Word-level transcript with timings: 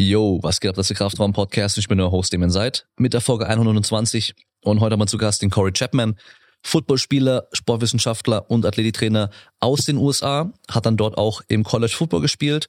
Yo, 0.00 0.38
was 0.42 0.60
geht 0.60 0.68
ab, 0.68 0.76
das 0.76 0.84
ist 0.84 0.90
der 0.90 0.96
Kraftraum-Podcast. 0.98 1.76
Ich 1.76 1.88
bin 1.88 1.98
der 1.98 2.12
Host, 2.12 2.32
dem 2.32 2.40
ihr 2.44 2.50
seid, 2.50 2.86
mit 2.98 3.14
der 3.14 3.20
Folge 3.20 3.48
129. 3.48 4.32
Und 4.62 4.78
heute 4.78 4.92
haben 4.92 5.00
wir 5.00 5.08
zu 5.08 5.18
Gast 5.18 5.42
den 5.42 5.50
Corey 5.50 5.72
Chapman, 5.72 6.16
Footballspieler, 6.62 7.48
Sportwissenschaftler 7.52 8.48
und 8.48 8.64
Athletiktrainer 8.64 9.30
aus 9.58 9.86
den 9.86 9.96
USA, 9.96 10.52
hat 10.70 10.86
dann 10.86 10.96
dort 10.96 11.18
auch 11.18 11.42
im 11.48 11.64
College 11.64 11.92
Football 11.96 12.20
gespielt, 12.20 12.68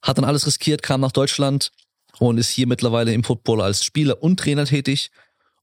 hat 0.00 0.16
dann 0.16 0.24
alles 0.24 0.46
riskiert, 0.46 0.82
kam 0.82 1.02
nach 1.02 1.12
Deutschland 1.12 1.70
und 2.18 2.38
ist 2.38 2.48
hier 2.48 2.66
mittlerweile 2.66 3.12
im 3.12 3.24
Football 3.24 3.60
als 3.60 3.84
Spieler 3.84 4.22
und 4.22 4.40
Trainer 4.40 4.64
tätig 4.64 5.10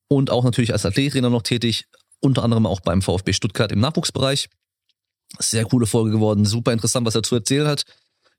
und 0.08 0.30
auch 0.30 0.44
natürlich 0.44 0.72
als 0.72 0.86
Athletiktrainer 0.86 1.32
noch 1.32 1.42
tätig, 1.42 1.88
unter 2.20 2.44
anderem 2.44 2.68
auch 2.68 2.80
beim 2.80 3.02
VfB 3.02 3.34
Stuttgart 3.34 3.72
im 3.72 3.80
Nachwuchsbereich. 3.80 4.50
Sehr 5.40 5.66
coole 5.66 5.88
Folge 5.88 6.12
geworden, 6.12 6.46
super 6.46 6.72
interessant, 6.74 7.08
was 7.08 7.16
er 7.16 7.24
zu 7.24 7.34
erzählen 7.34 7.66
hat 7.68 7.86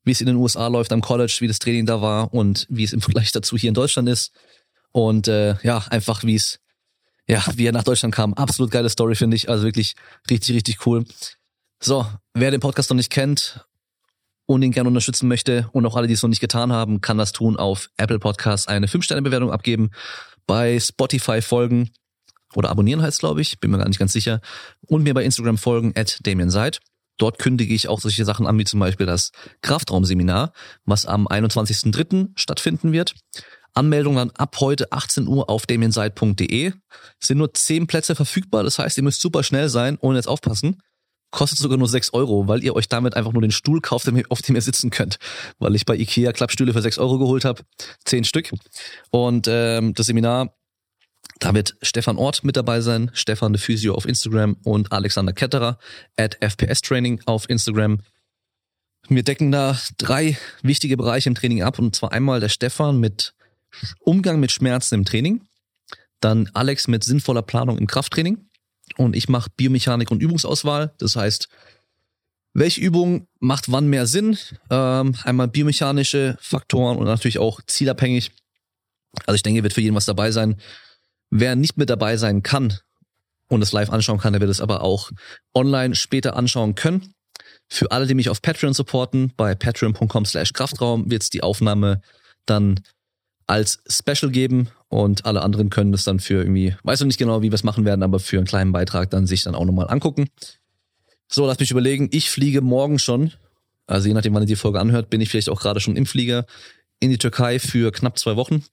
wie 0.05 0.11
es 0.11 0.21
in 0.21 0.27
den 0.27 0.37
USA 0.37 0.67
läuft 0.69 0.93
am 0.93 1.01
College, 1.01 1.37
wie 1.41 1.49
das 1.49 1.59
Training 1.59 1.87
da 1.87 2.01
war 2.01 2.33
und 2.35 2.67
wie 2.69 2.85
es 2.85 2.93
im 2.93 3.01
Vergleich 3.01 3.33
dazu 3.33 3.57
hier 3.57 3.69
in 3.69 3.75
Deutschland 3.75 4.09
ist. 4.09 4.33
Und 4.91 5.29
äh, 5.29 5.57
ja, 5.63 5.85
einfach 5.91 6.25
wie 6.25 6.35
es, 6.35 6.61
ja, 7.27 7.45
wie 7.55 7.67
er 7.67 7.73
nach 7.73 7.85
Deutschland 7.85 8.15
kam. 8.15 8.35
Absolut 8.35 8.71
geile 8.71 8.91
Story, 8.91 9.15
finde 9.15 9.37
ich. 9.37 9.49
Also 9.49 9.65
wirklich 9.65 9.95
richtig, 10.31 10.55
richtig 10.55 10.87
cool. 10.87 11.05
So, 11.81 12.07
wer 12.35 12.51
den 12.51 12.61
Podcast 12.61 12.91
noch 12.91 12.97
nicht 12.97 13.11
kennt 13.11 13.67
und 14.47 14.63
ihn 14.63 14.73
gerne 14.73 14.89
unterstützen 14.89 15.29
möchte 15.29 15.69
und 15.73 15.87
auch 15.87 15.97
alle, 15.97 16.07
die 16.07 16.15
es 16.15 16.23
noch 16.23 16.29
nicht 16.29 16.41
getan 16.41 16.73
haben, 16.73 17.01
kann 17.01 17.19
das 17.19 17.33
tun 17.33 17.57
auf 17.57 17.91
Apple 17.97 18.19
Podcasts 18.19 18.69
eine 18.69 18.87
5-Sterne-Bewertung 18.87 19.51
abgeben, 19.51 19.91
bei 20.47 20.79
Spotify 20.79 21.41
folgen 21.41 21.91
oder 22.55 22.71
abonnieren 22.71 23.03
heißt 23.03 23.21
glaube 23.21 23.41
ich, 23.41 23.61
bin 23.61 23.71
mir 23.71 23.79
gar 23.79 23.89
nicht 23.89 23.99
ganz 23.99 24.13
sicher, 24.13 24.41
und 24.87 25.03
mir 25.03 25.15
bei 25.15 25.25
Instagram 25.25 25.59
folgen, 25.59 25.93
at 25.97 26.19
Damien 26.27 26.51
Seid. 26.51 26.81
Dort 27.19 27.39
kündige 27.39 27.75
ich 27.75 27.89
auch 27.89 28.01
solche 28.01 28.25
Sachen 28.25 28.47
an, 28.47 28.59
wie 28.59 28.65
zum 28.65 28.81
Beispiel 28.81 29.07
das 29.07 29.31
Kraftraumseminar, 29.61 30.53
was 30.85 31.07
am 31.07 31.27
21.03. 31.27 32.31
stattfinden 32.35 32.93
wird. 32.93 33.15
Anmeldung 33.75 34.17
dann 34.17 34.31
ab 34.31 34.57
heute 34.61 34.93
18 34.93 35.27
Uhr 35.27 35.49
auf 35.49 35.67
damienside.de. 35.67 36.73
Es 37.21 37.29
sind 37.29 37.39
nur 37.39 37.55
10 37.55 37.87
Plätze 37.87 38.15
verfügbar, 38.15 38.65
das 38.65 38.79
heißt, 38.79 38.97
ihr 38.99 39.03
müsst 39.03 39.21
super 39.21 39.43
schnell 39.43 39.69
sein 39.69 39.97
und 39.97 40.17
jetzt 40.17 40.29
aufpassen. 40.29 40.83
Kostet 41.31 41.59
sogar 41.59 41.79
nur 41.79 41.89
6 41.89 42.13
Euro, 42.13 42.47
weil 42.47 42.63
ihr 42.63 42.77
euch 42.77 42.89
damit 42.89 43.17
einfach 43.17 43.33
nur 43.33 43.41
den 43.41 43.53
Stuhl 43.53 43.81
kauft, 43.81 44.07
auf 44.29 44.43
dem 44.43 44.55
ihr 44.55 44.61
sitzen 44.61 44.91
könnt. 44.91 45.19
Weil 45.59 45.75
ich 45.75 45.87
bei 45.87 45.97
Ikea 45.97 46.33
Klappstühle 46.33 46.75
für 46.75 46.83
6 46.83 46.99
Euro 46.99 47.19
geholt 47.19 47.47
habe. 47.47 47.63
10 48.05 48.25
Stück. 48.25 48.53
Und 49.11 49.47
ähm, 49.49 49.95
das 49.95 50.07
Seminar 50.07 50.55
da 51.43 51.53
wird 51.55 51.77
Stefan 51.83 52.19
Ort 52.19 52.45
mit 52.45 52.57
dabei 52.57 52.81
sein, 52.81 53.11
Stefan 53.15 53.53
de 53.53 53.61
Physio 53.61 53.95
auf 53.95 54.07
Instagram 54.07 54.57
und 54.63 54.93
Alexander 54.93 55.33
Ketterer 55.33 55.77
at 56.17 56.37
FPS 56.41 56.83
Training 56.83 57.21
auf 57.27 57.51
Instagram. 57.51 57.99
Wir 59.09 59.25
decken 59.25 59.51
da 59.51 59.77
drei 59.99 60.39
wichtige 60.63 60.97
Bereiche 60.97 61.29
im 61.29 61.35
Training 61.35 61.65
ab 61.65 61.81
und 61.81 61.97
zwar 61.97 62.13
einmal 62.13 62.39
der 62.39 62.49
Stefan 62.49 63.01
mit 63.01 63.35
Umgang 63.99 64.39
mit 64.39 64.53
Schmerzen 64.53 64.95
im 64.95 65.05
Training, 65.05 65.43
dann 66.21 66.49
Alex 66.55 66.87
mit 66.87 67.03
sinnvoller 67.03 67.43
Planung 67.43 67.77
im 67.77 67.89
Krafttraining 67.89 68.39
und 68.97 69.17
ich 69.17 69.29
mache 69.29 69.51
Biomechanik 69.57 70.13
und 70.13 70.23
Übungsauswahl. 70.23 70.95
Das 70.99 71.17
heißt, 71.17 71.49
welche 72.55 72.81
Übung 72.81 73.27
macht 73.41 73.73
wann 73.73 73.89
mehr 73.89 74.07
Sinn? 74.07 74.39
Ähm, 74.71 75.17
einmal 75.25 75.49
biomechanische 75.49 76.37
Faktoren 76.41 76.99
und 76.99 77.07
natürlich 77.07 77.41
auch 77.41 77.61
zielabhängig. 77.67 78.31
Also 79.27 79.35
ich 79.35 79.43
denke, 79.43 79.65
wird 79.65 79.73
für 79.73 79.81
jeden 79.81 79.97
was 79.97 80.07
dabei 80.07 80.31
sein. 80.31 80.61
Wer 81.35 81.57
nicht 81.57 81.79
mit 81.79 81.89
dabei 81.89 82.19
sein 82.19 82.43
kann 82.43 82.75
und 83.49 83.63
es 83.63 83.73
live 83.73 83.89
anschauen 83.89 84.19
kann, 84.19 84.35
der 84.35 84.43
wird 84.43 84.51
es 84.51 84.61
aber 84.61 84.83
auch 84.83 85.11
online 85.55 85.95
später 85.95 86.37
anschauen 86.37 86.75
können. 86.75 87.15
Für 87.71 87.91
alle, 87.91 88.07
die 88.07 88.13
mich 88.13 88.29
auf 88.29 88.43
Patreon 88.43 88.75
supporten, 88.75 89.33
bei 89.35 89.55
patreon.com 89.55 90.27
slash 90.27 90.53
Kraftraum 90.53 91.11
wird 91.11 91.23
es 91.23 91.31
die 91.31 91.43
Aufnahme 91.43 92.03
dann 92.45 92.81
als 93.47 93.83
Special 93.89 94.31
geben 94.31 94.69
und 94.89 95.25
alle 95.25 95.41
anderen 95.41 95.71
können 95.71 95.91
das 95.91 96.05
dann 96.05 96.21
für 96.21 96.35
irgendwie, 96.35 96.77
weiß 96.83 97.01
noch 97.01 97.07
nicht 97.07 97.19
genau, 97.19 97.41
wie 97.41 97.51
wir 97.51 97.55
es 97.55 97.65
machen 97.65 97.87
werden, 97.87 98.03
aber 98.03 98.21
für 98.21 98.37
einen 98.37 98.47
kleinen 98.47 98.73
Beitrag 98.73 99.09
dann 99.09 99.27
sich 99.27 99.43
dann 99.43 99.55
auch 99.55 99.65
nochmal 99.65 99.89
angucken. 99.89 100.29
So, 101.31 101.47
lass 101.47 101.61
mich 101.61 101.71
überlegen, 101.71 102.11
ich 102.13 102.29
fliege 102.29 102.61
morgen 102.61 102.99
schon, 102.99 103.33
also 103.87 104.07
je 104.07 104.13
nachdem, 104.13 104.35
wann 104.35 104.43
ihr 104.43 104.49
die 104.49 104.57
Folge 104.57 104.81
anhört, 104.81 105.09
bin 105.09 105.23
ich 105.23 105.31
vielleicht 105.31 105.49
auch 105.49 105.63
gerade 105.63 105.81
schon 105.81 105.97
im 105.97 106.05
Flieger 106.05 106.45
in 107.01 107.09
die 107.09 107.17
Türkei 107.17 107.59
für 107.59 107.91
knapp 107.91 108.19
zwei 108.19 108.37
Wochen 108.37 108.67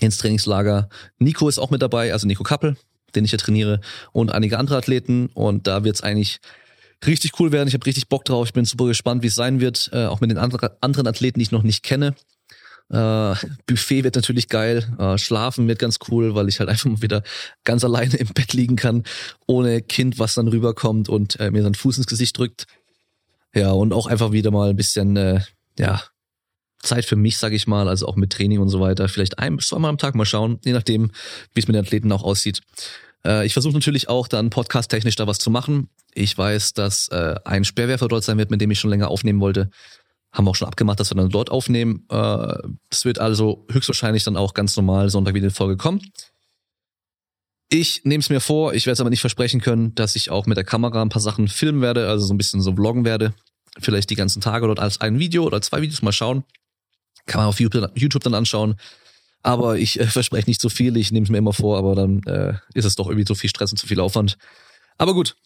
ins 0.00 0.18
Trainingslager. 0.18 0.88
Nico 1.18 1.48
ist 1.48 1.58
auch 1.58 1.70
mit 1.70 1.82
dabei, 1.82 2.12
also 2.12 2.26
Nico 2.26 2.42
Kappel, 2.42 2.76
den 3.14 3.24
ich 3.24 3.32
ja 3.32 3.38
trainiere, 3.38 3.80
und 4.12 4.32
einige 4.32 4.58
andere 4.58 4.76
Athleten. 4.76 5.28
Und 5.34 5.66
da 5.66 5.84
wird's 5.84 6.02
eigentlich 6.02 6.40
richtig 7.06 7.38
cool 7.40 7.52
werden. 7.52 7.68
Ich 7.68 7.74
habe 7.74 7.86
richtig 7.86 8.08
Bock 8.08 8.24
drauf. 8.24 8.46
Ich 8.46 8.52
bin 8.52 8.64
super 8.64 8.86
gespannt, 8.86 9.22
wie 9.22 9.28
es 9.28 9.34
sein 9.34 9.60
wird, 9.60 9.90
äh, 9.92 10.06
auch 10.06 10.20
mit 10.20 10.30
den 10.30 10.38
andre, 10.38 10.76
anderen 10.80 11.06
Athleten, 11.06 11.38
die 11.38 11.44
ich 11.44 11.52
noch 11.52 11.62
nicht 11.62 11.82
kenne. 11.82 12.14
Äh, 12.90 13.34
Buffet 13.66 14.04
wird 14.04 14.16
natürlich 14.16 14.48
geil. 14.48 14.86
Äh, 14.98 15.16
Schlafen 15.18 15.66
wird 15.66 15.78
ganz 15.78 15.98
cool, 16.08 16.34
weil 16.34 16.48
ich 16.48 16.60
halt 16.60 16.68
einfach 16.68 16.90
mal 16.90 17.02
wieder 17.02 17.22
ganz 17.64 17.84
alleine 17.84 18.16
im 18.16 18.28
Bett 18.28 18.52
liegen 18.52 18.76
kann, 18.76 19.04
ohne 19.46 19.80
Kind, 19.82 20.18
was 20.18 20.34
dann 20.34 20.48
rüberkommt 20.48 21.08
und 21.08 21.40
äh, 21.40 21.50
mir 21.50 21.62
seinen 21.62 21.74
Fuß 21.74 21.98
ins 21.98 22.06
Gesicht 22.06 22.36
drückt. 22.36 22.66
Ja, 23.54 23.72
und 23.72 23.92
auch 23.92 24.06
einfach 24.06 24.32
wieder 24.32 24.50
mal 24.50 24.70
ein 24.70 24.76
bisschen, 24.76 25.16
äh, 25.16 25.40
ja, 25.78 26.02
Zeit 26.82 27.04
für 27.04 27.16
mich, 27.16 27.38
sage 27.38 27.56
ich 27.56 27.66
mal, 27.66 27.88
also 27.88 28.06
auch 28.06 28.16
mit 28.16 28.32
Training 28.32 28.58
und 28.58 28.68
so 28.68 28.80
weiter. 28.80 29.08
Vielleicht 29.08 29.38
ein 29.38 29.56
bis 29.56 29.68
zweimal 29.68 29.88
am 29.88 29.98
Tag 29.98 30.14
mal 30.14 30.24
schauen, 30.24 30.58
je 30.64 30.72
nachdem, 30.72 31.10
wie 31.54 31.60
es 31.60 31.68
mit 31.68 31.74
den 31.74 31.84
Athleten 31.84 32.12
auch 32.12 32.22
aussieht. 32.22 32.60
Äh, 33.24 33.46
ich 33.46 33.52
versuche 33.52 33.74
natürlich 33.74 34.08
auch 34.08 34.28
dann 34.28 34.50
podcast-technisch 34.50 35.16
da 35.16 35.26
was 35.26 35.38
zu 35.38 35.50
machen. 35.50 35.88
Ich 36.14 36.36
weiß, 36.36 36.74
dass 36.74 37.08
äh, 37.08 37.36
ein 37.44 37.64
Sperrwerfer 37.64 38.08
dort 38.08 38.24
sein 38.24 38.38
wird, 38.38 38.50
mit 38.50 38.60
dem 38.60 38.70
ich 38.70 38.80
schon 38.80 38.90
länger 38.90 39.08
aufnehmen 39.08 39.40
wollte. 39.40 39.70
Haben 40.32 40.46
wir 40.46 40.50
auch 40.50 40.56
schon 40.56 40.68
abgemacht, 40.68 40.98
dass 40.98 41.10
wir 41.10 41.16
dann 41.16 41.30
dort 41.30 41.50
aufnehmen. 41.50 42.06
Äh, 42.10 42.54
es 42.90 43.04
wird 43.04 43.18
also 43.18 43.66
höchstwahrscheinlich 43.70 44.24
dann 44.24 44.36
auch 44.36 44.54
ganz 44.54 44.76
normal 44.76 45.10
Sonntag 45.10 45.34
wieder 45.34 45.46
in 45.46 45.52
Folge 45.52 45.76
kommen. 45.76 46.00
Ich 47.68 48.02
nehme 48.04 48.20
es 48.20 48.28
mir 48.28 48.40
vor, 48.40 48.74
ich 48.74 48.84
werde 48.84 48.94
es 48.94 49.00
aber 49.00 49.08
nicht 49.08 49.22
versprechen 49.22 49.62
können, 49.62 49.94
dass 49.94 50.14
ich 50.14 50.30
auch 50.30 50.44
mit 50.44 50.58
der 50.58 50.64
Kamera 50.64 51.00
ein 51.00 51.08
paar 51.08 51.22
Sachen 51.22 51.48
filmen 51.48 51.80
werde, 51.80 52.06
also 52.08 52.26
so 52.26 52.34
ein 52.34 52.38
bisschen 52.38 52.60
so 52.60 52.74
vloggen 52.74 53.06
werde. 53.06 53.32
Vielleicht 53.78 54.10
die 54.10 54.14
ganzen 54.14 54.42
Tage 54.42 54.66
dort 54.66 54.78
als 54.78 55.00
ein 55.00 55.18
Video 55.18 55.44
oder 55.44 55.62
zwei 55.62 55.80
Videos 55.80 56.02
mal 56.02 56.12
schauen. 56.12 56.44
Kann 57.26 57.40
man 57.40 57.48
auf 57.48 57.60
YouTube 57.60 58.22
dann 58.22 58.34
anschauen. 58.34 58.76
Aber 59.42 59.76
ich 59.76 59.98
äh, 59.98 60.06
verspreche 60.06 60.48
nicht 60.48 60.60
zu 60.60 60.68
so 60.68 60.74
viel, 60.74 60.96
ich 60.96 61.10
nehme 61.10 61.24
es 61.24 61.30
mir 61.30 61.38
immer 61.38 61.52
vor, 61.52 61.76
aber 61.76 61.94
dann 61.94 62.22
äh, 62.24 62.54
ist 62.74 62.84
es 62.84 62.94
doch 62.94 63.08
irgendwie 63.08 63.24
zu 63.24 63.34
viel 63.34 63.50
Stress 63.50 63.72
und 63.72 63.78
zu 63.78 63.86
viel 63.86 64.00
Aufwand. 64.00 64.38
Aber 64.98 65.14
gut, 65.14 65.36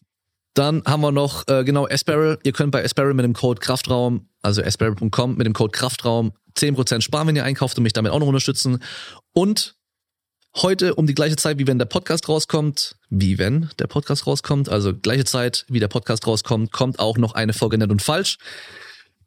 dann 0.53 0.83
haben 0.85 1.01
wir 1.01 1.11
noch 1.11 1.47
äh, 1.47 1.63
genau 1.63 1.87
Asparrel. 1.87 2.39
Ihr 2.43 2.51
könnt 2.51 2.71
bei 2.71 2.83
Asparrel 2.83 3.13
mit 3.13 3.25
dem 3.25 3.33
Code 3.33 3.59
Kraftraum, 3.59 4.29
also 4.41 4.61
asparrel.com 4.63 5.35
mit 5.35 5.45
dem 5.45 5.53
Code 5.53 5.71
Kraftraum 5.71 6.33
10% 6.55 7.01
sparen, 7.01 7.27
wenn 7.27 7.35
ihr 7.35 7.43
einkauft 7.43 7.77
und 7.77 7.83
mich 7.83 7.93
damit 7.93 8.11
auch 8.11 8.19
noch 8.19 8.27
unterstützen. 8.27 8.83
Und 9.33 9.75
heute 10.55 10.95
um 10.95 11.07
die 11.07 11.13
gleiche 11.13 11.35
Zeit, 11.35 11.59
wie 11.59 11.67
wenn 11.67 11.77
der 11.77 11.85
Podcast 11.85 12.29
rauskommt, 12.29 12.95
wie 13.09 13.37
wenn 13.37 13.69
der 13.79 13.87
Podcast 13.87 14.25
rauskommt, 14.25 14.69
also 14.69 14.95
gleiche 14.95 15.25
Zeit, 15.25 15.65
wie 15.69 15.79
der 15.79 15.87
Podcast 15.87 16.25
rauskommt, 16.25 16.71
kommt 16.71 16.99
auch 16.99 17.17
noch 17.17 17.33
eine 17.33 17.53
Folge 17.53 17.77
nett 17.77 17.91
und 17.91 18.01
falsch 18.01 18.37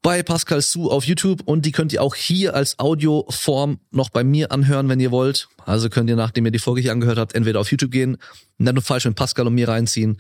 bei 0.02 0.22
Pascal 0.22 0.62
Su 0.62 0.88
auf 0.88 1.04
YouTube 1.04 1.42
und 1.44 1.66
die 1.66 1.72
könnt 1.72 1.92
ihr 1.92 2.02
auch 2.02 2.14
hier 2.14 2.54
als 2.54 2.78
Audioform 2.78 3.80
noch 3.90 4.08
bei 4.08 4.24
mir 4.24 4.50
anhören, 4.50 4.88
wenn 4.88 5.00
ihr 5.00 5.10
wollt. 5.10 5.48
Also 5.66 5.90
könnt 5.90 6.08
ihr, 6.08 6.16
nachdem 6.16 6.46
ihr 6.46 6.50
die 6.50 6.58
Folge 6.58 6.80
hier 6.80 6.92
angehört 6.92 7.18
habt, 7.18 7.34
entweder 7.34 7.60
auf 7.60 7.70
YouTube 7.70 7.90
gehen, 7.90 8.16
dann 8.58 8.74
nur 8.74 8.82
falsch 8.82 9.04
mit 9.04 9.16
Pascal 9.16 9.46
und 9.46 9.54
mir 9.54 9.68
reinziehen. 9.68 10.18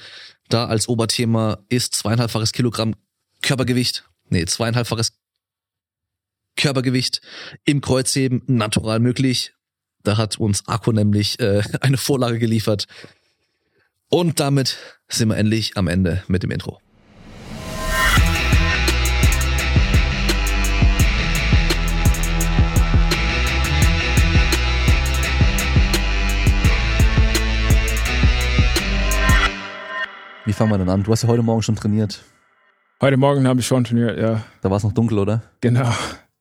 Da 0.48 0.66
als 0.66 0.88
Oberthema 0.88 1.58
ist 1.68 1.94
zweieinhalbfaches 1.94 2.52
Kilogramm 2.52 2.94
Körpergewicht, 3.42 4.04
nee, 4.28 4.44
zweieinhalbfaches 4.44 5.12
Körpergewicht 6.56 7.22
im 7.64 7.80
Kreuzheben 7.80 8.42
natural 8.46 9.00
möglich. 9.00 9.54
Da 10.02 10.18
hat 10.18 10.38
uns 10.38 10.66
Akku 10.68 10.92
nämlich 10.92 11.40
äh, 11.40 11.62
eine 11.80 11.96
Vorlage 11.96 12.38
geliefert. 12.38 12.86
Und 14.10 14.40
damit 14.40 14.76
sind 15.08 15.28
wir 15.28 15.36
endlich 15.36 15.76
am 15.76 15.88
Ende 15.88 16.22
mit 16.26 16.42
dem 16.42 16.50
Intro. 16.50 16.80
Fangen 30.60 30.72
wir 30.72 30.78
denn 30.78 30.90
an? 30.90 31.02
Du 31.02 31.10
hast 31.10 31.22
ja 31.22 31.28
heute 31.30 31.42
Morgen 31.42 31.62
schon 31.62 31.74
trainiert. 31.74 32.22
Heute 33.00 33.16
Morgen 33.16 33.48
habe 33.48 33.60
ich 33.60 33.66
schon 33.66 33.82
trainiert, 33.82 34.18
ja. 34.18 34.44
Da 34.60 34.68
war 34.68 34.76
es 34.76 34.82
noch 34.82 34.92
dunkel, 34.92 35.18
oder? 35.18 35.42
Genau. 35.62 35.90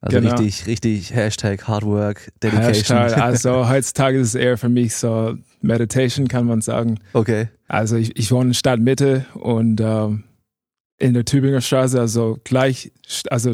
Also 0.02 0.20
genau. 0.20 0.36
richtig, 0.36 0.68
richtig 0.68 1.16
Hashtag 1.16 1.66
Hardwork, 1.70 2.30
Dedication. 2.44 2.98
Hashtag, 2.98 3.18
also 3.18 3.70
heutzutage 3.70 4.20
ist 4.20 4.28
es 4.28 4.36
eher 4.36 4.58
für 4.58 4.68
mich 4.68 4.94
so 4.96 5.38
Meditation, 5.62 6.28
kann 6.28 6.48
man 6.48 6.60
sagen. 6.60 7.00
Okay. 7.14 7.48
Also 7.70 7.96
ich, 7.96 8.20
ich 8.20 8.30
wohne 8.34 8.50
in 8.50 8.54
Stadtmitte 8.54 9.26
und 9.36 9.80
ähm, 9.80 10.26
in 10.98 11.14
der 11.14 11.24
Tübinger 11.24 11.62
Straße, 11.62 11.98
also 11.98 12.40
gleich, 12.44 12.92
also 13.30 13.54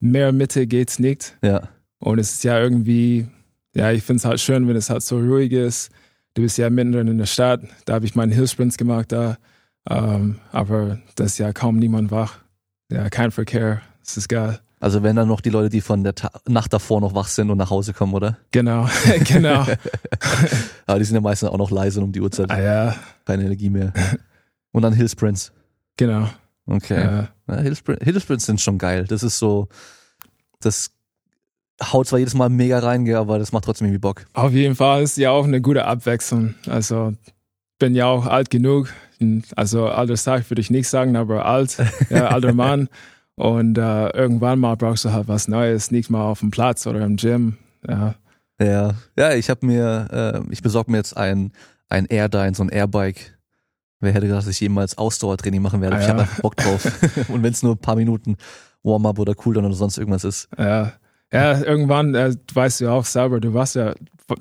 mehr 0.00 0.32
Mitte 0.32 0.66
geht's 0.66 0.98
nicht. 0.98 1.36
Ja. 1.40 1.68
Und 2.00 2.18
es 2.18 2.32
ist 2.32 2.42
ja 2.42 2.58
irgendwie, 2.58 3.28
ja, 3.76 3.92
ich 3.92 4.02
finde 4.02 4.16
es 4.16 4.24
halt 4.24 4.40
schön, 4.40 4.66
wenn 4.66 4.74
es 4.74 4.90
halt 4.90 5.02
so 5.02 5.20
ruhig 5.20 5.52
ist. 5.52 5.92
Du 6.34 6.42
bist 6.42 6.58
ja 6.58 6.68
mittendrin 6.68 7.06
in 7.06 7.18
der 7.18 7.26
Stadt, 7.26 7.60
da 7.84 7.94
habe 7.94 8.06
ich 8.06 8.16
meinen 8.16 8.32
Hillsprints 8.32 8.76
gemacht, 8.76 9.12
da 9.12 9.36
ähm, 9.88 10.38
aber 10.52 10.98
das 11.14 11.32
ist 11.32 11.38
ja 11.38 11.52
kaum 11.52 11.76
niemand 11.78 12.10
wach. 12.10 12.38
Ja, 12.90 13.08
kein 13.08 13.30
Verkehr. 13.30 13.80
Es 14.02 14.16
ist 14.16 14.28
geil. 14.28 14.60
Also 14.80 15.02
wenn 15.02 15.14
dann 15.14 15.28
noch 15.28 15.40
die 15.42 15.50
Leute, 15.50 15.68
die 15.68 15.80
von 15.82 16.02
der 16.04 16.14
Ta 16.14 16.30
Nacht 16.48 16.72
davor 16.72 17.00
noch 17.00 17.14
wach 17.14 17.28
sind 17.28 17.50
und 17.50 17.58
nach 17.58 17.70
Hause 17.70 17.92
kommen, 17.92 18.14
oder? 18.14 18.38
Genau, 18.50 18.88
genau. 19.24 19.66
Aber 20.86 20.98
die 20.98 21.04
sind 21.04 21.14
ja 21.16 21.20
meistens 21.20 21.50
auch 21.50 21.58
noch 21.58 21.70
leise 21.70 22.00
um 22.00 22.12
die 22.12 22.20
Uhrzeit. 22.20 22.50
Ah, 22.50 22.60
ja, 22.60 22.96
Keine 23.26 23.44
Energie 23.44 23.68
mehr. 23.70 23.92
Und 24.72 24.82
dann 24.82 24.92
Hillsprints. 24.92 25.52
genau. 25.96 26.28
Okay. 26.66 27.00
Ja. 27.02 27.28
Ja, 27.48 27.56
Hillsprints, 27.62 28.04
Hillsprints 28.04 28.46
sind 28.46 28.60
schon 28.60 28.78
geil. 28.78 29.04
Das 29.08 29.22
ist 29.24 29.38
so, 29.38 29.68
das 30.60 30.92
haut 31.82 32.06
zwar 32.06 32.18
jedes 32.20 32.34
Mal 32.34 32.48
mega 32.48 32.78
rein, 32.78 33.04
gell, 33.04 33.16
aber 33.16 33.38
das 33.40 33.50
macht 33.52 33.64
trotzdem 33.64 33.86
irgendwie 33.88 33.98
Bock. 33.98 34.26
Auf 34.34 34.52
jeden 34.52 34.76
Fall 34.76 35.02
ist 35.02 35.16
ja 35.16 35.30
auch 35.30 35.44
eine 35.46 35.60
gute 35.60 35.84
Abwechslung. 35.84 36.54
Also 36.68 37.14
bin 37.78 37.94
ja 37.94 38.06
auch 38.06 38.26
alt 38.26 38.50
genug. 38.50 38.92
Also 39.56 39.86
alter 39.86 40.14
Tag 40.14 40.48
würde 40.50 40.60
ich 40.60 40.70
nicht 40.70 40.88
sagen, 40.88 41.16
aber 41.16 41.44
alt, 41.46 41.76
ja, 42.08 42.28
alter 42.30 42.52
Mann. 42.54 42.88
Und 43.36 43.78
äh, 43.78 44.08
irgendwann 44.10 44.58
mal 44.58 44.76
brauchst 44.76 45.04
du 45.04 45.12
halt 45.12 45.28
was 45.28 45.48
Neues, 45.48 45.90
nicht 45.90 46.10
mal 46.10 46.22
auf 46.24 46.40
dem 46.40 46.50
Platz 46.50 46.86
oder 46.86 47.00
im 47.00 47.16
Gym. 47.16 47.56
Ja, 47.88 48.14
Ja, 48.60 48.94
ja, 49.16 49.32
ich 49.34 49.48
habe 49.48 49.64
mir, 49.66 50.42
äh, 50.46 50.52
ich 50.52 50.62
besorge 50.62 50.90
mir 50.90 50.98
jetzt 50.98 51.16
ein, 51.16 51.52
ein 51.88 52.04
Airdyne, 52.06 52.54
so 52.54 52.62
ein 52.62 52.68
Airbike. 52.68 53.38
Wer 54.00 54.12
hätte 54.12 54.26
gedacht, 54.26 54.42
dass 54.46 54.48
ich 54.48 54.60
jemals 54.60 54.96
Ausdauertraining 54.98 55.62
machen 55.62 55.80
werde? 55.80 55.96
Ah, 55.96 56.00
Ich 56.00 56.08
habe 56.08 56.18
ja. 56.18 56.24
einfach 56.24 56.40
Bock 56.40 56.56
drauf. 56.56 56.84
Und 57.28 57.42
wenn 57.42 57.52
es 57.52 57.62
nur 57.62 57.74
ein 57.74 57.78
paar 57.78 57.96
Minuten 57.96 58.36
Warm-up 58.82 59.18
oder 59.18 59.34
Cooldown 59.34 59.64
oder 59.66 59.74
sonst 59.74 59.98
irgendwas 59.98 60.24
ist. 60.24 60.48
ja. 60.58 60.92
ja 61.32 61.60
irgendwann 61.60 62.14
äh, 62.14 62.34
weißt 62.52 62.80
du 62.80 62.84
ja 62.86 62.90
auch 62.92 63.04
selber, 63.04 63.40
du 63.40 63.52
warst 63.54 63.74
ja, 63.74 63.94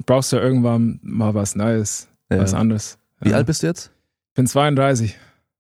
brauchst 0.06 0.32
ja 0.34 0.40
irgendwann 0.40 1.00
mal 1.04 1.34
was 1.34 1.56
Neues, 1.56 2.08
Ja. 2.32 2.40
was 2.40 2.54
anderes. 2.54 2.98
Wie 3.22 3.34
alt 3.34 3.48
bist 3.48 3.64
du 3.64 3.68
jetzt? 3.68 3.92
Ich 4.40 4.42
bin 4.42 4.48
32. 4.48 5.18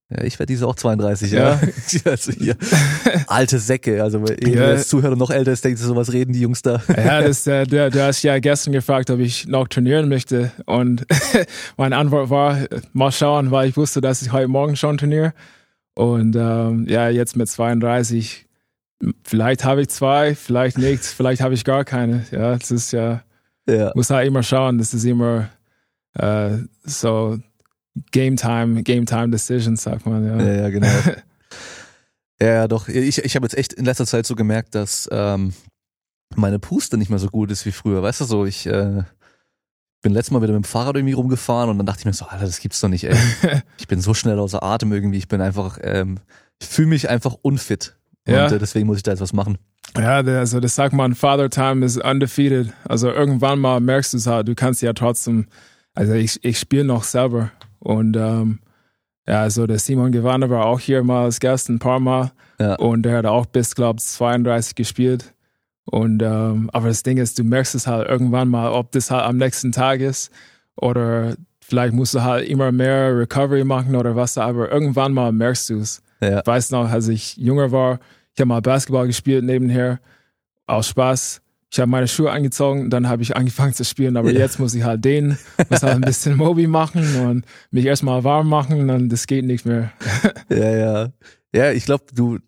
Ja, 0.09 0.23
ich 0.23 0.39
werde 0.39 0.53
diese 0.53 0.65
auch 0.65 0.75
32, 0.75 1.33
ja. 1.33 1.59
Ja. 1.59 1.59
also 2.05 2.31
hier, 2.31 2.55
alte 3.27 3.59
Säcke. 3.59 4.01
Also 4.01 4.23
wenn 4.25 4.53
Ja. 4.53 4.77
zuhört 4.77 5.11
und 5.11 5.19
noch 5.19 5.31
älter 5.31 5.51
ist, 5.51 5.65
denkt, 5.65 5.79
so 5.79 5.97
was 5.97 6.13
reden 6.13 6.31
die 6.31 6.39
Jungs 6.39 6.61
da. 6.61 6.81
Ja, 6.87 7.21
das, 7.21 7.45
äh, 7.45 7.65
du, 7.65 7.91
du 7.91 8.01
hast 8.01 8.23
ja 8.23 8.39
gestern 8.39 8.71
gefragt, 8.71 9.09
ob 9.09 9.19
ich 9.19 9.47
noch 9.47 9.67
trainieren 9.67 10.07
möchte. 10.07 10.51
Und 10.65 11.05
meine 11.77 11.97
Antwort 11.97 12.29
war, 12.29 12.57
mal 12.93 13.11
schauen, 13.11 13.51
weil 13.51 13.67
ich 13.67 13.75
wusste, 13.75 13.99
dass 13.99 14.21
ich 14.21 14.31
heute 14.31 14.47
Morgen 14.47 14.77
schon 14.77 14.97
trainiere. 14.97 15.33
Und 15.93 16.37
ähm, 16.37 16.85
ja, 16.87 17.09
jetzt 17.09 17.35
mit 17.35 17.49
32, 17.49 18.45
vielleicht 19.23 19.65
habe 19.65 19.81
ich 19.81 19.89
zwei, 19.89 20.35
vielleicht 20.35 20.77
nicht, 20.77 21.03
vielleicht 21.03 21.41
habe 21.41 21.53
ich 21.53 21.65
gar 21.65 21.83
keine. 21.83 22.25
Ja, 22.31 22.55
das 22.55 22.71
ist 22.71 22.93
ja, 22.93 23.23
Ja. 23.67 23.91
muss 23.93 24.09
halt 24.09 24.25
immer 24.25 24.41
schauen. 24.41 24.77
Das 24.77 24.93
ist 24.93 25.03
immer 25.03 25.49
äh, 26.15 26.51
so 26.85 27.37
Game 28.11 28.35
Time, 28.37 28.83
Game 28.83 29.05
Time 29.05 29.29
Decisions, 29.29 29.83
sagt 29.83 30.05
man. 30.05 30.25
Ja. 30.25 30.41
Ja, 30.41 30.61
ja, 30.63 30.69
genau. 30.69 30.87
ja, 32.41 32.67
doch. 32.67 32.87
Ich, 32.87 33.17
ich 33.19 33.35
habe 33.35 33.45
jetzt 33.45 33.57
echt 33.57 33.73
in 33.73 33.85
letzter 33.85 34.05
Zeit 34.05 34.25
so 34.25 34.35
gemerkt, 34.35 34.75
dass 34.75 35.09
ähm, 35.11 35.53
meine 36.35 36.59
Puste 36.59 36.97
nicht 36.97 37.09
mehr 37.09 37.19
so 37.19 37.27
gut 37.29 37.51
ist 37.51 37.65
wie 37.65 37.71
früher. 37.71 38.01
Weißt 38.01 38.21
du 38.21 38.25
so, 38.25 38.45
ich 38.45 38.65
äh, 38.67 39.03
bin 40.01 40.13
letztes 40.13 40.31
Mal 40.31 40.41
wieder 40.41 40.53
mit 40.53 40.63
dem 40.63 40.67
Fahrrad 40.67 40.95
irgendwie 40.95 41.13
rumgefahren 41.13 41.69
und 41.69 41.77
dann 41.77 41.85
dachte 41.85 41.99
ich 41.99 42.05
mir 42.05 42.13
so, 42.13 42.25
Alter, 42.25 42.45
das 42.45 42.59
gibt's 42.59 42.79
doch 42.79 42.89
nicht, 42.89 43.03
ey. 43.03 43.15
Ich 43.77 43.87
bin 43.87 43.99
so 44.01 44.13
schnell 44.13 44.39
außer 44.39 44.63
Atem 44.63 44.93
irgendwie. 44.93 45.17
Ich 45.17 45.27
bin 45.27 45.41
einfach, 45.41 45.77
ähm, 45.81 46.19
ich 46.61 46.67
fühle 46.67 46.87
mich 46.89 47.09
einfach 47.09 47.35
unfit. 47.41 47.95
Und 48.27 48.33
Ja. 48.33 48.47
äh, 48.51 48.59
deswegen 48.59 48.87
muss 48.87 48.97
ich 48.97 49.03
da 49.03 49.11
jetzt 49.11 49.21
was 49.21 49.33
machen. 49.33 49.57
Ja, 49.97 50.17
also 50.19 50.59
das 50.59 50.75
sagt 50.75 50.93
man, 50.93 51.15
Father 51.15 51.49
Time 51.49 51.83
is 51.83 51.97
undefeated. 51.97 52.71
Also 52.87 53.09
irgendwann 53.11 53.59
mal 53.59 53.79
merkst 53.79 54.13
du 54.13 54.17
es 54.17 54.27
halt, 54.27 54.47
du 54.47 54.53
kannst 54.53 54.81
ja 54.83 54.93
trotzdem, 54.93 55.47
also 55.95 56.13
ich, 56.13 56.43
ich 56.43 56.59
spiele 56.59 56.83
noch 56.85 57.03
selber 57.03 57.51
und 57.79 58.15
ähm, 58.17 58.59
ja, 59.27 59.41
also 59.41 59.67
der 59.67 59.79
Simon 59.79 60.11
Gewanne 60.11 60.49
war 60.49 60.65
auch 60.65 60.79
hier 60.79 61.03
mal 61.03 61.25
als 61.25 61.39
Gast 61.39 61.69
ein 61.69 61.79
paar 61.79 61.99
Mal 61.99 62.31
Ja. 62.59 62.75
und 62.75 63.03
der 63.03 63.17
hat 63.17 63.25
auch 63.25 63.45
bis, 63.45 63.75
glaube 63.75 63.99
ich, 63.99 64.05
32 64.05 64.75
gespielt. 64.75 65.33
Und 65.85 66.21
ähm, 66.21 66.69
aber 66.73 66.87
das 66.87 67.03
Ding 67.03 67.17
ist, 67.17 67.37
du 67.39 67.43
merkst 67.43 67.73
es 67.75 67.87
halt 67.87 68.07
irgendwann 68.07 68.47
mal, 68.47 68.71
ob 68.71 68.91
das 68.91 69.09
halt 69.11 69.23
am 69.25 69.37
nächsten 69.37 69.71
Tag 69.71 69.99
ist 70.01 70.31
oder 70.75 71.35
vielleicht 71.61 71.93
musst 71.93 72.13
du 72.15 72.21
halt 72.23 72.47
immer 72.47 72.71
mehr 72.71 73.15
Recovery 73.17 73.63
machen 73.63 73.95
oder 73.95 74.15
was, 74.15 74.37
aber 74.37 74.71
irgendwann 74.71 75.13
mal 75.13 75.31
merkst 75.31 75.69
du 75.69 75.79
es. 75.79 76.01
Ja. 76.21 76.39
Ich 76.39 76.47
weiß 76.47 76.71
noch, 76.71 76.89
als 76.89 77.07
ich 77.07 77.37
jünger 77.37 77.71
war, 77.71 77.99
ich 78.33 78.39
habe 78.41 78.47
mal 78.49 78.61
Basketball 78.61 79.07
gespielt 79.07 79.43
nebenher, 79.43 79.99
aus 80.67 80.87
Spaß. 80.87 81.41
Ich 81.71 81.79
habe 81.79 81.89
meine 81.91 82.07
Schuhe 82.07 82.31
angezogen, 82.31 82.89
dann 82.89 83.07
habe 83.07 83.21
ich 83.21 83.35
angefangen 83.35 83.73
zu 83.73 83.85
spielen, 83.85 84.17
aber 84.17 84.31
Ja. 84.31 84.39
jetzt 84.39 84.59
muss 84.59 84.73
ich 84.73 84.83
halt 84.83 85.05
den, 85.05 85.37
muss 85.69 85.83
halt 85.83 85.95
ein 85.95 86.01
bisschen 86.01 86.35
Mobi 86.37 86.65
machen 86.67 87.15
und 87.17 87.45
mich 87.69 87.85
erstmal 87.85 88.23
warm 88.23 88.49
machen 88.49 88.89
und 88.89 89.09
das 89.09 89.27
geht 89.27 89.45
nicht 89.45 89.65
mehr. 89.65 89.91
Ja, 90.49 90.69
ja. 90.75 91.09
Ja, 91.53 91.71
ich 91.71 91.85
glaube, 91.85 92.05
du, 92.13 92.39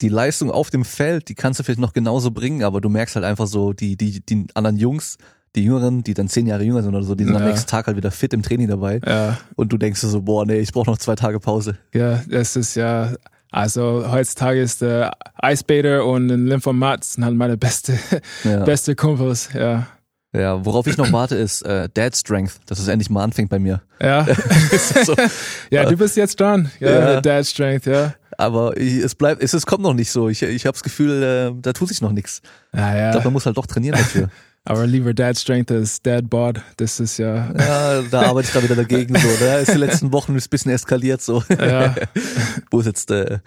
die 0.00 0.08
Leistung 0.08 0.50
auf 0.52 0.70
dem 0.70 0.84
Feld, 0.84 1.28
die 1.28 1.34
kannst 1.34 1.58
du 1.58 1.64
vielleicht 1.64 1.80
noch 1.80 1.92
genauso 1.92 2.30
bringen, 2.30 2.62
aber 2.62 2.80
du 2.80 2.88
merkst 2.88 3.16
halt 3.16 3.24
einfach 3.24 3.46
so, 3.48 3.72
die, 3.72 3.96
die, 3.96 4.24
die 4.24 4.46
anderen 4.54 4.76
Jungs, 4.76 5.18
die 5.56 5.64
Jüngeren, 5.64 6.04
die 6.04 6.14
dann 6.14 6.28
zehn 6.28 6.46
Jahre 6.46 6.62
jünger 6.62 6.82
sind 6.82 6.94
oder 6.94 7.04
so, 7.04 7.16
die 7.16 7.24
sind 7.24 7.34
am 7.34 7.42
Ja. 7.42 7.48
nächsten 7.48 7.68
Tag 7.68 7.88
halt 7.88 7.96
wieder 7.96 8.12
fit 8.12 8.32
im 8.32 8.42
Training 8.42 8.68
dabei. 8.68 9.00
Ja, 9.04 9.36
Und 9.56 9.72
du 9.72 9.78
denkst 9.78 10.00
so, 10.00 10.22
boah, 10.22 10.46
nee, 10.46 10.58
ich 10.60 10.72
brauche 10.72 10.88
noch 10.88 10.98
zwei 10.98 11.16
Tage 11.16 11.40
Pause. 11.40 11.76
ja, 11.92 12.22
das 12.28 12.54
ist 12.54 12.76
ja, 12.76 13.14
also 13.50 14.04
heutzutage 14.10 14.60
ist 14.60 14.80
der 14.82 15.12
Eisbader 15.36 16.04
und 16.06 16.30
ein 16.30 16.46
Lymphomat 16.46 17.04
sind 17.04 17.24
halt 17.24 17.34
meine 17.36 17.56
beste, 17.56 17.98
Ja. 18.44 18.64
beste 18.64 18.94
Kumpels, 18.94 19.48
ja. 19.54 19.86
ja, 20.32 20.64
worauf 20.64 20.86
ich 20.86 20.96
noch 20.96 21.10
warte, 21.12 21.34
ist 21.36 21.62
äh, 21.62 21.88
Dad 21.92 22.16
Strength, 22.16 22.60
dass 22.66 22.78
es 22.78 22.88
endlich 22.88 23.10
mal 23.10 23.24
anfängt 23.24 23.50
bei 23.50 23.58
mir. 23.58 23.82
Ja, 24.00 24.26
so, 25.04 25.14
ja, 25.70 25.84
du 25.84 25.96
bist 25.96 26.16
jetzt 26.16 26.38
dran. 26.40 26.70
Ja, 26.80 26.90
Ja. 27.14 27.20
Dad 27.20 27.46
Strength, 27.46 27.86
ja. 27.86 28.14
aber 28.38 28.76
ich, 28.76 28.94
es 28.94 29.14
bleibt, 29.14 29.42
es, 29.42 29.52
es 29.54 29.66
kommt 29.66 29.82
noch 29.82 29.94
nicht 29.94 30.10
so. 30.10 30.28
Ich, 30.28 30.42
ich 30.42 30.66
habe 30.66 30.74
das 30.74 30.82
Gefühl, 30.82 31.22
äh, 31.22 31.52
da 31.60 31.72
tut 31.72 31.88
sich 31.88 32.00
noch 32.00 32.12
nichts. 32.12 32.42
Ja, 32.74 32.90
Ich 32.92 32.98
ja. 32.98 33.10
glaube, 33.12 33.24
man 33.24 33.32
muss 33.34 33.46
halt 33.46 33.56
doch 33.56 33.66
trainieren 33.66 33.98
dafür. 33.98 34.28
Aber 34.70 34.86
lieber 34.86 35.12
Dad 35.12 35.36
Strength 35.36 35.72
als 35.72 36.00
Dad 36.00 36.30
Bod. 36.30 36.60
Das 36.76 37.00
ist 37.00 37.18
ja, 37.18 37.52
ja, 37.58 38.02
da 38.02 38.22
arbeite 38.22 38.46
ich 38.46 38.54
da 38.54 38.62
wieder 38.62 38.76
dagegen 38.76 39.18
so. 39.18 39.28
Da 39.40 39.58
ist 39.58 39.74
die 39.74 39.78
letzten 39.78 40.12
Wochen 40.12 40.36
ein 40.36 40.42
bisschen 40.48 40.70
eskaliert 40.70 41.20
so. 41.20 41.42
ja, 41.50 41.96
Wo 42.70 42.78
es 42.78 42.86
jetzt, 42.86 43.10
äh, 43.10 43.40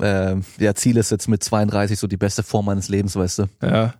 äh, 0.00 0.36
ja, 0.58 0.74
Ziel 0.74 0.96
ist 0.96 1.10
jetzt 1.10 1.28
mit 1.28 1.44
32 1.44 1.98
so 1.98 2.06
die 2.06 2.16
beste 2.16 2.42
Form 2.42 2.64
meines 2.64 2.88
Lebens, 2.88 3.14
weißt 3.14 3.40
du. 3.40 3.44
ja. 3.62 3.92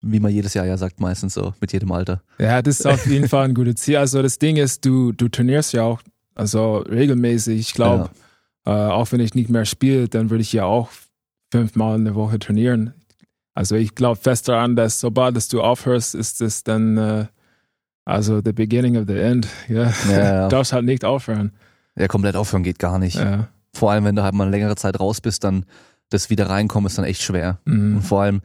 Wie 0.00 0.20
man 0.20 0.32
jedes 0.32 0.54
Jahr 0.54 0.64
ja 0.64 0.78
sagt, 0.78 1.00
meistens 1.00 1.34
so, 1.34 1.52
mit 1.60 1.74
jedem 1.74 1.92
Alter. 1.92 2.22
Ja, 2.38 2.62
das 2.62 2.80
ist 2.80 2.86
auf 2.86 3.06
jeden 3.06 3.28
Fall 3.28 3.44
ein 3.44 3.54
gutes 3.54 3.82
Ziel. 3.82 3.98
Also 3.98 4.22
das 4.22 4.38
Ding 4.38 4.56
ist, 4.56 4.86
du, 4.86 5.12
du 5.12 5.28
trainierst 5.28 5.74
ja 5.74 5.82
auch, 5.82 6.00
also 6.34 6.78
regelmäßig. 6.78 7.60
Ich 7.60 7.74
glaube, 7.74 8.08
äh, 8.64 8.70
auch 8.70 9.12
wenn 9.12 9.20
ich 9.20 9.34
nicht 9.34 9.50
mehr 9.50 9.66
spiele, 9.66 10.08
dann 10.08 10.30
würde 10.30 10.40
ich 10.40 10.54
ja 10.54 10.64
auch 10.64 10.88
fünfmal 11.52 11.96
in 11.96 12.06
der 12.06 12.14
Woche 12.14 12.38
trainieren. 12.38 12.94
Also 13.54 13.74
ich 13.76 13.94
glaube 13.94 14.16
fest 14.20 14.48
daran, 14.48 14.76
dass 14.76 15.00
sobald 15.00 15.36
dass 15.36 15.48
du 15.48 15.60
aufhörst, 15.62 16.14
ist 16.14 16.40
es 16.40 16.62
dann 16.64 16.96
äh, 16.96 17.26
also 18.04 18.40
the 18.44 18.52
beginning 18.52 18.96
of 18.96 19.04
the 19.08 19.16
end. 19.18 19.48
Ja. 19.68 19.92
Ja, 20.10 20.18
ja. 20.18 20.42
Du 20.48 20.56
darfst 20.56 20.72
halt 20.72 20.84
nicht 20.84 21.04
aufhören. 21.04 21.52
Ja, 21.96 22.08
komplett 22.08 22.36
aufhören 22.36 22.62
geht 22.62 22.78
gar 22.78 22.98
nicht. 22.98 23.16
Ja. 23.16 23.48
Vor 23.74 23.90
allem, 23.92 24.04
wenn 24.04 24.16
du 24.16 24.22
halt 24.22 24.34
mal 24.34 24.44
eine 24.44 24.50
längere 24.52 24.76
Zeit 24.76 24.98
raus 24.98 25.20
bist, 25.20 25.44
dann 25.44 25.64
das 26.08 26.30
wieder 26.30 26.48
reinkommen 26.48 26.86
ist 26.88 26.98
dann 26.98 27.04
echt 27.04 27.22
schwer. 27.22 27.58
Und 27.66 27.94
Mhm. 27.94 28.02
vor 28.02 28.22
allem, 28.22 28.40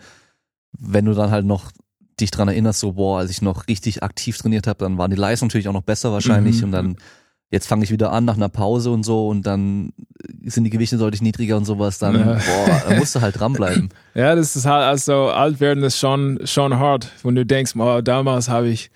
wenn 0.78 1.06
du 1.06 1.14
dann 1.14 1.32
halt 1.32 1.46
noch 1.46 1.72
dich 2.20 2.32
dran 2.32 2.48
erinnerst, 2.48 2.80
so, 2.80 2.94
boah, 2.94 3.20
als 3.20 3.32
ich 3.32 3.42
noch 3.42 3.68
richtig 3.68 4.04
aktiv 4.04 4.38
trainiert 4.38 4.68
habe, 4.68 4.80
dann 4.80 4.98
waren 4.98 5.10
die 5.12 5.18
Leistungen 5.18 5.48
natürlich 5.48 5.68
auch 5.68 5.74
noch 5.74 5.82
besser 5.82 6.12
wahrscheinlich. 6.12 6.58
Mhm. 6.60 6.64
Und 6.66 6.72
dann, 6.72 6.96
jetzt 7.52 7.68
fange 7.68 7.84
ich 7.84 7.92
wieder 7.92 8.12
an 8.12 8.26
nach 8.26 8.36
einer 8.36 8.50
Pause 8.50 8.90
und 8.92 9.04
so 9.04 9.28
und 9.28 9.44
dann 9.46 9.94
sind 10.46 10.64
die 10.66 10.70
Gewichte 10.70 10.98
deutlich 10.98 11.22
niedriger 11.22 11.58
und 11.58 11.66
sowas, 11.66 12.00
dann, 12.00 12.16
Ja. 12.16 12.34
boah, 12.34 12.84
da 12.90 12.96
musst 12.96 13.16
du 13.16 13.22
halt 13.22 13.40
dranbleiben. 13.40 13.90
Ja, 14.16 14.34
das 14.36 14.56
ist 14.56 14.66
halt, 14.66 14.84
also 14.86 15.28
alt 15.30 15.60
werden 15.60 15.84
ist 15.84 16.00
schon, 16.00 16.40
schon 16.46 16.78
hart, 16.80 17.12
wenn 17.24 17.36
du 17.36 17.46
denkst, 17.46 17.74
oh, 17.78 18.02
damals 18.02 18.48
habe 18.50 18.70
ich, 18.70 18.90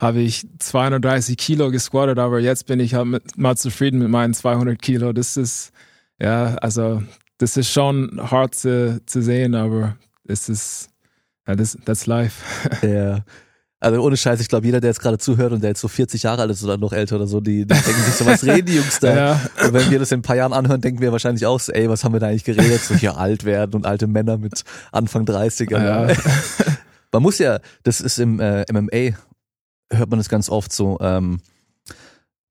habe 0.00 0.20
ich 0.20 0.46
230 0.58 1.36
Kilo 1.36 1.70
gesquattet, 1.70 2.18
aber 2.18 2.38
jetzt 2.38 2.66
bin 2.66 2.78
ich 2.80 2.94
halt 2.94 3.06
mit, 3.06 3.36
mal 3.38 3.56
zufrieden 3.56 3.98
mit 3.98 4.08
meinen 4.10 4.34
200 4.34 4.80
Kilo. 4.80 5.12
Das 5.12 5.36
ist, 5.36 5.72
ja, 6.20 6.54
also, 6.56 7.02
das 7.38 7.56
ist 7.56 7.70
schon 7.72 8.18
hart 8.30 8.54
zu, 8.54 9.00
zu 9.06 9.22
sehen, 9.22 9.54
aber 9.54 9.96
es 10.24 10.48
ist, 10.48 10.90
ja, 11.46 11.54
das, 11.56 11.76
that's 11.84 12.06
life. 12.06 12.42
Ja. 12.86 13.24
Also 13.80 14.02
ohne 14.02 14.16
Scheiß, 14.16 14.40
ich 14.40 14.48
glaube, 14.48 14.66
jeder, 14.66 14.80
der 14.80 14.90
jetzt 14.90 15.00
gerade 15.00 15.18
zuhört 15.18 15.52
und 15.52 15.62
der 15.62 15.70
jetzt 15.70 15.80
so 15.80 15.86
40 15.86 16.24
Jahre 16.24 16.42
alt 16.42 16.50
ist 16.50 16.64
oder 16.64 16.76
noch 16.76 16.92
älter 16.92 17.14
oder 17.14 17.28
so, 17.28 17.40
die, 17.40 17.58
die 17.60 17.66
denken 17.66 18.02
sich 18.02 18.14
so, 18.14 18.26
was 18.26 18.42
reden 18.44 18.66
die 18.66 18.74
Jungs 18.76 18.98
da? 18.98 19.08
Ja. 19.16 19.40
Und 19.64 19.72
wenn 19.72 19.90
wir 19.90 20.00
das 20.00 20.10
in 20.10 20.18
ein 20.18 20.22
paar 20.22 20.34
Jahren 20.34 20.52
anhören, 20.52 20.80
denken 20.80 21.00
wir 21.00 21.12
wahrscheinlich 21.12 21.46
auch 21.46 21.60
so, 21.60 21.72
ey, 21.72 21.88
was 21.88 22.02
haben 22.02 22.12
wir 22.12 22.18
da 22.20 22.26
eigentlich 22.26 22.44
geredet? 22.44 22.82
So 22.82 22.96
hier 22.96 23.16
alt 23.16 23.44
werden 23.44 23.74
und 23.74 23.86
alte 23.86 24.08
Männer 24.08 24.36
mit 24.36 24.64
Anfang 24.90 25.24
30. 25.24 25.70
Ja. 25.70 26.08
Man 27.12 27.22
muss 27.22 27.38
ja, 27.38 27.60
das 27.84 28.00
ist 28.00 28.18
im 28.18 28.40
äh, 28.40 28.64
MMA, 28.72 29.16
hört 29.90 30.10
man 30.10 30.18
das 30.18 30.28
ganz 30.28 30.50
oft 30.50 30.72
so, 30.72 30.98
ähm, 31.00 31.40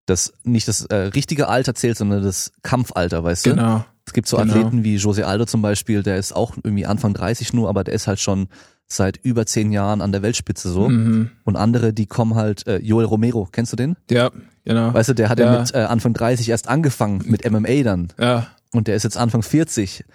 dass 0.08 0.34
nicht 0.44 0.68
das 0.68 0.86
äh, 0.86 0.96
richtige 0.96 1.48
Alter 1.48 1.76
zählt, 1.76 1.98
sondern 1.98 2.24
das 2.24 2.52
Kampfalter, 2.64 3.24
weißt 3.24 3.46
du? 3.46 3.50
Genau. 3.52 3.86
Es 4.06 4.14
gibt 4.14 4.28
so 4.28 4.38
Genau. 4.38 4.54
Athleten 4.54 4.84
wie 4.84 4.96
Jose 4.96 5.28
Aldo 5.28 5.46
zum 5.46 5.62
Beispiel, 5.62 6.02
der 6.02 6.18
ist 6.18 6.34
auch 6.34 6.56
irgendwie 6.64 6.86
Anfang 6.86 7.14
30 7.14 7.54
nur, 7.54 7.68
aber 7.70 7.84
der 7.84 7.94
ist 7.94 8.08
halt 8.08 8.20
schon 8.20 8.48
seit 8.88 9.18
über 9.18 9.46
zehn 9.46 9.72
Jahren 9.72 10.02
an 10.02 10.12
der 10.12 10.22
Weltspitze 10.22 10.70
so. 10.70 10.88
Mhm. 10.90 11.30
Und 11.44 11.56
andere, 11.56 11.94
die 11.94 12.06
kommen 12.06 12.36
halt, 12.36 12.66
äh, 12.68 12.78
Joel 12.78 13.06
Romero, 13.06 13.48
kennst 13.52 13.74
du 13.74 13.76
den? 13.78 13.96
Ja, 14.10 14.32
genau. 14.64 14.94
Weißt 14.94 15.10
du, 15.10 15.14
der 15.14 15.30
hat 15.30 15.40
ja, 15.40 15.54
Ja. 15.54 15.60
mit 15.60 15.74
äh, 15.74 15.80
Anfang 15.80 16.14
30 16.14 16.48
erst 16.50 16.68
angefangen 16.70 17.22
mit 17.26 17.50
MMA 17.50 17.84
dann. 17.84 18.08
Ja, 18.20 18.48
Und 18.72 18.88
der 18.88 18.96
ist 18.96 19.04
jetzt 19.04 19.18
Anfang 19.18 19.44
40 19.44 20.06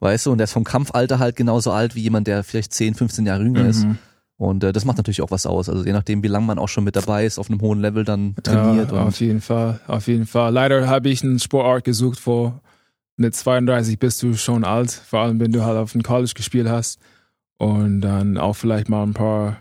Weißt 0.00 0.26
du, 0.26 0.30
und 0.30 0.38
der 0.38 0.44
ist 0.44 0.52
vom 0.52 0.62
Kampfalter 0.62 1.18
halt 1.18 1.34
genauso 1.34 1.72
alt 1.72 1.96
wie 1.96 2.00
jemand, 2.02 2.28
der 2.28 2.44
vielleicht 2.44 2.72
10, 2.72 2.94
15 2.94 3.26
Jahre 3.26 3.42
jünger 3.42 3.66
ist. 3.66 3.84
Mhm. 3.84 3.98
Und 4.36 4.62
äh, 4.62 4.72
das 4.72 4.84
macht 4.84 4.96
natürlich 4.96 5.22
auch 5.22 5.32
was 5.32 5.44
aus. 5.44 5.68
Also 5.68 5.84
je 5.84 5.92
nachdem, 5.92 6.22
wie 6.22 6.28
lange 6.28 6.46
man 6.46 6.60
auch 6.60 6.68
schon 6.68 6.84
mit 6.84 6.94
dabei 6.94 7.26
ist, 7.26 7.36
auf 7.40 7.50
einem 7.50 7.60
hohen 7.60 7.80
Level 7.80 8.04
dann 8.04 8.36
trainiert. 8.44 8.92
Ja, 8.92 9.02
auf 9.02 9.18
jeden 9.18 9.40
Fall, 9.40 9.80
auf 9.88 10.06
jeden 10.06 10.26
Fall. 10.26 10.52
Leider 10.52 10.86
habe 10.86 11.08
ich 11.08 11.24
einen 11.24 11.40
Sportart 11.40 11.82
gesucht, 11.82 12.24
wo 12.24 12.52
mit 13.16 13.34
32 13.34 13.98
bist 13.98 14.22
du 14.22 14.34
schon 14.34 14.62
alt, 14.62 14.92
vor 14.92 15.18
allem 15.22 15.40
wenn 15.40 15.50
du 15.50 15.64
halt 15.64 15.76
auf 15.76 15.90
dem 15.90 16.04
College 16.04 16.30
gespielt 16.36 16.68
hast 16.68 17.00
und 17.58 18.00
dann 18.00 18.38
auch 18.38 18.54
vielleicht 18.54 18.88
mal 18.88 19.02
ein 19.02 19.14
paar, 19.14 19.58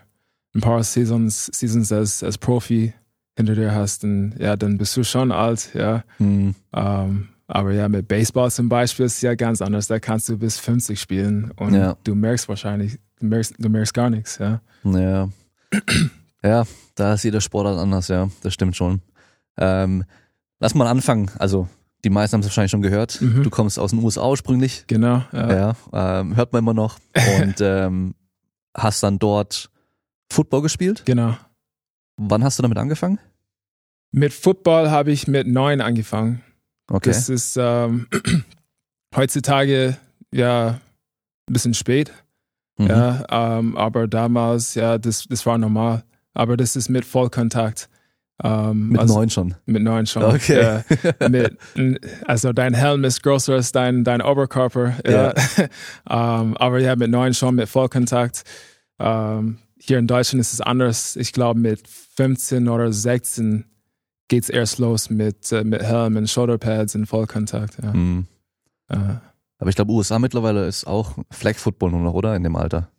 ein 0.56 0.62
paar 0.62 0.84
Seasons, 0.84 1.48
Seasons 1.54 1.92
als, 1.92 2.24
als 2.24 2.38
Profi 2.38 2.94
hinter 3.36 3.54
dir 3.56 3.74
hast, 3.76 4.04
und 4.04 4.34
ja, 4.40 4.56
dann 4.56 4.78
bist 4.78 4.96
du 4.98 5.04
schon 5.04 5.32
alt, 5.32 5.72
ja. 5.76 6.04
hm, 6.18 6.56
Ähm, 6.74 7.28
aber 7.50 7.72
ja, 7.74 7.88
mit 7.88 8.08
Baseball 8.08 8.52
zum 8.52 8.68
Beispiel 8.68 9.06
ist 9.06 9.16
es 9.18 9.22
ja 9.22 9.34
ganz 9.36 9.62
anders. 9.62 9.88
Da 9.88 10.00
kannst 10.00 10.28
du 10.28 10.38
bis 10.38 10.60
50 10.60 11.00
spielen 11.00 11.52
und 11.56 11.74
Ja. 11.74 11.96
du 12.04 12.14
merkst 12.14 12.50
wahrscheinlich, 12.50 12.98
du 13.20 13.28
merkst, 13.28 13.56
du 13.58 13.70
merkst 13.70 13.94
gar 13.94 14.10
nichts, 14.10 14.38
ja. 14.40 14.60
ja. 14.84 15.30
ja, 16.44 16.64
da 16.96 17.14
ist 17.14 17.24
jeder 17.24 17.40
Sportart 17.42 17.78
anders, 17.80 18.08
ja, 18.10 18.30
das 18.42 18.54
stimmt 18.54 18.76
schon. 18.76 19.02
Ähm, 19.58 20.04
lass 20.60 20.76
mal 20.76 20.88
anfangen. 20.88 21.32
Also, 21.40 21.68
die 22.08 22.14
meisten 22.14 22.36
haben 22.36 22.40
es 22.42 22.48
wahrscheinlich 22.48 22.72
schon 22.72 22.82
gehört. 22.82 23.20
Mhm. 23.22 23.44
Du 23.44 23.50
kommst 23.50 23.78
aus 23.78 23.92
den 23.92 24.02
USA 24.02 24.26
ursprünglich. 24.30 24.86
Genau. 24.88 25.24
Ja. 25.34 25.76
Ja, 25.92 26.20
ähm, 26.22 26.38
hört 26.38 26.54
man 26.54 26.60
immer 26.64 26.74
noch. 26.74 27.00
Und 27.42 27.56
ähm, 27.60 28.16
hast 28.76 29.04
dann 29.04 29.20
dort 29.20 29.70
Football 30.32 30.62
gespielt. 30.62 31.04
Genau. 31.06 31.36
Wann 32.16 32.44
hast 32.46 32.58
du 32.60 32.62
damit 32.64 32.78
angefangen? 32.78 33.20
Mit 34.12 34.32
Football 34.34 34.90
habe 34.90 35.12
ich 35.12 35.28
mit 35.28 35.48
neun 35.48 35.82
angefangen. 35.82 36.42
Okay. 36.90 37.10
Das 37.10 37.28
ist 37.28 37.58
ähm, 37.60 38.08
heutzutage 39.16 39.98
ja 40.32 40.80
ein 41.50 41.54
bisschen 41.54 41.74
spät, 41.74 42.14
Mhm. 42.80 42.88
ja, 42.88 43.26
ähm, 43.58 43.76
aber 43.76 44.08
damals, 44.08 44.76
ja, 44.76 44.98
das, 45.00 45.26
das 45.28 45.46
war 45.48 45.58
normal. 45.58 46.04
Aber 46.36 46.56
das 46.58 46.76
ist 46.76 46.90
mit 46.90 47.06
Vollkontakt. 47.06 47.90
Ähm, 48.44 48.90
Mit 48.90 49.02
also 49.02 49.16
neun 49.16 49.30
schon. 49.30 49.56
Mit 49.66 49.82
neun 49.82 50.06
schon. 50.06 50.24
Okay. 50.24 50.62
Ja, 50.62 51.28
mit, 51.30 51.58
also 52.28 52.54
dein 52.54 52.76
Helm 52.76 53.04
ist 53.04 53.24
größer 53.24 53.54
als 53.54 53.72
dein, 53.72 54.04
dein 54.04 54.22
Oberkörper. 54.22 54.94
Ja. 55.08 55.34
ähm, 56.10 56.56
aber 56.58 56.80
ja, 56.80 56.96
mit 56.96 57.10
neun 57.10 57.34
schon 57.34 57.56
mit 57.56 57.68
Vollkontakt. 57.68 58.44
Ähm, 59.00 59.58
hier 59.80 59.98
in 59.98 60.08
Deutschland 60.08 60.42
ist 60.42 60.54
es 60.54 60.62
anders. 60.62 61.16
Ich 61.16 61.34
glaube, 61.34 61.60
mit 61.60 61.88
15 61.88 62.68
oder 62.68 62.92
16 62.92 63.66
geht's 64.28 64.50
erst 64.50 64.78
los 64.78 65.10
mit, 65.10 65.52
äh, 65.52 65.64
mit 65.64 65.82
Helm 65.82 66.16
und 66.16 66.30
Shoulderpads 66.30 66.94
und 66.96 67.08
Vollkontakt. 67.08 67.78
Ja. 67.82 67.94
Mhm. 67.94 68.28
Äh, 68.90 68.98
Aber 69.58 69.70
ich 69.70 69.76
glaube, 69.76 69.92
USA 69.94 70.20
mittlerweile 70.20 70.68
ist 70.68 70.86
auch 70.86 71.18
Flag 71.32 71.56
Football 71.56 71.92
nur 71.92 72.02
noch, 72.02 72.14
oder? 72.14 72.36
In 72.36 72.44
dem 72.44 72.56
Alter. 72.56 72.92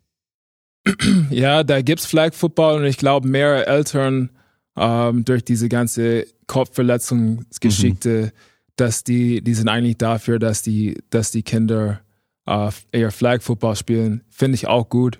ja, 1.29 1.63
da 1.63 1.81
gibt's 1.81 2.05
Flag 2.05 2.33
Football 2.33 2.79
und 2.79 2.85
ich 2.85 2.97
glaube, 2.97 3.27
mehr 3.27 3.67
Eltern 3.67 4.31
ähm, 4.79 5.25
durch 5.25 5.43
diese 5.43 5.67
ganze 5.69 6.25
Kopfverletzungsgeschichte, 6.47 8.31
dass 8.77 9.03
die, 9.03 9.41
die 9.43 9.53
sind 9.53 9.67
eigentlich 9.67 9.97
dafür, 9.97 10.39
dass 10.39 10.61
die, 10.61 10.97
dass 11.09 11.31
die 11.31 11.43
Kinder 11.43 11.99
äh, 12.47 12.71
eher 12.91 13.11
Flag 13.11 13.41
Football 13.41 13.75
spielen. 13.75 14.23
Finde 14.29 14.55
ich 14.55 14.67
auch 14.67 14.89
gut. 14.89 15.19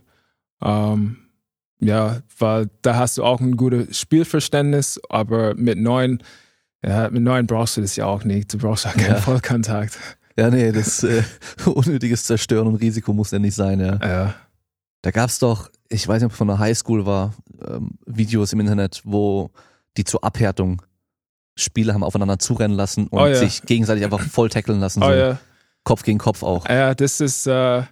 Ähm, 0.63 1.17
ja, 1.81 2.21
weil 2.37 2.69
da 2.81 2.95
hast 2.95 3.17
du 3.17 3.23
auch 3.23 3.39
ein 3.41 3.57
gutes 3.57 3.99
Spielverständnis, 3.99 4.99
aber 5.09 5.55
mit 5.55 5.77
neun, 5.77 6.23
ja, 6.83 7.09
mit 7.09 7.23
neun 7.23 7.45
brauchst 7.47 7.77
du 7.77 7.81
das 7.81 7.95
ja 7.97 8.05
auch 8.05 8.23
nicht. 8.23 8.53
Du 8.53 8.57
brauchst 8.57 8.85
ja 8.85 8.91
keinen 8.91 9.15
Ja. 9.15 9.21
Vollkontakt. 9.21 9.97
Ja, 10.37 10.49
nee, 10.49 10.71
das 10.71 11.03
äh, 11.03 11.23
unnötiges 11.65 12.23
Zerstören 12.23 12.67
und 12.67 12.75
Risiko 12.75 13.11
muss 13.11 13.31
ja 13.31 13.39
nicht 13.39 13.55
sein, 13.55 13.81
ja. 13.81 13.99
Ja. 14.01 14.35
Da 15.01 15.11
gab's 15.11 15.39
doch, 15.39 15.69
ich 15.89 16.07
weiß 16.07 16.21
nicht, 16.21 16.25
ob 16.27 16.31
es 16.31 16.37
von 16.37 16.47
der 16.47 16.59
Highschool 16.59 17.05
war, 17.05 17.33
ähm, 17.67 17.91
Videos 18.05 18.53
im 18.53 18.59
Internet, 18.59 19.01
wo 19.03 19.51
die 19.97 20.03
zur 20.03 20.23
Abhärtung 20.23 20.81
Spieler 21.57 21.93
haben 21.93 22.03
aufeinander 22.03 22.39
zurennen 22.39 22.77
lassen 22.77 23.07
und 23.07 23.19
Oh 23.19 23.25
ja. 23.27 23.35
sich 23.35 23.63
gegenseitig 23.63 24.03
einfach 24.05 24.21
voll 24.21 24.49
tackeln 24.49 24.79
lassen. 24.79 25.03
Oh 25.03 25.07
so 25.07 25.13
ja. 25.13 25.39
Kopf 25.83 26.03
gegen 26.03 26.17
Kopf 26.19 26.43
auch. 26.43 26.67
Ja, 26.69 26.93
das 26.95 27.19
ist, 27.19 27.47
äh, 27.47 27.83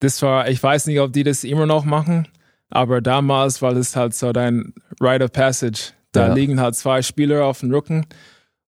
das 0.00 0.20
war, 0.22 0.48
ich 0.48 0.62
weiß 0.62 0.86
nicht, 0.86 1.00
ob 1.00 1.12
die 1.12 1.22
das 1.22 1.44
immer 1.44 1.64
noch 1.66 1.84
machen, 1.84 2.28
aber 2.68 3.00
damals 3.00 3.62
war 3.62 3.72
das 3.74 3.96
halt 3.96 4.14
so 4.14 4.32
dein 4.32 4.74
Rite 5.00 5.24
of 5.24 5.32
Passage. 5.32 5.92
Da 6.12 6.28
Ja. 6.28 6.34
liegen 6.34 6.60
halt 6.60 6.74
zwei 6.74 7.00
Spieler 7.02 7.44
auf 7.46 7.60
dem 7.60 7.70
Rücken, 7.72 8.06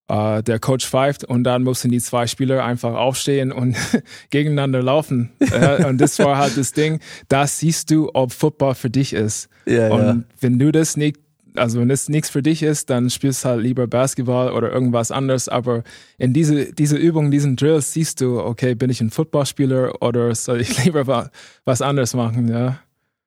äh, 0.08 0.42
der 0.42 0.58
Coach 0.58 0.86
pfeift 0.86 1.24
und 1.24 1.44
dann 1.44 1.62
mussten 1.62 1.90
die 1.90 2.00
zwei 2.00 2.26
Spieler 2.26 2.64
einfach 2.64 2.94
aufstehen 2.94 3.52
und 3.52 3.76
gegeneinander 4.30 4.82
laufen. 4.82 5.30
Ja, 5.52 5.86
und 5.88 5.98
das 5.98 6.18
war 6.18 6.38
halt 6.38 6.56
das 6.56 6.72
Ding, 6.72 7.00
da 7.28 7.46
siehst 7.46 7.90
du, 7.90 8.10
ob 8.14 8.32
Football 8.32 8.74
für 8.74 8.90
dich 8.90 9.12
ist. 9.12 9.48
Ja, 9.66 9.88
Und 9.92 10.24
wenn 10.40 10.58
du 10.58 10.72
das 10.72 10.96
nicht, 10.96 11.18
also 11.56 11.80
wenn 11.80 11.88
das 11.88 12.08
nichts 12.08 12.30
für 12.30 12.42
dich 12.42 12.62
ist, 12.62 12.88
dann 12.88 13.10
spielst 13.10 13.44
halt 13.44 13.62
lieber 13.62 13.86
Basketball 13.86 14.52
oder 14.52 14.70
irgendwas 14.70 15.10
anderes. 15.10 15.48
Aber 15.48 15.82
in 16.16 16.32
diese, 16.32 16.72
diese 16.72 16.96
Übung, 16.96 17.30
diesen 17.30 17.56
Drills 17.56 17.92
siehst 17.92 18.20
du, 18.20 18.40
okay, 18.40 18.74
bin 18.74 18.90
ich 18.90 19.00
ein 19.00 19.10
Footballspieler 19.10 20.00
oder 20.02 20.34
soll 20.34 20.60
ich 20.60 20.84
lieber 20.84 21.06
wa- 21.06 21.30
was 21.64 21.82
anderes 21.82 22.14
machen, 22.14 22.48
ja. 22.48 22.78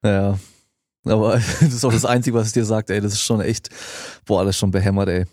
Ja. 0.04 0.40
Aber 1.04 1.34
das 1.62 1.74
ist 1.74 1.84
auch 1.86 1.92
das 1.94 2.06
Einzige, 2.06 2.36
was 2.38 2.48
es 2.48 2.54
dir 2.54 2.64
sagt, 2.66 2.90
ey, 2.90 3.02
das 3.02 3.14
ist 3.14 3.22
schon 3.24 3.42
echt, 3.42 3.70
boah, 4.26 4.40
alles 4.40 4.58
schon 4.58 4.72
behämmert, 4.72 5.10
ey. 5.10 5.26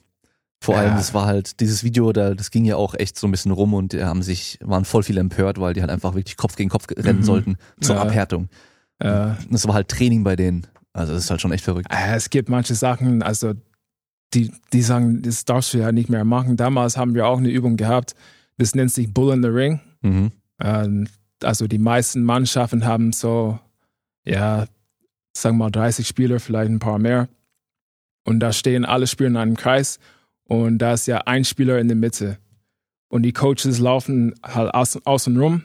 Vor 0.60 0.74
Ja. 0.74 0.80
allem, 0.82 0.96
das 0.96 1.14
war 1.14 1.26
halt, 1.26 1.60
dieses 1.60 1.84
Video, 1.84 2.12
da, 2.12 2.34
das 2.34 2.50
ging 2.50 2.64
ja 2.64 2.76
auch 2.76 2.94
echt 2.94 3.18
so 3.18 3.26
ein 3.28 3.30
bisschen 3.30 3.52
rum 3.52 3.74
und 3.74 3.92
die 3.92 4.02
haben 4.04 4.22
sich, 4.22 4.58
waren 4.62 4.84
voll 4.84 5.02
viel 5.04 5.16
empört, 5.18 5.60
weil 5.60 5.72
die 5.74 5.80
halt 5.80 5.90
einfach 5.90 6.14
wirklich 6.14 6.36
Kopf 6.36 6.56
gegen 6.56 6.68
Kopf 6.68 6.86
rennen 6.96 7.20
Mhm. 7.20 7.24
sollten 7.24 7.56
zur 7.80 7.96
Ja. 7.96 8.02
Abhärtung. 8.02 8.48
Und 9.00 9.36
Das 9.50 9.66
war 9.68 9.74
halt 9.74 9.88
Training 9.88 10.24
bei 10.24 10.34
denen. 10.34 10.66
Also 10.92 11.12
das 11.12 11.24
ist 11.24 11.30
halt 11.30 11.40
schon 11.40 11.52
echt 11.52 11.62
verrückt. 11.64 11.86
es 11.90 12.30
gibt 12.30 12.48
manche 12.48 12.74
Sachen, 12.74 13.22
also 13.22 13.54
die, 14.34 14.52
die 14.72 14.82
sagen, 14.82 15.22
das 15.22 15.44
darfst 15.44 15.72
du 15.72 15.78
ja 15.78 15.92
nicht 15.92 16.08
mehr 16.10 16.24
machen. 16.24 16.56
Damals 16.56 16.96
haben 16.96 17.14
wir 17.14 17.26
auch 17.26 17.38
eine 17.38 17.48
Übung 17.50 17.76
gehabt, 17.76 18.14
das 18.56 18.74
nennt 18.74 18.90
sich 18.90 19.14
Bull 19.14 19.32
in 19.32 19.42
the 19.42 19.48
Ring. 19.48 19.80
Mhm. 20.02 20.32
Ähm, 20.60 21.06
also 21.44 21.68
die 21.68 21.78
meisten 21.78 22.24
Mannschaften 22.24 22.84
haben 22.84 23.12
so, 23.12 23.60
ja, 24.24 24.66
sagen 25.36 25.56
wir 25.58 25.66
mal 25.66 25.70
30 25.70 26.08
Spieler, 26.08 26.40
vielleicht 26.40 26.70
ein 26.72 26.80
paar 26.80 26.98
mehr. 26.98 27.28
Und 28.24 28.40
da 28.40 28.52
stehen 28.52 28.84
alle 28.84 29.06
Spieler 29.06 29.28
in 29.28 29.36
einem 29.36 29.56
Kreis 29.56 30.00
und 30.48 30.78
da 30.78 30.94
ist 30.94 31.06
ja 31.06 31.18
ein 31.18 31.44
Spieler 31.44 31.78
in 31.78 31.88
der 31.88 31.96
Mitte. 31.96 32.38
Und 33.08 33.22
die 33.22 33.32
Coaches 33.32 33.78
laufen 33.78 34.34
halt 34.42 34.74
außen, 34.74 35.06
außen 35.06 35.38
rum 35.38 35.62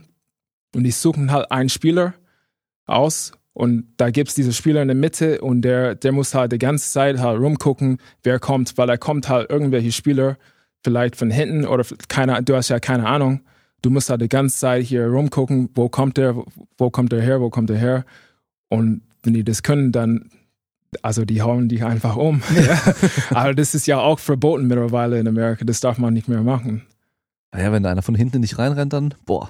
und 0.75 0.83
die 0.83 0.91
suchen 0.91 1.31
halt 1.31 1.51
einen 1.51 1.69
Spieler 1.69 2.13
aus 2.85 3.31
und 3.53 3.93
da 3.97 4.09
gibt's 4.09 4.35
diese 4.35 4.53
Spieler 4.53 4.81
in 4.81 4.87
der 4.87 4.95
Mitte 4.95 5.41
und 5.41 5.61
der, 5.61 5.95
der 5.95 6.11
muss 6.11 6.33
halt 6.33 6.51
die 6.51 6.59
ganze 6.59 6.91
Zeit 6.91 7.19
halt 7.19 7.39
rumgucken, 7.39 7.97
wer 8.23 8.39
kommt, 8.39 8.77
weil 8.77 8.87
da 8.87 8.97
kommt 8.97 9.29
halt 9.29 9.49
irgendwelche 9.49 9.91
Spieler, 9.91 10.37
vielleicht 10.83 11.15
von 11.15 11.31
hinten 11.31 11.65
oder 11.65 11.85
keine, 12.07 12.41
du 12.43 12.55
hast 12.55 12.69
ja 12.69 12.79
keine 12.79 13.07
Ahnung. 13.07 13.41
Du 13.81 13.89
musst 13.89 14.09
halt 14.09 14.21
die 14.21 14.29
ganze 14.29 14.57
Zeit 14.57 14.83
hier 14.83 15.07
rumgucken, 15.07 15.69
wo 15.75 15.89
kommt 15.89 16.17
der, 16.17 16.35
wo 16.77 16.89
kommt 16.89 17.11
der 17.11 17.21
her, 17.21 17.41
wo 17.41 17.49
kommt 17.49 17.69
der 17.69 17.77
her. 17.77 18.05
Und 18.69 19.01
wenn 19.23 19.33
die 19.33 19.43
das 19.43 19.61
können, 19.61 19.91
dann, 19.91 20.29
also 21.03 21.25
die 21.25 21.41
hauen 21.41 21.69
dich 21.69 21.83
einfach 21.83 22.15
um. 22.15 22.41
Ja. 22.55 22.79
Aber 23.31 23.53
das 23.53 23.73
ist 23.75 23.87
ja 23.87 23.99
auch 23.99 24.19
verboten 24.19 24.67
mittlerweile 24.67 25.19
in 25.19 25.27
Amerika, 25.27 25.65
das 25.65 25.79
darf 25.79 25.97
man 25.97 26.13
nicht 26.13 26.27
mehr 26.27 26.41
machen. 26.41 26.83
Naja, 27.51 27.71
wenn 27.71 27.83
da 27.83 27.91
einer 27.91 28.01
von 28.01 28.15
hinten 28.15 28.39
nicht 28.41 28.57
reinrennt, 28.57 28.93
dann, 28.93 29.13
boah. 29.25 29.49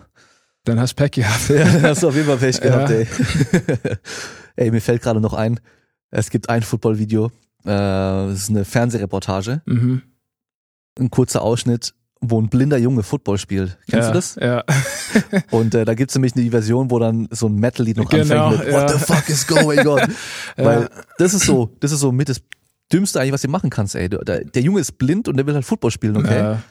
Dann 0.65 0.79
hast 0.79 0.91
du 0.99 1.03
Pech 1.03 1.11
gehabt. 1.11 1.49
Ja, 1.49 1.63
dann 1.65 1.83
hast 1.83 2.03
du 2.03 2.07
auf 2.09 2.15
jeden 2.15 2.27
Fall 2.27 2.37
Pech 2.37 2.59
gehabt, 2.61 2.89
Ja. 2.89 2.95
ey. 2.95 3.07
ey, 4.55 4.71
mir 4.71 4.81
fällt 4.81 5.01
gerade 5.01 5.19
noch 5.21 5.33
ein, 5.33 5.59
es 6.11 6.29
gibt 6.29 6.49
ein 6.49 6.61
Football-Video, 6.63 7.27
äh, 7.27 7.29
das 7.65 8.33
ist 8.43 8.49
eine 8.49 8.65
Fernsehreportage, 8.65 9.61
Mhm. 9.65 10.01
ein 10.99 11.09
kurzer 11.09 11.41
Ausschnitt, 11.41 11.93
wo 12.29 12.41
ein 12.41 12.49
blinder 12.49 12.77
Junge 12.77 13.03
Football 13.03 13.37
spielt. 13.37 13.77
Kennst 13.89 14.07
ja, 14.07 14.07
du 14.07 14.13
das? 14.13 14.35
Ja. 14.35 14.63
Und 15.51 15.75
äh, 15.75 15.85
da 15.85 15.93
gibt's 15.93 16.15
nämlich 16.15 16.35
eine 16.35 16.49
Version, 16.49 16.89
wo 16.89 16.99
dann 16.99 17.27
so 17.31 17.47
ein 17.47 17.55
Metal-Lied 17.55 17.97
noch 17.97 18.09
Genau, 18.09 18.47
anfängt 18.47 18.65
mit 18.65 18.73
ja. 18.73 18.81
What 18.81 18.89
the 18.91 18.99
fuck 18.99 19.29
is 19.29 19.45
going 19.47 19.87
on? 19.87 20.01
Weil 20.57 20.81
ja. 20.81 20.89
das 21.17 21.33
ist 21.33 21.45
so, 21.45 21.75
das 21.79 21.91
ist 21.91 21.99
so 21.99 22.11
mit 22.11 22.29
das 22.29 22.41
Dümmste 22.91 23.19
eigentlich, 23.19 23.33
was 23.33 23.41
du 23.41 23.47
machen 23.49 23.69
kannst, 23.69 23.95
ey. 23.95 24.09
Der, 24.09 24.43
der 24.43 24.61
Junge 24.61 24.79
ist 24.79 24.97
blind 24.97 25.27
und 25.27 25.37
der 25.37 25.45
will 25.47 25.53
halt 25.53 25.65
Football 25.65 25.91
spielen, 25.91 26.17
okay? 26.17 26.37
Ja. 26.37 26.63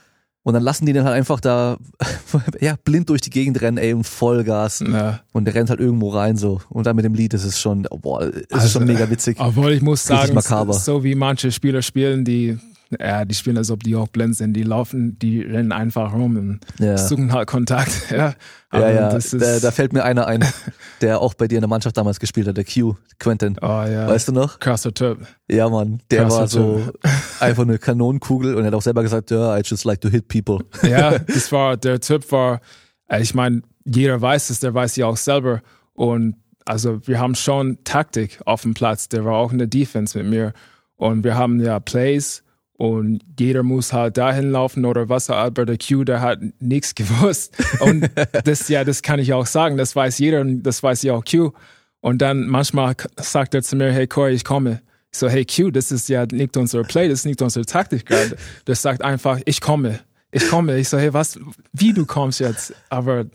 Und 0.45 0.55
dann 0.55 0.63
lassen 0.63 0.87
die 0.87 0.93
den 0.93 1.05
halt 1.05 1.15
einfach 1.15 1.41
da, 1.41 1.79
ja, 2.61 2.75
blind 2.85 3.09
durch 3.09 3.21
die 3.21 3.31
Gegend 3.31 3.61
rennen, 3.61 3.79
ey, 3.79 3.93
und 3.93 4.05
Vollgas. 4.05 4.81
Ja. 4.81 5.21
Und 5.33 5.45
der 5.45 5.55
rennt 5.55 5.71
halt 5.71 5.79
irgendwo 5.79 6.11
rein, 6.11 6.37
so. 6.37 6.61
Und 6.69 6.87
dann 6.87 6.97
mit 6.97 7.05
dem 7.05 7.15
Lied 7.15 7.33
ist 7.35 7.45
es 7.45 7.61
schon, 7.61 7.87
oh, 7.91 7.99
boah, 7.99 8.23
ist 8.23 8.47
es 8.49 8.53
Also, 8.53 8.69
schon 8.81 8.87
mega 8.87 9.09
witzig. 9.09 9.37
Obwohl 9.39 9.73
ich 9.73 9.83
muss 9.83 10.11
Richtig 10.11 10.27
sagen, 10.27 10.35
makaber. 10.35 10.73
so 10.75 11.05
wie 11.05 11.15
manche 11.15 11.53
Spieler 11.53 11.83
spielen, 11.83 12.25
die, 12.25 12.59
ja, 13.01 13.25
die 13.25 13.35
spielen, 13.35 13.57
als 13.59 13.71
ob 13.71 13.83
die 13.83 13.97
auch 13.97 14.09
blind 14.09 14.37
sind. 14.37 14.55
Die 14.55 14.63
laufen, 14.63 15.19
die 15.19 15.41
rennen 15.43 15.73
einfach 15.73 16.13
rum 16.13 16.37
und 16.37 16.61
Ja, 16.79 16.97
suchen 16.99 17.33
halt 17.33 17.49
Kontakt. 17.49 17.93
Ja, 18.11 18.17
ja, 18.17 18.35
Aber 18.71 18.91
ja. 18.93 19.19
Da, 19.19 19.59
da 19.61 19.71
fällt 19.71 19.93
mir 19.93 20.03
einer 20.05 20.27
ein, 20.27 20.45
der 21.01 21.21
auch 21.21 21.35
bei 21.35 21.47
dir 21.49 21.57
in 21.57 21.63
der 21.63 21.69
Mannschaft 21.69 21.97
damals 21.97 22.21
gespielt 22.21 22.47
hat, 22.49 22.57
der 22.57 22.65
Q, 22.65 22.95
Quentin. 23.19 23.57
oh 23.61 23.67
ja, 23.67 24.09
Weißt 24.09 24.29
du 24.29 24.33
noch? 24.33 24.59
krasser 24.59 24.93
Typ. 24.95 25.19
Ja, 25.51 25.69
Mann, 25.69 26.01
der 26.11 26.23
Krasser 26.23 26.39
war 26.39 26.49
so 26.49 26.83
einfach 27.41 27.63
eine 27.63 27.79
Kanonenkugel 27.79 28.55
und 28.55 28.63
er 28.65 28.69
hat 28.69 28.75
auch 28.75 28.83
selber 28.83 29.03
gesagt, 29.03 29.31
ja, 29.31 29.57
I 29.57 29.63
just 29.65 29.85
like 29.85 30.01
to 30.01 30.09
hit 30.09 30.29
people. 30.29 30.65
Ja, 30.83 31.19
das 31.19 31.53
war, 31.53 31.77
der 31.77 32.01
Typ 32.01 32.31
war, 32.33 32.61
äh, 33.09 33.21
ich 33.23 33.35
meine, 33.35 33.63
jeder 33.85 34.21
weiß 34.21 34.51
es, 34.51 34.61
der 34.61 34.75
weiß 34.75 34.97
ja 34.97 35.07
auch 35.07 35.17
selber. 35.17 35.61
Und 35.95 36.37
also 36.65 37.07
wir 37.07 37.19
haben 37.19 37.35
schon 37.35 37.79
Taktik 37.85 38.41
auf 38.47 38.63
dem 38.63 38.75
Platz. 38.75 39.09
Der 39.09 39.25
war 39.25 39.35
auch 39.35 39.51
in 39.53 39.59
der 39.59 39.67
Defense 39.67 40.17
mit 40.17 40.29
mir. 40.29 40.53
Und 40.97 41.25
wir 41.25 41.35
haben 41.35 41.61
ja 41.61 41.81
Plays 41.81 42.45
und 42.83 43.21
jeder 43.39 43.63
muss 43.63 43.93
halt 43.93 44.17
dahin 44.17 44.51
laufen 44.51 44.85
oder 44.85 45.09
was, 45.09 45.31
aber 45.31 45.65
der 45.65 45.79
Q, 45.79 46.03
der 46.03 46.21
hat 46.21 46.41
nichts 46.59 46.95
gewusst. 46.97 47.55
Und 47.79 48.11
das, 48.43 48.69
ja, 48.69 48.83
das 48.83 49.03
kann 49.03 49.21
ich 49.21 49.33
auch 49.33 49.47
sagen, 49.47 49.77
das 49.77 49.95
weiß 49.95 50.19
jeder 50.19 50.41
und 50.41 50.65
das 50.65 50.83
weiß 50.83 51.05
ja 51.05 51.13
auch 51.13 51.25
Q. 51.25 51.53
Und 52.01 52.19
dann 52.19 52.49
manchmal 52.49 52.97
sagt 53.19 53.55
er 53.55 53.63
zu 53.63 53.77
mir, 53.77 53.93
hey 53.93 54.09
Corey, 54.09 54.35
ich 54.35 54.43
komme. 54.45 54.83
So, 55.13 55.29
hey 55.29 55.45
Q, 55.45 55.71
das 55.71 55.93
ist 55.93 56.09
ja 56.09 56.27
nicht 56.27 56.57
unser 56.57 56.83
Play, 56.83 57.09
das 57.09 57.21
ist 57.21 57.27
nicht 57.27 57.41
unsere 57.41 57.65
Taktik 57.65 58.05
gerade. 58.05 58.37
Das 58.65 58.83
sagt 58.83 59.03
einfach, 59.03 59.39
ich 59.45 59.61
komme, 59.61 60.01
ich 60.33 60.49
komme. 60.49 60.77
Ich 60.77 60.89
so, 60.89 60.99
hey, 60.99 61.15
was, 61.15 61.39
wie 61.73 61.93
du 61.93 62.05
kommst 62.05 62.41
jetzt? 62.41 62.75
Aber 62.91 63.27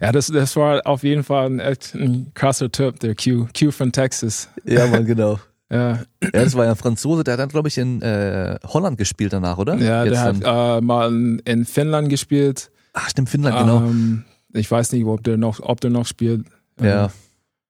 ja, 0.00 0.10
das, 0.10 0.26
das 0.26 0.56
war 0.56 0.84
auf 0.84 1.04
jeden 1.04 1.22
Fall 1.22 1.46
ein, 1.46 1.60
ein 1.60 2.32
krasser 2.34 2.72
Typ, 2.72 2.98
der 2.98 3.14
Q, 3.14 3.46
Q 3.56 3.70
von 3.70 3.92
Texas. 3.92 4.48
Ja, 4.64 4.88
man, 4.88 5.06
genau. 5.06 5.38
Ja. 5.70 5.98
ja, 6.22 6.30
das 6.32 6.54
war 6.54 6.64
ja 6.64 6.70
ein 6.70 6.76
Franzose, 6.76 7.24
der 7.24 7.34
hat 7.34 7.40
dann, 7.40 7.48
glaube 7.50 7.68
ich, 7.68 7.76
in 7.76 8.00
äh, 8.00 8.58
Holland 8.66 8.96
gespielt 8.96 9.32
danach, 9.32 9.58
oder? 9.58 9.74
Ja, 9.76 10.04
Jetzt 10.04 10.12
der 10.14 10.20
hat 10.22 10.42
dann. 10.42 10.78
äh, 10.78 10.80
mal 10.80 11.40
in 11.44 11.64
Finnland 11.66 12.08
gespielt. 12.08 12.70
Ach, 12.94 13.08
stimmt, 13.10 13.28
Finnland, 13.28 13.58
genau. 13.58 13.78
Ähm, 13.82 14.24
ich 14.54 14.70
weiß 14.70 14.92
nicht, 14.92 15.04
ob 15.04 15.22
der 15.24 15.36
noch, 15.36 15.60
ob 15.60 15.80
der 15.80 15.90
noch 15.90 16.06
spielt. 16.06 16.46
Ja. 16.80 17.10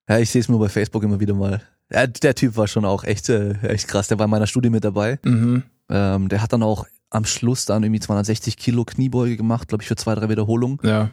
Ja, 0.09 0.19
ich 0.19 0.31
sehe 0.31 0.41
es 0.41 0.49
nur 0.49 0.59
bei 0.61 0.69
Facebook 0.69 1.03
immer 1.03 1.21
wieder 1.21 1.35
mal. 1.35 1.61
Ja, 1.93 2.07
der 2.07 2.35
Typ 2.35 2.57
war 2.57 2.69
schon 2.69 2.85
auch 2.85 3.05
echt, 3.05 3.29
äh, 3.31 3.53
echt 3.63 3.89
krass. 3.89 4.09
Der 4.09 4.19
war 4.19 4.25
in 4.27 4.31
meiner 4.31 4.47
Studie 4.47 4.71
mit 4.71 4.85
dabei. 4.85 5.19
Mhm. 5.25 5.65
Ähm, 5.91 6.29
der 6.29 6.41
hat 6.41 6.53
dann 6.53 6.63
auch 6.63 6.87
am 7.11 7.25
Schluss 7.25 7.65
dann 7.65 7.83
irgendwie 7.83 8.01
260 8.01 8.57
Kilo 8.57 8.85
Kniebeuge 8.85 9.37
gemacht, 9.37 9.69
glaube 9.69 9.83
ich, 9.83 9.89
für 9.89 9.97
zwei, 9.97 10.15
drei 10.15 10.29
Wiederholungen. 10.29 10.79
Ja. 10.83 11.11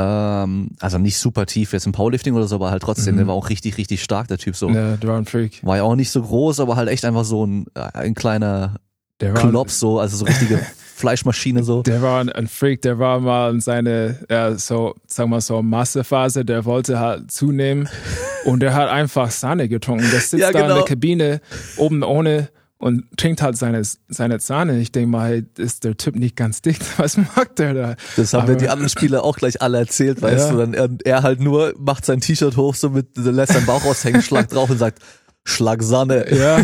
Ähm, 0.00 0.68
also 0.78 0.98
nicht 0.98 1.18
super 1.18 1.44
tief 1.44 1.72
jetzt 1.72 1.84
im 1.86 1.92
Powerlifting 1.92 2.34
oder 2.34 2.46
so, 2.46 2.54
aber 2.54 2.70
halt 2.70 2.82
trotzdem, 2.82 3.14
Mhm. 3.14 3.18
der 3.18 3.26
war 3.26 3.34
auch 3.34 3.48
richtig, 3.50 3.76
richtig 3.78 4.02
stark, 4.02 4.28
der 4.28 4.38
Typ 4.38 4.54
so. 4.54 4.70
ja, 4.70 4.96
der 4.96 5.08
war 5.08 5.18
ein 5.18 5.24
Freak. 5.26 5.58
War 5.66 5.76
ja 5.78 5.82
auch 5.82 5.96
nicht 5.96 6.10
so 6.10 6.22
groß, 6.22 6.60
aber 6.60 6.76
halt 6.76 6.88
echt 6.88 7.04
einfach 7.04 7.24
so 7.24 7.44
ein, 7.44 7.66
äh, 7.74 7.80
ein 7.94 8.14
kleiner 8.14 8.76
Der 9.20 9.34
war, 9.34 9.48
Klops, 9.50 9.80
so, 9.80 9.98
also 9.98 10.16
so 10.16 10.24
richtige 10.24 10.58
Fleischmaschine 10.94 11.64
so. 11.64 11.82
Der 11.82 12.00
war 12.00 12.20
ein, 12.20 12.46
Freak, 12.46 12.82
der 12.82 13.00
war 13.00 13.18
mal 13.18 13.50
in 13.52 13.60
seine, 13.60 14.20
ja, 14.30 14.54
so, 14.54 14.94
sagen 15.08 15.30
wir 15.30 15.40
so, 15.40 15.62
Massephase, 15.62 16.44
der 16.44 16.64
wollte 16.64 17.00
halt 17.00 17.30
zunehmen 17.32 17.88
und 18.44 18.60
der 18.60 18.74
hat 18.74 18.88
einfach 18.90 19.32
Sahne 19.32 19.68
getrunken. 19.68 20.08
Der 20.12 20.20
sitzt 20.20 20.34
Ja, 20.42 20.52
da 20.52 20.58
in 20.60 20.64
genau. 20.66 20.76
der 20.76 20.84
Kabine, 20.84 21.40
oben 21.76 22.04
ohne 22.04 22.50
und 22.78 23.04
trinkt 23.16 23.42
halt 23.42 23.56
seine, 23.56 23.82
seine 24.08 24.38
Sahne. 24.40 24.78
Ich 24.78 24.92
denke 24.92 25.08
mal, 25.08 25.44
ist 25.58 25.84
der 25.84 25.96
Typ 25.96 26.14
nicht 26.16 26.36
ganz 26.36 26.62
dicht? 26.62 26.82
Was 26.98 27.16
macht 27.16 27.58
der 27.58 27.74
da? 27.74 27.94
Das 28.16 28.32
haben 28.32 28.48
mir 28.48 28.56
die 28.56 28.68
anderen 28.68 28.88
Spieler 28.88 29.24
auch 29.24 29.36
gleich 29.36 29.60
alle 29.60 29.78
erzählt, 29.78 30.22
weißt 30.22 30.50
Ja. 30.50 30.52
du. 30.52 30.58
Dann 30.58 30.74
er, 30.74 30.88
er 31.04 31.22
halt 31.22 31.40
nur 31.40 31.74
macht 31.78 32.04
sein 32.04 32.20
T-Shirt 32.20 32.56
hoch, 32.56 32.74
so 32.74 32.90
mit, 32.90 33.16
lässt 33.16 33.52
seinen 33.52 33.66
Bauch 33.66 33.84
raushängen, 33.84 34.22
schlag 34.22 34.48
drauf 34.48 34.70
und 34.70 34.78
sagt, 34.78 35.02
Schlag 35.44 35.82
Sanne. 35.82 36.26
Ja, 36.36 36.60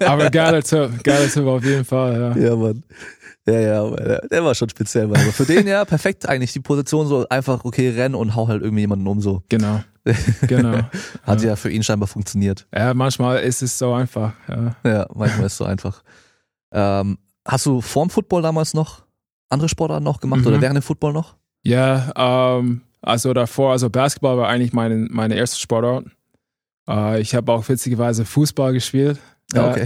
aber 0.06 0.30
geiler 0.30 0.62
Typ, 0.62 1.02
geiler 1.02 1.28
Typ 1.28 1.46
auf 1.46 1.64
jeden 1.64 1.84
Fall, 1.84 2.34
ja. 2.36 2.36
Ja, 2.48 2.56
Mann. 2.56 2.84
Ja, 3.50 3.60
ja, 3.60 3.90
der, 3.90 4.28
der 4.28 4.44
war 4.44 4.54
schon 4.54 4.68
speziell. 4.68 5.04
Aber 5.06 5.16
für 5.18 5.44
den 5.44 5.66
ja 5.66 5.84
perfekt 5.84 6.28
eigentlich 6.28 6.52
die 6.52 6.60
Position 6.60 7.06
so 7.06 7.26
einfach, 7.28 7.64
okay, 7.64 7.90
renn 7.90 8.14
und 8.14 8.34
hau 8.36 8.48
halt 8.48 8.62
irgendwie 8.62 8.82
jemanden 8.82 9.06
um 9.06 9.20
so. 9.20 9.42
Genau, 9.48 9.80
genau. 10.46 10.80
Hat 11.22 11.42
ja, 11.42 11.56
für 11.56 11.70
ihn 11.70 11.82
scheinbar 11.82 12.06
funktioniert. 12.08 12.66
Ja, 12.74 12.94
manchmal 12.94 13.40
ist 13.40 13.62
es 13.62 13.78
so 13.78 13.92
einfach, 13.92 14.32
ja. 14.48 14.76
Ja, 14.84 15.06
manchmal 15.14 15.46
ist 15.46 15.52
es 15.52 15.58
so 15.58 15.64
einfach. 15.64 16.02
Ähm, 16.72 17.18
hast 17.46 17.66
du 17.66 17.80
vorm 17.80 18.10
Football 18.10 18.42
damals 18.42 18.74
noch 18.74 19.02
andere 19.48 19.68
Sportarten 19.68 20.04
noch 20.04 20.20
gemacht 20.20 20.42
Mhm. 20.42 20.46
oder 20.46 20.60
während 20.60 20.76
dem 20.76 20.82
Football 20.82 21.12
noch? 21.12 21.36
Ja, 21.62 22.12
ähm, 22.58 22.82
also 23.02 23.32
davor, 23.32 23.72
also 23.72 23.90
Basketball 23.90 24.36
war 24.38 24.48
eigentlich 24.48 24.72
meine, 24.72 25.08
meine 25.10 25.34
erste 25.34 25.58
Sportart. 25.58 26.04
Äh, 26.88 27.20
ich 27.20 27.34
habe 27.34 27.52
auch 27.52 27.68
witzigerweise 27.68 28.24
Fußball 28.24 28.72
gespielt. 28.72 29.18
Ja, 29.52 29.70
okay. 29.70 29.84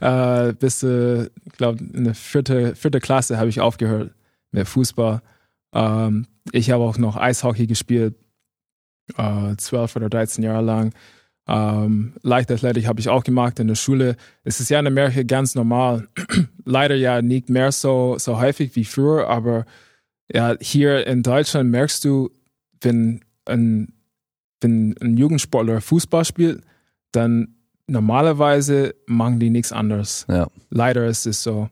äh, 0.00 0.52
bis, 0.54 0.82
äh, 0.82 1.24
ich 1.24 1.52
glaube, 1.56 1.82
in 1.92 2.04
der 2.04 2.14
vierte, 2.14 2.74
vierte 2.74 3.00
Klasse 3.00 3.38
habe 3.38 3.48
ich 3.48 3.60
aufgehört 3.60 4.12
mit 4.50 4.66
Fußball. 4.66 5.22
Ähm, 5.74 6.26
ich 6.52 6.70
habe 6.70 6.82
auch 6.82 6.98
noch 6.98 7.16
Eishockey 7.16 7.66
gespielt, 7.66 8.14
äh, 9.16 9.56
12 9.56 9.96
oder 9.96 10.08
13 10.08 10.42
Jahre 10.42 10.62
lang. 10.62 10.92
Ähm, 11.48 12.14
Leichtathletik 12.22 12.86
habe 12.86 13.00
ich 13.00 13.08
auch 13.08 13.24
gemacht 13.24 13.58
in 13.58 13.68
der 13.68 13.74
Schule. 13.74 14.16
Es 14.44 14.60
ist 14.60 14.70
ja 14.70 14.78
in 14.78 14.86
Amerika 14.86 15.22
ganz 15.22 15.54
normal. 15.54 16.08
Leider 16.64 16.94
ja 16.94 17.20
nicht 17.22 17.48
mehr 17.48 17.72
so, 17.72 18.16
so 18.18 18.40
häufig 18.40 18.76
wie 18.76 18.84
früher, 18.84 19.28
aber 19.28 19.64
ja, 20.32 20.56
hier 20.60 21.06
in 21.06 21.22
Deutschland 21.22 21.70
merkst 21.70 22.04
du, 22.04 22.30
wenn 22.80 23.20
ein, 23.44 23.92
wenn 24.60 24.94
ein 25.00 25.16
Jugendsportler 25.16 25.80
Fußball 25.80 26.24
spielt, 26.24 26.62
dann 27.10 27.54
normalerweise 27.86 28.94
machen 29.06 29.38
die 29.40 29.50
nichts 29.50 29.72
anderes. 29.72 30.26
Ja. 30.28 30.48
Leider 30.70 31.06
ist 31.06 31.26
es 31.26 31.42
so. 31.42 31.68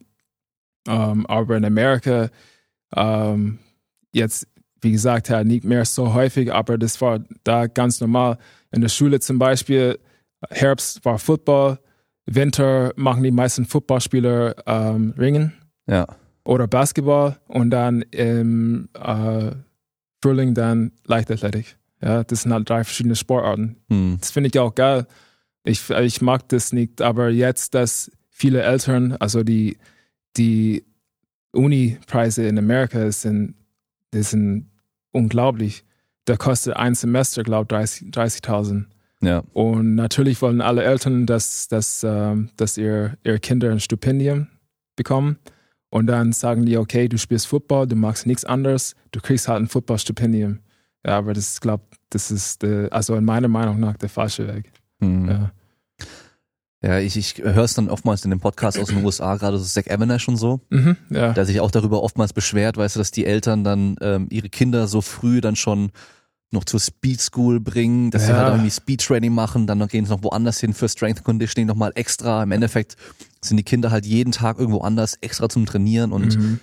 Ähm, 0.88 1.26
aber 1.26 1.56
in 1.56 1.64
Amerika, 1.64 2.30
ähm, 2.96 3.58
jetzt, 4.12 4.46
wie 4.80 4.92
gesagt, 4.92 5.28
ja, 5.28 5.44
nicht 5.44 5.64
mehr 5.64 5.84
so 5.84 6.14
häufig, 6.14 6.52
aber 6.52 6.78
das 6.78 7.00
war 7.00 7.20
da 7.44 7.66
ganz 7.66 8.00
normal. 8.00 8.38
In 8.72 8.80
der 8.80 8.88
Schule 8.88 9.20
zum 9.20 9.38
Beispiel, 9.38 9.98
Herbst 10.48 11.04
war 11.04 11.18
Football, 11.18 11.78
Winter 12.26 12.92
machen 12.96 13.22
die 13.22 13.30
meisten 13.30 13.64
Footballspieler 13.66 14.54
ähm, 14.66 15.14
Ringen 15.18 15.52
Ja. 15.86 16.06
oder 16.44 16.66
Basketball 16.66 17.38
und 17.48 17.70
dann 17.70 18.02
im 18.02 18.88
äh, 18.94 19.50
Frühling 20.22 20.54
dann 20.54 20.92
Leichtathletik. 21.04 21.76
Ja, 22.02 22.24
das 22.24 22.42
sind 22.42 22.52
halt 22.54 22.68
drei 22.68 22.84
verschiedene 22.84 23.16
Sportarten. 23.16 23.76
Hm. 23.90 24.16
Das 24.20 24.30
finde 24.30 24.48
ich 24.48 24.58
auch 24.58 24.74
geil. 24.74 25.06
Ich, 25.64 25.90
ich 25.90 26.20
mag 26.22 26.48
das 26.48 26.72
nicht, 26.72 27.02
aber 27.02 27.28
jetzt, 27.30 27.74
dass 27.74 28.10
viele 28.30 28.62
Eltern, 28.62 29.12
also 29.20 29.42
die, 29.42 29.76
die 30.36 30.84
Uni-Preise 31.52 32.46
in 32.46 32.58
Amerika 32.58 33.10
sind, 33.12 33.54
die 34.14 34.22
sind 34.22 34.70
unglaublich. 35.12 35.84
Da 36.24 36.36
kostet 36.36 36.76
ein 36.76 36.94
Semester, 36.94 37.42
glaube 37.42 37.82
ich, 37.82 38.04
30 38.10 38.42
30.000. 38.44 38.84
Ja. 39.22 39.42
Und 39.52 39.94
natürlich 39.94 40.40
wollen 40.40 40.60
alle 40.60 40.82
Eltern, 40.82 41.26
dass, 41.26 41.68
dass, 41.68 42.04
ähm, 42.04 42.50
dass 42.56 42.78
ihr, 42.78 43.18
ihre 43.22 43.38
Kinder 43.38 43.70
ein 43.70 43.80
Stipendium 43.80 44.48
bekommen. 44.96 45.38
Und 45.90 46.06
dann 46.06 46.32
sagen 46.32 46.64
die, 46.64 46.78
okay, 46.78 47.08
du 47.08 47.18
spielst 47.18 47.48
Football, 47.48 47.88
du 47.88 47.96
magst 47.96 48.26
nichts 48.26 48.44
anderes, 48.44 48.94
du 49.10 49.20
kriegst 49.20 49.48
halt 49.48 49.60
ein 49.60 49.68
Footballstipendium. 49.68 50.60
Ja, 51.04 51.18
aber 51.18 51.32
das 51.32 51.48
ist, 51.48 51.60
glaube 51.60 51.84
das 52.10 52.30
ist, 52.30 52.62
der, 52.62 52.92
also 52.92 53.14
in 53.16 53.24
meiner 53.24 53.48
Meinung 53.48 53.80
nach 53.80 53.96
der 53.96 54.08
falsche 54.08 54.46
Weg. 54.48 54.72
Hm. 55.00 55.28
Ja. 55.28 55.50
Ja, 56.82 56.98
ich, 56.98 57.14
ich 57.18 57.36
höre 57.38 57.64
es 57.64 57.74
dann 57.74 57.90
oftmals 57.90 58.24
in 58.24 58.30
dem 58.30 58.40
Podcast 58.40 58.78
aus 58.78 58.88
den 58.88 58.98
USA, 59.04 59.36
gerade 59.36 59.58
so 59.58 59.64
Zach 59.64 59.90
Avanash 59.90 60.28
und 60.28 60.36
so, 60.38 60.60
Mhm, 60.70 60.96
ja. 61.10 61.32
der 61.34 61.44
sich 61.44 61.60
auch 61.60 61.70
darüber 61.70 62.02
oftmals 62.02 62.32
beschwert, 62.32 62.78
weißt 62.78 62.96
du, 62.96 63.00
dass 63.00 63.10
die 63.10 63.26
Eltern 63.26 63.64
dann 63.64 63.96
ähm, 64.00 64.28
ihre 64.30 64.48
Kinder 64.48 64.88
so 64.88 65.02
früh 65.02 65.42
dann 65.42 65.56
schon 65.56 65.90
noch 66.52 66.64
zur 66.64 66.80
Speed 66.80 67.20
School 67.20 67.60
bringen, 67.60 68.10
dass 68.10 68.24
sie 68.26 68.32
Ja. 68.32 68.38
halt 68.38 68.48
irgendwie 68.48 68.70
Speed 68.70 69.02
Training 69.06 69.32
machen, 69.34 69.66
dann 69.66 69.86
gehen 69.88 70.04
sie 70.06 70.10
noch 70.10 70.22
woanders 70.24 70.58
hin 70.58 70.72
für 70.72 70.88
Strength 70.88 71.22
Conditioning 71.22 71.66
nochmal 71.68 71.92
extra. 71.96 72.42
Im 72.42 72.50
Endeffekt 72.50 72.96
sind 73.44 73.56
die 73.58 73.62
Kinder 73.62 73.90
halt 73.90 74.06
jeden 74.06 74.32
Tag 74.32 74.58
irgendwo 74.58 74.80
anders 74.80 75.16
extra 75.20 75.48
zum 75.50 75.66
Trainieren 75.66 76.12
und 76.12 76.38
Mhm. 76.38 76.60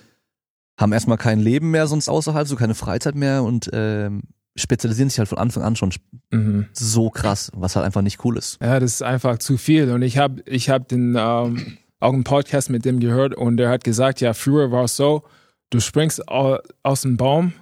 haben 0.79 0.93
erstmal 0.93 1.17
kein 1.17 1.39
Leben 1.39 1.69
mehr 1.71 1.85
sonst 1.87 2.09
außerhalb, 2.09 2.47
so 2.47 2.55
keine 2.55 2.75
Freizeit 2.75 3.15
mehr 3.15 3.43
und 3.43 3.69
ähm, 3.71 4.23
spezialisieren 4.57 5.09
sich 5.09 5.19
halt 5.19 5.29
von 5.29 5.37
Anfang 5.37 5.63
an 5.63 5.75
schon 5.75 5.91
Mhm. 6.31 6.65
so 6.73 7.09
krass, 7.09 7.51
was 7.55 7.75
halt 7.75 7.85
einfach 7.85 8.01
nicht 8.01 8.23
cool 8.25 8.37
ist. 8.37 8.57
Ja, 8.61 8.79
das 8.79 8.93
ist 8.95 9.03
einfach 9.03 9.37
zu 9.39 9.57
viel. 9.57 9.91
Und 9.91 10.01
ich 10.01 10.17
habe 10.17 10.41
ich 10.45 10.69
hab 10.69 10.87
den 10.89 11.15
ähm, 11.17 11.77
auch 11.99 12.13
einen 12.13 12.23
Podcast 12.25 12.69
mit 12.69 12.83
dem 12.85 12.99
gehört 12.99 13.33
und 13.35 13.57
der 13.57 13.69
hat 13.69 13.83
gesagt, 13.83 14.19
ja, 14.21 14.33
früher 14.33 14.71
war 14.71 14.83
es 14.83 14.95
so, 14.97 15.23
du 15.69 15.79
springst 15.79 16.27
au- 16.27 16.59
aus 16.83 17.01
dem 17.03 17.15
Baum 17.17 17.53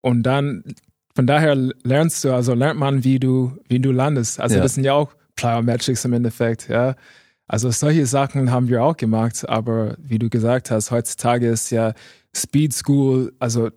und 0.00 0.22
dann 0.22 0.64
von 1.14 1.26
daher 1.26 1.54
lernst 1.82 2.24
du, 2.24 2.32
also 2.34 2.54
lernt 2.54 2.78
man, 2.78 3.04
wie 3.04 3.18
du, 3.18 3.56
wie 3.68 3.80
du 3.80 3.90
landest. 3.92 4.38
Also 4.40 4.56
Ja. 4.56 4.62
das 4.62 4.74
sind 4.74 4.84
ja 4.84 4.92
auch 4.94 5.12
Plyometrics 5.36 6.04
im 6.04 6.12
Endeffekt, 6.14 6.68
ja. 6.68 6.94
Also 7.48 7.70
solche 7.70 8.06
Sachen 8.06 8.50
haben 8.50 8.68
wir 8.68 8.82
auch 8.82 8.96
gemacht, 8.96 9.48
aber 9.48 9.96
wie 10.00 10.18
du 10.18 10.28
gesagt 10.28 10.70
hast, 10.70 10.90
heutzutage 10.90 11.48
ist 11.48 11.70
ja 11.70 11.94
Speed 12.34 12.72
School, 12.74 13.32
also 13.38 13.70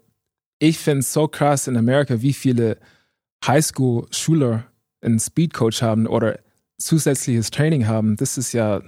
ich 0.60 0.78
finde 0.80 1.00
es 1.00 1.14
so 1.14 1.28
krass 1.28 1.68
in 1.68 1.78
Amerika, 1.78 2.22
wie 2.22 2.34
viele 2.34 2.78
Highschool-Schüler 3.46 4.66
einen 5.02 5.20
Speedcoach 5.20 5.82
haben 5.82 6.08
oder 6.08 6.40
zusätzliches 6.78 7.52
Training 7.52 7.88
haben. 7.88 8.16
Das 8.18 8.38
ist 8.38 8.54
ja, 8.54 8.82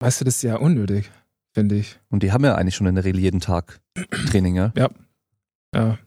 weißt 0.00 0.20
du, 0.20 0.24
das 0.24 0.36
ist 0.36 0.42
ja 0.42 0.56
unnötig, 0.56 1.10
finde 1.52 1.76
ich. 1.76 1.98
Und 2.10 2.22
die 2.22 2.32
haben 2.32 2.44
ja 2.44 2.54
eigentlich 2.56 2.74
schon 2.74 2.86
in 2.86 2.94
der 2.96 3.04
Regel 3.04 3.20
jeden 3.20 3.40
Tag 3.40 3.80
Training, 4.30 4.56
ja. 4.56 4.72
Ja. 5.74 5.98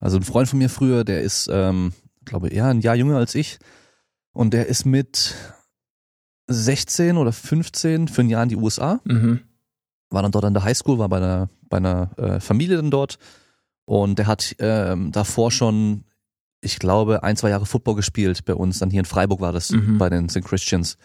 Also 0.00 0.16
ein 0.18 0.22
Freund 0.24 0.48
von 0.48 0.58
mir 0.58 0.68
früher, 0.70 1.04
der 1.04 1.22
ist, 1.22 1.48
ähm, 1.50 1.92
glaube 2.24 2.52
ja, 2.54 2.68
ein 2.70 2.80
Jahr 2.80 2.94
jünger 2.96 3.16
als 3.16 3.34
ich. 3.34 3.58
Und 4.32 4.52
der 4.52 4.66
ist 4.66 4.84
mit 4.84 5.34
16 6.48 7.16
oder 7.16 7.32
15 7.32 8.08
für 8.08 8.20
ein 8.22 8.28
Jahr 8.28 8.42
in 8.42 8.48
die 8.50 8.56
USA, 8.56 9.00
Mhm. 9.04 9.40
war 10.10 10.22
dann 10.22 10.32
dort 10.32 10.44
an 10.44 10.54
der 10.54 10.64
Highschool, 10.64 10.98
war 10.98 11.08
bei 11.08 11.16
einer, 11.16 11.48
bei 11.68 11.78
einer 11.78 12.10
äh, 12.18 12.40
Familie 12.40 12.76
dann 12.76 12.90
dort. 12.90 13.18
Und 13.86 14.18
der 14.18 14.26
hat 14.26 14.54
ähm, 14.58 15.10
davor 15.12 15.50
schon 15.50 16.04
ich 16.62 16.78
glaube, 16.80 17.22
ein, 17.22 17.36
zwei 17.36 17.50
Jahre 17.50 17.66
Football 17.66 17.94
gespielt 17.94 18.44
bei 18.44 18.54
uns. 18.54 18.80
Dann 18.80 18.90
hier 18.90 18.98
in 19.00 19.04
Freiburg 19.04 19.40
war 19.40 19.52
das, 19.52 19.70
Mhm. 19.70 19.98
bei 19.98 20.08
den 20.10 20.28
St. 20.28 20.42
Christians. 20.44 20.96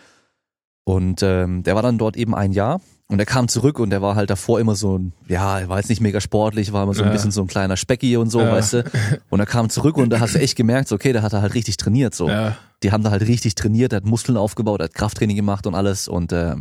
Und 0.84 1.22
ähm, 1.22 1.62
der 1.64 1.76
war 1.76 1.84
dann 1.84 1.98
dort 2.00 2.18
eben 2.18 2.34
ein 2.34 2.52
Jahr 2.52 2.82
und 3.08 3.20
er 3.20 3.26
kam 3.28 3.48
zurück 3.48 3.78
und 3.78 3.92
der 3.92 4.02
war 4.02 4.16
halt 4.16 4.32
davor 4.32 4.60
immer 4.60 4.74
so 4.76 4.98
ein, 4.98 5.14
ja, 5.28 5.60
er 5.60 5.70
war 5.70 5.78
jetzt 5.78 5.90
nicht 5.90 6.02
mega 6.02 6.20
sportlich, 6.20 6.74
war 6.74 6.84
immer 6.84 6.96
so 6.96 7.04
ein 7.04 7.08
Ja. 7.08 7.12
bisschen 7.12 7.30
so 7.32 7.42
ein 7.42 7.48
kleiner 7.48 7.78
Specki 7.78 8.18
und 8.18 8.32
so, 8.32 8.40
Ja. 8.42 8.52
weißt 8.54 8.74
du. 8.74 8.92
Und 9.30 9.40
er 9.40 9.46
kam 9.46 9.70
zurück 9.70 9.98
und 9.98 10.10
da 10.10 10.20
hast 10.20 10.34
du 10.34 10.40
echt 10.40 10.56
gemerkt, 10.56 10.88
so, 10.88 10.96
okay, 10.96 11.14
der 11.14 11.22
hat 11.22 11.34
er 11.34 11.42
halt 11.44 11.54
richtig 11.54 11.78
trainiert, 11.78 12.16
so. 12.16 12.28
Ja, 12.30 12.58
Die 12.82 12.92
haben 12.92 13.04
da 13.04 13.12
halt 13.12 13.22
richtig 13.28 13.54
trainiert, 13.54 13.94
er 13.94 13.98
hat 13.98 14.06
Muskeln 14.06 14.38
aufgebaut, 14.38 14.80
er 14.82 14.86
hat 14.86 14.96
Krafttraining 14.96 15.36
gemacht 15.36 15.68
und 15.68 15.76
alles 15.76 16.08
und 16.08 16.32
äh, 16.32 16.56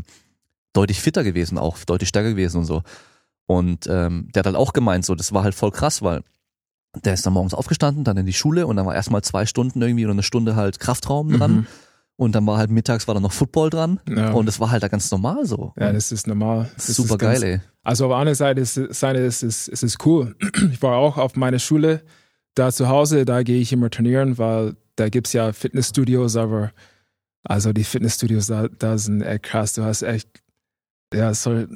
deutlich 0.74 1.00
fitter 1.00 1.24
gewesen 1.24 1.56
auch, 1.56 1.78
deutlich 1.86 2.10
stärker 2.10 2.30
gewesen 2.30 2.58
und 2.58 2.64
so. 2.66 2.82
Und 3.50 3.88
ähm, 3.88 4.28
der 4.32 4.40
hat 4.40 4.46
halt 4.46 4.54
auch 4.54 4.72
gemeint, 4.72 5.04
so, 5.04 5.16
das 5.16 5.32
war 5.32 5.42
halt 5.42 5.56
voll 5.56 5.72
krass, 5.72 6.02
weil 6.02 6.22
der 7.04 7.14
ist 7.14 7.26
dann 7.26 7.32
morgens 7.32 7.52
aufgestanden, 7.52 8.04
dann 8.04 8.16
in 8.16 8.24
die 8.24 8.32
Schule 8.32 8.64
und 8.68 8.76
dann 8.76 8.86
war 8.86 8.94
erstmal 8.94 9.22
zwei 9.22 9.44
Stunden 9.44 9.82
irgendwie 9.82 10.04
oder 10.04 10.12
eine 10.12 10.22
Stunde 10.22 10.54
halt 10.54 10.78
Kraftraum 10.78 11.32
dran. 11.36 11.52
Mhm. 11.52 11.66
Und 12.14 12.32
dann 12.36 12.46
war 12.46 12.58
halt 12.58 12.70
mittags 12.70 13.08
war 13.08 13.14
dann 13.14 13.24
noch 13.24 13.32
Football 13.32 13.70
dran. 13.70 13.98
Ja. 14.08 14.30
Und 14.30 14.48
es 14.48 14.60
war 14.60 14.70
halt 14.70 14.84
da 14.84 14.88
ganz 14.88 15.10
normal 15.10 15.46
so. 15.46 15.72
ja, 15.76 15.92
das 15.92 16.12
ist 16.12 16.28
normal. 16.28 16.70
Das 16.76 16.86
Super 16.86 17.14
ist 17.14 17.18
ganz- 17.18 17.40
geil, 17.40 17.50
ey. 17.54 17.60
Also 17.82 18.06
auf 18.06 18.12
anderen 18.12 18.36
Seite 18.36 18.60
ist, 18.60 18.74
Seite 18.74 19.18
ist, 19.18 19.42
es 19.42 19.66
ist 19.66 19.82
es 19.82 19.96
cool. 20.04 20.36
Ich 20.72 20.80
war 20.80 20.96
auch 20.98 21.16
auf 21.18 21.34
meiner 21.34 21.58
Schule 21.58 22.04
da 22.54 22.70
zu 22.70 22.88
Hause, 22.88 23.24
da 23.24 23.42
gehe 23.42 23.60
ich 23.60 23.72
immer 23.72 23.90
trainieren, 23.90 24.38
weil 24.38 24.76
da 24.94 25.08
gibt's 25.08 25.32
ja 25.32 25.52
Fitnessstudios, 25.52 26.36
aber 26.36 26.70
also 27.42 27.72
die 27.72 27.84
Fitnessstudios 27.84 28.46
da, 28.46 28.68
da 28.68 28.96
sind 28.96 29.22
echt 29.22 29.42
krass. 29.42 29.72
Du 29.72 29.82
hast 29.82 30.02
echt, 30.02 30.28
ja, 31.12 31.34
so, 31.34 31.66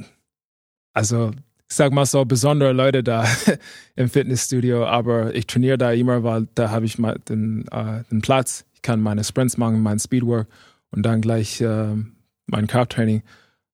also 0.93 1.33
ich 1.69 1.77
sag 1.77 1.93
mal 1.93 2.07
so 2.07 2.25
besondere 2.25 2.73
Leute 2.73 3.03
da 3.03 3.27
im 3.97 4.09
Fitnessstudio, 4.09 4.87
aber 4.87 5.35
ich 5.35 5.47
trainiere 5.47 5.79
da 5.79 5.93
immer, 5.93 6.23
weil 6.23 6.47
da 6.55 6.71
habe 6.71 6.87
ich 6.87 6.99
mal 6.99 7.19
den, 7.29 7.67
äh, 7.69 8.03
den 8.11 8.21
Platz. 8.21 8.65
Ich 8.75 8.83
kann 8.83 9.01
meine 9.01 9.25
Sprints 9.25 9.57
machen, 9.57 9.83
mein 9.83 9.99
Speedwork 9.99 10.47
und 10.91 11.03
dann 11.05 11.21
gleich 11.21 11.61
äh, 11.61 11.95
mein 12.47 12.67
Krafttraining. 12.67 13.23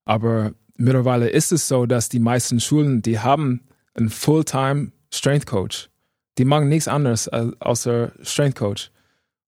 Aber 0.05 0.53
mittlerweile 0.77 1.29
ist 1.29 1.53
es 1.53 1.69
so, 1.69 1.87
dass 1.87 2.09
die 2.09 2.21
meisten 2.21 2.61
Schulen, 2.61 3.03
die 3.03 3.19
haben 3.19 3.63
einen 3.95 4.11
Fulltime 4.11 4.93
Strength 5.13 5.47
Coach. 5.47 5.91
Die 6.39 6.45
machen 6.45 6.69
nichts 6.69 6.89
anderes 6.89 7.29
als, 7.29 7.61
außer 7.61 8.13
Strength 8.23 8.57
Coach. 8.57 8.91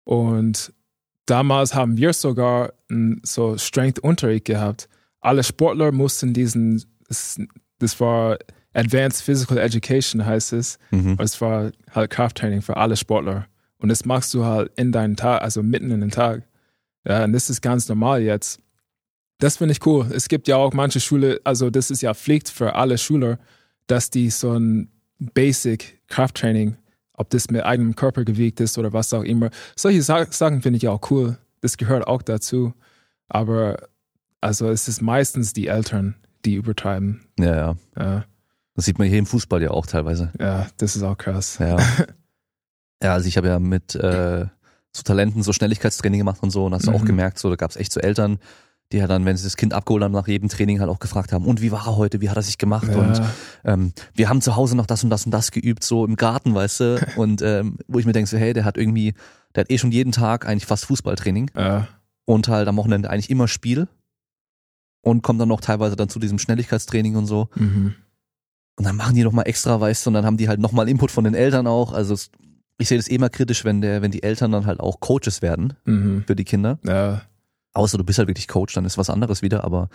Und 0.04 0.72
damals 1.26 1.74
haben 1.74 1.98
wir 1.98 2.14
sogar 2.14 2.74
einen 2.90 3.20
so 3.24 3.58
Strength 3.58 4.00
Unterricht 4.00 4.46
gehabt. 4.46 4.88
Alle 5.20 5.44
Sportler 5.44 5.92
mussten 5.92 6.34
diesen, 6.34 6.86
das, 7.80 8.00
war 8.00 8.38
Advanced 8.74 9.24
Physical 9.24 9.58
Education 9.58 10.26
heißt 10.26 10.54
es. 10.54 10.78
Mhm. 10.92 11.18
Es 11.20 11.42
war 11.42 11.72
halt 11.92 12.12
Krafttraining 12.12 12.62
für 12.62 12.78
alle 12.78 12.96
Sportler. 12.96 13.48
Und 13.80 13.90
das 13.90 14.06
machst 14.06 14.34
du 14.34 14.46
halt 14.46 14.72
in 14.76 14.92
deinen 14.92 15.16
Tag, 15.16 15.42
also 15.42 15.64
mitten 15.64 15.92
in 15.92 16.02
den 16.02 16.12
Tag. 16.12 16.44
Ja, 17.08 17.24
und 17.24 17.34
das 17.34 17.50
ist 17.50 17.62
ganz 17.62 17.88
normal 17.90 18.22
jetzt. 18.22 18.60
Das 19.40 19.58
finde 19.58 19.72
ich 19.72 19.86
cool. 19.86 20.08
Es 20.12 20.28
gibt 20.28 20.48
ja 20.48 20.58
auch 20.58 20.74
manche 20.74 21.00
Schule, 21.00 21.42
also 21.44 21.70
das 21.70 21.92
ist 21.92 22.02
ja 22.02 22.14
Pflicht 22.14 22.50
für 22.50 22.76
alle 22.76 22.98
Schüler, 22.98 23.40
dass 23.88 24.10
die 24.10 24.30
so 24.30 24.54
ein 24.54 24.92
Basic 25.20 26.02
Krafttraining, 26.08 26.76
ob 27.14 27.30
das 27.30 27.50
mit 27.50 27.64
eigenem 27.64 27.96
Körpergewicht 27.96 28.60
ist 28.60 28.78
oder 28.78 28.94
was 28.94 29.14
auch 29.14 29.24
immer. 29.24 29.50
Solche 29.76 30.02
Sa 30.02 30.26
Sachen 30.30 30.62
finde 30.62 30.78
ich 30.78 30.88
auch 30.88 31.10
cool. 31.12 31.38
Das 31.62 31.78
gehört 31.78 32.08
auch 32.08 32.22
dazu. 32.22 32.74
Aber 33.28 33.90
also 34.42 34.70
es 34.70 34.88
ist 34.88 35.02
meistens 35.02 35.54
die 35.54 35.68
Eltern, 35.68 36.16
die 36.48 36.56
übertreiben. 36.56 37.22
Ja, 37.40 37.56
ja. 37.56 37.76
Ja, 37.98 38.26
Das 38.76 38.86
sieht 38.86 38.98
man 39.00 39.08
hier 39.08 39.20
im 39.20 39.26
Fußball 39.26 39.62
ja 39.62 39.72
auch 39.72 39.86
teilweise. 39.86 40.32
ja 40.40 40.68
das 40.78 40.96
ist 40.96 41.04
auch 41.04 41.18
krass. 41.18 41.58
Ja. 41.60 41.78
ja, 43.04 43.14
also 43.14 43.28
ich 43.28 43.38
habe 43.38 43.48
ja 43.48 43.60
mit 43.60 43.96
äh, 43.96 44.46
so 44.92 45.04
Talenten 45.04 45.44
so 45.44 45.54
Schnelligkeitstraining 45.54 46.20
gemacht 46.20 46.42
und 46.42 46.50
so 46.50 46.66
und 46.66 46.74
hast 46.74 46.88
du 46.88 46.92
auch 46.92 47.02
Mhm. 47.02 47.06
gemerkt, 47.08 47.40
so 47.40 47.50
da 47.50 47.56
gab 47.56 47.70
es 47.72 47.76
echt 47.78 47.92
so 47.92 48.00
Eltern, 48.00 48.40
die 48.94 49.02
halt 49.02 49.12
dann, 49.12 49.26
wenn 49.26 49.36
sie 49.36 49.44
das 49.44 49.58
Kind 49.58 49.74
abgeholt 49.74 50.02
haben, 50.04 50.14
nach 50.14 50.28
jedem 50.30 50.48
Training 50.50 50.80
halt 50.80 50.90
auch 50.90 51.00
gefragt 51.00 51.34
haben, 51.34 51.46
und 51.46 51.62
wie 51.62 51.72
war 51.74 51.86
er 51.88 51.98
heute, 51.98 52.22
wie 52.22 52.30
hat 52.30 52.38
er 52.38 52.42
sich 52.42 52.58
gemacht? 52.58 52.88
Und 52.96 53.18
Ja, 53.18 53.30
ähm, 53.66 53.92
wir 54.16 54.30
haben 54.30 54.40
zu 54.42 54.56
Hause 54.56 54.78
noch 54.78 54.86
das 54.86 55.04
und 55.04 55.10
das 55.10 55.26
und 55.26 55.32
das 55.32 55.52
geübt, 55.52 55.84
so 55.84 56.06
im 56.06 56.16
Garten, 56.16 56.56
weißt 56.56 56.80
du? 56.80 57.06
Und 57.18 57.42
ähm, 57.42 57.78
wo 57.88 58.00
ich 58.00 58.06
mir 58.06 58.14
denke, 58.14 58.30
so, 58.30 58.38
hey, 58.38 58.54
der 58.54 58.64
hat 58.64 58.78
irgendwie, 58.78 59.14
der 59.56 59.62
hat 59.66 59.72
eh 59.72 59.78
schon 59.78 59.92
jeden 59.92 60.14
Tag 60.14 60.48
eigentlich 60.48 60.66
fast 60.66 60.86
Fußballtraining 60.86 61.52
ja, 61.56 61.88
und 62.26 62.48
halt 62.48 62.68
am 62.70 62.78
Wochenende 62.78 63.10
eigentlich 63.10 63.30
immer 63.30 63.48
Spiel 63.50 63.88
und 65.08 65.24
kommt 65.24 65.40
dann 65.42 65.48
noch 65.50 65.62
teilweise 65.62 65.96
dann 65.96 66.10
zu 66.10 66.20
diesem 66.20 66.40
Schnelligkeitstraining 66.40 67.16
und 67.16 67.26
so. 67.26 67.50
mhm. 67.56 67.96
Und 68.80 68.84
dann 68.86 68.96
machen 68.96 69.16
die 69.16 69.24
noch 69.24 69.32
mal 69.32 69.42
extra, 69.44 69.82
weißt 69.82 70.06
du, 70.06 70.12
und 70.12 70.14
dann 70.14 70.26
haben 70.26 70.38
die 70.38 70.48
halt 70.48 70.60
noch 70.60 70.72
mal 70.72 70.88
Input 70.88 71.10
von 71.10 71.24
den 71.24 71.34
Eltern 71.34 71.66
auch. 71.66 71.94
Also 71.94 72.14
es, 72.14 72.30
ich 72.78 72.88
sehe 72.88 73.00
das 73.00 73.08
eh 73.10 73.16
immer 73.16 73.30
kritisch, 73.30 73.66
wenn 73.66 73.82
der, 73.82 74.04
wenn 74.04 74.12
die 74.12 74.22
Eltern 74.22 74.52
dann 74.52 74.68
halt 74.68 74.80
auch 74.80 75.00
Coaches 75.00 75.42
werden 75.42 75.74
Mhm. 75.86 76.24
für 76.28 76.36
die 76.36 76.44
Kinder. 76.44 76.78
ja, 76.84 77.24
Außer 77.74 77.98
du 77.98 78.04
bist 78.04 78.20
halt 78.20 78.28
wirklich 78.28 78.48
Coach, 78.48 78.74
dann 78.76 78.86
ist 78.86 78.98
was 79.00 79.10
anderes 79.10 79.42
wieder. 79.42 79.64
Aber 79.64 79.90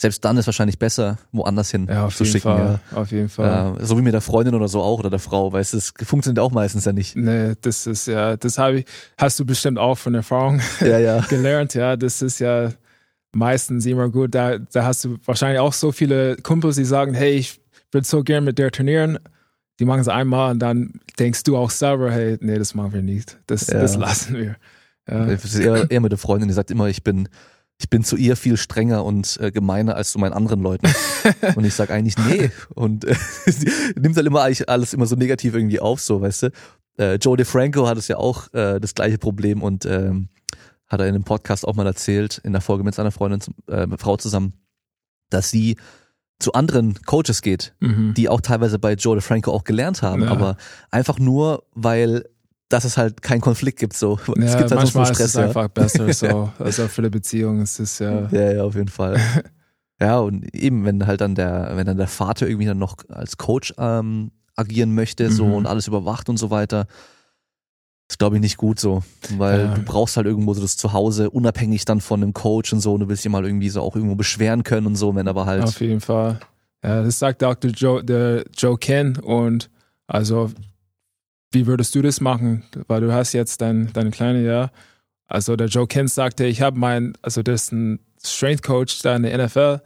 selbst 0.00 0.24
dann 0.24 0.36
ist 0.36 0.46
wahrscheinlich 0.46 0.80
besser, 0.80 1.18
woanders 1.30 1.70
hin 1.70 1.86
ja, 1.88 2.06
auf 2.06 2.16
zu 2.16 2.24
jeden 2.24 2.32
schicken. 2.32 2.42
Fall. 2.56 2.80
Auf 2.92 3.12
jeden 3.12 3.28
Fall. 3.28 3.46
Ja. 3.46 3.76
Äh, 3.76 3.84
so 3.86 3.96
wie 3.98 4.02
mit 4.02 4.14
der 4.14 4.20
Freundin 4.20 4.54
oder 4.56 4.66
so 4.66 4.82
auch 4.82 4.98
oder 4.98 5.10
der 5.10 5.20
Frau, 5.20 5.52
weißt 5.52 5.72
du, 5.74 5.76
es 5.78 5.92
funktioniert 6.02 6.40
auch 6.40 6.50
meistens 6.50 6.84
ja 6.86 6.92
nicht. 6.92 7.14
Nee, 7.14 7.54
das 7.60 7.86
ist 7.86 8.06
ja, 8.08 8.36
das 8.36 8.58
habe 8.58 8.80
ich, 8.80 8.86
hast 9.16 9.38
du 9.38 9.44
bestimmt 9.46 9.78
auch 9.78 9.96
von 9.96 10.12
Erfahrung 10.16 10.60
Ja, 10.80 10.98
ja. 10.98 11.20
gelernt, 11.28 11.74
ja. 11.74 11.96
Das 11.96 12.20
ist 12.22 12.40
ja 12.40 12.70
meistens 13.34 13.86
immer 13.86 14.08
gut. 14.08 14.34
Da, 14.34 14.58
da 14.58 14.84
hast 14.84 15.04
du 15.04 15.16
wahrscheinlich 15.24 15.60
auch 15.60 15.72
so 15.72 15.92
viele 15.92 16.36
Kumpels, 16.36 16.76
die 16.76 16.84
sagen, 16.84 17.14
hey, 17.14 17.32
ich 17.32 17.60
würde 17.92 18.06
so 18.06 18.22
gern 18.22 18.44
mit 18.44 18.58
der 18.58 18.70
trainieren. 18.70 19.18
Die 19.80 19.84
machen 19.84 20.00
es 20.00 20.08
einmal 20.08 20.52
und 20.52 20.60
dann 20.60 21.00
denkst 21.18 21.42
du 21.44 21.56
auch 21.56 21.70
selber, 21.70 22.10
hey, 22.12 22.36
nee, 22.40 22.58
das 22.58 22.74
machen 22.74 22.92
wir 22.92 23.02
nicht. 23.02 23.38
Das, 23.46 23.66
Ja. 23.66 23.80
das 23.80 23.96
lassen 23.96 24.36
wir. 24.36 24.56
Ja. 25.08 25.26
Das 25.26 25.44
ist 25.44 25.56
eher, 25.56 25.90
eher 25.90 26.00
mit 26.00 26.12
der 26.12 26.18
Freundin, 26.18 26.48
die 26.48 26.54
sagt 26.54 26.70
immer, 26.70 26.88
ich 26.88 27.02
bin, 27.02 27.28
ich 27.78 27.90
bin 27.90 28.04
zu 28.04 28.16
ihr 28.16 28.36
viel 28.36 28.56
strenger 28.56 29.04
und 29.04 29.36
äh, 29.40 29.50
gemeiner 29.50 29.96
als 29.96 30.12
zu 30.12 30.18
meinen 30.18 30.32
anderen 30.32 30.60
Leuten. 30.62 30.86
und 31.56 31.64
ich 31.64 31.74
sag 31.74 31.90
eigentlich 31.90 32.16
nee. 32.18 32.50
Und 32.74 33.04
äh, 33.04 33.14
sie 33.46 33.70
nimmt 34.00 34.16
halt 34.16 34.26
immer 34.26 34.42
eigentlich 34.42 34.68
alles 34.68 34.94
immer 34.94 35.06
so 35.06 35.16
negativ 35.16 35.54
irgendwie 35.54 35.80
auf, 35.80 36.00
so, 36.00 36.20
weißt 36.20 36.44
du. 36.44 36.50
Äh, 36.96 37.14
Joe 37.16 37.36
DeFranco 37.36 37.88
hat 37.88 37.98
es 37.98 38.06
ja 38.06 38.16
auch 38.16 38.52
äh, 38.54 38.78
das 38.78 38.94
gleiche 38.94 39.18
Problem 39.18 39.62
und 39.62 39.84
ähm, 39.86 40.28
hat 40.94 41.00
er 41.00 41.06
in 41.08 41.14
einem 41.14 41.24
Podcast 41.24 41.66
auch 41.68 41.74
mal 41.74 41.86
erzählt, 41.86 42.38
in 42.44 42.52
der 42.52 42.62
Folge 42.62 42.82
mit 42.84 42.94
seiner 42.94 43.10
Freundin, 43.10 43.40
äh, 43.66 43.86
Frau 43.98 44.16
zusammen, 44.16 44.54
dass 45.30 45.50
sie 45.50 45.76
zu 46.40 46.52
anderen 46.54 46.94
Coaches 47.04 47.42
geht, 47.42 47.74
Mhm. 47.80 48.14
die 48.14 48.28
auch 48.28 48.40
teilweise 48.40 48.78
bei 48.78 48.94
Joe 48.94 49.16
DeFranco 49.16 49.52
auch 49.52 49.64
gelernt 49.64 50.02
haben, 50.02 50.22
Ja. 50.22 50.30
aber 50.30 50.56
einfach 50.90 51.18
nur, 51.18 51.64
weil 51.74 52.24
dass 52.70 52.84
es 52.84 52.96
halt 52.96 53.20
keinen 53.22 53.42
Konflikt 53.42 53.78
gibt. 53.78 53.92
So. 53.94 54.18
es 54.36 54.52
Ja, 54.52 54.58
gibt 54.58 54.70
halt 54.70 54.74
manchmal 54.74 55.04
ist 55.10 55.16
Stress. 55.16 55.28
es 55.28 55.34
ja. 55.34 55.44
einfach 55.44 55.68
besser 55.68 56.12
so. 56.12 56.50
Also 56.58 56.88
für 56.88 57.02
die 57.02 57.10
Beziehung 57.10 57.60
ist 57.60 57.78
es 57.78 57.98
ja. 57.98 58.26
Ja, 58.30 58.52
ja, 58.52 58.62
auf 58.64 58.74
jeden 58.74 58.88
Fall. 58.88 59.20
ja, 60.00 60.18
und 60.18 60.52
eben, 60.54 60.84
wenn 60.84 61.06
halt 61.06 61.20
dann 61.20 61.34
der, 61.36 61.72
wenn 61.74 61.86
dann 61.86 61.98
der 61.98 62.08
Vater 62.08 62.48
irgendwie 62.48 62.66
dann 62.66 62.78
noch 62.78 62.96
als 63.10 63.36
Coach 63.36 63.74
ähm, 63.78 64.32
agieren 64.56 64.94
möchte, 64.94 65.30
so 65.30 65.44
Mhm. 65.46 65.52
und 65.54 65.66
alles 65.66 65.86
überwacht 65.86 66.28
und 66.28 66.36
so 66.38 66.50
weiter, 66.50 66.86
ist 68.14 68.18
glaube 68.18 68.36
ich 68.36 68.40
nicht 68.42 68.56
gut 68.56 68.78
so, 68.78 69.02
weil 69.36 69.60
Ja. 69.64 69.74
du 69.74 69.82
brauchst 69.82 70.16
halt 70.16 70.26
irgendwo 70.26 70.54
so 70.54 70.62
das 70.62 70.76
Zuhause, 70.76 71.30
unabhängig 71.30 71.84
dann 71.84 72.00
von 72.00 72.22
einem 72.22 72.32
Coach 72.32 72.72
und 72.72 72.78
so, 72.80 72.94
und 72.94 73.00
du 73.00 73.08
willst 73.08 73.24
dich 73.24 73.30
mal 73.32 73.44
irgendwie 73.44 73.68
so 73.70 73.82
auch 73.82 73.96
irgendwo 73.96 74.14
beschweren 74.14 74.62
können 74.62 74.86
und 74.86 74.94
so, 74.96 75.14
wenn 75.16 75.26
aber 75.26 75.46
halt, 75.46 75.64
Auf 75.64 75.80
jeden 75.80 76.00
Fall. 76.00 76.38
Ja, 76.84 77.02
das 77.02 77.18
sagt 77.18 77.42
Dr. 77.42 77.70
Joe, 77.72 78.04
der 78.04 78.44
Joe 78.56 78.78
Ken 78.78 79.16
und 79.18 79.68
also 80.06 80.50
wie 81.52 81.66
würdest 81.66 81.94
du 81.94 82.02
das 82.02 82.20
machen? 82.20 82.62
Weil 82.86 83.00
du 83.00 83.12
hast 83.12 83.32
jetzt 83.32 83.60
dein, 83.60 83.92
deine 83.92 84.10
kleine, 84.10 84.44
ja. 84.44 84.70
Also 85.26 85.56
der 85.56 85.66
Joe 85.68 85.86
Ken 85.88 86.06
sagte, 86.08 86.44
ich 86.46 86.60
habe 86.62 86.78
mein, 86.78 87.14
also 87.22 87.42
das 87.42 87.64
ist 87.64 87.72
ein 87.72 87.98
Strength 88.24 88.62
Coach 88.62 89.02
da 89.02 89.16
in 89.16 89.22
der 89.24 89.36
NFL, 89.46 89.80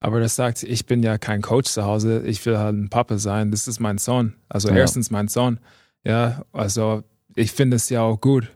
aber 0.00 0.20
das 0.20 0.36
sagt, 0.36 0.62
ich 0.62 0.86
bin 0.86 1.02
ja 1.02 1.18
kein 1.18 1.42
Coach 1.42 1.70
zu 1.70 1.84
Hause, 1.84 2.22
ich 2.24 2.44
will 2.46 2.56
halt 2.58 2.76
ein 2.76 2.88
Papa 2.88 3.18
sein, 3.18 3.50
das 3.50 3.68
ist 3.68 3.78
mein 3.80 3.98
Sohn. 3.98 4.34
Also 4.48 4.68
Ja. 4.70 4.76
erstens 4.76 5.10
mein 5.10 5.28
Sohn, 5.28 5.58
ja, 6.04 6.42
also 6.52 7.02
ich 7.34 7.52
finde 7.52 7.76
es 7.76 7.88
ja 7.88 8.02
auch 8.02 8.20
gut, 8.20 8.50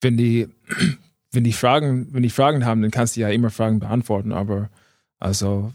wenn 0.00 0.16
die, 0.16 0.48
wenn 1.32 1.44
die 1.44 1.52
Fragen, 1.52 2.08
wenn 2.12 2.22
die 2.22 2.30
Fragen 2.30 2.64
haben, 2.64 2.82
dann 2.82 2.90
kannst 2.90 3.16
du 3.16 3.20
ja 3.20 3.28
immer 3.28 3.50
Fragen 3.50 3.80
beantworten, 3.80 4.32
aber 4.32 4.70
also 5.18 5.72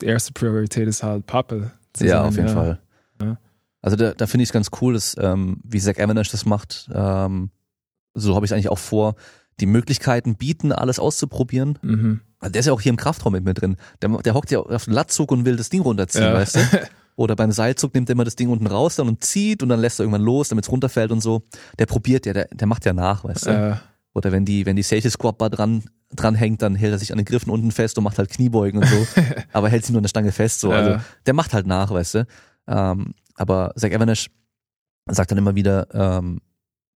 die 0.00 0.06
erste 0.06 0.32
Priorität 0.32 0.88
ist 0.88 1.02
halt 1.02 1.26
Papa. 1.26 1.72
zu 1.92 2.04
ja, 2.06 2.18
sein, 2.18 2.28
auf 2.28 2.36
jeden 2.36 2.48
ja. 2.48 2.54
Fall. 2.54 2.80
Ja. 3.20 3.38
Also 3.80 3.96
da, 3.96 4.14
da 4.14 4.26
finde 4.26 4.42
ich 4.42 4.48
es 4.48 4.52
ganz 4.52 4.70
cool, 4.80 4.94
dass, 4.94 5.16
ähm, 5.18 5.58
wie 5.64 5.80
Zach 5.80 5.96
Evanash 5.96 6.30
das 6.30 6.46
macht, 6.46 6.88
ähm, 6.94 7.50
so 8.14 8.34
habe 8.34 8.46
ich 8.46 8.52
eigentlich 8.52 8.68
auch 8.68 8.78
vor, 8.78 9.16
die 9.60 9.66
Möglichkeiten 9.66 10.36
bieten, 10.36 10.72
alles 10.72 10.98
auszuprobieren. 10.98 11.78
Mhm. 11.82 12.20
Der 12.42 12.60
ist 12.60 12.66
ja 12.66 12.72
auch 12.72 12.80
hier 12.80 12.90
im 12.90 12.96
Kraftraum 12.96 13.32
mit 13.34 13.44
mir 13.44 13.54
drin. 13.54 13.76
Der, 14.00 14.08
der 14.08 14.34
hockt 14.34 14.50
ja 14.50 14.60
auf 14.60 14.84
den 14.84 14.94
Latzug 14.94 15.30
und 15.30 15.44
will 15.44 15.56
das 15.56 15.68
Ding 15.68 15.82
runterziehen, 15.82 16.24
Ja. 16.24 16.34
weißt 16.34 16.56
du? 16.56 16.60
Oder 17.16 17.36
beim 17.36 17.52
Seilzug 17.52 17.94
nimmt 17.94 18.08
er 18.08 18.14
immer 18.14 18.24
das 18.24 18.36
Ding 18.36 18.48
unten 18.48 18.66
raus 18.66 18.96
dann 18.96 19.08
und 19.08 19.22
zieht 19.22 19.62
und 19.62 19.68
dann 19.68 19.80
lässt 19.80 20.00
er 20.00 20.04
irgendwann 20.04 20.22
los, 20.22 20.48
damit 20.48 20.64
es 20.64 20.70
runterfällt 20.70 21.12
und 21.12 21.20
so. 21.20 21.42
Der 21.78 21.86
probiert 21.86 22.24
ja, 22.26 22.32
der, 22.32 22.46
der 22.52 22.66
macht 22.66 22.84
ja 22.86 22.92
nach, 22.94 23.24
weißt 23.24 23.46
du? 23.46 23.50
äh, 23.50 23.76
Oder 24.14 24.32
wenn 24.32 24.44
die, 24.44 24.64
wenn 24.66 24.76
die 24.76 24.82
Safety 24.82 25.10
Squad 25.10 25.36
Bar 25.38 25.50
dran, 25.50 25.84
dran 26.14 26.34
hängt, 26.34 26.62
dann 26.62 26.74
hält 26.74 26.92
er 26.92 26.98
sich 26.98 27.12
an 27.12 27.18
den 27.18 27.24
Griffen 27.26 27.50
unten 27.50 27.70
fest 27.70 27.98
und 27.98 28.04
macht 28.04 28.18
halt 28.18 28.30
Kniebeugen 28.30 28.80
und 28.82 28.88
so. 28.88 29.06
aber 29.52 29.68
hält 29.68 29.84
sich 29.84 29.92
nur 29.92 29.98
an 29.98 30.04
der 30.04 30.08
Stange 30.08 30.32
fest, 30.32 30.60
so. 30.60 30.72
Also, 30.72 30.96
der 31.26 31.34
macht 31.34 31.52
halt 31.54 31.66
nach, 31.66 31.90
weißt 31.92 32.14
du? 32.14 32.26
Ähm, 32.66 33.12
aber 33.34 33.72
Zach 33.76 33.90
Evanash 33.90 34.28
sagt 35.06 35.30
dann 35.30 35.38
immer 35.38 35.54
wieder, 35.54 35.88
ähm, 35.94 36.40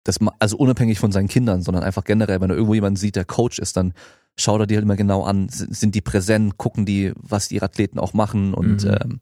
das, 0.03 0.17
also 0.39 0.57
unabhängig 0.57 0.99
von 0.99 1.11
seinen 1.11 1.27
Kindern, 1.27 1.61
sondern 1.63 1.83
einfach 1.83 2.03
generell, 2.03 2.39
wenn 2.39 2.49
er 2.51 2.55
irgendwo 2.55 2.75
jemanden 2.75 2.97
sieht, 2.97 3.15
der 3.15 3.25
Coach 3.25 3.57
ist, 3.59 3.75
dann 3.75 3.93
schaut 4.37 4.59
er 4.59 4.67
die 4.67 4.75
halt 4.75 4.83
immer 4.83 4.95
genau 4.97 5.23
an, 5.23 5.47
sind 5.49 5.95
die 5.95 6.01
präsent, 6.01 6.57
gucken 6.57 6.85
die, 6.85 7.11
was 7.15 7.47
die 7.47 7.61
Athleten 7.63 7.97
auch 7.99 8.13
machen 8.13 8.53
und 8.53 8.83
Mhm. 8.83 8.91
ähm, 9.01 9.19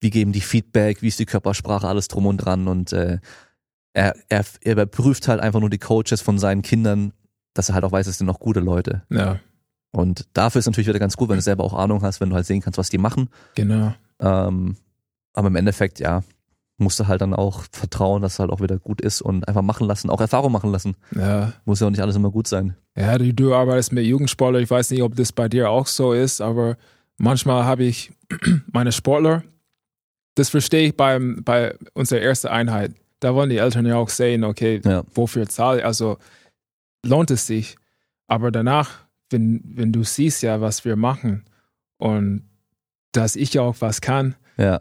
wie 0.00 0.10
geben 0.10 0.32
die 0.32 0.40
Feedback, 0.40 1.02
wie 1.02 1.08
ist 1.08 1.18
die 1.18 1.26
Körpersprache, 1.26 1.86
alles 1.86 2.08
drum 2.08 2.26
und 2.26 2.38
dran 2.38 2.68
und 2.68 2.92
äh, 2.92 3.18
er, 3.92 4.14
er, 4.28 4.44
er 4.62 4.72
überprüft 4.72 5.28
halt 5.28 5.40
einfach 5.40 5.60
nur 5.60 5.70
die 5.70 5.78
Coaches 5.78 6.20
von 6.20 6.38
seinen 6.38 6.62
Kindern, 6.62 7.12
dass 7.54 7.68
er 7.68 7.74
halt 7.74 7.84
auch 7.84 7.92
weiß, 7.92 8.06
es 8.06 8.18
sind 8.18 8.26
noch 8.28 8.38
gute 8.38 8.60
Leute. 8.60 9.02
Ja, 9.10 9.40
Und 9.90 10.28
dafür 10.32 10.60
ist 10.60 10.66
natürlich 10.66 10.86
wieder 10.86 11.00
ganz 11.00 11.16
gut, 11.16 11.28
wenn 11.28 11.36
du 11.36 11.42
selber 11.42 11.64
auch 11.64 11.74
Ahnung 11.74 12.02
hast, 12.02 12.20
wenn 12.20 12.30
du 12.30 12.36
halt 12.36 12.46
sehen 12.46 12.60
kannst, 12.60 12.78
was 12.78 12.88
die 12.88 12.98
machen. 12.98 13.28
genau. 13.54 13.94
Ähm, 14.20 14.76
aber 15.32 15.48
im 15.48 15.56
Endeffekt, 15.56 15.98
ja, 16.00 16.22
musst 16.76 16.98
du 17.00 17.06
halt 17.08 17.20
dann 17.20 17.34
auch 17.34 17.64
vertrauen, 17.72 18.22
dass 18.22 18.34
es 18.34 18.38
halt 18.38 18.50
auch 18.50 18.60
wieder 18.60 18.78
gut 18.78 19.00
ist 19.00 19.22
und 19.22 19.46
einfach 19.48 19.62
machen 19.62 19.86
lassen, 19.86 20.08
auch 20.10 20.20
Erfahrung 20.20 20.52
machen 20.52 20.70
lassen. 20.72 20.96
Ja, 21.14 21.52
Muss 21.64 21.80
ja 21.80 21.86
auch 21.86 21.90
nicht 21.90 22.00
alles 22.00 22.16
immer 22.16 22.30
gut 22.30 22.46
sein. 22.46 22.74
Ja, 22.96 23.16
du, 23.18 23.32
du 23.34 23.54
arbeitest 23.54 23.92
mit 23.92 24.06
Jugendsportlern. 24.06 24.62
Ich 24.62 24.70
weiß 24.70 24.90
nicht, 24.90 25.02
ob 25.02 25.14
das 25.16 25.32
bei 25.32 25.48
dir 25.48 25.70
auch 25.70 25.86
so 25.86 26.12
ist, 26.12 26.40
aber 26.40 26.76
manchmal 27.16 27.64
habe 27.64 27.84
ich 27.84 28.12
meine 28.72 28.92
Sportler, 28.92 29.42
das 30.34 30.48
verstehe 30.48 30.88
ich 30.88 30.96
beim, 30.96 31.42
bei 31.44 31.76
unserer 31.94 32.20
ersten 32.20 32.48
Einheit. 32.48 32.92
Da 33.20 33.34
wollen 33.34 33.50
die 33.50 33.58
Eltern 33.58 33.86
ja 33.86 33.96
auch 33.96 34.08
sehen, 34.08 34.44
okay, 34.44 34.80
Ja, 34.84 35.04
wofür 35.14 35.48
zahle 35.48 35.80
ich? 35.80 35.84
Also 35.84 36.18
lohnt 37.04 37.30
es 37.30 37.46
sich. 37.46 37.76
Aber 38.26 38.50
danach, 38.50 39.06
wenn, 39.30 39.60
wenn 39.64 39.92
du 39.92 40.04
siehst 40.04 40.42
ja, 40.42 40.60
was 40.60 40.84
wir 40.84 40.96
machen 40.96 41.44
und 41.98 42.48
dass 43.12 43.36
ich 43.36 43.58
auch 43.58 43.76
was 43.80 44.00
kann, 44.00 44.36
ja, 44.56 44.80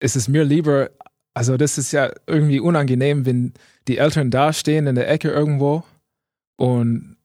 ist 0.00 0.16
es 0.16 0.28
mir 0.28 0.44
lieber, 0.44 0.90
also 1.34 1.56
das 1.56 1.78
ist 1.78 1.92
ja 1.92 2.10
irgendwie 2.26 2.60
unangenehm, 2.60 3.24
wenn 3.26 3.54
die 3.86 3.98
Eltern 3.98 4.30
da 4.30 4.52
stehen 4.52 4.86
in 4.86 4.94
der 4.94 5.08
Ecke 5.10 5.30
irgendwo 5.30 5.84
und 6.56 7.16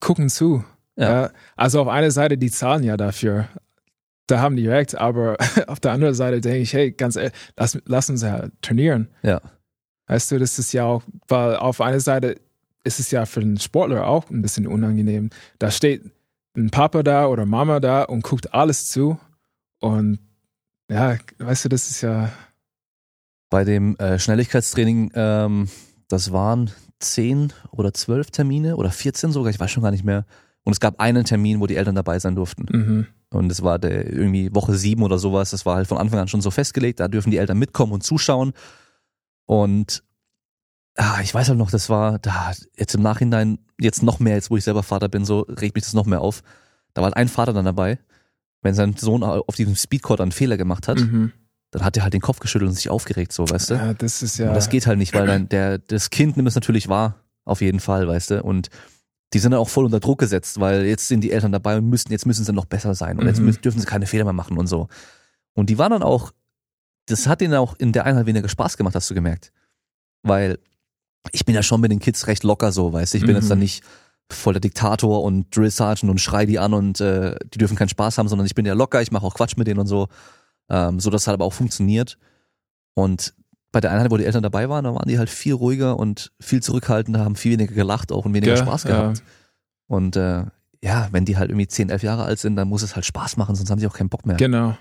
gucken 0.00 0.28
zu. 0.28 0.64
Ja. 0.96 1.22
Ja. 1.22 1.30
also 1.56 1.80
auf 1.80 1.88
einer 1.88 2.10
Seite, 2.10 2.36
die 2.36 2.50
zahlen 2.50 2.82
ja 2.82 2.96
dafür. 2.96 3.48
Da 4.30 4.40
haben 4.40 4.56
die 4.56 4.68
recht, 4.68 4.96
aber 4.96 5.36
auf 5.66 5.80
der 5.80 5.92
anderen 5.92 6.14
Seite 6.14 6.40
denke 6.40 6.58
ich, 6.58 6.72
hey, 6.72 6.92
ganz 6.92 7.16
ehrlich, 7.16 7.32
lass, 7.56 7.78
lass 7.86 8.10
uns 8.10 8.22
ja 8.22 8.48
trainieren. 8.62 9.08
ja, 9.22 9.40
Weißt 10.06 10.32
du, 10.32 10.38
das 10.38 10.58
ist 10.58 10.72
ja 10.72 10.84
auch, 10.84 11.04
weil 11.28 11.54
auf 11.54 11.80
einer 11.80 12.00
Seite 12.00 12.40
ist 12.82 12.98
es 12.98 13.12
ja 13.12 13.26
für 13.26 13.40
den 13.40 13.58
Sportler 13.58 14.08
auch 14.08 14.28
ein 14.30 14.42
bisschen 14.42 14.66
unangenehm. 14.66 15.30
Da 15.60 15.70
steht 15.70 16.02
ein 16.56 16.70
Papa 16.70 17.04
da 17.04 17.26
oder 17.28 17.46
Mama 17.46 17.78
da 17.78 18.02
und 18.02 18.24
guckt 18.24 18.52
alles 18.52 18.90
zu. 18.90 19.20
Und 19.78 20.18
ja, 20.90 21.16
weißt 21.38 21.64
du, 21.64 21.68
das 21.68 21.90
ist 21.90 22.00
ja, 22.00 22.32
Bei 23.50 23.62
dem 23.62 23.96
äh, 23.98 24.18
Schnelligkeitstraining, 24.18 25.12
ähm, 25.14 25.68
das 26.08 26.32
waren 26.32 26.72
zehn 26.98 27.52
oder 27.70 27.94
zwölf 27.94 28.32
Termine 28.32 28.76
oder 28.76 28.90
14 28.90 29.30
sogar, 29.30 29.50
ich 29.50 29.60
weiß 29.60 29.70
schon 29.70 29.82
gar 29.84 29.92
nicht 29.92 30.04
mehr. 30.04 30.26
Und 30.64 30.72
es 30.72 30.80
gab 30.80 30.98
einen 31.00 31.24
Termin, 31.24 31.60
wo 31.60 31.66
die 31.66 31.76
Eltern 31.76 31.94
dabei 31.94 32.18
sein 32.18 32.34
durften. 32.34 32.66
mhm, 32.68 33.06
Und 33.32 33.50
es 33.50 33.62
war 33.62 33.78
der 33.78 34.12
irgendwie 34.12 34.52
Woche 34.54 34.74
sieben 34.74 35.02
oder 35.02 35.18
sowas. 35.18 35.50
Das 35.50 35.64
war 35.64 35.76
halt 35.76 35.86
von 35.86 35.98
Anfang 35.98 36.18
an 36.18 36.28
schon 36.28 36.40
so 36.40 36.50
festgelegt. 36.50 37.00
Da 37.00 37.08
dürfen 37.08 37.30
die 37.30 37.36
Eltern 37.36 37.58
mitkommen 37.58 37.92
und 37.92 38.02
zuschauen. 38.02 38.52
Und 39.46 40.02
ah, 40.96 41.20
ich 41.22 41.32
weiß 41.32 41.48
halt 41.48 41.58
noch, 41.58 41.70
das 41.70 41.88
war 41.88 42.18
da 42.18 42.52
jetzt 42.76 42.94
im 42.94 43.02
Nachhinein, 43.02 43.58
jetzt 43.80 44.02
noch 44.02 44.18
mehr, 44.18 44.34
jetzt 44.34 44.50
wo 44.50 44.56
ich 44.56 44.64
selber 44.64 44.82
Vater 44.82 45.08
bin, 45.08 45.24
so 45.24 45.40
regt 45.40 45.76
mich 45.76 45.84
das 45.84 45.94
noch 45.94 46.06
mehr 46.06 46.20
auf. 46.20 46.42
Da 46.94 47.02
war 47.02 47.06
halt 47.06 47.16
ein 47.16 47.28
Vater 47.28 47.52
dann 47.52 47.64
dabei. 47.64 47.98
Wenn 48.62 48.74
sein 48.74 48.94
Sohn 48.96 49.22
auf 49.22 49.54
diesem 49.54 49.76
Speedcourt 49.76 50.20
einen 50.20 50.32
Fehler 50.32 50.56
gemacht 50.56 50.88
hat, 50.88 50.98
mhm. 50.98 51.32
dann 51.70 51.84
hat 51.84 51.96
er 51.96 52.02
halt 52.02 52.12
den 52.12 52.20
Kopf 52.20 52.40
geschüttelt 52.40 52.68
und 52.68 52.74
sich 52.74 52.90
aufgeregt, 52.90 53.32
so, 53.32 53.48
weißt 53.48 53.70
du? 53.70 53.74
ja, 53.74 53.94
das 53.94 54.22
ist 54.22 54.38
ja, 54.38 54.48
Und 54.48 54.54
das 54.54 54.68
geht 54.68 54.86
halt 54.86 54.98
nicht, 54.98 55.14
weil 55.14 55.26
dann 55.26 55.48
der, 55.48 55.78
das 55.78 56.10
Kind 56.10 56.36
nimmt 56.36 56.48
es 56.48 56.56
natürlich 56.56 56.88
wahr, 56.88 57.16
auf 57.44 57.60
jeden 57.60 57.80
Fall, 57.80 58.06
weißt 58.06 58.32
du? 58.32 58.42
Und 58.42 58.68
die 59.32 59.38
sind 59.38 59.52
dann 59.52 59.60
auch 59.60 59.68
voll 59.68 59.84
unter 59.84 60.00
Druck 60.00 60.18
gesetzt, 60.18 60.58
weil 60.60 60.84
jetzt 60.86 61.06
sind 61.08 61.20
die 61.22 61.30
Eltern 61.32 61.52
dabei 61.52 61.76
und 61.78 61.88
müssen, 61.88 62.10
jetzt 62.10 62.26
müssen 62.26 62.44
sie 62.44 62.52
noch 62.52 62.64
besser 62.64 62.94
sein 62.94 63.18
und 63.18 63.26
jetzt 63.26 63.38
Mhm. 63.40 63.46
müssen, 63.46 63.60
dürfen 63.62 63.80
sie 63.80 63.86
keine 63.86 64.06
Fehler 64.06 64.24
mehr 64.24 64.32
machen 64.32 64.58
und 64.58 64.66
so. 64.66 64.88
Und 65.54 65.70
die 65.70 65.78
waren 65.78 65.90
dann 65.92 66.02
auch, 66.02 66.32
das 67.06 67.26
hat 67.26 67.40
denen 67.40 67.54
auch 67.54 67.74
in 67.78 67.92
der 67.92 68.06
Einheit 68.06 68.26
weniger 68.26 68.48
Spaß 68.48 68.76
gemacht, 68.76 68.94
hast 68.94 69.08
du 69.10 69.14
gemerkt. 69.14 69.52
Weil 70.22 70.58
ich 71.32 71.44
bin 71.44 71.54
ja 71.54 71.62
schon 71.62 71.80
mit 71.80 71.90
den 71.90 71.98
Kids 72.00 72.26
recht 72.26 72.42
locker 72.44 72.72
so, 72.72 72.92
weißt 72.92 73.14
du? 73.14 73.18
Ich 73.18 73.24
bin 73.24 73.34
Mhm. 73.34 73.40
jetzt 73.40 73.50
dann 73.50 73.58
nicht 73.58 73.84
voll 74.32 74.54
der 74.54 74.60
Diktator 74.60 75.22
und 75.24 75.54
Drill 75.54 75.70
Sergeant 75.70 76.10
und 76.10 76.20
schrei 76.20 76.46
die 76.46 76.58
an 76.58 76.72
und 76.72 77.00
äh, 77.00 77.36
die 77.52 77.58
dürfen 77.58 77.76
keinen 77.76 77.88
Spaß 77.88 78.18
haben, 78.18 78.28
sondern 78.28 78.46
ich 78.46 78.54
bin 78.54 78.64
ja 78.64 78.74
locker, 78.74 79.02
ich 79.02 79.10
mache 79.12 79.26
auch 79.26 79.34
Quatsch 79.34 79.56
mit 79.56 79.66
denen 79.66 79.80
und 79.80 79.86
so, 79.86 80.08
ähm, 80.68 81.00
so 81.00 81.10
dass 81.10 81.26
halt 81.26 81.34
aber 81.34 81.44
auch 81.44 81.52
funktioniert. 81.52 82.16
Und 82.94 83.34
bei 83.72 83.80
der 83.80 83.92
Einheit, 83.92 84.10
wo 84.10 84.16
die 84.16 84.24
Eltern 84.24 84.42
dabei 84.42 84.68
waren, 84.68 84.84
da 84.84 84.94
waren 84.94 85.08
die 85.08 85.18
halt 85.18 85.30
viel 85.30 85.54
ruhiger 85.54 85.98
und 85.98 86.32
viel 86.40 86.62
zurückhaltender, 86.62 87.24
haben 87.24 87.36
viel 87.36 87.52
weniger 87.52 87.74
gelacht 87.74 88.10
auch 88.12 88.24
und 88.24 88.34
weniger 88.34 88.54
Ja, 88.54 88.62
Spaß 88.62 88.84
ja. 88.84 88.90
gehabt. 88.90 89.22
Und 89.86 90.16
äh, 90.16 90.44
ja, 90.82 91.08
wenn 91.12 91.24
die 91.24 91.36
halt 91.36 91.50
irgendwie 91.50 91.66
10, 91.68 91.90
11 91.90 92.02
Jahre 92.02 92.24
alt 92.24 92.38
sind, 92.38 92.56
dann 92.56 92.68
muss 92.68 92.82
es 92.82 92.94
halt 92.96 93.04
Spaß 93.04 93.36
machen, 93.36 93.54
sonst 93.54 93.70
haben 93.70 93.78
sie 93.78 93.86
auch 93.86 93.94
keinen 93.96 94.08
Bock 94.08 94.26
mehr. 94.26 94.36
genau. 94.36 94.76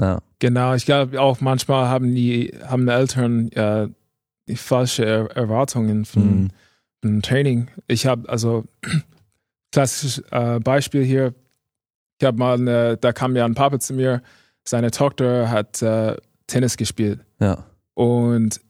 Ja, 0.00 0.18
Genau, 0.40 0.74
ich 0.74 0.86
glaube 0.86 1.20
auch 1.20 1.40
manchmal 1.40 1.88
haben 1.88 2.12
die 2.14 2.52
haben 2.66 2.88
Eltern 2.88 3.48
ja 3.54 3.86
die 4.48 4.56
falsche 4.56 5.04
er 5.06 5.30
Erwartungen 5.36 6.04
von, 6.04 6.42
Mhm. 6.42 6.48
von 7.00 7.22
Training. 7.22 7.68
Ich 7.86 8.04
habe 8.06 8.28
also 8.28 8.64
klassisches 9.72 10.22
äh, 10.30 10.60
Beispiel 10.60 11.04
hier. 11.04 11.34
Ich 12.20 12.26
habe 12.26 12.38
mal, 12.38 12.54
eine, 12.58 12.96
da 12.96 13.12
kam 13.12 13.36
ja 13.36 13.44
ein 13.44 13.54
Papa 13.54 13.78
zu 13.78 13.94
mir. 13.94 14.22
Seine 14.64 14.90
Tochter 14.90 15.50
hat 15.50 15.82
äh, 15.82 16.16
Tennis 16.46 16.76
gespielt 16.76 17.20
ja, 17.40 17.64
und 17.94 18.60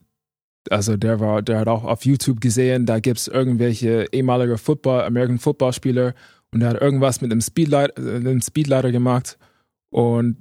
also 0.69 0.97
der 0.97 1.19
war, 1.19 1.41
der 1.41 1.59
hat 1.59 1.67
auch 1.67 1.83
auf 1.83 2.05
YouTube 2.05 2.41
gesehen, 2.41 2.85
da 2.85 2.99
gibt's 2.99 3.27
irgendwelche 3.27 4.07
ehemalige 4.11 4.57
Football, 4.57 5.03
American 5.03 5.37
Football 5.37 5.73
Spieler 5.73 6.13
und 6.51 6.61
der 6.61 6.69
hat 6.69 6.81
irgendwas 6.81 7.21
mit 7.21 7.31
einem 7.31 7.41
Speedleiter, 7.41 8.01
äh, 8.01 8.15
einem 8.15 8.41
Speedleiter 8.41 8.91
gemacht 8.91 9.37
und 9.89 10.37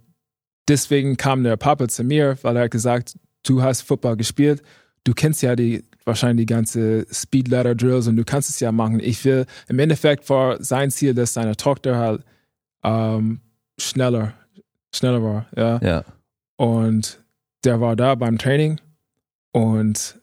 deswegen 0.69 1.17
kam 1.17 1.45
der 1.45 1.57
Papa 1.57 1.89
zu 1.89 2.05
mir, 2.05 2.39
weil 2.43 2.57
er 2.57 2.65
hat 2.65 2.71
gesagt, 2.71 3.19
du 3.43 3.63
hast 3.63 3.83
Football 3.83 4.17
gespielt, 4.17 4.63
du 5.05 5.13
kennst 5.13 5.43
ja 5.43 5.57
die 5.57 5.85
wahrscheinlich 6.05 6.47
die 6.47 6.55
ganze 6.55 7.07
Speedleiter 7.11 7.75
Drills 7.75 8.09
und 8.09 8.17
du 8.17 8.25
kannst 8.25 8.51
es 8.51 8.61
ja 8.61 8.73
machen. 8.73 9.01
Ich 9.01 9.25
will 9.25 9.47
im 9.69 9.79
Endeffekt 9.79 10.29
war 10.29 10.63
sein 10.63 10.91
Ziel, 10.91 11.15
dass 11.15 11.35
seine 11.35 11.57
Tochter 11.57 11.97
halt 11.97 12.25
ähm, 12.83 13.41
schneller, 13.79 14.35
schneller 14.95 15.23
war, 15.23 15.47
ja. 15.57 15.81
ja, 15.83 16.05
Und 16.57 17.24
der 17.65 17.81
war 17.81 17.97
da 17.97 18.15
beim 18.15 18.39
Training 18.39 18.81
und 19.53 20.21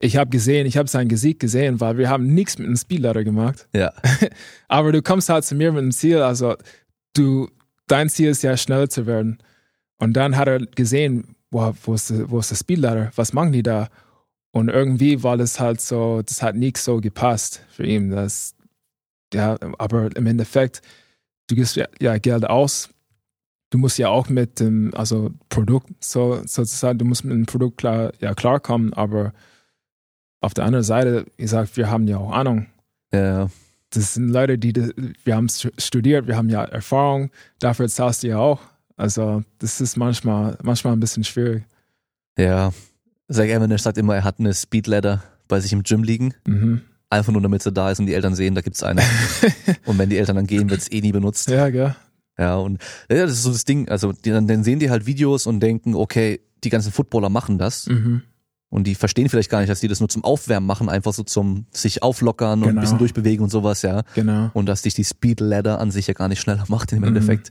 ich 0.00 0.16
habe 0.16 0.30
gesehen, 0.30 0.66
ich 0.66 0.76
habe 0.76 0.88
sein 0.88 1.08
Gesicht 1.08 1.38
gesehen, 1.38 1.80
weil 1.80 1.96
wir 1.96 2.08
haben 2.10 2.34
nichts 2.34 2.58
mit 2.58 2.66
einem 2.66 2.76
Speedleiter 2.76 3.22
gemacht. 3.24 3.68
ja, 3.74 3.92
Aber 4.68 4.90
du 4.92 5.00
kommst 5.02 5.28
halt 5.28 5.44
zu 5.44 5.54
mir 5.54 5.70
mit 5.72 5.82
einem 5.82 5.92
Ziel, 5.92 6.18
also 6.22 6.56
du, 7.14 7.48
dein 7.86 8.08
Ziel 8.08 8.30
ist 8.30 8.42
ja 8.42 8.56
schneller 8.56 8.88
zu 8.88 9.06
werden. 9.06 9.38
Und 9.98 10.14
dann 10.14 10.36
hat 10.36 10.48
er 10.48 10.58
gesehen, 10.66 11.36
wow, 11.52 11.76
wo 11.84 11.94
ist, 11.94 12.10
der- 12.10 12.28
wo 12.30 12.40
ist 12.40 12.50
der 12.50 12.56
Speedleiter? 12.56 13.12
Was 13.14 13.32
machen 13.32 13.52
die 13.52 13.62
da? 13.62 13.88
Und 14.50 14.68
irgendwie 14.68 15.22
war 15.22 15.36
das 15.36 15.60
halt 15.60 15.80
so, 15.80 16.20
das 16.22 16.42
hat 16.42 16.56
nicht 16.56 16.78
so 16.78 17.00
gepasst 17.00 17.62
für 17.70 17.86
ihn. 17.86 18.10
Das, 18.10 18.56
ja, 19.32 19.56
aber 19.78 20.14
im 20.16 20.26
Endeffekt, 20.26 20.82
du 21.48 21.54
gibst 21.54 21.76
ja 22.00 22.18
Geld 22.18 22.44
aus. 22.44 22.90
Du 23.72 23.78
musst 23.78 23.96
ja 23.98 24.08
auch 24.08 24.28
mit 24.28 24.60
dem, 24.60 24.92
also 24.94 25.30
Produkt, 25.48 25.88
so, 26.04 26.42
sozusagen, 26.44 26.98
du 26.98 27.06
musst 27.06 27.24
mit 27.24 27.32
dem 27.32 27.46
Produkt 27.46 27.78
klar, 27.78 28.12
ja, 28.20 28.34
klarkommen, 28.34 28.92
aber 28.92 29.32
auf 30.42 30.52
der 30.52 30.64
anderen 30.66 30.84
Seite, 30.84 31.24
wie 31.36 31.42
gesagt, 31.42 31.76
wir 31.76 31.90
haben 31.90 32.06
ja 32.06 32.18
auch 32.18 32.32
Ahnung 32.32 32.66
ja, 33.14 33.48
das 33.90 34.14
sind 34.14 34.28
Leute, 34.30 34.56
die, 34.58 34.72
wir 35.24 35.36
haben 35.36 35.48
stu- 35.48 35.70
studiert, 35.78 36.26
wir 36.26 36.36
haben 36.36 36.48
ja 36.48 36.64
Erfahrung, 36.64 37.30
dafür 37.60 37.88
zahlst 37.88 38.22
du 38.22 38.28
ja 38.28 38.38
auch. 38.38 38.60
Also, 38.96 39.42
das 39.58 39.80
ist 39.80 39.96
manchmal, 39.96 40.56
manchmal 40.62 40.94
ein 40.94 41.00
bisschen 41.00 41.24
schwierig. 41.24 41.64
ja. 42.38 42.72
Zach 43.30 43.44
Eminem 43.44 43.78
sagt 43.78 43.96
immer, 43.98 44.14
er 44.16 44.24
hat 44.24 44.38
eine 44.40 44.52
Speedladder 44.52 45.22
bei 45.48 45.58
sich 45.60 45.72
im 45.72 45.82
Gym 45.82 46.02
liegen. 46.02 46.34
Mhm. 46.46 46.82
Einfach 47.08 47.32
nur 47.32 47.40
damit 47.40 47.62
sie 47.62 47.72
da 47.72 47.90
ist 47.90 47.98
und 47.98 48.04
die 48.06 48.12
Eltern 48.14 48.34
sehen, 48.34 48.54
da 48.54 48.60
gibt's 48.60 48.82
eine. 48.82 49.00
und 49.86 49.96
wenn 49.98 50.10
die 50.10 50.18
Eltern 50.18 50.36
dann 50.36 50.46
gehen, 50.46 50.68
wird's 50.68 50.90
eh 50.90 51.00
nie 51.00 51.12
benutzt. 51.12 51.48
Ja, 51.48 51.70
gell? 51.70 51.94
Ja, 52.38 52.56
und 52.56 52.80
ja, 53.10 53.22
das 53.26 53.32
ist 53.32 53.42
so 53.42 53.52
das 53.52 53.64
Ding. 53.64 53.88
Also, 53.88 54.12
die, 54.12 54.30
dann, 54.30 54.64
sehen 54.64 54.78
die 54.78 54.90
halt 54.90 55.06
Videos 55.06 55.46
und 55.46 55.60
denken, 55.60 55.94
okay, 55.94 56.40
die 56.64 56.70
ganzen 56.70 56.92
Footballer 56.92 57.28
machen 57.28 57.58
das. 57.58 57.86
Mhm. 57.86 58.22
Und 58.70 58.84
die 58.86 58.94
verstehen 58.94 59.28
vielleicht 59.28 59.50
gar 59.50 59.58
nicht, 59.60 59.68
dass 59.70 59.80
die 59.80 59.88
das 59.88 60.00
nur 60.00 60.08
zum 60.08 60.24
Aufwärmen 60.24 60.66
machen, 60.66 60.88
einfach 60.88 61.12
so 61.12 61.22
zum 61.24 61.66
sich 61.72 62.02
auflockern 62.02 62.60
und 62.62 62.64
ein 62.64 62.68
Genau. 62.70 62.80
bisschen 62.80 62.98
durchbewegen 62.98 63.44
und 63.44 63.50
sowas, 63.50 63.82
ja. 63.82 64.02
Genau. 64.14 64.50
Und 64.54 64.64
dass 64.66 64.80
dich 64.80 64.94
die 64.94 65.04
Speed 65.04 65.40
Ladder 65.40 65.78
an 65.78 65.90
sich 65.90 66.06
ja 66.06 66.14
gar 66.14 66.28
nicht 66.28 66.40
schneller 66.40 66.64
macht 66.68 66.90
im 66.92 66.98
Mhm. 67.00 67.04
Endeffekt. 67.08 67.50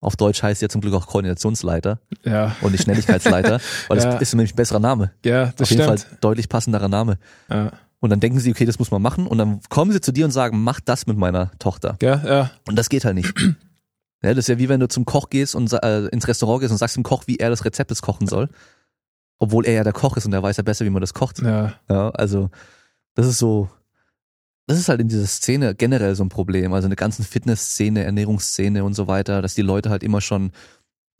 Auf 0.00 0.16
Deutsch 0.16 0.42
heißt 0.42 0.62
ja 0.62 0.68
zum 0.70 0.80
Glück 0.80 0.94
auch 0.94 1.06
Koordinationsleiter 1.06 2.00
Ja, 2.24 2.56
und 2.62 2.72
nicht 2.72 2.84
Schnelligkeitsleiter, 2.84 3.60
weil 3.88 3.98
Ja. 3.98 4.12
das 4.14 4.22
ist 4.22 4.34
nämlich 4.34 4.54
ein 4.54 4.56
besserer 4.56 4.80
Name. 4.80 5.10
ja 5.24 5.44
Auf 5.44 5.54
das 5.56 5.68
jeden 5.70 5.82
stimmt. 5.82 6.00
Fall 6.00 6.18
deutlich 6.22 6.48
passenderer 6.48 6.88
Name. 6.88 7.18
Ja. 7.50 7.70
Und 8.00 8.10
dann 8.10 8.18
denken 8.20 8.40
sie, 8.40 8.50
okay, 8.50 8.64
das 8.64 8.78
muss 8.78 8.90
man 8.90 9.02
machen. 9.02 9.26
Und 9.26 9.36
dann 9.38 9.60
kommen 9.68 9.92
sie 9.92 10.00
zu 10.00 10.10
dir 10.10 10.24
und 10.24 10.30
sagen, 10.32 10.62
mach 10.64 10.80
das 10.80 11.06
mit 11.06 11.18
meiner 11.18 11.52
Tochter. 11.58 11.96
Ja, 12.02 12.20
ja, 12.26 12.50
Und 12.66 12.76
das 12.76 12.88
geht 12.88 13.04
halt 13.04 13.14
nicht. 13.14 13.32
Ja, 14.22 14.30
das 14.34 14.44
ist 14.44 14.48
ja 14.48 14.58
wie 14.58 14.68
wenn 14.68 14.80
du 14.80 14.88
zum 14.88 15.04
Koch 15.04 15.30
gehst 15.30 15.54
und 15.54 15.72
äh, 15.72 16.06
ins 16.06 16.28
Restaurant 16.28 16.60
gehst 16.60 16.70
und 16.72 16.78
sagst 16.78 16.96
dem 16.96 17.02
Koch, 17.02 17.24
wie 17.26 17.36
er 17.38 17.50
das 17.50 17.64
Rezept 17.64 17.90
des 17.90 18.02
Kochen 18.02 18.26
soll. 18.28 18.48
Obwohl 19.38 19.66
er 19.66 19.72
ja 19.74 19.84
der 19.84 19.92
Koch 19.92 20.16
ist 20.16 20.26
und 20.26 20.32
er 20.32 20.42
weiß 20.42 20.56
ja 20.56 20.62
besser, 20.62 20.84
wie 20.84 20.90
man 20.90 21.00
das 21.00 21.14
kocht. 21.14 21.40
ja. 21.40 21.74
Ja, 21.90 22.10
also 22.10 22.50
das 23.14 23.26
ist 23.26 23.38
so, 23.38 23.68
das 24.68 24.78
ist 24.78 24.88
halt 24.88 25.00
in 25.00 25.08
dieser 25.08 25.26
Szene 25.26 25.74
generell 25.74 26.14
so 26.14 26.22
ein 26.24 26.28
Problem. 26.28 26.72
Also 26.72 26.86
in 26.86 26.90
der 26.90 26.96
ganzen 26.96 27.24
Fitnessszene, 27.24 28.04
Ernährungsszene 28.04 28.84
und 28.84 28.94
so 28.94 29.08
weiter, 29.08 29.42
dass 29.42 29.54
die 29.54 29.62
Leute 29.62 29.90
halt 29.90 30.04
immer 30.04 30.20
schon 30.20 30.52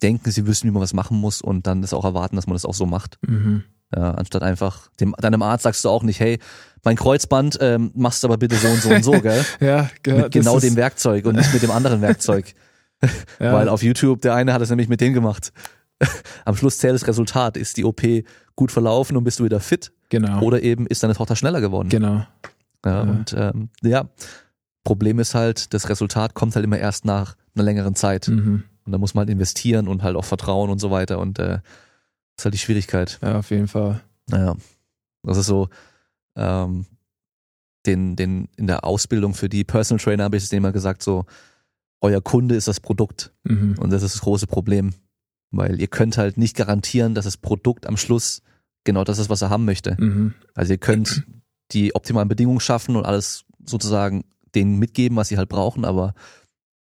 denken, 0.01 0.31
sie 0.31 0.47
wissen, 0.47 0.67
wie 0.67 0.71
man 0.71 0.81
was 0.81 0.93
machen 0.93 1.17
muss 1.17 1.41
und 1.41 1.67
dann 1.67 1.81
das 1.81 1.93
auch 1.93 2.05
erwarten, 2.05 2.35
dass 2.37 2.47
man 2.47 2.55
das 2.55 2.65
auch 2.65 2.73
so 2.73 2.85
macht. 2.85 3.17
Mhm. 3.27 3.63
Ja, 3.95 4.11
anstatt 4.11 4.41
einfach 4.41 4.87
dem, 5.01 5.13
deinem 5.19 5.41
Arzt 5.43 5.63
sagst 5.63 5.83
du 5.85 5.89
auch 5.89 6.03
nicht, 6.03 6.19
hey, 6.19 6.39
mein 6.83 6.95
Kreuzband 6.95 7.57
ähm, 7.61 7.91
machst 7.93 8.23
du 8.23 8.27
aber 8.27 8.37
bitte 8.37 8.55
so 8.55 8.67
und 8.69 8.81
so 8.81 8.89
und 8.89 9.03
so, 9.03 9.11
gell? 9.21 9.45
Ja, 9.59 9.89
ge- 10.01 10.21
mit 10.23 10.31
genau 10.31 10.59
dem 10.59 10.75
Werkzeug 10.77 11.25
und 11.25 11.35
nicht 11.35 11.53
mit 11.53 11.61
dem 11.61 11.71
anderen 11.71 12.01
Werkzeug. 12.01 12.53
Ja. 13.39 13.53
Weil 13.53 13.69
auf 13.69 13.83
YouTube, 13.83 14.21
der 14.21 14.35
eine 14.35 14.53
hat 14.53 14.61
es 14.61 14.69
nämlich 14.69 14.87
mit 14.87 15.01
dem 15.01 15.13
gemacht. 15.13 15.51
Am 16.45 16.55
Schluss 16.55 16.77
zählt 16.77 16.93
das 16.93 17.07
Resultat. 17.07 17.57
Ist 17.57 17.77
die 17.77 17.85
OP 17.85 18.01
gut 18.55 18.71
verlaufen 18.71 19.17
und 19.17 19.23
bist 19.23 19.39
du 19.39 19.43
wieder 19.43 19.59
fit? 19.59 19.91
Genau. 20.09 20.41
Oder 20.41 20.61
eben 20.61 20.87
ist 20.87 21.03
deine 21.03 21.15
Tochter 21.15 21.35
schneller 21.35 21.61
geworden? 21.61 21.89
genau. 21.89 22.25
Ja, 22.85 22.91
Ja. 22.91 23.01
Und 23.01 23.35
ähm, 23.37 23.69
ja, 23.81 24.09
Problem 24.83 25.19
ist 25.19 25.35
halt, 25.35 25.73
das 25.73 25.89
Resultat 25.89 26.33
kommt 26.33 26.55
halt 26.55 26.65
immer 26.65 26.77
erst 26.77 27.05
nach 27.05 27.35
einer 27.55 27.63
längeren 27.63 27.95
Zeit. 27.95 28.27
Mhm. 28.27 28.63
Und 28.85 28.91
da 28.91 28.97
muss 28.97 29.13
man 29.13 29.21
halt 29.21 29.29
investieren 29.29 29.87
und 29.87 30.03
halt 30.03 30.17
auch 30.17 30.25
vertrauen 30.25 30.69
und 30.69 30.79
so 30.79 30.91
weiter. 30.91 31.19
Und 31.19 31.39
äh, 31.39 31.59
das 31.59 31.61
ist 32.39 32.45
halt 32.45 32.53
die 32.53 32.59
Schwierigkeit. 32.59 33.19
Ja, 33.21 33.39
auf 33.39 33.49
jeden 33.49 33.67
Fall. 33.67 34.01
Naja, 34.27 34.55
das 35.23 35.37
ist 35.37 35.45
so, 35.45 35.69
ähm, 36.35 36.85
den, 37.85 38.15
den, 38.15 38.49
in 38.57 38.67
der 38.67 38.85
Ausbildung 38.85 39.33
für 39.33 39.49
die 39.49 39.63
Personal 39.63 40.03
Trainer 40.03 40.23
habe 40.25 40.37
ich 40.37 40.43
es 40.43 40.49
denen 40.49 40.63
immer 40.63 40.71
gesagt, 40.71 41.03
so, 41.03 41.25
euer 42.03 42.21
Kunde 42.21 42.55
ist 42.55 42.67
das 42.67 42.79
Produkt. 42.79 43.33
Mhm. 43.43 43.75
Und 43.79 43.91
das 43.91 44.03
ist 44.03 44.15
das 44.15 44.21
große 44.21 44.45
Problem. 44.45 44.93
Weil 45.51 45.79
ihr 45.79 45.87
könnt 45.87 46.17
halt 46.17 46.37
nicht 46.37 46.55
garantieren, 46.55 47.15
dass 47.15 47.25
das 47.25 47.37
Produkt 47.37 47.87
am 47.87 47.97
Schluss 47.97 48.41
genau 48.83 49.03
das 49.03 49.19
ist, 49.19 49.29
was 49.29 49.41
er 49.41 49.49
haben 49.49 49.65
möchte. 49.65 49.95
Mhm. 49.99 50.33
Also 50.53 50.73
ihr 50.73 50.77
könnt 50.77 51.23
die 51.71 51.95
optimalen 51.95 52.27
Bedingungen 52.27 52.59
schaffen 52.59 52.95
und 52.95 53.05
alles 53.05 53.45
sozusagen 53.65 54.25
denen 54.53 54.77
mitgeben, 54.77 55.17
was 55.17 55.29
sie 55.29 55.37
halt 55.37 55.49
brauchen, 55.49 55.85
aber 55.85 56.13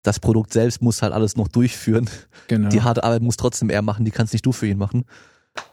das 0.02 0.20
Produkt 0.20 0.52
selbst 0.52 0.80
muss 0.80 1.02
halt 1.02 1.12
alles 1.12 1.36
noch 1.36 1.48
durchführen. 1.48 2.08
Genau. 2.46 2.68
Die 2.68 2.82
harte 2.82 3.04
Arbeit 3.04 3.22
muss 3.22 3.36
trotzdem 3.36 3.68
er 3.68 3.82
machen, 3.82 4.04
die 4.04 4.10
kannst 4.10 4.32
nicht 4.32 4.46
du 4.46 4.52
für 4.52 4.66
ihn 4.66 4.78
machen. 4.78 5.04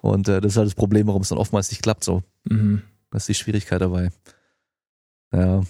Und 0.01 0.27
äh, 0.27 0.41
das 0.41 0.53
ist 0.53 0.58
halt 0.58 0.67
das 0.67 0.75
Problem, 0.75 1.08
warum 1.08 1.21
es 1.21 1.29
dann 1.29 1.38
oftmals 1.38 1.69
nicht 1.69 1.84
klappt 1.84 2.03
so. 2.03 2.23
Mhm. 2.45 2.81
Das 3.12 3.23
ist 3.23 3.27
die 3.27 3.34
Schwierigkeit 3.36 3.81
dabei. 3.81 4.10
Ja. 5.31 5.62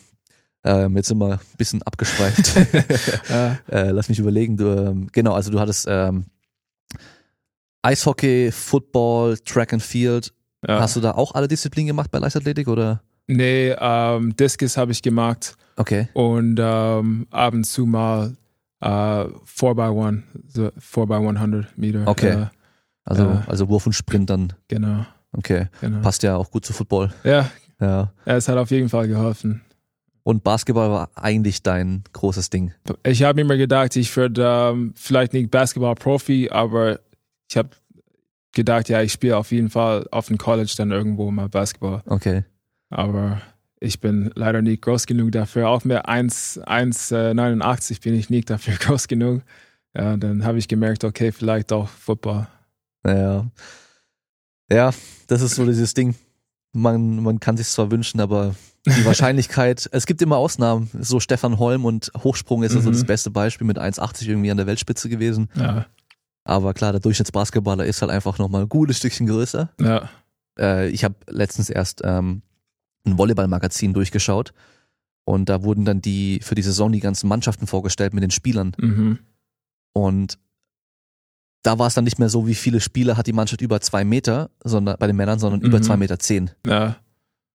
Ähm, 0.68 0.96
jetzt 0.98 1.08
sind 1.10 1.20
wir 1.20 1.34
ein 1.34 1.40
bisschen 1.58 1.82
abgeschweift. 1.84 2.56
Ja. 3.30 3.58
äh, 3.72 3.92
lass 3.92 4.10
mich 4.10 4.20
überlegen. 4.20 4.58
Du, 4.58 4.66
ähm, 4.68 5.08
genau, 5.12 5.34
also 5.34 5.52
du 5.52 5.60
hattest 5.60 5.86
ähm, 5.88 6.26
Eishockey, 7.82 8.52
Football, 8.52 9.38
Track 9.40 9.74
and 9.74 9.84
Field. 9.84 10.34
Ja. 10.68 10.80
Hast 10.80 10.96
du 10.96 11.02
da 11.02 11.12
auch 11.12 11.36
alle 11.36 11.48
Disziplinen 11.48 11.88
gemacht 11.88 12.10
bei 12.12 12.18
Leichtathletik 12.20 12.68
oder? 12.68 13.02
Nee, 13.28 13.76
ähm, 13.80 14.36
Discus 14.36 14.78
habe 14.78 14.92
ich 14.92 15.02
gemacht 15.02 15.56
Okay. 15.78 16.08
und 16.14 16.58
ähm, 16.60 17.28
ab 17.32 17.54
und 17.54 17.64
zu 17.66 17.86
mal 17.86 18.36
äh, 18.82 18.86
4x1, 18.88 20.22
so 20.48 20.68
4x100 20.80 21.66
Meter. 21.76 22.08
Okay. 22.08 22.30
Äh, 22.44 22.46
Also, 23.04 23.24
Ja. 23.24 23.44
also 23.48 23.70
Wurf 23.70 23.86
und 23.86 23.94
Sprint 23.94 24.30
dann. 24.32 24.54
genau, 24.68 25.06
Okay. 25.32 25.68
genau. 25.82 26.02
Passt 26.02 26.24
ja 26.24 26.36
auch 26.38 26.50
gut 26.50 26.66
zu 26.66 26.74
Football. 26.74 27.14
Ja, 27.24 27.50
Ja. 27.80 28.12
ja, 28.26 28.36
es 28.36 28.48
hat 28.48 28.58
auf 28.58 28.72
jeden 28.72 28.90
Fall 28.90 29.08
geholfen. 29.08 29.62
Und 30.28 30.44
Basketball 30.44 30.90
war 30.90 31.12
eigentlich 31.14 31.62
dein 31.62 32.04
großes 32.14 32.50
Ding. 32.50 32.74
Ich 33.04 33.22
habe 33.22 33.42
immer 33.42 33.58
gedacht, 33.58 33.96
ich 33.96 34.18
würde 34.18 34.44
ähm, 34.44 34.94
vielleicht 34.96 35.34
nicht 35.34 35.52
Basketball-Profi, 35.52 36.50
aber 36.50 37.00
ich 37.48 37.58
habe 37.58 37.70
gedacht, 38.52 38.90
ja, 38.90 39.04
ich 39.04 39.12
spiele 39.12 39.38
auf 39.38 39.52
jeden 39.52 39.70
Fall 39.70 40.08
auf 40.10 40.26
dem 40.26 40.40
College 40.40 40.74
dann 40.78 40.90
irgendwo 40.90 41.30
mal 41.30 41.48
Basketball. 41.48 42.02
Okay. 42.08 42.44
Aber 42.90 43.40
ich 43.80 44.00
bin 44.00 44.32
leider 44.34 44.64
nicht 44.64 44.82
groß 44.82 45.06
genug 45.06 45.32
dafür. 45.32 45.70
Auch 45.70 45.84
mit 45.84 46.04
1 46.04 46.60
1,89 46.66 48.02
bin 48.02 48.16
ich 48.16 48.32
nicht 48.32 48.50
dafür 48.50 48.74
groß 48.80 49.08
genug. 49.08 49.44
Ja, 49.96 50.18
dann 50.18 50.44
habe 50.44 50.58
ich 50.58 50.68
gemerkt, 50.68 51.04
okay, 51.04 51.32
vielleicht 51.32 51.72
auch 51.72 51.88
Football. 51.88 52.48
Ja. 53.06 53.46
Ja, 54.72 54.92
das 55.28 55.44
ist 55.44 55.54
so 55.54 55.68
dieses 55.68 55.94
Ding. 55.94 56.16
Man, 56.74 57.22
man 57.22 57.40
kann 57.40 57.58
sich 57.58 57.68
zwar 57.68 57.92
wünschen, 57.92 58.20
aber 58.20 58.56
die 58.86 59.06
Wahrscheinlichkeit, 59.06 59.90
es 59.92 60.06
gibt 60.06 60.22
immer 60.22 60.38
Ausnahmen. 60.38 60.90
So 61.00 61.20
Stefan 61.20 61.58
Holm 61.60 61.86
und 61.86 62.12
Hochsprung 62.18 62.64
ist 62.64 62.76
also 62.76 62.90
Mhm. 62.90 62.94
das 62.94 63.04
beste 63.06 63.32
Beispiel 63.32 63.66
mit 63.68 63.78
1,80 63.80 64.28
irgendwie 64.30 64.52
an 64.52 64.58
der 64.58 64.68
Weltspitze 64.68 65.10
gewesen. 65.10 65.50
Ja, 65.56 65.86
Aber 66.44 66.74
klar, 66.74 66.92
der 66.92 67.02
Durchschnittsbasketballer 67.02 67.86
ist 67.86 68.02
halt 68.02 68.12
einfach 68.12 68.38
nochmal 68.38 68.62
ein 68.64 68.70
gutes 68.70 68.98
Stückchen 68.98 69.28
größer. 69.28 69.70
ja, 69.82 70.10
Äh, 70.60 70.90
ich 70.90 71.04
habe 71.04 71.16
letztens 71.28 71.70
erst 71.70 72.02
ähm, 72.04 72.42
ein 73.06 73.18
Volleyballmagazin 73.18 73.94
durchgeschaut 73.94 74.54
und 75.26 75.50
da 75.50 75.64
wurden 75.64 75.86
dann 75.86 76.02
die 76.02 76.40
für 76.44 76.56
die 76.56 76.62
Saison 76.62 76.92
die 76.92 77.00
ganzen 77.00 77.28
Mannschaften 77.28 77.68
vorgestellt 77.68 78.14
mit 78.14 78.24
den 78.24 78.32
Spielern. 78.32 78.74
mhm. 78.78 79.20
Und 79.94 80.38
da 81.64 81.80
war 81.80 81.88
es 81.88 81.96
dann 81.96 82.04
nicht 82.04 82.20
mehr 82.20 82.30
so, 82.30 82.46
wie 82.48 82.54
viele 82.56 82.80
Spieler 82.80 83.18
hat 83.18 83.26
die 83.28 83.34
Mannschaft 83.34 83.62
über 83.62 83.82
zwei 83.82 84.04
Meter, 84.04 84.52
sondern 84.64 84.98
bei 85.00 85.08
den 85.08 85.16
Männern, 85.16 85.40
sondern 85.40 85.62
über 85.62 85.80
Mhm. 85.80 85.84
zwei 85.84 85.98
Meter 85.98 86.20
zehn. 86.20 86.52
ja, 86.68 86.98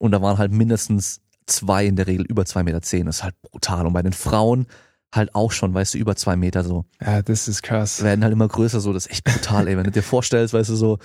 Und 0.01 0.13
da 0.13 0.23
waren 0.23 0.39
halt 0.39 0.51
mindestens 0.51 1.21
zwei 1.45 1.85
in 1.85 1.95
der 1.95 2.07
Regel 2.07 2.25
über 2.25 2.47
zwei 2.47 2.63
Meter 2.63 2.81
zehn. 2.81 3.05
Das 3.05 3.17
ist 3.17 3.23
halt 3.23 3.41
brutal. 3.43 3.87
Und 3.87 3.93
bei 3.93 4.03
den 4.03 4.15
Frauen 4.15 4.67
halt 5.15 5.35
auch 5.35 5.53
schon, 5.53 5.75
weißt 5.75 5.93
du, 5.93 5.99
über 5.99 6.17
zwei 6.17 6.37
Meter 6.37 6.65
so. 6.65 6.87
ja, 7.03 7.21
das 7.21 7.49
ist 7.49 7.63
krass. 7.63 8.03
Werden 8.03 8.25
halt 8.25 8.33
immer 8.33 8.49
größer 8.49 8.81
so. 8.81 8.95
Das 8.95 9.07
ist 9.07 9.13
echt 9.13 9.25
brutal, 9.25 9.69
ey. 9.69 9.77
Wenn 9.77 9.85
du 9.85 9.91
dir 9.91 10.03
vorstellst, 10.03 10.55
weißt 10.55 10.71
du, 10.71 10.75
so, 10.75 10.99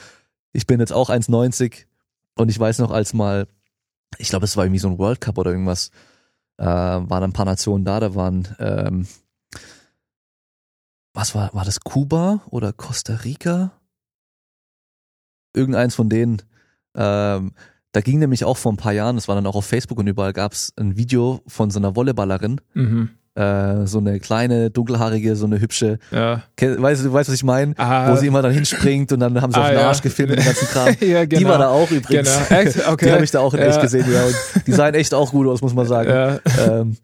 ich 0.54 0.66
bin 0.66 0.80
jetzt 0.80 0.94
auch 0.94 1.10
1,90 1.10 1.86
und 2.36 2.50
ich 2.50 2.58
weiß 2.58 2.80
noch, 2.80 2.92
als 2.92 3.14
mal, 3.14 3.48
ich 4.18 4.30
glaube, 4.30 4.46
es 4.46 4.56
war 4.56 4.64
irgendwie 4.64 4.80
so 4.80 4.88
ein 4.88 4.98
World 4.98 5.20
Cup 5.20 5.38
oder 5.38 5.52
irgendwas, 5.52 5.92
äh, 6.58 6.66
waren 6.66 7.24
ein 7.24 7.34
paar 7.34 7.46
Nationen 7.46 7.84
da, 7.84 8.00
da 8.00 8.16
waren, 8.16 8.48
ähm, 8.60 9.08
was 11.14 11.36
war, 11.36 11.54
war 11.54 11.66
das 11.66 11.82
Kuba 11.82 12.42
oder 12.50 12.72
Costa 12.72 13.16
Rica? 13.16 13.74
Irgendeins 15.54 15.96
von 15.96 16.08
denen. 16.08 16.42
Ähm, 16.96 17.52
da 17.96 18.02
ging 18.02 18.20
nämlich 18.20 18.44
auch 18.44 18.58
vor 18.58 18.74
ein 18.74 18.78
paar 18.78 18.92
Jahren, 18.92 19.16
das 19.16 19.28
war 19.28 19.36
dann 19.36 19.46
auch 19.48 19.56
auf 19.56 19.66
Facebook 19.66 20.00
und 20.00 20.08
überall 20.08 20.34
gab 20.34 20.52
es 20.54 20.74
ein 20.78 20.98
Video 20.98 21.40
von 21.48 21.70
so 21.72 21.80
einer 21.80 21.96
Volleyballerin, 21.96 22.60
Mhm. 22.74 23.10
äh, 23.36 23.86
so 23.86 24.00
eine 24.00 24.20
kleine, 24.20 24.70
dunkelhaarige, 24.70 25.36
so 25.38 25.46
eine 25.46 25.60
hübsche, 25.62 26.00
Ja. 26.12 26.44
Weißt 26.60 27.06
du, 27.06 27.14
weißt, 27.14 27.30
was 27.30 27.36
ich 27.36 27.44
meine? 27.44 27.74
Ah, 27.78 28.12
Wo 28.12 28.16
sie 28.18 28.28
immer 28.28 28.42
dann 28.42 28.52
hinspringt 28.54 29.12
und 29.14 29.20
dann 29.22 29.42
haben 29.42 29.52
sie 29.54 29.60
auf 29.60 29.66
Ah, 29.66 29.70
den 29.70 29.80
ja. 29.80 29.88
Arsch 29.88 30.02
gefilmt 30.02 30.32
und 30.32 30.38
den 30.40 30.46
ganzen 30.46 30.68
Kram. 30.68 30.88
ja, 31.00 31.26
genau. 31.26 31.40
Die 31.40 31.46
war 31.46 31.58
da 31.58 31.70
auch 31.70 31.90
übrigens. 31.92 32.30
Genau. 32.50 32.62
Echt? 32.62 32.76
Okay. 32.88 33.06
Die 33.06 33.12
habe 33.14 33.24
ich 33.24 33.32
da 33.32 33.40
auch 33.40 33.54
in 33.54 33.60
echt 33.62 33.76
Ja. 33.78 33.82
gesehen, 33.82 34.06
ja. 34.12 34.26
Und 34.26 34.36
die 34.68 34.72
sahen 34.74 34.94
echt 34.94 35.14
auch 35.14 35.32
gut 35.32 35.48
aus, 35.48 35.62
muss 35.62 35.74
man 35.74 35.88
sagen. 35.88 36.10
Ja. 36.10 36.40
Ähm, 36.68 36.98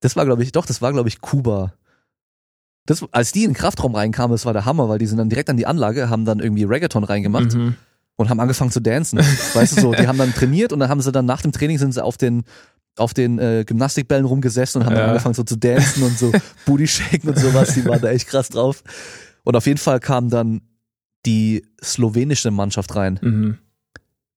das 0.00 0.16
war, 0.16 0.24
glaube 0.24 0.42
ich, 0.42 0.50
doch, 0.52 0.66
das 0.66 0.82
war, 0.82 0.92
glaube 0.92 1.08
ich, 1.08 1.20
Kuba. 1.20 1.72
Das, 2.86 3.04
als 3.12 3.30
die 3.30 3.44
in 3.44 3.50
den 3.50 3.56
Kraftraum 3.56 3.94
reinkamen, 3.94 4.32
das 4.32 4.44
war 4.44 4.52
der 4.52 4.64
Hammer, 4.64 4.88
weil 4.88 4.98
die 4.98 5.06
sind 5.06 5.18
dann 5.18 5.28
direkt 5.28 5.48
an 5.48 5.56
die 5.56 5.66
Anlage, 5.66 6.10
haben 6.10 6.24
dann 6.24 6.40
irgendwie 6.40 6.64
Reggaeton 6.64 7.04
reingemacht 7.04 7.54
Mhm. 7.54 7.76
Und 8.22 8.30
haben 8.30 8.40
angefangen 8.40 8.70
zu 8.70 8.80
dancen. 8.80 9.18
weißt 9.54 9.76
du 9.76 9.80
so, 9.80 9.92
die 9.94 10.06
haben 10.06 10.18
dann 10.18 10.32
trainiert 10.34 10.72
und 10.72 10.80
dann 10.80 10.88
haben 10.88 11.00
sie 11.02 11.12
dann 11.12 11.26
nach 11.26 11.42
dem 11.42 11.52
Training 11.52 11.78
sind 11.78 11.92
sie 11.92 12.02
auf 12.02 12.16
den 12.16 12.44
auf 12.96 13.14
den 13.14 13.38
äh, 13.38 13.64
Gymnastikbällen 13.66 14.26
rumgesessen 14.26 14.80
und 14.82 14.86
haben 14.86 14.94
dann 14.94 15.04
Ja. 15.04 15.08
angefangen 15.12 15.34
so 15.34 15.42
zu 15.44 15.56
dancen 15.56 16.02
und 16.02 16.18
so 16.18 16.30
Booty 16.66 16.86
shaken 16.86 17.30
und 17.30 17.38
sowas. 17.38 17.72
Die 17.74 17.84
waren 17.86 18.00
da 18.02 18.08
echt 18.10 18.26
krass 18.28 18.50
drauf. 18.50 18.82
Und 19.44 19.56
auf 19.56 19.66
jeden 19.66 19.78
Fall 19.78 19.98
kam 19.98 20.28
dann 20.28 20.60
die 21.24 21.64
slowenische 21.82 22.50
Mannschaft 22.50 22.94
rein 22.94 23.18
Mhm. 23.22 23.58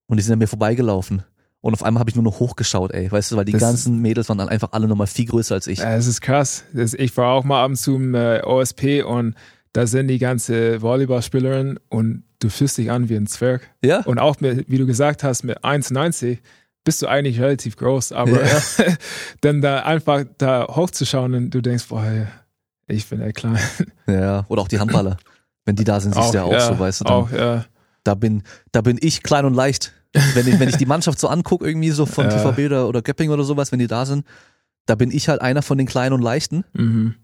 und 0.08 0.18
die 0.18 0.24
sind 0.24 0.34
an 0.34 0.40
mir 0.40 0.48
vorbeigelaufen. 0.48 1.24
Und 1.62 1.74
auf 1.74 1.84
einmal 1.84 2.00
habe 2.00 2.10
ich 2.12 2.16
nur 2.16 2.24
noch 2.24 2.40
hochgeschaut, 2.40 2.92
ey, 2.94 3.12
weißt 3.12 3.32
du, 3.32 3.38
weil 3.38 3.46
die 3.46 3.52
Das- 3.54 3.62
ganzen 3.62 4.00
Mädels 4.00 4.30
waren 4.30 4.38
dann 4.38 4.50
einfach 4.50 4.70
alle 4.72 4.88
nochmal 4.88 5.08
viel 5.08 5.26
größer 5.26 5.56
als 5.56 5.66
ich. 5.68 5.80
Ja, 5.80 5.96
es 5.96 6.06
ist 6.08 6.22
krass. 6.22 6.64
Das, 6.74 6.94
ich 6.94 7.18
war 7.18 7.32
auch 7.34 7.44
mal 7.44 7.64
ab 7.64 7.72
und 7.72 7.76
zu 7.76 7.96
im 7.96 8.14
äh, 8.16 8.42
OSP 8.44 9.02
und 9.04 9.34
da 9.76 9.86
sind 9.88 10.08
die 10.08 10.20
ganze 10.20 10.82
Volleyballspielerinnen 10.82 11.80
und 11.90 12.24
du 12.40 12.48
fühlst 12.50 12.78
dich 12.78 12.90
an 12.92 13.10
wie 13.10 13.16
ein 13.18 13.28
Zwerg. 13.28 13.70
Ja, 13.84 14.00
Und 14.06 14.20
auch 14.20 14.40
mit, 14.40 14.70
wie 14.70 14.78
du 14.78 14.86
gesagt 14.86 15.22
hast, 15.22 15.44
mit 15.44 15.66
1,90 15.66 16.38
bist 16.86 17.02
du 17.02 17.08
eigentlich 17.08 17.42
relativ 17.42 17.76
groß, 17.76 18.14
aber 18.14 18.42
Ja. 18.46 18.62
dann 19.42 19.60
da 19.62 19.80
einfach 19.84 20.24
da 20.38 20.66
hochzuschauen 20.70 21.34
und 21.34 21.50
du 21.50 21.60
denkst, 21.62 21.88
boah, 21.90 22.04
ich 22.88 23.06
bin 23.10 23.20
echt 23.20 23.36
klein. 23.38 23.60
ja, 24.08 24.46
oder 24.48 24.62
auch 24.62 24.68
die 24.70 24.80
Handballer. 24.80 25.18
Wenn 25.66 25.76
die 25.76 25.84
da 25.84 26.00
sind, 26.00 26.16
siehst 26.16 26.34
du 26.34 26.38
ja 26.38 26.44
auch 26.44 26.60
so, 26.60 26.80
weißt 26.80 27.02
du, 27.02 27.04
dann, 27.06 27.14
Auch, 27.14 27.32
ja. 27.32 27.66
da 28.04 28.16
bin, 28.16 28.44
da 28.72 28.80
bin 28.82 28.98
ich 29.02 29.24
klein 29.24 29.44
und 29.46 29.56
leicht. 29.56 29.92
Wenn 30.36 30.48
ich, 30.48 30.58
wenn 30.60 30.70
ich 30.70 30.78
die 30.78 30.86
Mannschaft 30.86 31.20
so 31.20 31.28
angucke, 31.28 31.68
irgendwie 31.68 31.90
so 31.90 32.06
von 32.06 32.26
Ja. 32.30 32.52
TVB 32.52 32.60
oder, 32.68 32.88
oder 32.88 33.02
Göpping 33.02 33.30
oder 33.32 33.44
sowas, 33.44 33.74
wenn 33.74 33.80
die 33.80 33.88
da 33.88 34.06
sind, 34.06 34.26
da 34.86 34.96
bin 34.96 35.12
ich 35.12 35.28
halt 35.28 35.42
einer 35.42 35.64
von 35.64 35.78
den 35.78 35.88
kleinen 35.88 36.14
und 36.14 36.22
leichten. 36.22 36.64
Mhm. 36.74 37.16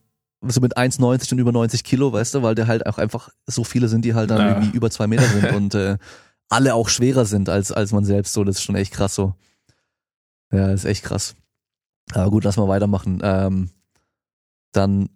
So 0.44 0.60
mit 0.60 0.76
1,90 0.78 1.32
und 1.34 1.40
über 1.40 1.52
90 1.52 1.84
Kilo, 1.84 2.12
weißt 2.12 2.34
du, 2.34 2.42
weil 2.42 2.56
der 2.56 2.68
halt 2.68 2.86
auch 2.88 2.98
einfach 2.98 3.30
so 3.46 3.64
viele 3.64 3.88
sind, 3.88 4.04
die 4.06 4.14
halt 4.16 4.32
dann 4.32 4.40
Ja. 4.40 4.50
irgendwie 4.50 4.76
über 4.76 4.90
zwei 4.90 5.06
Meter 5.08 5.28
sind 5.28 5.52
und 5.56 5.76
äh, 5.76 5.98
alle 6.50 6.74
auch 6.74 6.90
schwerer 6.90 7.26
sind 7.26 7.48
als, 7.48 7.72
als 7.72 7.92
man 7.92 8.04
selbst. 8.06 8.34
So, 8.34 8.44
das 8.44 8.56
ist 8.58 8.64
schon 8.64 8.76
echt 8.76 8.92
krass 8.94 9.14
so. 9.16 9.36
Ja, 10.52 10.72
ist 10.72 10.86
echt 10.86 11.04
krass. 11.04 11.36
Aber 12.14 12.30
gut, 12.32 12.44
lass 12.44 12.58
mal 12.58 12.68
weitermachen. 12.68 13.20
Ähm, 13.24 13.70
dann 14.74 15.10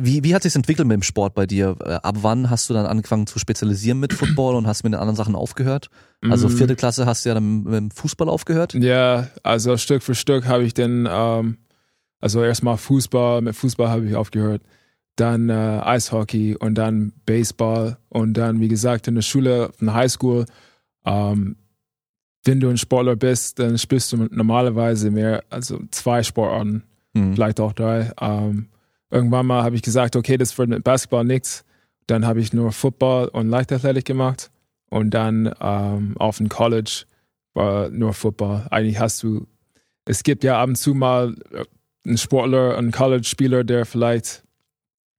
Wie, 0.00 0.24
wie 0.24 0.34
hat 0.34 0.42
sich 0.42 0.54
entwickelt 0.56 0.88
mit 0.88 0.94
dem 0.94 1.02
Sport 1.02 1.34
bei 1.34 1.46
dir? 1.46 1.76
Äh, 1.84 1.94
ab 2.02 2.16
wann 2.22 2.48
hast 2.48 2.70
du 2.70 2.74
dann 2.74 2.86
angefangen 2.86 3.26
zu 3.26 3.38
spezialisieren 3.38 4.00
mit 4.00 4.14
Football 4.14 4.54
und 4.54 4.66
hast 4.66 4.82
mit 4.82 4.94
den 4.94 4.98
anderen 5.00 5.16
Sachen 5.16 5.34
aufgehört? 5.36 5.90
Also 6.30 6.48
Mm. 6.48 6.56
vierte 6.56 6.74
Klasse 6.76 7.04
hast 7.04 7.24
du 7.24 7.28
ja 7.28 7.34
dann 7.34 7.64
mit 7.64 7.74
dem 7.74 7.90
Fußball 7.90 8.30
aufgehört? 8.30 8.72
Ja, 8.72 9.28
also 9.42 9.76
Stück 9.76 10.02
für 10.02 10.14
Stück 10.14 10.46
habe 10.46 10.64
ich 10.64 10.72
dann, 10.72 11.06
ähm, 11.10 11.58
also 12.24 12.42
erstmal 12.42 12.78
Fußball, 12.78 13.42
mit 13.42 13.54
Fußball 13.54 13.90
habe 13.90 14.06
ich 14.06 14.16
aufgehört, 14.16 14.62
dann 15.16 15.50
äh, 15.50 15.52
Eishockey 15.52 16.56
und 16.56 16.74
dann 16.74 17.12
Baseball 17.26 17.98
und 18.08 18.32
dann, 18.32 18.60
wie 18.60 18.68
gesagt, 18.68 19.06
in 19.08 19.14
der 19.14 19.20
Schule, 19.22 19.72
in 19.78 19.88
der 19.88 19.94
Highschool, 19.94 20.46
ähm, 21.04 21.56
wenn 22.46 22.60
du 22.60 22.70
ein 22.70 22.78
Sportler 22.78 23.14
bist, 23.14 23.58
dann 23.58 23.76
spielst 23.76 24.10
du 24.12 24.16
normalerweise 24.30 25.10
mehr, 25.10 25.44
also 25.50 25.80
zwei 25.90 26.22
Sportarten, 26.22 26.82
Mhm. 27.12 27.34
vielleicht 27.34 27.60
auch 27.60 27.74
drei. 27.74 28.10
Ähm, 28.20 28.68
irgendwann 29.10 29.44
mal 29.46 29.62
habe 29.62 29.76
ich 29.76 29.82
gesagt, 29.82 30.16
okay, 30.16 30.38
das 30.38 30.56
wird 30.56 30.70
mit 30.70 30.82
Basketball 30.82 31.24
nichts. 31.24 31.64
Dann 32.06 32.26
habe 32.26 32.40
ich 32.40 32.52
nur 32.54 32.72
Football 32.72 33.28
und 33.28 33.50
Leichtathletik 33.50 34.06
gemacht 34.06 34.50
und 34.90 35.10
dann 35.10 35.54
ähm, 35.60 36.16
auf 36.18 36.38
dem 36.38 36.48
College 36.48 37.04
war 37.52 37.90
nur 37.90 38.14
Football. 38.14 38.66
Eigentlich 38.70 38.98
hast 38.98 39.22
du, 39.22 39.46
es 40.06 40.22
gibt 40.22 40.42
ja 40.42 40.60
ab 40.60 40.68
und 40.70 40.76
zu 40.76 40.94
mal 40.94 41.34
äh, 42.04 42.08
einen 42.08 42.18
Sportler, 42.18 42.76
einen 42.76 42.92
College-Spieler, 42.92 43.64
der 43.64 43.86
vielleicht 43.86 44.42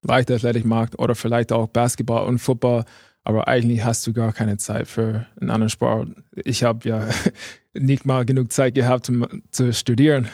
Leichtathletik 0.02 0.66
mag 0.66 0.92
oder 0.98 1.16
vielleicht 1.16 1.52
auch 1.52 1.68
Basketball 1.68 2.28
und 2.28 2.40
Football, 2.40 2.86
aber 3.24 3.48
eigentlich 3.48 3.84
hast 3.84 4.06
du 4.06 4.14
gar 4.14 4.34
keine 4.34 4.58
Zeit 4.58 4.88
für 4.88 5.26
einen 5.42 5.50
anderen 5.50 5.70
Sport. 5.70 6.10
Ich 6.36 6.64
habe 6.64 6.88
ja 6.88 7.08
nicht 7.74 8.06
mal 8.06 8.26
genug 8.26 8.52
Zeit 8.52 8.76
gehabt, 8.76 9.10
um 9.10 9.26
zu 9.52 9.74
studieren. 9.74 10.28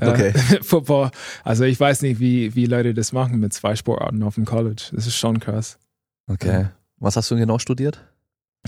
Ja, 0.00 0.12
Okay. 0.12 0.32
Football. 0.62 1.10
Also 1.44 1.64
ich 1.64 1.78
weiß 1.78 2.00
nicht, 2.02 2.20
wie, 2.20 2.54
wie 2.54 2.64
Leute 2.64 2.94
das 2.94 3.12
machen 3.12 3.38
mit 3.38 3.52
zwei 3.52 3.76
Sportarten 3.76 4.22
auf 4.22 4.36
dem 4.36 4.46
College. 4.46 4.88
Das 4.92 5.06
ist 5.06 5.16
schon 5.16 5.38
krass. 5.38 5.78
Okay. 6.26 6.68
Was 6.98 7.16
hast 7.16 7.30
du 7.30 7.36
genau 7.36 7.58
studiert? 7.58 8.00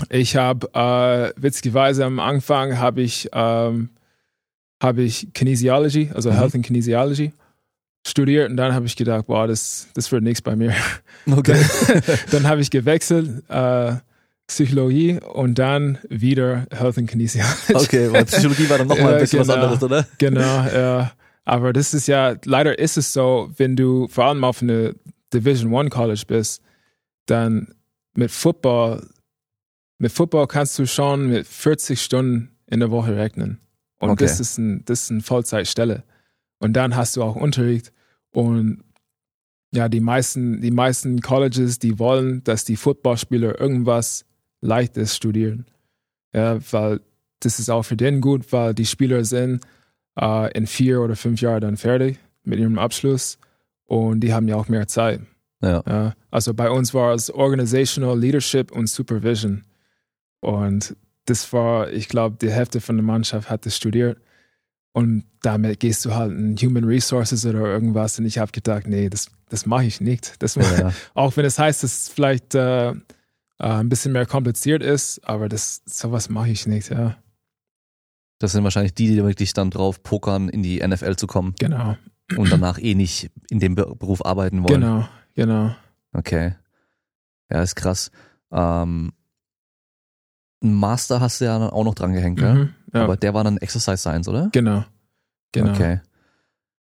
Ich 0.09 0.35
habe 0.35 0.67
äh, 0.73 1.41
witzigerweise 1.41 2.05
am 2.05 2.19
Anfang 2.19 2.77
habe 2.77 3.01
ich 3.01 3.29
ähm, 3.33 3.89
habe 4.83 5.01
ich 5.01 5.33
Kinesiology, 5.33 6.11
also 6.13 6.29
Mhm. 6.29 6.35
Health 6.35 6.55
and 6.55 6.65
Kinesiology 6.65 7.31
studiert 8.05 8.49
und 8.49 8.57
dann 8.57 8.73
habe 8.73 8.85
ich 8.85 8.95
gedacht, 8.97 9.27
boah, 9.27 9.47
das 9.47 9.87
das 9.93 10.11
wird 10.11 10.23
nichts 10.23 10.41
bei 10.41 10.55
mir. 10.55 10.73
Okay. 11.25 11.55
dann 12.31 12.47
habe 12.49 12.59
ich 12.59 12.69
gewechselt 12.69 13.49
äh, 13.49 13.93
Psychologie 14.45 15.19
und 15.21 15.57
dann 15.57 15.97
wieder 16.09 16.67
Health 16.69 16.97
and 16.97 17.09
Kinesiology. 17.09 17.73
Okay, 17.73 18.11
weil 18.11 18.25
Psychologie 18.31 18.69
war 18.69 18.77
dann 18.77 18.87
nochmal 18.87 19.13
ein 19.13 19.19
bisschen 19.21 19.39
was 19.39 19.47
genau. 19.47 19.61
anderes, 19.61 19.83
oder? 19.83 20.05
Genau, 20.17 20.41
ja. 20.41 21.13
Aber 21.45 21.71
das 21.71 21.93
ist 21.93 22.07
ja, 22.07 22.35
leider 22.43 22.77
ist 22.77 22.97
es 22.97 23.13
so, 23.13 23.51
wenn 23.55 23.77
du 23.77 24.09
vor 24.09 24.25
allem 24.25 24.43
auf 24.43 24.61
eine 24.61 24.95
Division 25.33 25.73
One 25.73 25.89
College 25.89 26.23
bist, 26.27 26.61
dann 27.25 27.73
mit 28.15 28.31
Football, 28.31 29.07
mit 29.97 30.11
Football 30.11 30.47
kannst 30.47 30.77
du 30.77 30.85
schon 30.85 31.29
mit 31.29 31.47
40 31.47 32.01
Stunden 32.01 32.49
in 32.67 32.81
der 32.81 32.91
Woche 32.91 33.15
rechnen. 33.15 33.59
Und 34.03 34.11
Okay. 34.11 34.25
das 34.25 34.39
ist 34.39 34.57
ein, 34.57 34.83
das 34.85 35.03
ist 35.03 35.11
eine 35.11 35.21
Vollzeitstelle. 35.21 36.03
Und 36.59 36.73
dann 36.73 36.95
hast 36.95 37.15
du 37.15 37.23
auch 37.23 37.35
Unterricht. 37.35 37.93
Und 38.31 38.83
ja, 39.73 39.89
die 39.89 40.01
meisten, 40.01 40.61
die 40.61 40.71
meisten 40.71 41.21
Colleges, 41.21 41.79
die 41.79 41.97
wollen, 41.99 42.43
dass 42.43 42.65
die 42.65 42.75
Footballspieler 42.75 43.59
irgendwas 43.59 44.25
Leichtes 44.61 45.15
studieren. 45.15 45.65
Ja, 46.33 46.59
weil 46.71 46.99
das 47.39 47.59
ist 47.59 47.69
auch 47.69 47.83
für 47.83 47.97
den 47.97 48.21
gut, 48.21 48.51
weil 48.51 48.73
die 48.73 48.85
Spieler 48.85 49.23
sind 49.25 49.63
äh, 50.19 50.51
in 50.57 50.67
vier 50.67 51.01
oder 51.01 51.15
fünf 51.15 51.41
Jahren 51.41 51.61
dann 51.61 51.77
fertig 51.77 52.19
mit 52.43 52.59
ihrem 52.59 52.77
Abschluss 52.77 53.37
und 53.85 54.19
die 54.21 54.33
haben 54.33 54.47
ja 54.47 54.55
auch 54.57 54.67
mehr 54.67 54.87
Zeit. 54.87 55.21
Ja. 55.61 55.81
Ja, 55.87 56.13
also 56.29 56.53
bei 56.53 56.69
uns 56.69 56.93
war 56.93 57.13
es 57.13 57.29
Organizational 57.31 58.19
Leadership 58.19 58.71
und 58.71 58.87
Supervision. 58.89 59.63
Und 60.41 60.95
das 61.25 61.51
war, 61.53 61.91
ich 61.91 62.09
glaube, 62.09 62.37
die 62.41 62.51
Hälfte 62.51 62.81
von 62.81 62.95
der 62.97 63.03
Mannschaft 63.05 63.49
hat 63.49 63.65
das 63.65 63.75
studiert. 63.77 64.19
Und 64.95 65.23
damit 65.41 65.79
gehst 65.79 66.05
du 66.05 66.13
halt 66.13 66.31
in 66.31 66.55
Human 66.57 66.83
Resources 66.83 67.45
oder 67.45 67.61
irgendwas. 67.61 68.19
Und 68.19 68.25
ich 68.25 68.37
habe 68.37 68.51
gedacht, 68.51 68.85
nee, 68.87 69.09
das, 69.09 69.31
das 69.49 69.65
mache 69.65 69.85
ich 69.85 70.01
nicht. 70.01 70.41
Das, 70.43 70.55
ja. 70.55 70.91
Auch 71.15 71.35
wenn 71.35 71.45
es 71.45 71.57
heißt, 71.57 71.83
dass 71.83 71.93
es 72.03 72.09
vielleicht 72.09 72.53
äh, 72.53 72.91
äh, 72.91 72.93
ein 73.57 73.89
bisschen 73.89 74.11
mehr 74.11 74.25
kompliziert 74.27 74.83
ist, 74.83 75.19
aber 75.27 75.49
das, 75.49 75.81
sowas 75.85 76.29
mache 76.29 76.49
ich 76.49 76.67
nicht, 76.67 76.89
ja. 76.91 77.17
Das 78.39 78.51
sind 78.51 78.63
wahrscheinlich 78.63 78.93
die, 78.93 79.07
die 79.07 79.23
wirklich 79.23 79.53
dann 79.53 79.71
drauf 79.71 80.03
pokern, 80.03 80.49
in 80.49 80.61
die 80.63 80.85
NFL 80.85 81.15
zu 81.15 81.27
kommen 81.27 81.55
Genau, 81.59 81.95
und 82.35 82.51
danach 82.51 82.77
eh 82.77 82.93
nicht 82.93 83.31
in 83.49 83.59
dem 83.59 83.73
Be- 83.75 83.95
Beruf 83.97 84.25
arbeiten 84.25 84.63
wollen. 84.63 84.81
genau, 84.81 85.07
genau. 85.33 85.75
Okay. 86.11 86.53
Ja, 87.49 87.61
ist 87.63 87.75
krass. 87.75 88.11
Ähm, 88.51 89.13
ein 90.63 90.73
Master 90.73 91.19
hast 91.19 91.41
du 91.41 91.45
ja 91.45 91.59
dann 91.59 91.69
auch 91.69 91.83
noch 91.83 91.95
dran 91.95 92.13
gehängt? 92.13 92.41
Mhm, 92.41 92.69
ja, 92.93 93.03
Aber 93.03 93.17
der 93.17 93.33
war 93.33 93.43
dann 93.43 93.57
Exercise 93.57 93.97
Science, 93.97 94.27
oder? 94.27 94.49
genau, 94.51 94.83
genau. 95.51 95.71
Okay. 95.71 95.99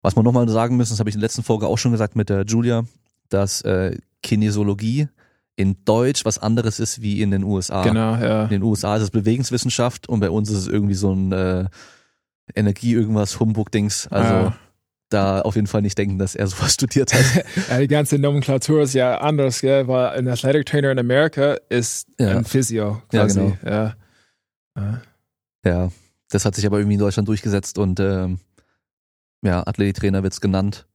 Was 0.02 0.16
wir 0.16 0.24
nochmal 0.24 0.48
sagen 0.50 0.78
müssen, 0.78 0.94
das 0.94 1.00
habe 1.00 1.10
ich 1.10 1.16
in 1.16 1.22
der 1.22 1.26
letzten 1.28 1.44
Folge 1.44 1.68
auch 1.68 1.78
schon 1.78 1.92
gesagt 1.92 2.16
mit 2.16 2.30
der 2.30 2.46
Julia, 2.46 2.84
dass 3.30 3.62
äh, 3.62 3.98
Kinesiologie 4.24 5.08
in 5.56 5.76
Deutsch 5.84 6.24
was 6.24 6.38
anderes 6.38 6.80
ist 6.80 7.02
wie 7.02 7.22
in 7.22 7.32
den 7.32 7.44
USA. 7.44 7.84
Genau, 7.84 8.16
ja. 8.16 8.44
In 8.44 8.50
den 8.50 8.64
USA 8.64 8.96
ist 8.96 9.04
es 9.04 9.12
Bewegungswissenschaft 9.12 10.08
und 10.08 10.22
bei 10.22 10.30
uns 10.30 10.50
ist 10.50 10.58
es 10.58 10.68
irgendwie 10.68 10.94
so 10.96 11.14
ein 11.14 11.32
äh, 11.34 11.66
Energie 12.56 12.94
irgendwas 12.94 13.40
Humbug-Dings. 13.40 14.08
Also 14.08 14.34
Ja. 14.34 14.54
Da 15.10 15.42
auf 15.42 15.56
jeden 15.56 15.68
Fall 15.68 15.82
nicht 15.82 15.98
denken, 15.98 16.18
dass 16.20 16.36
er 16.36 16.48
sowas 16.48 16.74
studiert 16.76 17.14
hat. 17.14 17.46
Ja, 17.70 17.80
die 17.80 17.88
ganze 17.88 18.18
Nomenklatur 18.20 18.84
ist 18.84 18.94
ja 18.94 19.18
anders, 19.20 19.62
gell? 19.62 19.88
weil 19.88 20.10
ein 20.18 20.28
Athletic 20.28 20.66
Trainer 20.68 20.92
in 20.92 21.00
Amerika 21.00 21.58
ist 21.70 22.08
Ja. 22.20 22.38
ein 22.38 22.46
Physio 22.46 23.02
Ja, 23.12 23.24
quasi. 23.26 23.40
genau. 23.40 23.58
Ja, 23.66 23.96
ja. 24.78 25.02
ja, 25.66 25.92
das 26.30 26.46
hat 26.46 26.56
sich 26.56 26.66
aber 26.66 26.78
irgendwie 26.78 26.94
in 26.96 27.00
Deutschland 27.00 27.28
durchgesetzt 27.28 27.78
und 27.78 28.00
ähm, 28.00 28.40
ja, 29.42 29.66
Athletiktrainer 29.66 30.22
wird's 30.24 30.42
genannt. 30.42 30.86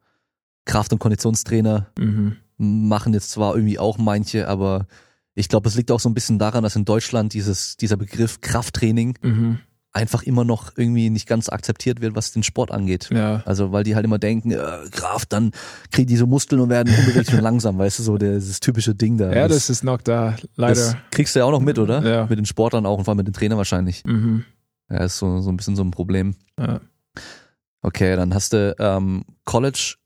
Kraft- 0.66 0.92
und 0.92 0.98
Konditionstrainer 0.98 1.88
Mhm. 1.98 2.36
machen 2.56 3.12
jetzt 3.14 3.30
zwar 3.32 3.54
irgendwie 3.56 3.78
auch 3.78 3.98
manche, 3.98 4.48
aber 4.48 4.86
ich 5.34 5.48
glaube, 5.48 5.68
es 5.68 5.74
liegt 5.74 5.90
auch 5.90 5.98
so 6.00 6.08
ein 6.08 6.14
bisschen 6.14 6.38
daran, 6.38 6.62
dass 6.62 6.76
in 6.76 6.84
Deutschland 6.84 7.34
dieses, 7.34 7.76
dieser 7.76 7.96
Begriff 7.96 8.40
Krafttraining 8.40 9.18
Mhm. 9.22 9.58
Einfach 9.94 10.24
immer 10.24 10.44
noch 10.44 10.72
irgendwie 10.76 11.08
nicht 11.08 11.26
ganz 11.26 11.48
akzeptiert 11.48 12.00
wird, 12.00 12.14
was 12.14 12.32
den 12.32 12.42
Sport 12.42 12.70
angeht. 12.70 13.08
Ja. 13.12 13.42
Also, 13.46 13.72
weil 13.72 13.84
die 13.84 13.94
halt 13.94 14.04
immer 14.04 14.18
denken, 14.18 14.50
äh, 14.50 14.58
Kraft, 14.90 15.32
dann 15.32 15.52
kriegen 15.92 16.08
die 16.08 16.16
so 16.16 16.26
Muskeln 16.26 16.60
und 16.60 16.68
werden 16.68 16.92
unbeweglich 16.94 17.32
und 17.32 17.40
langsam, 17.42 17.78
weißt 17.78 18.00
du, 18.00 18.02
so 18.02 18.18
dieses 18.18 18.60
typische 18.60 18.94
Ding 18.94 19.16
da. 19.16 19.32
ja, 19.32 19.48
das 19.48 19.70
ist 19.70 19.84
noch 19.84 20.02
da, 20.02 20.36
leider. 20.56 20.74
das 20.74 20.96
kriegst 21.10 21.34
du 21.34 21.38
ja 21.40 21.44
auch 21.44 21.52
noch 21.52 21.60
mit, 21.60 21.78
oder? 21.78 22.02
Ja. 22.04 22.26
Mit 22.26 22.38
den 22.38 22.46
Sportlern 22.46 22.86
auch 22.86 22.98
und 22.98 23.04
vor 23.04 23.12
allem 23.12 23.18
mit 23.18 23.28
den 23.28 23.34
Trainern 23.34 23.58
wahrscheinlich. 23.58 24.04
mhm. 24.04 24.44
Ja, 24.90 24.98
ist 25.04 25.16
so, 25.16 25.40
so 25.40 25.50
ein 25.50 25.56
bisschen 25.56 25.76
so 25.76 25.82
ein 25.82 25.90
Problem. 25.90 26.34
ja. 26.58 26.80
Okay, 27.80 28.16
dann 28.16 28.32
hast 28.32 28.54
du 28.54 28.74
ähm, 28.78 29.26
College 29.44 29.96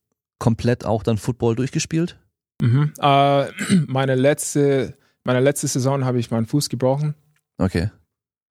komplett 0.41 0.85
auch 0.85 1.05
dann 1.05 1.17
Football 1.17 1.55
durchgespielt? 1.55 2.19
Mhm. 2.61 2.93
Äh, 3.01 3.47
meine, 3.87 4.17
letzte, 4.17 4.95
meine 5.23 5.41
letzte 5.41 5.69
Saison 5.69 6.05
habe 6.05 6.19
ich 6.19 6.31
meinen 6.31 6.47
Fuß 6.47 6.69
gebrochen. 6.69 7.15
Okay. 7.57 7.91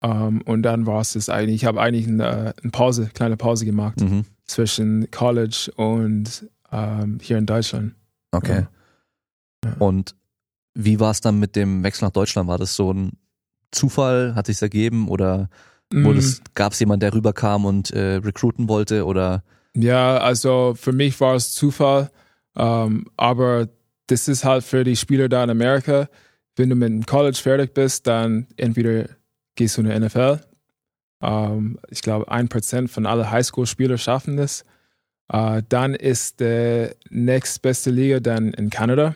Ähm, 0.03 0.41
und 0.43 0.61
dann 0.63 0.85
war 0.85 1.01
es 1.01 1.13
das 1.13 1.29
eigentlich. 1.29 1.55
Ich 1.55 1.65
habe 1.65 1.81
eigentlich 1.81 2.07
eine, 2.07 2.53
eine 2.61 2.71
Pause, 2.71 3.09
kleine 3.13 3.37
Pause 3.37 3.65
gemacht 3.65 3.99
Mhm. 4.01 4.25
zwischen 4.45 5.09
College 5.11 5.71
und 5.75 6.47
ähm, 6.71 7.17
hier 7.21 7.37
in 7.37 7.45
Deutschland. 7.45 7.95
Okay. 8.31 8.67
Ja. 9.65 9.73
Und 9.79 10.15
wie 10.75 10.99
war 10.99 11.11
es 11.11 11.21
dann 11.21 11.39
mit 11.39 11.55
dem 11.55 11.83
Wechsel 11.83 12.05
nach 12.05 12.11
Deutschland? 12.11 12.47
War 12.47 12.59
das 12.59 12.75
so 12.75 12.93
ein 12.93 13.13
Zufall? 13.71 14.35
Hat 14.35 14.45
sich's 14.45 14.61
ergeben? 14.61 15.07
Oder 15.09 15.49
Mhm. 15.91 16.21
gab 16.53 16.73
es 16.73 16.79
jemand, 16.79 17.01
der 17.01 17.13
rüberkam 17.13 17.65
und 17.65 17.91
äh, 17.91 18.15
recruiten 18.15 18.67
wollte? 18.69 19.05
Oder 19.05 19.43
Ja, 19.73 20.17
also 20.17 20.73
für 20.77 20.91
mich 20.91 21.19
war 21.21 21.35
es 21.35 21.53
Zufall, 21.53 22.11
ähm, 22.55 23.05
aber 23.15 23.69
das 24.07 24.27
ist 24.27 24.43
halt 24.43 24.63
für 24.63 24.83
die 24.83 24.95
Spieler 24.95 25.29
da 25.29 25.43
in 25.43 25.49
Amerika. 25.49 26.07
Wenn 26.55 26.69
du 26.69 26.75
mit 26.75 26.89
dem 26.89 27.05
College 27.05 27.37
fertig 27.41 27.73
bist, 27.73 28.05
dann 28.07 28.47
entweder 28.57 29.07
gehst 29.57 29.77
du 29.77 29.81
in 29.81 29.89
die 29.89 29.99
NFL. 29.99 30.39
Ähm, 31.21 31.79
ich 31.89 32.01
glaube, 32.01 32.31
ein 32.31 32.47
Prozent 32.47 32.89
von 32.89 33.05
allen 33.05 33.29
Highschool-Spieler 33.29 33.97
schaffen 33.97 34.37
das. 34.37 34.63
Äh, 35.29 35.63
dann 35.67 35.93
ist 35.93 36.39
die 36.39 36.89
nächstbeste 37.09 37.91
Liga 37.91 38.21
dann 38.21 38.53
in 38.53 38.69
Kanada 38.69 39.15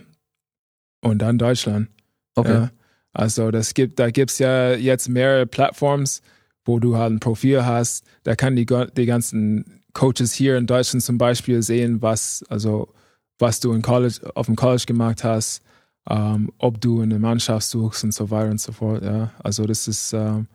und 1.01 1.19
dann 1.19 1.37
Deutschland. 1.37 1.89
okay. 2.35 2.53
Ja. 2.53 2.71
Also 3.13 3.51
das 3.51 3.73
gibt, 3.73 3.99
da 3.99 4.09
gibt 4.09 4.31
es 4.31 4.39
ja 4.39 4.73
jetzt 4.73 5.09
mehrere 5.09 5.45
Plattforms, 5.45 6.21
wo 6.63 6.79
du 6.79 6.97
halt 6.97 7.11
ein 7.11 7.19
Profil 7.19 7.65
hast. 7.65 8.05
Da 8.23 8.35
kann 8.35 8.55
die, 8.55 8.65
die 8.65 9.05
ganzen 9.05 9.83
Coaches 9.93 10.31
hier 10.31 10.57
in 10.57 10.67
Deutschland 10.67 11.03
zum 11.03 11.17
Beispiel 11.17 11.61
sehen, 11.61 12.01
was, 12.01 12.45
also, 12.47 12.93
was 13.37 13.59
du 13.59 13.73
in 13.73 13.81
College, 13.81 14.31
auf 14.35 14.45
dem 14.45 14.55
College 14.55 14.85
gemacht 14.87 15.25
hast, 15.25 15.61
ähm, 16.09 16.51
ob 16.57 16.81
du 16.81 17.01
eine 17.01 17.19
Mannschaft 17.19 17.67
suchst 17.67 18.03
und 18.03 18.13
so 18.13 18.29
weiter 18.31 18.49
und 18.51 18.59
so 18.61 18.71
fort. 18.71 19.03
Ja. 19.03 19.31
Also 19.43 19.65
das 19.65 19.87
ist, 19.87 20.13
ähm, 20.13 20.47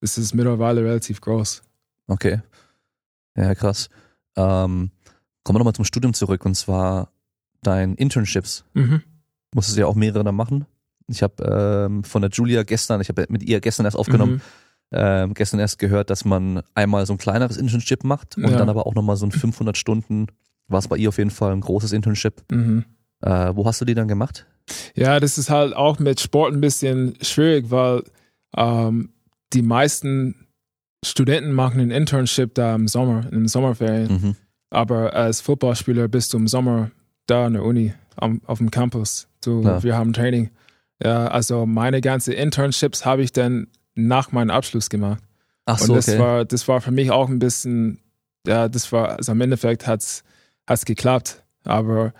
das 0.00 0.18
ist 0.18 0.34
mittlerweile 0.34 0.82
relativ 0.82 1.20
groß. 1.20 1.62
Okay. 2.06 2.40
Ja, 3.36 3.54
krass. 3.54 3.88
Ähm, 4.36 4.90
kommen 5.42 5.56
wir 5.56 5.58
nochmal 5.58 5.74
zum 5.74 5.84
Studium 5.84 6.14
zurück. 6.14 6.44
Und 6.44 6.54
zwar, 6.54 7.10
deinen 7.62 7.94
Internships. 7.96 8.64
Mhm. 8.74 9.02
Musstest 9.54 9.76
du 9.76 9.80
ja 9.82 9.86
auch 9.86 9.94
mehrere 9.94 10.24
dann 10.24 10.34
machen. 10.36 10.66
Ich 11.06 11.22
habe 11.22 11.42
ähm, 11.88 12.04
von 12.04 12.22
der 12.22 12.30
Julia 12.30 12.62
gestern, 12.62 13.00
ich 13.00 13.08
habe 13.08 13.26
mit 13.28 13.42
ihr 13.42 13.60
gestern 13.60 13.84
erst 13.86 13.96
aufgenommen, 13.96 14.34
Mhm. 14.34 14.40
ähm, 14.92 15.34
gestern 15.34 15.60
erst 15.60 15.78
gehört, 15.78 16.08
dass 16.10 16.24
man 16.24 16.62
einmal 16.74 17.04
so 17.06 17.12
ein 17.14 17.18
kleineres 17.18 17.56
Internship 17.56 18.04
macht 18.04 18.36
und 18.36 18.44
Ja. 18.50 18.56
dann 18.56 18.68
aber 18.68 18.86
auch 18.86 18.94
nochmal 18.94 19.16
so 19.16 19.26
ein 19.26 19.32
500 19.32 19.76
Stunden, 19.76 20.26
war 20.68 20.78
es 20.78 20.88
bei 20.88 20.96
ihr 20.96 21.08
auf 21.10 21.18
jeden 21.18 21.30
Fall 21.30 21.52
ein 21.52 21.60
großes 21.60 21.92
Internship. 21.92 22.42
Mhm. 22.50 22.84
Äh, 23.20 23.54
wo 23.54 23.66
hast 23.66 23.80
du 23.80 23.84
die 23.84 23.94
dann 23.94 24.08
gemacht? 24.08 24.46
Ja, 24.94 25.20
das 25.20 25.38
ist 25.38 25.50
halt 25.50 25.74
auch 25.74 25.98
mit 25.98 26.20
Sport 26.20 26.54
ein 26.54 26.60
bisschen 26.60 27.16
schwierig, 27.20 27.70
weil 27.70 28.04
ähm, 28.56 29.10
die 29.52 29.62
meisten 29.62 30.46
Studenten 31.04 31.52
machen 31.52 31.80
ein 31.80 31.90
Internship 31.90 32.54
da 32.54 32.74
im 32.74 32.88
Sommer, 32.88 33.24
in 33.24 33.40
den 33.40 33.48
Sommerferien. 33.48 34.12
Mhm. 34.12 34.36
Aber 34.70 35.14
als 35.14 35.40
Footballspieler 35.40 36.08
bist 36.08 36.32
du 36.32 36.38
im 36.38 36.48
Sommer 36.48 36.90
da 37.26 37.46
in 37.46 37.54
der 37.54 37.62
Uni, 37.62 37.94
am, 38.16 38.40
auf 38.46 38.58
dem 38.58 38.70
Campus. 38.70 39.28
Du, 39.42 39.60
Klar. 39.60 39.82
wir 39.82 39.96
haben 39.96 40.12
Training. 40.12 40.50
Ja, 41.02 41.26
also 41.26 41.66
meine 41.66 42.00
ganzen 42.00 42.32
Internships 42.32 43.04
habe 43.04 43.22
ich 43.22 43.32
dann 43.32 43.68
nach 43.94 44.32
meinem 44.32 44.50
Abschluss 44.50 44.88
gemacht. 44.88 45.22
Ach 45.66 45.80
Und 45.80 45.86
so, 45.86 45.94
das 45.94 46.08
okay. 46.08 46.18
war, 46.18 46.44
das 46.44 46.66
war 46.68 46.80
für 46.80 46.90
mich 46.90 47.10
auch 47.10 47.28
ein 47.28 47.38
bisschen, 47.38 48.00
ja, 48.46 48.68
das 48.68 48.90
war, 48.92 49.16
also 49.16 49.32
im 49.32 49.40
Endeffekt 49.40 49.86
hat's, 49.86 50.24
hat's 50.66 50.84
geklappt. 50.84 51.42
Aber 51.64 52.12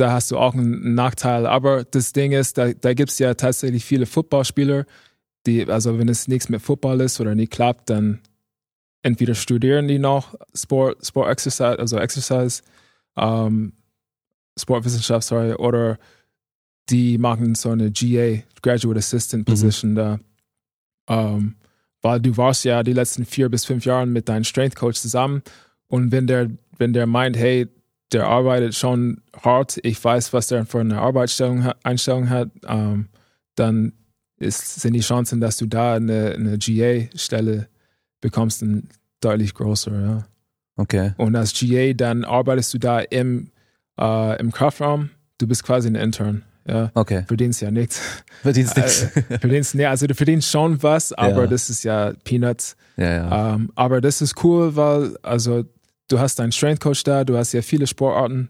da 0.00 0.12
hast 0.12 0.30
du 0.30 0.38
auch 0.38 0.54
einen 0.54 0.94
Nachteil. 0.94 1.46
Aber 1.46 1.84
das 1.84 2.12
Ding 2.12 2.32
ist, 2.32 2.58
da, 2.58 2.72
da 2.72 2.94
gibt's 2.94 3.18
ja 3.18 3.34
tatsächlich 3.34 3.84
viele 3.84 4.06
Footballspieler, 4.06 4.86
die, 5.46 5.68
also 5.68 5.98
wenn 5.98 6.08
es 6.08 6.28
nichts 6.28 6.48
mit 6.48 6.62
Football 6.62 7.00
ist 7.00 7.20
oder 7.20 7.34
nicht 7.34 7.52
klappt, 7.52 7.90
dann 7.90 8.20
entweder 9.02 9.34
studieren 9.34 9.88
die 9.88 9.98
noch 9.98 10.34
Sport, 10.54 11.04
Sport 11.06 11.30
Exercise, 11.30 11.78
also 11.78 11.98
Exercise, 11.98 12.62
ähm, 13.16 13.72
Sportwissenschaft, 14.58 15.26
sorry, 15.26 15.54
oder 15.54 15.98
die 16.90 17.18
machen 17.18 17.54
so 17.54 17.70
eine 17.70 17.90
GA, 17.90 18.42
Graduate 18.62 18.98
Assistant 18.98 19.46
Position 19.46 19.94
da. 19.94 20.18
Ähm, 21.08 21.56
weil 22.02 22.20
du 22.20 22.36
warst 22.36 22.64
ja 22.64 22.82
die 22.82 22.92
letzten 22.92 23.24
vier 23.24 23.48
bis 23.48 23.64
fünf 23.64 23.84
Jahre 23.84 24.06
mit 24.06 24.28
deinem 24.28 24.44
Strength 24.44 24.76
Coach 24.76 25.00
zusammen 25.00 25.42
und 25.88 26.12
wenn 26.12 26.26
der, 26.26 26.50
wenn 26.76 26.92
der 26.92 27.06
meint, 27.06 27.36
hey, 27.36 27.68
der 28.12 28.26
arbeitet 28.26 28.74
schon 28.74 29.20
hart, 29.42 29.78
ich 29.82 30.02
weiß, 30.02 30.32
was 30.32 30.46
der 30.48 30.64
für 30.66 30.80
eine 30.80 31.00
Arbeitsstellung 31.00 31.70
Einstellung 31.82 32.30
hat, 32.30 32.48
ähm, 32.66 33.08
dann 33.54 33.92
ist, 34.38 34.80
sind 34.80 34.92
die 34.94 35.00
Chancen, 35.00 35.40
dass 35.40 35.56
du 35.56 35.66
da 35.66 35.94
eine, 35.94 36.32
eine 36.32 36.58
GA-Stelle 36.58 37.68
bekommst, 38.20 38.64
deutlich 39.20 39.54
größer. 39.54 39.92
Ja. 40.00 40.26
Okay. 40.76 41.12
Und 41.16 41.34
als 41.36 41.52
GA 41.58 41.92
dann 41.92 42.24
arbeitest 42.24 42.72
du 42.74 42.78
da 42.78 43.00
im, 43.00 43.50
äh, 44.00 44.38
im 44.40 44.52
Kraftraum, 44.52 45.10
du 45.38 45.46
bist 45.48 45.64
quasi 45.64 45.88
ein 45.88 45.96
Intern. 45.96 46.44
Ja. 46.66 46.90
Okay. 46.94 47.24
Verdienst 47.26 47.60
ja 47.62 47.70
nichts. 47.70 48.00
Verdienst 48.42 48.76
nichts. 48.76 49.06
Verdienst, 49.40 49.74
nee, 49.74 49.86
also 49.86 50.06
du 50.06 50.14
verdienst 50.14 50.50
schon 50.50 50.80
was, 50.82 51.12
aber 51.12 51.42
Ja. 51.42 51.46
das 51.46 51.70
ist 51.70 51.82
ja 51.82 52.12
Peanuts. 52.24 52.76
ja, 52.96 53.10
ja. 53.10 53.54
Ähm, 53.54 53.72
aber 53.74 54.00
das 54.00 54.20
ist 54.22 54.42
cool, 54.44 54.76
weil 54.76 55.16
also 55.22 55.64
du 56.08 56.18
hast 56.18 56.38
deinen 56.38 56.52
Strength 56.52 56.80
Coach 56.80 57.04
da, 57.04 57.24
du 57.24 57.36
hast 57.36 57.52
ja 57.52 57.62
viele 57.62 57.86
Sportarten. 57.86 58.48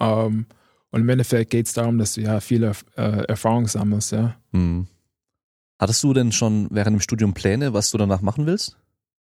Ähm, 0.00 0.46
und 0.90 1.00
im 1.00 1.08
Endeffekt 1.08 1.50
geht 1.50 1.66
es 1.66 1.72
darum, 1.72 1.98
dass 1.98 2.14
du 2.14 2.22
ja 2.22 2.40
viele 2.40 2.72
äh, 2.96 3.24
Erfahrung 3.26 3.66
sammelst, 3.66 4.12
ja. 4.12 4.36
Hm. 4.52 4.86
Hattest 5.78 6.02
du 6.02 6.14
denn 6.14 6.32
schon 6.32 6.68
während 6.70 6.94
dem 6.94 7.00
Studium 7.00 7.34
Pläne, 7.34 7.72
was 7.72 7.90
du 7.90 7.98
danach 7.98 8.22
machen 8.22 8.46
willst? 8.46 8.76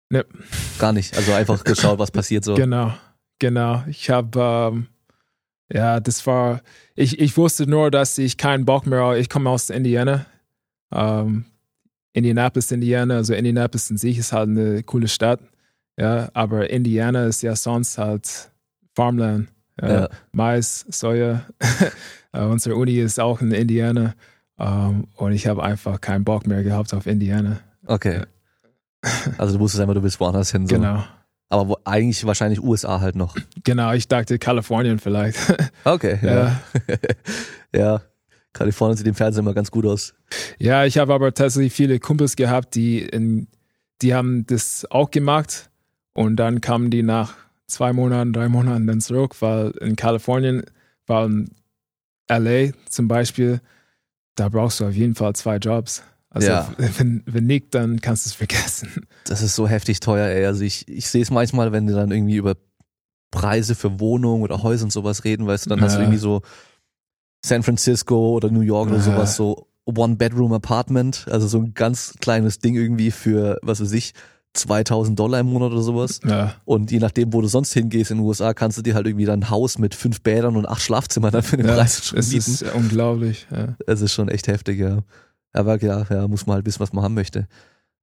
Ne. 0.09 0.25
Gar 0.79 0.93
nicht. 0.93 1.15
Also 1.15 1.33
einfach 1.33 1.63
geschaut, 1.63 1.99
was 1.99 2.11
passiert 2.11 2.43
so. 2.43 2.55
Genau, 2.55 2.93
genau. 3.37 3.83
Ich 3.87 4.09
habe, 4.09 4.39
ähm, 4.39 4.87
ja, 5.71 5.99
das 5.99 6.25
war, 6.25 6.61
ich, 6.95 7.19
ich 7.19 7.37
wusste 7.37 7.67
nur, 7.67 7.91
dass 7.91 8.17
ich 8.17 8.37
keinen 8.37 8.65
Bock 8.65 8.87
mehr, 8.87 9.17
ich 9.17 9.29
komme 9.29 9.49
aus 9.51 9.69
Indiana, 9.69 10.25
ähm, 10.91 11.45
Indianapolis, 12.13 12.71
Indiana, 12.71 13.17
also 13.17 13.35
Indianapolis 13.35 13.91
in 13.91 13.97
sich 13.97 14.17
ist 14.17 14.33
halt 14.33 14.49
eine 14.49 14.81
coole 14.81 15.07
Stadt, 15.07 15.41
ja, 15.99 16.29
aber 16.33 16.69
Indiana 16.69 17.25
ist 17.25 17.41
ja 17.41 17.55
sonst 17.55 17.97
halt 17.97 18.51
Farmland, 18.95 19.49
ja, 19.81 20.01
Ja. 20.01 20.09
Mais, 20.31 20.85
Soja, 20.89 21.45
Äh, 22.31 22.43
unsere 22.43 22.75
Uni 22.75 22.97
ist 22.99 23.19
auch 23.19 23.41
in 23.41 23.51
Indiana 23.51 24.13
ähm, 24.59 25.07
und 25.15 25.31
ich 25.31 25.47
habe 25.47 25.63
einfach 25.63 25.99
keinen 25.99 26.23
Bock 26.23 26.45
mehr 26.45 26.63
gehabt 26.63 26.93
auf 26.93 27.07
Indiana, 27.07 27.59
Okay. 27.85 28.21
Also 29.37 29.53
du 29.55 29.61
wusstest 29.61 29.81
einfach, 29.81 29.95
du 29.95 30.03
willst 30.03 30.19
woanders 30.19 30.51
hin. 30.51 30.67
So. 30.67 30.75
genau. 30.75 31.03
Aber 31.47 31.69
wo, 31.69 31.77
eigentlich 31.85 32.23
wahrscheinlich 32.25 32.61
USA 32.61 32.99
halt 33.01 33.15
noch. 33.15 33.35
Genau, 33.63 33.93
ich 33.93 34.07
dachte 34.07 34.37
Kalifornien 34.37 34.99
vielleicht. 34.99 35.39
Okay. 35.85 36.19
Ja. 36.21 36.31
ja. 36.31 36.61
ja. 37.73 38.01
Kalifornien 38.53 38.97
sieht 38.97 39.07
im 39.07 39.15
Fernsehen 39.15 39.43
immer 39.43 39.53
ganz 39.53 39.71
gut 39.71 39.85
aus. 39.85 40.13
Ja, 40.59 40.85
ich 40.85 40.97
habe 40.99 41.13
aber 41.13 41.33
tatsächlich 41.33 41.73
viele 41.73 41.99
Kumpels 41.99 42.35
gehabt, 42.35 42.75
die, 42.75 42.99
in, 42.99 43.47
die 44.01 44.13
haben 44.13 44.45
das 44.45 44.85
auch 44.91 45.09
gemacht 45.09 45.68
und 46.19 46.35
dann 46.35 46.59
kamen 46.59 46.89
die 46.91 47.01
nach 47.01 47.35
zwei 47.65 47.93
Monaten, 47.93 48.33
drei 48.33 48.49
Monaten 48.49 48.85
dann 48.87 48.99
zurück, 48.99 49.41
weil 49.41 49.71
in 49.79 49.95
Kalifornien, 49.95 50.63
weil 51.07 51.29
in 51.29 51.49
LA 52.27 52.73
zum 52.89 53.07
Beispiel, 53.07 53.61
da 54.35 54.49
brauchst 54.49 54.81
du 54.81 54.85
auf 54.85 54.93
jeden 54.93 55.15
Fall 55.15 55.33
zwei 55.35 55.55
Jobs. 55.55 56.03
Also 56.29 56.49
Ja. 56.51 56.73
wenn, 56.97 57.23
wenn 57.25 57.45
nicht, 57.45 57.73
dann 57.73 58.01
kannst 58.01 58.25
du 58.25 58.31
es 58.31 58.33
vergessen. 58.35 59.07
Das 59.23 59.41
ist 59.41 59.55
so 59.55 59.65
heftig 59.65 60.01
teuer, 60.01 60.27
ey. 60.27 60.45
Also 60.45 60.61
ich, 60.65 60.89
ich 60.89 61.07
sehe 61.07 61.21
es 61.21 61.31
manchmal, 61.31 61.71
wenn 61.71 61.87
die 61.87 61.93
dann 61.93 62.11
irgendwie 62.11 62.35
über 62.35 62.57
Preise 63.31 63.73
für 63.73 64.01
Wohnungen 64.01 64.43
oder 64.43 64.61
Häuser 64.61 64.83
und 64.83 64.91
sowas 64.91 65.23
reden, 65.23 65.47
weißt 65.47 65.67
du, 65.67 65.69
dann 65.69 65.79
hast 65.79 65.93
du 65.93 65.99
Ja. 65.99 66.03
irgendwie 66.03 66.19
so 66.19 66.41
San 67.45 67.63
Francisco 67.63 68.31
oder 68.35 68.51
New 68.51 68.59
York 68.59 68.87
oder 68.89 68.97
Ja. 68.97 69.03
sowas, 69.03 69.37
so 69.37 69.69
One-Bedroom-Apartment, 69.85 71.27
also 71.31 71.47
so 71.47 71.59
ein 71.59 71.73
ganz 71.73 72.15
kleines 72.19 72.59
Ding 72.59 72.75
irgendwie 72.75 73.11
für, 73.11 73.57
was 73.61 73.79
weiß 73.79 73.93
ich, 73.93 74.13
2000 74.53 75.17
Dollar 75.17 75.39
im 75.41 75.47
Monat 75.47 75.71
oder 75.71 75.81
sowas. 75.81 76.19
Ja, 76.25 76.55
Und 76.65 76.91
je 76.91 76.99
nachdem, 76.99 77.33
wo 77.33 77.41
du 77.41 77.47
sonst 77.47 77.73
hingehst 77.73 78.11
in 78.11 78.17
den 78.17 78.25
USA, 78.25 78.53
kannst 78.53 78.77
du 78.77 78.81
dir 78.81 78.95
halt 78.95 79.05
irgendwie 79.07 79.25
dann 79.25 79.41
ein 79.41 79.49
Haus 79.49 79.77
mit 79.77 79.93
fünf 79.95 80.21
Bädern 80.21 80.55
und 80.55 80.67
acht 80.67 80.81
Schlafzimmern 80.81 81.31
dann 81.31 81.43
für 81.43 81.57
den 81.57 81.67
ja 81.67 81.75
Preis 81.75 82.05
schon 82.05 82.19
es 82.19 82.29
bieten. 82.29 82.51
ist 82.51 82.63
unglaublich. 82.73 83.45
Ja. 83.51 83.75
Es 83.87 84.01
ist 84.01 84.13
schon 84.13 84.27
echt 84.29 84.47
heftig, 84.47 84.79
ja. 84.79 84.99
Aber 85.53 85.79
ja, 85.81 86.05
ja, 86.09 86.27
muss 86.27 86.45
man 86.45 86.55
halt 86.55 86.65
wissen, 86.65 86.79
was 86.79 86.93
man 86.93 87.03
haben 87.03 87.13
möchte. 87.15 87.47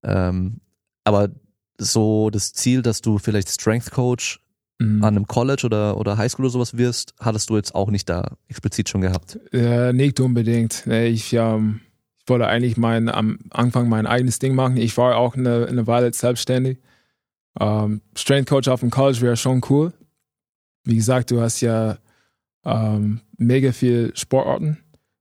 Ähm, 0.04 0.60
aber 1.04 1.28
so 1.78 2.30
das 2.30 2.52
Ziel, 2.52 2.82
dass 2.82 3.00
du 3.02 3.18
vielleicht 3.18 3.48
Strength 3.50 3.90
Coach 3.90 4.40
Mhm. 4.78 5.02
an 5.02 5.16
einem 5.16 5.26
College 5.26 5.62
oder, 5.64 5.96
oder 5.96 6.18
Highschool 6.18 6.44
oder 6.44 6.52
sowas 6.52 6.76
wirst, 6.76 7.14
hattest 7.18 7.48
du 7.48 7.56
jetzt 7.56 7.74
auch 7.74 7.90
nicht 7.90 8.10
da 8.10 8.36
explizit 8.48 8.90
schon 8.90 9.00
gehabt. 9.00 9.38
Ja, 9.50 9.90
nicht 9.94 10.20
unbedingt. 10.20 10.86
Ich, 10.86 11.32
ähm, 11.32 11.80
wollte 12.28 12.46
eigentlich 12.46 12.76
mein, 12.76 13.08
am 13.08 13.38
Anfang 13.50 13.88
mein 13.88 14.06
eigenes 14.06 14.38
Ding 14.38 14.54
machen. 14.54 14.76
Ich 14.76 14.96
war 14.96 15.16
auch 15.16 15.36
eine, 15.36 15.66
eine 15.66 15.86
Weile 15.86 16.12
selbstständig. 16.12 16.78
Ähm, 17.58 18.02
Strength 18.14 18.48
Coach 18.48 18.68
auf 18.68 18.80
dem 18.80 18.90
College 18.90 19.20
wäre 19.20 19.36
schon 19.36 19.62
cool. 19.70 19.92
Wie 20.84 20.96
gesagt, 20.96 21.30
du 21.30 21.40
hast 21.40 21.60
ja 21.60 21.98
ähm, 22.64 23.20
mega 23.38 23.72
viel 23.72 24.12
Sportarten. 24.14 24.78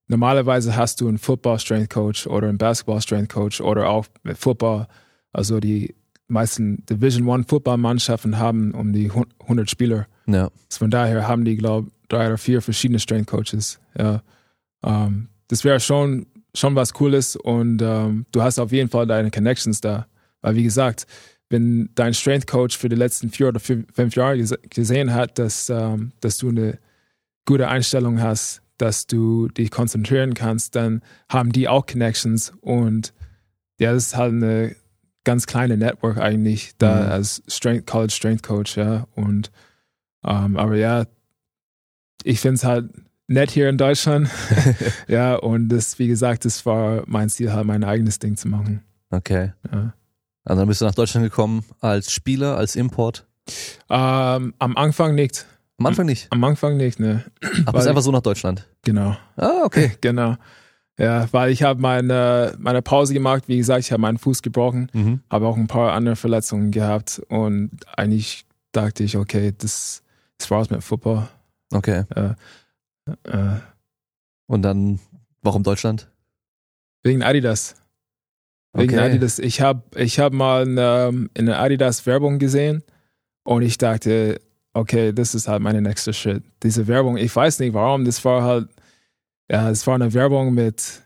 Normalerweise 0.07 0.75
hast 0.75 1.01
du 1.01 1.07
einen 1.07 1.17
Football 1.17 1.59
Strength 1.59 1.89
Coach 1.89 2.27
oder 2.27 2.49
einen 2.49 2.57
Basketball 2.57 3.01
Strength 3.01 3.33
Coach 3.33 3.61
oder 3.61 3.89
auch 3.89 4.05
mit 4.23 4.37
Football. 4.37 4.87
Also 5.31 5.59
die 5.59 5.95
meisten 6.27 6.85
Division 6.85 7.27
One 7.27 7.45
Football 7.47 7.77
Mannschaften 7.77 8.37
haben 8.37 8.73
um 8.73 8.93
die 8.93 9.11
100 9.11 9.69
Spieler. 9.69 10.07
Ja. 10.27 10.45
Also 10.45 10.79
von 10.79 10.91
daher 10.91 11.27
haben 11.27 11.45
die, 11.45 11.55
glaube 11.55 11.87
ich, 11.87 12.07
drei 12.07 12.27
oder 12.27 12.37
vier 12.37 12.61
verschiedene 12.61 12.99
Strength 12.99 13.27
Coaches. 13.27 13.79
Ja. 13.97 14.21
Ähm, 14.83 15.29
das 15.47 15.63
wäre 15.63 15.79
schon, 15.79 16.27
schon 16.55 16.75
was 16.75 16.93
Cooles 16.93 17.35
und 17.35 17.81
ähm, 17.81 18.25
du 18.31 18.41
hast 18.41 18.57
auf 18.59 18.71
jeden 18.71 18.89
Fall 18.89 19.05
deine 19.07 19.29
Connections 19.31 19.81
da. 19.81 20.07
Weil, 20.41 20.55
wie 20.55 20.63
gesagt, 20.63 21.05
wenn 21.49 21.89
dein 21.95 22.13
Strength 22.13 22.47
Coach 22.47 22.77
für 22.77 22.89
die 22.89 22.95
letzten 22.95 23.29
vier 23.29 23.49
oder 23.49 23.59
fünf, 23.59 24.15
Jahre 24.15 24.35
gese- 24.35 24.59
gesehen 24.69 25.13
hat, 25.13 25.37
dass, 25.37 25.69
ähm, 25.69 26.11
dass 26.21 26.37
du 26.37 26.49
eine 26.49 26.79
gute 27.45 27.67
Einstellung 27.67 28.21
hast, 28.21 28.61
dass 28.77 29.05
du 29.07 29.47
dich 29.49 29.69
konzentrieren 29.71 30.33
kannst, 30.33 30.75
dann 30.75 31.01
haben 31.29 31.51
die 31.51 31.67
auch 31.67 31.85
Connections 31.85 32.51
und 32.61 33.13
ja, 33.79 33.93
das 33.93 34.07
ist 34.07 34.15
halt 34.17 34.33
eine 34.33 34.75
ganz 35.23 35.47
kleine 35.47 35.77
Network 35.77 36.17
eigentlich 36.17 36.73
da 36.77 37.03
Mhm. 37.05 37.11
als 37.11 37.43
Strength, 37.47 37.87
College 37.87 38.13
Strength 38.13 38.43
Coach, 38.43 38.77
ja. 38.77 39.07
Und 39.15 39.51
ähm, 40.23 40.57
aber 40.57 40.75
ja, 40.75 41.05
ich 42.23 42.39
finde 42.39 42.55
es 42.55 42.63
halt 42.63 42.89
nett 43.27 43.51
hier 43.51 43.69
in 43.69 43.77
Deutschland. 43.77 44.29
ja, 45.07 45.35
und 45.35 45.69
das, 45.69 45.97
wie 45.99 46.07
gesagt, 46.07 46.45
das 46.45 46.65
war 46.65 47.03
mein 47.07 47.29
Ziel, 47.29 47.51
halt 47.53 47.65
mein 47.65 47.83
eigenes 47.83 48.19
Ding 48.19 48.37
zu 48.37 48.47
machen. 48.47 48.83
Okay. 49.09 49.53
Ja. 49.71 49.93
Also 50.43 50.61
dann 50.61 50.67
bist 50.67 50.81
du 50.81 50.85
nach 50.85 50.95
Deutschland 50.95 51.25
gekommen 51.25 51.63
als 51.81 52.11
Spieler, 52.11 52.57
als 52.57 52.75
Import. 52.75 53.25
Ähm, 53.89 54.53
am 54.59 54.77
Anfang 54.77 55.15
nicht. 55.15 55.45
Am 55.77 55.85
Anfang 55.87 56.05
nicht. 56.05 56.27
Am 56.31 56.43
Anfang 56.43 56.77
nicht, 56.77 56.99
ne? 56.99 57.25
Aber 57.65 57.73
Weil- 57.73 57.81
ist 57.81 57.87
einfach 57.87 58.01
so 58.01 58.11
nach 58.11 58.21
Deutschland. 58.21 58.67
Genau. 58.83 59.17
Ah, 59.37 59.61
okay. 59.63 59.91
Genau. 60.01 60.35
Ja, 60.97 61.27
weil 61.33 61.51
ich 61.51 61.61
habe 61.63 61.81
meine, 61.81 62.55
meine 62.57 62.81
Pause 62.81 63.13
gemacht. 63.13 63.43
Wie 63.47 63.57
gesagt, 63.57 63.81
ich 63.81 63.91
habe 63.91 64.01
meinen 64.01 64.17
Fuß 64.17 64.41
gebrochen, 64.41 64.89
Mhm. 64.93 65.19
habe 65.29 65.45
auch 65.47 65.57
ein 65.57 65.67
paar 65.67 65.91
andere 65.91 66.15
Verletzungen 66.15 66.71
gehabt 66.71 67.21
und 67.27 67.71
eigentlich 67.97 68.45
dachte 68.71 69.03
ich, 69.03 69.17
okay, 69.17 69.53
das, 69.57 70.03
das 70.37 70.49
war's 70.51 70.69
mit 70.69 70.81
Football. 70.83 71.27
Okay. 71.73 72.03
Äh, 72.15 72.35
äh, 73.23 73.59
Und 74.47 74.61
dann, 74.61 74.99
warum 75.41 75.63
Deutschland? 75.63 76.09
wegen 77.03 77.21
Adidas. 77.23 77.75
Wegen 78.73 78.93
Okay. 78.95 79.05
Adidas. 79.05 79.37
Ich 79.39 79.61
habe 79.61 79.83
ich 79.95 80.19
hab 80.19 80.33
mal 80.33 80.63
eine, 80.63 81.29
eine 81.37 81.57
Adidas 81.59 82.05
Werbung 82.07 82.39
gesehen 82.39 82.83
und 83.43 83.61
ich 83.61 83.77
dachte, 83.77 84.41
okay, 84.73 85.13
das 85.13 85.35
ist 85.35 85.47
halt 85.47 85.61
meine 85.61 85.81
nächste 85.81 86.13
Schritt. 86.13 86.43
Diese 86.63 86.87
Werbung, 86.87 87.17
ich 87.17 87.33
weiß 87.33 87.59
nicht 87.59 87.73
warum, 87.73 88.05
das 88.05 88.25
war 88.25 88.43
halt, 88.43 88.69
ja, 89.49 89.69
es 89.69 89.85
war 89.85 89.95
eine 89.95 90.13
Werbung 90.13 90.53
mit 90.55 91.03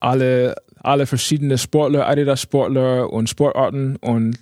alle, 0.00 0.54
alle 0.76 1.06
verschiedene 1.06 1.56
Sportler, 1.58 2.06
Adidas 2.06 2.42
Sportler 2.42 3.10
und 3.10 3.28
Sportarten 3.30 3.96
und 3.96 4.38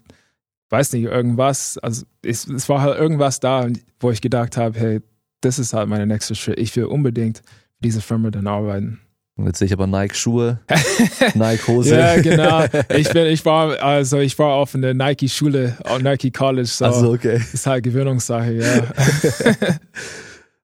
weiß 0.69 0.93
nicht, 0.95 1.05
irgendwas. 1.05 1.79
Also 1.79 2.05
es, 2.23 2.47
es 2.49 2.69
war 2.69 2.83
halt 2.83 2.99
irgendwas 2.99 3.39
da, 3.41 3.69
wo 4.01 4.11
ich 4.11 4.21
gedacht 4.21 4.57
habe, 4.57 4.79
hey, 4.79 5.01
das 5.47 5.59
ist 5.59 5.72
halt 5.72 5.88
meine 5.88 6.07
nächste 6.07 6.34
Schritt. 6.34 6.59
Ich 6.59 6.74
will 6.76 6.84
unbedingt 6.84 7.38
für 7.38 7.82
diese 7.82 8.01
Firma 8.01 8.30
dann 8.30 8.47
arbeiten. 8.47 9.01
Jetzt 9.38 9.59
sehe 9.59 9.66
ich 9.66 9.72
aber 9.72 9.86
Nike-Schuhe, 9.86 10.61
Nike-Hose. 11.34 11.99
Ja, 11.99 12.20
genau. 12.20 12.64
Ich 12.88 13.11
bin, 13.11 13.26
ich 13.26 13.44
war, 13.44 13.82
also 13.82 14.18
ich 14.18 14.38
war 14.38 14.55
auf 14.55 14.74
einer 14.74 14.94
Nike-Schule, 14.94 15.76
auf 15.84 16.01
Nike 16.01 16.30
College, 16.30 16.68
so 16.68 16.86
Also 16.86 17.12
okay. 17.12 17.36
ist 17.53 17.66
halt 17.66 17.84
Gewöhnungssache, 17.84 18.55
ja. 18.55 18.82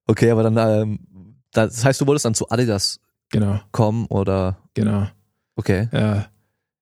Okay, 0.07 0.31
aber 0.31 0.43
dann, 0.43 0.57
ähm, 0.57 0.99
das 1.53 1.85
heißt, 1.85 2.01
du 2.01 2.07
wolltest 2.07 2.25
dann 2.25 2.35
zu 2.35 2.49
Adidas 2.51 2.99
genau, 3.31 3.61
kommen 3.71 4.07
oder 4.07 4.59
genau, 4.75 5.07
okay. 5.55 5.89
ja. 5.93 6.27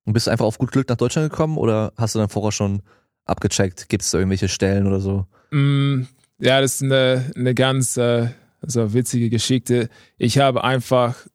Und 0.04 0.14
bist 0.14 0.26
du 0.26 0.30
einfach 0.30 0.46
auf 0.46 0.58
gut 0.58 0.72
Glück 0.72 0.88
nach 0.88 0.96
Deutschland 0.96 1.30
gekommen 1.30 1.58
oder 1.58 1.92
hast 1.96 2.14
du 2.14 2.18
dann 2.18 2.28
vorher 2.28 2.52
schon 2.52 2.82
abgecheckt? 3.26 3.88
Gibt 3.88 4.02
es 4.02 4.10
da 4.10 4.18
irgendwelche 4.18 4.48
Stellen 4.48 4.86
oder 4.86 5.00
so? 5.00 5.26
Mm, 5.50 6.04
ja, 6.40 6.60
das 6.60 6.76
ist 6.76 6.82
eine, 6.82 7.30
eine 7.36 7.54
ganz 7.54 7.96
äh, 7.96 8.28
so 8.62 8.92
witzige 8.92 9.30
Geschichte. 9.30 9.88
Ich 10.18 10.38
habe 10.38 10.64
einfach, 10.64 11.26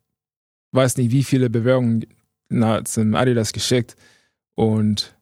weiß 0.71 0.97
nicht, 0.97 1.11
wie 1.11 1.23
viele 1.23 1.49
Bewerbungen 1.49 2.05
na, 2.49 2.83
zum 2.83 3.15
Adidas 3.15 3.53
geschickt 3.53 3.95
und 4.55 5.15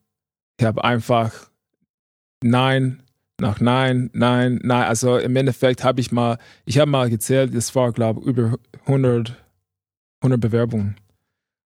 ich 0.60 0.66
habe 0.66 0.84
einfach 0.84 1.50
Nein 2.44 3.04
nach 3.40 3.60
Nein, 3.60 4.10
Nein, 4.14 4.60
Nein. 4.64 4.84
Also 4.84 5.18
im 5.18 5.36
Endeffekt 5.36 5.84
habe 5.84 6.02
ich 6.02 6.12
mal, 6.12 6.38
ich 6.66 6.78
habe 6.80 6.90
mal 6.90 7.10
gezählt, 7.10 7.54
es 7.54 7.74
war, 7.76 7.92
glaube 7.92 8.22
ich, 8.22 8.28
über 8.28 8.58
100, 8.86 9.36
100 10.22 10.40
Bewerbungen. 10.40 10.96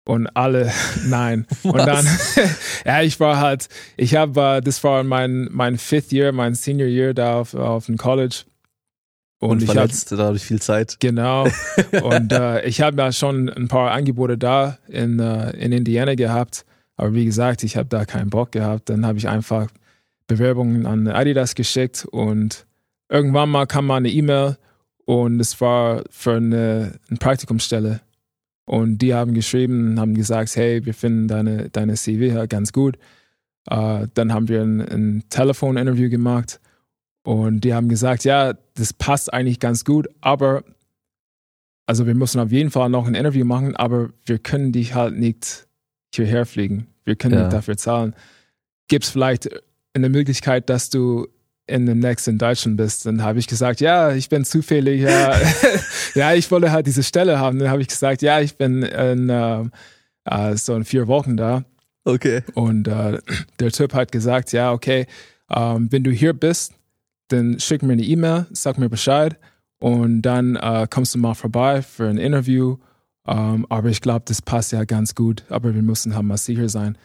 Und 0.05 0.27
alle 0.37 0.73
nein. 1.07 1.47
Und 1.63 1.79
dann, 1.79 2.07
ja, 2.85 3.03
ich 3.03 3.21
war 3.21 3.39
halt, 3.39 3.69
ich 3.97 4.17
habe, 4.17 4.61
das 4.63 4.83
war 4.83 5.05
mein, 5.05 5.49
mein 5.53 5.79
Fifth 5.79 6.13
Year, 6.13 6.33
mein 6.33 6.55
Senior 6.55 6.89
Year 6.89 7.15
da 7.15 7.39
auf, 7.41 7.55
auf 7.55 7.87
dem 7.87 7.97
College. 7.97 8.45
Und, 9.39 9.51
Und, 9.51 9.63
ich 9.63 9.71
verletzt, 9.71 10.13
dadurch 10.13 10.45
viel 10.45 10.63
Zeit. 10.63 10.99
genau. 11.01 11.49
Und 12.03 12.33
äh, 12.33 12.65
ich 12.65 12.81
habe 12.81 12.97
ja 13.03 13.11
schon 13.11 13.49
ein 13.49 13.69
paar 13.69 13.91
Angebote 13.91 14.39
da 14.39 14.79
in, 14.89 15.19
äh, 15.19 15.51
in 15.57 15.73
Indiana 15.73 16.15
gehabt. 16.15 16.65
Aber 16.97 17.15
wie 17.15 17.25
gesagt, 17.25 17.65
ich 17.65 17.77
habe 17.77 17.89
da 17.89 18.05
keinen 18.05 18.31
Bock 18.31 18.53
gehabt. 18.53 18.89
Dann 18.89 19.05
habe 19.05 19.19
ich 19.19 19.29
einfach 19.29 19.69
Bewerbungen 20.29 20.87
an 20.87 21.09
Adidas 21.09 21.55
geschickt 21.55 22.07
und 22.11 22.67
irgendwann 23.09 23.51
mal 23.51 23.67
kam 23.67 23.87
mal 23.87 23.97
eine 23.97 24.11
E-Mail 24.11 24.57
und 25.05 25.41
es 25.41 25.61
war 25.61 26.05
für 26.11 26.35
eine, 26.35 26.99
eine 27.09 27.19
Praktikumsstelle. 27.19 28.01
Und 28.65 28.99
die 28.99 29.15
haben 29.15 29.35
geschrieben, 29.35 29.99
haben 29.99 30.15
gesagt, 30.15 30.55
hey, 30.57 30.85
wir 30.85 30.95
finden 30.95 31.29
deine, 31.29 31.69
deine 31.71 31.95
CV 31.95 32.47
ganz 32.49 32.73
gut. 32.73 32.97
Äh, 33.69 34.07
dann 34.15 34.33
haben 34.33 34.49
wir 34.49 34.63
ein, 34.63 34.81
ein 34.81 35.25
Telefoninterview 35.29 36.09
gemacht 36.11 36.61
und 37.25 37.63
die 37.63 37.75
haben 37.75 37.89
gesagt, 37.89 38.25
ja, 38.25 38.55
das 38.75 38.93
passt 38.93 39.33
eigentlich 39.33 39.61
ganz 39.61 39.85
gut, 39.85 40.09
aber 40.21 40.65
also 41.87 42.07
wir 42.07 42.15
müssen 42.15 42.41
auf 42.41 42.51
jeden 42.53 42.71
Fall 42.71 42.89
noch 42.89 43.07
ein 43.07 43.15
Interview 43.15 43.45
machen, 43.45 43.77
aber 43.77 44.11
wir 44.25 44.39
können 44.39 44.73
dich 44.73 44.95
halt 44.95 45.17
nicht 45.17 45.67
hierher 46.15 46.47
fliegen. 46.47 46.87
Wir 47.05 47.17
können 47.17 47.35
Ja. 47.35 47.43
nicht 47.43 47.53
dafür 47.53 47.77
zahlen. 47.77 48.15
Gibt 48.89 49.05
es 49.05 49.11
vielleicht 49.11 49.49
eine 49.95 50.09
Möglichkeit, 50.09 50.71
dass 50.71 50.91
du 50.91 51.29
in 51.67 51.87
dem 51.87 52.01
nächsten 52.01 52.31
in 52.31 52.39
Deutschland 52.39 52.77
bist? 52.77 53.07
Dann 53.07 53.23
habe 53.23 53.39
ich 53.39 53.47
gesagt, 53.47 53.81
ja, 53.81 54.13
ich 54.13 54.29
bin 54.29 54.45
zufällig, 54.45 55.03
ja, 55.03 55.35
ja, 56.15 56.35
ich 56.35 56.51
wollte 56.51 56.73
halt 56.73 56.87
diese 56.87 57.03
Stelle 57.03 57.39
haben. 57.39 57.59
Dann 57.59 57.71
habe 57.71 57.83
ich 57.83 57.89
gesagt, 57.89 58.23
ja, 58.23 58.41
ich 58.41 58.57
bin 58.57 58.83
in 58.83 59.29
ähm, 59.31 59.71
äh, 60.25 60.57
so 60.57 60.75
in 60.75 60.85
vier 60.85 61.07
Wochen 61.07 61.37
da. 61.37 61.65
Okay. 62.05 62.43
Und 62.55 62.89
äh, 62.89 63.19
der 63.61 63.71
Typ 63.73 63.95
hat 63.95 64.13
gesagt, 64.13 64.53
ja, 64.53 64.73
okay, 64.73 65.07
ähm, 65.51 65.91
wenn 65.91 66.05
du 66.05 66.11
hier 66.11 66.33
bist, 66.33 66.75
dann 67.29 67.59
schick 67.61 67.83
mir 67.83 67.95
eine 67.95 68.03
E-Mail, 68.03 68.47
sag 68.53 68.79
mir 68.79 68.89
Bescheid 68.89 69.39
und 69.81 70.23
dann 70.23 70.57
äh, 70.57 70.87
kommst 70.89 71.15
du 71.15 71.19
mal 71.19 71.35
vorbei 71.35 71.83
für 71.83 72.09
ein 72.09 72.19
Interview. 72.19 72.77
Ähm, 73.27 73.67
aber 73.69 73.89
ich 73.89 74.01
glaube, 74.01 74.25
das 74.27 74.43
passt 74.43 74.73
ja 74.73 74.85
ganz 74.85 75.15
gut. 75.15 75.45
Aber 75.49 75.75
wir 75.75 75.83
müssen 75.83 76.15
halt 76.15 76.25
mal 76.25 76.37
sicher 76.37 76.69
sein. 76.69 76.99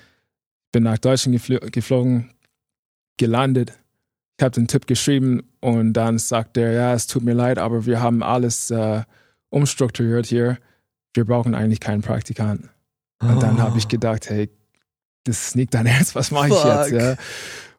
Bin 0.71 0.83
nach 0.83 0.97
Deutschland 0.97 1.37
gefl 1.37 1.59
geflogen, 1.71 2.31
gelandet. 3.17 3.73
Ich 4.37 4.43
habe 4.43 4.51
den 4.51 4.67
Tipp 4.67 4.85
geschrieben 4.85 5.41
und 5.61 5.93
dann 5.93 6.19
sagt 6.19 6.57
er, 6.57 6.71
ja, 6.71 6.93
es 6.93 7.07
tut 7.07 7.23
mir 7.23 7.33
leid, 7.33 7.57
aber 7.57 7.85
wir 7.85 8.01
haben 8.01 8.21
alles 8.21 8.69
äh, 8.69 9.03
umstrukturiert 9.49 10.27
hier. 10.27 10.59
Wir 11.13 11.25
brauchen 11.25 11.55
eigentlich 11.55 11.79
keinen 11.79 12.03
Praktikanten. 12.03 12.69
Und 13.19 13.41
dann 13.41 13.59
habe 13.59 13.79
ich 13.79 13.87
gedacht, 13.87 14.29
hey, 14.29 14.49
das 15.23 15.47
ist 15.47 15.55
nicht 15.55 15.73
dein 15.73 15.87
Ernst, 15.87 16.13
was 16.15 16.29
mache 16.31 16.49
ich 16.49 16.63
jetzt? 16.63 16.91
Ja? 16.91 17.15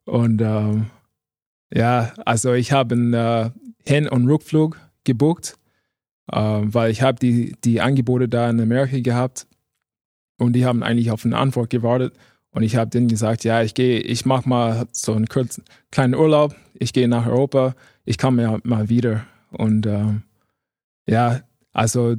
Und 0.05 0.41
ähm, 0.41 0.91
ja, 1.73 2.13
also 2.25 2.55
ich 2.55 2.73
habe 2.73 2.95
einen 2.95 3.15
äh, 3.15 3.51
Hin- 3.85 4.09
und 4.09 4.27
Rückflug 4.27 4.79
gebucht, 5.05 5.57
ähm, 6.33 6.75
weil 6.75 6.91
ich 6.91 7.03
habe 7.03 7.19
die, 7.19 7.57
die 7.63 7.81
Angebote 7.81 8.29
da 8.29 8.51
in 8.51 8.61
Amerika 8.61 8.99
gehabt 8.99 9.47
und 10.39 10.55
die 10.55 10.67
haben 10.67 10.83
eigentlich 10.83 11.11
auf 11.11 11.25
eine 11.25 11.37
Antwort 11.37 11.71
gewartet. 11.71 12.15
Und 12.51 12.63
ich 12.63 12.77
habe 12.77 12.91
denen 12.91 13.09
gesagt, 13.09 13.45
ja, 13.45 13.63
ich 13.63 13.75
gehe, 13.75 14.01
ich 14.01 14.25
mache 14.27 14.49
mal 14.49 14.87
so 14.93 15.13
einen 15.13 15.27
kurzen, 15.27 15.65
kleinen 15.91 16.15
Urlaub, 16.15 16.55
ich 16.75 16.93
gehe 16.93 17.09
nach 17.09 17.27
Europa, 17.27 17.75
ich 18.05 18.19
komme 18.19 18.43
ja 18.43 18.59
mal 18.65 18.89
wieder. 18.89 19.25
Und 19.51 19.87
ähm, 19.87 20.23
ja, 21.07 21.41
also 21.73 22.17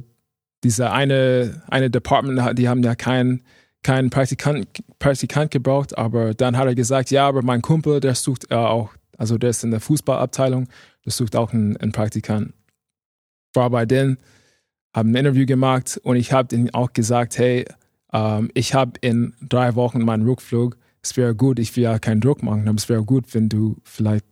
dieser 0.62 0.92
eine, 0.92 1.62
eine 1.68 1.90
Department, 1.90 2.58
die 2.58 2.68
haben 2.68 2.82
ja 2.82 2.94
keinen 2.94 3.42
keinen 3.82 4.10
Praktikant, 4.10 4.66
Praktikant 4.98 5.50
gebraucht, 5.50 5.96
aber 5.96 6.34
dann 6.34 6.56
hat 6.56 6.66
er 6.66 6.74
gesagt, 6.74 7.10
ja, 7.10 7.26
aber 7.26 7.42
mein 7.42 7.62
Kumpel, 7.62 8.00
der 8.00 8.14
sucht 8.14 8.50
äh, 8.50 8.54
auch, 8.54 8.90
also 9.16 9.38
der 9.38 9.50
ist 9.50 9.64
in 9.64 9.70
der 9.70 9.80
Fußballabteilung, 9.80 10.68
der 11.04 11.12
sucht 11.12 11.36
auch 11.36 11.52
einen, 11.52 11.76
einen 11.76 11.92
Praktikant. 11.92 12.52
War 13.54 13.70
bei 13.70 13.86
denen, 13.86 14.18
habe 14.94 15.08
ein 15.08 15.14
Interview 15.14 15.46
gemacht 15.46 16.00
und 16.02 16.16
ich 16.16 16.32
habe 16.32 16.48
denen 16.48 16.74
auch 16.74 16.92
gesagt, 16.92 17.38
hey, 17.38 17.64
ähm, 18.12 18.50
ich 18.54 18.74
habe 18.74 18.92
in 19.00 19.34
drei 19.40 19.74
Wochen 19.74 20.00
meinen 20.00 20.26
Rückflug, 20.26 20.76
es 21.02 21.16
wäre 21.16 21.34
gut, 21.34 21.58
ich 21.58 21.74
will 21.76 21.84
ja 21.84 21.98
keinen 21.98 22.20
Druck 22.20 22.42
machen, 22.42 22.68
aber 22.68 22.76
es 22.76 22.88
wäre 22.88 23.04
gut, 23.04 23.34
wenn 23.34 23.48
du 23.48 23.76
vielleicht 23.84 24.26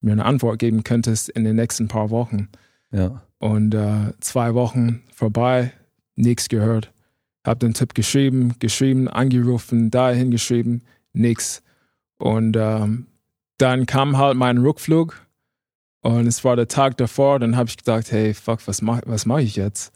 mir 0.00 0.12
eine 0.12 0.24
Antwort 0.24 0.58
geben 0.58 0.84
könntest 0.84 1.28
in 1.28 1.44
den 1.44 1.56
nächsten 1.56 1.88
paar 1.88 2.10
Wochen. 2.10 2.48
Ja. 2.90 3.22
Und 3.38 3.74
äh, 3.74 4.12
zwei 4.20 4.54
Wochen 4.54 5.02
vorbei, 5.12 5.72
nichts 6.16 6.48
gehört. 6.48 6.92
Hab 7.44 7.60
den 7.60 7.74
Tipp 7.74 7.94
geschrieben, 7.94 8.54
geschrieben, 8.60 9.08
angerufen, 9.08 9.90
dahin 9.90 10.30
geschrieben, 10.30 10.82
nix. 11.12 11.62
Und 12.18 12.56
ähm, 12.56 13.06
dann 13.58 13.86
kam 13.86 14.18
halt 14.18 14.36
mein 14.36 14.58
Rückflug 14.58 15.26
und 16.02 16.26
es 16.26 16.44
war 16.44 16.56
der 16.56 16.68
Tag 16.68 16.96
davor. 16.98 17.40
Dann 17.40 17.56
habe 17.56 17.68
ich 17.68 17.76
gedacht, 17.76 18.12
hey, 18.12 18.34
fuck, 18.34 18.66
was 18.66 18.82
mache 18.82 19.02
was 19.06 19.26
mach 19.26 19.38
ich 19.38 19.56
jetzt? 19.56 19.92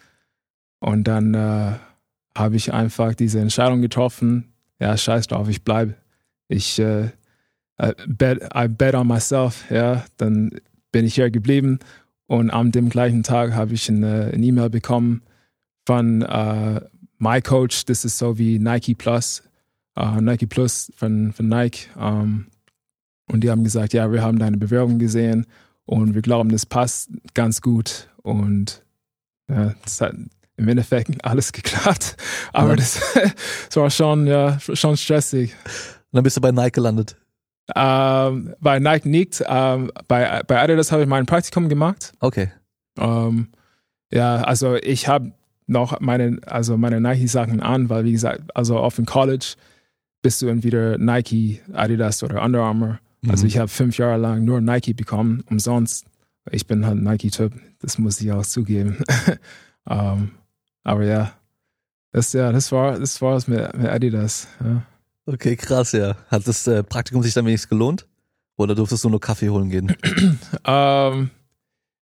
Und 0.81 1.05
dann 1.05 1.35
äh, 1.35 1.73
habe 2.39 2.57
ich 2.57 2.73
einfach 2.73 3.15
diese 3.15 3.41
Entscheidung 3.41 3.81
getroffen. 3.83 4.53
Ja, 4.79 4.97
scheiß 4.97 5.27
drauf, 5.29 5.49
ich 5.49 5.63
bleibe. 5.63 5.95
Ich 6.49 6.79
äh, 6.79 7.11
I 7.81 7.93
bet, 8.07 8.43
I 8.55 8.69
bet 8.69 8.95
on 8.95 9.07
myself. 9.07 9.71
Ja, 9.71 10.05
dann 10.17 10.51
bin 10.93 11.05
ich 11.05 11.15
hier 11.15 11.31
geblieben. 11.31 11.79
Und 12.27 12.51
am 12.51 12.73
dem 12.73 12.89
gleichen 12.89 13.23
Tag 13.23 13.53
habe 13.53 13.75
ich 13.75 13.89
eine 13.89 14.33
E-Mail 14.35 14.71
bekommen 14.71 15.23
von 15.87 16.23
äh, 16.23 16.81
My 17.19 17.41
Coach. 17.41 17.85
Das 17.85 18.05
ist 18.05 18.19
so 18.19 18.39
wie 18.39 18.59
Nike 18.59 18.95
Plus, 18.95 19.43
äh, 19.97 20.21
Nike 20.21 20.47
Plus 20.47 20.93
von, 20.97 21.33
von 21.33 21.49
Nike. 21.49 21.89
Ähm, 21.99 22.47
und 23.29 23.43
die 23.43 23.51
haben 23.51 23.65
gesagt, 23.65 23.93
ja, 23.93 24.11
wir 24.11 24.23
haben 24.23 24.39
deine 24.39 24.57
Bewerbung 24.57 24.99
gesehen 24.99 25.47
und 25.85 26.15
wir 26.15 26.23
glauben, 26.23 26.51
das 26.51 26.67
passt 26.67 27.11
ganz 27.35 27.61
gut. 27.61 28.09
Und 28.23 28.85
ja, 29.49 29.75
das 29.85 30.01
hat 30.01 30.15
im 30.57 30.69
Endeffekt 30.69 31.11
alles 31.25 31.53
geklappt. 31.53 32.17
Aber 32.53 32.71
Ja. 32.71 32.77
das, 32.77 33.01
das 33.69 33.77
war 33.77 33.91
schon, 33.91 34.27
ja, 34.27 34.59
schon 34.61 34.97
stressig. 34.97 35.55
Und 35.65 36.17
dann 36.19 36.25
bist 36.25 36.37
du 36.37 36.41
bei 36.41 36.53
Nike 36.53 36.73
gelandet. 36.77 37.17
Ähm, 37.75 38.55
bei 38.61 38.79
Nike 38.79 39.07
nicht. 39.09 39.43
Ähm, 39.47 39.91
bei, 40.09 40.43
bei 40.47 40.61
Adidas 40.61 40.93
habe 40.93 41.03
ich 41.03 41.09
mein 41.09 41.27
Praktikum 41.27 41.69
gemacht. 41.69 42.13
Okay. 42.21 42.51
Ähm, 42.99 43.49
ja, 44.13 44.37
also 44.43 44.77
ich 44.77 45.09
habe 45.09 45.33
noch 45.67 45.99
meine, 46.01 46.39
also 46.47 46.77
meine 46.77 47.01
Nike-Sachen 47.01 47.61
an, 47.61 47.91
weil 47.91 48.05
wie 48.05 48.13
gesagt, 48.13 48.43
also 48.55 48.79
auf 48.79 48.95
dem 48.97 49.05
College 49.07 49.55
bist 50.23 50.41
du 50.43 50.47
entweder 50.47 50.97
Nike, 50.97 51.61
Adidas 51.73 52.23
oder 52.23 52.43
Under 52.43 52.63
Armour. 52.63 53.01
Also 53.29 53.43
Mhm. 53.43 53.49
ich 53.49 53.59
habe 53.59 53.69
fünf 53.69 53.99
Jahre 53.99 54.17
lang 54.19 54.45
nur 54.45 54.61
Nike 54.61 54.95
bekommen, 54.95 55.43
umsonst. 55.51 56.07
ich 56.53 56.69
bin 56.69 56.87
halt 56.87 57.03
Nike-Typ, 57.03 57.53
das 57.81 57.99
muss 57.99 58.21
ich 58.21 58.31
auch 58.31 58.47
zugeben. 58.47 58.99
um, 59.85 59.91
ähm, 59.91 60.31
aber 60.87 61.05
ja, 61.05 61.33
das, 62.13 62.33
ja, 62.33 62.53
das 62.53 62.71
war 62.71 62.97
das 62.99 63.21
war 63.21 63.37
es 63.37 63.49
mit, 63.49 63.77
mit 63.77 63.89
Adidas. 63.89 64.47
Ja. 64.63 64.83
Okay, 65.27 65.57
krass, 65.57 65.91
ja. 65.91 66.17
Hat 66.29 66.47
das 66.47 66.65
äh, 66.69 66.85
Praktikum 66.85 67.25
sich 67.25 67.35
dann 67.35 67.45
wenigstens 67.45 67.69
gelohnt? 67.69 68.07
Oder 68.57 68.77
durftest 68.77 69.03
du 69.03 69.11
nur 69.11 69.21
Kaffee 69.21 69.51
holen 69.51 69.69
gehen? 69.69 69.97
ähm, 70.65 71.31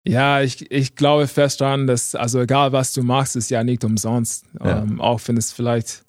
ja, 0.06 0.40
ich, 0.40 0.70
ich 0.70 0.96
glaube 0.96 1.26
fest 1.26 1.60
daran, 1.60 1.86
dass, 1.86 2.14
also 2.14 2.40
egal 2.40 2.72
was 2.72 2.94
du 2.94 3.02
machst, 3.02 3.36
ist 3.36 3.50
ja 3.50 3.62
nicht 3.62 3.84
umsonst. 3.84 4.46
Ja. 4.58 4.80
Ähm, 4.82 4.98
auch 4.98 5.20
wenn 5.26 5.36
es 5.36 5.52
vielleicht, 5.52 6.06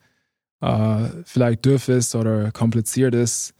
uh, 0.64 1.10
vielleicht 1.26 1.66
dürf 1.66 1.90
ist 1.90 2.16
oder 2.16 2.54
kompliziert 2.54 3.14
ist. 3.14 3.54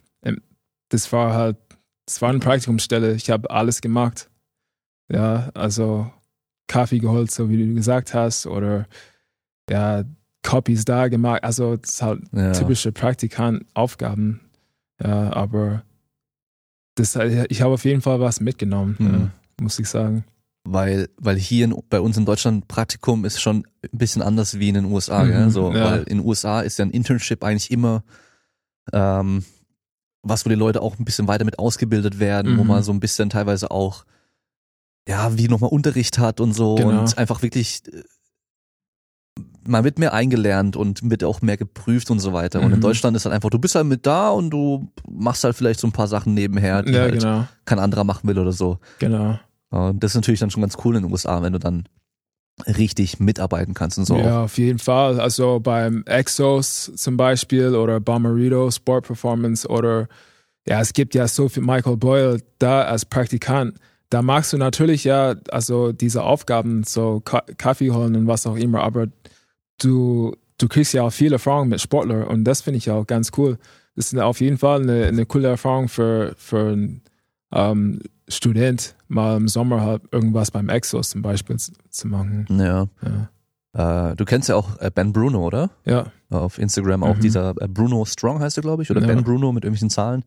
Das 0.88 1.12
war 1.12 1.34
halt, 1.34 1.58
das 2.06 2.22
war 2.22 2.30
eine 2.30 2.40
Praktikumsstelle. 2.40 3.14
Ich 3.16 3.30
habe 3.30 3.50
alles 3.50 3.82
gemacht. 3.82 4.30
Ja, 5.12 5.50
also 5.54 6.10
Kaffee 6.72 7.00
geholt, 7.00 7.32
so 7.32 7.50
wie 7.50 7.58
du 7.58 7.74
gesagt 7.74 8.14
hast, 8.14 8.48
oder 8.48 8.88
ja, 9.70 10.04
Copies 10.42 10.86
da 10.86 11.10
gemacht. 11.10 11.44
Also 11.44 11.76
das 11.76 11.96
ist 11.96 12.02
halt 12.02 12.22
ja. 12.32 12.54
typische 12.54 12.94
Praktikantaufgaben. 12.94 14.40
Ja, 15.04 15.34
aber 15.34 15.84
das, 16.96 17.16
ich 17.16 17.62
habe 17.62 17.74
auf 17.74 17.84
jeden 17.84 18.02
Fall 18.02 18.22
was 18.22 18.40
mitgenommen, 18.40 18.96
mhm. 19.00 19.14
ja, 19.14 19.32
muss 19.60 19.80
ich 19.80 19.90
sagen. 19.90 20.24
Weil, 20.64 21.10
weil 21.18 21.38
hier 21.38 21.66
in, 21.66 21.76
bei 21.90 22.00
uns 22.00 22.18
in 22.18 22.26
Deutschland 22.26 22.68
Praktikum 22.68 23.26
ist 23.26 23.42
schon 23.42 23.66
ein 23.84 23.98
bisschen 23.98 24.22
anders 24.22 24.60
wie 24.60 24.70
in 24.70 24.76
den 24.76 24.86
USA. 24.86 25.24
Mhm, 25.24 25.50
so, 25.50 25.74
ja. 25.74 25.84
Weil 25.84 26.00
in 26.04 26.20
den 26.20 26.26
USA 26.26 26.62
ist 26.62 26.80
ja 26.80 26.86
ein 26.86 26.92
Internship 26.92 27.44
eigentlich 27.44 27.72
immer 27.72 28.04
ähm, 28.94 29.44
was, 30.24 30.46
wo 30.46 30.50
die 30.50 30.56
Leute 30.56 30.82
auch 30.82 31.00
ein 31.00 31.06
bisschen 31.06 31.28
weiter 31.28 31.46
mit 31.46 31.60
ausgebildet 31.60 32.20
werden, 32.20 32.54
mhm. 32.54 32.60
wo 32.60 32.64
man 32.64 32.84
so 32.84 32.94
ein 32.94 33.00
bisschen 33.00 33.30
teilweise 33.30 33.72
auch 33.72 34.06
ja, 35.08 35.38
wie 35.38 35.48
nochmal 35.48 35.72
Unterricht 35.72 36.20
hat 36.20 36.40
und 36.40 36.54
so 36.54 36.76
genau. 36.76 37.02
und 37.02 37.18
einfach 37.18 37.42
wirklich 37.42 37.82
äh, 37.92 38.04
man 39.64 39.84
wird 39.84 40.00
mehr 40.00 40.14
eingelernt 40.14 40.76
und 40.76 41.08
wird 41.10 41.24
auch 41.24 41.42
mehr 41.42 41.58
geprüft 41.58 42.10
und 42.10 42.20
so 42.20 42.34
weiter. 42.34 42.60
Mhm. 42.60 42.66
Und 42.66 42.72
in 42.72 42.78
mhm. 42.80 42.84
Deutschland 42.84 43.16
ist 43.16 43.26
halt 43.26 43.36
einfach, 43.36 43.50
du 43.50 43.60
bist 43.60 43.76
halt 43.76 43.86
mit 43.86 44.06
da 44.06 44.30
und 44.30 44.50
du 44.50 44.92
machst 45.10 45.44
halt 45.44 45.56
vielleicht 45.56 45.80
so 45.80 45.88
ein 45.88 45.92
paar 45.92 46.08
Sachen 46.08 46.34
nebenher, 46.34 46.84
die 46.84 46.94
ja, 46.94 47.02
halt 47.02 47.20
genau. 47.20 47.48
kein 47.66 47.80
anderer 47.80 48.04
machen 48.04 48.28
will 48.28 48.40
oder 48.40 48.52
so. 48.52 48.80
Genau. 49.00 49.40
Und 49.70 50.04
das 50.04 50.12
ist 50.12 50.16
natürlich 50.16 50.40
dann 50.40 50.50
schon 50.50 50.62
ganz 50.62 50.78
cool 50.84 50.96
in 50.96 51.04
den 51.04 51.12
USA, 51.12 51.42
wenn 51.42 51.54
du 51.54 51.60
dann 51.60 51.88
richtig 52.68 53.20
mitarbeiten 53.20 53.74
kannst 53.74 53.98
und 53.98 54.06
so. 54.06 54.18
Ja, 54.18 54.44
auf 54.44 54.58
jeden 54.58 54.80
Fall. 54.80 55.20
Also 55.20 55.60
beim 55.60 56.04
Exos 56.06 56.92
zum 56.96 57.18
Beispiel 57.18 57.76
oder 57.76 58.00
Bomberito 58.00 58.70
Sport 58.70 59.08
Performance 59.08 59.68
oder 59.68 60.08
ja, 60.68 60.80
es 60.82 60.94
gibt 60.94 61.16
ja 61.16 61.28
so 61.28 61.50
viel 61.50 61.64
Michael 61.64 61.98
Boyle 61.98 62.40
da 62.60 62.84
als 62.84 63.06
Praktikant 63.06 63.76
da 64.12 64.22
magst 64.22 64.52
du 64.52 64.58
natürlich 64.58 65.06
ja, 65.06 65.36
also 65.50 65.94
diese 65.94 66.24
Aufgaben, 66.24 66.84
so 66.84 67.22
Kaffee 67.22 67.92
holen 67.92 68.16
und 68.16 68.28
was 68.28 68.46
auch 68.46 68.58
immer, 68.58 68.84
aber 68.84 69.08
du, 69.82 70.36
du 70.58 70.68
kriegst 70.68 70.94
ja 70.94 71.04
auch 71.04 71.14
viel 71.14 71.32
Erfahrung 71.32 71.70
mit 71.70 71.80
Sportler 71.82 72.30
und 72.30 72.44
das 72.44 72.62
finde 72.62 72.78
ich 72.78 72.92
auch 72.92 73.08
ganz 73.08 73.32
cool. 73.38 73.58
Das 73.96 74.12
ist 74.12 74.20
auf 74.20 74.42
jeden 74.42 74.58
Fall 74.58 74.82
eine, 74.82 75.06
eine 75.06 75.26
coole 75.26 75.48
Erfahrung 75.48 75.88
für, 75.88 76.34
für 76.38 76.74
einen 76.74 77.02
ähm, 77.54 78.02
Student, 78.28 78.96
mal 79.08 79.38
im 79.38 79.48
Sommer 79.48 79.82
halt 79.82 80.04
irgendwas 80.12 80.52
beim 80.52 80.68
Exos 80.68 81.10
zum 81.10 81.22
Beispiel 81.22 81.58
zu 81.58 82.08
machen. 82.08 82.48
Ja. 82.50 82.88
ja. 83.02 84.12
Äh, 84.12 84.16
du 84.18 84.26
kennst 84.26 84.50
ja 84.50 84.56
auch 84.56 84.78
äh, 84.80 84.92
Ben 84.94 85.14
Bruno, 85.14 85.46
oder? 85.46 85.70
Ja. 85.86 86.06
Auf 86.30 86.58
Instagram 86.58 87.04
auch 87.04 87.16
mhm. 87.16 87.22
dieser 87.22 87.54
äh, 87.62 87.68
Bruno 87.70 88.04
Strong 88.04 88.42
heißt 88.42 88.58
er, 88.58 88.62
glaube 88.62 88.84
ich, 88.84 88.92
oder 88.92 89.02
ja. 89.02 89.08
Ben 89.08 89.24
Bruno 89.24 89.54
mit 89.54 89.64
irgendwelchen 89.64 89.90
Zahlen. 89.90 90.26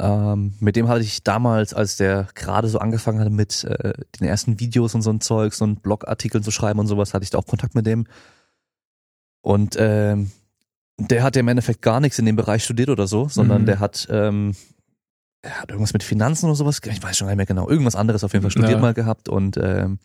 Ähm, 0.00 0.54
mit 0.58 0.74
dem 0.74 0.88
hatte 0.88 1.02
ich 1.02 1.22
damals, 1.22 1.72
als 1.72 1.96
der 1.96 2.26
gerade 2.34 2.68
so 2.68 2.78
angefangen 2.78 3.20
hatte 3.20 3.30
mit 3.30 3.62
äh, 3.64 3.92
den 4.18 4.26
ersten 4.26 4.58
Videos 4.58 4.94
und 4.94 5.02
so 5.02 5.10
ein 5.10 5.20
Zeugs 5.20 5.60
und 5.60 5.82
Blogartikeln 5.82 6.42
zu 6.42 6.50
schreiben 6.50 6.80
und 6.80 6.88
sowas, 6.88 7.14
hatte 7.14 7.22
ich 7.22 7.30
da 7.30 7.38
auch 7.38 7.46
Kontakt 7.46 7.76
mit 7.76 7.86
dem. 7.86 8.06
Und 9.40 9.76
ähm, 9.78 10.32
der 10.98 11.22
hat 11.22 11.36
ja 11.36 11.40
im 11.40 11.48
Endeffekt 11.48 11.82
gar 11.82 12.00
nichts 12.00 12.18
in 12.18 12.26
dem 12.26 12.34
Bereich 12.34 12.64
studiert 12.64 12.88
oder 12.88 13.06
so, 13.06 13.28
sondern 13.28 13.62
mhm. 13.62 13.66
der 13.66 13.78
hat, 13.78 14.08
ähm, 14.10 14.56
er 15.42 15.60
hat 15.60 15.70
irgendwas 15.70 15.92
mit 15.92 16.02
Finanzen 16.02 16.46
oder 16.46 16.56
sowas, 16.56 16.80
ich 16.84 17.02
weiß 17.02 17.16
schon 17.16 17.28
nicht 17.28 17.36
mehr 17.36 17.46
genau, 17.46 17.68
irgendwas 17.68 17.94
anderes 17.94 18.24
auf 18.24 18.32
jeden 18.32 18.42
Fall 18.42 18.50
studiert 18.50 18.72
ja. 18.72 18.80
mal 18.80 18.94
gehabt 18.94 19.28
und 19.28 19.56
ähm, 19.58 19.98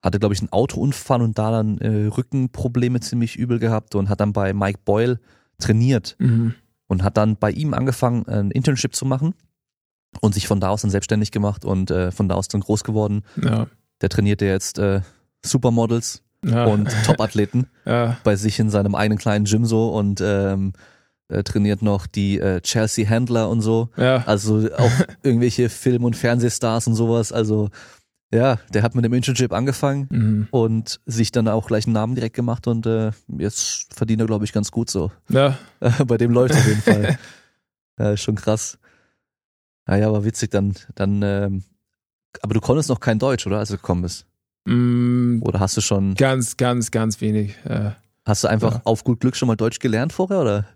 hatte, 0.00 0.20
glaube 0.20 0.34
ich, 0.34 0.40
einen 0.40 0.52
Autounfall 0.52 1.22
und 1.22 1.38
da 1.38 1.50
dann 1.50 1.78
äh, 1.78 2.06
Rückenprobleme 2.06 3.00
ziemlich 3.00 3.36
übel 3.36 3.58
gehabt 3.58 3.96
und 3.96 4.08
hat 4.08 4.20
dann 4.20 4.32
bei 4.32 4.52
Mike 4.52 4.80
Boyle 4.84 5.18
trainiert. 5.58 6.14
Mhm 6.18 6.54
und 6.86 7.02
hat 7.02 7.16
dann 7.16 7.36
bei 7.36 7.50
ihm 7.50 7.74
angefangen, 7.74 8.26
ein 8.26 8.50
Internship 8.50 8.94
zu 8.94 9.06
machen 9.06 9.34
und 10.20 10.34
sich 10.34 10.46
von 10.46 10.60
da 10.60 10.68
aus 10.68 10.82
dann 10.82 10.90
selbstständig 10.90 11.30
gemacht 11.30 11.64
und 11.64 11.90
äh, 11.90 12.10
von 12.10 12.28
da 12.28 12.34
aus 12.34 12.48
dann 12.48 12.60
groß 12.60 12.84
geworden. 12.84 13.22
Ja. 13.42 13.66
Der 14.00 14.08
trainierte 14.08 14.44
jetzt 14.44 14.78
äh, 14.78 15.00
Supermodels 15.44 16.22
ja. 16.44 16.64
und 16.64 16.88
Topathleten 17.04 17.66
ja. 17.84 18.18
bei 18.24 18.36
sich 18.36 18.58
in 18.58 18.70
seinem 18.70 18.94
eigenen 18.94 19.18
kleinen 19.18 19.44
Gym 19.44 19.64
so 19.64 19.90
und 19.90 20.20
ähm, 20.20 20.72
äh, 21.28 21.42
trainiert 21.42 21.82
noch 21.82 22.06
die 22.06 22.38
äh, 22.38 22.60
Chelsea 22.60 23.08
Handler 23.08 23.48
und 23.48 23.60
so. 23.60 23.88
Ja. 23.96 24.24
Also 24.26 24.68
auch 24.76 24.92
irgendwelche 25.22 25.68
Film- 25.68 26.04
und 26.04 26.16
Fernsehstars 26.16 26.86
und 26.86 26.94
sowas. 26.94 27.32
Also 27.32 27.70
ja, 28.32 28.58
der 28.72 28.82
hat 28.82 28.94
mit 28.94 29.04
dem 29.04 29.12
Internship 29.12 29.52
angefangen 29.52 30.08
mhm. 30.10 30.48
und 30.50 31.00
sich 31.06 31.30
dann 31.30 31.48
auch 31.48 31.66
gleich 31.66 31.86
einen 31.86 31.94
Namen 31.94 32.14
direkt 32.14 32.34
gemacht 32.34 32.66
und 32.66 32.86
äh, 32.86 33.12
jetzt 33.38 33.94
verdient 33.94 34.20
er, 34.20 34.26
glaube 34.26 34.44
ich, 34.44 34.52
ganz 34.52 34.70
gut 34.70 34.90
so. 34.90 35.12
Ja. 35.28 35.58
Bei 36.06 36.16
dem 36.16 36.32
läuft 36.32 36.54
auf 36.54 36.66
jeden 36.66 36.82
Fall. 36.82 37.18
Ja, 37.98 38.12
ist 38.12 38.22
schon 38.22 38.34
krass. 38.34 38.78
Naja, 39.86 40.08
aber 40.08 40.24
witzig, 40.24 40.50
dann, 40.50 40.74
dann, 40.94 41.22
ähm, 41.22 41.62
aber 42.42 42.54
du 42.54 42.60
konntest 42.60 42.88
noch 42.88 43.00
kein 43.00 43.18
Deutsch, 43.18 43.46
oder, 43.46 43.58
als 43.58 43.68
du 43.68 43.76
gekommen 43.76 44.02
bist? 44.02 44.26
Mm, 44.64 45.40
oder 45.42 45.60
hast 45.60 45.76
du 45.76 45.80
schon. 45.80 46.14
Ganz, 46.14 46.56
ganz, 46.56 46.90
ganz 46.90 47.20
wenig. 47.20 47.54
Äh, 47.64 47.90
hast 48.24 48.44
du 48.44 48.48
einfach 48.48 48.76
ja. 48.76 48.80
auf 48.84 49.04
gut 49.04 49.20
Glück 49.20 49.36
schon 49.36 49.46
mal 49.46 49.56
Deutsch 49.56 49.78
gelernt 49.78 50.12
vorher, 50.12 50.40
oder? 50.40 50.66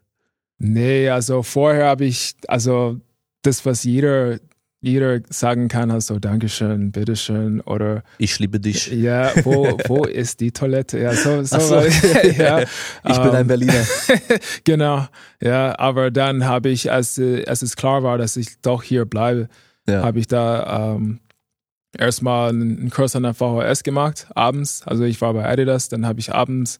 Nee, 0.58 1.08
also 1.08 1.42
vorher 1.42 1.86
habe 1.86 2.04
ich, 2.04 2.36
also 2.46 3.00
das, 3.42 3.64
was 3.64 3.84
jeder 3.84 4.38
jeder 4.80 5.20
sagen 5.28 5.68
kann, 5.68 5.90
also 5.90 6.18
Dankeschön, 6.18 6.92
bitteschön 6.92 7.60
oder 7.62 8.02
Ich 8.18 8.38
liebe 8.38 8.60
dich. 8.60 8.92
Ja, 8.92 9.32
wo, 9.44 9.78
wo 9.86 10.04
ist 10.04 10.40
die 10.40 10.52
Toilette? 10.52 10.98
Ja, 10.98 11.12
so, 11.12 11.42
so, 11.42 11.58
so. 11.58 11.74
ja. 12.38 12.60
Ich 12.60 13.18
bin 13.18 13.30
ein 13.30 13.42
ähm, 13.42 13.46
Berliner. 13.48 13.84
genau, 14.64 15.06
ja, 15.42 15.76
aber 15.78 16.10
dann 16.10 16.44
habe 16.44 16.68
ich, 16.68 16.92
als, 16.92 17.20
als 17.46 17.62
es 17.62 17.74
klar 17.74 18.02
war, 18.02 18.18
dass 18.18 18.36
ich 18.36 18.60
doch 18.60 18.82
hier 18.82 19.04
bleibe, 19.04 19.48
ja. 19.88 20.02
habe 20.02 20.20
ich 20.20 20.28
da 20.28 20.94
ähm, 20.94 21.20
erstmal 21.96 22.50
einen 22.50 22.90
Kurs 22.90 23.16
an 23.16 23.24
der 23.24 23.34
VHS 23.34 23.82
gemacht, 23.82 24.28
abends. 24.34 24.82
Also 24.84 25.04
ich 25.04 25.20
war 25.20 25.34
bei 25.34 25.44
Adidas, 25.44 25.88
dann 25.88 26.06
habe 26.06 26.20
ich 26.20 26.32
abends 26.32 26.78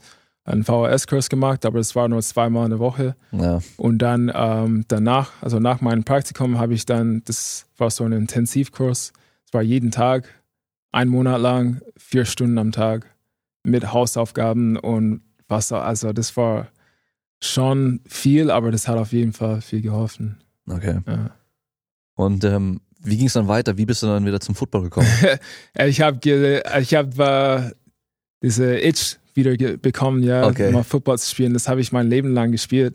einen 0.49 0.65
VHS-Kurs 0.65 1.29
gemacht, 1.29 1.67
aber 1.67 1.79
es 1.79 1.95
war 1.95 2.09
nur 2.09 2.23
zweimal 2.23 2.65
in 2.65 2.71
der 2.71 2.79
Woche. 2.79 3.17
Ja. 3.33 3.61
Und 3.77 3.99
dann 3.99 4.33
ähm, 4.35 4.85
danach, 4.89 5.33
also 5.43 5.59
nach 5.59 5.81
meinem 5.81 6.05
Praktikum, 6.05 6.59
habe 6.59 6.75
ich 6.75 6.87
dann, 6.87 7.23
das 7.27 7.67
war 7.77 7.91
so 7.91 8.05
ein 8.05 8.13
Intensivkurs, 8.13 9.13
es 9.47 9.53
war 9.53 9.63
jeden 9.63 9.91
Tag, 9.91 10.29
ein 10.91 11.09
Monat 11.09 11.41
lang, 11.41 11.83
vier 11.97 12.25
Stunden 12.25 12.59
am 12.59 12.73
Tag 12.73 13.15
mit 13.63 13.93
Hausaufgaben 13.93 14.77
und 14.77 15.21
Wasser. 15.49 15.85
Also 15.85 16.13
das 16.13 16.37
war 16.37 16.69
schon 17.41 18.01
viel, 18.07 18.51
aber 18.51 18.71
das 18.71 18.89
hat 18.89 18.97
auf 18.97 19.13
jeden 19.13 19.33
Fall 19.33 19.61
viel 19.61 19.83
geholfen. 19.83 20.39
Okay. 20.67 21.01
Ja. 21.07 21.31
Und 22.15 22.45
ähm, 22.45 22.81
wie 23.01 23.17
ging 23.17 23.27
es 23.27 23.35
dann 23.35 23.49
weiter? 23.49 23.77
Wie 23.77 23.87
bist 23.87 24.03
du 24.03 24.07
dann 24.07 24.25
wieder 24.25 24.41
zum 24.41 24.55
Football 24.55 24.85
gekommen? 24.85 25.09
ich 25.75 26.01
habe 26.01 26.19
ich 26.81 26.95
hab, 26.95 27.19
äh, 27.19 27.71
diese 28.43 28.81
Itch 28.81 29.19
wieder 29.39 29.77
bekommen, 29.79 30.23
ja, 30.23 30.47
okay. 30.47 30.71
mal 30.71 30.83
Football 30.83 31.19
zu 31.19 31.31
spielen. 31.31 31.55
Das 31.55 31.69
habe 31.69 31.81
ich 31.81 31.93
mein 31.93 32.09
Leben 32.09 32.35
lang 32.35 32.53
gespielt. 32.53 32.95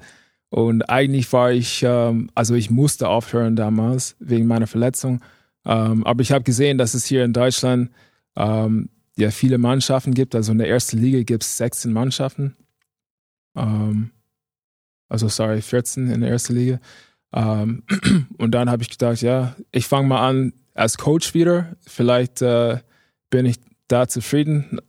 Und 0.50 0.84
eigentlich 0.84 1.34
war 1.34 1.52
ich, 1.52 1.82
ähm, 1.82 2.30
also 2.36 2.54
ich 2.54 2.70
musste 2.70 3.08
aufhören 3.08 3.56
damals 3.56 4.16
wegen 4.20 4.46
meiner 4.46 4.68
Verletzung. 4.68 5.22
Ähm, 5.66 6.06
aber 6.06 6.22
ich 6.22 6.32
habe 6.32 6.44
gesehen, 6.44 6.78
dass 6.78 6.94
es 6.94 7.06
hier 7.06 7.24
in 7.24 7.34
Deutschland 7.34 7.90
ähm, 8.36 8.90
ja 9.18 9.32
viele 9.32 9.58
Mannschaften 9.58 10.14
gibt. 10.14 10.36
Also 10.36 10.52
in 10.52 10.60
der 10.60 10.70
ersten 10.70 11.00
Liga 11.00 11.24
gibt 11.24 11.42
es 11.42 11.58
16 11.58 11.92
Mannschaften. 11.92 12.56
Ähm, 13.56 14.12
also 15.10 15.28
sorry, 15.28 15.62
14 15.62 16.12
in 16.12 16.22
der 16.22 16.30
ersten 16.30 16.54
Liga. 16.54 16.80
Ähm, 17.34 17.84
und 18.38 18.52
dann 18.52 18.70
habe 18.70 18.84
ich 18.84 18.90
gedacht, 18.90 19.22
ja, 19.22 19.56
ich 19.72 19.88
fange 19.88 20.08
mal 20.08 20.28
an 20.28 20.54
als 20.76 20.98
Coach 20.98 21.34
wieder. 21.34 21.76
Vielleicht 21.88 22.42
äh, 22.42 22.78
bin 23.30 23.48
ich 23.48 23.58
da 23.88 24.08
zufrieden 24.08 24.80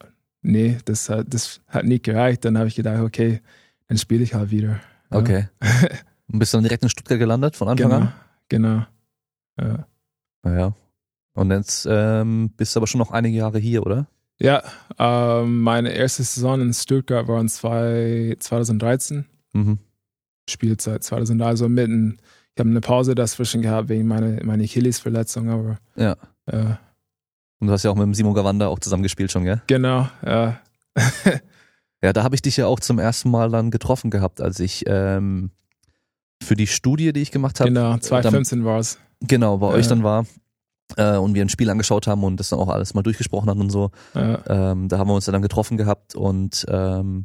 nee, 0.45 0.79
das 0.85 1.09
hat, 1.09 1.33
das 1.33 1.61
hat 1.69 1.85
nicht 1.85 2.05
gereicht. 2.05 2.45
Dann 2.45 2.57
habe 2.57 2.69
ich 2.69 2.77
gedacht, 2.77 3.01
okay, 3.01 3.41
dann 3.89 3.99
spiele 3.99 4.23
ich 4.23 4.35
halt 4.35 4.51
wieder. 4.51 4.81
Ja. 5.11 5.19
Okay. 5.19 5.49
Und 6.33 6.39
bist 6.39 6.55
dann 6.55 6.63
direkt 6.63 6.83
in 6.83 6.89
Stuttgart 6.89 7.19
gelandet 7.19 7.57
von 7.57 7.69
Anfang 7.69 7.91
genau, 7.91 8.01
an? 8.03 8.13
Genau. 8.49 8.87
Ja. 9.61 9.87
Naja. 10.43 10.75
Und 11.35 11.51
jetzt 11.51 11.87
ähm, 11.91 12.51
bist 12.57 12.75
du 12.75 12.81
aber 12.81 12.87
schon 12.87 13.01
noch 13.01 13.11
einige 13.11 13.37
Jahre 13.37 13.59
hier, 13.59 13.85
oder? 13.85 14.07
Ja, 14.39 14.63
ähm, 14.99 15.61
meine 15.61 15.93
erste 15.93 16.23
Saison 16.23 16.61
in 16.61 16.73
Stuttgart 16.73 17.29
war 17.29 17.41
in 17.41 17.49
zwei, 17.49 18.37
2013. 18.39 19.27
Mhm. 19.53 19.79
Spielzeit 20.49 21.03
2000, 21.03 21.43
also 21.43 21.69
mitten. 21.69 22.19
Ich 22.55 22.61
habe 22.61 22.71
eine 22.71 22.81
Pause 22.81 23.15
dazwischen 23.15 23.63
gehabt 23.63 23.89
wegen 23.89 24.07
meiner 24.07 24.45
meine 24.45 24.65
Achilles-Verletzung, 24.65 25.49
aber 25.51 25.79
ja. 25.97 26.17
Äh, 26.47 26.75
Und 27.65 27.69
du 27.69 27.73
hast 27.73 27.83
ja 27.83 27.91
auch 27.91 27.95
mit 27.95 28.03
dem 28.05 28.13
Simon 28.13 28.35
Gawanda 28.35 28.69
auch 28.69 28.79
zusammen 28.79 29.03
gespielt 29.03 29.33
schon, 29.33 29.45
gell? 29.45 29.63
Genau, 29.67 30.07
ja. 30.25 30.61
Ja, 32.03 32.13
da 32.13 32.23
habe 32.23 32.35
ich 32.35 32.43
dich 32.43 32.59
ja 32.59 32.67
auch 32.67 32.81
zum 32.81 32.99
ersten 32.99 33.31
Mal 33.31 33.49
dann 33.49 33.71
getroffen 33.71 34.11
gehabt, 34.11 34.43
als 34.43 34.61
ich 34.61 34.85
ähm, 34.87 35.51
für 36.43 36.55
die 36.55 36.67
Studie, 36.67 37.15
die 37.15 37.21
ich 37.23 37.31
gemacht 37.31 37.61
habe. 37.61 37.71
Genau, 37.71 37.97
2015 37.97 38.63
war 38.67 38.79
es. 38.79 38.99
Genau, 39.23 39.57
bei 39.57 39.69
Ja. 39.69 39.73
euch 39.73 39.89
dann 39.89 40.03
war. 40.03 40.27
Äh, 40.99 41.17
und 41.17 41.33
wir 41.35 41.41
ein 41.43 41.49
Spiel 41.49 41.71
angeschaut 41.71 42.07
haben 42.07 42.23
und 42.23 42.39
das 42.39 42.51
dann 42.51 42.59
auch 42.59 42.69
alles 42.69 42.93
mal 42.93 43.01
durchgesprochen 43.03 43.49
haben 43.49 43.61
und 43.63 43.71
so. 43.71 43.91
Ja, 44.15 44.39
Ähm, 44.47 44.89
da 44.91 44.99
haben 44.99 45.09
wir 45.09 45.15
uns 45.15 45.25
dann 45.25 45.41
getroffen 45.41 45.79
gehabt 45.79 46.15
und 46.15 46.67
ähm, 46.69 47.25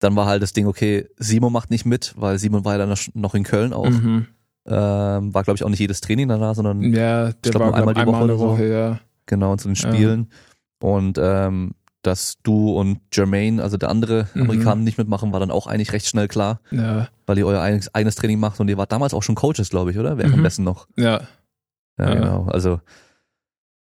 dann 0.00 0.16
war 0.16 0.26
halt 0.26 0.42
das 0.42 0.52
Ding, 0.52 0.66
okay, 0.66 1.06
Simon 1.16 1.52
macht 1.52 1.70
nicht 1.70 1.84
mit, 1.86 2.14
weil 2.16 2.36
Simon 2.40 2.64
war 2.64 2.76
ja 2.76 2.84
dann 2.84 2.98
noch 3.14 3.36
in 3.36 3.44
Köln 3.44 3.72
auch. 3.72 3.88
mhm. 3.88 4.26
Ähm, 4.66 5.32
war, 5.34 5.42
glaube 5.44 5.54
ich, 5.56 5.62
auch 5.64 5.68
nicht 5.70 5.78
jedes 5.78 6.00
Training 6.00 6.26
danach, 6.28 6.54
sondern 6.56 6.82
ja 6.92 7.30
der 7.32 7.52
glaub, 7.52 7.60
war 7.62 7.74
einmal 7.74 7.94
glaub, 7.94 7.94
die 7.94 8.00
einmal 8.00 8.14
Woche 8.14 8.22
in 8.22 8.26
der 8.28 8.36
oder 8.36 8.38
so. 8.38 8.52
Woche, 8.58 8.68
ja. 8.68 9.00
Genau 9.30 9.56
zu 9.56 9.68
den 9.68 9.74
Ja. 9.76 9.88
Spielen. 9.88 10.30
Und 10.82 11.16
ähm, 11.18 11.72
dass 12.02 12.36
du 12.42 12.72
und 12.78 13.00
Jermaine, 13.12 13.62
also 13.62 13.76
der 13.76 13.88
andere 13.90 14.26
Mhm. 14.34 14.42
Amerikaner, 14.42 14.82
nicht 14.82 14.96
mitmachen, 14.98 15.32
war 15.32 15.40
dann 15.40 15.50
auch 15.50 15.66
eigentlich 15.66 15.92
recht 15.92 16.06
schnell 16.06 16.28
klar, 16.28 16.60
Ja, 16.70 17.08
weil 17.26 17.38
ihr 17.38 17.46
euer 17.46 17.60
eigenes, 17.60 17.94
eigenes 17.94 18.16
Training 18.16 18.38
macht 18.40 18.58
und 18.60 18.68
ihr 18.68 18.76
wart 18.78 18.90
damals 18.92 19.12
auch 19.14 19.22
schon 19.22 19.34
Coaches, 19.34 19.68
glaube 19.70 19.90
ich, 19.90 19.98
oder? 19.98 20.16
Wer 20.18 20.26
am 20.26 20.32
Mhm. 20.38 20.42
besten 20.42 20.64
noch? 20.64 20.86
ja, 20.96 21.20
Ja, 21.98 22.08
Ja. 22.08 22.14
genau. 22.14 22.44
Also 22.46 22.80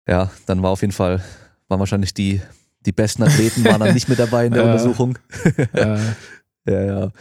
ja, 0.07 0.31
dann 0.47 0.63
war 0.63 0.71
auf 0.71 0.81
jeden 0.81 0.93
Fall, 0.93 1.21
waren 1.67 1.79
wahrscheinlich 1.79 2.13
die, 2.15 2.41
die 2.85 2.91
besten 2.91 3.21
Athleten 3.23 3.63
waren 3.65 3.79
dann 3.79 3.93
nicht 3.93 4.09
mit 4.09 4.17
dabei 4.17 4.47
in 4.47 4.53
der 4.53 4.63
Ja. 4.65 4.71
Untersuchung. 4.71 5.17
ja, 5.75 5.99
Ja, 6.67 6.81
ja. 6.83 7.11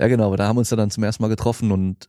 Ja, 0.00 0.08
genau, 0.08 0.26
aber 0.26 0.36
da 0.36 0.48
haben 0.48 0.56
wir 0.56 0.60
uns 0.60 0.70
ja 0.70 0.76
dann 0.76 0.90
zum 0.90 1.04
ersten 1.04 1.22
Mal 1.22 1.28
getroffen 1.28 1.70
und 1.70 2.08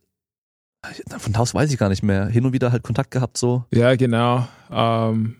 von 1.19 1.37
Haus 1.37 1.53
weiß 1.53 1.71
ich 1.71 1.77
gar 1.77 1.89
nicht 1.89 2.01
mehr. 2.03 2.25
Hin 2.27 2.45
und 2.45 2.53
wieder 2.53 2.71
halt 2.71 2.81
Kontakt 2.83 3.11
gehabt, 3.11 3.37
so 3.37 3.65
ja, 3.71 3.95
genau. 3.95 4.47
Ähm, 4.71 5.35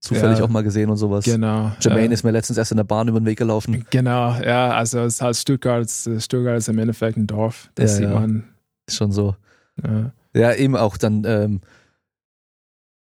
zufällig 0.00 0.38
Ja. 0.38 0.44
auch 0.44 0.48
mal 0.48 0.62
gesehen 0.62 0.90
und 0.90 0.96
sowas. 0.96 1.24
genau. 1.24 1.72
Jermaine 1.80 2.06
ja. 2.06 2.12
ist 2.12 2.24
mir 2.24 2.30
letztens 2.30 2.58
erst 2.58 2.70
in 2.72 2.76
der 2.78 2.84
Bahn 2.84 3.08
über 3.08 3.20
den 3.20 3.26
Weg 3.26 3.38
gelaufen. 3.38 3.84
Genau, 3.90 4.34
ja, 4.40 4.70
also 4.72 5.00
es 5.00 5.14
ist 5.14 5.22
halt 5.22 5.36
Stuttgart, 5.36 5.88
Stuttgart 6.18 6.58
ist 6.58 6.68
im 6.68 6.78
Endeffekt 6.78 7.16
ein 7.16 7.26
Dorf, 7.26 7.70
das 7.74 7.92
Ja, 7.92 8.08
sieht 8.08 8.14
man. 8.14 8.44
Ist 8.86 8.96
schon 8.96 9.12
so. 9.12 9.36
Ja. 9.82 10.12
Ja, 10.34 10.54
eben 10.54 10.76
auch 10.76 10.96
dann 10.96 11.24
ähm, 11.26 11.60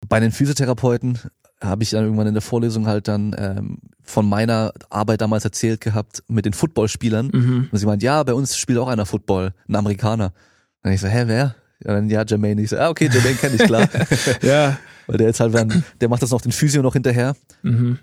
bei 0.09 0.21
den 0.21 0.33
Physiotherapeuten 0.33 1.19
habe 1.63 1.83
ich 1.83 1.91
dann 1.91 2.05
irgendwann 2.05 2.27
in 2.27 2.35
der 2.35 2.43
Vorlesung 2.43 2.87
halt 2.87 3.09
dann 3.09 3.35
ähm, 3.39 3.79
von 4.03 4.29
meiner 4.29 4.73
Arbeit 4.91 5.21
damals 5.23 5.45
erzählt 5.45 5.81
gehabt 5.81 6.23
mit 6.29 6.45
den 6.45 6.53
Footballspielern. 6.53 7.31
Mhm. 7.33 7.69
Und 7.73 7.79
sie 7.79 7.87
meint, 7.87 8.03
ja, 8.03 8.23
bei 8.23 8.35
uns 8.35 8.57
spielt 8.59 8.79
auch 8.79 8.89
einer 8.89 9.07
Football, 9.07 9.55
ein 9.69 9.77
Amerikaner. 9.77 10.33
Dann 10.83 10.93
ich 10.93 11.01
so, 11.01 11.09
hä, 11.09 11.23
wer? 11.27 11.55
Ja, 11.83 11.95
dann, 11.95 12.11
ja, 12.11 12.23
Jermaine. 12.27 12.61
Ich 12.61 12.69
so, 12.71 12.77
ah, 12.79 12.91
okay, 12.91 13.09
Jermaine 13.11 13.37
kenne 13.37 13.55
ich, 13.57 13.63
klar. 13.63 13.89
Ja, 14.43 14.77
Weil 15.07 15.19
der 15.19 15.27
jetzt 15.29 15.41
halt, 15.41 15.55
dann, 15.55 15.85
der 16.01 16.09
macht 16.09 16.23
das 16.23 16.31
noch 16.31 16.41
den 16.41 16.53
Physio 16.53 16.83
noch 16.83 16.93
hinterher. 16.95 17.35
mhm. 17.63 17.99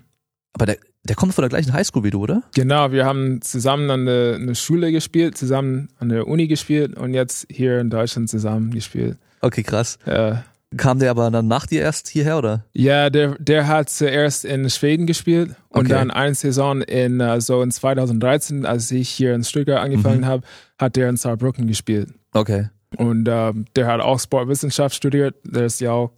Aber 0.54 0.66
der, 0.66 0.76
der 1.04 1.16
kommt 1.16 1.32
von 1.34 1.42
der 1.42 1.48
gleichen 1.48 1.72
Highschool 1.72 2.04
wie 2.04 2.10
du, 2.10 2.20
oder? 2.20 2.42
genau, 2.54 2.92
wir 2.92 3.06
haben 3.06 3.40
zusammen 3.40 3.90
an 3.90 4.04
der, 4.04 4.38
der 4.38 4.54
Schule 4.54 4.92
gespielt, 4.92 5.38
zusammen 5.38 5.88
an 5.98 6.10
der 6.10 6.28
Uni 6.28 6.46
gespielt 6.46 6.94
und 6.96 7.14
jetzt 7.14 7.46
hier 7.50 7.80
in 7.80 7.88
Deutschland 7.88 8.28
zusammen 8.28 8.70
gespielt. 8.70 9.16
Okay, 9.40 9.62
krass. 9.62 9.98
Ja, 10.06 10.44
Kam 10.76 10.98
der 10.98 11.10
aber 11.10 11.30
dann 11.30 11.48
nach 11.48 11.66
dir 11.66 11.80
erst 11.82 12.08
hierher, 12.08 12.36
oder? 12.38 12.64
ja 12.74 13.08
der, 13.10 13.36
der 13.38 13.66
hat 13.66 13.88
zuerst 13.90 14.44
in 14.44 14.68
Schweden 14.70 15.06
gespielt 15.06 15.50
und 15.70 15.80
Okay. 15.86 15.88
dann 15.88 16.10
eine 16.10 16.34
Saison 16.34 16.82
in, 16.82 17.20
äh, 17.20 17.40
so 17.40 17.62
in 17.62 17.70
2013, 17.70 18.64
als 18.66 18.90
ich 18.90 19.08
hier 19.08 19.34
in 19.34 19.44
Stuttgart 19.44 19.82
angefangen 19.82 20.20
Mhm. 20.20 20.26
habe, 20.26 20.46
hat 20.78 20.96
der 20.96 21.08
in 21.08 21.16
Saarbrücken 21.16 21.66
gespielt. 21.66 22.10
Okay. 22.32 22.68
Und 22.96 23.26
ähm, 23.30 23.64
der 23.76 23.86
hat 23.86 24.00
auch 24.02 24.20
Sportwissenschaft 24.20 24.94
studiert. 24.94 25.34
Der 25.44 25.64
ist 25.64 25.80
ja 25.80 25.92
auch 25.92 26.12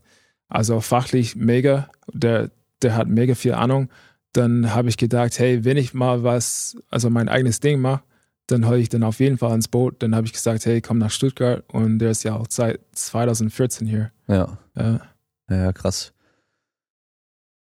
also 0.54 0.80
fachlich 0.80 1.34
mega. 1.34 1.90
Der, 2.12 2.50
der 2.80 2.96
hat 2.96 3.08
mega 3.08 3.34
viel 3.34 3.54
Ahnung. 3.54 3.90
Dann 4.32 4.72
habe 4.72 4.88
ich 4.88 4.96
gedacht, 4.96 5.38
hey, 5.38 5.64
wenn 5.64 5.76
ich 5.76 5.94
mal 5.94 6.22
was, 6.22 6.76
also 6.90 7.10
mein 7.10 7.28
eigenes 7.28 7.58
Ding 7.58 7.80
mache, 7.80 8.02
dann 8.46 8.68
hole 8.68 8.78
ich 8.78 8.88
dann 8.88 9.02
auf 9.02 9.18
jeden 9.18 9.36
Fall 9.36 9.54
ins 9.54 9.66
Boot. 9.68 10.02
Dann 10.02 10.14
habe 10.14 10.26
ich 10.26 10.32
gesagt, 10.32 10.64
hey, 10.64 10.80
komm 10.80 10.98
nach 10.98 11.10
Stuttgart. 11.10 11.64
Und 11.72 11.98
der 11.98 12.12
ist 12.12 12.22
ja 12.22 12.36
auch 12.36 12.46
seit 12.48 12.80
2014 12.92 13.86
hier. 13.88 14.12
Ja. 14.28 14.58
Ja, 14.76 15.00
Ja, 15.50 15.56
ja, 15.56 15.72
krass. 15.72 16.12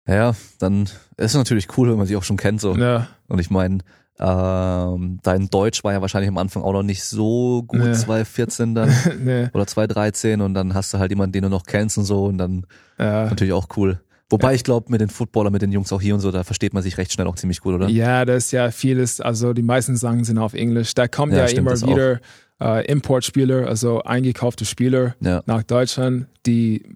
Ja, 0.07 0.35
dann 0.59 0.83
ist 0.83 0.95
es 1.17 1.33
natürlich 1.35 1.77
cool, 1.77 1.89
wenn 1.89 1.97
man 1.97 2.07
sich 2.07 2.17
auch 2.17 2.23
schon 2.23 2.37
kennt 2.37 2.59
so. 2.59 2.75
ja, 2.75 3.07
Und 3.27 3.39
ich 3.39 3.49
meine, 3.49 3.79
ähm, 4.21 5.19
dein 5.23 5.49
Deutsch 5.49 5.83
war 5.83 5.93
ja 5.93 6.01
wahrscheinlich 6.01 6.29
am 6.29 6.37
Anfang 6.37 6.63
auch 6.63 6.73
noch 6.73 6.83
nicht 6.83 7.03
so 7.03 7.63
gut, 7.63 7.79
Nee. 7.79 7.93
2014 7.93 8.75
dann 8.75 8.93
nee, 9.23 9.47
oder 9.53 9.65
2013 9.65 10.41
und 10.41 10.53
dann 10.53 10.73
hast 10.73 10.93
du 10.93 10.99
halt 10.99 11.11
jemanden, 11.11 11.33
den 11.33 11.43
du 11.43 11.49
noch 11.49 11.63
kennst 11.65 11.97
und 11.97 12.05
so 12.05 12.25
und 12.25 12.37
dann 12.37 12.65
ja. 12.99 13.25
natürlich 13.25 13.53
auch 13.53 13.67
cool. 13.77 13.99
Wobei 14.29 14.53
ich 14.53 14.63
glaube, 14.63 14.89
mit 14.89 15.01
den 15.01 15.09
Footballern, 15.09 15.51
mit 15.51 15.61
den 15.61 15.73
Jungs 15.73 15.91
auch 15.91 16.01
hier 16.01 16.13
und 16.13 16.21
so, 16.21 16.31
da 16.31 16.45
versteht 16.45 16.73
man 16.73 16.81
sich 16.83 16.97
recht 16.97 17.11
schnell 17.11 17.27
auch 17.27 17.35
ziemlich 17.35 17.59
gut, 17.59 17.73
oder? 17.73 17.89
Ja, 17.89 18.23
das 18.23 18.45
ist 18.45 18.51
ja 18.51 18.71
vieles, 18.71 19.19
also 19.19 19.51
die 19.51 19.61
meisten 19.61 19.97
Sachen 19.97 20.23
sind 20.23 20.37
auf 20.37 20.53
Englisch. 20.53 20.93
Da 20.93 21.09
kommen 21.09 21.33
Ja, 21.33 21.45
ja, 21.47 21.57
immer 21.57 21.73
wieder 21.81 22.21
äh, 22.61 22.85
Importspieler, 22.89 23.67
also 23.67 24.03
eingekaufte 24.03 24.63
Spieler 24.63 25.15
Ja. 25.19 25.41
nach 25.47 25.63
Deutschland, 25.63 26.27
die 26.45 26.95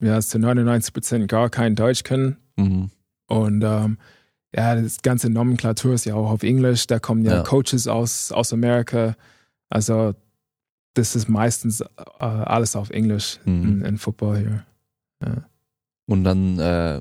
ja 0.00 0.20
zu 0.20 0.38
99 0.38 0.92
Prozent 0.92 1.28
gar 1.28 1.48
kein 1.50 1.74
Deutsch 1.74 2.04
können. 2.04 2.36
Mhm. 2.56 2.90
Und 3.26 3.62
ähm, 3.64 3.98
ja, 4.54 4.74
das 4.74 5.02
ganze 5.02 5.30
Nomenklatur 5.30 5.94
ist 5.94 6.04
ja 6.04 6.14
auch 6.14 6.30
auf 6.30 6.42
Englisch. 6.42 6.86
Da 6.86 6.98
kommen 6.98 7.24
ja, 7.24 7.36
Ja. 7.36 7.42
Coaches 7.42 7.86
aus, 7.88 8.32
aus 8.32 8.52
Amerika. 8.52 9.16
Also 9.70 10.14
das 10.94 11.16
ist 11.16 11.28
meistens 11.28 11.80
äh, 11.80 11.86
alles 12.20 12.76
auf 12.76 12.90
Englisch 12.90 13.38
Mhm. 13.44 13.62
in, 13.64 13.82
in 13.82 13.98
Football 13.98 14.38
hier. 14.38 14.64
Und 16.06 16.24
dann, 16.24 16.58
äh, 16.58 17.00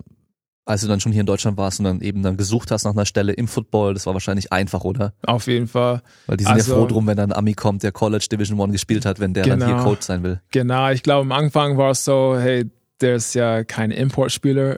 als 0.65 0.81
du 0.81 0.87
dann 0.87 0.99
schon 0.99 1.11
hier 1.11 1.21
in 1.21 1.25
Deutschland 1.27 1.57
warst 1.57 1.79
und 1.79 1.85
dann 1.85 2.01
eben 2.01 2.21
dann 2.21 2.37
gesucht 2.37 2.71
hast 2.71 2.83
nach 2.85 2.91
einer 2.93 3.05
Stelle 3.05 3.33
im 3.33 3.47
Football, 3.47 3.93
das 3.95 4.05
war 4.05 4.13
wahrscheinlich 4.13 4.53
einfach, 4.53 4.83
oder? 4.85 5.13
Auf 5.23 5.47
jeden 5.47 5.67
Fall. 5.67 6.01
Weil 6.27 6.37
die 6.37 6.43
sind 6.45 6.53
Also- 6.53 6.71
ja 6.73 6.77
froh 6.79 6.87
drum, 6.87 7.07
wenn 7.07 7.17
dann 7.17 7.31
ein 7.31 7.37
Ami 7.37 7.53
kommt, 7.53 7.83
der 7.83 7.91
College 7.91 8.27
Division 8.31 8.59
One 8.59 8.71
gespielt 8.71 9.05
hat, 9.05 9.19
wenn 9.19 9.33
der 9.33 9.45
dann 9.45 9.59
hier 9.59 9.67
Genau. 9.75 9.83
Coach 9.83 10.03
sein 10.05 10.23
will. 10.23 10.39
Genau, 10.51 10.89
ich 10.91 11.03
glaube, 11.03 11.21
am 11.21 11.31
Anfang 11.31 11.77
war 11.77 11.91
es 11.91 12.05
so, 12.05 12.37
hey, 12.39 12.69
der 13.01 13.15
ist 13.15 13.33
ja 13.33 13.63
kein 13.63 13.91
Importspieler. 13.91 14.77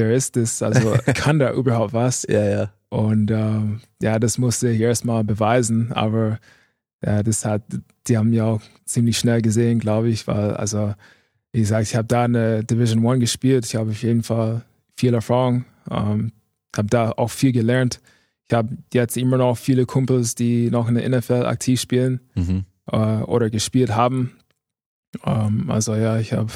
Wer 0.00 0.14
ist 0.14 0.36
das? 0.36 0.62
Also 0.62 0.94
kann 1.14 1.38
der 1.38 1.52
überhaupt 1.54 1.92
was? 1.92 2.26
Ja, 2.28 2.44
ja. 2.44 2.72
Und 2.88 3.30
ähm, 3.30 3.80
ja, 4.02 4.18
das 4.18 4.38
musste 4.38 4.70
ich 4.70 4.80
erstmal 4.80 5.22
beweisen, 5.22 5.92
aber 5.92 6.38
ja, 7.04 7.22
das 7.22 7.44
hat, 7.44 7.62
die 8.08 8.18
haben 8.18 8.32
ja 8.32 8.44
auch 8.46 8.60
ziemlich 8.84 9.18
schnell 9.18 9.40
gesehen, 9.42 9.78
glaube 9.78 10.08
ich, 10.08 10.26
weil, 10.26 10.52
also, 10.54 10.94
wie 11.52 11.60
gesagt, 11.60 11.86
ich 11.88 11.94
habe 11.96 12.08
da 12.08 12.24
in 12.24 12.32
der 12.34 12.62
Division 12.64 13.04
One 13.04 13.20
gespielt, 13.20 13.64
ich 13.64 13.76
habe 13.76 13.90
auf 13.90 14.02
jeden 14.02 14.22
Fall 14.22 14.62
viel 14.96 15.14
Erfahrung, 15.14 15.64
ähm, 15.90 16.32
habe 16.76 16.88
da 16.88 17.12
auch 17.12 17.30
viel 17.30 17.52
gelernt. 17.52 18.00
Ich 18.48 18.54
habe 18.54 18.76
jetzt 18.92 19.16
immer 19.16 19.36
noch 19.36 19.56
viele 19.56 19.86
Kumpels, 19.86 20.34
die 20.34 20.70
noch 20.70 20.88
in 20.88 20.96
der 20.96 21.08
NFL 21.08 21.46
aktiv 21.46 21.80
spielen 21.80 22.20
Mhm. 22.34 22.64
äh, 22.90 22.96
oder 22.96 23.48
gespielt 23.50 23.94
haben. 23.94 24.32
Ähm, 25.24 25.70
also 25.70 25.94
ja, 25.94 26.18
ich 26.18 26.32
habe, 26.32 26.52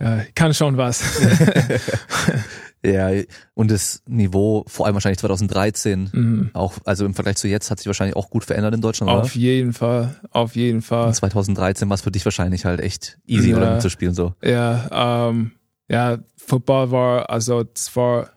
ja, 0.00 0.22
ich 0.22 0.34
kann 0.34 0.54
schon 0.54 0.76
was. 0.76 1.02
ja, 2.84 3.10
und 3.54 3.70
das 3.70 4.02
Niveau, 4.06 4.64
vor 4.66 4.86
allem 4.86 4.94
wahrscheinlich 4.94 5.18
2013, 5.18 6.10
Mhm. 6.12 6.50
auch, 6.54 6.74
also 6.84 7.04
im 7.04 7.14
Vergleich 7.14 7.36
zu 7.36 7.48
jetzt, 7.48 7.70
hat 7.70 7.78
sich 7.78 7.86
wahrscheinlich 7.86 8.16
auch 8.16 8.30
gut 8.30 8.44
verändert 8.44 8.74
in 8.74 8.80
Deutschland, 8.80 9.10
Auf 9.10 9.34
jeden 9.34 9.72
Fall, 9.72 10.16
auf 10.30 10.56
jeden 10.56 10.78
oder? 10.78 10.86
Fall. 10.86 11.06
Und 11.08 11.14
2013 11.14 11.88
war 11.88 11.94
es 11.94 12.00
für 12.02 12.10
dich 12.10 12.24
wahrscheinlich 12.24 12.64
halt 12.64 12.80
echt 12.80 13.18
easy, 13.26 13.50
Ja. 13.50 13.56
oder 13.58 13.74
mitzuspielen 13.74 14.14
so. 14.14 14.34
Ja, 14.42 15.28
ähm, 15.28 15.52
ja, 15.88 16.18
Football 16.36 16.90
war, 16.90 17.30
also 17.30 17.64
es 17.74 17.94
war 17.96 18.30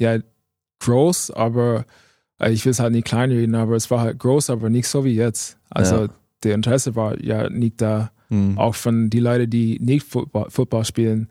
ja 0.00 0.18
groß, 0.80 1.30
aber 1.30 1.84
äh, 2.40 2.50
ich 2.50 2.64
will 2.64 2.72
es 2.72 2.80
halt 2.80 2.92
nicht 2.92 3.06
kleinreden, 3.06 3.54
aber 3.54 3.76
es 3.76 3.90
war 3.90 4.00
halt 4.00 4.18
groß, 4.18 4.50
aber 4.50 4.68
nicht 4.70 4.88
so 4.88 5.04
wie 5.04 5.14
jetzt. 5.14 5.58
Also 5.70 6.02
Ja. 6.04 6.08
der 6.42 6.54
Interesse 6.54 6.96
war 6.96 7.20
ja 7.22 7.48
nicht 7.50 7.80
da, 7.80 8.10
Mhm. 8.32 8.58
auch 8.58 8.74
von 8.74 9.10
die 9.10 9.20
Leute, 9.20 9.46
die 9.46 9.78
nicht 9.80 10.06
Football, 10.06 10.46
Football 10.50 10.84
spielen. 10.84 11.28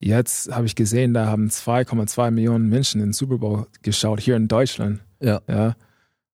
Jetzt 0.00 0.52
habe 0.54 0.66
ich 0.66 0.74
gesehen, 0.74 1.14
da 1.14 1.26
haben 1.26 1.48
2,2 1.48 2.30
Millionen 2.30 2.68
Menschen 2.68 3.00
den 3.00 3.12
Super 3.14 3.38
Bowl 3.38 3.66
geschaut, 3.82 4.20
hier 4.20 4.36
in 4.36 4.48
Deutschland. 4.48 5.00
Ja. 5.20 5.40
Ja. 5.48 5.74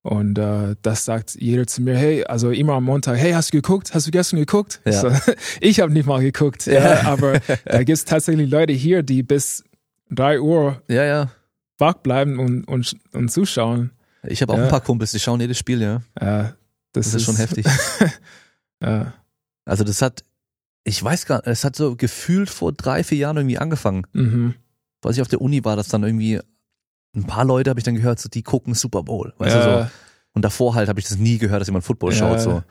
Und 0.03 0.39
äh, 0.39 0.75
das 0.83 1.05
sagt 1.05 1.37
jeder 1.39 1.67
zu 1.67 1.83
mir, 1.83 1.95
hey, 1.97 2.25
also 2.25 2.51
immer 2.51 2.73
am 2.73 2.85
Montag, 2.85 3.19
hey, 3.19 3.33
hast 3.33 3.53
du 3.53 3.59
geguckt? 3.59 3.95
Hast 3.95 4.07
du 4.07 4.11
gestern 4.11 4.39
geguckt? 4.41 4.81
Ja. 4.85 4.93
So, 4.93 5.11
ich 5.61 5.79
habe 5.81 5.93
nicht 5.93 6.07
mal 6.07 6.21
geguckt, 6.23 6.67
ja. 6.67 7.03
aber 7.03 7.41
da 7.67 7.79
gibt 7.85 7.91
es 7.99 8.05
tatsächlich 8.07 8.51
Leute 8.51 8.73
hier, 8.73 9.03
die 9.03 9.23
bis 9.23 9.63
3 10.11 10.41
Uhr 10.41 10.83
Ja, 10.89 11.05
ja. 11.05 11.31
wach 11.79 11.95
bleiben 11.95 12.39
und, 12.41 12.65
und, 12.65 12.97
und 13.13 13.31
zuschauen. 13.31 13.91
Ich 14.27 14.43
habe 14.43 14.55
auch 14.55 14.57
Ja. 14.59 14.65
ein 14.65 14.71
paar 14.71 14.81
Kumpels, 14.81 15.13
die 15.13 15.21
schauen 15.21 15.41
jedes 15.41 15.59
Spiel, 15.59 15.81
ja. 15.83 16.03
Ja, 16.21 16.55
das, 16.93 17.13
Das 17.13 17.15
ist 17.15 17.25
schon 17.27 17.37
heftig. 17.37 17.67
Ja. 18.83 19.13
Also 19.65 19.85
das 19.85 20.03
hat, 20.03 20.25
ich 20.85 21.03
weiß 21.03 21.27
gar 21.27 21.37
nicht, 21.39 21.47
es 21.47 21.65
hat 21.65 21.77
so 21.77 21.97
gefühlt 21.97 22.51
vor 22.51 22.73
drei, 22.73 23.05
vier 23.05 23.19
Jahren 23.19 23.37
irgendwie 23.37 23.59
angefangen. 23.59 24.07
Mhm. 24.13 24.55
Als 25.05 25.17
ich 25.17 25.23
auf 25.23 25.29
der 25.29 25.41
Uni 25.41 25.65
war, 25.65 25.77
dass 25.77 25.89
dann 25.89 26.03
irgendwie 26.03 26.41
ein 27.17 27.25
paar 27.25 27.45
Leute 27.45 27.71
habe 27.71 27.81
ich 27.81 27.85
dann 27.85 27.95
gehört, 27.97 28.21
so 28.21 28.29
die 28.29 28.43
gucken 28.43 28.75
Super 28.75 29.03
Bowl, 29.03 29.33
weißt 29.39 29.57
du 29.57 29.63
so. 29.63 29.69
ja, 29.71 29.91
Und 30.33 30.45
davor 30.45 30.75
halt 30.75 30.89
habe 30.89 31.01
ich 31.01 31.09
das 31.09 31.19
nie 31.19 31.39
gehört, 31.39 31.61
dass 31.61 31.69
jemand 31.69 31.85
Football 31.85 32.13
Ja. 32.13 32.19
schaut 32.19 32.41
so. 32.41 32.63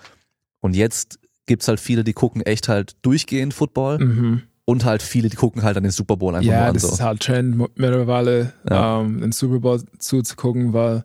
Und 0.62 0.76
jetzt 0.76 1.20
gibt's 1.46 1.68
halt 1.68 1.80
viele, 1.80 2.04
die 2.04 2.14
gucken 2.14 2.42
echt 2.44 2.68
halt 2.70 2.96
durchgehend 3.02 3.54
Football 3.54 4.00
mhm. 4.00 4.42
Und 4.66 4.86
halt 4.86 5.02
viele, 5.02 5.30
die 5.30 5.36
gucken 5.36 5.64
halt 5.64 5.78
an 5.78 5.82
den 5.84 5.92
Super 5.92 6.16
Bowl 6.16 6.36
einfach 6.36 6.48
ja, 6.48 6.60
nur 6.60 6.68
an. 6.68 6.74
das 6.76 6.84
So. 6.84 6.90
ist 6.90 7.02
halt 7.02 7.22
Trend 7.22 7.58
mittlerweile, 7.76 8.54
Ja. 8.70 9.02
ähm, 9.02 9.20
den 9.20 9.32
Super 9.32 9.60
Bowl 9.60 9.82
zuzugucken, 9.98 10.74
weil 10.74 11.04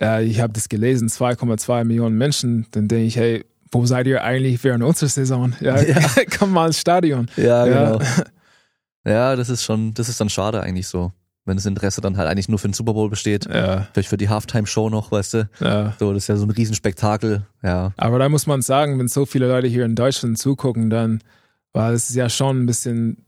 ja, 0.00 0.20
ich 0.20 0.40
habe 0.40 0.54
das 0.54 0.70
gelesen, 0.70 1.08
2,2 1.08 1.84
Millionen 1.84 2.16
Menschen. 2.16 2.66
Dann 2.70 2.88
denke 2.88 3.04
ich, 3.04 3.16
hey, 3.16 3.44
wo 3.72 3.84
seid 3.86 4.06
ihr 4.06 4.22
eigentlich 4.24 4.62
während 4.64 4.84
unserer 4.84 5.08
Saison? 5.08 5.54
Ja, 5.60 5.80
Ja. 5.82 5.98
komm 6.38 6.52
mal 6.52 6.66
ins 6.68 6.80
Stadion. 6.80 7.28
Ja, 7.36 7.66
Ja. 7.66 7.92
genau. 7.98 8.04
Ja, 9.04 9.36
das 9.36 9.48
ist 9.48 9.62
schon, 9.62 9.94
das 9.94 10.08
ist 10.08 10.20
dann 10.20 10.28
schade 10.28 10.60
eigentlich 10.62 10.88
so. 10.88 11.12
Wenn 11.44 11.56
das 11.56 11.66
Interesse 11.66 12.00
dann 12.00 12.16
halt 12.16 12.28
eigentlich 12.28 12.48
nur 12.48 12.58
für 12.58 12.66
den 12.66 12.72
Super 12.74 12.92
Bowl 12.92 13.08
besteht. 13.08 13.46
Ja, 13.46 13.86
Vielleicht 13.92 14.08
für 14.08 14.16
die 14.16 14.28
Halftime-Show 14.28 14.90
noch, 14.90 15.12
weißt 15.12 15.34
du? 15.34 15.48
ja. 15.60 15.94
So, 16.00 16.12
das 16.12 16.24
ist 16.24 16.28
ja 16.28 16.36
so 16.36 16.44
ein 16.44 16.50
Riesenspektakel. 16.50 17.46
Ja. 17.62 17.92
Aber 17.96 18.18
da 18.18 18.28
muss 18.28 18.48
man 18.48 18.62
sagen, 18.62 18.98
wenn 18.98 19.06
so 19.06 19.26
viele 19.26 19.46
Leute 19.46 19.68
hier 19.68 19.84
in 19.84 19.94
Deutschland 19.94 20.38
zugucken, 20.38 20.90
dann 20.90 21.20
war 21.72 21.92
es 21.92 22.12
ja 22.12 22.28
schon 22.28 22.62
ein 22.62 22.66
bisschen 22.66 23.18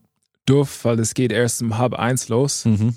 doof, 0.46 0.80
weil 0.84 0.98
es 0.98 1.14
geht 1.14 1.30
erst 1.30 1.62
um 1.62 1.78
halb 1.78 1.94
eins 1.94 2.28
los. 2.28 2.64
Mhm. 2.64 2.96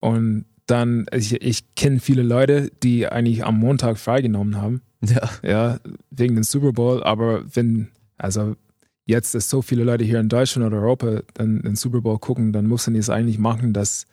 Und 0.00 0.46
dann, 0.66 1.06
ich, 1.12 1.34
ich 1.42 1.74
kenne 1.74 2.00
viele 2.00 2.22
Leute, 2.22 2.70
die 2.82 3.06
eigentlich 3.06 3.44
am 3.44 3.58
Montag 3.58 3.98
freigenommen 3.98 4.56
haben, 4.56 4.80
Ja. 5.02 5.30
ja, 5.42 5.78
wegen 6.10 6.34
dem 6.34 6.44
Super 6.44 6.72
Bowl. 6.72 7.02
Aber 7.02 7.44
wenn, 7.54 7.88
also 8.16 8.56
jetzt, 9.04 9.34
dass 9.34 9.50
so 9.50 9.62
viele 9.62 9.84
Leute 9.84 10.04
hier 10.04 10.20
in 10.20 10.28
Deutschland 10.28 10.66
oder 10.66 10.78
Europa 10.82 11.20
dann 11.34 11.62
den 11.62 11.76
Super 11.76 12.00
Bowl 12.00 12.18
gucken, 12.18 12.52
dann 12.52 12.66
musst 12.66 12.86
du 12.86 12.96
es 12.96 13.10
eigentlich 13.10 13.38
machen, 13.38 13.72
dass, 13.72 14.06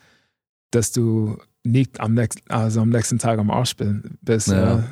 dass 0.71 0.91
du 0.91 1.37
nicht 1.63 1.99
am 1.99 2.13
nächsten, 2.13 2.49
also 2.51 2.81
am 2.81 2.89
nächsten 2.89 3.17
Tag 3.19 3.39
am 3.39 3.49
Arsch 3.49 3.75
bist. 4.21 4.47
Ja. 4.47 4.83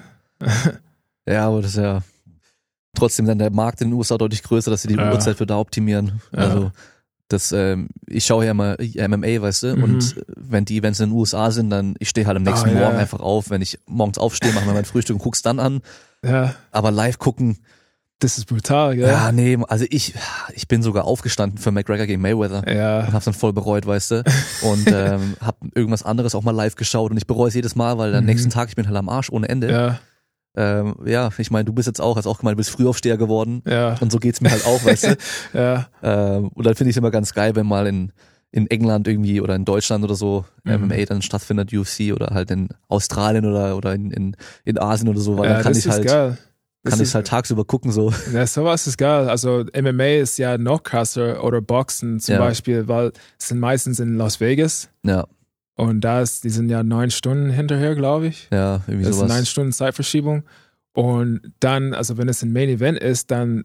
Ja. 0.41 0.47
Ja, 1.27 1.47
aber 1.47 1.61
das 1.61 1.71
ist 1.71 1.77
ja 1.77 2.01
trotzdem 2.95 3.27
dann 3.27 3.37
der 3.37 3.51
Markt 3.51 3.79
in 3.81 3.89
den 3.89 3.93
USA 3.93 4.17
deutlich 4.17 4.41
größer, 4.41 4.71
dass 4.71 4.81
sie 4.81 4.87
die 4.87 4.95
Ja. 4.95 5.11
Uhrzeit 5.11 5.37
für 5.37 5.45
da 5.45 5.59
optimieren. 5.59 6.19
Also 6.31 6.71
das, 7.31 7.51
ähm, 7.51 7.89
ich 8.07 8.25
schaue 8.25 8.45
ja 8.45 8.53
mal 8.53 8.77
MMA, 8.95 9.41
weißt 9.41 9.63
du, 9.63 9.75
Mhm. 9.77 9.83
und 9.83 10.15
wenn 10.35 10.65
die 10.65 10.77
Events 10.77 10.99
in 10.99 11.09
den 11.09 11.15
USA 11.17 11.51
sind, 11.51 11.69
dann 11.69 11.95
ich 11.99 12.09
stehe 12.09 12.27
halt 12.27 12.37
am 12.37 12.43
nächsten 12.43 12.69
ja. 12.69 12.75
Morgen 12.75 12.97
einfach 12.97 13.19
auf. 13.19 13.49
Wenn 13.49 13.61
ich 13.61 13.79
morgens 13.87 14.17
aufstehe, 14.17 14.53
mache 14.53 14.65
mir 14.65 14.73
mein 14.73 14.85
Frühstück 14.85 15.15
und 15.15 15.21
guck's 15.23 15.41
dann 15.41 15.59
an. 15.59 15.81
ja, 16.23 16.55
Aber 16.71 16.91
live 16.91 17.17
gucken, 17.19 17.57
das 18.19 18.37
ist 18.37 18.45
brutal, 18.45 18.95
gell? 18.95 19.07
ja, 19.07 19.31
nee, 19.31 19.57
also 19.67 19.83
ich, 19.89 20.13
ich 20.53 20.67
bin 20.67 20.83
sogar 20.83 21.05
aufgestanden 21.05 21.57
für 21.57 21.71
McGregor 21.71 22.05
gegen 22.05 22.21
Mayweather. 22.21 22.71
Ja. 22.71 22.99
und 23.07 23.13
hab's 23.13 23.25
dann 23.25 23.33
voll 23.33 23.51
bereut, 23.51 23.87
weißt 23.87 24.11
du. 24.11 24.23
Und 24.61 24.85
ähm, 24.93 25.35
hab 25.41 25.57
irgendwas 25.73 26.03
anderes 26.03 26.35
auch 26.35 26.43
mal 26.43 26.51
live 26.51 26.75
geschaut 26.75 27.09
und 27.09 27.17
ich 27.17 27.25
bereue 27.25 27.47
es 27.47 27.55
jedes 27.55 27.75
Mal, 27.75 27.97
weil 27.97 28.13
am 28.13 28.21
Mhm. 28.21 28.27
nächsten 28.29 28.49
Tag 28.51 28.69
ich 28.69 28.75
bin 28.75 28.85
halt 28.87 28.95
am 28.95 29.09
Arsch 29.09 29.31
ohne 29.31 29.49
Ende. 29.49 29.71
Ja, 29.71 29.99
Ähm, 30.55 30.95
ja 31.05 31.29
ich 31.37 31.49
meine, 31.51 31.65
du 31.65 31.73
bist 31.73 31.87
jetzt 31.87 32.01
auch, 32.01 32.17
hast 32.17 32.27
auch 32.27 32.39
gemeint, 32.39 32.55
du 32.55 32.57
bist 32.57 32.71
Frühaufsteher 32.71 33.17
geworden. 33.17 33.61
ja, 33.65 33.95
Und 34.01 34.11
so 34.11 34.17
geht's 34.19 34.41
mir 34.41 34.51
halt 34.51 34.65
auch, 34.65 34.83
weißt 34.83 35.03
du. 35.07 35.17
ja, 35.53 35.87
Ähm, 36.03 36.49
und 36.49 36.65
dann 36.65 36.75
finde 36.75 36.89
ich 36.89 36.95
es 36.95 36.97
immer 36.97 37.11
ganz 37.11 37.33
geil, 37.33 37.55
wenn 37.55 37.65
mal 37.65 37.87
in, 37.87 38.11
in 38.51 38.67
England 38.69 39.07
irgendwie 39.07 39.39
oder 39.39 39.55
in 39.55 39.63
Deutschland 39.65 40.03
oder 40.03 40.15
so 40.15 40.45
Mhm. 40.63 40.85
MMA 40.87 41.05
dann 41.05 41.21
stattfindet, 41.21 41.73
UFC 41.73 42.13
oder 42.13 42.27
halt 42.33 42.51
in 42.51 42.69
Australien 42.87 43.45
oder, 43.45 43.75
oder 43.77 43.93
in, 43.95 44.11
in, 44.11 44.35
in 44.65 44.77
Asien 44.77 45.07
oder 45.09 45.19
so, 45.19 45.37
weil 45.37 45.47
ja 45.47 45.53
dann 45.55 45.63
kann 45.63 45.75
ich 45.75 45.87
halt, 45.89 46.05
geil. 46.05 46.37
Kann 46.83 46.99
ich 47.01 47.13
halt 47.15 47.27
tagsüber 47.27 47.63
gucken 47.63 47.91
so. 47.91 48.11
Ja, 48.33 48.45
sowas 48.45 48.85
ist 48.87 48.97
geil. 48.97 49.29
Also 49.29 49.63
MMA 49.73 50.19
ist 50.21 50.37
ja 50.37 50.57
noch 50.57 50.83
krasser 50.83 51.43
oder 51.43 51.61
Boxen 51.61 52.19
zum 52.19 52.33
Ja. 52.33 52.39
Beispiel, 52.39 52.87
weil 52.87 53.11
es 53.39 53.47
sind 53.47 53.59
meistens 53.59 53.99
in 53.99 54.17
Las 54.17 54.39
Vegas 54.41 54.89
Ja, 55.03 55.25
und 55.75 56.01
da 56.01 56.21
ist, 56.21 56.43
die 56.43 56.49
sind 56.49 56.69
ja 56.69 56.83
neun 56.83 57.11
Stunden 57.11 57.49
hinterher, 57.49 57.95
glaube 57.95 58.27
ich. 58.27 58.47
ja, 58.51 58.81
irgendwie 58.87 59.03
Das 59.05 59.11
ist 59.15 59.17
sowas. 59.19 59.31
neun 59.33 59.45
Stunden 59.45 59.71
Zeitverschiebung. 59.71 60.43
Und 60.93 61.53
dann, 61.59 61.93
also 61.93 62.17
wenn 62.17 62.27
es 62.27 62.43
ein 62.43 62.51
Main 62.51 62.69
Event 62.69 62.99
ist, 62.99 63.31
dann 63.31 63.63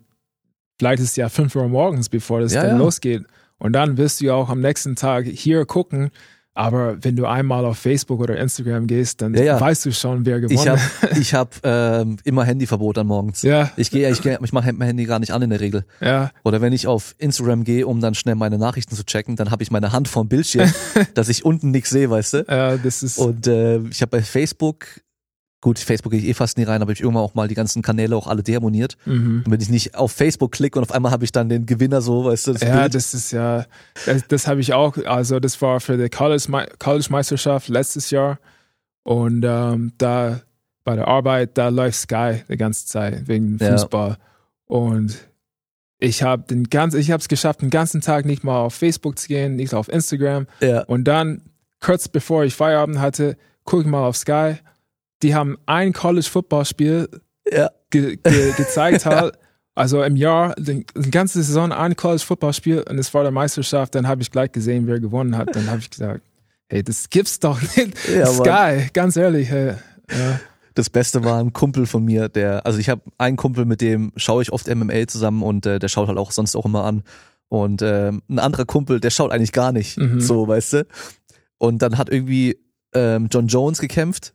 vielleicht 0.78 1.02
ist 1.02 1.10
es 1.10 1.16
ja 1.16 1.28
fünf 1.28 1.56
Uhr 1.56 1.68
morgens, 1.68 2.08
bevor 2.08 2.40
das 2.40 2.52
Ja, 2.54 2.62
dann 2.62 2.72
ja. 2.72 2.76
losgeht. 2.78 3.24
Und 3.58 3.72
dann 3.72 3.96
wirst 3.96 4.20
du 4.20 4.26
ja 4.26 4.34
auch 4.34 4.48
am 4.50 4.60
nächsten 4.60 4.94
Tag 4.96 5.24
hier 5.26 5.64
gucken. 5.64 6.10
Aber 6.56 6.96
wenn 7.02 7.16
du 7.16 7.26
einmal 7.26 7.66
auf 7.66 7.78
Facebook 7.78 8.18
oder 8.20 8.38
Instagram 8.38 8.86
gehst, 8.86 9.20
dann 9.20 9.34
Ja, 9.34 9.42
ja. 9.42 9.60
weißt 9.60 9.84
du 9.84 9.92
schon, 9.92 10.24
wer 10.24 10.40
gewonnen 10.40 10.58
Ich 10.58 10.66
habe 10.66 10.80
hat. 10.80 11.18
ich 11.20 11.34
hab, 11.34 11.54
ähm, 11.62 12.16
immer 12.24 12.44
Handyverbot 12.44 12.96
an 12.96 13.06
morgens. 13.06 13.42
Ja, 13.42 13.70
Ich 13.76 13.90
gehe, 13.90 14.10
ich, 14.10 14.22
geh, 14.22 14.38
ich 14.42 14.52
mache 14.52 14.72
mein 14.72 14.86
Handy 14.88 15.04
gar 15.04 15.18
nicht 15.18 15.32
an 15.32 15.42
in 15.42 15.50
der 15.50 15.60
Regel. 15.60 15.84
ja, 16.00 16.30
Oder 16.44 16.62
wenn 16.62 16.72
ich 16.72 16.86
auf 16.86 17.14
Instagram 17.18 17.64
gehe, 17.64 17.86
um 17.86 18.00
dann 18.00 18.14
schnell 18.14 18.36
meine 18.36 18.56
Nachrichten 18.56 18.96
zu 18.96 19.04
checken, 19.04 19.36
dann 19.36 19.50
habe 19.50 19.62
ich 19.62 19.70
meine 19.70 19.92
Hand 19.92 20.08
vorm 20.08 20.28
Bildschirm, 20.28 20.72
dass 21.14 21.28
ich 21.28 21.44
unten 21.44 21.70
nichts 21.72 21.90
sehe, 21.90 22.08
weißt 22.08 22.32
du? 22.34 22.44
ja, 22.48 22.76
das 22.78 23.02
ist. 23.02 23.18
Und 23.18 23.46
äh, 23.46 23.78
ich 23.88 24.00
habe 24.00 24.10
bei 24.10 24.22
Facebook, 24.22 24.86
gut, 25.62 25.78
Facebook 25.78 26.12
gehe 26.12 26.20
ich 26.20 26.28
eh 26.28 26.34
fast 26.34 26.58
nie 26.58 26.64
rein, 26.64 26.82
aber 26.82 26.92
ich 26.92 27.00
irgendwann 27.00 27.24
auch 27.24 27.34
mal 27.34 27.48
die 27.48 27.54
ganzen 27.54 27.82
Kanäle 27.82 28.14
auch 28.16 28.26
alle 28.28 28.42
deabonniert. 28.42 28.96
mhm. 29.04 29.42
Und 29.44 29.50
wenn 29.50 29.60
ich 29.60 29.68
nicht 29.70 29.94
auf 29.96 30.12
Facebook 30.12 30.52
klicke 30.52 30.78
und 30.78 30.84
auf 30.84 30.92
einmal 30.92 31.10
habe 31.12 31.24
ich 31.24 31.32
dann 31.32 31.48
den 31.48 31.66
Gewinner 31.66 32.00
so, 32.02 32.24
weißt 32.26 32.46
du, 32.48 32.52
das 32.52 32.62
Ja, 32.62 32.80
Bild. 32.82 32.94
das 32.94 33.14
ist 33.14 33.32
ja, 33.32 33.64
das, 34.04 34.26
das 34.28 34.46
habe 34.46 34.60
ich 34.60 34.74
auch, 34.74 34.96
also 35.06 35.40
das 35.40 35.60
war 35.62 35.80
für 35.80 35.96
die 35.96 36.08
College- 36.08 36.66
College-Meisterschaft 36.78 37.68
letztes 37.68 38.10
Jahr 38.10 38.38
und 39.02 39.44
ähm, 39.44 39.92
da 39.98 40.40
bei 40.84 40.94
der 40.94 41.08
Arbeit, 41.08 41.58
da 41.58 41.68
läuft 41.68 41.98
Sky 41.98 42.42
die 42.48 42.56
ganze 42.56 42.86
Zeit 42.86 43.26
wegen 43.26 43.56
Ja. 43.58 43.72
Fußball 43.72 44.18
und 44.66 45.16
ich 45.98 46.22
habe 46.22 46.42
den 46.42 46.64
ganzen, 46.64 47.00
ich 47.00 47.10
habe 47.10 47.20
es 47.20 47.28
geschafft, 47.28 47.62
den 47.62 47.70
ganzen 47.70 48.02
Tag 48.02 48.24
nicht 48.26 48.44
mal 48.44 48.58
auf 48.60 48.74
Facebook 48.74 49.18
zu 49.18 49.26
gehen, 49.28 49.56
nicht 49.56 49.74
auf 49.74 49.88
Instagram 49.88 50.46
ja, 50.60 50.82
und 50.84 51.04
dann 51.04 51.42
kurz 51.80 52.06
bevor 52.08 52.44
ich 52.44 52.54
Feierabend 52.54 53.00
hatte, 53.00 53.36
gucke 53.64 53.82
ich 53.82 53.88
mal 53.88 54.04
auf 54.06 54.16
Sky, 54.16 54.56
die 55.22 55.34
haben 55.34 55.56
ein 55.66 55.92
College-Football-Spiel 55.92 57.08
ja, 57.50 57.70
ge 57.90 58.16
ge 58.16 58.52
gezeigt 58.56 59.06
hat. 59.06 59.38
Also 59.74 60.02
im 60.02 60.16
Jahr, 60.16 60.54
die, 60.56 60.86
die 60.96 61.10
ganze 61.10 61.42
Saison 61.42 61.70
ein 61.72 61.96
College-Football-Spiel 61.96 62.84
und 62.88 62.98
es 62.98 63.12
war 63.12 63.22
der 63.22 63.32
Meisterschaft, 63.32 63.94
dann 63.94 64.08
habe 64.08 64.22
ich 64.22 64.30
gleich 64.30 64.52
gesehen, 64.52 64.86
wer 64.86 65.00
gewonnen 65.00 65.36
hat. 65.36 65.54
Dann 65.54 65.68
habe 65.70 65.80
ich 65.80 65.90
gesagt, 65.90 66.22
hey, 66.68 66.82
das 66.82 67.10
gibt's 67.10 67.38
doch 67.40 67.60
nicht. 67.60 67.94
Ja, 68.14 68.26
Sky, 68.26 68.88
ganz 68.92 69.16
ehrlich. 69.16 69.50
Hey. 69.50 69.74
Ja. 70.10 70.40
Das 70.74 70.90
Beste 70.90 71.24
war 71.24 71.40
ein 71.40 71.52
Kumpel 71.52 71.86
von 71.86 72.04
mir, 72.04 72.28
der, 72.28 72.66
also 72.66 72.78
ich 72.78 72.88
habe 72.90 73.00
einen 73.16 73.36
Kumpel, 73.38 73.64
mit 73.64 73.80
dem 73.80 74.12
schaue 74.16 74.42
ich 74.42 74.52
oft 74.52 74.68
MMA 74.74 75.06
zusammen 75.08 75.42
und 75.42 75.64
äh, 75.64 75.78
der 75.78 75.88
schaut 75.88 76.08
halt 76.08 76.18
auch 76.18 76.32
sonst 76.32 76.54
auch 76.54 76.66
immer 76.66 76.84
an. 76.84 77.02
Und 77.48 77.80
ähm, 77.82 78.22
ein 78.28 78.38
anderer 78.38 78.64
Kumpel, 78.64 79.00
der 79.00 79.10
schaut 79.10 79.30
eigentlich 79.30 79.52
gar 79.52 79.72
nicht, 79.72 79.96
Mhm. 79.98 80.20
so, 80.20 80.48
weißt 80.48 80.72
du. 80.74 80.86
Und 81.58 81.80
dann 81.80 81.96
hat 81.96 82.10
irgendwie 82.10 82.58
ähm, 82.94 83.28
John 83.30 83.46
Jones 83.46 83.78
gekämpft 83.78 84.34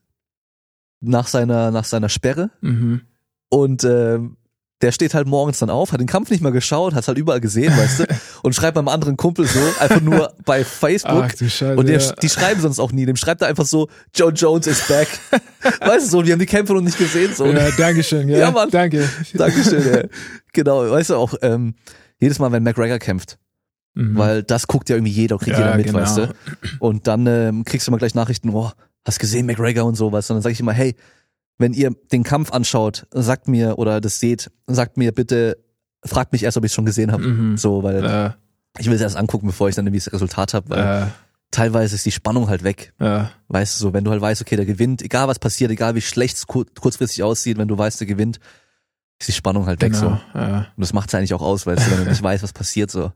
nach 1.01 1.27
seiner 1.27 1.71
nach 1.71 1.85
seiner 1.85 2.09
Sperre 2.09 2.49
Mhm. 2.61 3.01
und 3.49 3.83
ähm, 3.83 4.37
der 4.81 4.91
steht 4.91 5.13
halt 5.13 5.27
morgens 5.27 5.59
dann 5.59 5.69
auf, 5.69 5.91
hat 5.91 5.99
den 5.99 6.07
Kampf 6.07 6.31
nicht 6.31 6.41
mal 6.41 6.51
geschaut, 6.51 6.95
hat 6.95 7.07
halt 7.07 7.15
überall 7.19 7.39
gesehen, 7.39 7.71
weißt 7.77 7.99
du, 7.99 8.05
und 8.41 8.55
schreibt 8.55 8.73
beim 8.73 8.87
anderen 8.87 9.15
Kumpel 9.15 9.45
so, 9.45 9.59
einfach 9.79 10.01
nur 10.01 10.33
bei 10.45 10.63
Facebook, 10.65 11.25
Ach 11.27 11.31
du 11.33 11.47
Scheiße. 11.47 11.77
und 11.77 11.87
der, 11.87 11.99
ja. 11.99 12.11
die 12.13 12.29
schreiben 12.29 12.61
sonst 12.61 12.79
auch 12.79 12.91
nie. 12.91 13.05
Dem 13.05 13.15
schreibt 13.15 13.43
er 13.43 13.47
einfach 13.47 13.65
so, 13.67 13.89
Joe 14.15 14.31
Jones 14.31 14.65
is 14.65 14.87
back. 14.87 15.07
weißt 15.81 16.07
du 16.07 16.09
so, 16.09 16.21
die 16.23 16.31
haben 16.31 16.39
die 16.39 16.47
Kämpfe 16.47 16.73
noch 16.73 16.81
nicht 16.81 16.97
gesehen. 16.97 17.31
So. 17.35 17.45
ja, 17.45 17.69
Dankeschön. 17.77 18.27
Ja, 18.27 18.39
Ja, 18.39 18.49
Mann. 18.51 18.71
danke. 18.71 19.07
Dankeschön. 19.35 19.83
ey. 19.83 20.09
Genau, 20.51 20.89
weißt 20.89 21.11
du 21.11 21.15
auch, 21.15 21.35
ähm, 21.43 21.75
jedes 22.19 22.39
Mal, 22.39 22.51
wenn 22.51 22.63
McGregor 22.63 22.97
kämpft, 22.97 23.37
Mhm. 23.93 24.17
weil 24.17 24.41
das 24.41 24.65
guckt 24.65 24.89
ja 24.89 24.95
irgendwie 24.95 25.11
jeder, 25.11 25.37
kriegt 25.37 25.59
Ja, 25.59 25.65
jeder 25.65 25.77
mit, 25.77 25.85
genau. 25.85 25.99
weißt 25.99 26.17
du. 26.17 26.33
Und 26.79 27.05
dann 27.05 27.27
ähm, 27.27 27.65
kriegst 27.65 27.85
du 27.85 27.91
mal 27.91 27.97
gleich 27.97 28.15
Nachrichten, 28.15 28.49
oh, 28.49 28.71
hast 29.05 29.19
gesehen 29.19 29.45
McGregor 29.45 29.85
und 29.85 29.95
sowas. 29.95 30.29
Und 30.29 30.35
dann 30.35 30.41
sage 30.43 30.53
ich 30.53 30.59
immer, 30.59 30.73
hey, 30.73 30.95
wenn 31.57 31.73
ihr 31.73 31.91
den 32.11 32.23
Kampf 32.23 32.51
anschaut, 32.51 33.07
sagt 33.11 33.47
mir 33.47 33.77
oder 33.77 34.01
das 34.01 34.19
seht, 34.19 34.51
sagt 34.67 34.97
mir 34.97 35.11
bitte, 35.11 35.57
fragt 36.03 36.31
mich 36.33 36.43
erst, 36.43 36.57
ob 36.57 36.63
ich 36.63 36.71
es 36.71 36.75
schon 36.75 36.85
gesehen 36.85 37.11
habe. 37.11 37.23
Mhm. 37.27 37.57
So, 37.57 37.83
weil 37.83 38.03
Äh, 38.03 38.31
ich 38.79 38.87
will 38.87 38.95
es 38.95 39.01
erst 39.01 39.17
angucken, 39.17 39.47
bevor 39.47 39.69
ich 39.69 39.75
dann 39.75 39.85
irgendwie 39.85 40.03
das 40.03 40.11
Resultat 40.13 40.53
habe, 40.53 40.69
weil 40.69 41.03
äh, 41.03 41.07
teilweise 41.51 41.95
ist 41.95 42.05
die 42.05 42.11
Spannung 42.11 42.47
halt 42.47 42.63
weg. 42.63 42.93
äh, 42.99 43.25
Weißt 43.49 43.75
du, 43.79 43.83
so, 43.83 43.93
wenn 43.93 44.03
du 44.03 44.11
halt 44.11 44.21
weißt, 44.21 44.41
okay, 44.41 44.55
der 44.55 44.65
gewinnt, 44.65 45.01
egal 45.01 45.27
was 45.27 45.39
passiert, 45.39 45.69
egal 45.71 45.93
wie 45.95 46.01
schlecht 46.01 46.37
es 46.37 46.47
kur 46.47 46.65
kurzfristig 46.79 47.21
aussieht, 47.21 47.57
wenn 47.57 47.67
du 47.67 47.77
weißt, 47.77 47.99
der 47.99 48.07
gewinnt, 48.07 48.39
ist 49.19 49.27
die 49.27 49.33
Spannung 49.33 49.67
halt 49.67 49.81
weg 49.81 49.93
so. 49.93 50.17
genau. 50.33 50.57
Und 50.57 50.67
das 50.77 50.93
macht's 50.93 51.13
eigentlich 51.13 51.33
auch 51.35 51.41
aus, 51.43 51.67
weißt 51.67 51.85
du, 51.85 51.91
wenn 51.91 52.05
du 52.05 52.09
nicht 52.09 52.23
weißt, 52.23 52.41
was 52.43 52.53
passiert 52.53 52.89
so. 52.89 53.11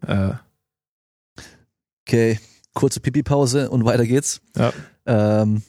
Okay, 2.08 2.40
kurze 2.74 3.00
Pipi-Pause 3.00 3.70
und 3.72 3.86
weiter 3.86 4.06
geht's. 4.06 4.42
Ja. 4.56 4.72
Ähm, 5.08 5.64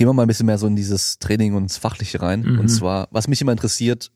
gehen 0.00 0.08
wir 0.08 0.14
mal 0.14 0.22
ein 0.22 0.28
bisschen 0.28 0.46
mehr 0.46 0.56
so 0.56 0.66
in 0.66 0.76
dieses 0.76 1.18
Training 1.18 1.52
und 1.52 1.64
ins 1.64 1.76
Fachliche 1.76 2.22
rein. 2.22 2.40
Mhm. 2.40 2.60
Und 2.60 2.68
zwar, 2.68 3.08
was 3.10 3.28
mich 3.28 3.42
immer 3.42 3.52
interessiert, 3.52 4.10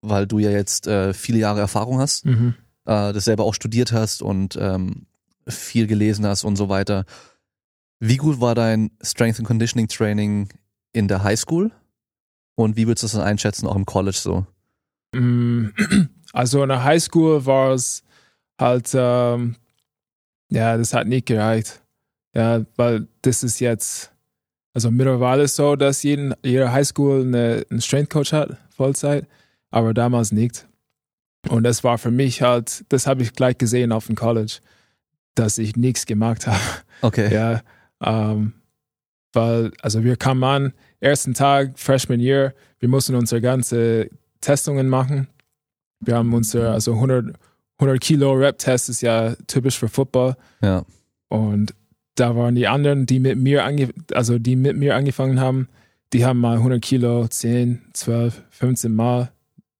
weil 0.00 0.26
du 0.26 0.40
ja 0.40 0.50
jetzt 0.50 0.88
äh, 0.88 1.14
viele 1.14 1.38
Jahre 1.38 1.60
Erfahrung 1.60 2.00
hast, 2.00 2.26
mhm. 2.26 2.56
äh, 2.86 3.12
das 3.12 3.26
selber 3.26 3.44
auch 3.44 3.54
studiert 3.54 3.92
hast 3.92 4.20
und 4.20 4.58
ähm, 4.60 5.06
viel 5.46 5.86
gelesen 5.86 6.26
hast 6.26 6.42
und 6.42 6.56
so 6.56 6.68
weiter. 6.68 7.04
Wie 8.00 8.16
gut 8.16 8.40
war 8.40 8.56
dein 8.56 8.90
Strength 9.00 9.38
and 9.38 9.46
Conditioning 9.46 9.86
Training 9.86 10.48
in 10.92 11.06
der 11.06 11.22
Highschool? 11.22 11.70
Und 12.56 12.76
wie 12.76 12.88
würdest 12.88 13.04
du 13.04 13.06
das 13.06 13.12
dann 13.12 13.22
einschätzen, 13.22 13.68
auch 13.68 13.76
im 13.76 13.86
College 13.86 14.18
so? 14.18 14.44
Mm, 15.14 15.68
Also 16.32 16.64
in 16.64 16.68
der 16.68 16.82
Highschool 16.82 17.46
war 17.46 17.74
es 17.74 18.02
halt, 18.60 18.90
ähm, 18.92 19.54
ja, 20.50 20.76
das 20.76 20.94
hat 20.94 21.06
nicht 21.06 21.26
gereicht. 21.26 21.80
Ja, 22.34 22.66
weil 22.74 23.06
das 23.22 23.44
ist 23.44 23.60
jetzt, 23.60 24.12
also 24.74 24.90
mittlerweile 24.90 25.44
ist 25.44 25.56
so, 25.56 25.76
dass 25.76 26.02
jeden, 26.02 26.34
jede 26.44 26.72
Highschool 26.72 27.22
eine, 27.22 27.64
einen 27.70 27.80
Strength 27.80 28.10
Coach 28.10 28.32
hat, 28.32 28.56
Vollzeit, 28.70 29.26
aber 29.70 29.94
damals 29.94 30.32
nicht. 30.32 30.66
Und 31.48 31.64
das 31.64 31.84
war 31.84 31.98
für 31.98 32.10
mich 32.10 32.42
halt, 32.42 32.84
das 32.88 33.06
habe 33.06 33.22
ich 33.22 33.32
gleich 33.32 33.58
gesehen 33.58 33.92
auf 33.92 34.06
dem 34.06 34.16
College, 34.16 34.58
dass 35.34 35.58
ich 35.58 35.76
nichts 35.76 36.06
gemacht 36.06 36.46
habe. 36.46 36.60
Okay. 37.00 37.32
Ja, 37.32 37.62
ähm, 38.04 38.54
weil, 39.32 39.72
also 39.82 40.02
wir 40.02 40.16
kamen 40.16 40.42
an, 40.42 40.72
ersten 41.00 41.34
Tag, 41.34 41.78
Freshman 41.78 42.20
Year, 42.20 42.54
wir 42.80 42.88
mussten 42.88 43.14
unsere 43.14 43.40
ganze 43.40 44.10
Testungen 44.40 44.88
machen. 44.88 45.28
Wir 46.00 46.16
haben 46.16 46.32
unsere, 46.32 46.72
also 46.72 46.94
100, 46.94 47.36
100 47.78 48.00
Kilo 48.00 48.32
Rep-Test 48.32 48.88
ist 48.88 49.00
ja 49.00 49.34
typisch 49.46 49.78
für 49.78 49.88
Football. 49.88 50.36
Ja. 50.62 50.84
Und 51.28 51.74
da 52.18 52.36
waren 52.36 52.54
die 52.54 52.68
anderen, 52.68 53.06
die 53.06 53.20
mit 53.20 53.38
mir, 53.38 53.64
ange 53.64 53.88
also 54.12 54.38
die 54.38 54.56
mit 54.56 54.76
mir 54.76 54.96
angefangen 54.96 55.40
haben, 55.40 55.68
die 56.12 56.24
haben 56.24 56.38
mal 56.40 56.56
100 56.56 56.80
Kilo, 56.80 57.26
10, 57.28 57.82
12, 57.92 58.42
15 58.50 58.94
Mal, 58.94 59.30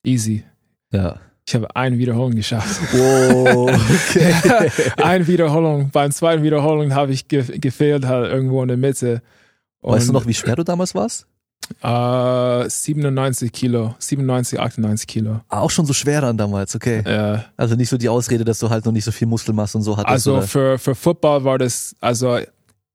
easy. 0.05 0.45
Ja. 0.93 1.21
Ich 1.47 1.55
habe 1.55 1.75
eine 1.75 1.97
Wiederholung 1.97 2.35
geschafft. 2.35 2.81
Wow, 2.93 3.71
okay. 4.11 4.71
eine 4.99 5.27
Wiederholung. 5.27 5.91
Beim 5.91 6.11
zweiten 6.11 6.43
Wiederholung 6.43 6.95
habe 6.95 7.13
ich 7.13 7.29
ge 7.29 7.59
gefehlt, 7.59 8.05
halt 8.05 8.31
irgendwo 8.31 8.61
in 8.61 8.69
der 8.69 8.77
Mitte. 8.77 9.23
weißt 9.81 10.11
du 10.11 10.13
noch, 10.13 10.27
wie 10.27 10.35
schwer 10.35 10.57
du 10.57 10.65
damals 10.65 10.95
warst? 10.95 11.28
Äh, 11.83 12.69
97 12.69 13.53
Kilo, 13.53 13.95
97, 13.99 14.59
98 14.61 15.07
Kilo. 15.07 15.41
Ah, 15.49 15.61
auch 15.61 15.71
schon 15.71 15.87
so 15.87 15.93
schwer 15.93 16.21
dann 16.21 16.37
damals, 16.37 16.75
okay. 16.75 17.03
Ja. 17.07 17.45
Also 17.57 17.75
nicht 17.77 17.89
so 17.89 17.97
die 17.99 18.09
Ausrede, 18.09 18.45
dass 18.45 18.59
du 18.59 18.71
halt 18.71 18.85
noch 18.85 18.93
nicht 18.93 19.05
so 19.05 19.13
viel 19.13 19.27
Muskelmasse 19.29 19.79
und 19.79 19.85
so 19.85 19.97
hattest. 19.97 20.11
Also 20.11 20.33
oder? 20.39 20.43
für, 20.43 20.79
für 20.79 20.95
Football 20.95 21.45
war 21.45 21.59
das, 21.59 21.95
also 22.01 22.39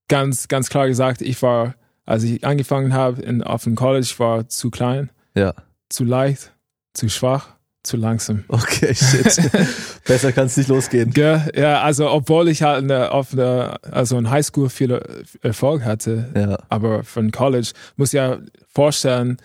ganz, 0.07 0.47
ganz 0.47 0.69
klar 0.69 0.87
gesagt, 0.87 1.21
ich 1.21 1.41
war, 1.41 1.75
als 2.05 2.23
ich 2.23 2.45
angefangen 2.45 2.93
habe 2.93 3.21
in, 3.21 3.43
auf 3.43 3.63
dem 3.63 3.75
College, 3.75 4.05
ich 4.05 4.19
war 4.19 4.47
zu 4.47 4.69
klein, 4.69 5.09
Ja. 5.35 5.53
zu 5.89 6.03
leicht, 6.03 6.51
zu 6.93 7.09
schwach, 7.09 7.49
zu 7.83 7.97
langsam. 7.97 8.43
Okay, 8.47 8.95
shit. 8.95 9.51
Besser 10.05 10.31
kann 10.31 10.47
es 10.47 10.55
nicht 10.57 10.69
losgehen. 10.69 11.11
Gell? 11.11 11.51
Ja, 11.55 11.81
also 11.81 12.09
obwohl 12.09 12.47
ich 12.47 12.63
halt 12.63 12.83
eine, 12.83 13.11
auf 13.11 13.33
eine, 13.33 13.75
also 13.83 14.17
in 14.17 14.29
Highschool 14.29 14.69
viel 14.69 15.01
Erfolg 15.41 15.83
hatte, 15.83 16.31
Ja. 16.35 16.57
aber 16.69 17.03
von 17.03 17.31
College, 17.31 17.71
muss 17.97 18.11
ja 18.13 18.37
vorstellen, 18.69 19.37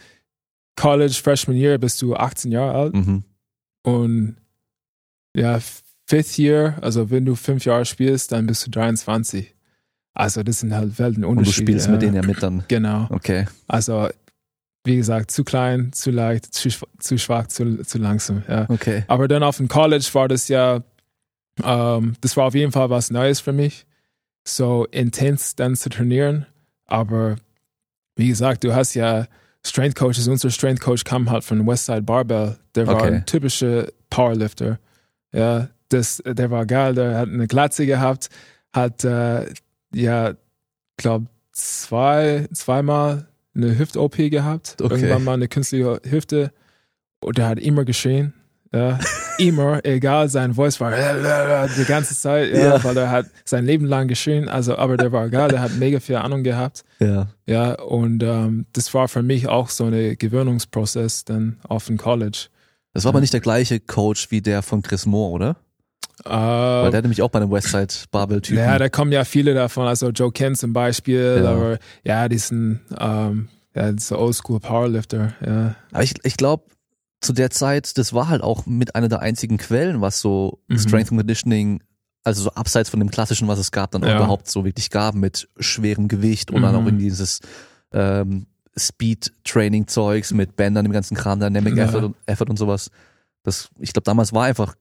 College, 0.77 1.15
Freshman 1.21 1.57
Year 1.57 1.79
bist 1.79 2.01
du 2.03 2.15
18 2.15 2.53
Jahre 2.53 2.73
alt 2.79 2.95
Mhm. 2.95 3.25
und 3.83 4.37
ja, 5.35 5.59
Fifth 6.07 6.39
Year, 6.39 6.79
also 6.81 7.11
wenn 7.11 7.25
du 7.27 7.35
fünf 7.35 7.65
Jahre 7.65 7.85
spielst, 7.85 8.33
dann 8.33 8.47
bist 8.47 8.67
du 8.67 8.71
23. 8.71 9.55
Also 10.15 10.43
das 10.43 10.61
sind 10.61 10.73
halt 10.75 10.85
Und 10.91 10.99
Weltenunterschiede. 10.99 11.55
du 11.55 11.63
spielst 11.63 11.87
ja. 11.87 11.93
mit 11.93 12.03
denen 12.03 12.15
ja 12.15 12.23
mit 12.23 12.43
dann. 12.43 12.65
Genau. 12.69 13.07
Okay. 13.11 13.47
Also 13.67 14.09
wie 14.89 14.97
gesagt, 14.97 15.31
zu 15.31 15.45
klein, 15.45 15.93
zu 15.93 16.11
leicht, 16.11 16.53
zu, 16.53 16.69
zu 16.99 17.19
schwach, 17.19 17.47
zu, 17.47 17.83
zu 17.85 17.99
langsam. 17.99 18.43
Ja. 18.49 18.67
Okay. 18.69 19.05
Aber 19.07 19.29
dann 19.29 19.45
auf 19.45 19.59
dem 19.59 19.69
College 19.69 20.09
war 20.15 20.27
das 20.27 20.49
ja, 20.49 20.83
ähm, 21.63 22.15
das 22.21 22.37
war 22.37 22.47
auf 22.47 22.55
jeden 22.55 22.73
Fall 22.73 22.91
was 22.91 23.11
Neues 23.11 23.39
für 23.39 23.53
mich, 23.53 23.87
so 24.45 24.87
intens 24.91 25.55
dann 25.55 25.77
zu 25.77 25.89
trainieren. 25.91 26.47
Aber 26.87 27.37
wie 28.17 28.29
gesagt, 28.29 28.65
du 28.65 28.75
hast 28.75 28.95
ja 28.95 29.27
Strength 29.65 29.97
Coaches. 29.97 30.27
Unser 30.27 30.51
Strength 30.51 30.81
Coach 30.81 31.05
kam 31.05 31.31
halt 31.31 31.45
von 31.45 31.67
Westside 31.67 32.03
Barbell. 32.03 32.57
Der 32.75 32.87
war 32.87 32.97
Okay. 32.97 33.07
ein 33.09 33.27
typischer 33.27 33.89
Powerlifter. 34.11 34.79
Ja, 35.33 35.69
das, 35.91 36.23
der 36.25 36.51
war 36.51 36.65
geil. 36.67 36.95
Der 36.95 37.19
hat 37.19 37.29
eine 37.29 37.47
Glatze 37.47 37.87
gehabt, 37.87 38.31
hat 38.73 39.05
äh, 39.05 39.47
ja, 39.95 40.33
glaube 40.97 41.27
zwei, 41.53 42.49
zweimal 42.53 43.28
eine 43.59 43.79
Hüft-OP 43.79 44.17
gehabt. 44.31 44.77
Okay. 44.81 44.95
Irgendwann 44.95 45.25
mal 45.25 45.35
eine 45.35 45.49
künstliche 45.49 46.01
Hüfte. 46.09 46.53
Und 47.21 47.37
der 47.39 47.49
hat 47.49 47.59
immer 47.59 47.85
geschrien. 47.85 48.33
Ja, 48.73 48.99
immer, 49.39 49.83
egal, 49.85 50.29
sein 50.29 50.53
Voice 50.55 50.79
war 50.79 50.91
die 51.79 51.85
ganze 51.87 52.15
Zeit, 52.15 52.53
ja, 52.53 52.77
Ja. 52.77 52.85
weil 52.85 52.97
er 52.99 53.11
hat 53.11 53.27
sein 53.47 53.65
Leben 53.65 53.87
lang 53.87 54.09
geschrien, 54.09 54.47
also, 54.47 54.77
aber 54.77 54.99
der 54.99 55.11
war 55.11 55.25
egal, 55.25 55.49
der 55.49 55.63
hat 55.63 55.75
mega 55.77 56.01
viel 56.01 56.17
Ahnung 56.17 56.43
gehabt, 56.45 56.85
Ja. 57.01 57.29
ja, 57.47 57.73
und 57.81 58.23
ähm, 58.23 58.67
das 58.75 58.93
war 58.93 59.09
für 59.09 59.23
mich 59.23 59.49
auch 59.49 59.71
so 59.71 59.85
ein 59.87 60.19
Gewöhnungsprozess 60.19 61.25
dann 61.25 61.57
auf 61.67 61.87
dem 61.87 61.97
College. 61.97 62.49
Das 62.93 63.05
war 63.05 63.11
aber 63.11 63.21
nicht 63.23 63.33
der 63.33 63.41
gleiche 63.41 63.81
Coach 63.81 64.31
wie 64.31 64.43
der 64.43 64.61
von 64.63 64.83
Chris 64.83 65.07
Moore, 65.07 65.33
oder? 65.33 65.57
Äh, 66.25 66.31
Weil 66.31 66.91
der 66.91 66.99
hat 66.99 67.05
nämlich 67.05 67.23
auch 67.23 67.29
bei 67.31 67.41
einem 67.41 67.51
Westside 67.51 67.95
Barbell-Typen. 68.11 68.59
ja, 68.63 68.77
da 68.79 68.89
kommen 68.89 69.13
ja 69.13 69.25
viele 69.25 69.55
davon, 69.55 69.87
also 69.87 70.09
Joe 70.11 70.33
Kent 70.33 70.59
zum 70.59 70.73
Beispiel, 70.73 71.41
Ja. 71.45 71.53
aber 71.53 71.79
ja, 72.05 72.29
die 72.29 72.39
sind, 72.39 72.81
ähm, 72.99 73.49
ja, 73.75 73.93
so 73.99 74.19
Oldschool 74.19 74.59
Powerlifter, 74.61 75.33
ja. 75.45 75.75
Aber 75.93 76.03
ich, 76.03 76.15
ich 76.25 76.37
glaube, 76.37 76.65
zu 77.21 77.33
der 77.33 77.51
Zeit, 77.51 77.97
das 77.99 78.13
war 78.13 78.29
halt 78.29 78.43
auch 78.43 78.67
mit 78.67 78.95
einer 78.97 79.09
der 79.09 79.21
einzigen 79.21 79.59
Quellen, 79.59 80.01
was 80.01 80.21
so 80.21 80.61
Mhm. 80.69 80.79
Strength 80.79 81.11
and 81.13 81.21
Conditioning, 81.21 81.83
also 82.25 82.43
so 82.43 82.51
abseits 82.51 82.91
von 82.91 82.99
dem 83.01 83.11
klassischen, 83.11 83.47
was 83.49 83.59
es 83.61 83.71
gab, 83.71 83.93
dann 83.93 84.03
auch 84.03 84.09
Ja. 84.09 84.17
überhaupt 84.17 84.49
so 84.51 84.65
wirklich 84.65 84.91
gab 84.91 85.15
mit 85.15 85.49
schwerem 85.61 86.09
Gewicht 86.09 86.51
und 86.51 86.63
dann 86.63 86.75
Mhm. 86.75 86.83
auch 86.83 86.87
in 86.89 86.99
dieses 86.99 87.41
ähm, 87.93 88.47
Speed-Training-Zeugs 88.77 90.33
mit 90.33 90.57
Bändern, 90.57 90.85
dem 90.85 90.93
ganzen 90.93 91.17
Kram, 91.17 91.41
Dynamic 91.41 91.77
Ja. 91.77 91.85
Effort, 91.85 92.05
und, 92.05 92.17
Effort 92.27 92.47
und 92.51 92.59
sowas. 92.59 92.91
Das, 93.45 93.69
ich 93.79 93.93
glaube, 93.93 94.05
damals 94.05 94.33
war 94.33 94.45
einfach, 94.45 94.75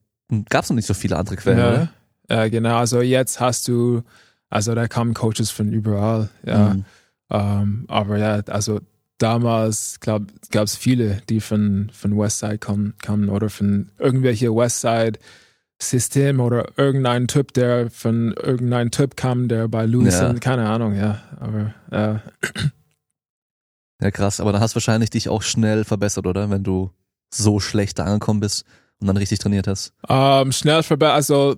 gab 0.49 0.63
es 0.63 0.69
noch 0.69 0.75
nicht 0.75 0.87
so 0.87 0.93
viele 0.93 1.17
andere 1.17 1.35
Quellen, 1.37 1.57
ja. 1.59 1.69
oder? 1.69 1.89
Ja, 2.29 2.47
genau, 2.49 2.77
also 2.77 3.01
jetzt 3.01 3.39
hast 3.39 3.67
du, 3.67 4.03
also 4.49 4.75
da 4.75 4.87
kamen 4.87 5.13
Coaches 5.13 5.49
von 5.51 5.71
überall, 5.71 6.29
ja. 6.45 6.73
Mhm. 6.73 6.85
Ähm, 7.29 7.85
aber 7.87 8.17
ja, 8.17 8.35
also 8.47 8.79
damals 9.17 9.99
gab 9.99 10.23
es 10.53 10.75
viele, 10.75 11.21
die 11.29 11.41
von, 11.41 11.89
von 11.93 12.17
Westside 12.17 12.57
kamen, 12.57 12.93
kamen 13.01 13.29
oder 13.29 13.49
von 13.49 13.89
irgendwelche 13.97 14.53
Westside 14.53 15.19
System 15.81 16.39
oder 16.39 16.71
irgendein 16.77 17.27
Typ, 17.27 17.53
der 17.53 17.91
von 17.91 18.33
irgendeinem 18.33 18.91
Typ 18.91 19.15
kam, 19.15 19.47
der 19.47 19.67
bei 19.67 19.85
Louis, 19.85 20.19
Ja. 20.19 20.33
keine 20.35 20.67
Ahnung, 20.67 20.95
ja. 20.95 21.21
Aber 21.39 21.73
ja, 21.91 22.21
Ja, 24.01 24.11
krass. 24.11 24.39
Aber 24.39 24.51
dann 24.51 24.61
hast 24.61 24.73
du 24.73 24.77
wahrscheinlich 24.77 25.09
dich 25.09 25.29
auch 25.29 25.41
schnell 25.41 25.83
verbessert, 25.83 26.27
oder? 26.27 26.49
Wenn 26.49 26.63
du 26.63 26.91
so 27.33 27.59
schlecht 27.59 27.99
da 27.99 28.05
angekommen 28.05 28.39
bist 28.39 28.65
und 28.99 29.07
dann 29.07 29.17
richtig 29.17 29.39
trainiert 29.39 29.67
hast. 29.67 29.93
ähm, 30.09 30.51
schnell 30.51 30.83
vorbei, 30.83 31.11
also, 31.11 31.55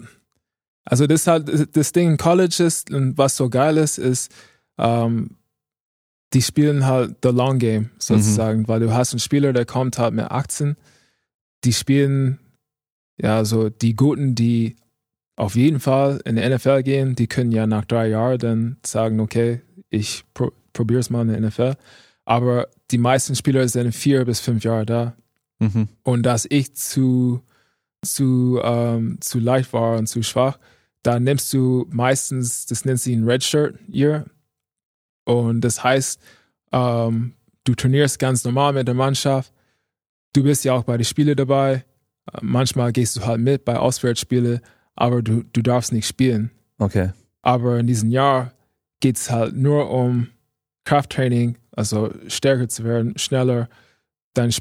also 0.85 1.07
das 1.07 1.27
halt, 1.27 1.75
das 1.75 1.91
Ding 1.91 2.11
in 2.11 2.17
College 2.17 2.63
ist 2.63 2.91
und 2.91 3.17
was 3.17 3.37
so 3.37 3.49
geil 3.49 3.77
ist, 3.77 3.97
ist, 3.97 4.31
ähm, 4.77 5.37
die 6.33 6.41
spielen 6.41 6.85
halt 6.85 7.17
the 7.23 7.29
long 7.29 7.57
game 7.57 7.89
sozusagen, 7.97 8.67
weil 8.67 8.79
du 8.79 8.93
hast 8.93 9.13
einen 9.13 9.19
Spieler, 9.19 9.51
der 9.51 9.65
kommt 9.65 9.97
halt 9.97 10.13
mit 10.13 10.25
18, 10.25 10.75
die 11.63 11.73
spielen, 11.73 12.39
ja, 13.17 13.43
so 13.45 13.69
die 13.69 13.95
Guten, 13.95 14.35
die 14.35 14.75
auf 15.35 15.55
jeden 15.55 15.79
Fall 15.79 16.19
in 16.25 16.35
die 16.35 16.47
NFL 16.47 16.83
gehen, 16.83 17.15
die 17.15 17.27
können 17.27 17.51
ja 17.51 17.65
nach 17.65 17.85
drei 17.85 18.09
Jahren 18.09 18.37
dann 18.37 18.77
sagen, 18.85 19.19
okay, 19.19 19.61
ich 19.89 20.25
pro 20.33 20.51
probiere 20.73 20.99
es 20.99 21.09
mal 21.09 21.21
in 21.21 21.29
der 21.29 21.41
NFL. 21.41 21.73
Aber 22.25 22.67
die 22.91 22.99
meisten 22.99 23.35
Spieler 23.35 23.67
sind 23.67 23.91
vier 23.93 24.23
bis 24.23 24.39
fünf 24.39 24.63
Jahre 24.63 24.85
da. 24.85 25.15
Mhm. 25.59 25.89
Und 26.03 26.23
dass 26.23 26.47
ich 26.49 26.75
zu, 26.75 27.41
zu, 28.01 28.59
ähm, 28.63 29.19
zu 29.21 29.39
leicht 29.39 29.71
war 29.73 29.97
und 29.97 30.07
zu 30.07 30.23
schwach, 30.23 30.57
da 31.03 31.19
nimmst 31.19 31.53
du 31.53 31.85
meistens, 31.91 32.65
das 32.65 32.85
nennt 32.85 32.99
sich 32.99 33.15
ein 33.15 33.25
Redshirt 33.25 33.79
Year. 33.87 34.25
Und 35.25 35.61
das 35.61 35.83
heißt, 35.83 36.19
ähm, 36.71 37.33
du 37.63 37.75
trainierst 37.75 38.19
ganz 38.19 38.43
normal 38.43 38.73
mit 38.73 38.87
der 38.87 38.95
Mannschaft. 38.95 39.53
Du 40.33 40.43
bist 40.43 40.65
ja 40.65 40.73
auch 40.73 40.83
bei 40.83 40.97
den 40.97 41.05
Spielen 41.05 41.35
dabei. 41.35 41.85
Manchmal 42.41 42.91
gehst 42.91 43.15
du 43.15 43.25
halt 43.25 43.41
mit 43.41 43.65
bei 43.65 43.77
Auswärtsspielen, 43.77 44.59
aber 44.95 45.21
du, 45.21 45.43
du 45.43 45.61
darfst 45.61 45.91
nicht 45.91 46.07
spielen. 46.07 46.51
Okay. 46.77 47.11
Aber 47.41 47.79
in 47.79 47.87
diesem 47.87 48.09
Jahr 48.09 48.53
geht 48.99 49.17
es 49.17 49.31
halt 49.31 49.55
nur 49.55 49.89
um 49.89 50.27
Krafttraining, 50.83 51.57
also 51.71 52.11
stärker 52.27 52.67
zu 52.67 52.83
werden, 52.83 53.17
schneller, 53.17 53.69
dein 54.33 54.51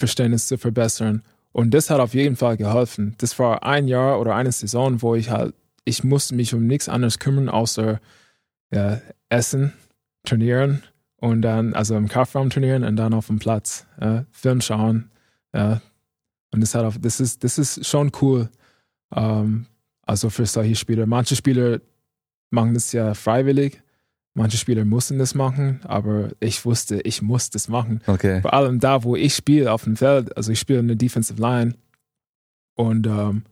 Spielverständnis 0.00 0.46
zu 0.46 0.56
verbessern. 0.56 1.22
Und 1.52 1.74
das 1.74 1.90
hat 1.90 2.00
auf 2.00 2.14
jeden 2.14 2.36
Fall 2.36 2.56
geholfen. 2.56 3.14
Das 3.18 3.38
war 3.38 3.64
ein 3.64 3.86
Jahr 3.86 4.20
oder 4.20 4.34
eine 4.34 4.52
Saison, 4.52 5.02
wo 5.02 5.14
ich 5.14 5.30
halt, 5.30 5.54
ich 5.84 6.04
musste 6.04 6.34
mich 6.34 6.54
um 6.54 6.66
nichts 6.66 6.88
anderes 6.88 7.18
kümmern, 7.18 7.48
außer 7.48 8.00
ja, 8.72 9.00
Essen, 9.28 9.72
trainieren 10.24 10.82
und 11.16 11.42
dann, 11.42 11.74
also 11.74 11.96
im 11.96 12.08
Kraftraum 12.08 12.50
trainieren 12.50 12.84
und 12.84 12.96
dann 12.96 13.14
auf 13.14 13.26
dem 13.26 13.38
Platz, 13.38 13.86
ja, 14.00 14.24
Film 14.30 14.60
schauen. 14.60 15.10
Ja. 15.52 15.82
Und 16.52 16.60
das 16.60 16.74
hat 16.74 16.84
auf, 16.84 16.98
das 16.98 17.20
ist, 17.20 17.44
das 17.44 17.58
ist 17.58 17.86
schon 17.86 18.10
cool. 18.22 18.48
Ähm, 19.14 19.66
also 20.02 20.30
für 20.30 20.46
solche 20.46 20.76
Spieler. 20.76 21.06
Manche 21.06 21.36
Spieler 21.36 21.80
machen 22.50 22.74
das 22.74 22.92
ja 22.92 23.14
freiwillig. 23.14 23.82
Manche 24.34 24.56
Spieler 24.58 24.84
mussten 24.84 25.18
das 25.18 25.34
machen, 25.34 25.80
aber 25.84 26.30
ich 26.38 26.64
wusste, 26.64 27.00
ich 27.02 27.20
muss 27.20 27.50
das 27.50 27.68
machen. 27.68 28.00
Okay. 28.06 28.40
Vor 28.40 28.54
allem 28.54 28.78
da, 28.78 29.02
wo 29.02 29.16
ich 29.16 29.34
spiele 29.34 29.72
auf 29.72 29.84
dem 29.84 29.96
Feld, 29.96 30.36
also 30.36 30.52
ich 30.52 30.60
spiele 30.60 30.78
in 30.78 30.86
der 30.86 30.96
Defensive 30.96 31.40
Line 31.40 31.74
und 32.76 33.06
ähm, 33.06 33.42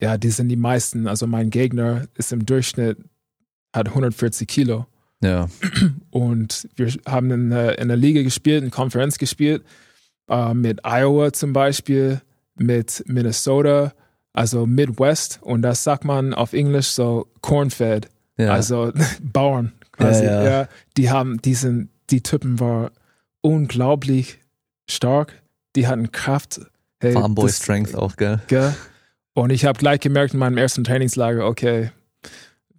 ja, 0.00 0.16
die 0.16 0.30
sind 0.30 0.48
die 0.48 0.56
meisten, 0.56 1.08
also 1.08 1.26
mein 1.26 1.50
Gegner 1.50 2.06
ist 2.14 2.32
im 2.32 2.46
Durchschnitt, 2.46 2.98
hat 3.74 3.88
140 3.88 4.46
Kilo 4.46 4.86
Ja. 5.20 5.48
und 6.10 6.68
wir 6.76 6.92
haben 7.06 7.30
in 7.32 7.50
der, 7.50 7.78
in 7.80 7.88
der 7.88 7.96
Liga 7.96 8.22
gespielt, 8.22 8.62
in 8.62 8.70
Konferenz 8.70 9.18
gespielt, 9.18 9.64
äh, 10.30 10.54
mit 10.54 10.80
Iowa 10.84 11.32
zum 11.32 11.52
Beispiel, 11.52 12.20
mit 12.54 13.02
Minnesota, 13.08 13.92
also 14.32 14.64
Midwest. 14.66 15.40
Und 15.42 15.62
das 15.62 15.82
sagt 15.82 16.04
man 16.04 16.34
auf 16.34 16.52
Englisch 16.52 16.86
so 16.88 17.26
Cornfed, 17.40 18.08
Ja. 18.36 18.52
also 18.52 18.92
Bauern 19.22 19.72
quasi. 19.98 20.24
Ja, 20.24 20.42
Ja, 20.44 20.50
ja. 20.62 20.68
die 20.96 21.10
haben 21.10 21.40
diesen, 21.42 21.90
die 22.10 22.22
Typen 22.22 22.58
waren 22.60 22.90
unglaublich 23.42 24.38
stark. 24.88 25.42
Die 25.76 25.86
hatten 25.86 26.10
Kraft. 26.12 26.60
Hey, 27.00 27.12
Farmboy 27.12 27.46
das- 27.46 27.58
Strength 27.58 27.94
auch, 27.94 28.16
gell? 28.16 28.40
Gell? 28.48 28.74
Und 29.34 29.50
ich 29.50 29.64
habe 29.64 29.78
gleich 29.78 30.00
gemerkt 30.00 30.32
in 30.34 30.40
meinem 30.40 30.58
ersten 30.58 30.82
Trainingslager, 30.82 31.46
okay, 31.46 31.92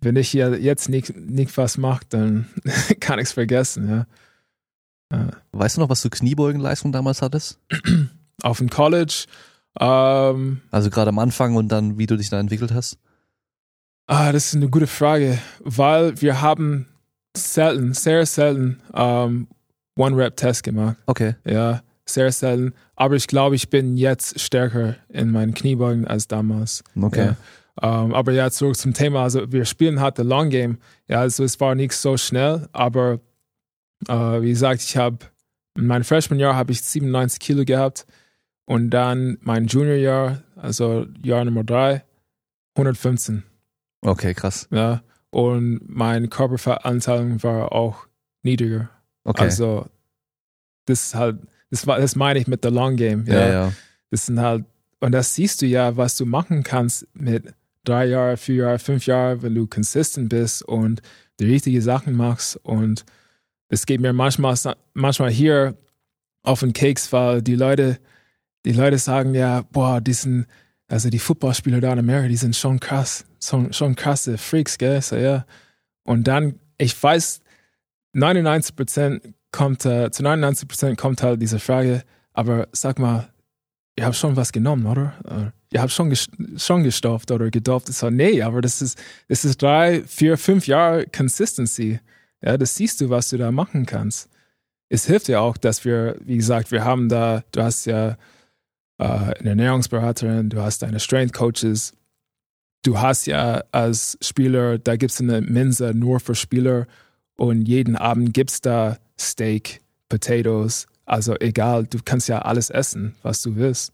wenn 0.02 0.16
ich 0.18 0.30
hier 0.30 0.60
jetzt 0.60 0.90
nicht, 0.90 1.16
nicht 1.16 1.56
was 1.58 1.78
mache, 1.78 2.04
dann 2.10 2.48
kann 3.00 3.20
ich 3.20 3.26
es 3.26 3.32
vergessen. 3.32 3.90
Ja. 3.90 5.28
Weißt 5.52 5.78
du 5.78 5.82
noch, 5.82 5.90
was 5.90 6.02
du 6.02 6.10
Kniebeugenleistung 6.10 6.92
damals 6.92 7.22
hattest? 7.22 7.60
Auf 8.44 8.58
dem 8.60 8.70
College, 8.70 9.26
ähm, 9.80 10.62
Also 10.72 10.90
gerade 10.90 11.10
am 11.10 11.20
Anfang 11.20 11.56
und 11.56 11.70
dann, 11.70 11.98
wie 11.98 12.06
du 12.08 12.18
dich 12.18 12.30
da 12.30 12.40
entwickelt 12.40 12.74
hast? 12.74 12.98
ah, 14.08 14.32
das 14.32 14.48
ist 14.48 14.56
eine 14.56 14.70
gute 14.70 14.88
Frage, 14.88 15.38
weil 15.60 16.20
wir 16.20 16.42
haben 16.42 16.88
selten, 17.36 17.94
sehr 17.94 18.26
selten 18.26 18.82
ähm, 18.94 19.48
One-Rep-Test 19.98 20.64
gemacht. 20.64 20.98
Okay. 21.06 21.36
Ja, 21.46 21.82
sehr 22.06 22.32
selten. 22.32 22.74
Aber 22.96 23.16
ich 23.16 23.28
glaube, 23.28 23.56
ich 23.56 23.70
bin 23.70 23.98
jetzt 23.98 24.40
stärker 24.40 24.96
in 25.10 25.32
meinen 25.32 25.54
Kniebeugen 25.54 26.08
als 26.08 26.28
damals. 26.28 26.84
Okay. 27.00 27.36
Ja. 27.82 28.04
Ähm, 28.04 28.14
aber 28.14 28.32
ja, 28.32 28.50
zurück 28.52 28.76
zum 28.76 28.94
Thema. 28.94 29.24
Also 29.24 29.52
wir 29.52 29.66
spielen 29.66 30.00
halt 30.00 30.18
the 30.18 30.24
Long 30.24 30.50
Game. 30.50 30.80
Ja, 31.08 31.22
also 31.22 31.44
es 31.44 31.60
war 31.60 31.76
nicht 31.76 31.94
so 31.94 32.18
schnell, 32.18 32.68
aber 32.72 33.20
äh, 34.08 34.42
wie 34.42 34.50
gesagt, 34.50 34.82
ich 34.82 34.98
habe 34.98 35.20
in 35.76 35.88
meinem 35.88 36.04
Freshman-Jahr 36.04 36.56
habe 36.56 36.72
ich 36.72 36.82
97 36.82 37.40
Kilo 37.40 37.64
gehabt 37.64 38.06
und 38.66 38.90
dann 38.90 39.38
mein 39.42 39.68
Junior-Jahr, 39.68 40.44
also 40.56 41.06
Jahr 41.24 41.46
Nummer 41.46 41.64
drei, 41.64 42.04
115. 42.76 43.44
Okay, 44.02 44.34
krass. 44.34 44.68
Ja, 44.72 45.02
und 45.32 45.82
mein 45.88 46.30
Körperfettanteil 46.30 47.42
war 47.44 47.72
auch 47.72 48.08
niedriger. 48.44 48.90
Okay. 49.24 49.44
Also 49.44 49.86
das 50.86 51.08
ist 51.08 51.16
halt, 51.16 51.38
das, 51.70 51.86
war, 51.86 52.00
das 52.00 52.16
meine 52.16 52.40
ich 52.40 52.48
mit 52.48 52.64
the 52.64 52.70
Long 52.70 52.96
Game. 52.96 53.26
ja, 53.26 53.50
ja. 53.50 53.74
Das 54.12 54.26
sind 54.26 54.40
halt, 54.40 54.66
und 55.02 55.12
das 55.12 55.36
siehst 55.36 55.62
du 55.62 55.68
ja, 55.68 55.96
was 55.96 56.18
du 56.18 56.26
machen 56.26 56.64
kannst 56.64 57.08
mit 57.14 57.54
drei 57.84 58.06
Jahren, 58.08 58.38
vier 58.38 58.56
Jahren, 58.56 58.80
fünf 58.80 59.06
Jahren, 59.06 59.42
wenn 59.42 59.56
du 59.56 59.68
consistent 59.68 60.30
bist 60.30 60.64
und 60.64 61.02
die 61.40 61.46
richtigen 61.46 61.82
Sachen 61.82 62.16
machst. 62.16 62.58
Und 62.58 63.06
es 63.70 63.86
geht 63.86 64.02
mir 64.02 64.14
manchmal, 64.14 64.56
manchmal 64.94 65.30
hier 65.30 65.76
auf 66.44 66.62
den 66.62 66.74
Keks, 66.74 67.14
weil 67.14 67.42
die 67.42 67.56
Leute, 67.56 68.00
die 68.66 68.74
Leute 68.74 68.98
sagen 68.98 69.36
ja, 69.36 69.62
boah, 69.72 70.02
die 70.02 70.14
sind, 70.14 70.48
also 70.88 71.10
die 71.10 71.20
Footballspieler 71.20 71.82
da 71.82 71.94
in 71.94 72.00
Amerika, 72.00 72.28
die 72.28 72.36
sind 72.36 72.56
schon 72.56 72.80
krass, 72.80 73.26
schon, 73.42 73.74
schon 73.74 73.96
krasse 73.96 74.38
Freaks, 74.38 74.78
gell? 74.78 75.02
So, 75.02 75.16
ja. 75.16 75.46
Und 76.04 76.28
dann, 76.28 76.60
ich 76.78 77.02
weiß, 77.02 77.42
99 78.14 78.76
Prozent 78.76 79.34
kommt, 79.52 79.86
äh, 79.86 80.12
zu 80.12 80.24
99 80.24 80.68
Prozent 80.68 80.98
kommt 80.98 81.24
halt 81.24 81.42
diese 81.42 81.60
Frage, 81.60 82.04
aber 82.34 82.68
sag 82.72 83.00
mal, 83.00 83.30
ihr 83.96 84.06
habt 84.06 84.16
schon 84.16 84.36
was 84.36 84.52
genommen, 84.52 84.86
oder? 84.86 85.14
Äh, 85.26 85.60
Ihr 85.72 85.82
habt 85.82 85.92
schon, 85.92 86.10
ges 86.10 86.28
schon 86.58 86.84
gestopft 86.84 87.32
oder 87.32 87.52
gedopft. 87.52 87.88
So, 87.94 88.10
nee, 88.10 88.42
aber 88.42 88.62
das 88.62 88.82
ist, 88.82 89.00
das 89.28 89.46
ist 89.46 89.62
drei, 89.62 90.04
vier, 90.04 90.38
fünf 90.38 90.68
Jahre 90.68 91.06
Consistency. 91.06 92.00
Ja, 92.42 92.58
das 92.58 92.76
siehst 92.76 93.02
du, 93.02 93.10
was 93.10 93.30
du 93.30 93.38
da 93.38 93.52
machen 93.52 93.86
kannst. 93.86 94.30
Es 94.90 95.06
hilft 95.06 95.28
ja 95.28 95.42
auch, 95.42 95.58
dass 95.58 95.86
wir, 95.86 96.16
wie 96.22 96.38
gesagt, 96.38 96.72
wir 96.72 96.84
haben 96.84 97.10
da, 97.10 97.44
du 97.52 97.62
hast 97.62 97.86
ja 97.86 98.18
äh, 98.98 99.04
eine 99.04 99.50
Ernährungsberaterin, 99.50 100.50
du 100.50 100.62
hast 100.62 100.82
deine 100.82 101.00
Strength 101.00 101.34
Coaches, 101.34 101.94
du 102.84 103.00
hast 103.00 103.28
ja 103.28 103.64
als 103.72 104.18
Spieler, 104.22 104.78
da 104.78 104.96
gibt 104.96 105.12
es 105.12 105.22
eine 105.22 105.42
Mensa 105.42 105.94
nur 105.94 106.20
für 106.20 106.36
Spieler 106.36 106.88
und 107.36 107.68
jeden 107.68 107.96
Abend 107.96 108.34
gibt 108.34 108.52
es 108.52 108.62
da 108.62 108.98
Steak, 109.20 109.82
Potatoes, 110.08 110.88
also 111.10 111.36
egal, 111.40 111.88
du 111.88 111.98
kannst 112.06 112.30
ja 112.30 112.44
alles 112.44 112.70
essen, 112.70 113.16
was 113.24 113.42
du 113.42 113.56
willst. 113.56 113.94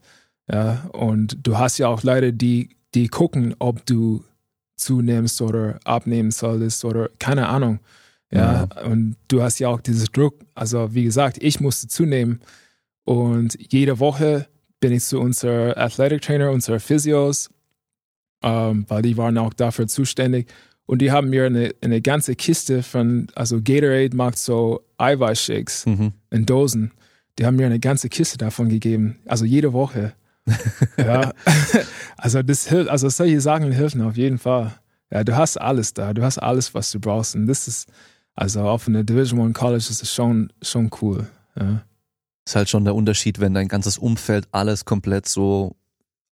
Ja, 0.51 0.89
und 0.91 1.37
du 1.41 1.57
hast 1.57 1.77
ja 1.77 1.87
auch 1.87 2.03
Leute, 2.03 2.33
die, 2.33 2.75
die 2.93 3.07
gucken, 3.07 3.55
ob 3.57 3.85
du 3.85 4.23
zunimmst 4.75 5.41
oder 5.41 5.79
abnehmen 5.85 6.31
solltest 6.31 6.83
oder 6.83 7.09
keine 7.17 7.47
Ahnung. 7.47 7.79
Ja, 8.31 8.67
und 8.83 9.15
du 9.29 9.41
hast 9.41 9.59
ja 9.59 9.69
auch 9.69 9.79
dieses 9.79 10.11
Druck. 10.11 10.35
Also, 10.55 10.93
wie 10.93 11.05
gesagt, 11.05 11.37
ich 11.41 11.61
musste 11.61 11.87
zunehmen 11.87 12.41
und 13.05 13.57
jede 13.71 13.99
Woche 13.99 14.47
bin 14.81 14.91
ich 14.91 15.05
zu 15.05 15.21
unserer 15.21 15.77
Athletic 15.77 16.21
Trainer, 16.21 16.51
unserer 16.51 16.81
Physios, 16.81 17.49
ähm, 18.45 18.85
weil 18.87 19.01
die 19.01 19.17
waren 19.17 19.37
auch 19.37 19.53
dafür 19.53 19.87
zuständig. 19.87 20.47
Und 20.85 20.99
die 21.01 21.11
haben 21.11 21.29
mir 21.31 21.45
eine, 21.47 21.73
eine 21.81 21.99
ganze 21.99 22.35
Kiste 22.35 22.83
von, 22.83 23.27
also 23.33 23.57
Gatorade 23.61 24.15
macht 24.15 24.37
so 24.37 24.81
Eiweißshakes 24.97 25.87
Mhm. 25.87 26.13
in 26.29 26.45
Dosen. 26.45 26.91
Die 27.39 27.45
haben 27.45 27.55
mir 27.57 27.65
eine 27.65 27.79
ganze 27.79 28.07
Kiste 28.07 28.37
davon 28.37 28.69
gegeben, 28.69 29.17
also 29.25 29.43
jede 29.45 29.73
Woche. 29.73 30.13
ja, 30.97 31.31
also 32.17 32.43
das 32.43 32.67
hilft, 32.67 32.89
also 32.89 33.09
solche 33.09 33.41
Sachen 33.41 33.71
helfen 33.71 34.01
auf 34.03 34.15
jeden 34.15 34.37
Fall. 34.37 34.75
Ja, 35.11 35.23
du 35.23 35.35
hast 35.35 35.57
alles 35.59 35.93
da, 35.93 36.13
du 36.13 36.21
hast 36.21 36.37
alles, 36.37 36.73
was 36.75 36.91
du 36.91 36.99
brauchst. 36.99 37.35
Und 37.35 37.47
das 37.47 37.67
ist, 37.67 37.89
also 38.35 38.61
auf 38.61 38.87
einer 38.87 39.03
Division 39.03 39.39
One 39.39 39.53
College 39.53 39.85
ist 39.89 40.03
es 40.03 40.13
schon, 40.13 40.53
schon 40.61 40.91
cool. 41.01 41.25
Ja. 41.59 41.81
Ist 42.45 42.55
halt 42.55 42.69
schon 42.69 42.85
der 42.85 42.93
Unterschied, 42.93 43.39
wenn 43.39 43.55
dein 43.55 43.67
ganzes 43.67 43.97
Umfeld 43.97 44.47
alles 44.51 44.85
komplett 44.85 45.27
so 45.27 45.75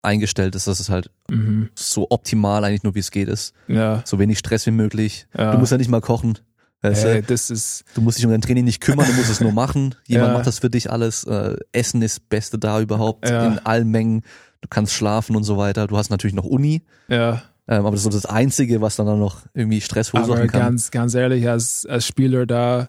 eingestellt 0.03 0.55
ist, 0.55 0.67
dass 0.67 0.81
es 0.81 0.89
halt 0.91 1.11
Mhm. 1.31 1.71
so 1.75 2.07
optimal 2.11 2.65
eigentlich 2.65 2.83
nur 2.83 2.95
wie 2.95 2.99
es 3.01 3.11
geht 3.11 3.29
ist. 3.29 3.55
Ja, 3.69 4.03
So 4.05 4.19
wenig 4.19 4.39
Stress 4.39 4.67
wie 4.67 4.71
möglich. 4.73 5.27
ja. 5.37 5.53
Du 5.53 5.59
musst 5.59 5.73
ja 5.73 5.79
nicht 5.79 5.89
mal 5.91 6.01
kochen. 6.01 6.39
Weißt 6.83 7.05
hey, 7.05 7.21
du? 7.21 7.29
das 7.29 7.49
ist, 7.51 7.85
du 7.95 8.01
musst 8.01 8.19
dich 8.19 8.25
um 8.27 8.33
dein 8.33 8.41
Training 8.41 8.65
nicht 8.65 8.81
kümmern, 8.81 9.07
du 9.07 9.13
musst 9.13 9.31
es 9.31 9.41
nur 9.41 9.53
machen. 9.53 9.95
Jemand 10.09 10.31
Ja. 10.33 10.35
macht 10.39 10.47
das 10.49 10.59
für 10.59 10.69
dich 10.71 10.91
alles. 10.91 11.23
Äh, 11.25 11.57
Essen 11.71 12.03
ist 12.03 12.17
das 12.17 12.21
Beste 12.21 12.59
da 12.59 12.81
überhaupt 12.81 13.29
Ja. 13.29 13.47
in 13.47 13.59
allen 13.61 13.89
Mengen. 13.89 14.23
Du 14.63 14.69
kannst 14.69 14.93
schlafen 14.93 15.37
und 15.37 15.45
so 15.45 15.57
weiter. 15.57 15.87
Du 15.87 15.97
hast 15.97 16.11
natürlich 16.11 16.35
noch 16.35 16.45
Uni, 16.45 16.83
ja. 17.09 17.43
ähm, 17.69 17.87
aber 17.87 17.93
das 17.93 18.05
ist 18.05 18.13
das 18.15 18.27
Einzige, 18.27 18.81
was 18.81 18.97
dann 18.97 19.07
noch 19.19 19.43
irgendwie 19.55 19.81
Stress 19.81 20.09
verursachen 20.09 20.41
Aber 20.43 20.49
kann. 20.49 20.61
ganz, 20.61 20.91
ganz 20.91 21.15
ehrlich, 21.15 21.49
als, 21.49 21.87
als 21.87 22.05
Spieler 22.07 22.47
da, 22.47 22.89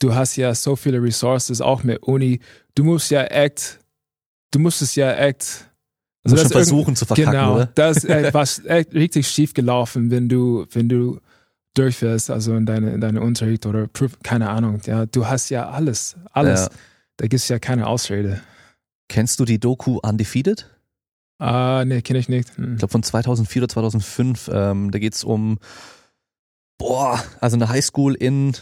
du 0.00 0.14
hast 0.14 0.36
ja 0.36 0.54
so 0.54 0.76
viele 0.76 1.02
Resources, 1.02 1.60
auch 1.62 1.82
mit 1.82 2.02
Uni. 2.02 2.40
Du 2.74 2.84
musst 2.84 3.10
ja 3.10 3.22
echt, 3.24 3.78
du 4.50 4.58
musst 4.58 4.82
es 4.82 4.94
ja 4.96 5.12
echt. 5.14 5.69
Das 6.22 6.40
schon 6.40 6.50
versuchen 6.50 6.96
zu 6.96 7.06
verkacken, 7.06 7.32
genau, 7.32 7.54
oder? 7.56 7.66
das 7.66 7.98
ist 7.98 8.04
etwas 8.04 8.64
echt 8.66 8.92
richtig 8.92 9.26
schief 9.26 9.54
gelaufen, 9.54 10.10
wenn 10.10 10.28
du, 10.28 10.66
wenn 10.70 10.88
du 10.88 11.18
durchfährst, 11.74 12.30
also 12.30 12.54
in 12.54 12.66
deine, 12.66 12.92
in 12.92 13.00
deine 13.00 13.20
Unterricht 13.22 13.64
oder 13.64 13.86
Prüf, 13.86 14.18
keine 14.22 14.50
Ahnung. 14.50 14.80
Ja, 14.84 15.06
du 15.06 15.26
hast 15.26 15.48
ja 15.48 15.70
alles, 15.70 16.16
alles. 16.32 16.62
Ja. 16.62 16.70
Da 17.16 17.26
gibt 17.26 17.40
es 17.42 17.48
ja 17.48 17.58
keine 17.58 17.86
Ausrede. 17.86 18.40
Kennst 19.08 19.40
du 19.40 19.44
die 19.44 19.58
Doku 19.58 19.98
Undefeated? 20.02 20.68
Ah, 21.38 21.84
nee, 21.86 22.02
kenne 22.02 22.18
ich 22.18 22.28
nicht. 22.28 22.56
Hm. 22.56 22.72
Ich 22.72 22.78
glaube 22.78 22.92
von 22.92 23.02
2004 23.02 23.62
oder 23.62 23.68
2005. 23.68 24.50
Ähm, 24.52 24.90
da 24.90 24.98
geht's 24.98 25.24
um, 25.24 25.58
boah, 26.78 27.22
also 27.40 27.56
eine 27.56 27.68
Highschool 27.70 28.14
in, 28.14 28.52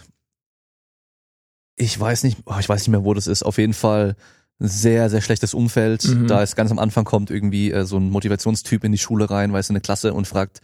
ich 1.77 1.99
weiß 1.99 2.23
nicht, 2.23 2.39
oh, 2.47 2.57
ich 2.61 2.69
weiß 2.69 2.83
nicht 2.83 2.89
mehr, 2.89 3.05
wo 3.05 3.15
das 3.15 3.27
ist. 3.27 3.43
Auf 3.43 3.59
jeden 3.59 3.75
Fall 3.75 4.17
sehr, 4.59 5.09
sehr 5.11 5.21
schlechtes 5.21 5.55
Umfeld. 5.55 6.05
Mhm. 6.05 6.27
Da 6.27 6.43
ist 6.43 6.57
ganz 6.57 6.71
am 6.71 6.79
Anfang 6.79 7.05
kommt 7.05 7.31
irgendwie 7.31 7.71
äh, 7.73 7.85
so 7.85 7.97
ein 7.99 8.11
Motivationstyp 8.11 8.83
in 8.85 8.93
die 8.93 8.99
Schule 8.99 9.31
rein, 9.31 9.53
weiß 9.53 9.71
in 9.71 9.77
eine 9.77 9.81
Klasse 9.81 10.13
und 10.15 10.27
fragt, 10.27 10.61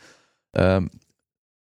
ähm, 0.55 0.91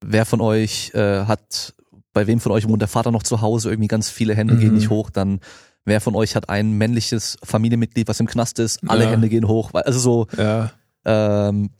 wer 0.04 0.24
von 0.26 0.40
euch 0.40 0.92
äh, 0.94 1.24
hat, 1.24 1.74
bei 2.12 2.26
wem 2.26 2.40
von 2.40 2.52
euch 2.52 2.68
wohnt 2.68 2.82
der 2.82 2.88
Vater 2.88 3.10
noch 3.10 3.22
zu 3.24 3.40
Hause? 3.40 3.70
Irgendwie 3.70 3.88
ganz 3.88 4.10
viele 4.10 4.34
Hände 4.34 4.56
gehen 4.56 4.70
Mhm. 4.70 4.74
nicht 4.76 4.90
hoch. 4.90 5.10
Dann 5.10 5.40
wer 5.84 6.00
von 6.00 6.14
euch 6.14 6.36
hat 6.36 6.48
ein 6.48 6.72
männliches 6.78 7.36
Familienmitglied, 7.42 8.06
was 8.08 8.20
im 8.20 8.26
Knast 8.26 8.58
ist? 8.58 8.80
Alle 8.88 9.04
Ja. 9.04 9.10
Hände 9.10 9.28
gehen 9.28 9.48
hoch. 9.48 9.70
Also 9.74 9.98
so, 9.98 10.26
Ja, 10.36 10.70
ähm, 11.04 11.70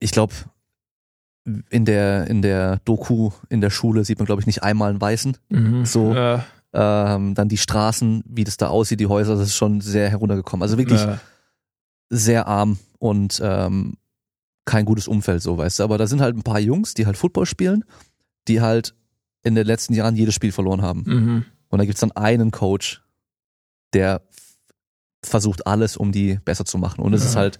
ich 0.00 0.10
glaube, 0.12 0.32
in 1.70 1.84
der, 1.84 2.28
in 2.28 2.40
der 2.40 2.80
Doku 2.84 3.30
in 3.48 3.60
der 3.60 3.70
Schule 3.70 4.04
sieht 4.04 4.18
man, 4.18 4.26
glaube 4.26 4.40
ich, 4.40 4.46
nicht 4.46 4.62
einmal 4.62 4.90
einen 4.90 5.00
Weißen. 5.00 5.36
mhm. 5.48 5.84
So. 5.84 6.14
Ja, 6.14 6.44
Ähm, 6.74 7.34
dann 7.34 7.48
die 7.48 7.58
Straßen, 7.58 8.22
wie 8.26 8.44
das 8.44 8.56
da 8.56 8.68
aussieht, 8.68 9.00
die 9.00 9.06
Häuser, 9.06 9.36
das 9.36 9.48
ist 9.48 9.56
schon 9.56 9.80
sehr 9.80 10.08
heruntergekommen. 10.08 10.62
Also 10.62 10.78
wirklich 10.78 11.00
ja. 11.02 11.20
sehr 12.08 12.46
arm 12.46 12.78
und 12.98 13.40
ähm, 13.44 13.94
kein 14.64 14.84
gutes 14.84 15.08
Umfeld, 15.08 15.42
so 15.42 15.58
weißt 15.58 15.80
du. 15.80 15.82
Aber 15.84 15.98
da 15.98 16.06
sind 16.06 16.20
halt 16.20 16.36
ein 16.36 16.42
paar 16.42 16.60
Jungs, 16.60 16.94
die 16.94 17.04
halt 17.06 17.16
Football 17.16 17.46
spielen, 17.46 17.84
die 18.48 18.60
halt 18.60 18.94
in 19.42 19.54
den 19.54 19.66
letzten 19.66 19.92
Jahren 19.92 20.16
jedes 20.16 20.34
Spiel 20.34 20.52
verloren 20.52 20.82
haben. 20.82 21.02
Mhm. 21.06 21.44
Und 21.68 21.78
da 21.78 21.84
gibt's 21.84 22.00
dann 22.00 22.12
einen 22.12 22.50
Coach, 22.52 23.02
der 23.92 24.22
versucht 25.24 25.66
alles, 25.66 25.96
um 25.96 26.12
die 26.12 26.38
besser 26.44 26.64
zu 26.64 26.78
machen. 26.78 27.02
Und 27.02 27.12
es 27.12 27.22
Ja. 27.22 27.28
ist 27.30 27.36
halt, 27.36 27.58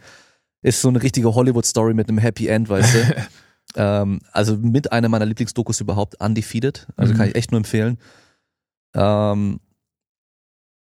ist 0.63 0.81
so 0.81 0.89
eine 0.89 1.03
richtige 1.03 1.35
Hollywood-Story 1.35 1.93
mit 1.95 2.09
einem 2.09 2.19
Happy 2.19 2.47
End, 2.47 2.69
weißt 2.69 2.95
du. 2.95 3.27
ähm, 3.77 4.21
also 4.33 4.57
mit 4.57 4.93
einer 4.93 5.09
meiner 5.09 5.27
Lieblingsdokus 5.27 5.81
überhaupt, 5.81 6.21
Undefeated. 6.21 6.87
Also 6.97 7.13
Mhm. 7.15 7.19
kann 7.19 7.29
ich 7.29 7.35
echt 7.35 7.51
nur 7.51 7.59
empfehlen. 7.59 7.99
Ähm, 8.95 9.61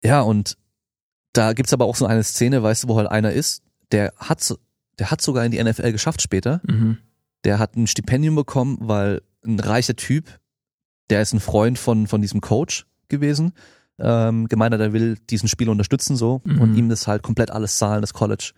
ja, 0.05 0.20
und 0.20 0.56
da 1.32 1.52
gibt's 1.52 1.72
aber 1.72 1.85
auch 1.85 1.97
so 1.97 2.06
eine 2.06 2.22
Szene, 2.24 2.62
weißt 2.62 2.85
du, 2.85 2.89
wo 2.89 2.97
halt 2.97 3.09
einer 3.10 3.32
ist, 3.32 3.62
der 3.93 4.12
hat, 4.16 4.55
der 4.98 5.10
hat 5.10 5.20
sogar 5.20 5.44
in 5.44 5.52
die 5.52 5.62
NFL 5.62 5.93
geschafft 5.93 6.22
später. 6.22 6.60
Mhm. 6.66 6.98
Der 7.44 7.59
hat 7.59 7.76
ein 7.76 7.86
Stipendium 7.86 8.35
bekommen, 8.35 8.78
weil 8.80 9.22
ein 9.44 9.60
reicher 9.60 9.97
Typ, 9.97 10.39
der 11.10 11.22
ist 11.22 11.32
ein 11.32 11.40
Freund 11.40 11.78
von, 11.78 12.06
von 12.06 12.20
diesem 12.20 12.40
Coach 12.40 12.86
gewesen, 13.09 13.52
ähm, 13.98 14.47
gemeint 14.48 14.74
hat, 14.74 14.80
er 14.80 14.93
will 14.93 15.16
diesen 15.30 15.48
Spieler 15.48 15.72
unterstützen 15.72 16.16
so 16.16 16.40
Mhm. 16.44 16.60
und 16.60 16.74
ihm 16.76 16.89
das 16.89 17.06
halt 17.06 17.22
komplett 17.22 17.51
alles 17.51 17.78
zahlen, 17.78 18.01
das 18.01 18.12
College. 18.14 18.52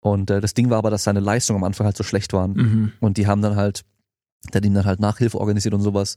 Und 0.00 0.30
äh, 0.30 0.40
das 0.40 0.54
Ding 0.54 0.70
war 0.70 0.78
aber, 0.78 0.90
dass 0.90 1.04
seine 1.04 1.20
Leistungen 1.20 1.58
am 1.58 1.64
Anfang 1.64 1.86
halt 1.86 1.96
so 1.96 2.04
schlecht 2.04 2.32
waren. 2.32 2.52
Mhm. 2.52 2.92
Und 3.00 3.16
die 3.16 3.26
haben 3.26 3.42
dann 3.42 3.56
halt, 3.56 3.82
der 4.52 4.58
hat 4.60 4.64
ihm 4.64 4.74
dann 4.74 4.84
halt 4.84 5.00
Nachhilfe 5.00 5.38
organisiert 5.40 5.74
und 5.74 5.80
sowas. 5.80 6.16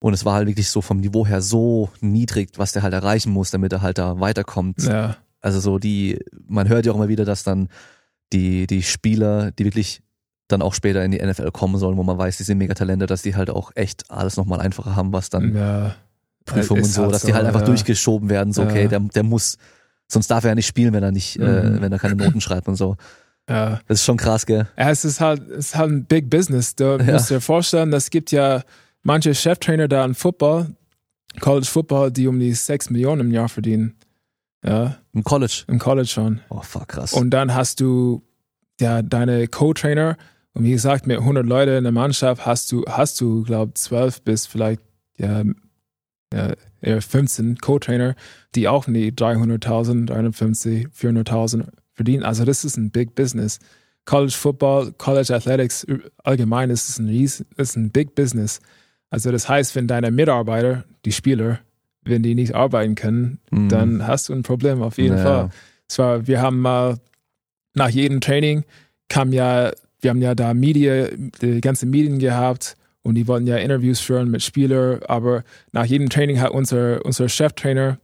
Und 0.00 0.14
es 0.14 0.24
war 0.24 0.34
halt 0.34 0.46
wirklich 0.46 0.68
so 0.68 0.80
vom 0.80 0.98
Niveau 0.98 1.26
her 1.26 1.40
so 1.40 1.90
niedrig, 2.00 2.50
was 2.56 2.72
der 2.72 2.82
halt 2.82 2.94
erreichen 2.94 3.32
muss, 3.32 3.50
damit 3.50 3.72
er 3.72 3.82
halt 3.82 3.98
da 3.98 4.20
weiterkommt. 4.20 4.82
Ja. 4.84 5.16
Also 5.40 5.60
so 5.60 5.78
die, 5.78 6.18
man 6.46 6.68
hört 6.68 6.86
ja 6.86 6.92
auch 6.92 6.96
immer 6.96 7.08
wieder, 7.08 7.24
dass 7.24 7.42
dann 7.42 7.68
die, 8.32 8.66
die 8.66 8.82
Spieler, 8.82 9.50
die 9.50 9.64
wirklich 9.64 10.02
dann 10.46 10.62
auch 10.62 10.74
später 10.74 11.04
in 11.04 11.10
die 11.10 11.18
NFL 11.18 11.50
kommen 11.50 11.78
sollen, 11.78 11.96
wo 11.96 12.02
man 12.02 12.16
weiß, 12.16 12.38
die 12.38 12.42
sind 12.44 12.58
Megatalente, 12.58 13.06
dass 13.06 13.22
die 13.22 13.36
halt 13.36 13.50
auch 13.50 13.72
echt 13.74 14.10
alles 14.10 14.36
nochmal 14.36 14.60
einfacher 14.60 14.96
haben, 14.96 15.12
was 15.12 15.30
dann 15.30 15.54
ja. 15.54 15.94
Prüfungen 16.46 16.82
und 16.84 16.88
so, 16.88 17.02
halt 17.02 17.14
dass 17.14 17.22
die 17.22 17.34
halt 17.34 17.44
einfach 17.46 17.60
ja. 17.60 17.66
durchgeschoben 17.66 18.30
werden, 18.30 18.52
so 18.52 18.62
okay, 18.62 18.88
der, 18.88 19.00
der 19.00 19.22
muss, 19.22 19.58
sonst 20.06 20.30
darf 20.30 20.44
er 20.44 20.50
ja 20.50 20.54
nicht 20.54 20.66
spielen, 20.66 20.94
wenn 20.94 21.02
er 21.02 21.12
nicht, 21.12 21.38
äh, 21.38 21.42
Mhm. 21.42 21.82
wenn 21.82 21.92
er 21.92 21.98
keine 21.98 22.16
Noten 22.16 22.40
schreibt 22.40 22.68
und 22.68 22.76
so. 22.76 22.96
Ja. 23.48 23.80
Das 23.88 24.00
ist 24.00 24.04
schon 24.04 24.16
krass, 24.16 24.46
gell? 24.46 24.66
Ja, 24.78 24.90
es 24.90 25.04
ist 25.04 25.20
halt, 25.20 25.48
es 25.50 25.68
ist 25.68 25.76
halt 25.76 25.90
ein 25.90 26.04
Big 26.04 26.30
Business. 26.30 26.74
Du 26.74 26.98
musst 27.04 27.30
dir 27.30 27.40
vorstellen, 27.40 27.92
es 27.92 28.10
gibt 28.10 28.30
ja 28.30 28.62
manche 29.02 29.34
Cheftrainer 29.34 29.88
da 29.88 30.04
in 30.04 30.14
Football, 30.14 30.74
College 31.40 31.66
Football, 31.66 32.10
die 32.10 32.26
um 32.26 32.38
die 32.38 32.52
6 32.52 32.90
Millionen 32.90 33.20
im 33.20 33.30
Jahr 33.32 33.48
verdienen. 33.48 33.94
Ja, 34.64 34.98
Im 35.12 35.22
College. 35.22 35.64
im 35.68 35.78
College 35.78 36.08
schon. 36.08 36.40
Oh, 36.48 36.62
fuck, 36.62 36.88
krass. 36.88 37.12
Und 37.12 37.30
dann 37.30 37.54
hast 37.54 37.80
du 37.80 38.22
ja 38.80 39.02
deine 39.02 39.46
Co-Trainer 39.46 40.16
und 40.52 40.64
wie 40.64 40.72
gesagt, 40.72 41.06
mit 41.06 41.18
100 41.18 41.46
Leuten 41.46 41.76
in 41.76 41.84
der 41.84 41.92
Mannschaft 41.92 42.44
hast 42.44 42.72
du, 42.72 42.84
hast 42.88 43.20
du, 43.20 43.44
glaube 43.44 43.74
12 43.74 44.22
bis 44.22 44.46
vielleicht 44.46 44.82
ja, 45.16 45.44
ja, 46.32 46.54
eher 46.80 47.02
15 47.02 47.58
Co-Trainer, 47.58 48.14
die 48.54 48.68
auch 48.68 48.84
die 48.86 49.12
300.000, 49.12 50.06
350, 50.06 50.88
400.000 50.88 51.68
verdienen. 51.92 52.24
Also 52.24 52.44
das 52.44 52.64
ist 52.64 52.76
ein 52.76 52.90
Big 52.90 53.14
Business. 53.14 53.58
College 54.04 54.32
Football, 54.32 54.92
College 54.92 55.34
Athletics 55.34 55.86
allgemein 56.24 56.70
ist 56.70 56.88
es 56.88 56.98
ein 56.98 57.08
riesen, 57.08 57.46
ist 57.56 57.76
ein 57.76 57.90
Big 57.90 58.14
Business. 58.14 58.60
Also 59.10 59.30
das 59.32 59.48
heißt, 59.48 59.74
wenn 59.74 59.86
deine 59.86 60.10
Mitarbeiter, 60.10 60.84
die 61.04 61.12
Spieler, 61.12 61.60
wenn 62.02 62.22
die 62.22 62.34
nicht 62.34 62.54
arbeiten 62.54 62.94
können, 62.94 63.38
Mhm. 63.50 63.68
dann 63.68 64.06
hast 64.06 64.28
du 64.28 64.32
ein 64.34 64.42
Problem 64.42 64.82
auf 64.82 64.98
jeden 64.98 65.16
Ja. 65.16 65.22
Fall. 65.22 65.50
Zwar, 65.88 66.26
wir 66.26 66.42
haben 66.42 66.60
mal 66.60 66.98
nach 67.74 67.88
jedem 67.88 68.20
Training 68.20 68.64
kam 69.08 69.32
ja, 69.32 69.72
wir 70.00 70.10
haben 70.10 70.20
ja 70.22 70.34
da 70.34 70.52
Media, 70.54 71.08
die 71.40 71.60
ganze 71.60 71.86
Medien 71.86 72.18
gehabt 72.18 72.76
und 73.02 73.14
die 73.14 73.26
wollten 73.26 73.46
ja 73.46 73.56
Interviews 73.56 74.00
führen 74.00 74.30
mit 74.30 74.42
Spielern, 74.42 75.00
aber 75.08 75.44
nach 75.72 75.86
jedem 75.86 76.10
Training 76.10 76.40
hat 76.40 76.50
unser, 76.50 77.04
unser 77.06 77.28
Cheftrainer 77.28 77.98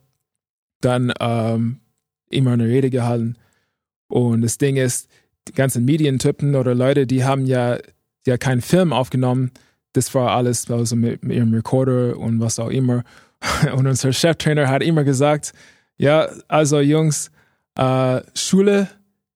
dann 0.81 1.12
ähm, 1.20 1.78
immer 2.31 2.52
eine 2.52 2.64
Rede 2.64 2.89
gehalten. 2.90 3.36
Und 4.09 4.43
das 4.43 4.56
Ding 4.59 4.76
ist, 4.76 5.09
die 5.48 5.52
ganzen 5.52 5.85
Medientypen 5.85 6.55
oder 6.55 6.74
Leute, 6.74 7.06
die 7.06 7.24
haben 7.24 7.44
ja, 7.47 7.78
ja 8.26 8.39
keinen 8.39 8.62
Film 8.62 8.93
aufgenommen. 8.94 9.51
Das 9.95 10.15
war 10.15 10.33
alles 10.33 10.71
also 10.71 10.95
mit, 10.97 11.25
mit 11.25 11.37
ihrem 11.37 11.55
Recorder 11.55 12.19
und 12.19 12.41
was 12.41 12.59
auch 12.59 12.71
immer. 12.71 13.05
Und 13.77 13.87
unser 13.87 14.11
Cheftrainer 14.11 14.69
hat 14.69 14.83
immer 14.83 15.05
gesagt, 15.05 15.53
ja, 15.99 16.29
also 16.49 16.81
Jungs, 16.81 17.31
äh, 17.77 18.23
Schule 18.35 18.89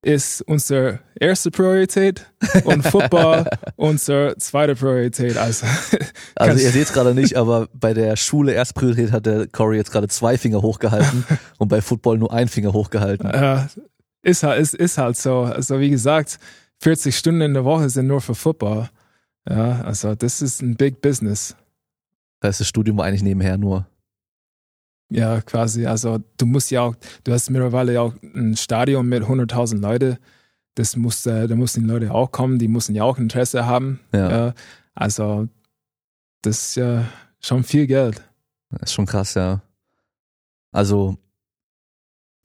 ist 0.03 0.43
unsere 0.43 1.01
erste 1.19 1.51
Priorität 1.51 2.27
und 2.65 2.87
Football 2.87 3.45
unsere 3.77 4.37
zweite 4.39 4.77
Priorität. 4.77 5.37
Also, 5.37 5.67
Also 6.37 6.63
ihr 6.65 6.71
seht 6.71 6.85
es 6.85 6.93
gerade 6.93 7.15
nicht, 7.15 7.37
aber 7.37 7.69
bei 7.75 7.95
der 7.95 8.17
Schule 8.17 8.53
Erstpriorität 8.53 9.11
hat 9.11 9.27
der 9.27 9.49
Corey 9.49 9.77
jetzt 9.77 9.91
gerade 9.91 10.09
zwei 10.09 10.39
Finger 10.39 10.63
hochgehalten 10.63 11.25
und 11.59 11.69
bei 11.69 11.83
Football 11.83 12.19
nur 12.19 12.33
ein 12.33 12.49
Finger 12.49 12.73
hochgehalten. 12.73 13.29
äh, 13.29 13.67
ist, 14.23 14.43
halt, 14.45 14.61
ist, 14.61 14.75
ist 14.75 14.99
halt 14.99 15.17
so. 15.17 15.41
Also 15.41 15.81
wie 15.81 15.91
gesagt, 15.91 16.39
40 16.81 17.17
Stunden 17.17 17.41
in 17.41 17.55
der 17.55 17.65
Woche 17.65 17.91
sind 17.91 18.07
nur 18.07 18.21
für 18.21 18.35
Football. 18.35 18.89
Ja, 19.49 19.81
also 19.83 20.15
das 20.15 20.43
ist 20.43 20.63
ein 20.63 20.77
Big 20.77 21.01
Business. 21.01 21.57
Da 22.41 22.49
ist 22.49 22.61
das 22.61 22.69
Studium 22.69 23.01
eigentlich 23.01 23.23
nebenher 23.23 23.57
nur. 23.57 23.87
Ja, 25.11 25.41
quasi. 25.41 25.87
Also 25.87 26.19
du 26.37 26.47
musst 26.47 26.71
ja 26.71 26.83
auch, 26.83 26.95
du 27.25 27.33
hast 27.33 27.51
mittlerweile 27.51 27.95
ja 27.95 28.03
auch 28.03 28.15
ein 28.23 28.57
Stadion 28.57 29.09
mit 29.09 29.23
100.000 29.25 29.79
Leute. 29.81 30.19
Das 30.75 30.97
muss, 30.97 31.25
äh, 31.27 31.49
da 31.49 31.57
müssen 31.57 31.85
die 31.85 31.91
Leute 31.91 32.13
auch 32.13 32.31
kommen, 32.31 32.59
die 32.59 32.69
müssen 32.69 32.95
ja 32.95 33.05
auch 33.05 33.19
Interesse 33.19 33.67
haben. 33.67 34.01
Ja. 34.13 34.31
Ja, 34.31 34.55
also 34.95 35.49
das 36.43 36.69
ist 36.69 36.75
ja 36.77 37.09
schon 37.41 37.65
viel 37.65 37.87
Geld. 37.87 38.23
Das 38.71 38.91
ist 38.91 38.93
schon 38.93 39.07
krass, 39.07 39.35
ja. 39.35 39.63
Also 40.71 41.17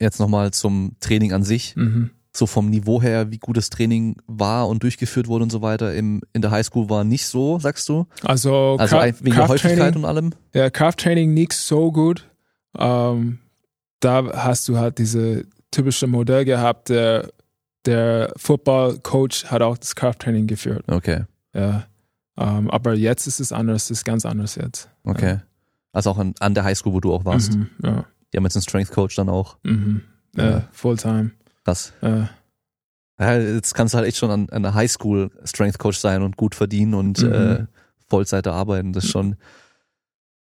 jetzt 0.00 0.18
nochmal 0.18 0.52
zum 0.52 0.96
Training 1.00 1.32
an 1.32 1.44
sich. 1.44 1.76
Mhm. 1.76 2.10
So 2.36 2.46
vom 2.46 2.68
Niveau 2.68 3.00
her, 3.00 3.30
wie 3.30 3.38
gut 3.38 3.56
das 3.56 3.70
Training 3.70 4.16
war 4.26 4.68
und 4.68 4.82
durchgeführt 4.82 5.28
wurde 5.28 5.44
und 5.44 5.50
so 5.50 5.62
weiter. 5.62 5.94
Im, 5.94 6.20
in 6.32 6.42
der 6.42 6.50
Highschool 6.50 6.90
war 6.90 7.04
nicht 7.04 7.26
so, 7.26 7.58
sagst 7.60 7.88
du? 7.88 8.06
Also, 8.24 8.76
Also 8.78 8.96
wegen 8.96 9.36
der 9.36 9.46
Häufigkeit 9.48 9.94
und 9.94 10.04
allem? 10.04 10.32
ja, 10.52 10.68
Krafttraining 10.68 11.32
nicht 11.32 11.52
so 11.52 11.92
gut. 11.92 12.28
Ähm, 12.76 13.38
da 14.00 14.32
hast 14.34 14.66
du 14.68 14.76
halt 14.78 14.98
diese 14.98 15.44
typische 15.70 16.06
Modell 16.08 16.44
gehabt, 16.44 16.88
der, 16.88 17.30
der 17.86 18.32
Football-Coach 18.36 19.46
hat 19.46 19.62
auch 19.62 19.78
das 19.78 19.94
Krafttraining 19.94 20.46
geführt. 20.46 20.84
Okay, 20.88 21.24
Ja. 21.54 21.86
Ähm, 22.36 22.68
aber 22.68 22.94
jetzt 22.94 23.28
ist 23.28 23.38
es 23.38 23.52
anders, 23.52 23.92
ist 23.92 24.04
ganz 24.04 24.26
anders 24.26 24.56
jetzt. 24.56 24.88
okay. 25.04 25.38
Also 25.92 26.10
auch 26.10 26.18
an, 26.18 26.34
an 26.40 26.54
der 26.54 26.64
Highschool, 26.64 26.92
wo 26.92 26.98
du 26.98 27.12
auch 27.14 27.24
warst. 27.24 27.54
Mhm, 27.54 27.68
ja. 27.84 28.04
Die 28.32 28.36
haben 28.36 28.42
jetzt 28.42 28.56
einen 28.56 28.62
Strength 28.64 28.90
Coach 28.90 29.14
dann 29.14 29.28
auch. 29.28 29.56
Mhm. 29.62 30.02
Ja, 30.36 30.50
Ja. 30.50 30.68
Fulltime. 30.72 31.30
Krass. 31.64 31.92
Ja. 32.02 32.30
Ja, 33.18 33.38
jetzt 33.38 33.74
kannst 33.74 33.94
du 33.94 33.98
halt 33.98 34.08
echt 34.08 34.16
schon 34.16 34.30
an, 34.30 34.48
an 34.50 34.62
der 34.62 34.74
Highschool 34.74 35.30
Strength 35.44 35.78
Coach 35.78 35.98
sein 35.98 36.22
und 36.22 36.36
gut 36.36 36.54
verdienen 36.54 36.94
und 36.94 37.22
Mhm. 37.22 37.32
äh, 37.32 37.66
Vollzeit 38.08 38.46
arbeiten. 38.46 38.92
Das 38.92 39.04
ist 39.04 39.10
schon. 39.10 39.36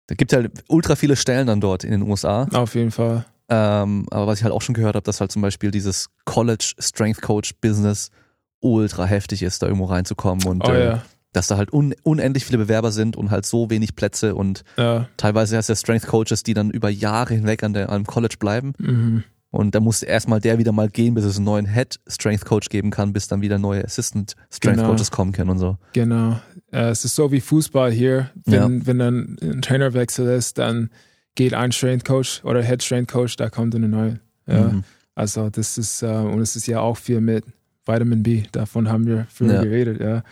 Da 0.08 0.16
gibt 0.16 0.34
halt 0.34 0.52
ultra 0.68 0.96
viele 0.96 1.16
Stellen 1.16 1.48
dann 1.48 1.62
dort 1.62 1.84
in 1.84 1.92
den 1.92 2.02
USA. 2.02 2.48
Auf 2.54 2.76
jeden 2.76 2.92
Fall. 2.92 3.26
Ähm, 3.48 4.06
aber 4.12 4.28
was 4.28 4.40
ich 4.40 4.44
halt 4.44 4.54
auch 4.54 4.62
schon 4.62 4.76
gehört 4.76 4.96
habe, 4.96 5.04
dass 5.04 5.22
halt 5.22 5.32
zum 5.32 5.42
Beispiel 5.42 5.72
dieses 5.72 6.10
College 6.26 6.74
Strength 6.80 7.22
Coach 7.22 7.56
Business 7.62 8.12
ultra 8.60 9.06
heftig 9.06 9.42
ist, 9.42 9.62
da 9.64 9.68
irgendwo 9.68 9.86
reinzukommen 9.86 10.46
und 10.46 10.68
Oh 10.68 10.72
äh, 10.72 10.86
ja. 10.86 11.02
dass 11.32 11.48
da 11.48 11.58
halt 11.58 11.72
un 11.72 11.96
unendlich 12.04 12.44
viele 12.46 12.58
Bewerber 12.58 12.92
sind 12.92 13.16
und 13.16 13.32
halt 13.32 13.46
so 13.46 13.70
wenig 13.70 13.96
Plätze 13.96 14.36
und 14.36 14.64
Ja. 14.78 15.08
teilweise 15.18 15.58
hast 15.58 15.70
du 15.70 15.74
ja 15.74 15.78
Strength 15.78 16.08
Coaches, 16.08 16.44
die 16.44 16.54
dann 16.54 16.70
über 16.70 16.90
Jahre 16.90 17.34
hinweg 17.36 17.64
an 17.64 17.74
der, 17.74 17.90
am 17.90 18.06
College 18.06 18.36
bleiben 18.38 18.74
Mhm. 18.78 19.24
Und 19.52 19.74
da 19.76 19.80
muss 19.80 20.04
erstmal 20.04 20.40
der 20.40 20.58
wieder 20.60 20.72
mal 20.72 20.90
gehen, 20.90 21.14
bis 21.16 21.26
es 21.26 21.38
einen 21.38 21.46
neuen 21.46 21.66
Head 21.66 22.00
Strength 22.08 22.46
Coach 22.46 22.70
geben 22.70 22.92
kann, 22.92 23.14
bis 23.14 23.28
dann 23.28 23.42
wieder 23.42 23.58
neue 23.58 23.84
Assistant 23.84 24.36
Strength 24.52 24.78
Genau. 24.78 24.90
Coaches 24.92 25.12
kommen 25.12 25.32
können 25.32 25.50
und 25.50 25.58
so. 25.60 25.78
Genau. 25.94 26.40
Äh, 26.72 26.90
es 26.90 27.04
ist 27.06 27.16
so 27.16 27.32
wie 27.32 27.42
Fußball 27.42 27.92
hier. 27.92 28.30
Wenn, 28.46 28.86
wenn 28.86 29.00
dann 29.00 29.38
ein 29.42 29.62
Trainerwechsel 29.62 30.28
ist, 30.28 30.58
dann 30.60 30.90
geht 31.36 31.54
ein 31.54 31.72
Strength 31.72 32.06
Coach 32.06 32.44
oder 32.44 32.62
Head 32.64 32.84
Strength 32.84 33.12
Coach, 33.12 33.36
da 33.38 33.50
kommt 33.50 33.74
eine 33.76 33.88
neue. 33.88 34.20
Ja. 34.48 34.70
Mhm. 34.70 34.84
Also 35.16 35.50
das 35.50 35.78
ist, 35.78 36.02
äh, 36.04 36.08
und 36.08 36.42
es 36.42 36.56
ist 36.56 36.68
ja 36.68 36.80
auch 36.80 36.98
viel 36.98 37.20
mit 37.22 37.44
Vitamin 37.86 38.24
B. 38.24 38.44
Davon 38.52 38.90
haben 38.90 39.06
wir 39.08 39.26
früher 39.34 39.56
Ja. 39.56 39.64
geredet, 39.64 40.00
ja. 40.00 40.24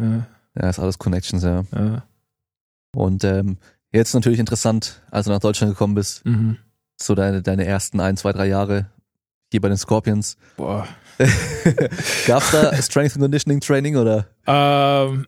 Ja, 0.00 0.26
Ja, 0.60 0.70
ist 0.70 0.78
alles 0.78 0.98
Connections, 0.98 1.42
ja. 1.42 1.64
ja. 1.74 2.04
Und 2.94 3.24
ähm, 3.24 3.58
jetzt 3.92 4.14
natürlich 4.14 4.38
interessant, 4.38 5.02
als 5.10 5.26
du 5.26 5.32
nach 5.32 5.40
Deutschland 5.40 5.72
gekommen 5.72 5.94
bist, 5.94 6.24
Mhm. 6.24 6.58
So 6.96 7.14
deine, 7.14 7.42
deine 7.42 7.64
ersten 7.66 8.00
ein, 8.00 8.16
zwei, 8.16 8.32
drei 8.32 8.46
Jahre 8.46 8.86
hier 9.50 9.60
bei 9.60 9.68
den 9.68 9.76
Scorpions. 9.78 10.36
Boah. 10.56 10.86
Gab's 12.26 12.50
da 12.50 12.74
Strength 12.82 13.14
and 13.14 13.22
Conditioning 13.22 13.60
Training 13.60 13.96
oder? 13.96 14.26
Ähm, 14.46 15.26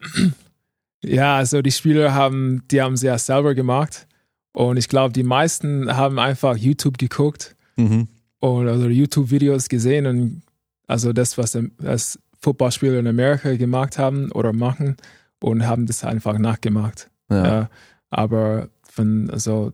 ja, 1.03 1.37
also 1.37 1.63
die 1.63 1.71
Spieler 1.73 2.15
haben, 2.15 2.63
die 2.71 2.83
haben 2.83 2.97
sie 2.97 3.07
ja 3.07 3.19
selber 3.19 3.55
gemacht. 3.55 4.07
Und 4.53 4.77
ich 4.77 4.89
glaube, 4.89 5.13
die 5.13 5.23
meisten 5.23 5.95
haben 5.97 6.19
einfach 6.19 6.57
YouTube 6.57 6.99
geguckt 6.99 7.55
Mhm. 7.77 8.09
und 8.41 8.67
also 8.69 8.89
YouTube-Videos 8.89 9.69
gesehen 9.69 10.07
und 10.07 10.43
also 10.89 11.13
das, 11.13 11.39
was 11.39 11.57
das 11.79 12.19
Footballspieler 12.41 12.99
in 12.99 13.07
Amerika 13.07 13.55
gemacht 13.55 13.99
haben 13.99 14.33
oder 14.33 14.53
machen 14.53 14.97
und 15.41 15.65
haben 15.65 15.87
das 15.87 16.03
einfach 16.03 16.39
nachgemacht. 16.39 17.09
Ja. 17.31 17.47
Ja. 17.47 17.71
aber 18.11 18.69
von 18.83 19.31
also 19.31 19.73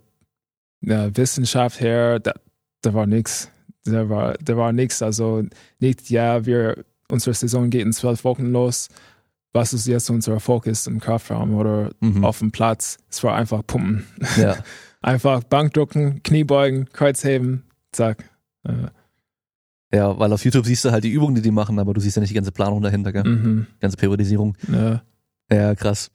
ja, 0.86 1.16
Wissenschaft 1.16 1.80
her, 1.80 2.18
da, 2.20 2.32
da 2.82 2.94
war 2.94 3.06
nichts. 3.06 3.50
Da 3.84 4.08
war, 4.08 4.34
da 4.42 4.56
war 4.56 4.72
nichts. 4.72 5.02
Also 5.02 5.44
nicht, 5.78 6.08
ja, 6.10 6.46
wir, 6.46 6.84
unsere 7.10 7.34
Saison 7.34 7.70
geht 7.70 7.82
in 7.82 7.92
zwölf 7.92 8.24
Wochen 8.24 8.46
los. 8.46 8.88
Was 9.52 9.72
ist 9.72 9.86
jetzt 9.86 10.10
unser 10.10 10.40
Fokus 10.40 10.86
im 10.86 10.98
Kraftraum 11.00 11.54
oder 11.54 11.90
Mhm. 12.00 12.24
auf 12.24 12.38
dem 12.40 12.50
Platz? 12.50 12.98
Es 13.10 13.22
war 13.22 13.34
einfach 13.36 13.62
pumpen. 13.66 14.04
ja. 14.36 14.56
Einfach 15.02 15.44
Bankdrücken, 15.44 16.22
Kniebeugen, 16.22 16.88
Kreuzheben, 16.90 17.64
zack. 17.92 18.24
Ja. 18.66 18.90
Ja, 19.92 20.18
weil 20.18 20.32
auf 20.32 20.42
YouTube 20.46 20.64
siehst 20.64 20.82
du 20.86 20.92
halt 20.92 21.04
die 21.04 21.10
Übungen, 21.10 21.34
die 21.34 21.42
die 21.42 21.50
machen, 21.50 21.78
aber 21.78 21.92
du 21.92 22.00
siehst 22.00 22.16
ja 22.16 22.20
nicht 22.20 22.30
die 22.30 22.34
ganze 22.34 22.52
Planung 22.52 22.80
dahinter, 22.80 23.12
gell? 23.12 23.22
Mhm. 23.24 23.66
Die 23.76 23.80
ganze 23.80 23.98
Periodisierung. 23.98 24.56
Ja. 24.72 25.02
Ja, 25.52 25.74
krass. 25.74 26.10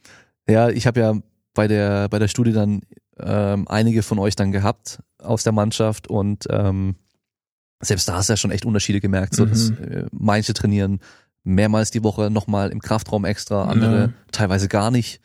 Ja, 0.49 0.69
ich 0.69 0.87
habe 0.87 0.99
ja 1.01 1.13
bei 1.53 1.67
der 1.67 2.09
bei 2.09 2.17
der 2.17 2.27
Studie 2.27 2.51
dann 2.51 2.81
ähm, 3.23 3.67
einige 3.67 4.03
von 4.03 4.19
euch 4.19 4.35
dann 4.35 4.51
gehabt 4.51 4.99
aus 5.19 5.43
der 5.43 5.53
Mannschaft 5.53 6.07
und 6.07 6.45
ähm, 6.49 6.95
selbst 7.81 8.07
da 8.09 8.15
hast 8.15 8.29
du 8.29 8.33
ja 8.33 8.37
schon 8.37 8.51
echt 8.51 8.65
Unterschiede 8.65 8.99
gemerkt. 8.99 9.35
So, 9.35 9.45
dass, 9.45 9.71
Mhm. 9.71 9.77
äh, 9.83 10.05
manche 10.11 10.53
trainieren 10.53 10.99
mehrmals 11.43 11.91
die 11.91 12.03
Woche 12.03 12.29
nochmal 12.29 12.69
im 12.71 12.79
Kraftraum 12.81 13.23
extra, 13.25 13.65
andere 13.65 13.99
Ja. 14.01 14.09
teilweise 14.31 14.67
gar 14.67 14.91
nicht. 14.91 15.21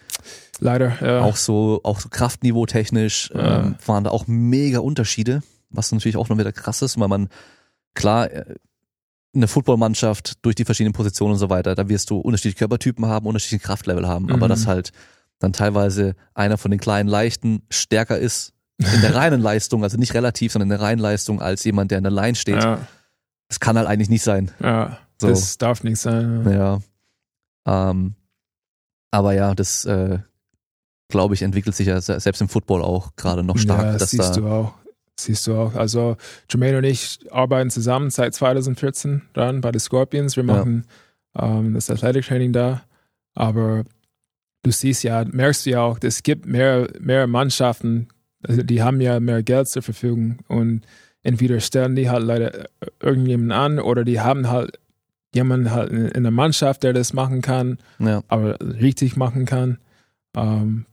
Leider, 0.61 0.97
ja. 1.05 1.21
Auch 1.23 1.37
so, 1.37 1.81
auch 1.83 1.99
so 1.99 2.09
Kraftniveau 2.09 2.67
technisch 2.67 3.31
Ja. 3.35 3.61
ähm, 3.61 3.77
waren 3.85 4.05
da 4.05 4.11
auch 4.11 4.27
mega 4.29 4.79
Unterschiede, 4.79 5.43
was 5.71 5.91
natürlich 5.91 6.17
auch 6.17 6.29
noch 6.29 6.39
wieder 6.39 6.53
krass 6.53 6.83
ist, 6.83 6.99
weil 7.01 7.09
man 7.09 7.29
klar 7.95 8.31
äh, 8.31 8.55
eine 9.35 9.49
Footballmannschaft 9.49 10.45
durch 10.45 10.55
die 10.55 10.65
verschiedenen 10.65 10.93
Positionen 10.93 11.33
und 11.33 11.39
so 11.41 11.51
weiter, 11.51 11.75
da 11.75 11.89
wirst 11.89 12.09
du 12.11 12.19
unterschiedliche 12.19 12.59
Körpertypen 12.59 13.07
haben, 13.07 13.27
unterschiedliche 13.27 13.65
Kraftlevel 13.67 14.07
haben, 14.07 14.31
aber 14.31 14.47
Mhm. 14.47 14.51
dass 14.51 14.69
halt 14.69 14.93
dann 15.39 15.53
teilweise 15.53 16.15
einer 16.35 16.59
von 16.59 16.71
den 16.71 16.81
kleinen 16.81 17.09
Leichten 17.09 17.63
stärker 17.71 18.19
ist 18.19 18.53
in 18.79 19.01
der 19.03 19.15
reinen 19.15 19.41
Leistung, 19.41 19.83
also 19.83 19.97
nicht 19.99 20.15
relativ, 20.15 20.53
sondern 20.53 20.67
in 20.71 20.79
der 20.79 20.81
reinen 20.81 21.01
Leistung 21.01 21.41
als 21.43 21.65
jemand, 21.65 21.91
der 21.91 21.99
in 21.99 22.05
der 22.05 22.13
Line 22.13 22.35
steht. 22.35 22.63
ja, 22.63 22.81
Das 23.49 23.61
kann 23.61 23.77
halt 23.79 23.87
eigentlich 23.89 24.09
nicht 24.11 24.23
sein. 24.23 24.51
ja. 24.61 24.99
So. 25.21 25.29
Das 25.29 25.59
darf 25.59 25.85
nicht 25.85 26.01
sein. 26.01 26.45
Ja. 26.51 26.81
Ja. 27.67 27.91
Ähm, 27.91 28.15
aber 29.13 29.33
ja, 29.33 29.55
das 29.55 29.85
äh, 29.85 30.19
glaube 31.09 31.35
ich 31.35 31.43
entwickelt 31.43 31.77
sich 31.77 31.87
ja 31.87 32.01
se- 32.01 32.19
selbst 32.19 32.41
im 32.41 32.49
Football 32.49 32.83
auch 32.83 33.15
gerade 33.15 33.45
noch 33.45 33.57
stark, 33.57 33.83
ja, 33.83 33.93
dass 33.97 34.11
siehst 34.11 34.31
da 34.37 34.41
du 34.41 34.49
auch. 34.49 34.75
Siehst 35.19 35.47
du 35.47 35.55
auch. 35.55 35.77
Also 35.77 36.17
Jermaine 36.51 36.79
und 36.79 36.85
ich 36.85 37.21
arbeiten 37.31 37.71
zusammen 37.71 38.11
seit 38.11 38.35
2014 38.35 39.23
dann 39.35 39.61
bei 39.61 39.71
den 39.71 39.79
Scorpions. 39.79 40.35
Wir 40.37 40.45
Ja. 40.45 40.53
machen 40.53 40.85
ähm, 41.39 41.75
das 41.75 41.91
Athletic 41.91 42.27
Training 42.27 42.53
da. 42.53 42.83
Aber 43.37 43.85
du 44.65 44.73
siehst 44.73 45.05
ja, 45.05 45.25
merkst 45.25 45.67
du 45.67 45.71
ja 45.71 45.83
auch, 45.83 45.99
es 46.03 46.23
gibt 46.25 46.47
mehr, 46.47 46.89
mehr 46.99 47.27
Mannschaften, 47.29 48.09
also 48.43 48.63
die 48.63 48.83
haben 48.83 49.01
ja 49.01 49.21
mehr 49.21 49.43
Geld 49.43 49.69
zur 49.69 49.83
Verfügung 49.83 50.39
und 50.49 50.83
entweder 51.23 51.61
stellen 51.61 51.95
die 51.95 52.11
halt 52.11 52.25
leider 52.25 52.67
irgendjemanden 53.01 53.53
an 53.53 53.79
oder 53.79 54.05
die 54.05 54.21
haben 54.21 54.49
halt 54.51 54.79
jemanden 55.35 55.71
halt 55.71 55.91
in, 55.91 56.23
der 56.23 56.33
Mannschaft, 56.33 56.83
der 56.83 56.93
das 56.93 57.13
machen 57.13 57.41
kann 57.41 57.79
ja, 57.99 58.23
aber 58.29 58.59
richtig 58.61 59.17
machen 59.17 59.47
kann. 59.47 59.79
Ähm, 60.37 60.87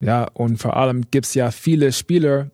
ja, 0.00 0.24
und 0.32 0.58
vor 0.58 0.76
allem 0.76 1.10
gibt 1.10 1.26
es 1.26 1.34
ja 1.34 1.50
viele 1.50 1.92
Spieler, 1.92 2.50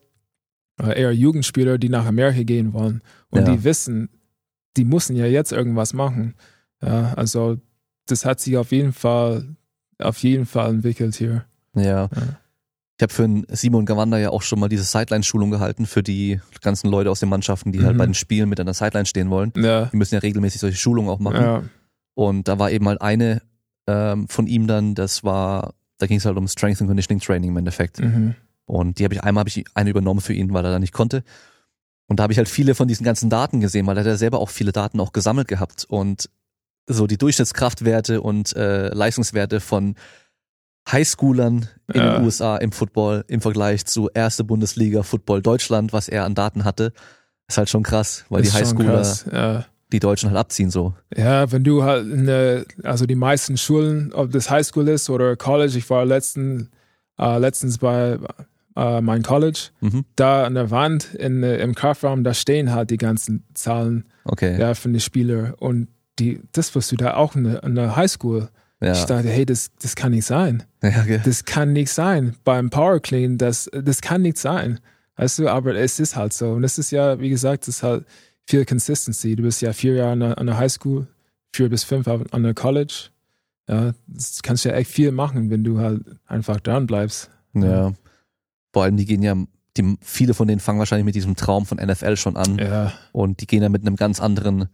äh, 0.80 1.00
eher 1.00 1.12
Jugendspieler, 1.12 1.78
die 1.78 1.88
nach 1.88 2.06
Amerika 2.06 2.42
gehen 2.42 2.72
wollen. 2.72 3.02
Und 3.30 3.46
Ja. 3.46 3.54
die 3.54 3.64
wissen, 3.64 4.08
die 4.76 4.84
müssen 4.84 5.16
ja 5.16 5.26
jetzt 5.26 5.52
irgendwas 5.52 5.92
machen. 5.92 6.34
Ja, 6.82 7.14
also 7.14 7.58
das 8.06 8.24
hat 8.24 8.40
sich 8.40 8.56
auf 8.56 8.72
jeden 8.72 8.92
Fall, 8.92 9.54
auf 10.02 10.18
jeden 10.22 10.46
Fall 10.46 10.70
entwickelt 10.70 11.14
hier. 11.16 11.44
ja. 11.74 12.08
Ich 12.98 13.02
habe 13.02 13.12
für 13.14 13.22
den 13.22 13.46
Simon 13.48 13.84
Gawanda 13.84 14.16
ja 14.18 14.30
auch 14.30 14.42
schon 14.42 14.60
mal 14.60 14.68
diese 14.68 14.84
Sideline-Schulung 14.84 15.50
gehalten 15.50 15.86
für 15.86 16.02
die 16.04 16.40
ganzen 16.60 16.88
Leute 16.88 17.10
aus 17.10 17.18
den 17.18 17.30
Mannschaften, 17.30 17.72
die 17.72 17.82
halt 17.82 17.94
Mhm. 17.94 17.98
bei 17.98 18.04
den 18.06 18.14
Spielen 18.14 18.48
mit 18.48 18.60
an 18.60 18.66
der 18.66 18.74
Sideline 18.74 19.06
stehen 19.06 19.28
wollen. 19.30 19.52
Ja, 19.56 19.86
Die 19.86 19.96
müssen 19.96 20.14
ja 20.14 20.20
regelmäßig 20.20 20.60
solche 20.60 20.76
Schulungen 20.76 21.10
auch 21.10 21.18
machen. 21.18 21.40
ja, 21.42 21.62
Und 22.14 22.46
da 22.46 22.58
war 22.60 22.70
eben 22.70 22.86
halt 22.86 23.00
eine 23.00 23.42
ähm, 23.88 24.28
von 24.28 24.46
ihm 24.46 24.68
dann, 24.68 24.94
das 24.94 25.24
war, 25.24 25.74
da 25.98 26.06
ging 26.06 26.18
es 26.18 26.24
halt 26.26 26.36
um 26.36 26.46
Strength 26.46 26.82
and 26.82 26.88
Conditioning 26.90 27.20
Training 27.20 27.50
im 27.50 27.56
Endeffekt. 27.56 27.98
mhm. 27.98 28.36
Und 28.66 29.00
die 29.00 29.04
habe 29.04 29.14
ich 29.14 29.22
einmal 29.24 29.40
habe 29.40 29.48
ich 29.48 29.64
eine 29.74 29.90
übernommen 29.90 30.20
für 30.20 30.34
ihn, 30.34 30.52
weil 30.54 30.64
er 30.64 30.70
da 30.70 30.78
nicht 30.78 30.92
konnte. 30.92 31.24
Und 32.06 32.20
da 32.20 32.22
habe 32.24 32.32
ich 32.32 32.38
halt 32.38 32.48
viele 32.48 32.76
von 32.76 32.86
diesen 32.86 33.02
ganzen 33.04 33.30
Daten 33.30 33.60
gesehen, 33.60 33.86
weil 33.86 33.96
er 33.96 34.00
hat 34.00 34.06
ja 34.06 34.16
selber 34.16 34.38
auch 34.38 34.50
viele 34.50 34.70
Daten 34.70 35.00
auch 35.00 35.12
gesammelt 35.12 35.48
gehabt 35.48 35.84
und 35.88 36.30
so 36.86 37.06
die 37.06 37.18
Durchschnittskraftwerte 37.18 38.20
und 38.20 38.54
äh, 38.56 38.88
Leistungswerte 38.88 39.60
von 39.60 39.94
Highschoolern 40.90 41.68
in 41.92 42.00
Ja. 42.00 42.14
den 42.16 42.24
USA 42.24 42.56
im 42.56 42.72
Football 42.72 43.24
im 43.28 43.40
Vergleich 43.40 43.84
zu 43.86 44.10
erste 44.12 44.42
Bundesliga 44.44 45.02
Football 45.02 45.40
Deutschland, 45.42 45.92
was 45.92 46.08
er 46.08 46.24
an 46.24 46.34
Daten 46.34 46.64
hatte, 46.64 46.92
ist 47.48 47.56
halt 47.58 47.68
schon 47.70 47.82
krass, 47.84 48.24
weil 48.30 48.42
Ist 48.42 48.52
die 48.52 48.58
Highschooler 48.58 48.92
krass, 48.94 49.24
Ja. 49.32 49.64
die 49.92 50.00
Deutschen 50.00 50.30
halt 50.30 50.38
abziehen 50.38 50.70
so. 50.70 50.94
Ja, 51.16 51.52
wenn 51.52 51.62
du 51.62 51.84
halt 51.84 52.06
in 52.08 52.26
der, 52.26 52.64
also 52.82 53.06
die 53.06 53.14
meisten 53.14 53.56
Schulen, 53.56 54.12
ob 54.12 54.32
das 54.32 54.50
Highschool 54.50 54.88
ist 54.88 55.08
oder 55.08 55.36
College, 55.36 55.78
ich 55.78 55.88
war 55.88 56.04
letzten, 56.04 56.70
äh, 57.18 57.38
letztens 57.38 57.78
bei 57.78 58.18
äh, 58.74 59.00
mein 59.02 59.22
College, 59.22 59.68
Mhm. 59.80 60.04
da 60.16 60.44
an 60.44 60.54
der 60.54 60.70
Wand 60.70 61.14
in, 61.14 61.42
im 61.42 61.74
Kraftraum, 61.74 62.24
da 62.24 62.32
stehen 62.34 62.72
halt 62.72 62.90
die 62.90 62.96
ganzen 62.96 63.44
Zahlen 63.54 64.06
Okay. 64.24 64.58
ja, 64.58 64.74
von 64.74 64.92
den 64.92 65.00
Spielern 65.00 65.52
und 65.54 65.88
die, 66.18 66.40
das 66.52 66.74
wirst 66.74 66.92
du 66.92 66.96
da 66.96 67.14
auch 67.14 67.36
in 67.36 67.44
der, 67.44 67.62
in 67.62 67.74
der 67.74 67.96
Highschool. 67.96 68.48
Ja. 68.80 68.92
Ich 68.92 69.04
dachte, 69.04 69.28
hey, 69.28 69.46
das, 69.46 69.70
das 69.80 69.94
kann 69.94 70.10
nicht 70.10 70.26
sein. 70.26 70.64
ja, 70.82 71.00
okay. 71.00 71.20
Das 71.24 71.44
kann 71.44 71.72
nicht 71.72 71.90
sein. 71.90 72.36
Beim 72.44 72.70
Power 72.70 73.00
Clean, 73.00 73.38
das, 73.38 73.70
das 73.72 74.00
kann 74.00 74.22
nicht 74.22 74.38
sein. 74.38 74.80
Weißt 75.16 75.38
du, 75.38 75.48
aber 75.48 75.74
es 75.76 76.00
ist 76.00 76.16
halt 76.16 76.32
so. 76.32 76.52
Und 76.52 76.62
das 76.62 76.78
ist 76.78 76.90
ja, 76.90 77.20
wie 77.20 77.30
gesagt, 77.30 77.68
das 77.68 77.76
ist 77.76 77.82
halt 77.82 78.04
viel 78.46 78.64
Consistency. 78.64 79.36
Du 79.36 79.44
bist 79.44 79.62
ja 79.62 79.72
vier 79.72 79.94
Jahre 79.94 80.12
an 80.12 80.20
der, 80.20 80.38
an 80.38 80.46
der 80.46 80.58
Highschool, 80.58 81.06
vier 81.52 81.68
bis 81.68 81.84
fünf 81.84 82.08
an 82.08 82.26
an 82.30 82.42
der 82.42 82.54
College. 82.54 83.10
Ja, 83.68 83.92
das 84.06 84.42
kannst 84.42 84.64
du 84.64 84.70
ja 84.70 84.74
echt 84.74 84.90
viel 84.90 85.12
machen, 85.12 85.50
wenn 85.50 85.62
du 85.62 85.78
halt 85.78 86.02
einfach 86.26 86.58
dran 86.60 86.86
bleibst. 86.86 87.30
Ja. 87.54 87.92
Vor 88.72 88.82
allem, 88.82 88.96
die 88.96 89.04
gehen 89.04 89.22
ja, 89.22 89.36
die, 89.76 89.96
viele 90.00 90.34
von 90.34 90.48
denen 90.48 90.60
fangen 90.60 90.78
wahrscheinlich 90.78 91.04
mit 91.04 91.14
diesem 91.14 91.36
Traum 91.36 91.66
von 91.66 91.78
NFL 91.78 92.16
schon 92.16 92.36
an. 92.36 92.58
Ja, 92.58 92.92
Und 93.12 93.40
die 93.40 93.46
gehen 93.46 93.62
ja 93.62 93.68
mit 93.68 93.82
einem 93.82 93.96
ganz 93.96 94.20
anderen, 94.20 94.68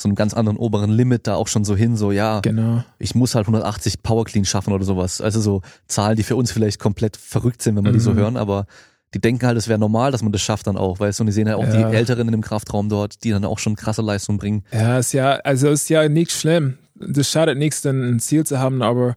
so 0.00 0.08
einem 0.08 0.14
ganz 0.14 0.32
anderen 0.32 0.56
oberen 0.58 0.90
Limit 0.90 1.26
da 1.26 1.34
auch 1.34 1.48
schon 1.48 1.64
so 1.64 1.74
hin, 1.74 1.96
so, 1.96 2.12
ja, 2.12 2.38
genau. 2.40 2.84
ich 3.00 3.14
muss 3.16 3.34
halt 3.34 3.46
180 3.46 4.02
Power 4.04 4.24
Clean 4.24 4.44
schaffen 4.44 4.72
oder 4.72 4.84
sowas. 4.84 5.20
Also 5.20 5.40
so 5.40 5.62
Zahlen, 5.88 6.16
die 6.16 6.22
für 6.22 6.36
uns 6.36 6.52
vielleicht 6.52 6.78
komplett 6.78 7.16
verrückt 7.16 7.62
sind, 7.62 7.74
wenn 7.76 7.84
wir 7.84 7.92
die 7.92 7.98
so 7.98 8.12
Mhm. 8.12 8.16
hören, 8.18 8.36
aber 8.36 8.66
die 9.14 9.20
denken 9.20 9.44
halt, 9.46 9.56
es 9.58 9.66
wäre 9.68 9.78
normal, 9.78 10.12
dass 10.12 10.22
man 10.22 10.30
das 10.32 10.40
schafft 10.42 10.66
dann 10.68 10.76
auch, 10.76 11.00
weißt 11.00 11.18
du, 11.18 11.22
und 11.22 11.26
die 11.26 11.32
sehen 11.32 11.48
halt 11.48 11.56
auch 11.58 11.64
Ja. 11.64 11.88
die 11.90 11.96
Älteren 11.96 12.28
in 12.28 12.32
dem 12.32 12.42
Kraftraum 12.42 12.88
dort, 12.88 13.24
die 13.24 13.30
dann 13.30 13.44
auch 13.44 13.58
schon 13.58 13.74
krasse 13.74 14.02
Leistung 14.02 14.38
bringen. 14.38 14.62
Ja, 14.72 14.98
ist 14.98 15.12
ja, 15.14 15.32
also 15.44 15.68
ist 15.70 15.88
ja 15.88 16.08
nicht 16.08 16.30
schlimm. 16.30 16.78
Das 16.94 17.28
schadet 17.30 17.58
nichts, 17.58 17.82
dann 17.82 18.02
ein 18.02 18.20
Ziel 18.20 18.44
zu 18.44 18.58
haben, 18.60 18.82
aber 18.82 19.16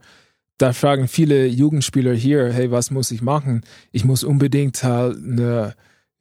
da 0.58 0.74
fragen 0.74 1.08
viele 1.08 1.46
Jugendspieler 1.46 2.14
hier, 2.14 2.52
hey, 2.54 2.72
was 2.72 2.90
muss 2.92 3.12
ich 3.12 3.22
machen? 3.22 3.64
Ich 3.92 4.06
muss 4.06 4.24
unbedingt 4.24 4.84
halt 4.84 5.18
eine 5.18 5.74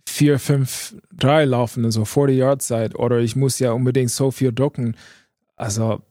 4, 0.08 0.38
5, 0.38 0.96
3 1.16 1.44
laufen, 1.44 1.84
also 1.84 2.04
40 2.04 2.36
Yard 2.36 2.62
Zeit, 2.62 2.94
oder 2.94 3.18
ich 3.18 3.36
muss 3.36 3.58
ja 3.58 3.72
unbedingt 3.72 4.10
so 4.10 4.30
viel 4.30 4.52
drucken. 4.52 4.96
Also, 5.56 6.02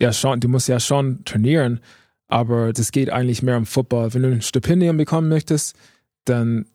ja 0.00 0.12
schon, 0.12 0.40
du 0.40 0.48
musst 0.48 0.68
ja 0.68 0.80
schon 0.80 1.24
trainieren, 1.24 1.80
aber 2.28 2.72
das 2.72 2.92
geht 2.92 3.10
eigentlich 3.10 3.42
mehr 3.42 3.56
um 3.56 3.66
Football. 3.66 4.12
Wenn 4.14 4.22
du 4.22 4.28
ein 4.32 4.42
Stipendium 4.42 4.96
bekommen 4.96 5.28
möchtest, 5.28 5.76
dann 6.24 6.66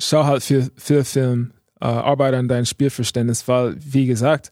schau 0.00 0.24
halt 0.24 0.42
viel, 0.42 0.70
viel 0.76 1.04
Film, 1.04 1.52
äh, 1.80 1.84
arbeite 1.86 2.36
an 2.38 2.48
deinem 2.48 2.64
Spielverständnis, 2.66 3.46
weil, 3.48 3.76
wie 3.78 4.06
gesagt, 4.06 4.50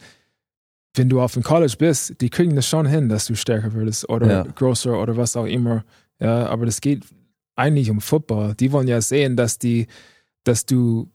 wenn 0.94 1.08
du 1.08 1.20
auf 1.20 1.34
dem 1.34 1.42
College 1.42 1.74
bist, 1.78 2.20
die 2.20 2.30
kriegen 2.30 2.54
das 2.54 2.68
schon 2.68 2.86
hin, 2.86 3.08
dass 3.08 3.26
du 3.26 3.34
stärker 3.34 3.72
würdest 3.72 4.08
oder 4.08 4.30
Ja. 4.30 4.42
größer 4.44 5.00
oder 5.00 5.16
was 5.16 5.36
auch 5.36 5.46
immer. 5.46 5.84
Ja, 6.20 6.46
aber 6.46 6.66
das 6.66 6.80
geht 6.80 7.04
eigentlich 7.56 7.90
um 7.90 8.00
Football. 8.00 8.54
Die 8.54 8.70
wollen 8.72 8.86
ja 8.86 9.00
sehen, 9.00 9.36
dass 9.36 9.58
die, 9.58 9.88
dass 10.44 10.66
du 10.66 11.08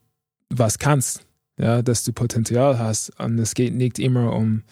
was 0.50 0.80
kannst, 0.80 1.26
ja, 1.60 1.82
dass 1.82 2.04
du 2.04 2.14
Potenzial 2.14 2.80
hast. 2.80 3.18
Und 3.20 3.38
es 3.40 3.54
geht 3.54 3.74
nicht 3.74 4.00
immer 4.00 4.34
um, 4.34 4.64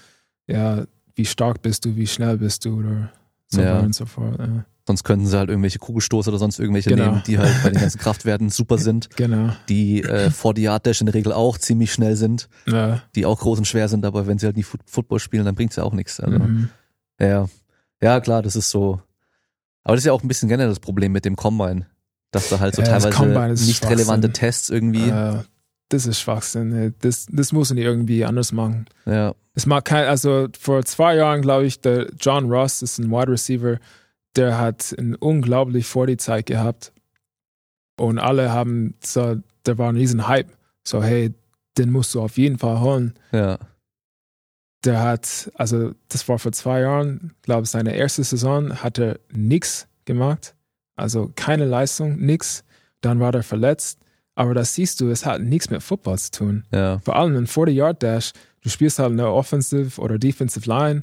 ja, 0.48 0.86
wie 1.16 1.26
stark 1.26 1.62
bist 1.62 1.86
du, 1.86 1.96
wie 1.96 2.08
schnell 2.08 2.38
bist 2.38 2.66
du 2.66 2.80
oder 2.80 3.12
so 3.48 3.62
Ja. 3.62 3.76
weiter 3.76 3.84
und 3.86 3.96
so 3.96 4.06
fort. 4.06 4.40
Ja. 4.40 4.66
Sonst 4.88 5.04
könnten 5.04 5.26
sie 5.28 5.38
halt 5.38 5.50
irgendwelche 5.50 5.80
Kugelstoße 5.80 6.30
oder 6.30 6.40
sonst 6.40 6.60
irgendwelche 6.60 6.90
Genau. 6.90 7.06
nehmen, 7.12 7.24
die 7.28 7.38
halt 7.38 7.54
bei 7.62 7.72
den 7.72 7.82
ganzen 7.82 8.00
Kraftwerten 8.00 8.50
super 8.50 8.78
sind, 8.78 9.10
Genau. 9.18 9.52
die 9.68 10.02
äh, 10.02 10.30
40 10.30 10.64
Yard 10.64 10.86
Dash 10.86 11.02
in 11.02 11.08
der 11.08 11.14
Regel 11.14 11.34
auch 11.34 11.58
ziemlich 11.58 11.92
schnell 11.92 12.16
sind, 12.16 12.48
Ja. 12.66 13.02
die 13.14 13.26
auch 13.26 13.38
groß 13.40 13.60
und 13.60 13.66
schwer 13.66 13.90
sind, 13.90 14.06
aber 14.06 14.28
wenn 14.28 14.38
sie 14.40 14.46
halt 14.46 14.56
nie 14.56 14.64
Foot 14.64 14.80
Football 14.86 15.20
spielen, 15.20 15.44
dann 15.44 15.56
bringt's 15.56 15.76
ja 15.76 15.84
auch 15.84 15.94
nichts. 15.94 16.20
Also. 16.22 16.40
Mhm. 16.40 16.70
Ja, 17.20 17.48
ja 18.02 18.22
klar, 18.22 18.42
das 18.42 18.56
ist 18.56 18.70
so. 18.70 19.02
Aber 19.84 19.96
das 19.96 20.04
ist 20.04 20.06
ja 20.08 20.14
auch 20.14 20.24
ein 20.24 20.28
bisschen 20.30 20.48
generell 20.48 20.70
das 20.70 20.80
Problem 20.80 21.12
mit 21.12 21.26
dem 21.26 21.36
Combine, 21.36 21.86
dass 22.32 22.49
da 22.49 22.60
halt 22.60 22.76
so 22.76 22.82
Ja, 22.82 22.90
das 22.94 23.04
teilweise 23.10 23.66
nicht 23.66 23.86
relevante. 23.90 24.32
Tests 24.32 24.70
irgendwie. 24.70 25.10
Äh, 25.10 25.44
das 25.90 26.06
ist 26.06 26.20
Schwachsinn. 26.20 26.74
ey. 26.74 26.94
Das, 26.99 27.28
das 27.32 27.54
müssen 27.54 27.78
die 27.78 27.84
irgendwie 27.84 28.26
anders 28.26 28.52
machen. 28.52 28.86
Ja, 29.06 29.34
Es 29.54 29.66
mag 29.66 29.86
kein, 29.86 30.06
also 30.08 30.48
vor 30.60 30.84
zwei 30.84 31.16
Jahren, 31.16 31.41
glaube 31.41 31.66
ich, 31.66 31.80
der 31.80 32.10
John 32.20 32.52
Ross 32.52 32.82
ist 32.82 32.98
ein 32.99 33.10
Wide 33.10 33.32
Receiver, 33.32 33.78
der 34.36 34.58
hat 34.60 34.94
eine 34.98 35.18
unglaublich 35.18 35.88
vor 35.88 36.06
die 36.08 36.18
Zeit 36.18 36.45
gehabt. 36.45 36.91
Und 37.99 38.20
alle 38.20 38.52
haben 38.52 38.95
so, 39.04 39.38
der 39.66 39.78
war 39.78 39.90
ein 39.90 39.95
riesen 39.95 40.28
Hype. 40.28 40.52
So, 40.86 41.02
hey, 41.02 41.34
den 41.78 41.91
musst 41.91 42.14
du 42.14 42.22
auf 42.22 42.38
jeden 42.38 42.58
Fall 42.60 42.80
holen. 42.82 43.14
ja, 43.32 43.58
Der 44.84 45.02
hat, 45.02 45.49
also 45.56 45.94
das 46.10 46.28
war 46.28 46.38
vor 46.38 46.52
zwei 46.52 46.82
Jahren, 46.82 47.34
glaube 47.44 47.64
ich, 47.64 47.70
seine 47.70 47.95
erste 47.95 48.24
Saison, 48.24 48.84
hat 48.84 48.99
er 48.99 49.20
nichts 49.32 49.88
gemacht. 50.06 50.54
Also 50.98 51.32
keine 51.36 51.65
Leistung, 51.65 52.18
nix. 52.18 52.64
Dann 53.02 53.19
war 53.19 53.34
er 53.34 53.44
verletzt. 53.44 53.99
Aber 54.36 54.53
das 54.53 54.74
siehst 54.76 54.99
du, 55.02 55.10
es 55.10 55.26
hat 55.26 55.41
nichts 55.41 55.69
mit 55.69 55.82
Football 55.82 56.19
zu 56.19 56.32
tun. 56.32 56.64
Ja. 56.72 56.99
Vor 56.99 57.15
allem 57.15 57.36
ein 57.38 57.48
40-Yard-Dash, 57.48 58.34
du 58.61 58.69
spielst 58.69 58.99
halt 58.99 59.11
eine 59.14 59.32
Offensive 59.32 59.99
oder 59.99 60.19
Defensive 60.19 60.68
Line, 60.69 61.02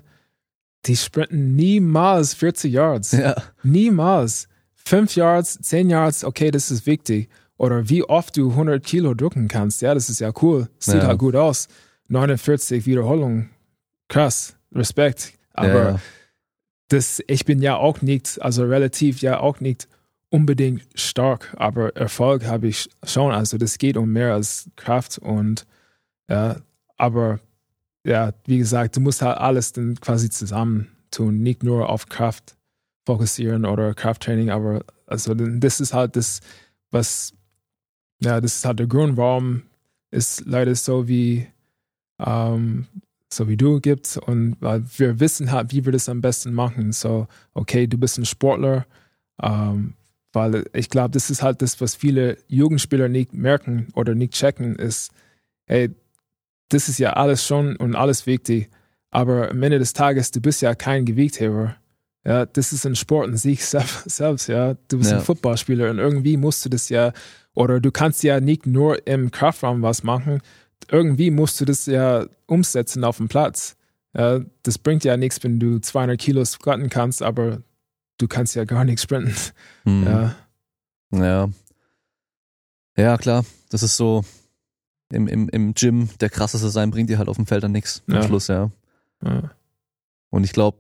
die 0.87 0.97
sprinten 0.97 1.57
niemals 1.57 2.35
40 2.35 2.73
Yards. 2.73 3.13
Ja. 3.13 3.35
Niemals. 3.63 4.49
5 4.87 5.17
Yards, 5.17 5.59
10 5.63 5.89
Yards, 5.91 6.25
okay, 6.25 6.51
das 6.51 6.71
ist 6.71 6.87
wichtig. 6.87 7.29
Oder 7.57 7.89
wie 7.89 8.05
oft 8.05 8.37
du 8.37 8.51
100 8.51 8.85
Kilo 8.85 9.15
drücken 9.15 9.49
kannst, 9.49 9.81
ja, 9.83 9.95
das 9.95 10.11
ist 10.11 10.21
ja 10.21 10.31
cool. 10.43 10.69
Sieht 10.79 10.97
Ja. 11.03 11.07
halt 11.07 11.19
gut 11.19 11.35
aus. 11.37 11.69
49 12.09 12.85
Wiederholungen, 12.87 13.51
krass, 14.09 14.57
Respekt. 14.73 15.33
Aber 15.55 15.83
ja. 15.91 16.01
Das, 16.89 17.23
ich 17.27 17.45
bin 17.45 17.63
ja 17.63 17.77
auch 17.77 18.03
nicht, 18.03 18.41
also 18.43 18.65
relativ 18.65 19.21
ja 19.21 19.41
auch 19.41 19.61
nicht 19.61 19.89
unbedingt 20.31 20.87
stark, 20.95 21.55
aber 21.57 21.95
Erfolg 21.97 22.45
habe 22.45 22.69
ich 22.69 22.89
schon. 23.05 23.33
Also 23.33 23.57
das 23.57 23.79
geht 23.79 23.97
um 23.97 24.13
mehr 24.13 24.35
als 24.35 24.69
Kraft 24.77 25.19
und 25.19 25.67
ja, 26.29 26.57
aber 26.97 27.41
ja, 28.05 28.33
wie 28.47 28.59
gesagt, 28.59 28.97
du 28.97 29.01
musst 29.01 29.23
halt 29.23 29.39
alles 29.39 29.73
dann 29.73 29.99
quasi 30.01 30.31
zusammen 30.31 30.91
tun, 31.11 31.43
nicht 31.43 31.63
nur 31.63 31.89
auf 31.89 32.09
Kraft 32.09 32.57
fokussieren 33.07 33.65
oder 33.65 33.95
Krafttraining, 33.95 34.51
aber 34.51 34.85
also 35.07 35.35
das 35.35 35.81
ist 35.81 35.95
halt 35.95 36.17
das, 36.17 36.41
was 36.91 37.35
ja, 38.21 38.41
das 38.41 38.57
ist 38.57 38.65
halt 38.65 38.79
der 38.79 38.87
Grund, 38.87 39.17
warum 39.17 39.63
es 40.11 40.43
leider 40.47 40.75
so 40.75 41.09
wie 41.09 41.47
ähm, 42.19 42.87
so 43.37 43.49
wie 43.49 43.57
du 43.57 43.81
gibt 43.81 44.17
und 44.17 44.57
weil 44.61 44.85
wir 44.97 45.21
wissen 45.21 45.51
halt, 45.53 45.73
wie 45.73 45.85
wir 45.85 45.93
das 45.93 46.09
am 46.09 46.21
besten 46.21 46.53
machen. 46.53 46.93
So, 46.93 47.27
okay, 47.55 47.87
du 47.87 47.99
bist 47.99 48.19
ein 48.19 48.25
Sportler, 48.25 48.87
ähm, 49.43 49.95
weil 50.33 50.65
ich 50.73 50.91
glaube, 50.91 51.11
das 51.11 51.31
ist 51.31 51.43
halt 51.43 51.63
das, 51.63 51.81
was 51.81 51.95
viele 51.95 52.37
Jugendspieler 52.49 53.09
nicht 53.09 53.33
merken 53.35 53.89
oder 53.95 54.15
nicht 54.15 54.33
checken, 54.35 54.77
ist, 54.77 55.13
hey, 55.67 55.91
das 56.71 56.89
ist 56.89 56.99
ja 56.99 57.13
alles 57.13 57.45
schon 57.47 57.77
und 57.77 57.95
alles 57.95 58.27
wichtig, 58.27 58.69
aber 59.11 59.51
am 59.51 59.63
Ende 59.63 59.79
des 59.79 59.93
Tages, 59.93 60.31
du 60.31 60.41
bist 60.41 60.61
ja 60.63 60.75
kein 60.75 61.05
Gewichtheber. 61.05 61.77
Ja, 62.27 62.47
das 62.47 62.73
ist 62.73 62.87
ein 62.87 62.97
Sport 62.97 63.29
in 63.29 63.37
sich 63.37 63.65
sel- 63.65 63.83
selbst, 64.07 64.49
ja. 64.49 64.75
Du 64.89 64.99
bist 64.99 65.11
Ja. 65.11 65.19
ein 65.19 65.25
Footballspieler 65.25 65.91
und 65.91 65.99
irgendwie 65.99 66.37
musst 66.37 66.65
du 66.65 66.69
das 66.71 66.89
ja, 66.89 67.13
oder 67.55 67.81
du 67.81 67.93
kannst 67.93 68.23
ja 68.23 68.41
nicht 68.41 68.67
nur 68.67 69.07
im 69.07 69.31
Kraftraum 69.31 69.83
was 69.83 70.03
machen, 70.03 70.41
irgendwie 70.91 71.31
musst 71.31 71.61
du 71.61 71.65
das 71.65 71.87
ja 71.87 72.27
umsetzen 72.47 73.05
auf 73.05 73.17
dem 73.19 73.29
Platz. 73.29 73.77
Ja, 74.17 74.41
das 74.63 74.79
bringt 74.79 75.05
ja 75.05 75.17
nichts, 75.17 75.43
wenn 75.43 75.59
du 75.59 75.81
200 75.81 76.19
Kilo 76.21 76.45
squatten 76.45 76.89
kannst, 76.89 77.23
aber 77.23 77.63
du 78.19 78.29
kannst 78.29 78.55
ja 78.55 78.65
gar 78.65 78.85
nichts 78.85 79.03
sprinten. 79.03 79.35
Hm. 79.85 80.05
Ja, 80.05 80.35
Ja. 81.11 81.49
Ja, 82.97 83.17
klar. 83.19 83.45
Das 83.71 83.83
ist 83.83 83.97
so 83.97 84.25
im, 85.11 85.27
im, 85.27 85.49
im 85.49 85.75
Gym 85.75 86.09
der 86.21 86.31
krasseste 86.31 86.71
sein, 86.71 86.91
bringt 86.91 87.11
dir 87.11 87.19
halt 87.19 87.29
auf 87.29 87.37
dem 87.37 87.47
Feld 87.47 87.65
dann 87.65 87.73
nichts 87.73 88.03
am 88.09 88.15
Ja. 88.15 88.23
Schluss, 88.23 88.47
ja. 88.49 88.71
ja. 89.23 89.51
Und 90.31 90.45
ich 90.45 90.53
glaube, 90.53 90.79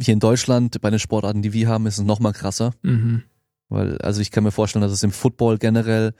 hier 0.00 0.14
in 0.14 0.20
Deutschland, 0.20 0.80
bei 0.80 0.88
den 0.90 0.98
Sportarten, 0.98 1.42
die 1.42 1.52
wir 1.52 1.68
haben, 1.68 1.86
ist 1.86 1.98
es 1.98 2.04
noch 2.04 2.20
mal 2.20 2.32
krasser. 2.32 2.72
Mhm. 2.82 3.24
Weil, 3.68 3.98
also 3.98 4.20
ich 4.20 4.30
kann 4.30 4.44
mir 4.44 4.50
vorstellen, 4.50 4.82
dass 4.82 4.92
es 4.92 5.02
im 5.02 5.12
Football 5.12 5.58
generell, 5.58 6.14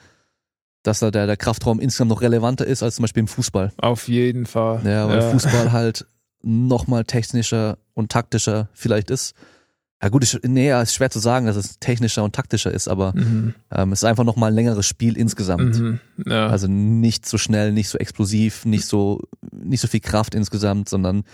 dass 0.82 1.00
da 1.00 1.10
der, 1.10 1.26
der 1.26 1.36
Kraftraum 1.36 1.80
insgesamt 1.80 2.10
noch 2.10 2.22
relevanter 2.22 2.66
ist 2.66 2.82
als 2.82 2.96
zum 2.96 3.02
Beispiel 3.02 3.20
im 3.22 3.28
Fußball. 3.28 3.72
Auf 3.78 4.08
jeden 4.08 4.46
Fall. 4.46 4.80
Ja, 4.84 5.08
weil 5.08 5.22
Fußball 5.22 5.72
halt 5.72 6.06
noch 6.42 6.86
mal 6.86 7.04
technischer 7.04 7.78
und 7.94 8.10
taktischer 8.10 8.68
vielleicht 8.72 9.10
ist. 9.10 9.34
Ja 10.02 10.08
gut, 10.08 10.24
ich, 10.24 10.38
nee, 10.44 10.68
ja, 10.68 10.80
ist 10.80 10.94
schwer 10.94 11.10
zu 11.10 11.18
sagen, 11.18 11.44
dass 11.44 11.56
es 11.56 11.78
technischer 11.78 12.24
und 12.24 12.34
taktischer 12.34 12.72
ist, 12.72 12.88
aber 12.88 13.12
Mhm. 13.14 13.52
ähm, 13.70 13.92
es 13.92 13.98
ist 14.00 14.04
einfach 14.04 14.24
noch 14.24 14.36
mal 14.36 14.46
ein 14.46 14.54
längeres 14.54 14.86
Spiel 14.86 15.18
insgesamt. 15.18 15.78
Mhm. 15.78 16.00
Ja. 16.26 16.46
Also 16.46 16.66
nicht 16.68 17.26
so 17.28 17.36
schnell, 17.36 17.72
nicht 17.72 17.90
so 17.90 17.98
explosiv, 17.98 18.64
nicht 18.64 18.86
so, 18.86 19.20
nicht 19.52 19.80
so 19.82 19.88
viel 19.88 20.00
Kraft 20.00 20.34
insgesamt, 20.34 20.88
sondern 20.88 21.24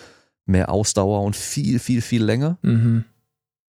mehr 0.47 0.71
Ausdauer 0.71 1.23
und 1.23 1.37
viel, 1.37 1.79
viel, 1.79 2.01
viel 2.03 2.25
länger. 2.25 2.59
mhm. 2.63 3.05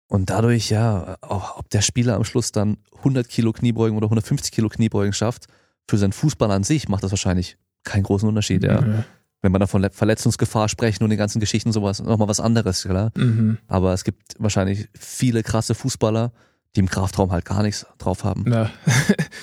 Und 0.10 0.30
dadurch, 0.30 0.70
ja, 0.70 1.18
ob 1.22 1.70
der 1.70 1.82
Spieler 1.82 2.16
am 2.16 2.24
Schluss 2.24 2.52
dann 2.52 2.78
100 3.00 3.28
Kilo 3.28 3.52
Kniebeugen 3.52 3.98
oder 3.98 4.06
150 4.08 4.52
Kilo 4.52 4.70
Kniebeugen 4.70 5.14
schafft, 5.14 5.48
für 5.90 5.98
seinen 5.98 6.14
Fußball 6.14 6.50
an 6.52 6.64
sich 6.64 6.88
macht 6.90 7.04
das 7.04 7.12
wahrscheinlich 7.12 7.58
keinen 7.84 8.04
großen 8.04 8.28
Unterschied, 8.28 8.64
ja. 8.64 8.82
Ja. 8.86 9.04
Wenn 9.42 9.52
man 9.52 9.60
da 9.62 9.68
von 9.68 9.82
Le- 9.82 9.92
Verletzungsgefahr 9.92 10.68
sprechen 10.70 11.04
und 11.04 11.10
den 11.10 11.18
ganzen 11.20 11.40
Geschichten 11.40 11.72
sowas, 11.72 12.02
nochmal 12.02 12.28
was 12.28 12.40
anderes, 12.40 12.84
klar. 12.84 13.12
Mhm. 13.16 13.58
Aber 13.68 13.94
es 13.94 14.04
gibt 14.04 14.34
wahrscheinlich 14.40 14.90
viele 14.98 15.44
krasse 15.44 15.76
Fußballer, 15.76 16.32
die 16.76 16.80
im 16.80 16.90
Kraftraum 16.90 17.32
halt 17.32 17.46
gar 17.46 17.62
nichts 17.64 17.86
drauf 17.98 18.24
haben. 18.24 18.52
Ja. 18.52 18.70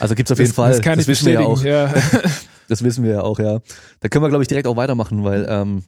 Also 0.01 0.15
gibt's 0.15 0.33
auf 0.33 0.39
jeden 0.39 0.51
das, 0.51 0.57
Fall, 0.57 0.73
Das 0.73 0.81
kann 0.83 0.99
ich 0.99 1.07
wissen 1.07 1.27
wir 1.27 1.33
ja 1.35 1.41
auch. 1.41 1.63
Ja. 1.63 1.93
Das 2.67 2.83
wissen 2.83 3.05
wir 3.05 3.11
ja 3.13 3.21
auch, 3.21 3.39
ja. 3.39 3.61
Da 4.01 4.09
können 4.09 4.25
wir, 4.25 4.31
glaube 4.31 4.43
ich, 4.43 4.49
direkt 4.49 4.67
auch 4.67 4.77
weitermachen, 4.77 5.23
weil, 5.23 5.47
ähm, 5.51 5.85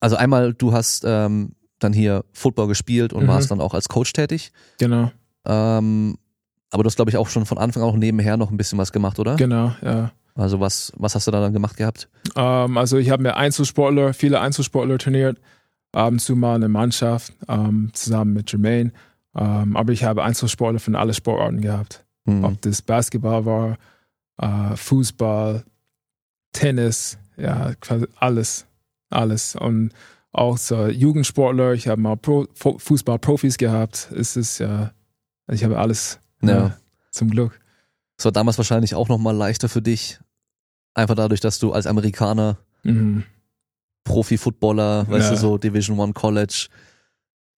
also 0.00 0.16
einmal, 0.16 0.54
du 0.54 0.72
hast 0.72 1.04
ähm, 1.06 1.54
dann 1.78 1.92
hier 1.92 2.24
Football 2.32 2.68
gespielt 2.68 3.12
und 3.12 3.24
Mhm. 3.24 3.28
warst 3.28 3.50
dann 3.50 3.60
auch 3.60 3.74
als 3.74 3.88
Coach 3.88 4.12
tätig. 4.12 4.52
genau, 4.78 5.10
Ähm, 5.46 6.16
aber 6.70 6.82
du 6.82 6.86
hast, 6.88 6.96
glaube 6.96 7.10
ich, 7.10 7.16
auch 7.16 7.28
schon 7.28 7.46
von 7.46 7.58
Anfang 7.58 7.82
an 7.82 7.88
auch 7.90 7.96
nebenher 7.96 8.36
noch 8.36 8.50
ein 8.50 8.56
bisschen 8.56 8.78
was 8.78 8.92
gemacht, 8.92 9.18
oder? 9.18 9.36
genau, 9.36 9.72
ja. 9.82 10.12
Also 10.36 10.58
was, 10.58 10.92
was 10.96 11.14
hast 11.14 11.28
du 11.28 11.30
da 11.30 11.40
dann 11.40 11.52
gemacht 11.52 11.76
gehabt? 11.76 12.08
Ähm, 12.34 12.76
also 12.76 12.96
ich 12.98 13.10
habe 13.10 13.22
mir 13.22 13.36
Einzelsportler, 13.36 14.14
viele 14.14 14.40
Einzelsportler 14.40 14.98
trainiert, 14.98 15.38
ab 15.92 16.08
und 16.10 16.18
zu 16.18 16.34
mal 16.34 16.56
eine 16.56 16.68
Mannschaft 16.68 17.32
ähm, 17.48 17.90
zusammen 17.92 18.32
mit 18.32 18.50
Jermaine. 18.50 18.90
Ähm, 19.36 19.76
aber 19.76 19.92
ich 19.92 20.02
habe 20.02 20.24
Einzelsportler 20.24 20.80
von 20.80 20.96
allen 20.96 21.14
Sportarten 21.14 21.60
gehabt. 21.60 22.04
Hm. 22.26 22.42
Ob 22.42 22.60
das 22.62 22.82
Basketball 22.82 23.44
war, 23.46 23.78
äh, 24.38 24.76
Fußball, 24.76 25.62
Tennis, 26.52 27.18
ja, 27.36 27.74
quasi 27.80 28.06
alles, 28.16 28.66
alles. 29.10 29.54
Und 29.56 29.90
auch 30.34 30.58
so 30.58 30.86
Jugendsportler, 30.88 31.72
ich 31.72 31.88
habe 31.88 32.00
mal 32.00 32.16
Pro, 32.16 32.46
Fu- 32.54 32.78
Fußballprofis 32.78 33.56
gehabt. 33.56 34.10
Es 34.14 34.36
ist 34.36 34.58
ja, 34.58 34.92
ich 35.50 35.62
habe 35.64 35.78
alles, 35.78 36.18
Ja. 36.42 36.76
zum 37.10 37.30
Glück. 37.30 37.60
Es 38.18 38.24
war 38.24 38.32
damals 38.32 38.58
wahrscheinlich 38.58 38.94
auch 38.94 39.08
nochmal 39.08 39.34
leichter 39.36 39.68
für 39.68 39.82
dich. 39.82 40.18
Einfach 40.94 41.14
dadurch, 41.14 41.40
dass 41.40 41.58
du 41.58 41.72
als 41.72 41.86
Amerikaner 41.86 42.58
Mhm. 42.82 43.24
Profi-Footballer, 44.04 45.08
weißt 45.08 45.26
Ja. 45.26 45.30
du, 45.30 45.36
so 45.36 45.58
Division 45.58 45.98
One 45.98 46.12
College 46.12 46.68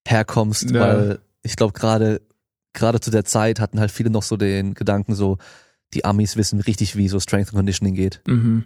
herkommst, 0.07 0.71
Ja. 0.71 0.81
weil 0.81 1.19
ich 1.43 1.57
glaube 1.57 1.73
gerade 1.73 2.21
gerade 2.73 3.01
zu 3.01 3.11
der 3.11 3.25
Zeit 3.25 3.59
hatten 3.59 3.81
halt 3.81 3.91
viele 3.91 4.11
noch 4.11 4.23
so 4.23 4.37
den 4.37 4.75
Gedanken 4.75 5.15
so, 5.15 5.39
die 5.95 6.05
Amis 6.05 6.37
wissen 6.37 6.61
richtig, 6.61 6.95
wie 6.95 7.09
so 7.09 7.19
Strength 7.21 7.49
and 7.49 7.57
Conditioning 7.57 7.95
geht. 7.95 8.21
Mhm. 8.27 8.65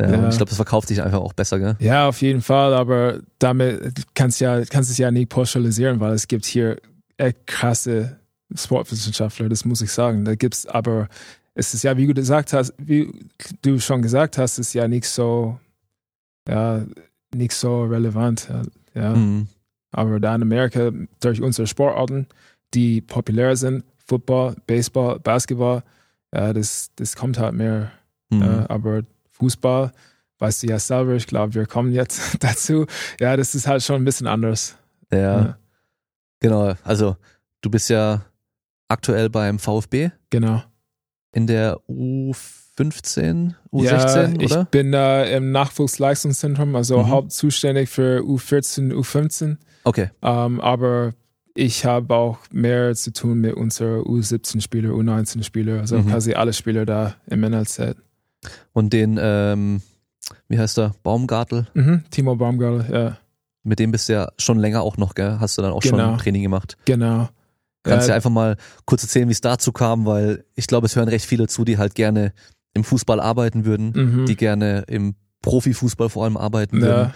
Ja, 0.00 0.10
Ja. 0.10 0.28
Ich 0.28 0.36
glaube, 0.36 0.48
das 0.50 0.56
verkauft 0.56 0.88
sich 0.88 1.02
einfach 1.02 1.20
auch 1.20 1.32
besser, 1.32 1.58
gell? 1.58 1.76
Ja, 1.80 2.08
auf 2.08 2.20
jeden 2.22 2.40
Fall, 2.42 2.74
aber 2.74 3.20
damit 3.38 4.04
kannst 4.14 4.40
ja 4.40 4.64
kannst 4.64 4.90
es 4.90 4.98
ja 4.98 5.10
nicht 5.10 5.28
pauschalisieren, 5.28 6.00
weil 6.00 6.12
es 6.12 6.28
gibt 6.28 6.44
hier 6.46 6.76
echt 7.16 7.46
krasse 7.46 8.18
Sportwissenschaftler, 8.54 9.48
das 9.48 9.64
muss 9.64 9.80
ich 9.82 9.92
sagen. 9.92 10.24
Da 10.24 10.34
gibt's 10.34 10.66
aber 10.66 11.08
es 11.54 11.74
ist 11.74 11.82
ja, 11.82 11.96
wie 11.96 12.06
du 12.06 12.14
gesagt 12.14 12.52
hast, 12.52 12.72
wie 12.78 13.12
du 13.62 13.80
schon 13.80 14.00
gesagt 14.02 14.38
hast, 14.38 14.58
ist 14.58 14.72
ja 14.74 14.86
nicht 14.88 15.06
so 15.06 15.58
ja, 16.48 16.82
nicht 17.34 17.52
so 17.52 17.84
relevant. 17.84 18.48
Ja. 18.94 19.02
ja. 19.02 19.14
Mhm. 19.16 19.48
Aber 19.90 20.20
da 20.20 20.34
in 20.34 20.42
Amerika 20.42 20.90
durch 21.20 21.42
unsere 21.42 21.66
Sportarten, 21.66 22.26
die 22.74 23.00
populär 23.00 23.56
sind, 23.56 23.84
Football, 24.06 24.56
Baseball, 24.66 25.18
Basketball, 25.18 25.82
ja, 26.34 26.52
das, 26.52 26.90
das 26.96 27.16
kommt 27.16 27.38
halt 27.38 27.54
mehr 27.54 27.90
Mhm. 28.30 28.42
äh, 28.42 28.64
aber 28.68 29.02
Fußball, 29.38 29.92
weißt 30.38 30.62
du 30.62 30.66
ja 30.68 30.78
selber, 30.78 31.14
ich 31.14 31.26
glaube, 31.26 31.54
wir 31.54 31.66
kommen 31.66 31.92
jetzt 31.92 32.36
dazu. 32.42 32.86
Ja, 33.20 33.36
das 33.36 33.54
ist 33.54 33.66
halt 33.66 33.82
schon 33.82 33.96
ein 33.96 34.04
bisschen 34.04 34.26
anders. 34.26 34.76
ja, 35.12 35.18
Ja. 35.18 35.58
genau. 36.40 36.74
Also 36.84 37.16
du 37.62 37.70
bist 37.70 37.88
ja 37.90 38.24
aktuell 38.88 39.28
beim 39.30 39.58
VfB 39.58 40.10
Genau. 40.30 40.62
in 41.32 41.46
der 41.46 41.78
U15, 41.88 43.54
U16, 43.72 43.82
ja, 43.82 44.28
ich 44.40 44.52
oder? 44.52 44.64
bin 44.66 44.92
da 44.92 45.24
im 45.24 45.50
Nachwuchsleistungszentrum, 45.52 46.74
also 46.76 46.98
Mhm. 46.98 47.08
hauptzuständig 47.10 47.88
für 47.88 48.20
U14, 48.22 48.92
U15. 48.92 49.56
Okay. 49.84 50.10
Ähm, 50.22 50.60
aber 50.60 51.14
ich 51.54 51.84
habe 51.84 52.14
auch 52.14 52.38
mehr 52.52 52.94
zu 52.94 53.12
tun 53.12 53.40
mit 53.40 53.54
unserer 53.54 54.00
U17-Spieler, 54.02 54.90
U19-Spieler, 54.90 55.80
also 55.80 55.98
Mhm. 55.98 56.08
quasi 56.08 56.34
alle 56.34 56.52
Spieler 56.52 56.86
da 56.86 57.14
im 57.26 57.42
NLZ. 57.42 57.96
Und 58.72 58.92
den, 58.92 59.18
ähm, 59.20 59.82
wie 60.48 60.58
heißt 60.58 60.78
der, 60.78 60.94
Baumgartel, 61.02 61.66
Mhm. 61.74 62.04
Timo 62.10 62.36
Baumgartel, 62.36 62.86
ja, 62.92 63.18
mit 63.64 63.78
dem 63.78 63.90
bist 63.92 64.08
du 64.08 64.14
ja 64.14 64.28
schon 64.38 64.58
länger 64.58 64.82
auch 64.82 64.96
noch, 64.96 65.14
gell? 65.14 65.38
Hast 65.40 65.58
du 65.58 65.62
dann 65.62 65.72
auch 65.72 65.82
schon 65.82 65.98
Genau. 65.98 66.16
Training 66.16 66.42
gemacht. 66.42 66.76
genau. 66.84 67.28
Kannst 67.84 68.06
du 68.06 68.08
Ja, 68.10 68.14
ja 68.14 68.16
einfach 68.16 68.30
mal 68.30 68.56
kurz 68.86 69.02
erzählen, 69.04 69.28
wie 69.28 69.32
es 69.32 69.40
dazu 69.40 69.72
kam, 69.72 70.04
weil 70.04 70.44
ich 70.56 70.66
glaube, 70.66 70.86
es 70.86 70.96
hören 70.96 71.08
recht 71.08 71.24
viele 71.24 71.46
zu, 71.48 71.64
die 71.64 71.78
halt 71.78 71.94
gerne 71.94 72.32
im 72.74 72.84
Fußball 72.84 73.20
arbeiten 73.20 73.64
würden, 73.64 73.92
mhm. 73.94 74.26
die 74.26 74.36
gerne 74.36 74.84
im 74.88 75.14
Profifußball 75.42 76.08
vor 76.10 76.24
allem 76.24 76.36
arbeiten 76.36 76.80
würden. 76.80 77.08
ja, 77.10 77.14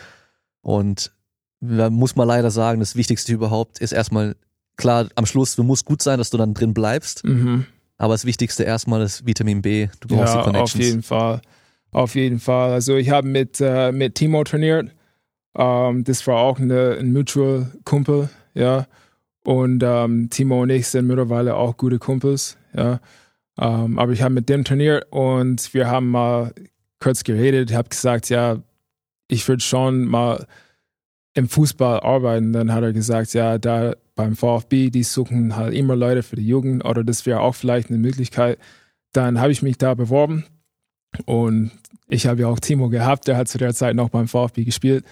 Und 0.63 1.13
da 1.61 1.91
muss 1.91 2.17
man 2.17 2.29
leider 2.29 2.51
sagen, 2.51 2.81
das 2.81 2.97
Wichtigste 2.97 3.33
überhaupt 3.33 3.81
ist 3.81 3.93
erstmal, 3.93 4.37
klar, 4.77 5.09
am 5.17 5.27
Schluss, 5.27 5.57
du 5.57 5.63
musst 5.65 5.85
gut 5.85 6.01
sein, 6.01 6.19
dass 6.19 6.31
du 6.31 6.39
dann 6.39 6.55
drin 6.55 6.75
bleibst, 6.75 7.25
mhm. 7.25 7.67
Aber 8.03 8.15
das 8.15 8.25
Wichtigste 8.25 8.65
erstmal 8.65 9.01
ist 9.03 9.25
Vitamin 9.25 9.63
B. 9.63 9.87
Du 10.01 10.09
brauchst 10.09 10.35
ja, 10.35 10.41
die 10.41 10.47
Connections. 10.47 10.75
auf 10.75 10.81
jeden 10.81 11.03
Fall. 11.05 11.41
Auf 11.93 12.15
jeden 12.17 12.41
Fall. 12.41 12.73
Also 12.73 12.97
ich 12.97 13.11
habe 13.11 13.29
mit, 13.29 13.61
äh, 13.61 13.93
mit 13.93 14.17
Timo 14.17 14.43
trainiert. 14.43 14.91
Ähm, 15.57 16.03
das 16.03 16.27
war 16.27 16.39
auch 16.39 16.59
eine, 16.59 16.97
ein 16.99 17.13
Mutual 17.13 17.71
Kumpel, 17.85 18.29
ja. 18.55 18.89
Und 19.45 19.85
ähm, 19.85 20.31
Timo 20.31 20.63
und 20.63 20.71
ich 20.71 20.89
sind 20.89 21.07
mittlerweile 21.07 21.55
auch 21.55 21.77
gute 21.77 22.01
Kumpels, 22.01 22.57
ja. 22.77 22.99
Ähm, 23.57 24.01
aber 24.01 24.11
ich 24.11 24.23
habe 24.23 24.35
mit 24.35 24.49
dem 24.49 24.65
trainiert 24.65 25.07
und 25.11 25.73
wir 25.73 25.89
haben 25.89 26.11
mal 26.11 26.53
kurz 26.99 27.23
geredet. 27.23 27.71
Ich 27.71 27.77
habe 27.77 27.89
gesagt, 27.89 28.31
ja, 28.31 28.57
ich 29.29 29.47
würde 29.47 29.63
schon 29.63 30.07
mal 30.07 30.49
im 31.35 31.49
Fußball 31.49 32.01
arbeiten. 32.01 32.53
Dann 32.53 32.73
hat 32.73 32.83
er 32.83 32.93
gesagt, 32.93 33.33
ja, 33.33 33.59
da 33.59 33.95
beim 34.15 34.37
VfB, 34.37 34.91
die 34.91 35.03
suchen 35.03 35.57
halt 35.57 35.75
immer 35.75 35.97
Leute 35.97 36.23
für 36.23 36.37
die 36.37 36.47
Jugend 36.47 36.85
oder 36.85 37.05
das 37.05 37.27
wäre 37.27 37.41
auch 37.41 37.55
vielleicht 37.55 37.89
eine 37.89 37.99
Möglichkeit. 37.99 38.59
Dann 39.13 39.41
habe 39.41 39.53
ich 39.53 39.63
mich 39.63 39.79
da 39.79 39.95
beworben 39.95 40.45
und 41.27 41.71
ich 42.09 42.27
habe 42.27 42.43
ja 42.43 42.49
auch 42.49 42.61
Timo 42.61 42.89
gehabt, 42.89 43.29
der 43.29 43.37
hat 43.37 43.49
zu 43.49 43.59
der 43.59 43.75
Zeit 43.75 43.97
noch 43.97 44.11
beim 44.11 44.29
VfB 44.29 44.65
gespielt. 44.65 45.05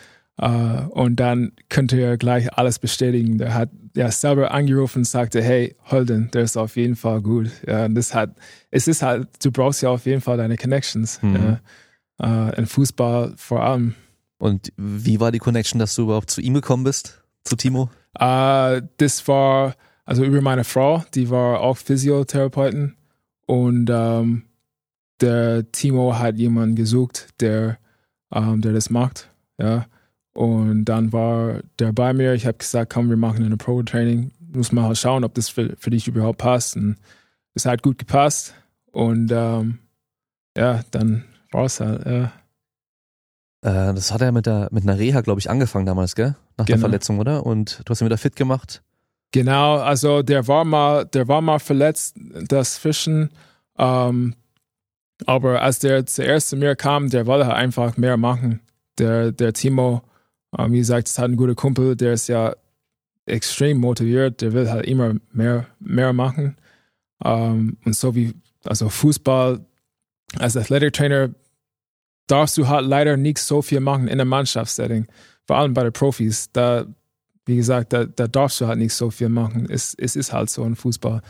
Uh, 0.42 0.88
und 0.90 1.16
dann 1.16 1.52
könnte 1.68 2.00
er 2.00 2.16
gleich 2.16 2.56
alles 2.56 2.78
bestätigen. 2.78 3.36
Der 3.36 3.52
hat 3.52 3.68
ja 3.94 4.10
selber 4.10 4.52
angerufen 4.52 5.00
und 5.00 5.04
sagte, 5.04 5.42
hey, 5.42 5.76
Holden, 5.90 6.30
der 6.32 6.42
ist 6.42 6.56
auf 6.56 6.76
jeden 6.76 6.96
Fall 6.96 7.20
gut. 7.20 7.50
Ja, 7.66 7.84
und 7.84 7.94
das 7.94 8.14
hat, 8.14 8.36
es 8.70 8.88
ist 8.88 9.02
halt, 9.02 9.28
du 9.44 9.50
brauchst 9.50 9.82
ja 9.82 9.90
auf 9.90 10.06
jeden 10.06 10.22
Fall 10.22 10.38
deine 10.38 10.56
Connections. 10.56 11.20
Mhm. 11.22 11.58
Ja, 12.18 12.48
uh, 12.48 12.52
in 12.56 12.64
Fußball 12.64 13.34
vor 13.36 13.62
allem. 13.62 13.94
Und 14.38 14.72
wie 14.78 15.20
war 15.20 15.30
die 15.30 15.40
Connection, 15.40 15.78
dass 15.78 15.94
du 15.94 16.04
überhaupt 16.04 16.30
zu 16.30 16.40
ihm 16.40 16.54
gekommen 16.54 16.84
bist, 16.84 17.22
zu 17.44 17.56
Timo? 17.56 17.90
Uh, 18.18 18.80
das 18.96 19.26
war, 19.28 19.76
also 20.04 20.24
über 20.24 20.40
meine 20.40 20.64
Frau, 20.64 21.04
die 21.14 21.30
war 21.30 21.60
auch 21.60 21.76
Physiotherapeutin. 21.76 22.96
Und 23.46 23.90
ähm, 23.90 24.44
der 25.20 25.70
Timo 25.72 26.18
hat 26.18 26.36
jemanden 26.36 26.76
gesucht, 26.76 27.28
der, 27.40 27.78
ähm, 28.32 28.60
der 28.60 28.72
das 28.72 28.90
macht. 28.90 29.30
Ja. 29.58 29.86
Und 30.32 30.84
dann 30.84 31.12
war 31.12 31.60
der 31.78 31.92
bei 31.92 32.12
mir. 32.12 32.34
Ich 32.34 32.46
habe 32.46 32.58
gesagt, 32.58 32.92
komm, 32.92 33.10
wir 33.10 33.16
machen 33.16 33.44
eine 33.44 33.56
Pro-Training. 33.56 34.32
Muss 34.52 34.72
mal 34.72 34.94
schauen, 34.94 35.24
ob 35.24 35.34
das 35.34 35.48
für, 35.48 35.76
für 35.78 35.90
dich 35.90 36.08
überhaupt 36.08 36.38
passt. 36.38 36.76
Und 36.76 36.96
es 37.54 37.66
hat 37.66 37.82
gut 37.82 37.98
gepasst. 37.98 38.54
Und 38.92 39.30
ähm, 39.32 39.78
ja, 40.56 40.80
dann 40.90 41.24
war 41.50 41.64
es 41.64 41.80
halt. 41.80 42.06
Ja. 42.06 42.32
Äh, 43.62 43.94
das 43.94 44.12
hat 44.12 44.22
er 44.22 44.32
mit, 44.32 44.46
der, 44.46 44.68
mit 44.70 44.84
einer 44.84 44.98
Reha, 44.98 45.20
glaube 45.20 45.40
ich, 45.40 45.50
angefangen 45.50 45.86
damals, 45.86 46.14
gell? 46.14 46.36
Nach 46.56 46.66
genau. 46.66 46.76
der 46.76 46.78
Verletzung, 46.78 47.18
oder? 47.18 47.44
Und 47.44 47.82
du 47.84 47.90
hast 47.90 48.00
ihn 48.00 48.06
wieder 48.06 48.18
fit 48.18 48.36
gemacht. 48.36 48.82
Genau, 49.32 49.76
also 49.76 50.22
der 50.22 50.48
war 50.48 50.64
mal, 50.64 51.04
der 51.04 51.28
war 51.28 51.40
mal 51.40 51.60
verletzt, 51.60 52.16
das 52.48 52.76
Fischen. 52.76 53.30
Ähm, 53.78 54.34
aber 55.26 55.62
als 55.62 55.78
der 55.78 56.06
zuerst 56.06 56.48
zu 56.48 56.56
mir 56.56 56.74
kam, 56.74 57.10
der 57.10 57.26
wollte 57.26 57.46
halt 57.46 57.56
einfach 57.56 57.96
mehr 57.96 58.16
machen. 58.16 58.60
Der, 58.98 59.32
der 59.32 59.52
Timo, 59.52 60.02
ähm, 60.56 60.72
wie 60.72 60.78
gesagt, 60.78 61.08
es 61.08 61.18
hat 61.18 61.30
ein 61.30 61.36
guter 61.36 61.54
Kumpel, 61.54 61.94
der 61.96 62.14
ist 62.14 62.28
ja 62.28 62.54
extrem 63.26 63.78
motiviert, 63.78 64.40
der 64.40 64.52
will 64.52 64.70
halt 64.70 64.86
immer 64.86 65.14
mehr, 65.32 65.66
mehr 65.78 66.12
machen. 66.12 66.56
Ähm, 67.24 67.76
und 67.84 67.94
so 67.94 68.14
wie, 68.14 68.34
also 68.64 68.88
Fußball 68.88 69.64
als 70.38 70.56
Athletic-Trainer 70.56 71.30
darfst 72.30 72.56
du 72.56 72.68
halt 72.68 72.86
leider 72.86 73.16
nicht 73.16 73.38
so 73.38 73.62
viel 73.62 73.80
machen 73.80 74.08
in 74.08 74.20
einem 74.20 74.28
Mannschaftssetting. 74.28 75.06
Vor 75.46 75.56
allem 75.56 75.74
bei 75.74 75.82
den 75.82 75.92
Profis. 75.92 76.50
Da, 76.52 76.86
wie 77.46 77.56
gesagt, 77.56 77.92
da, 77.92 78.04
da 78.04 78.28
darfst 78.28 78.60
du 78.60 78.66
halt 78.66 78.78
nicht 78.78 78.94
so 78.94 79.10
viel 79.10 79.28
machen. 79.28 79.68
Es, 79.68 79.94
es 79.94 80.16
ist 80.16 80.32
halt 80.32 80.50
so 80.50 80.62
ein 80.62 80.76
Fußball. 80.76 81.22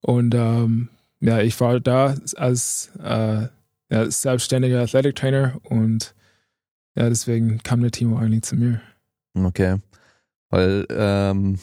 Und 0.00 0.34
ähm, 0.34 0.88
ja, 1.20 1.40
ich 1.40 1.58
war 1.60 1.80
da 1.80 2.14
als 2.36 2.90
äh, 3.02 3.48
ja, 3.90 4.10
selbstständiger 4.10 4.82
Athletic-Trainer 4.82 5.60
und 5.62 6.14
ja, 6.96 7.08
deswegen 7.08 7.62
kam 7.62 7.80
der 7.80 7.90
Timo 7.90 8.18
eigentlich 8.18 8.42
zu 8.42 8.56
mir. 8.56 8.80
Okay. 9.34 9.78
Weil 10.50 10.86
ähm, 10.90 11.58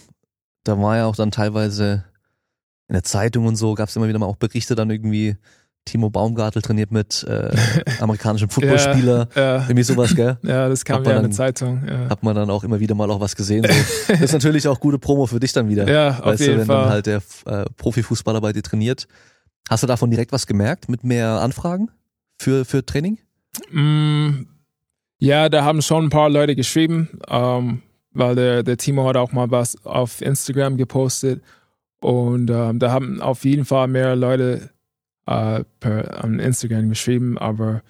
da 0.64 0.78
war 0.80 0.98
ja 0.98 1.06
auch 1.06 1.16
dann 1.16 1.32
teilweise 1.32 2.04
in 2.88 2.94
der 2.94 3.04
Zeitung 3.04 3.46
und 3.46 3.56
so, 3.56 3.74
gab 3.76 3.88
es 3.88 3.96
immer 3.96 4.08
wieder 4.08 4.20
mal 4.20 4.26
auch 4.26 4.36
Berichte 4.36 4.76
dann 4.76 4.90
irgendwie, 4.90 5.38
Timo 5.86 6.10
Baumgartel 6.10 6.62
trainiert 6.62 6.92
mit 6.92 7.24
äh, 7.24 7.52
amerikanischen 8.00 8.50
Footballspieler, 8.50 9.28
ja, 9.36 9.42
ja. 9.42 9.56
irgendwie 9.64 9.84
sowas, 9.84 10.16
gell? 10.16 10.38
Ja, 10.44 10.70
das 10.70 10.86
kam 10.86 11.04
ja 11.04 11.18
in 11.18 11.24
der 11.24 11.32
Zeitung. 11.32 11.84
Ja. 11.88 12.10
Hat 12.10 12.24
man 12.24 12.36
dann 12.36 12.50
auch 12.50 12.64
immer 12.64 12.80
wieder 12.80 12.94
mal 12.94 13.10
auch 13.10 13.20
was 13.20 13.36
gesehen. 13.36 13.64
So. 13.64 14.14
Das 14.14 14.22
ist 14.22 14.34
natürlich 14.34 14.68
auch 14.68 14.80
gute 14.80 15.00
Promo 15.00 15.26
für 15.26 15.40
dich 15.40 15.54
dann 15.54 15.70
wieder. 15.70 15.90
Ja, 15.92 16.20
auf 16.20 16.26
weißt 16.26 16.42
jeden 16.42 16.54
du, 16.54 16.60
wenn 16.60 16.68
Fall. 16.68 16.82
dann 16.84 16.90
halt 16.90 17.06
der 17.08 17.22
äh, 17.46 17.66
Profifußballer 17.78 18.42
bei 18.42 18.54
dir 18.54 18.62
trainiert. 18.62 19.08
Hast 19.70 19.84
du 19.84 19.88
davon 19.88 20.12
direkt 20.12 20.32
was 20.32 20.48
gemerkt 20.48 20.88
mit 20.90 21.04
mehr 21.04 21.42
Anfragen 21.42 21.90
für, 22.40 22.66
für 22.66 22.86
Training? 22.86 23.18
Mm, 23.72 24.48
ja, 25.18 25.50
da 25.50 25.64
haben 25.64 25.82
schon 25.82 26.06
ein 26.06 26.10
paar 26.10 26.30
Leute 26.30 26.56
geschrieben, 26.56 27.20
ähm, 27.28 27.82
weil 28.12 28.36
der, 28.36 28.64
der 28.64 28.78
Timo 28.78 29.08
hat 29.08 29.18
auch 29.18 29.32
mal 29.32 29.50
was 29.50 29.84
auf 29.86 30.22
Instagram 30.22 30.78
gepostet 30.78 31.42
und 32.02 32.50
ähm, 32.50 32.80
da 32.80 32.92
haben 32.92 33.22
auf 33.22 33.46
jeden 33.46 33.66
Fall 33.66 33.88
mehr 33.88 34.16
Leute 34.16 34.71
äh, 35.32 35.64
per 35.80 36.24
um 36.24 36.40
Instagram 36.40 36.90
geschrieben, 36.90 37.38
aber 37.38 37.82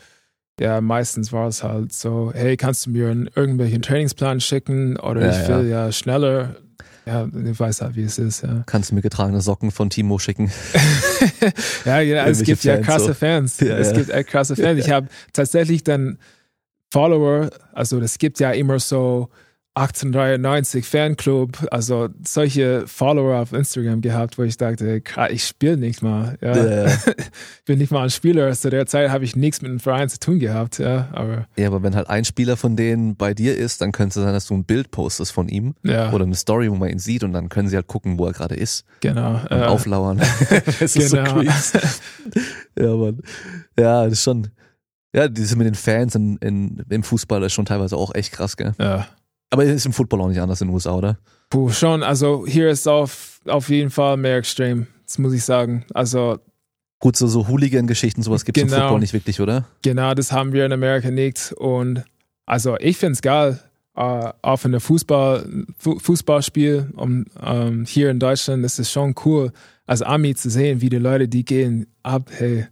ja, 0.60 0.82
meistens 0.82 1.32
war 1.32 1.48
es 1.48 1.64
halt 1.64 1.92
so, 1.92 2.32
hey, 2.36 2.56
kannst 2.58 2.86
du 2.86 2.92
mir 2.92 3.10
einen, 3.10 3.30
irgendwelchen 3.36 3.82
Trainingsplan 3.82 4.42
schicken 4.42 4.98
oder 4.98 5.22
ja, 5.22 5.32
ich 5.32 5.48
will 5.48 5.70
ja. 5.70 5.86
ja 5.86 5.92
schneller 5.92 6.56
ja, 7.06 7.28
ich 7.28 7.60
weiß 7.60 7.82
halt, 7.82 7.96
wie 7.96 8.04
es 8.04 8.20
ist. 8.20 8.44
Ja. 8.44 8.64
Kannst 8.68 8.92
du 8.92 8.96
mir 8.96 9.02
getragene 9.02 9.42
Socken 9.42 9.72
von 9.72 9.90
Timo 9.90 10.20
schicken? 10.20 10.52
ja, 11.86 12.04
genau. 12.04 12.26
Es 12.26 12.44
gibt 12.44 12.62
Fans 12.62 12.64
ja 12.64 12.78
krasse 12.78 13.08
so. 13.08 13.14
Fans. 13.16 13.60
Ja, 13.60 13.78
es 13.78 13.94
gibt 13.94 14.10
echt 14.10 14.30
krasse 14.30 14.56
Fans. 14.56 14.80
Ich 14.80 14.92
habe 14.92 15.08
tatsächlich 15.34 15.84
dann 15.84 16.20
Follower, 16.92 17.50
also 17.74 18.00
es 18.00 18.18
gibt 18.20 18.40
ja 18.40 18.52
immer 18.52 18.80
so 18.80 19.30
1893 19.74 20.86
Fanclub, 20.86 21.66
also 21.72 22.10
solche 22.28 22.86
Follower 22.88 23.38
auf 23.38 23.54
Instagram 23.54 24.02
gehabt, 24.02 24.38
wo 24.38 24.44
ich 24.44 24.58
dachte, 24.58 25.02
ich 25.30 25.48
spiele 25.48 25.78
nicht 25.78 26.02
mal. 26.02 26.38
Ja. 26.42 26.56
Yeah. 26.56 26.92
bin 27.66 27.80
nicht 27.80 27.90
mal 27.90 28.04
ein 28.04 28.10
Spieler. 28.10 28.52
Zu 28.52 28.70
der 28.70 28.86
Zeit 28.86 29.10
habe 29.12 29.24
ich 29.24 29.38
nichts 29.38 29.62
mit 29.62 29.72
dem 29.72 29.80
Verein 29.80 30.10
zu 30.10 30.20
tun 30.20 30.40
gehabt. 30.40 30.80
Ja, 30.80 31.08
aber, 31.14 31.48
ja, 31.56 31.68
aber 31.68 31.84
wenn 31.84 31.96
halt 31.96 32.10
ein 32.10 32.26
Spieler 32.26 32.58
von 32.58 32.76
denen 32.76 33.16
bei 33.16 33.34
dir 33.34 33.58
ist, 33.58 33.80
dann 33.80 33.94
könnte 33.94 34.20
es 34.20 34.26
sein, 34.26 34.34
dass 34.34 34.46
du 34.48 34.56
ein 34.56 34.66
Bild 34.66 34.92
postest 34.92 35.32
von 35.32 35.48
ihm 35.48 35.74
ja. 35.84 36.12
oder 36.12 36.26
eine 36.26 36.36
Story, 36.36 36.70
wo 36.70 36.76
man 36.76 36.90
ihn 36.90 37.00
sieht 37.00 37.24
und 37.24 37.32
dann 37.32 37.48
können 37.48 37.70
sie 37.70 37.78
halt 37.78 37.88
gucken, 37.88 38.20
wo 38.20 38.26
er 38.26 38.34
gerade 38.34 38.56
ist. 38.56 38.84
Genau. 39.00 39.36
Und 39.36 39.52
äh, 39.52 39.64
auflauern. 39.64 40.18
das 40.80 40.98
ist 40.98 41.12
genau. 41.12 41.26
so 41.26 41.34
creeps. 41.34 41.74
ja, 42.78 42.94
Mann. 42.94 43.22
Ja, 43.80 44.04
das 44.04 44.14
ist 44.14 44.24
schon. 44.24 44.50
Ja, 45.16 45.30
diese 45.30 45.56
mit 45.56 45.68
den 45.68 45.76
Fans 45.76 46.16
in, 46.16 46.38
in, 46.38 46.84
im 46.90 47.04
Fußball 47.04 47.44
ist 47.44 47.54
schon 47.54 47.66
teilweise 47.66 47.96
auch 47.96 48.16
echt 48.16 48.34
krass, 48.34 48.58
gell? 48.58 48.74
Ja. 48.80 49.08
Aber 49.52 49.66
ist 49.66 49.86
im 49.86 49.94
Football 49.94 50.22
auch 50.22 50.30
nicht 50.30 50.40
anders 50.40 50.62
in 50.62 50.70
den 50.70 50.74
USA, 50.74 50.96
oder? 50.96 51.20
Puh, 51.50 51.70
schon. 51.70 52.02
Also 52.02 52.46
hier 52.48 52.70
ist 52.70 52.88
auf, 52.88 53.40
auf 53.46 53.70
jeden 53.70 53.90
Fall 53.90 54.18
mehr 54.18 54.38
extrem. 54.38 54.88
Das 55.06 55.20
muss 55.20 55.34
ich 55.34 55.44
sagen. 55.44 55.86
Also. 55.94 56.40
Gut, 57.00 57.18
so, 57.18 57.28
so 57.28 57.48
Hooligan-Geschichten, 57.48 58.24
sowas 58.24 58.46
gibt 58.46 58.58
es 58.58 58.64
genau, 58.64 58.76
im 58.76 58.82
Football 58.82 59.00
nicht 59.02 59.14
wirklich, 59.14 59.42
oder? 59.42 59.66
Genau, 59.82 60.14
das 60.14 60.32
haben 60.32 60.54
wir 60.54 60.66
in 60.66 60.72
Amerika 60.72 61.12
nicht. 61.12 61.52
Und 61.54 62.06
also 62.46 62.78
ich 62.80 62.98
finde 62.98 63.14
es 63.14 63.22
geil, 63.22 63.60
uh, 63.98 64.30
auf 64.42 64.66
einem 64.66 64.80
Fußball, 64.80 65.66
Fußballspiel 65.78 66.92
um, 66.96 67.26
um, 67.42 67.86
hier 67.86 68.10
in 68.10 68.20
Deutschland 68.20 68.64
ist 68.64 68.80
es 68.80 68.92
schon 68.92 69.16
cool, 69.26 69.52
als 69.86 70.02
Ami 70.02 70.36
zu 70.36 70.50
sehen, 70.50 70.80
wie 70.80 70.90
die 70.90 70.98
Leute, 70.98 71.28
die 71.28 71.44
gehen 71.44 71.88
ab, 72.04 72.30
hey. 72.38 72.68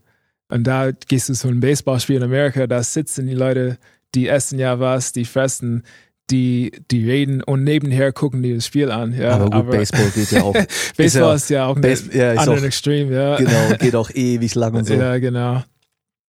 Und 0.48 0.66
da 0.66 0.92
gehst 0.92 1.30
du 1.30 1.34
zu 1.34 1.48
einem 1.48 1.60
Baseballspiel 1.60 2.18
in 2.18 2.24
Amerika, 2.24 2.66
da 2.68 2.82
sitzen 2.82 3.28
die 3.28 3.36
Leute, 3.36 3.78
die 4.16 4.28
essen 4.28 4.58
ja 4.58 4.80
was, 4.80 5.12
die 5.12 5.26
fressen 5.26 5.84
die, 6.32 6.72
die 6.92 7.10
reden 7.10 7.44
und 7.44 7.64
nebenher 7.64 8.12
gucken 8.12 8.42
die 8.44 8.56
das 8.56 8.66
Spiel 8.66 8.92
an. 8.92 9.14
Ja, 9.14 9.32
aber 9.36 9.46
gut, 9.46 9.54
aber 9.54 9.72
Baseball 9.72 10.10
geht 10.12 10.32
ja 10.32 10.44
auch. 10.44 10.54
Baseball 10.98 11.36
ist 11.36 11.50
ja, 11.50 11.68
auch 11.68 11.76
ein 11.76 11.98
ja, 12.14 12.34
anderen 12.34 12.64
Extrem, 12.64 13.12
ja. 13.12 13.38
Genau, 13.38 13.76
geht 13.80 13.96
auch 13.96 14.10
ewig 14.12 14.56
lang 14.56 14.76
und 14.76 14.86
so. 14.86 14.94
Ja, 14.94 15.18
genau. 15.18 15.64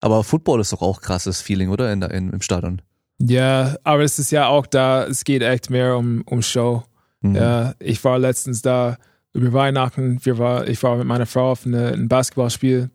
Aber 0.02 0.24
Football 0.24 0.62
ist 0.62 0.74
doch 0.74 0.82
auch 0.82 1.02
krasses 1.02 1.42
Feeling, 1.42 1.70
oder? 1.70 1.92
In, 1.92 2.02
in, 2.02 2.32
Im 2.32 2.42
Stadion. 2.42 2.82
Ja, 3.20 3.76
aber 3.84 4.04
es 4.04 4.20
ist 4.20 4.32
ja 4.32 4.48
auch 4.48 4.68
da, 4.68 5.06
es 5.06 5.24
geht 5.24 5.42
echt 5.42 5.70
mehr 5.70 5.98
um, 5.98 6.22
um 6.26 6.42
Show. 6.42 6.84
Mhm. 7.22 7.36
Ja, 7.36 7.74
ich 7.80 8.04
war 8.04 8.20
letztens 8.20 8.62
da 8.62 8.98
über 9.34 9.54
Weihnachten, 9.54 10.20
wir 10.24 10.38
war, 10.38 10.68
ich 10.68 10.82
war 10.84 10.98
mit 10.98 11.08
meiner 11.08 11.26
Frau 11.26 11.52
auf 11.52 11.66
eine, 11.66 11.94
ein 11.94 12.08
Basketballspiel 12.08 12.90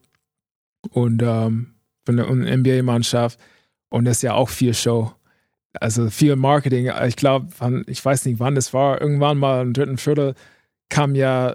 und 0.91 1.23
ähm, 1.23 1.75
von 2.05 2.17
der 2.17 2.27
NBA-Mannschaft 2.31 3.39
und 3.91 4.05
das 4.05 4.19
ist 4.19 4.23
ja 4.23 4.35
auch 4.35 4.49
viel 4.49 4.75
Show 4.75 5.13
also 5.81 6.11
viel 6.11 6.37
Marketing. 6.37 6.91
Ich 7.07 7.17
glaube, 7.17 7.49
ich 7.87 8.05
weiß 8.05 8.27
nicht, 8.27 8.41
wann 8.41 8.55
das 8.55 8.73
war. 8.75 9.01
Irgendwann 9.01 9.39
mal 9.39 9.63
im 9.63 9.73
dritten 9.73 9.99
Viertel 9.99 10.35
kam 10.89 11.15
ja 11.15 11.55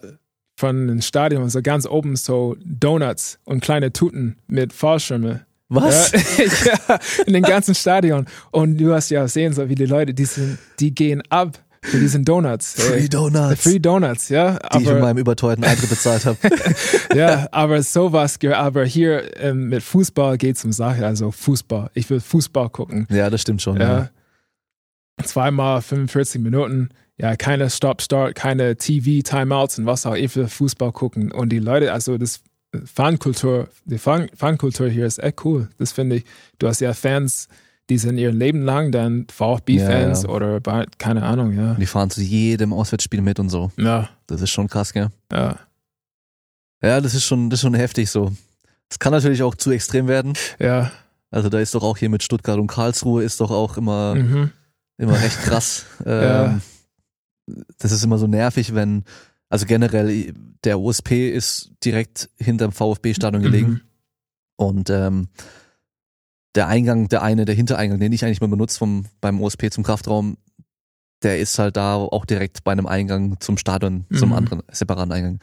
von 0.58 0.88
dem 0.88 1.02
Stadion 1.02 1.50
so 1.50 1.62
ganz 1.62 1.86
oben 1.86 2.16
so 2.16 2.56
Donuts 2.64 3.40
und 3.46 3.62
kleine 3.62 3.94
Tuten 3.94 4.38
mit 4.48 4.74
Fallschirme. 4.74 5.46
Was? 5.70 6.12
Ja, 6.12 7.00
in 7.26 7.34
dem 7.34 7.44
ganzen 7.44 7.76
Stadion. 7.76 8.26
Und 8.52 8.78
du 8.78 8.94
hast 8.94 9.10
ja 9.10 9.24
gesehen, 9.24 9.54
so 9.54 9.70
wie 9.70 9.76
die 9.76 9.86
Leute, 9.86 10.14
die 10.14 10.26
sind, 10.26 10.58
die 10.80 10.96
gehen 10.96 11.22
ab. 11.30 11.60
Für 11.88 12.00
diesen 12.00 12.26
Donuts. 12.26 12.74
Free 12.74 13.08
Donuts. 13.08 13.62
Free 13.62 13.80
Donuts, 13.80 14.30
ja. 14.30 14.60
Die 14.74 14.84
ich 14.84 14.90
in 14.90 15.00
meinem 15.00 15.18
überteuerten 15.18 15.64
Eintritt 15.64 15.90
bezahlt 15.90 16.26
habe. 16.26 16.38
ja, 17.16 17.48
aber 17.52 17.82
sowas, 17.82 18.38
aber 18.44 18.86
hier 18.86 19.38
ähm, 19.42 19.70
mit 19.70 19.84
Fußball 19.84 20.38
geht 20.38 20.58
es 20.58 20.66
um 20.66 20.72
Sache, 20.72 21.06
also 21.06 21.32
Fußball. 21.32 21.90
Ich 21.94 22.10
will 22.10 22.20
Fußball 22.20 22.70
gucken. 22.70 23.08
Ja, 23.10 23.30
das 23.30 23.42
stimmt 23.42 23.62
schon. 23.62 23.80
Ja. 23.80 24.00
ja. 24.00 24.10
Zweimal 25.24 25.82
45 25.82 26.42
Minuten, 26.42 26.90
ja, 27.18 27.36
keine 27.36 27.70
Stop-Start, 27.70 28.36
keine 28.36 28.76
TV-Timeouts 28.76 29.80
und 29.80 29.86
was 29.86 30.06
auch. 30.06 30.16
Ich 30.16 30.36
will 30.36 30.48
Fußball 30.48 30.92
gucken. 30.92 31.32
Und 31.32 31.50
die 31.50 31.60
Leute, 31.60 31.94
also 31.94 32.18
das 32.18 32.42
Fankultur, 32.86 33.70
die 33.86 33.98
Fan 33.98 34.30
Fankultur 34.36 34.90
hier 34.90 35.06
ist 35.06 35.20
echt 35.24 35.44
cool. 35.46 35.70
Das 35.78 35.94
finde 35.94 36.18
ich. 36.18 36.26
Du 36.60 36.68
hast 36.68 36.82
ja 36.82 36.94
Fans, 36.94 37.48
die 37.90 37.98
sind 37.98 38.18
ihr 38.18 38.32
Leben 38.32 38.64
lang 38.64 38.92
dann 38.92 39.28
VfB-Fans 39.30 40.24
ja, 40.24 40.30
ja. 40.30 40.36
oder 40.36 40.86
keine 40.98 41.24
Ahnung, 41.24 41.54
ja. 41.54 41.76
Die 41.76 41.86
fahren 41.86 42.10
zu 42.10 42.22
jedem 42.22 42.74
Auswärtsspiel 42.74 43.22
mit 43.22 43.40
und 43.40 43.50
so. 43.50 43.72
Ja. 43.78 44.10
Das 44.28 44.42
ist 44.42 44.50
schon 44.50 44.68
krass, 44.68 44.94
gell? 44.94 45.10
Ja. 45.32 45.58
Ja, 46.82 47.02
das 47.02 47.16
ist 47.16 47.24
schon, 47.24 47.50
das 47.50 47.60
ist 47.60 47.62
schon 47.62 47.74
heftig 47.74 48.10
so. 48.10 48.32
Es 48.90 49.00
kann 49.00 49.12
natürlich 49.12 49.42
auch 49.44 49.56
zu 49.56 49.72
extrem 49.72 50.08
werden. 50.08 50.34
Ja. 50.60 50.92
Also 51.32 51.50
da 51.50 51.60
ist 51.60 51.76
doch 51.76 51.84
auch 51.84 51.98
hier 51.98 52.10
mit 52.10 52.24
Stuttgart 52.24 52.60
und 52.60 52.68
Karlsruhe 52.68 53.24
ist 53.24 53.42
doch 53.42 53.52
auch 53.52 53.78
immer, 53.78 54.16
mhm. 54.16 54.52
immer 54.98 55.20
recht 55.20 55.42
krass. 55.42 55.86
ja. 56.06 56.46
Ähm, 56.46 56.62
das 57.80 57.92
ist 57.92 58.04
immer 58.04 58.18
so 58.18 58.28
nervig, 58.28 58.76
wenn, 58.76 59.04
also 59.50 59.66
generell, 59.66 60.34
der 60.64 60.80
OSP 60.80 61.30
ist 61.30 61.72
direkt 61.84 62.30
hinterm 62.38 62.72
VfB-Stadion 62.72 63.42
gelegen. 63.42 63.70
Mhm. 63.70 63.82
Und 64.58 64.90
ähm, 64.90 65.30
der 66.56 66.68
Eingang, 66.68 67.08
der 67.08 67.22
eine, 67.22 67.46
der 67.46 67.56
Hintereingang, 67.56 68.00
den 68.00 68.14
ich 68.14 68.24
eigentlich 68.24 68.42
mal 68.42 68.48
benutze 68.48 68.78
vom, 68.78 69.06
beim 69.22 69.42
OSP 69.42 69.70
zum 69.72 69.84
Kraftraum, 69.84 70.38
der 71.24 71.40
ist 71.40 71.58
halt 71.60 71.78
da 71.78 71.96
auch 71.96 72.26
direkt 72.26 72.64
bei 72.64 72.72
einem 72.72 72.86
Eingang 72.86 73.40
zum 73.40 73.58
Stadion, 73.58 74.06
mhm. 74.10 74.18
zum 74.18 74.34
anderen 74.34 74.64
separaten 74.72 75.12
Eingang. 75.12 75.40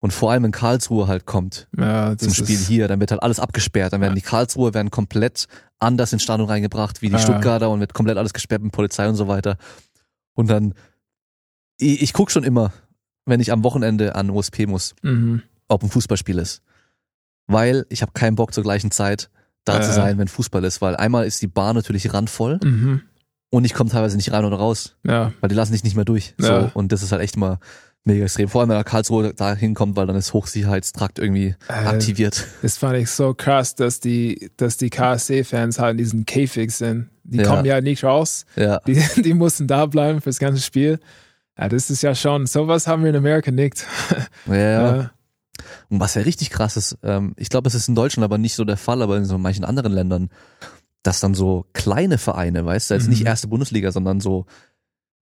Und 0.00 0.12
vor 0.12 0.32
allem, 0.32 0.42
wenn 0.42 0.50
Karlsruhe 0.50 1.06
halt 1.06 1.26
kommt 1.26 1.68
ja, 1.76 2.16
zum 2.18 2.34
Spiel 2.34 2.58
hier, 2.58 2.88
dann 2.88 2.98
wird 2.98 3.12
halt 3.12 3.22
alles 3.22 3.38
abgesperrt. 3.38 3.92
Dann 3.92 4.00
werden 4.00 4.14
ja. 4.14 4.20
die 4.20 4.28
Karlsruhe 4.28 4.74
werden 4.74 4.90
komplett 4.90 5.46
anders 5.78 6.12
ins 6.12 6.24
Stadion 6.24 6.48
reingebracht, 6.48 7.02
wie 7.02 7.08
die 7.08 7.12
ja. 7.12 7.20
Stuttgarter 7.20 7.70
und 7.70 7.78
wird 7.78 7.94
komplett 7.94 8.18
alles 8.18 8.32
gesperrt 8.32 8.62
mit 8.62 8.72
Polizei 8.72 9.08
und 9.08 9.14
so 9.14 9.28
weiter. 9.28 9.58
Und 10.34 10.50
dann, 10.50 10.74
ich, 11.78 12.02
ich 12.02 12.12
guck 12.12 12.32
schon 12.32 12.42
immer, 12.42 12.72
wenn 13.26 13.38
ich 13.38 13.52
am 13.52 13.62
Wochenende 13.62 14.16
an 14.16 14.30
OSP 14.30 14.66
muss, 14.66 14.96
mhm. 15.02 15.42
ob 15.68 15.84
ein 15.84 15.90
Fußballspiel 15.90 16.38
ist. 16.38 16.62
Weil 17.46 17.86
ich 17.88 18.02
habe 18.02 18.10
keinen 18.12 18.34
Bock 18.34 18.52
zur 18.52 18.64
gleichen 18.64 18.90
Zeit 18.90 19.30
da 19.64 19.78
äh. 19.78 19.82
zu 19.82 19.92
sein, 19.92 20.18
wenn 20.18 20.28
Fußball 20.28 20.64
ist, 20.64 20.80
weil 20.80 20.96
einmal 20.96 21.26
ist 21.26 21.40
die 21.42 21.46
Bahn 21.46 21.76
natürlich 21.76 22.12
randvoll 22.12 22.58
mhm. 22.62 23.02
und 23.50 23.64
ich 23.64 23.74
komme 23.74 23.90
teilweise 23.90 24.16
nicht 24.16 24.32
rein 24.32 24.44
oder 24.44 24.56
raus, 24.56 24.96
ja. 25.04 25.32
weil 25.40 25.48
die 25.48 25.54
lassen 25.54 25.72
dich 25.72 25.84
nicht 25.84 25.96
mehr 25.96 26.04
durch. 26.04 26.34
Ja. 26.40 26.46
So 26.46 26.70
und 26.74 26.92
das 26.92 27.02
ist 27.02 27.12
halt 27.12 27.22
echt 27.22 27.36
immer 27.36 27.58
mega 28.04 28.24
extrem. 28.24 28.48
Vor 28.48 28.60
allem 28.60 28.70
wenn 28.70 28.76
er 28.76 28.84
Karlsruhe 28.84 29.32
da 29.34 29.54
hinkommt, 29.54 29.96
weil 29.96 30.06
dann 30.06 30.16
ist 30.16 30.32
Hochsicherheitstrakt 30.32 31.18
irgendwie 31.18 31.54
äh, 31.68 31.72
aktiviert. 31.72 32.46
Das 32.62 32.78
fand 32.78 32.96
ich 32.96 33.10
so 33.10 33.34
krass, 33.34 33.74
dass 33.74 34.00
die, 34.00 34.50
dass 34.56 34.76
die 34.76 34.90
KSC-Fans 34.90 35.78
halt 35.78 35.92
in 35.92 35.98
diesen 35.98 36.26
Käfig 36.26 36.72
sind. 36.72 37.08
Die 37.24 37.38
ja. 37.38 37.44
kommen 37.44 37.64
ja 37.64 37.80
nicht 37.80 38.04
raus. 38.04 38.44
Ja. 38.56 38.80
Die, 38.80 39.00
die 39.22 39.34
mussten 39.34 39.66
da 39.66 39.86
bleiben 39.86 40.20
fürs 40.20 40.38
ganze 40.38 40.62
Spiel. 40.62 40.98
Ja, 41.56 41.68
das 41.68 41.90
ist 41.90 42.02
ja 42.02 42.14
schon, 42.14 42.46
sowas 42.46 42.86
haben 42.86 43.02
wir 43.02 43.10
in 43.10 43.16
Amerika 43.16 43.50
nicht. 43.50 43.86
Ja. 44.46 45.10
Und 45.88 46.00
was 46.00 46.14
ja 46.14 46.22
richtig 46.22 46.50
krass 46.50 46.76
ist, 46.76 46.98
ähm, 47.02 47.34
ich 47.36 47.48
glaube, 47.48 47.68
es 47.68 47.74
ist 47.74 47.88
in 47.88 47.94
Deutschland 47.94 48.24
aber 48.24 48.38
nicht 48.38 48.54
so 48.54 48.64
der 48.64 48.76
Fall, 48.76 49.02
aber 49.02 49.16
in 49.16 49.24
so 49.24 49.38
manchen 49.38 49.64
anderen 49.64 49.92
Ländern, 49.92 50.30
dass 51.02 51.20
dann 51.20 51.34
so 51.34 51.66
kleine 51.72 52.18
Vereine, 52.18 52.64
weißt 52.64 52.90
du, 52.90 52.94
jetzt 52.94 53.04
mhm. 53.04 53.10
nicht 53.10 53.26
erste 53.26 53.48
Bundesliga, 53.48 53.92
sondern 53.92 54.20
so 54.20 54.46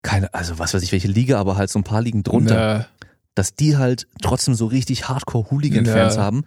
keine, 0.02 0.32
also 0.34 0.58
was 0.58 0.74
weiß 0.74 0.82
ich, 0.82 0.92
welche 0.92 1.08
Liga, 1.08 1.38
aber 1.38 1.56
halt 1.56 1.70
so 1.70 1.78
ein 1.78 1.84
paar 1.84 2.02
Ligen 2.02 2.22
drunter, 2.22 2.78
ja. 2.78 2.86
dass 3.34 3.54
die 3.54 3.76
halt 3.76 4.06
trotzdem 4.22 4.54
so 4.54 4.66
richtig 4.66 5.08
Hardcore-Hooligan-Fans 5.08 6.16
haben, 6.16 6.44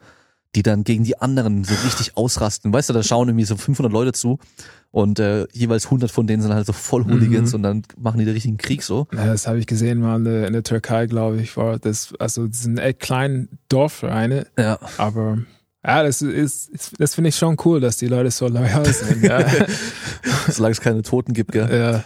die 0.56 0.64
dann 0.64 0.84
gegen 0.84 1.04
die 1.04 1.20
anderen 1.20 1.64
so 1.64 1.74
richtig 1.84 2.16
ausrasten. 2.16 2.72
Weißt 2.72 2.90
du, 2.90 2.94
da 2.94 3.04
schauen 3.04 3.30
irgendwie 3.30 3.46
so 3.46 3.58
500 3.58 3.92
Leute 3.92 4.12
zu 4.12 4.40
und 4.92 5.20
äh, 5.20 5.48
jeweils 5.52 5.86
100 5.86 6.12
von 6.12 6.28
denen 6.28 6.42
sind 6.42 6.54
halt 6.54 6.68
so 6.68 6.74
voll 6.74 7.06
Hooligans 7.06 7.52
mhm. 7.52 7.56
und 7.56 7.64
dann 7.64 7.84
machen 7.98 8.20
die 8.20 8.26
den 8.26 8.34
richtigen 8.34 8.58
Krieg 8.58 8.84
so. 8.84 9.08
Ja, 9.14 9.26
das 9.26 9.48
habe 9.48 9.60
ich 9.60 9.66
gesehen 9.66 10.00
mal 10.00 10.18
in 10.18 10.26
der, 10.26 10.48
in 10.48 10.54
der 10.54 10.64
Türkei, 10.64 11.08
glaube 11.08 11.42
ich, 11.42 11.58
war 11.58 11.80
das, 11.80 12.14
also 12.20 12.48
das 12.48 12.62
sind 12.62 12.78
echt 12.78 13.00
kleine 13.00 13.48
Dorfvereine, 13.70 14.48
ja. 14.58 14.78
aber 14.98 15.40
ja, 15.86 16.04
das 16.04 16.22
ist, 16.22 16.72
das 16.98 17.16
finde 17.16 17.30
ich 17.30 17.36
schon 17.36 17.58
cool, 17.66 17.82
dass 17.82 17.98
die 17.98 18.08
Leute 18.08 18.32
so 18.32 18.48
loyal 18.48 18.86
sind. 18.86 19.22
Ja. 19.22 19.46
Solange 20.48 20.72
es 20.72 20.80
keine 20.80 21.02
Toten 21.02 21.34
gibt, 21.34 21.52
gell? 21.52 21.70
Ja. 21.70 22.04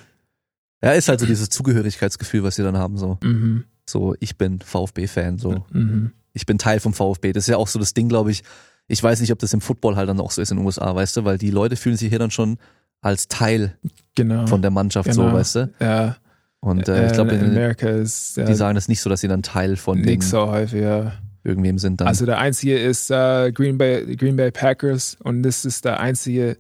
Ja, 0.82 0.94
ist 0.94 1.10
halt 1.10 1.20
so 1.20 1.26
dieses 1.26 1.50
Zugehörigkeitsgefühl, 1.50 2.44
was 2.44 2.56
sie 2.56 2.64
dann 2.64 2.78
haben, 2.78 2.98
so. 2.98 3.18
Mhm. 3.24 3.66
So, 3.86 4.16
ich 4.20 4.38
bin 4.38 4.60
VfB-Fan, 4.60 5.38
so. 5.38 5.66
Mhm. 5.72 6.12
Ich 6.38 6.46
bin 6.46 6.58
Teil 6.58 6.80
vom 6.80 6.94
VfB. 6.94 7.34
Das 7.34 7.44
ist 7.44 7.50
ja 7.50 7.58
auch 7.58 7.68
so 7.68 7.80
das 7.80 7.94
Ding, 7.94 8.08
glaube 8.08 8.32
ich. 8.32 8.44
Ich 8.88 9.04
weiß 9.04 9.20
nicht, 9.20 9.34
ob 9.34 9.40
das 9.40 9.52
im 9.54 9.60
Football 9.60 9.98
halt 9.98 10.08
dann 10.08 10.22
auch 10.22 10.32
so 10.32 10.42
ist 10.42 10.52
in 10.52 10.58
den 10.58 10.66
USA, 10.66 10.96
weißt 10.96 11.18
du, 11.18 11.26
weil 11.26 11.38
die 11.38 11.52
Leute 11.52 11.76
fühlen 11.76 11.98
sich 11.98 12.10
hier 12.10 12.20
dann 12.20 12.32
schon 12.32 12.58
als 13.02 13.28
Teil 13.28 13.78
genau. 14.16 14.48
von 14.48 14.62
der 14.62 14.72
Mannschaft 14.72 15.10
genau. 15.10 15.30
so, 15.30 15.34
weißt 15.34 15.56
du? 15.56 15.74
Ja. 15.80 16.18
Und 16.60 16.88
äh, 16.88 17.08
ich 17.08 17.14
glaube, 17.14 17.32
in 17.32 17.44
Amerika 17.44 17.90
ist 17.90 18.38
ja, 18.38 18.46
die 18.46 18.56
sagen 18.56 18.76
das 18.76 18.88
nicht 18.88 19.02
so, 19.02 19.10
dass 19.10 19.22
sie 19.22 19.28
dann 19.28 19.44
Teil 19.44 19.76
von 19.76 20.00
nicht 20.00 20.24
so 20.24 20.48
häufig, 20.48 20.82
ja. 20.82 21.14
irgendwem 21.44 21.78
sind 21.78 22.02
dann. 22.02 22.08
Also 22.08 22.26
der 22.26 22.40
einzige 22.40 22.78
ist 22.78 23.12
uh, 23.12 23.52
Green 23.54 23.78
Bay 23.78 24.16
Green 24.16 24.36
Bay 24.36 24.52
Packers 24.52 25.18
und 25.22 25.44
das 25.44 25.66
ist 25.66 25.86
der 25.86 26.00
einzige. 26.00 26.58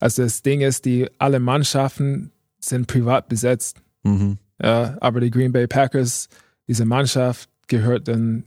Also 0.00 0.22
das 0.22 0.42
Ding 0.42 0.60
ist, 0.60 0.84
die 0.84 1.08
alle 1.18 1.40
Mannschaften 1.40 2.30
sind 2.60 2.86
privat 2.86 3.28
besetzt. 3.28 3.80
Mhm. 4.02 4.38
Ja, 4.62 4.96
aber 5.00 5.20
die 5.20 5.30
Green 5.30 5.52
Bay 5.52 5.66
Packers, 5.66 6.28
diese 6.68 6.84
Mannschaft 6.84 7.48
gehört 7.68 8.08
dann 8.08 8.44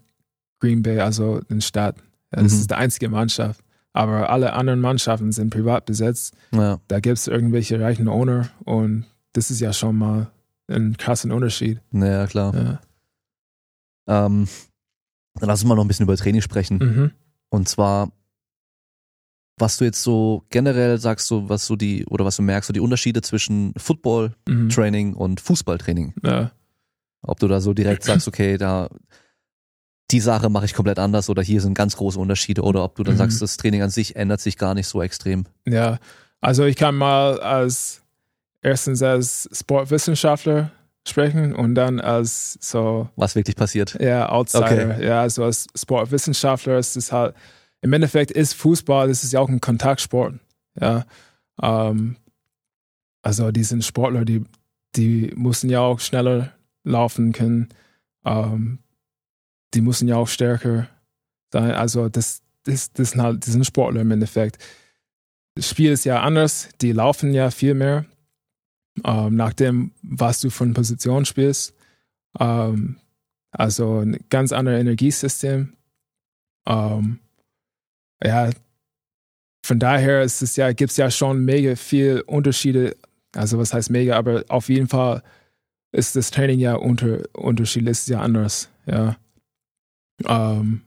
Green 0.61 0.83
Bay, 0.83 0.99
also 0.99 1.41
den 1.41 1.59
Stadt. 1.59 1.97
Das 2.29 2.53
mhm. 2.53 2.59
ist 2.59 2.71
die 2.71 2.75
einzige 2.75 3.09
Mannschaft. 3.09 3.61
Aber 3.93 4.29
alle 4.29 4.53
anderen 4.53 4.79
Mannschaften 4.79 5.33
sind 5.33 5.49
privat 5.49 5.85
besetzt. 5.85 6.33
Ja. 6.51 6.79
Da 6.87 7.01
gibt 7.01 7.17
es 7.17 7.27
irgendwelche 7.27 7.79
reichen 7.81 8.07
Owner 8.07 8.49
und 8.63 9.05
das 9.33 9.51
ist 9.51 9.59
ja 9.59 9.73
schon 9.73 9.97
mal 9.97 10.31
ein 10.67 10.95
krasser 10.95 11.33
Unterschied. 11.33 11.81
Ja, 11.91 12.25
klar. 12.27 12.79
Ja. 14.07 14.25
Ähm, 14.25 14.47
dann 15.35 15.49
lass 15.49 15.61
uns 15.61 15.67
mal 15.67 15.75
noch 15.75 15.83
ein 15.83 15.87
bisschen 15.87 16.05
über 16.05 16.15
Training 16.15 16.41
sprechen. 16.41 16.77
Mhm. 16.77 17.11
Und 17.49 17.67
zwar, 17.67 18.11
was 19.57 19.77
du 19.77 19.85
jetzt 19.85 20.01
so 20.01 20.45
generell 20.49 20.97
sagst, 20.97 21.27
so 21.27 21.49
was 21.49 21.65
so 21.65 21.75
die, 21.75 22.05
oder 22.05 22.23
was 22.23 22.37
du 22.37 22.43
merkst, 22.43 22.67
so 22.67 22.73
die 22.73 22.79
Unterschiede 22.79 23.21
zwischen 23.21 23.73
Football-Training 23.75 25.09
mhm. 25.09 25.17
und 25.17 25.41
Fußballtraining. 25.41 26.13
Ja. 26.23 26.51
Ob 27.23 27.39
du 27.39 27.49
da 27.49 27.59
so 27.59 27.73
direkt 27.73 28.03
sagst, 28.03 28.27
okay, 28.29 28.57
da 28.57 28.89
die 30.11 30.19
Sache 30.19 30.49
mache 30.49 30.65
ich 30.65 30.73
komplett 30.73 30.99
anders 30.99 31.29
oder 31.29 31.41
hier 31.41 31.61
sind 31.61 31.73
ganz 31.73 31.95
große 31.95 32.19
Unterschiede 32.19 32.61
oder 32.63 32.83
ob 32.83 32.95
du 32.95 33.03
dann 33.03 33.13
Mhm. 33.15 33.19
sagst, 33.19 33.41
das 33.41 33.57
Training 33.57 33.81
an 33.81 33.89
sich 33.89 34.15
ändert 34.15 34.41
sich 34.41 34.57
gar 34.57 34.73
nicht 34.73 34.87
so 34.87 35.01
extrem. 35.01 35.45
Ja, 35.67 35.99
also 36.41 36.65
ich 36.65 36.75
kann 36.75 36.95
mal 36.95 37.39
als 37.39 38.01
erstens 38.61 39.01
als 39.01 39.49
Sportwissenschaftler 39.51 40.71
sprechen 41.07 41.55
und 41.55 41.73
dann 41.75 41.99
als 41.99 42.57
so 42.61 43.09
Was 43.15 43.35
wirklich 43.35 43.55
passiert. 43.55 43.97
ja 43.99 44.29
Outsider. 44.29 44.65
Okay. 44.65 45.05
Ja, 45.07 45.21
also 45.21 45.43
als 45.45 45.67
Sportwissenschaftler 45.75 46.77
ist 46.77 46.95
es 46.95 47.11
halt 47.11 47.35
im 47.81 47.91
Endeffekt 47.93 48.29
ist 48.31 48.53
Fußball, 48.53 49.07
das 49.07 49.23
ist 49.23 49.33
ja 49.33 49.39
auch 49.39 49.49
ein 49.49 49.59
Kontaktsport. 49.61 50.35
Ja, 50.79 51.05
ähm, 51.61 52.15
also 53.23 53.51
die 53.51 53.63
sind 53.63 53.83
Sportler, 53.83 54.25
die 54.25 54.43
die 54.95 55.31
müssen 55.35 55.69
ja 55.69 55.79
auch 55.79 55.99
schneller 55.99 56.51
laufen 56.83 57.31
können. 57.31 57.69
Ähm, 58.25 58.79
die 59.73 59.81
müssen 59.81 60.07
ja 60.07 60.15
auch 60.15 60.27
stärker 60.27 60.87
sein. 61.51 61.71
Also 61.71 62.09
das, 62.09 62.41
das, 62.63 62.91
das 62.93 63.11
sind 63.11 63.21
halt, 63.21 63.45
die 63.45 63.65
Sportler 63.65 64.01
im 64.01 64.11
Endeffekt. 64.11 64.57
Das 65.55 65.69
Spiel 65.69 65.91
ist 65.91 66.05
ja 66.05 66.21
anders, 66.21 66.69
die 66.81 66.91
laufen 66.91 67.33
ja 67.33 67.51
viel 67.51 67.73
mehr, 67.73 68.05
ähm, 69.03 69.35
nachdem, 69.35 69.91
was 70.01 70.39
du 70.39 70.49
von 70.49 70.73
Position 70.73 71.25
spielst. 71.25 71.73
Ähm, 72.39 72.97
also 73.51 73.99
ein 73.99 74.17
ganz 74.29 74.53
anderes 74.53 74.79
Energiesystem. 74.79 75.73
Ähm, 76.65 77.19
ja, 78.23 78.49
von 79.63 79.79
daher 79.79 80.23
ist 80.23 80.41
es 80.41 80.55
ja, 80.55 80.71
gibt 80.71 80.91
es 80.91 80.97
ja 80.97 81.11
schon 81.11 81.43
mega 81.43 81.75
viel 81.75 82.21
Unterschiede. 82.25 82.95
Also 83.35 83.57
was 83.57 83.73
heißt 83.73 83.89
mega, 83.89 84.17
aber 84.17 84.45
auf 84.47 84.69
jeden 84.69 84.87
Fall 84.87 85.21
ist 85.91 86.15
das 86.15 86.31
Training 86.31 86.59
ja 86.59 86.75
unter, 86.75 87.23
unterschiedlich, 87.33 87.91
ist 87.91 88.09
ja 88.09 88.21
anders, 88.21 88.69
ja. 88.85 89.17
Ähm, 90.27 90.81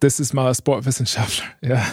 das 0.00 0.20
ist 0.20 0.34
mal 0.34 0.54
Sportwissenschaftler, 0.54 1.46
ja. 1.62 1.84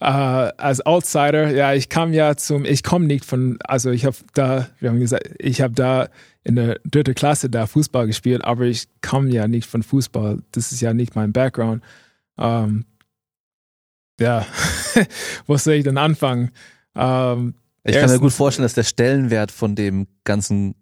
Äh, 0.00 0.52
als 0.56 0.84
Outsider, 0.84 1.50
ja, 1.50 1.74
ich 1.74 1.88
kam 1.88 2.12
ja 2.12 2.36
zum, 2.36 2.64
ich 2.64 2.82
komme 2.82 3.06
nicht 3.06 3.24
von, 3.24 3.58
also 3.62 3.90
ich 3.90 4.04
habe 4.04 4.16
da, 4.34 4.68
wir 4.80 4.90
haben 4.90 4.98
gesagt, 4.98 5.30
ich 5.38 5.60
habe 5.60 5.74
da 5.74 6.08
in 6.42 6.56
der 6.56 6.80
dritten 6.84 7.14
Klasse 7.14 7.48
da 7.48 7.68
Fußball 7.68 8.08
gespielt, 8.08 8.42
aber 8.42 8.64
ich 8.64 8.88
komme 9.00 9.30
ja 9.30 9.46
nicht 9.46 9.68
von 9.68 9.84
Fußball. 9.84 10.42
Das 10.50 10.72
ist 10.72 10.80
ja 10.80 10.92
nicht 10.92 11.14
mein 11.14 11.32
Background. 11.32 11.84
Ähm, 12.36 12.84
ja, 14.18 14.44
wo 15.46 15.56
soll 15.56 15.74
ich 15.74 15.84
denn 15.84 15.98
anfangen? 15.98 16.50
Ähm, 16.96 17.54
Ich 17.84 17.94
kann 17.94 18.10
mir 18.10 18.18
gut 18.18 18.32
vorstellen, 18.32 18.64
dass 18.64 18.74
der 18.74 18.82
Stellenwert 18.82 19.52
von 19.52 19.76
dem 19.76 20.08
ganzen 20.24 20.74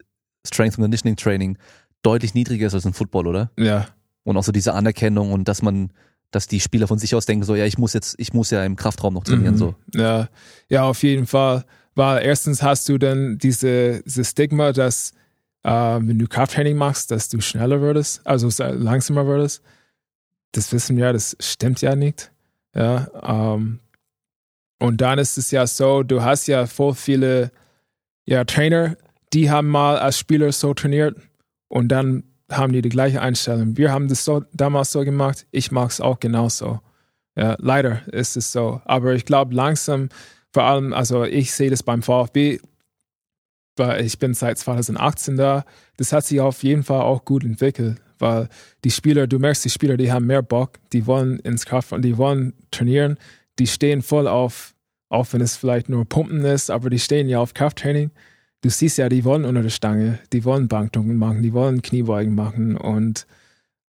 Strength 0.46 0.76
and 0.76 0.84
Conditioning 0.84 1.16
Training 1.16 1.58
deutlich 2.02 2.34
niedriger 2.34 2.66
ist 2.66 2.74
als 2.74 2.84
im 2.84 2.92
Football, 2.94 3.26
oder? 3.26 3.50
Ja. 3.58 3.86
Und 4.24 4.36
auch 4.36 4.44
so 4.44 4.52
diese 4.52 4.74
Anerkennung 4.74 5.32
und 5.32 5.48
dass 5.48 5.62
man, 5.62 5.92
dass 6.30 6.46
die 6.46 6.60
Spieler 6.60 6.86
von 6.86 6.98
sich 6.98 7.14
aus 7.14 7.26
denken, 7.26 7.44
so, 7.44 7.54
ja, 7.54 7.64
ich 7.66 7.78
muss 7.78 7.92
jetzt, 7.92 8.14
ich 8.18 8.32
muss 8.32 8.50
ja 8.50 8.64
im 8.64 8.76
Kraftraum 8.76 9.14
noch 9.14 9.24
trainieren, 9.24 9.54
Mhm. 9.54 9.58
so. 9.58 9.74
Ja, 9.94 10.28
ja, 10.68 10.84
auf 10.84 11.02
jeden 11.02 11.26
Fall. 11.26 11.64
Weil 11.94 12.24
erstens 12.24 12.62
hast 12.62 12.88
du 12.88 12.98
dann 12.98 13.38
diese, 13.38 14.02
diese 14.04 14.24
Stigma, 14.24 14.72
dass 14.72 15.12
äh, 15.64 15.70
wenn 15.70 16.18
du 16.18 16.26
Krafttraining 16.26 16.76
machst, 16.76 17.10
dass 17.10 17.28
du 17.28 17.40
schneller 17.40 17.80
würdest, 17.80 18.26
also 18.26 18.48
sa- 18.48 18.68
langsamer 18.70 19.26
würdest. 19.26 19.62
Das 20.52 20.72
wissen 20.72 20.96
wir, 20.96 21.12
das 21.12 21.36
stimmt 21.40 21.80
ja 21.82 21.94
nicht. 21.96 22.30
Ja, 22.74 23.08
ähm, 23.54 23.80
und 24.78 25.00
dann 25.00 25.18
ist 25.18 25.36
es 25.36 25.50
ja 25.50 25.66
so, 25.66 26.02
du 26.02 26.22
hast 26.22 26.46
ja 26.46 26.66
voll 26.66 26.94
viele 26.94 27.50
ja, 28.24 28.44
Trainer, 28.44 28.96
die 29.32 29.50
haben 29.50 29.68
mal 29.68 29.98
als 29.98 30.18
Spieler 30.18 30.50
so 30.52 30.72
trainiert 30.72 31.16
und 31.70 31.88
dann 31.88 32.24
haben 32.50 32.72
die 32.72 32.82
die 32.82 32.88
gleiche 32.88 33.22
Einstellung. 33.22 33.76
Wir 33.76 33.92
haben 33.92 34.08
das 34.08 34.24
so, 34.24 34.42
damals 34.52 34.90
so 34.90 35.04
gemacht, 35.04 35.46
ich 35.52 35.70
mache 35.70 35.88
es 35.88 36.00
auch 36.00 36.18
genauso. 36.18 36.80
Ja, 37.36 37.56
leider 37.60 38.06
ist 38.08 38.36
es 38.36 38.50
so. 38.50 38.82
Aber 38.84 39.14
ich 39.14 39.24
glaube 39.24 39.54
langsam, 39.54 40.08
vor 40.52 40.64
allem, 40.64 40.92
also 40.92 41.24
ich 41.24 41.52
sehe 41.52 41.70
das 41.70 41.84
beim 41.84 42.02
VfB, 42.02 42.58
weil 43.76 44.04
ich 44.04 44.18
bin 44.18 44.34
seit 44.34 44.58
2018 44.58 45.36
da, 45.36 45.64
das 45.96 46.12
hat 46.12 46.26
sich 46.26 46.40
auf 46.40 46.64
jeden 46.64 46.82
Fall 46.82 47.02
auch 47.02 47.24
gut 47.24 47.44
entwickelt, 47.44 48.02
weil 48.18 48.48
die 48.82 48.90
Spieler, 48.90 49.28
du 49.28 49.38
merkst, 49.38 49.64
die 49.64 49.70
Spieler, 49.70 49.96
die 49.96 50.10
haben 50.10 50.26
mehr 50.26 50.42
Bock, 50.42 50.80
die 50.92 51.06
wollen 51.06 51.38
ins 51.38 51.66
Kraft 51.66 51.94
die 52.00 52.18
wollen 52.18 52.54
trainieren, 52.72 53.16
die 53.60 53.68
stehen 53.68 54.02
voll 54.02 54.26
auf, 54.26 54.74
auch 55.08 55.28
wenn 55.30 55.40
es 55.40 55.56
vielleicht 55.56 55.88
nur 55.88 56.04
Pumpen 56.04 56.44
ist, 56.44 56.68
aber 56.68 56.90
die 56.90 56.98
stehen 56.98 57.28
ja 57.28 57.38
auf 57.38 57.54
Krafttraining. 57.54 58.10
Du 58.62 58.68
siehst 58.68 58.98
ja, 58.98 59.08
die 59.08 59.24
wollen 59.24 59.44
unter 59.44 59.62
der 59.62 59.70
Stange, 59.70 60.18
die 60.32 60.44
wollen 60.44 60.68
Bankdrücken 60.68 61.16
machen, 61.16 61.42
die 61.42 61.52
wollen 61.52 61.82
Kniebeugen 61.82 62.34
machen 62.34 62.76
und 62.76 63.26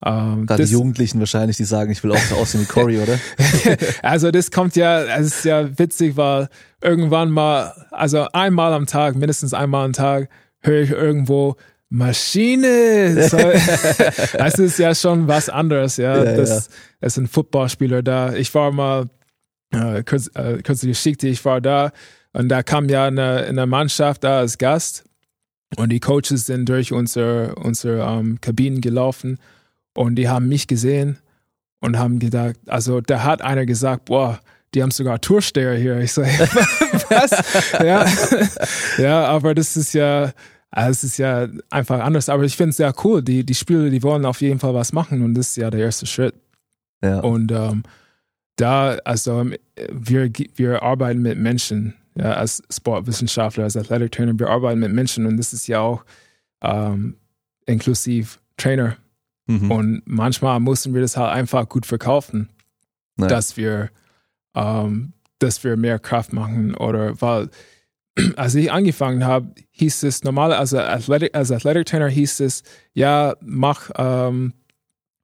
ähm, 0.04 0.48
Gerade 0.48 0.66
die 0.66 0.72
Jugendlichen 0.72 1.20
wahrscheinlich, 1.20 1.58
die 1.58 1.64
sagen, 1.64 1.92
ich 1.92 2.04
will 2.04 2.12
auch 2.12 2.18
so 2.18 2.36
aussehen 2.36 2.62
wie 2.62 2.66
Cory, 2.66 3.00
oder? 3.00 3.20
also 4.02 4.32
das 4.32 4.50
kommt 4.50 4.76
ja, 4.76 5.04
es 5.18 5.28
ist 5.28 5.46
ja 5.46 5.78
witzig, 5.78 6.18
weil 6.18 6.50
irgendwann 6.82 7.30
mal, 7.30 7.74
also 7.92 8.26
einmal 8.34 8.74
am 8.74 8.88
Tag, 8.88 9.16
mindestens 9.16 9.54
einmal 9.54 9.86
am 9.86 9.94
Tag, 9.94 10.30
höre 10.62 10.82
ich 10.82 10.90
irgendwo 10.90 11.56
Maschine. 11.90 13.28
So, 13.30 13.38
das 14.38 14.58
ist 14.58 14.80
ja 14.80 14.96
schon 14.96 15.28
was 15.28 15.50
anderes, 15.50 15.98
ja. 15.98 16.24
Ja, 16.24 16.36
das, 16.36 16.70
das 17.00 17.14
sind 17.14 17.30
Footballspieler 17.30 18.02
da. 18.02 18.34
Ich 18.34 18.54
war 18.56 18.72
mal, 18.72 19.08
äh, 19.72 20.04
kurz, 20.04 20.32
äh, 20.34 20.64
kurze 20.64 20.88
Geschichte, 20.88 21.28
ich 21.28 21.46
war 21.46 21.62
da 21.62 21.92
und 22.34 22.50
da 22.50 22.64
kam 22.64 22.90
ja 22.90 23.06
eine, 23.06 23.46
eine 23.46 23.66
Mannschaft 23.66 24.24
da 24.24 24.40
als 24.40 24.58
Gast 24.58 25.06
und 25.78 25.90
die 25.90 26.00
Coaches 26.00 26.46
sind 26.46 26.68
durch 26.68 26.92
unsere, 26.92 27.56
unsere 27.56 28.02
ähm, 28.02 28.40
Kabinen 28.42 28.82
gelaufen 28.82 29.40
und 29.94 30.16
die 30.16 30.30
haben 30.30 30.48
mich 30.48 30.68
gesehen 30.68 31.18
und 31.80 31.98
haben 31.98 32.20
gedacht, 32.20 32.58
also 32.68 33.02
da 33.02 33.24
hat 33.24 33.42
einer 33.42 33.66
gesagt, 33.66 34.06
boah, 34.06 34.40
die 34.74 34.82
haben 34.82 34.92
sogar 34.92 35.20
Toursteher 35.20 35.76
hier. 35.76 36.00
Ich 36.00 36.14
so, 36.14 36.22
was? 37.10 37.32
ja. 37.84 38.06
ja, 39.04 39.26
aber 39.26 39.54
das 39.54 39.76
ist 39.76 39.94
ja, 39.94 40.32
es 40.72 41.04
ist 41.04 41.18
ja 41.18 41.48
einfach 41.70 42.00
anders. 42.00 42.30
Aber 42.30 42.44
ich 42.44 42.56
finde 42.56 42.70
es 42.70 42.78
sehr 42.78 42.94
cool. 43.04 43.22
Die, 43.22 43.46
die 43.46 43.56
Spieler, 43.56 43.90
die 43.90 44.04
wollen 44.04 44.26
auf 44.26 44.42
jeden 44.42 44.60
Fall 44.60 44.74
was 44.74 44.94
machen 44.94 45.22
und 45.24 45.34
das 45.34 45.50
ist 45.50 45.58
ja 45.58 45.70
der 45.70 45.82
erste 45.82 46.06
Schritt. 46.06 46.36
Ja. 47.04 47.20
Und 47.20 47.52
ähm, 47.52 47.84
da, 48.56 48.98
also 49.04 49.46
wir, 49.92 50.32
wir 50.56 50.84
arbeiten 50.84 51.22
mit 51.22 51.38
Menschen, 51.38 51.96
ja, 52.16 52.34
als 52.34 52.62
Sportwissenschaftler, 52.72 53.64
als 53.64 53.78
Athletic 53.78 54.12
Trainer, 54.12 54.38
wir 54.38 54.50
arbeiten 54.50 54.80
mit 54.80 54.92
Menschen 54.92 55.26
und 55.26 55.38
das 55.38 55.54
ist 55.54 55.68
ja 55.68 55.80
auch 55.80 56.04
ähm, 56.62 57.16
inklusiv 57.66 58.40
Trainer. 58.58 58.98
Mhm. 59.48 59.72
Und 59.72 60.02
manchmal 60.06 60.60
mussten 60.60 60.94
wir 60.94 61.02
das 61.02 61.18
halt 61.18 61.34
einfach 61.34 61.68
gut 61.68 61.86
verkaufen, 61.86 62.50
Nice. 63.16 63.30
dass 63.30 63.58
wir, 63.58 63.90
ähm, 64.56 65.14
dass 65.40 65.64
wir 65.64 65.78
mehr 65.78 66.00
Kraft 66.00 66.34
machen 66.34 66.76
oder 66.76 67.20
weil 67.22 67.50
als 68.36 68.56
ich 68.56 68.72
angefangen 68.72 69.26
habe, 69.26 69.54
hieß 69.72 70.04
es 70.04 70.24
normal, 70.24 70.54
also 70.54 70.80
Athletic, 70.80 71.36
als 71.36 71.52
Athletic 71.52 71.86
Trainer 71.86 72.10
hieß 72.10 72.42
es, 72.42 72.64
ja, 72.94 73.36
mach 73.42 73.90
ähm, 73.96 74.54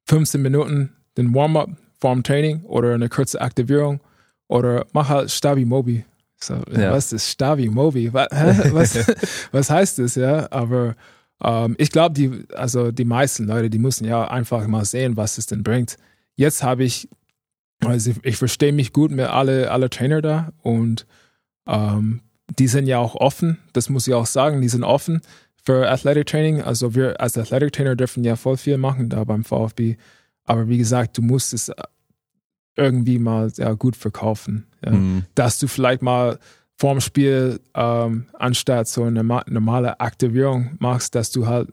15 0.05 0.41
Minuten 0.41 0.93
den 1.17 1.33
Warm-up 1.33 1.69
vorm 1.99 2.23
Training 2.23 2.61
oder 2.63 2.93
eine 2.93 3.09
kurze 3.09 3.41
Aktivierung 3.41 3.99
oder 4.47 4.85
mach 4.93 5.09
halt 5.09 5.31
Stabi 5.31 5.65
Mobi. 5.65 6.05
So, 6.39 6.55
Ja. 6.71 6.91
Was 6.91 7.13
ist 7.13 7.29
Stabi 7.29 7.69
Mobi? 7.69 8.13
Was, 8.13 8.27
was, 8.31 9.07
was 9.51 9.69
heißt 9.69 9.99
das, 9.99 10.15
ja? 10.15 10.51
Aber 10.51 10.95
ähm, 11.43 11.75
ich 11.77 11.91
glaube, 11.91 12.13
die, 12.13 12.45
also 12.53 12.91
die 12.91 13.05
meisten 13.05 13.45
Leute, 13.47 13.69
die 13.69 13.79
müssen 13.79 14.05
ja 14.05 14.27
einfach 14.29 14.65
mal 14.67 14.85
sehen, 14.85 15.17
was 15.17 15.37
es 15.37 15.47
denn 15.47 15.63
bringt. 15.63 15.97
Jetzt 16.35 16.63
habe 16.63 16.83
ich, 16.83 17.09
also 17.83 18.11
ich, 18.11 18.23
ich 18.23 18.37
verstehe 18.37 18.73
mich 18.73 18.93
gut 18.93 19.11
mit 19.11 19.27
alle, 19.27 19.71
alle 19.71 19.89
Trainer 19.89 20.21
da 20.21 20.51
und 20.61 21.05
ähm, 21.67 22.21
die 22.59 22.67
sind 22.67 22.87
ja 22.87 22.99
auch 22.99 23.15
offen, 23.15 23.57
das 23.73 23.89
muss 23.89 24.07
ich 24.07 24.13
auch 24.13 24.25
sagen, 24.25 24.61
die 24.61 24.69
sind 24.69 24.83
offen 24.83 25.21
für 25.65 25.89
Athletic 25.89 26.27
Training. 26.27 26.61
Also 26.61 26.95
wir 26.95 27.19
als 27.19 27.37
Athletic 27.37 27.73
Trainer 27.73 27.95
dürfen 27.95 28.23
ja 28.23 28.35
voll 28.35 28.57
viel 28.57 28.77
machen 28.77 29.09
da 29.09 29.23
beim 29.25 29.43
VfB. 29.43 29.97
Aber 30.45 30.69
wie 30.69 30.77
gesagt, 30.77 31.17
du 31.17 31.21
musst 31.21 31.53
es 31.53 31.69
irgendwie 32.77 33.19
mal 33.19 33.51
ja, 33.57 33.73
gut 33.73 33.95
verkaufen. 33.95 34.65
Ja 34.85 34.91
Mhm. 34.91 35.25
dass 35.35 35.57
du 35.59 35.67
vielleicht 35.67 36.01
mal 36.01 36.37
vorm 36.79 37.01
Spiel 37.01 37.59
ähm, 37.73 38.27
anstatt 38.33 38.87
so 38.87 39.03
eine 39.03 39.23
ma- 39.23 39.43
normale 39.47 39.99
Aktivierung 39.99 40.75
machst, 40.79 41.15
dass 41.15 41.31
du 41.31 41.47
halt 41.47 41.69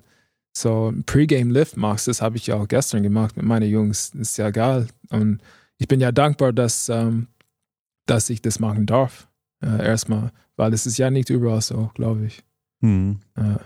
so 0.56 0.90
ein 0.90 1.04
Pre-Game-Lift 1.04 1.76
machst. 1.76 2.08
Das 2.08 2.22
habe 2.22 2.36
ich 2.36 2.46
ja 2.46 2.54
auch 2.56 2.66
gestern 2.68 3.02
gemacht 3.02 3.36
mit 3.36 3.44
meinen 3.44 3.68
Jungs. 3.68 4.12
Das 4.12 4.20
ist 4.30 4.36
ja 4.38 4.50
geil. 4.50 4.86
Und 5.10 5.40
ich 5.78 5.88
bin 5.88 6.00
ja 6.00 6.10
dankbar, 6.12 6.52
dass, 6.52 6.88
ähm, 6.88 7.26
dass 8.06 8.30
ich 8.30 8.40
das 8.40 8.60
machen 8.60 8.86
darf. 8.86 9.28
Äh, 9.62 9.84
erstmal, 9.84 10.30
weil 10.56 10.72
es 10.72 10.86
ist 10.86 10.96
ja 10.96 11.10
nicht 11.10 11.28
überall 11.28 11.60
so, 11.60 11.90
glaube 11.94 12.24
ich. 12.26 12.42
Mhm. 12.80 13.18
Ja. 13.36 13.60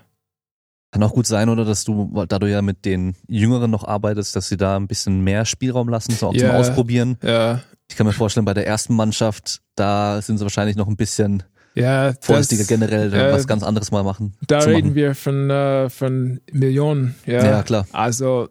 Kann 0.91 1.03
auch 1.03 1.13
gut 1.13 1.27
sein, 1.27 1.49
oder, 1.51 1.65
dass 1.67 1.85
du, 1.85 2.25
da 2.29 2.39
du 2.39 2.47
ja 2.51 2.63
mit 2.63 2.85
den 2.87 3.15
Jüngeren 3.29 3.71
noch 3.71 3.85
arbeitest, 3.87 4.35
dass 4.37 4.49
sie 4.49 4.57
da 4.57 4.77
ein 4.77 4.87
bisschen 4.87 5.21
mehr 5.23 5.45
Spielraum 5.45 5.89
lassen, 5.89 6.13
so 6.13 6.29
auch 6.29 6.35
Ja. 6.35 6.49
zum 6.49 6.51
Ausprobieren. 6.57 7.19
Ja, 7.23 7.61
Ich 7.91 7.97
kann 7.97 8.07
mir 8.07 8.13
vorstellen, 8.13 8.47
bei 8.47 8.55
der 8.55 8.67
ersten 8.67 8.95
Mannschaft, 8.95 9.61
da 9.75 10.21
sind 10.23 10.39
sie 10.39 10.45
wahrscheinlich 10.45 10.77
noch 10.77 10.89
ein 10.89 10.97
bisschen 10.97 11.43
ja 11.75 12.13
vorsichtiger 12.21 12.61
das, 12.63 12.69
generell, 12.69 13.13
äh, 13.15 13.33
was 13.33 13.47
ganz 13.47 13.63
anderes 13.63 13.91
mal 13.91 14.03
machen. 14.03 14.35
Da 14.47 14.61
reden 14.61 14.89
machen. 14.89 14.95
wir 14.95 15.15
von, 15.15 15.51
äh, 15.51 15.89
von 15.91 16.41
Millionen. 16.53 17.15
Ja, 17.27 17.45
Ja, 17.45 17.63
klar. 17.63 17.87
Also, 17.93 18.49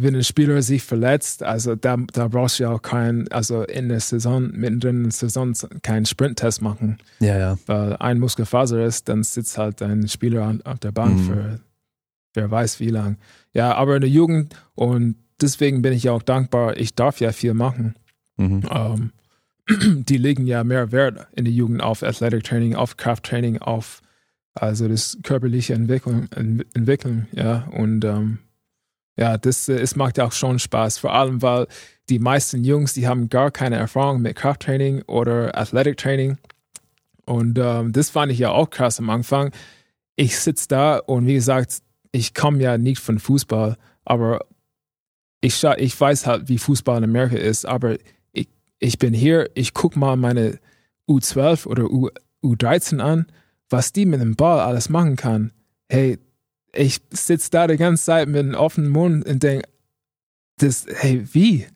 wenn 0.00 0.14
ein 0.14 0.22
Spieler 0.24 0.60
sich 0.62 0.82
verletzt, 0.84 1.42
also 1.42 1.74
da, 1.74 1.96
da 2.12 2.28
brauchst 2.28 2.58
du 2.58 2.64
ja 2.64 2.70
auch 2.70 2.82
keinen, 2.82 3.26
also 3.32 3.62
in 3.62 3.88
der 3.88 3.98
Saison, 4.00 4.50
mittendrin 4.52 4.96
in 4.98 5.02
der 5.04 5.12
Saison, 5.12 5.54
keinen 5.82 6.06
Sprinttest 6.06 6.60
machen. 6.62 6.98
Ja, 7.20 7.36
ja. 7.38 7.58
Weil 7.66 7.96
ein 7.96 8.18
Muskelfaser 8.20 8.84
ist, 8.84 9.08
dann 9.08 9.22
sitzt 9.24 9.58
halt 9.58 9.80
ein 9.82 10.06
Spieler 10.08 10.54
auf 10.64 10.78
der 10.78 10.92
Bank 10.92 11.18
Mhm. 11.18 11.24
für 11.26 11.60
wer 12.38 12.50
weiß 12.50 12.80
wie 12.80 12.88
lang. 12.88 13.18
Ja, 13.52 13.74
aber 13.74 13.96
in 13.96 14.00
der 14.00 14.10
Jugend 14.10 14.54
und 14.74 15.16
deswegen 15.40 15.82
bin 15.82 15.92
ich 15.92 16.04
ja 16.04 16.12
auch 16.12 16.22
dankbar, 16.22 16.76
ich 16.76 16.94
darf 16.94 17.20
ja 17.20 17.32
viel 17.32 17.52
machen. 17.54 17.94
Mhm. 18.36 18.62
Ähm, 18.70 19.12
die 20.04 20.16
legen 20.16 20.46
ja 20.46 20.64
mehr 20.64 20.92
Wert 20.92 21.26
in 21.34 21.44
der 21.44 21.52
Jugend 21.52 21.82
auf 21.82 22.02
Athletic 22.02 22.44
Training, 22.44 22.74
auf 22.74 22.96
Krafttraining, 22.96 23.58
auf 23.58 24.00
also 24.54 24.88
das 24.88 25.18
körperliche 25.22 25.74
Entwicklung, 25.74 26.28
Ent- 26.34 26.66
Entwickeln, 26.74 27.28
ja. 27.32 27.68
Und 27.72 28.04
ähm, 28.04 28.38
ja, 29.16 29.36
das 29.36 29.68
äh, 29.68 29.78
es 29.80 29.96
macht 29.96 30.18
ja 30.18 30.24
auch 30.26 30.32
schon 30.32 30.58
Spaß, 30.58 30.98
vor 30.98 31.12
allem 31.12 31.42
weil 31.42 31.66
die 32.08 32.18
meisten 32.18 32.64
Jungs, 32.64 32.94
die 32.94 33.06
haben 33.06 33.28
gar 33.28 33.50
keine 33.50 33.76
Erfahrung 33.76 34.22
mit 34.22 34.36
Krafttraining 34.36 35.02
oder 35.02 35.56
Athletic 35.58 35.98
Training. 35.98 36.38
Und 37.26 37.58
ähm, 37.58 37.92
das 37.92 38.08
fand 38.10 38.32
ich 38.32 38.38
ja 38.38 38.50
auch 38.50 38.70
krass 38.70 38.98
am 38.98 39.10
Anfang. 39.10 39.50
Ich 40.16 40.38
sitze 40.38 40.68
da 40.68 40.96
und 40.96 41.26
wie 41.26 41.34
gesagt, 41.34 41.82
ich 42.12 42.34
komme 42.34 42.62
ja 42.62 42.78
nicht 42.78 43.00
von 43.00 43.18
Fußball, 43.18 43.76
aber 44.04 44.40
ich, 45.40 45.62
ich 45.62 46.00
weiß 46.00 46.26
halt, 46.26 46.48
wie 46.48 46.58
Fußball 46.58 46.98
in 46.98 47.04
Amerika 47.04 47.36
ist, 47.36 47.64
aber 47.64 47.96
ich, 48.32 48.48
ich 48.78 48.98
bin 48.98 49.14
hier, 49.14 49.50
ich 49.54 49.74
gucke 49.74 49.98
mal 49.98 50.16
meine 50.16 50.58
U12 51.08 51.66
oder 51.66 51.90
U, 51.90 52.10
U13 52.42 53.00
an, 53.00 53.26
was 53.70 53.92
die 53.92 54.06
mit 54.06 54.20
dem 54.20 54.36
Ball 54.36 54.60
alles 54.60 54.88
machen 54.88 55.16
kann. 55.16 55.52
Hey, 55.88 56.18
ich 56.74 57.00
sitze 57.10 57.50
da 57.50 57.66
die 57.66 57.76
ganze 57.76 58.04
Zeit 58.04 58.28
mit 58.28 58.40
einem 58.40 58.54
offenen 58.54 58.90
Mund 58.90 59.26
und 59.26 59.42
denke, 59.42 59.68
hey, 60.60 61.26
wie? 61.32 61.66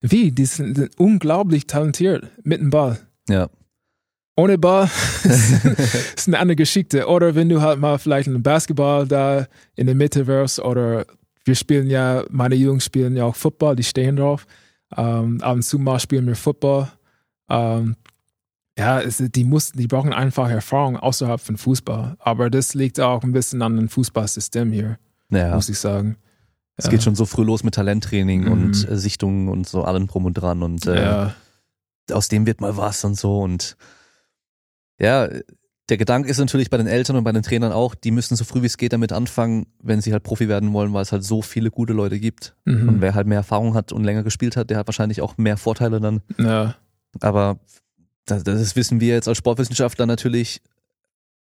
Wie? 0.00 0.30
Die 0.30 0.46
sind 0.46 0.90
unglaublich 0.98 1.66
talentiert 1.66 2.30
mit 2.44 2.60
dem 2.60 2.70
Ball. 2.70 2.98
Ja. 3.28 3.50
Ohne 4.38 4.56
Ball 4.56 4.88
ist 5.24 6.28
eine 6.28 6.38
andere 6.38 6.54
Geschichte. 6.56 7.06
Oder 7.08 7.34
wenn 7.34 7.48
du 7.48 7.60
halt 7.60 7.80
mal 7.80 7.98
vielleicht 7.98 8.28
einen 8.28 8.42
Basketball 8.42 9.06
da 9.06 9.46
in 9.74 9.86
der 9.86 9.94
Mitte 9.96 10.26
wirst 10.28 10.60
oder 10.60 11.04
wir 11.44 11.54
spielen 11.54 11.88
ja, 11.90 12.22
meine 12.30 12.54
Jungs 12.54 12.84
spielen 12.84 13.16
ja 13.16 13.24
auch 13.24 13.34
Football, 13.34 13.74
die 13.76 13.82
stehen 13.82 14.16
drauf. 14.16 14.46
Ähm, 14.96 15.40
ab 15.42 15.54
und 15.54 15.62
zu 15.62 15.78
mal 15.78 15.98
spielen 15.98 16.26
wir 16.26 16.36
Football. 16.36 16.88
Ähm, 17.50 17.96
ja, 18.78 19.00
es, 19.00 19.16
die 19.18 19.42
mussten, 19.44 19.76
die 19.78 19.88
brauchen 19.88 20.12
einfach 20.12 20.48
Erfahrung 20.50 20.96
außerhalb 20.96 21.40
von 21.40 21.56
Fußball. 21.56 22.16
Aber 22.20 22.48
das 22.48 22.74
liegt 22.74 23.00
auch 23.00 23.24
ein 23.24 23.32
bisschen 23.32 23.60
an 23.62 23.76
dem 23.76 23.88
Fußballsystem 23.88 24.70
hier, 24.70 24.98
Ja. 25.30 25.54
muss 25.54 25.68
ich 25.68 25.78
sagen. 25.80 26.16
Es 26.76 26.84
Ja. 26.84 26.92
geht 26.92 27.02
schon 27.02 27.16
so 27.16 27.26
früh 27.26 27.42
los 27.42 27.64
mit 27.64 27.74
Talenttraining 27.74 28.44
Mhm. 28.44 28.52
und 28.52 28.88
äh, 28.88 28.96
Sichtungen 28.96 29.48
und 29.48 29.68
so 29.68 29.82
allem 29.82 30.06
drum 30.06 30.26
und 30.26 30.34
dran 30.34 30.62
und 30.62 30.86
äh, 30.86 31.02
Ja, 31.02 31.34
aus 32.12 32.28
dem 32.28 32.46
wird 32.46 32.60
mal 32.60 32.76
was 32.76 33.04
und 33.04 33.16
so 33.18 33.40
und 33.40 33.76
ja, 35.00 35.28
der 35.88 35.96
Gedanke 35.96 36.28
ist 36.28 36.38
natürlich 36.38 36.68
bei 36.68 36.76
den 36.76 36.86
Eltern 36.86 37.16
und 37.16 37.24
bei 37.24 37.32
den 37.32 37.42
Trainern 37.42 37.72
auch, 37.72 37.94
die 37.94 38.10
müssen 38.10 38.36
so 38.36 38.44
früh 38.44 38.60
wie 38.62 38.66
es 38.66 38.76
geht 38.76 38.92
damit 38.92 39.10
anfangen, 39.12 39.66
wenn 39.82 40.00
sie 40.02 40.12
halt 40.12 40.22
Profi 40.22 40.48
werden 40.48 40.72
wollen, 40.72 40.92
weil 40.92 41.02
es 41.02 41.12
halt 41.12 41.24
so 41.24 41.40
viele 41.40 41.70
gute 41.70 41.94
Leute 41.94 42.18
gibt. 42.20 42.54
mhm. 42.64 42.88
Und 42.88 43.00
wer 43.00 43.14
halt 43.14 43.26
mehr 43.26 43.38
Erfahrung 43.38 43.74
hat 43.74 43.92
und 43.92 44.04
länger 44.04 44.22
gespielt 44.22 44.56
hat, 44.56 44.68
der 44.70 44.76
hat 44.76 44.86
wahrscheinlich 44.86 45.22
auch 45.22 45.38
mehr 45.38 45.56
Vorteile 45.56 46.00
dann. 46.00 46.20
ja, 46.36 46.74
Aber 47.20 47.58
das, 48.26 48.44
das 48.44 48.76
wissen 48.76 49.00
wir 49.00 49.14
jetzt 49.14 49.28
als 49.28 49.38
Sportwissenschaftler 49.38 50.04
natürlich, 50.04 50.60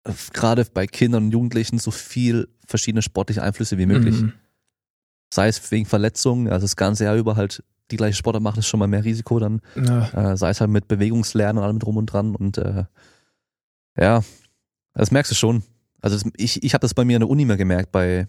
äh, 0.04 0.12
gerade 0.32 0.66
bei 0.72 0.86
Kindern 0.86 1.26
und 1.26 1.32
Jugendlichen, 1.32 1.80
so 1.80 1.90
viel 1.90 2.48
verschiedene 2.68 3.02
sportliche 3.02 3.42
Einflüsse 3.42 3.80
wie 3.80 3.88
möglich. 3.88 4.22
Mhm. 4.22 4.34
Sei 5.34 5.48
es 5.48 5.72
wegen 5.72 5.88
Verletzungen, 5.88 6.50
also 6.50 6.66
das 6.66 6.76
ganze 6.76 7.06
Jahr 7.06 7.16
über 7.16 7.36
halt 7.36 7.64
die 7.90 7.98
gleiche 7.98 8.16
Sportart 8.16 8.44
machen, 8.44 8.60
ist 8.60 8.68
schon 8.68 8.80
mal 8.80 8.88
mehr 8.88 9.04
Risiko 9.04 9.40
dann. 9.40 9.62
Ja, 9.76 10.34
Äh, 10.34 10.38
sei 10.38 10.52
es 10.52 10.62
halt 10.62 10.70
mit 10.70 10.88
Bewegungslernen 10.88 11.58
und 11.58 11.64
allem 11.64 11.80
drum 11.80 11.98
und 11.98 12.06
dran. 12.06 12.36
Und 12.36 12.60
äh, 12.60 12.84
ja, 13.98 14.22
das 14.94 15.12
merkst 15.12 15.32
du 15.32 15.36
schon. 15.36 15.64
Also 16.02 16.18
das, 16.18 16.32
ich, 16.38 16.64
ich 16.64 16.74
habe 16.74 16.82
das 16.82 16.94
bei 16.94 17.06
mir 17.06 17.18
in 17.18 17.22
der 17.22 17.30
Uni 17.30 17.46
mehr 17.46 17.58
gemerkt, 17.58 17.92
bei, 17.92 18.28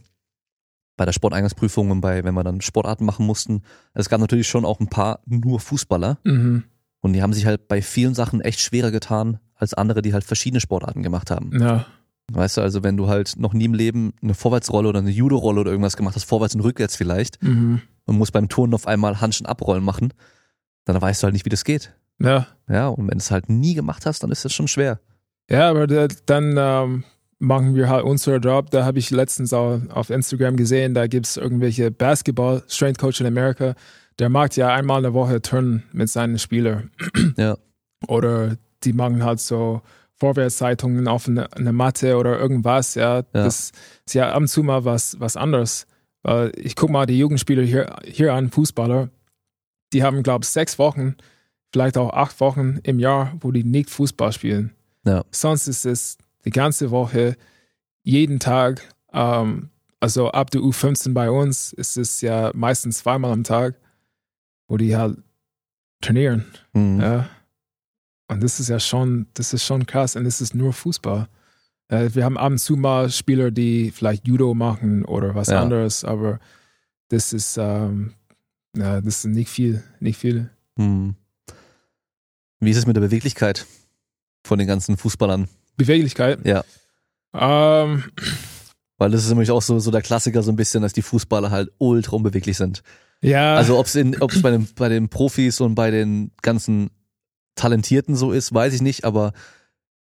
bei 0.96 1.04
der 1.04 1.12
Sporteingangsprüfung 1.12 1.90
und 1.90 2.00
bei, 2.00 2.24
wenn 2.24 2.34
wir 2.34 2.44
dann 2.44 2.60
Sportarten 2.60 3.04
machen 3.04 3.26
mussten. 3.26 3.62
Es 3.94 4.08
gab 4.08 4.20
natürlich 4.20 4.48
schon 4.48 4.64
auch 4.64 4.80
ein 4.80 4.88
paar 4.88 5.20
nur 5.26 5.60
Fußballer 5.60 6.18
mhm. 6.24 6.64
und 7.00 7.12
die 7.12 7.22
haben 7.22 7.32
sich 7.32 7.46
halt 7.46 7.68
bei 7.68 7.82
vielen 7.82 8.14
Sachen 8.14 8.40
echt 8.40 8.60
schwerer 8.60 8.90
getan 8.90 9.40
als 9.54 9.74
andere, 9.74 10.02
die 10.02 10.12
halt 10.12 10.24
verschiedene 10.24 10.60
Sportarten 10.60 11.02
gemacht 11.02 11.30
haben. 11.30 11.50
ja, 11.60 11.86
Weißt 12.32 12.56
du, 12.56 12.60
also 12.60 12.82
wenn 12.82 12.96
du 12.96 13.08
halt 13.08 13.34
noch 13.36 13.52
nie 13.52 13.66
im 13.66 13.74
Leben 13.74 14.12
eine 14.20 14.34
Vorwärtsrolle 14.34 14.88
oder 14.88 14.98
eine 14.98 15.10
Judo-Rolle 15.10 15.60
oder 15.60 15.70
irgendwas 15.70 15.96
gemacht 15.96 16.16
hast, 16.16 16.24
vorwärts 16.24 16.54
und 16.54 16.62
rückwärts 16.62 16.96
vielleicht, 16.96 17.40
mhm. 17.42 17.82
und 18.04 18.18
musst 18.18 18.32
beim 18.32 18.48
Turnen 18.48 18.74
auf 18.74 18.86
einmal 18.86 19.20
Handschen 19.20 19.46
abrollen 19.46 19.84
machen, 19.84 20.12
dann 20.84 21.00
weißt 21.00 21.22
du 21.22 21.24
halt 21.24 21.34
nicht, 21.34 21.44
wie 21.44 21.50
das 21.50 21.64
geht. 21.64 21.94
ja. 22.18 22.46
Ja, 22.68 22.88
und 22.88 23.06
wenn 23.06 23.18
du 23.18 23.22
es 23.22 23.30
halt 23.30 23.48
nie 23.48 23.74
gemacht 23.74 24.06
hast, 24.06 24.24
dann 24.24 24.32
ist 24.32 24.44
das 24.44 24.52
schon 24.52 24.66
schwer. 24.66 24.98
Ja, 25.50 25.70
aber 25.70 25.86
da, 25.86 26.08
dann 26.26 26.56
ähm, 26.58 27.04
machen 27.38 27.74
wir 27.74 27.88
halt 27.88 28.04
unseren 28.04 28.40
Job. 28.40 28.70
Da 28.70 28.84
habe 28.84 28.98
ich 28.98 29.10
letztens 29.10 29.52
auch 29.52 29.80
auf 29.90 30.10
Instagram 30.10 30.56
gesehen, 30.56 30.94
da 30.94 31.06
gibt 31.06 31.26
es 31.26 31.36
irgendwelche 31.36 31.90
Basketball-Strength 31.90 32.98
Coach 32.98 33.20
in 33.20 33.26
Amerika, 33.26 33.74
der 34.18 34.28
macht 34.28 34.56
ja 34.56 34.74
einmal 34.74 34.98
in 34.98 35.02
der 35.04 35.14
Woche 35.14 35.42
Turnen 35.42 35.84
mit 35.92 36.08
seinen 36.08 36.38
Spielern. 36.38 36.90
Ja. 37.36 37.56
Oder 38.08 38.56
die 38.84 38.92
machen 38.92 39.24
halt 39.24 39.40
so 39.40 39.82
Vorwärtszeitungen 40.14 41.08
auf 41.08 41.28
eine, 41.28 41.52
eine 41.52 41.72
Matte 41.72 42.16
oder 42.16 42.38
irgendwas. 42.38 42.94
Ja, 42.94 43.22
das 43.22 43.72
ist 44.06 44.14
ja 44.14 44.30
ab 44.32 44.38
und 44.38 44.48
zu 44.48 44.62
mal 44.62 44.84
was, 44.84 45.20
was 45.20 45.36
anderes. 45.36 45.86
Weil 46.22 46.52
ich 46.56 46.76
guck 46.76 46.90
mal 46.90 47.06
die 47.06 47.18
Jugendspieler 47.18 47.62
hier, 47.62 47.96
hier 48.04 48.32
an, 48.32 48.50
Fußballer, 48.50 49.10
die 49.92 50.02
haben, 50.02 50.22
glaube 50.22 50.44
ich, 50.44 50.48
sechs 50.48 50.78
Wochen, 50.78 51.16
vielleicht 51.72 51.98
auch 51.98 52.12
acht 52.12 52.40
Wochen 52.40 52.80
im 52.82 52.98
Jahr, 52.98 53.34
wo 53.40 53.50
die 53.52 53.64
nicht 53.64 53.90
Fußball 53.90 54.32
spielen. 54.32 54.75
Ja. 55.06 55.24
Sonst 55.30 55.68
ist 55.68 55.86
es 55.86 56.18
die 56.44 56.50
ganze 56.50 56.90
Woche, 56.90 57.36
jeden 58.02 58.38
Tag, 58.40 58.82
ähm, 59.12 59.70
also 60.00 60.30
ab 60.30 60.50
der 60.50 60.60
U15 60.60 61.14
bei 61.14 61.30
uns 61.30 61.72
ist 61.72 61.96
es 61.96 62.20
ja 62.20 62.50
meistens 62.54 62.98
zweimal 62.98 63.32
am 63.32 63.44
Tag, 63.44 63.80
wo 64.68 64.76
die 64.76 64.96
halt 64.96 65.18
trainieren. 66.00 66.44
Mhm. 66.72 67.00
Ja. 67.00 67.28
Und 68.28 68.42
das 68.42 68.60
ist 68.60 68.68
ja 68.68 68.80
schon, 68.80 69.26
das 69.34 69.52
ist 69.52 69.64
schon 69.64 69.86
krass. 69.86 70.16
Und 70.16 70.24
das 70.24 70.40
ist 70.40 70.54
nur 70.54 70.72
Fußball. 70.72 71.28
Äh, 71.88 72.10
wir 72.12 72.24
haben 72.24 72.36
ab 72.36 72.50
und 72.50 72.58
zu 72.58 72.76
mal 72.76 73.08
Spieler, 73.10 73.50
die 73.50 73.90
vielleicht 73.92 74.26
Judo 74.26 74.54
machen 74.54 75.04
oder 75.04 75.34
was 75.34 75.48
Ja. 75.48 75.62
anderes, 75.62 76.04
aber 76.04 76.40
das 77.08 77.32
ist, 77.32 77.56
ähm, 77.56 78.14
ja, 78.76 79.00
das 79.00 79.18
ist 79.18 79.26
nicht 79.26 79.48
viel, 79.48 79.82
nicht 80.00 80.18
viel. 80.18 80.50
Mhm. 80.76 81.14
Wie 82.60 82.70
ist 82.70 82.76
es 82.78 82.86
mit 82.86 82.96
der 82.96 83.02
Beweglichkeit 83.02 83.66
von 84.46 84.58
den 84.58 84.66
ganzen 84.66 84.96
Fußballern? 84.96 85.48
Beweglichkeit. 85.76 86.40
Ja. 86.44 86.64
Ähm, 87.34 88.04
Weil 88.98 89.10
das 89.10 89.24
ist 89.24 89.28
nämlich 89.28 89.50
auch 89.50 89.62
so, 89.62 89.78
so 89.78 89.90
der 89.90 90.02
Klassiker 90.02 90.42
so 90.42 90.50
ein 90.50 90.56
bisschen, 90.56 90.82
dass 90.82 90.92
die 90.92 91.02
Fußballer 91.02 91.50
halt 91.50 91.70
ultra 91.78 92.16
unbeweglich 92.16 92.56
sind. 92.56 92.82
ja. 93.20 93.54
Also 93.56 93.78
ob 93.78 93.86
es 93.86 93.94
bei, 94.42 94.50
den, 94.50 94.68
bei 94.74 94.88
den 94.88 95.08
Profis 95.08 95.60
und 95.60 95.74
bei 95.74 95.90
den 95.90 96.30
ganzen 96.40 96.90
Talentierten 97.56 98.16
so 98.16 98.32
ist, 98.32 98.52
weiß 98.54 98.72
ich 98.74 98.82
nicht, 98.82 99.04
aber 99.04 99.32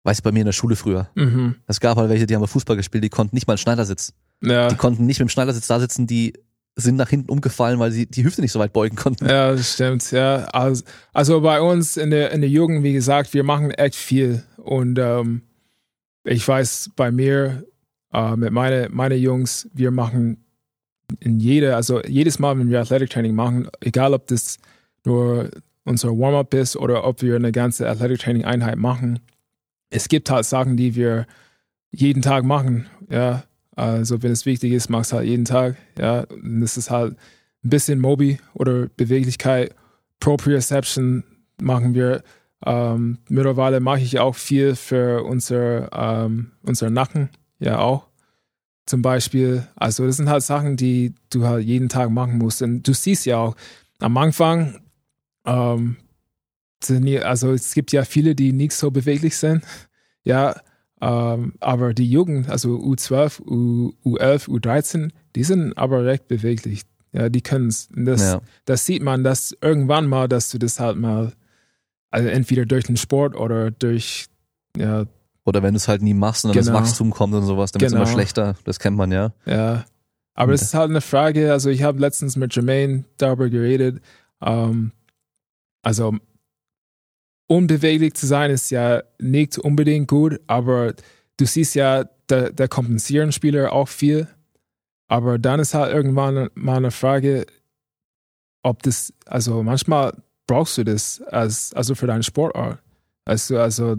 weiß 0.03 0.19
ich 0.19 0.23
bei 0.23 0.31
mir 0.31 0.39
in 0.39 0.45
der 0.45 0.53
Schule 0.53 0.75
früher. 0.75 1.09
mhm. 1.15 1.55
Es 1.67 1.79
gab 1.79 1.97
halt 1.97 2.09
welche, 2.09 2.25
die 2.25 2.35
haben 2.35 2.47
Fußball 2.47 2.77
gespielt, 2.77 3.03
die 3.03 3.09
konnten 3.09 3.35
nicht 3.35 3.47
mal 3.47 3.53
einen 3.53 3.57
Schneidersitz. 3.59 4.13
ja. 4.41 4.67
Die 4.69 4.75
konnten 4.75 5.05
nicht 5.05 5.19
mit 5.19 5.27
dem 5.27 5.31
Schneidersitz 5.31 5.67
da 5.67 5.79
sitzen, 5.79 6.07
die 6.07 6.33
sind 6.79 6.95
nach 6.95 7.09
hinten 7.09 7.29
umgefallen, 7.29 7.79
weil 7.79 7.91
sie 7.91 8.05
die 8.05 8.23
Hüfte 8.23 8.41
nicht 8.41 8.51
so 8.51 8.59
weit 8.59 8.73
beugen 8.73 8.95
konnten. 8.95 9.25
Ja, 9.25 9.51
das 9.51 9.73
stimmt. 9.73 10.11
Ja, 10.11 10.45
also, 10.45 10.83
also 11.13 11.41
bei 11.41 11.61
uns 11.61 11.97
in 11.97 12.09
der, 12.09 12.31
in 12.31 12.41
der 12.41 12.49
Jugend, 12.49 12.83
wie 12.83 12.93
gesagt, 12.93 13.33
wir 13.33 13.43
machen 13.43 13.71
echt 13.71 13.95
viel. 13.95 14.43
Und 14.57 14.99
ähm, 14.99 15.41
ich 16.23 16.47
weiß, 16.47 16.91
bei 16.95 17.11
mir, 17.11 17.63
äh, 18.13 18.35
mit 18.35 18.51
meine, 18.51 18.89
meine 18.91 19.15
Jungs, 19.15 19.69
wir 19.73 19.91
machen 19.91 20.43
in 21.19 21.39
jeder, 21.39 21.75
also 21.75 22.01
jedes 22.03 22.39
Mal, 22.39 22.57
wenn 22.57 22.69
wir 22.69 22.79
Athletic 22.79 23.09
Training 23.09 23.35
machen, 23.35 23.67
egal 23.81 24.13
ob 24.13 24.27
das 24.27 24.57
nur 25.05 25.49
unser 25.85 26.09
Warm-up 26.09 26.53
ist 26.53 26.75
oder 26.75 27.03
ob 27.05 27.21
wir 27.21 27.35
eine 27.35 27.51
ganze 27.51 27.89
Athletic 27.89 28.19
Training 28.19 28.45
Einheit 28.45 28.77
machen, 28.77 29.19
es 29.89 30.07
gibt 30.07 30.29
halt 30.29 30.45
Sachen, 30.45 30.77
die 30.77 30.95
wir 30.95 31.25
jeden 31.91 32.21
Tag 32.21 32.43
machen. 32.43 32.87
Ja, 33.09 33.43
also 33.79 34.21
wenn 34.21 34.31
es 34.31 34.45
wichtig 34.45 34.73
ist, 34.73 34.89
machst 34.89 35.13
halt 35.13 35.25
jeden 35.25 35.45
Tag. 35.45 35.77
Ja, 35.97 36.21
und 36.23 36.61
das 36.61 36.75
ist 36.75 36.89
halt 36.89 37.15
ein 37.63 37.69
bisschen 37.69 37.99
Mobi 37.99 38.39
oder 38.53 38.87
Beweglichkeit. 38.97 39.73
Proprioception 40.19 41.23
machen 41.61 41.93
wir. 41.93 42.23
Ähm, 42.65 43.19
mittlerweile 43.29 43.79
mache 43.79 44.01
ich 44.01 44.19
auch 44.19 44.35
viel 44.35 44.75
für 44.75 45.23
unser, 45.23 45.89
ähm, 45.93 46.51
unser 46.63 46.89
Nacken, 46.89 47.29
ja 47.59 47.79
auch. 47.79 48.07
Zum 48.85 49.01
Beispiel, 49.01 49.65
also 49.75 50.05
das 50.05 50.17
sind 50.17 50.29
halt 50.29 50.43
Sachen, 50.43 50.75
die 50.75 51.13
du 51.29 51.45
halt 51.45 51.65
jeden 51.65 51.87
Tag 51.87 52.09
machen 52.09 52.37
musst. 52.37 52.61
Und 52.61 52.83
du 52.83 52.93
siehst 52.93 53.25
ja 53.25 53.37
auch, 53.37 53.55
am 53.99 54.17
Anfang, 54.17 54.81
ähm, 55.45 55.95
also 57.23 57.53
es 57.53 57.73
gibt 57.73 57.93
ja 57.93 58.03
viele, 58.03 58.35
die 58.35 58.51
nicht 58.51 58.73
so 58.73 58.91
beweglich 58.91 59.37
sind. 59.37 59.63
Ja, 60.23 60.55
ähm, 61.01 61.53
aber 61.59 61.93
die 61.93 62.09
Jugend, 62.09 62.49
also 62.49 62.75
U12, 62.77 63.41
U, 63.45 63.93
U11, 64.05 64.47
U13, 64.49 65.11
die 65.35 65.43
sind 65.43 65.77
aber 65.77 66.05
recht 66.05 66.27
beweglich. 66.27 66.83
Ja, 67.11 67.29
die 67.29 67.41
können 67.41 67.67
es. 67.67 67.89
Das, 67.95 68.21
Ja. 68.21 68.41
das 68.65 68.85
sieht 68.85 69.01
man, 69.01 69.23
dass 69.23 69.55
irgendwann 69.61 70.07
mal, 70.07 70.27
dass 70.27 70.51
du 70.51 70.57
das 70.59 70.79
halt 70.79 70.97
mal, 70.97 71.33
also 72.11 72.27
entweder 72.29 72.65
durch 72.65 72.83
den 72.85 72.97
Sport 72.97 73.35
oder 73.35 73.71
durch, 73.71 74.27
ja, 74.77 75.05
Oder 75.45 75.63
wenn 75.63 75.73
du 75.73 75.77
es 75.77 75.87
halt 75.87 76.03
nie 76.03 76.13
machst 76.13 76.45
und 76.45 76.53
dann 76.53 76.63
Genau. 76.63 76.77
das 76.77 76.89
Wachstum 76.89 77.09
kommt 77.11 77.33
und 77.33 77.43
sowas, 77.43 77.71
dann 77.71 77.81
wird 77.81 77.89
es 77.89 77.93
immer 77.95 78.03
Genau. 78.03 78.13
schlechter. 78.13 78.55
Das 78.65 78.77
kennt 78.77 78.97
man 78.97 79.11
ja. 79.11 79.33
ja. 79.47 79.85
Aber 80.35 80.53
es 80.53 80.61
ist 80.61 80.73
halt 80.75 80.89
eine 80.91 81.01
Frage, 81.01 81.51
also 81.51 81.69
ich 81.71 81.81
habe 81.83 81.99
letztens 81.99 82.35
mit 82.35 82.53
Jermaine 82.55 83.05
darüber 83.17 83.49
geredet, 83.49 84.01
ähm, 84.41 84.91
also 85.81 86.15
unbeweglich 87.49 88.13
zu 88.13 88.27
sein 88.27 88.51
ist 88.51 88.69
ja 88.69 89.01
nicht 89.19 89.57
unbedingt 89.57 90.07
gut, 90.07 90.39
aber 90.47 90.93
du 91.37 91.45
siehst 91.45 91.75
ja, 91.75 92.05
da, 92.27 92.49
da 92.49 92.67
kompensieren 92.67 93.31
Spieler 93.31 93.73
auch 93.73 93.87
viel. 93.87 94.27
Aber 95.07 95.39
dann 95.39 95.59
ist 95.59 95.73
halt 95.73 95.91
irgendwann 95.91 96.49
mal 96.53 96.77
eine 96.77 96.91
Frage, 96.91 97.47
ob 98.61 98.83
das, 98.83 99.11
also 99.25 99.63
manchmal 99.63 100.13
brauchst 100.45 100.77
du 100.77 100.83
das 100.83 101.21
als, 101.21 101.73
also 101.73 101.95
für 101.95 102.05
deine 102.05 102.23
Sportart. 102.23 102.79
Also, 103.25 103.57
also 103.57 103.97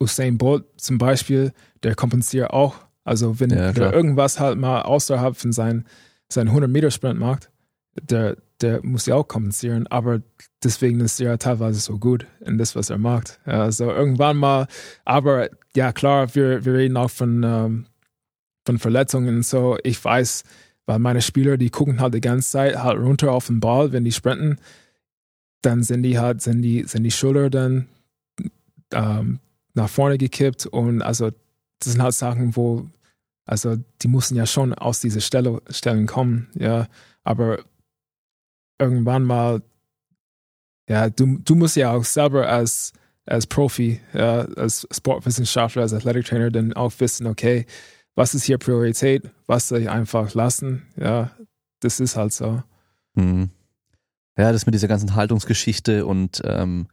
Usain 0.00 0.38
Bolt 0.38 0.64
zum 0.78 0.96
Beispiel, 0.96 1.52
der 1.82 1.94
kompensiert 1.94 2.50
auch. 2.50 2.76
Also 3.04 3.38
wenn 3.40 3.50
Ja, 3.50 3.72
der 3.72 3.92
irgendwas 3.92 4.40
halt 4.40 4.58
mal 4.58 4.82
außerhalb 4.82 5.36
von 5.36 5.52
seinem 5.52 5.84
sein 6.28 6.48
100-Meter-Sprint 6.48 7.20
macht, 7.20 7.50
der, 8.00 8.36
der 8.60 8.84
muss 8.84 9.06
ja 9.06 9.14
auch 9.14 9.28
kompensieren. 9.28 9.86
Aber 9.88 10.22
deswegen 10.62 11.00
ist 11.00 11.20
er 11.20 11.38
teilweise 11.38 11.80
so 11.80 11.98
gut 11.98 12.26
in 12.40 12.58
das, 12.58 12.74
was 12.76 12.90
er 12.90 12.98
macht. 12.98 13.40
Also 13.44 13.90
irgendwann 13.90 14.36
mal, 14.36 14.66
aber 15.04 15.48
ja 15.74 15.92
klar, 15.92 16.34
wir, 16.34 16.64
wir 16.64 16.74
reden 16.74 16.96
auch 16.96 17.10
von, 17.10 17.42
ähm, 17.42 17.86
von 18.64 18.78
Verletzungen 18.78 19.36
und 19.36 19.46
so. 19.46 19.78
Ich 19.82 20.02
weiß, 20.02 20.44
weil 20.86 20.98
meine 20.98 21.22
Spieler, 21.22 21.56
die 21.56 21.70
gucken 21.70 22.00
halt 22.00 22.14
die 22.14 22.20
ganze 22.20 22.50
Zeit 22.50 22.82
halt 22.82 22.98
runter 22.98 23.32
auf 23.32 23.48
den 23.48 23.60
Ball, 23.60 23.92
wenn 23.92 24.04
die 24.04 24.12
sprinten, 24.12 24.58
dann 25.62 25.82
sind 25.82 26.02
die 26.02 26.18
halt, 26.18 26.42
sind 26.42 26.62
die, 26.62 26.84
sind 26.84 27.02
die 27.02 27.10
Schulter 27.10 27.50
dann 27.50 27.88
ähm, 28.92 29.40
nach 29.74 29.88
vorne 29.88 30.16
gekippt 30.16 30.66
und 30.66 31.02
also 31.02 31.30
das 31.80 31.92
sind 31.92 32.02
halt 32.02 32.14
Sachen, 32.14 32.56
wo, 32.56 32.86
also 33.44 33.76
die 34.02 34.08
mussten 34.08 34.36
ja 34.36 34.46
schon 34.46 34.72
aus 34.74 35.00
dieser 35.00 35.20
Stelle, 35.20 35.60
Stellen 35.70 36.06
kommen, 36.06 36.48
ja, 36.54 36.86
aber 37.24 37.64
irgendwann 38.78 39.24
mal, 39.24 39.62
ja, 40.88 41.10
du, 41.10 41.38
du 41.38 41.54
musst 41.54 41.76
ja 41.76 41.92
auch 41.92 42.04
selber 42.04 42.48
als, 42.48 42.92
als 43.24 43.46
Profi, 43.46 44.00
ja, 44.12 44.40
als 44.56 44.86
Sportwissenschaftler, 44.90 45.82
als 45.82 45.92
Athletic 45.92 46.26
Trainer 46.26 46.50
dann 46.50 46.72
auch 46.72 46.92
wissen, 46.98 47.26
okay, 47.26 47.66
was 48.14 48.34
ist 48.34 48.44
hier 48.44 48.58
Priorität, 48.58 49.30
was 49.46 49.68
soll 49.68 49.80
ich 49.80 49.90
einfach 49.90 50.34
lassen, 50.34 50.86
ja, 50.96 51.30
das 51.80 52.00
ist 52.00 52.16
halt 52.16 52.32
so. 52.32 52.62
Mhm. 53.14 53.50
Ja, 54.38 54.52
das 54.52 54.66
mit 54.66 54.74
dieser 54.74 54.88
ganzen 54.88 55.14
Haltungsgeschichte 55.14 56.04
und 56.04 56.42
ähm, 56.44 56.88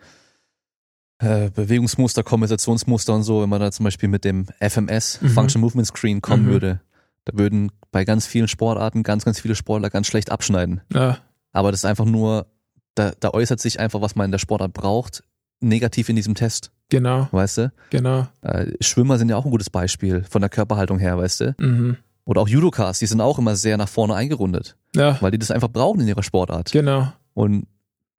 äh, 1.20 1.50
Bewegungsmuster, 1.50 2.24
Kompensationsmuster 2.24 3.14
und 3.14 3.24
so, 3.24 3.42
wenn 3.42 3.50
man 3.50 3.60
da 3.60 3.72
zum 3.72 3.84
Beispiel 3.84 4.10
mit 4.10 4.26
dem 4.26 4.48
FMS, 4.60 5.22
mhm. 5.22 5.30
Function 5.30 5.62
Movement 5.62 5.88
Screen, 5.88 6.22
kommen 6.22 6.46
mhm. 6.46 6.52
würde, 6.52 6.82
da 7.26 7.38
würden 7.38 7.72
bei 7.92 8.06
ganz 8.06 8.26
vielen 8.26 8.48
Sportarten 8.48 9.04
ganz, 9.04 9.26
ganz 9.26 9.40
viele 9.40 9.56
Sportler 9.56 9.90
ganz 9.90 10.08
schlecht 10.08 10.32
abschneiden. 10.32 10.82
Ja. 10.94 11.20
Aber 11.54 11.72
das 11.72 11.82
ist 11.82 11.86
einfach 11.86 12.06
nur, 12.06 12.48
da, 12.96 13.14
da 13.20 13.30
äußert 13.30 13.62
sich 13.62 13.80
einfach, 13.80 14.02
was 14.02 14.16
man 14.16 14.26
in 14.26 14.32
der 14.32 14.40
Sportart 14.40 14.74
braucht, 14.74 15.24
negativ 15.62 16.10
in 16.10 16.16
diesem 16.16 16.36
Test. 16.36 16.72
Genau. 16.90 17.28
Weißt 17.32 17.58
du? 17.58 17.72
Genau. 17.90 18.28
Äh, 18.42 18.74
Schwimmer 18.82 19.18
sind 19.18 19.30
ja 19.30 19.38
auch 19.38 19.46
ein 19.46 19.52
gutes 19.52 19.70
Beispiel 19.70 20.24
von 20.30 20.42
der 20.42 20.50
Körperhaltung 20.50 21.00
her, 21.00 21.18
weißt 21.18 21.40
du? 21.42 21.56
Mhm. 21.58 21.98
Oder 22.26 22.42
auch 22.42 22.48
Judokas, 22.48 23.00
die 23.00 23.06
sind 23.06 23.22
auch 23.22 23.40
immer 23.40 23.56
sehr 23.56 23.78
nach 23.78 23.88
vorne 23.88 24.16
eingerundet. 24.16 24.76
Ja. 24.96 25.18
Weil 25.22 25.32
die 25.32 25.40
das 25.40 25.52
einfach 25.52 25.70
brauchen 25.70 26.02
in 26.02 26.08
ihrer 26.08 26.24
Sportart. 26.24 26.72
Genau. 26.72 27.12
Und 27.34 27.68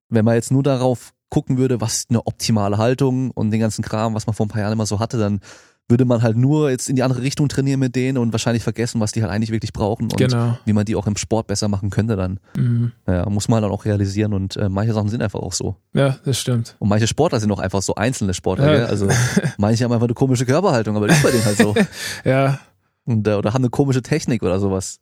wenn 0.09 0.25
man 0.25 0.35
jetzt 0.35 0.51
nur 0.51 0.63
darauf 0.63 1.13
gucken 1.29 1.57
würde, 1.57 1.81
was 1.81 2.05
eine 2.09 2.25
optimale 2.25 2.77
Haltung 2.77 3.31
und 3.31 3.51
den 3.51 3.59
ganzen 3.59 3.83
Kram, 3.83 4.13
was 4.13 4.27
man 4.27 4.35
vor 4.35 4.45
ein 4.45 4.49
paar 4.49 4.61
Jahren 4.61 4.73
immer 4.73 4.85
so 4.85 4.99
hatte, 4.99 5.17
dann 5.17 5.39
würde 5.87 6.05
man 6.05 6.23
halt 6.23 6.35
nur 6.35 6.71
jetzt 6.71 6.89
in 6.89 6.95
die 6.95 7.03
andere 7.03 7.21
Richtung 7.21 7.47
trainieren 7.47 7.79
mit 7.79 7.95
denen 7.95 8.17
und 8.17 8.31
wahrscheinlich 8.31 8.63
vergessen, 8.63 8.99
was 8.99 9.11
die 9.11 9.21
halt 9.21 9.31
eigentlich 9.31 9.51
wirklich 9.51 9.71
brauchen 9.71 10.05
und 10.05 10.17
genau. 10.17 10.57
wie 10.65 10.73
man 10.73 10.85
die 10.85 10.95
auch 10.95 11.05
im 11.05 11.15
Sport 11.15 11.45
besser 11.45 11.67
machen 11.67 11.91
könnte 11.91 12.15
dann. 12.15 12.39
Mhm. 12.57 12.91
Ja, 13.07 13.29
muss 13.29 13.47
man 13.47 13.61
dann 13.61 13.71
auch 13.71 13.85
realisieren 13.85 14.33
und 14.33 14.57
äh, 14.57 14.67
manche 14.67 14.93
Sachen 14.93 15.09
sind 15.09 15.21
einfach 15.21 15.41
auch 15.41 15.53
so. 15.53 15.75
Ja, 15.93 16.17
das 16.25 16.39
stimmt. 16.39 16.75
Und 16.79 16.89
manche 16.89 17.05
Sportler 17.05 17.39
sind 17.39 17.51
auch 17.51 17.59
einfach 17.59 17.83
so 17.83 17.93
einzelne 17.95 18.33
Sportler, 18.33 18.79
ja. 18.79 18.85
also 18.85 19.07
manche 19.57 19.83
haben 19.83 19.91
einfach 19.91 20.07
eine 20.07 20.15
komische 20.15 20.45
Körperhaltung, 20.45 20.95
aber 20.95 21.07
das 21.07 21.17
ist 21.17 21.23
bei 21.23 21.31
denen 21.31 21.45
halt 21.45 21.57
so. 21.57 21.75
ja. 22.25 22.59
Und, 23.05 23.27
äh, 23.27 23.35
oder 23.35 23.53
haben 23.53 23.63
eine 23.63 23.69
komische 23.69 24.01
Technik 24.01 24.41
oder 24.41 24.59
sowas. 24.59 24.99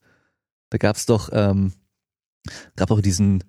Da 0.69 0.77
gab's 0.77 1.05
doch, 1.05 1.29
ähm, 1.31 1.71
gab 2.75 2.89
doch 2.89 2.99
diesen 2.99 3.45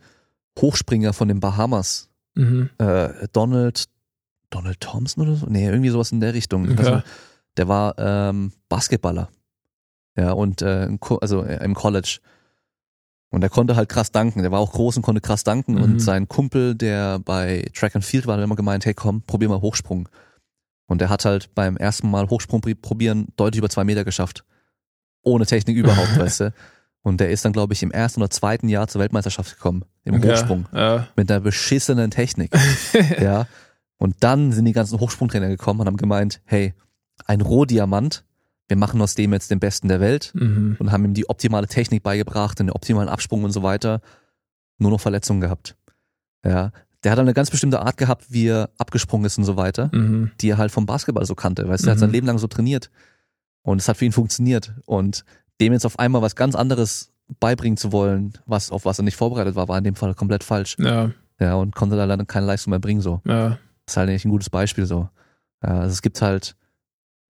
Hochspringer 0.61 1.12
von 1.12 1.27
den 1.27 1.40
Bahamas, 1.40 2.11
mhm. 2.36 2.70
äh, 2.78 3.09
Donald 3.32 3.86
Donald 4.55 4.81
Thompson 4.81 5.27
oder 5.27 5.37
so? 5.37 5.47
Nee, 5.49 5.67
irgendwie 5.67 5.91
sowas 5.91 6.13
in 6.13 6.21
der 6.21 6.35
Richtung. 6.35 6.71
Okay. 6.71 6.79
Also, 6.79 7.03
der 7.57 7.69
war 7.69 7.95
ähm, 7.99 8.53
Basketballer. 8.69 9.29
Ja, 10.17 10.33
und 10.33 10.63
äh, 10.63 10.89
also 11.21 11.43
äh, 11.43 11.65
im 11.65 11.75
College. 11.75 12.21
Und 13.31 13.41
der 13.41 13.51
konnte 13.51 13.75
halt 13.75 13.89
krass 13.89 14.13
danken. 14.13 14.43
Der 14.43 14.53
war 14.53 14.61
auch 14.61 14.73
groß 14.73 14.97
und 14.97 15.03
konnte 15.03 15.21
krass 15.21 15.43
danken. 15.43 15.75
Mhm. 15.75 15.83
Und 15.83 15.99
sein 15.99 16.29
Kumpel, 16.29 16.77
der 16.77 17.19
bei 17.19 17.67
Track 17.75 17.97
and 17.97 18.05
Field 18.05 18.27
war, 18.27 18.37
hat 18.37 18.45
immer 18.45 18.55
gemeint, 18.55 18.87
hey 18.87 18.95
komm, 18.95 19.23
probier 19.23 19.49
mal 19.49 19.61
Hochsprung. 19.61 20.09
Und 20.87 21.01
der 21.01 21.09
hat 21.09 21.25
halt 21.25 21.53
beim 21.55 21.77
ersten 21.77 22.11
Mal 22.11 22.29
Hochsprung 22.29 22.61
probieren 22.61 23.29
deutlich 23.37 23.59
über 23.59 23.71
zwei 23.71 23.85
Meter 23.85 24.05
geschafft. 24.05 24.45
Ohne 25.23 25.47
Technik 25.47 25.77
überhaupt, 25.77 26.17
weißt 26.19 26.41
du. 26.41 26.55
Und 27.03 27.21
der 27.21 27.31
ist 27.31 27.45
dann, 27.45 27.53
glaube 27.53 27.75
ich, 27.75 27.83
im 27.83 27.91
ersten 27.91 28.21
oder 28.21 28.31
zweiten 28.31 28.69
Jahr 28.69 28.89
zur 28.89 29.01
Weltmeisterschaft 29.01 29.57
gekommen, 29.57 29.85
im 30.05 30.23
Hochsprung. 30.23 30.67
Ja, 30.73 30.97
ja. 30.97 31.09
Mit 31.17 31.31
einer 31.31 31.41
beschissenen 31.41 32.11
Technik. 32.11 32.55
ja. 33.21 33.47
Und 33.99 34.16
dann 34.21 34.53
sind 34.53 34.65
die 34.65 34.73
ganzen 34.73 35.01
Hochsprungtrainer 35.01 35.49
gekommen 35.49 35.81
und 35.81 35.87
haben 35.87 35.97
gemeint, 35.97 36.41
hey, 36.45 36.75
ein 37.27 37.41
Rohdiamant, 37.41 38.25
wir 38.69 38.77
machen 38.77 39.01
aus 39.01 39.15
dem 39.15 39.33
jetzt 39.33 39.51
den 39.51 39.61
Besten 39.61 39.89
der 39.89 40.01
Welt 40.01 40.33
mhm. 40.35 40.77
und 40.79 40.91
haben 40.91 41.05
ihm 41.05 41.15
die 41.15 41.29
optimale 41.29 41.66
Technik 41.66 42.03
beigebracht, 42.03 42.59
den 42.59 42.71
optimalen 42.71 43.09
Absprung 43.09 43.45
und 43.45 43.53
so 43.53 43.62
weiter. 43.62 44.01
Nur 44.79 44.91
noch 44.91 45.01
Verletzungen 45.01 45.41
gehabt. 45.41 45.77
Ja, 46.45 46.73
der 47.05 47.12
hat 47.12 47.19
eine 47.19 47.35
ganz 47.35 47.51
bestimmte 47.51 47.81
Art 47.81 47.97
gehabt, 47.97 48.33
wie 48.33 48.49
er 48.49 48.71
abgesprungen 48.79 49.27
ist 49.27 49.39
und 49.39 49.45
so 49.45 49.57
weiter, 49.57 49.91
mhm. 49.93 50.33
die 50.41 50.49
er 50.49 50.59
halt 50.59 50.73
vom 50.73 50.87
Basketball 50.87 51.25
so 51.27 51.35
kannte. 51.35 51.69
Weißt 51.69 51.85
du, 51.85 51.89
er 51.89 51.93
hat 51.93 51.99
sein 51.99 52.09
mhm. 52.09 52.15
Leben 52.15 52.27
lang 52.27 52.39
so 52.39 52.47
trainiert. 52.47 52.91
Und 53.62 53.81
es 53.81 53.89
hat 53.89 53.99
für 53.99 54.07
ihn 54.07 54.12
funktioniert. 54.12 54.75
Und 54.87 55.25
dem 55.61 55.73
jetzt 55.73 55.87
auf 55.87 55.99
einmal 55.99 56.23
was 56.23 56.35
ganz 56.35 56.55
anderes 56.55 57.12
beibringen 57.41 57.77
zu 57.77 57.93
wollen, 57.93 58.33
was, 58.47 58.71
auf 58.71 58.85
was 58.85 58.99
er 58.99 59.05
nicht 59.05 59.16
vorbereitet 59.16 59.55
war, 59.55 59.69
war 59.69 59.79
in 59.79 59.85
dem 59.85 59.95
Fall 59.95 60.15
komplett 60.15 60.45
falsch. 60.45 60.77
Ja. 60.79 61.11
Ja, 61.41 61.55
und 61.55 61.75
konnte 61.75 61.97
da 61.97 62.05
leider 62.05 62.25
keine 62.25 62.47
Leistung 62.47 62.71
mehr 62.71 62.81
bringen, 62.81 63.01
so. 63.01 63.21
Ja. 63.27 63.59
Das 63.86 63.94
ist 63.94 63.97
halt 63.97 64.09
eigentlich 64.09 64.24
ein 64.24 64.31
gutes 64.31 64.51
Beispiel 64.51 64.86
so. 64.86 65.09
Also 65.61 65.93
es 65.93 66.02
gibt 66.02 66.20
halt 66.20 66.56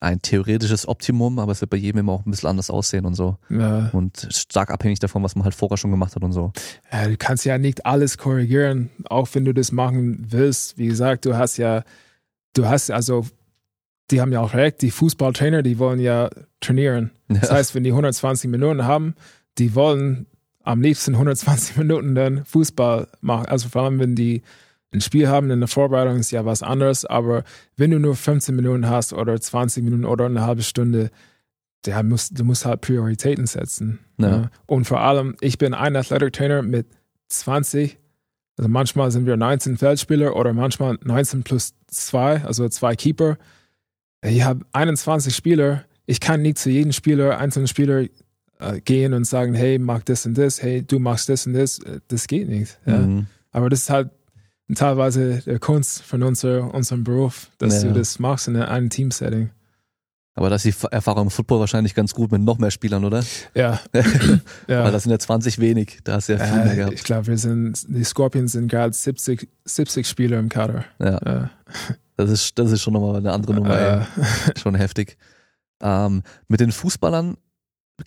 ein 0.01 0.21
theoretisches 0.21 0.87
Optimum, 0.87 1.37
aber 1.37 1.51
es 1.51 1.61
wird 1.61 1.69
bei 1.69 1.77
jedem 1.77 1.99
immer 1.99 2.13
auch 2.13 2.25
ein 2.25 2.31
bisschen 2.31 2.49
anders 2.49 2.71
aussehen 2.71 3.05
und 3.05 3.13
so. 3.13 3.37
Ja. 3.49 3.89
Und 3.93 4.27
stark 4.31 4.71
abhängig 4.71 4.99
davon, 4.99 5.21
was 5.21 5.35
man 5.35 5.43
halt 5.43 5.53
vorher 5.53 5.77
schon 5.77 5.91
gemacht 5.91 6.15
hat 6.15 6.23
und 6.23 6.33
so. 6.33 6.51
Ja, 6.91 7.07
du 7.07 7.17
kannst 7.17 7.45
ja 7.45 7.59
nicht 7.59 7.85
alles 7.85 8.17
korrigieren, 8.17 8.89
auch 9.05 9.29
wenn 9.33 9.45
du 9.45 9.53
das 9.53 9.71
machen 9.71 10.25
willst. 10.29 10.79
Wie 10.79 10.87
gesagt, 10.87 11.25
du 11.25 11.37
hast 11.37 11.57
ja, 11.57 11.83
du 12.53 12.67
hast 12.67 12.89
also, 12.89 13.27
die 14.09 14.21
haben 14.21 14.31
ja 14.31 14.41
auch 14.41 14.55
recht, 14.55 14.81
die 14.81 14.89
Fußballtrainer, 14.89 15.61
die 15.61 15.77
wollen 15.77 15.99
ja 15.99 16.31
trainieren. 16.61 17.11
Das 17.27 17.49
ja. 17.49 17.55
heißt, 17.55 17.75
wenn 17.75 17.83
die 17.83 17.91
120 17.91 18.49
Minuten 18.49 18.85
haben, 18.85 19.13
die 19.59 19.75
wollen 19.75 20.25
am 20.63 20.81
liebsten 20.81 21.13
120 21.13 21.77
Minuten 21.77 22.15
dann 22.15 22.43
Fußball 22.45 23.07
machen. 23.21 23.45
Also 23.45 23.69
vor 23.69 23.83
allem, 23.83 23.99
wenn 23.99 24.15
die 24.15 24.41
ein 24.93 25.01
Spiel 25.01 25.27
haben 25.30 25.49
in 25.51 25.59
der 25.59 25.69
Vorbereitung 25.69 26.18
ist 26.18 26.31
ja 26.31 26.45
was 26.45 26.63
anderes, 26.63 27.05
aber 27.05 27.43
wenn 27.77 27.91
du 27.91 27.99
nur 27.99 28.15
15 28.15 28.55
Minuten 28.55 28.89
hast 28.89 29.13
oder 29.13 29.39
20 29.39 29.84
Minuten 29.84 30.05
oder 30.05 30.26
eine 30.26 30.41
halbe 30.41 30.63
Stunde, 30.63 31.11
der 31.85 32.03
muss, 32.03 32.30
du 32.30 32.43
musst 32.43 32.65
halt 32.65 32.81
Prioritäten 32.81 33.47
setzen. 33.47 33.99
Ja. 34.18 34.30
Ja. 34.30 34.51
Und 34.65 34.85
vor 34.85 34.99
allem, 34.99 35.35
ich 35.39 35.57
bin 35.57 35.73
ein 35.73 35.95
Athletic 35.95 36.34
Trainer 36.34 36.61
mit 36.61 36.88
20, 37.30 37.97
also 38.57 38.69
manchmal 38.69 39.11
sind 39.11 39.26
wir 39.26 39.38
19 39.38 39.77
Feldspieler 39.77 40.35
oder 40.35 40.53
manchmal 40.53 40.97
19 41.03 41.43
plus 41.43 41.73
2, 41.88 42.43
also 42.43 42.68
zwei 42.69 42.95
Keeper. 42.95 43.38
Ich 44.23 44.43
habe 44.43 44.65
21 44.73 45.34
Spieler. 45.34 45.85
Ich 46.05 46.19
kann 46.19 46.41
nicht 46.41 46.57
zu 46.57 46.69
jedem 46.69 46.91
Spieler, 46.91 47.39
einzelnen 47.39 47.68
Spieler 47.68 48.05
äh, 48.59 48.81
gehen 48.81 49.13
und 49.13 49.23
sagen, 49.23 49.53
hey, 49.53 49.80
mach 49.80 50.03
das 50.03 50.26
und 50.26 50.38
das, 50.38 50.61
hey, 50.61 50.84
du 50.84 50.99
machst 50.99 51.30
das 51.30 51.47
und 51.47 51.53
das. 51.53 51.80
Das 52.09 52.27
geht 52.27 52.49
nicht. 52.49 52.77
Ja. 52.85 52.99
Mhm. 52.99 53.27
Aber 53.51 53.69
das 53.69 53.84
ist 53.84 53.89
halt 53.89 54.11
teilweise 54.76 55.41
der 55.45 55.60
Kunst 55.60 56.02
von 56.02 56.23
unser, 56.23 56.73
unserem 56.73 57.03
Beruf, 57.03 57.49
dass 57.57 57.84
ja. 57.84 57.89
du 57.89 57.98
das 57.98 58.19
machst 58.19 58.48
in 58.48 58.56
einem 58.56 58.89
Team-Setting. 58.89 59.49
Aber 60.34 60.49
das 60.49 60.65
ist 60.65 60.81
die 60.81 60.88
Erfahrung 60.91 61.26
im 61.26 61.30
Football 61.30 61.60
wahrscheinlich 61.60 61.93
ganz 61.93 62.14
gut 62.14 62.31
mit 62.31 62.41
noch 62.41 62.57
mehr 62.57 62.72
Spielern, 62.72 63.03
oder? 63.03 63.23
Ja. 63.53 63.81
ja. 64.68 64.84
Weil 64.84 64.91
das 64.91 65.03
sind 65.03 65.11
ja 65.11 65.19
20 65.19 65.60
wenig, 65.60 65.99
da 66.03 66.14
hast 66.14 66.30
du 66.30 66.34
ja 66.34 66.39
viel 66.39 66.57
ja, 66.57 66.65
mehr 66.65 66.76
gehabt. 66.76 66.93
Ich 66.93 67.03
glaube, 67.03 67.27
wir 67.27 67.38
sind, 67.38 67.85
die 67.89 68.03
Scorpions 68.03 68.53
sind 68.53 68.69
gerade 68.69 68.93
70, 68.93 69.49
70 69.65 70.07
Spieler 70.07 70.39
im 70.39 70.48
Kader. 70.48 70.85
Ja. 70.99 71.19
ja. 71.26 71.49
Das 72.15 72.30
ist, 72.30 72.57
das 72.57 72.72
ist 72.72 72.81
schon 72.81 72.93
nochmal 72.93 73.18
eine 73.18 73.31
andere 73.34 73.53
Nummer, 73.53 73.77
ey. 73.77 74.06
Schon 74.57 74.76
heftig. 74.76 75.18
Ähm, 75.81 76.23
mit 76.48 76.60
den 76.60 76.72
Fußballern 76.72 77.35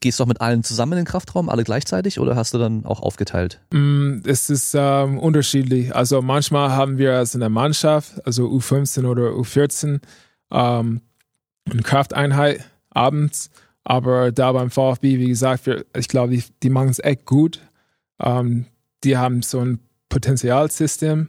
Gehst 0.00 0.18
du 0.18 0.24
auch 0.24 0.28
mit 0.28 0.40
allen 0.40 0.62
zusammen 0.62 0.92
in 0.92 0.98
den 0.98 1.04
Kraftraum, 1.04 1.48
alle 1.48 1.64
gleichzeitig 1.64 2.18
oder 2.18 2.36
hast 2.36 2.54
du 2.54 2.58
dann 2.58 2.84
auch 2.84 3.00
aufgeteilt? 3.00 3.60
Mm, 3.72 4.18
es 4.24 4.50
ist 4.50 4.74
ähm, 4.76 5.18
unterschiedlich. 5.18 5.94
Also 5.94 6.22
manchmal 6.22 6.70
haben 6.70 6.98
wir 6.98 7.14
als 7.14 7.34
in 7.34 7.40
der 7.40 7.48
Mannschaft, 7.48 8.24
also 8.26 8.46
U15 8.48 9.06
oder 9.06 9.30
U14, 9.30 10.00
ähm, 10.50 11.00
eine 11.70 11.82
Krafteinheit 11.82 12.64
abends. 12.90 13.50
Aber 13.84 14.32
da 14.32 14.52
beim 14.52 14.70
VfB, 14.70 15.18
wie 15.18 15.28
gesagt, 15.28 15.66
wir, 15.66 15.84
ich 15.96 16.08
glaube, 16.08 16.34
die, 16.34 16.44
die 16.62 16.70
machen 16.70 16.88
es 16.88 16.98
echt 16.98 17.26
gut. 17.26 17.60
Ähm, 18.18 18.66
die 19.04 19.18
haben 19.18 19.42
so 19.42 19.60
ein 19.60 19.80
Potenzialsystem, 20.08 21.28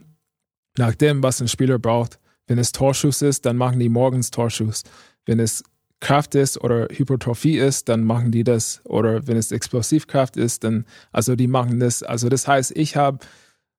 nach 0.78 0.94
dem, 0.94 1.22
was 1.22 1.40
ein 1.40 1.48
Spieler 1.48 1.78
braucht. 1.78 2.18
Wenn 2.46 2.58
es 2.58 2.72
Torschuss 2.72 3.22
ist, 3.22 3.44
dann 3.44 3.56
machen 3.56 3.78
die 3.78 3.88
morgens 3.88 4.30
Torschuss. 4.30 4.84
Wenn 5.24 5.40
es 5.40 5.64
Kraft 6.00 6.34
ist 6.34 6.62
oder 6.62 6.88
Hypertrophie 6.90 7.58
ist, 7.58 7.88
dann 7.88 8.04
machen 8.04 8.30
die 8.30 8.44
das. 8.44 8.80
Oder 8.84 9.26
wenn 9.26 9.36
es 9.36 9.52
Explosivkraft 9.52 10.36
ist, 10.36 10.64
dann, 10.64 10.84
also 11.10 11.36
die 11.36 11.46
machen 11.46 11.80
das. 11.80 12.02
Also 12.02 12.28
das 12.28 12.46
heißt, 12.46 12.76
ich 12.76 12.96
habe 12.96 13.18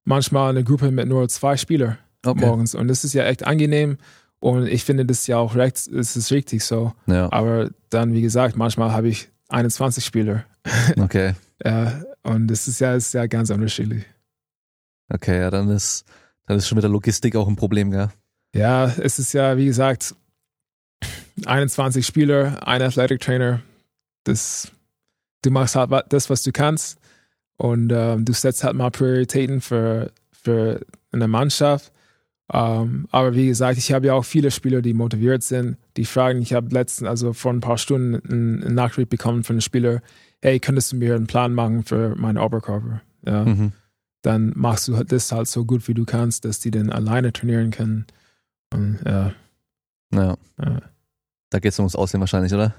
manchmal 0.04 0.50
eine 0.50 0.64
Gruppe 0.64 0.92
mit 0.92 1.08
nur 1.08 1.28
zwei 1.30 1.58
Spielern 1.58 1.98
okay. 2.26 2.46
morgens 2.46 2.76
und 2.76 2.88
das 2.88 3.04
ist 3.04 3.14
ja 3.14 3.26
echt 3.26 3.46
angenehm. 3.46 3.98
Und 4.40 4.68
ich 4.68 4.84
finde 4.84 5.06
das 5.06 5.26
ja 5.26 5.38
auch 5.38 5.56
recht, 5.56 5.88
es 5.88 6.16
ist 6.16 6.32
richtig 6.32 6.64
so. 6.64 6.94
Ja. 7.08 7.32
Aber 7.32 7.72
dann, 7.90 8.14
wie 8.14 8.22
gesagt, 8.22 8.56
manchmal 8.56 8.92
habe 8.92 9.08
ich 9.08 9.30
21 9.50 10.04
Spieler. 10.04 10.46
Okay. 11.00 11.34
ja, 11.64 12.02
und 12.24 12.48
das 12.50 12.68
ist 12.68 12.82
ja, 12.82 12.94
ist 12.94 13.14
ja 13.14 13.26
ganz 13.26 13.50
unterschiedlich. 13.50 14.04
Okay, 15.08 15.40
ja, 15.40 15.50
dann 15.50 15.70
ist, 15.70 16.04
dann 16.46 16.58
ist 16.58 16.68
schon 16.68 16.76
mit 16.76 16.84
der 16.84 16.92
Logistik 16.92 17.38
auch 17.38 17.48
ein 17.48 17.56
Problem, 17.56 17.90
gell? 17.90 18.10
Ja, 18.54 18.86
es 18.86 19.18
ist 19.18 19.32
ja, 19.32 19.56
wie 19.56 19.66
gesagt, 19.66 20.14
21 21.46 22.06
Spieler, 22.06 22.68
ein 22.68 22.82
Athletic 22.82 23.22
Trainer. 23.22 23.62
Das, 24.24 24.72
du 25.44 25.52
machst 25.52 25.76
halt 25.76 25.92
das, 26.10 26.30
was 26.30 26.44
du 26.44 26.52
kannst. 26.52 27.00
Und 27.58 27.92
ähm, 27.92 28.26
du 28.26 28.34
setzt 28.34 28.64
halt 28.64 28.76
mal 28.76 28.92
Prioritäten 28.92 29.62
für, 29.62 30.12
für 30.32 30.82
eine 31.12 31.28
Mannschaft. 31.28 31.92
Ähm, 32.54 33.08
aber 33.12 33.36
wie 33.36 33.48
gesagt, 33.48 33.78
ich 33.78 33.92
habe 33.92 34.08
ja 34.08 34.14
auch 34.14 34.24
viele 34.24 34.52
Spieler, 34.52 34.82
die 34.82 34.94
motiviert 34.94 35.44
sind, 35.44 35.78
die 35.98 36.06
fragen, 36.06 36.42
ich 36.42 36.54
habe 36.54 36.74
letztens, 36.74 37.10
also 37.10 37.34
vor 37.34 37.52
ein 37.52 37.60
paar 37.60 37.78
Stunden, 37.78 38.62
eine 38.64 38.74
Nachricht 38.74 39.10
bekommen 39.10 39.44
von 39.44 39.56
einem 39.56 39.62
Spieler, 39.62 40.02
hey, 40.42 40.60
könntest 40.60 40.92
du 40.92 40.96
mir 40.96 41.16
einen 41.16 41.28
Plan 41.28 41.54
machen 41.54 41.84
für 41.84 42.16
meinen 42.16 42.38
Oberkörper? 42.38 43.02
Ja. 43.26 43.44
Mhm. 43.44 43.74
Dann 44.22 44.54
machst 44.56 44.88
du 44.88 45.04
das 45.04 45.32
halt 45.32 45.48
so 45.48 45.66
gut, 45.66 45.88
wie 45.88 45.94
du 45.94 46.06
kannst, 46.06 46.46
dass 46.46 46.60
die 46.60 46.72
dann 46.72 46.90
alleine 46.90 47.34
trainieren 47.34 47.72
können. 47.72 48.06
Und, 48.74 49.00
ja. 49.06 49.34
Ja. 50.14 50.36
Ja. 50.64 50.82
Da 51.50 51.60
geht's 51.60 51.80
ums 51.80 51.96
Aussehen 51.96 52.20
wahrscheinlich, 52.20 52.54
oder? 52.54 52.76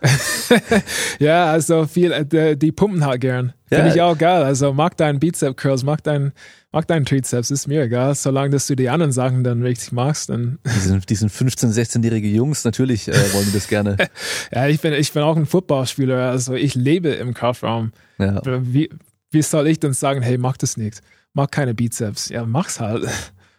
ja, 1.19 1.47
also 1.51 1.87
viel, 1.87 2.13
äh, 2.13 2.55
die 2.55 2.71
pumpen 2.71 3.03
halt 3.07 3.23
gern. 3.23 3.55
Ja. 3.71 3.79
Finde 3.79 3.95
ich 3.95 4.03
auch 4.03 4.17
geil. 4.19 4.43
Also 4.43 4.75
mag 4.75 4.95
deinen 4.99 5.19
Bizep 5.19 5.57
Curls, 5.57 5.85
mag 5.85 6.03
deinen, 6.05 6.33
mag 6.71 6.87
deinen 6.87 7.07
Trizeps, 7.07 7.51
ist 7.51 7.67
mir 7.67 7.85
egal. 7.85 8.15
Solange 8.15 8.51
dass 8.51 8.67
du 8.67 8.75
die 8.77 8.91
anderen 8.91 9.11
Sachen 9.11 9.43
dann 9.43 9.63
richtig 9.63 9.93
magst, 9.93 10.29
dann. 10.29 10.59
Die 10.67 10.71
sind, 10.81 11.09
die 11.09 11.15
sind 11.15 11.33
15-, 11.33 11.73
16-jährige 11.73 12.29
Jungs, 12.29 12.65
natürlich 12.65 13.09
äh, 13.09 13.33
wollen 13.33 13.47
die 13.47 13.53
das 13.53 13.69
gerne. 13.69 13.97
ja, 14.53 14.67
ich 14.69 14.81
bin, 14.83 14.93
ich 14.93 15.15
bin 15.15 15.23
auch 15.23 15.37
ein 15.37 15.47
Footballspieler, 15.47 16.29
also 16.31 16.53
ich 16.53 16.75
lebe 16.75 17.09
im 17.09 17.33
Kraftraum. 17.33 17.93
Ja. 18.19 18.43
Wie, 18.45 18.91
wie 19.31 19.43
soll 19.43 19.67
ich 19.69 19.81
dann 19.81 19.95
sagen, 19.95 20.21
hey, 20.21 20.37
mach 20.37 20.59
das 20.59 20.77
nicht? 20.77 21.01
Mach 21.33 21.51
keine 21.51 21.73
Bizeps. 21.75 22.29
Ja, 22.29 22.45
mach's 22.45 22.81
halt. 22.81 23.05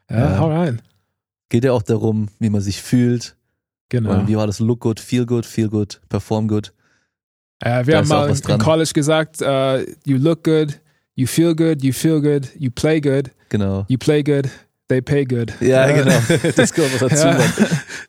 Ja, 0.07 0.17
Ja. 0.33 0.37
hau 0.37 0.51
rein. 0.51 0.83
Geht 1.49 1.63
ja 1.63 1.71
auch 1.71 1.81
darum, 1.81 2.27
wie 2.37 2.51
man 2.51 2.61
sich 2.61 2.79
fühlt. 2.83 3.35
Genau. 3.89 4.11
Und 4.19 4.27
wie 4.27 4.35
war 4.37 4.47
das? 4.47 4.59
Look 4.59 4.81
good, 4.81 4.99
feel 4.99 5.25
good, 5.25 5.45
feel 5.45 5.67
good, 5.69 5.99
perform 6.09 6.47
good. 6.47 6.73
Äh, 7.61 7.85
wir 7.85 7.93
Da 7.93 7.97
haben 7.99 8.07
mal 8.07 8.33
dran. 8.33 8.59
College 8.59 8.91
gesagt, 8.93 9.41
äh, 9.41 9.81
you 10.05 10.17
look 10.17 10.43
good, 10.43 10.79
you 11.15 11.27
feel 11.27 11.55
good, 11.55 11.83
you 11.83 11.91
feel 11.91 12.21
good, 12.21 12.49
you 12.57 12.69
play 12.71 13.01
good, 13.01 13.31
Genau. 13.49 13.85
you 13.89 13.97
play 13.97 14.23
good, 14.23 14.47
they 14.87 15.01
pay 15.01 15.25
good. 15.25 15.53
Ja, 15.59 15.87
Äh, 15.87 16.03
genau. 16.03 16.51
Das 16.55 16.73
kommt 16.73 17.01
dazu. 17.01 17.27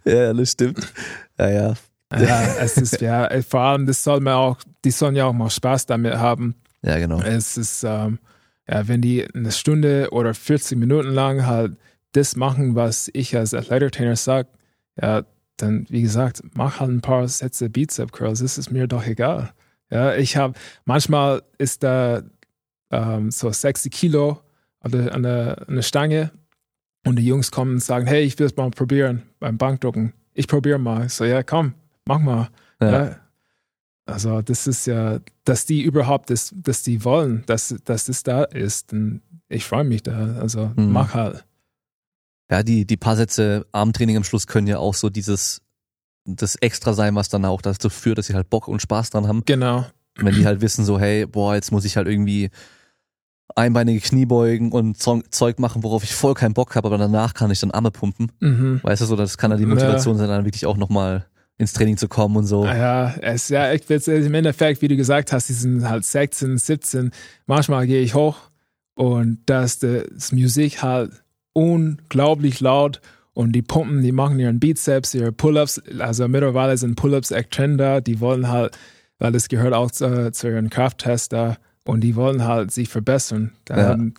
Ja. 0.04 0.12
Ja, 0.12 0.32
das 0.32 0.52
stimmt. 0.52 0.92
Ja, 1.38 1.48
ja. 1.50 1.74
Ja, 2.16 2.42
es 2.60 2.76
ist, 2.76 3.00
ja, 3.00 3.28
vor 3.48 3.60
allem, 3.60 3.86
das 3.86 4.02
soll 4.02 4.20
man 4.20 4.34
auch, 4.34 4.56
die 4.84 4.90
sollen 4.90 5.14
ja 5.14 5.26
auch 5.26 5.32
mal 5.32 5.48
Spaß 5.48 5.86
damit 5.86 6.14
haben. 6.16 6.56
Ja, 6.82 6.98
genau. 6.98 7.20
Es 7.22 7.56
ist, 7.56 7.84
ähm, 7.84 8.18
ja, 8.68 8.86
wenn 8.88 9.00
die 9.00 9.26
eine 9.32 9.52
Stunde 9.52 10.08
oder 10.10 10.34
40 10.34 10.76
Minuten 10.76 11.10
lang 11.10 11.46
halt 11.46 11.72
das 12.12 12.34
machen, 12.34 12.74
was 12.74 13.08
ich 13.12 13.36
als 13.36 13.54
Athletic-Trainer 13.54 14.16
sage, 14.16 14.48
ja, 15.00 15.22
dann, 15.62 15.86
wie 15.88 16.02
gesagt, 16.02 16.42
mach 16.54 16.80
halt 16.80 16.90
ein 16.90 17.00
paar 17.00 17.26
Sätze 17.28 17.68
Bizep-Curls, 17.68 18.40
das 18.40 18.58
ist 18.58 18.70
mir 18.70 18.86
doch 18.86 19.06
egal. 19.06 19.52
Ja, 19.90 20.14
ich 20.14 20.36
habe, 20.36 20.54
manchmal 20.84 21.42
ist 21.58 21.82
da 21.82 22.22
ähm, 22.90 23.30
so 23.30 23.50
60 23.50 23.92
Kilo 23.92 24.40
an 24.80 24.90
der, 24.92 25.14
an, 25.14 25.22
der, 25.22 25.68
an 25.68 25.74
der 25.76 25.82
Stange 25.82 26.30
und 27.06 27.16
die 27.16 27.26
Jungs 27.26 27.50
kommen 27.50 27.72
und 27.74 27.80
sagen, 27.82 28.06
hey, 28.06 28.22
ich 28.22 28.38
will 28.38 28.46
es 28.46 28.56
mal 28.56 28.70
probieren 28.70 29.22
beim 29.40 29.58
Bankdrucken. 29.58 30.12
Ich 30.34 30.46
probiere 30.48 30.78
mal. 30.78 31.08
So, 31.08 31.24
ja, 31.24 31.42
komm, 31.42 31.74
mach 32.06 32.18
mal. 32.20 32.48
Ja. 32.80 32.90
Ja. 32.90 33.16
Also 34.06 34.42
das 34.42 34.66
ist 34.66 34.86
ja, 34.86 35.20
dass 35.44 35.66
die 35.66 35.82
überhaupt, 35.82 36.30
das, 36.30 36.52
dass 36.56 36.82
die 36.82 37.04
wollen, 37.04 37.44
dass, 37.46 37.74
dass 37.84 38.06
das 38.06 38.22
da 38.22 38.44
ist. 38.44 38.92
Und 38.92 39.22
ich 39.48 39.64
freue 39.64 39.84
mich 39.84 40.02
da. 40.02 40.36
Also 40.40 40.72
Mhm. 40.76 40.92
mach 40.92 41.14
halt. 41.14 41.44
Ja, 42.50 42.62
die, 42.62 42.84
die 42.84 42.96
paar 42.96 43.16
Sätze 43.16 43.66
Armtraining 43.72 44.16
am 44.16 44.24
Schluss 44.24 44.46
können 44.46 44.66
ja 44.66 44.78
auch 44.78 44.94
so 44.94 45.08
dieses, 45.08 45.62
das 46.24 46.56
Extra 46.56 46.92
sein, 46.94 47.14
was 47.14 47.28
dann 47.28 47.44
auch 47.44 47.62
dazu 47.62 47.88
führt, 47.90 48.18
dass 48.18 48.26
sie 48.26 48.34
halt 48.34 48.50
Bock 48.50 48.66
und 48.68 48.82
Spaß 48.82 49.10
dran 49.10 49.28
haben. 49.28 49.42
Genau. 49.46 49.86
Wenn 50.16 50.34
die 50.34 50.44
halt 50.46 50.60
wissen 50.60 50.84
so, 50.84 50.98
hey, 50.98 51.26
boah, 51.26 51.54
jetzt 51.54 51.70
muss 51.70 51.84
ich 51.84 51.96
halt 51.96 52.08
irgendwie 52.08 52.50
einbeinige 53.56 54.00
Kniebeugen 54.00 54.72
und 54.72 54.96
Zo- 55.00 55.22
Zeug 55.30 55.58
machen, 55.58 55.82
worauf 55.82 56.04
ich 56.04 56.14
voll 56.14 56.34
keinen 56.34 56.54
Bock 56.54 56.74
habe, 56.76 56.86
aber 56.88 56.98
danach 56.98 57.34
kann 57.34 57.50
ich 57.50 57.60
dann 57.60 57.70
Arme 57.70 57.90
pumpen. 57.90 58.30
Mhm. 58.40 58.80
Weißt 58.82 59.02
du 59.02 59.06
so, 59.06 59.16
das 59.16 59.38
kann 59.38 59.50
dann 59.50 59.58
die 59.58 59.64
Ja. 59.64 59.70
Motivation 59.70 60.16
sein, 60.18 60.28
dann 60.28 60.44
wirklich 60.44 60.66
auch 60.66 60.76
nochmal 60.76 61.26
ins 61.58 61.72
Training 61.72 61.96
zu 61.96 62.08
kommen 62.08 62.36
und 62.36 62.46
so. 62.46 62.64
Ja, 62.64 63.14
es 63.20 63.44
ist 63.44 63.50
ja 63.50 63.68
echt 63.70 63.88
witzig. 63.90 64.24
Im 64.24 64.34
Endeffekt, 64.34 64.82
wie 64.82 64.88
du 64.88 64.96
gesagt 64.96 65.32
hast, 65.32 65.48
die 65.48 65.52
sind 65.52 65.88
halt 65.88 66.04
16, 66.04 66.58
17. 66.58 67.10
Manchmal 67.46 67.86
gehe 67.86 68.02
ich 68.02 68.14
hoch 68.14 68.38
und 68.94 69.38
da 69.46 69.64
ist 69.64 69.82
das 69.82 70.32
Musik 70.32 70.82
halt 70.82 71.12
unglaublich 71.52 72.60
laut 72.60 73.00
und 73.32 73.52
die 73.52 73.62
pumpen, 73.62 74.02
die 74.02 74.12
machen 74.12 74.38
ihren 74.38 74.60
Bizeps, 74.60 75.14
ihre 75.14 75.32
Pull-ups. 75.32 75.80
Also 75.98 76.28
mittlerweile 76.28 76.76
sind 76.76 76.96
Pull-ups 76.96 77.30
echt 77.30 77.50
Trend 77.52 77.80
da. 77.80 78.00
Die 78.00 78.20
wollen 78.20 78.48
halt, 78.48 78.76
weil 79.18 79.32
das 79.32 79.48
gehört 79.48 79.72
auch 79.74 79.90
zu, 79.90 80.32
zu 80.32 80.48
ihren 80.48 80.70
Krafttest 80.70 81.32
da 81.32 81.56
und 81.84 82.00
die 82.02 82.16
wollen 82.16 82.44
halt 82.44 82.70
sich 82.70 82.88
verbessern. 82.88 83.52
Da 83.64 83.76
Ja. 83.78 83.88
haben 83.88 84.14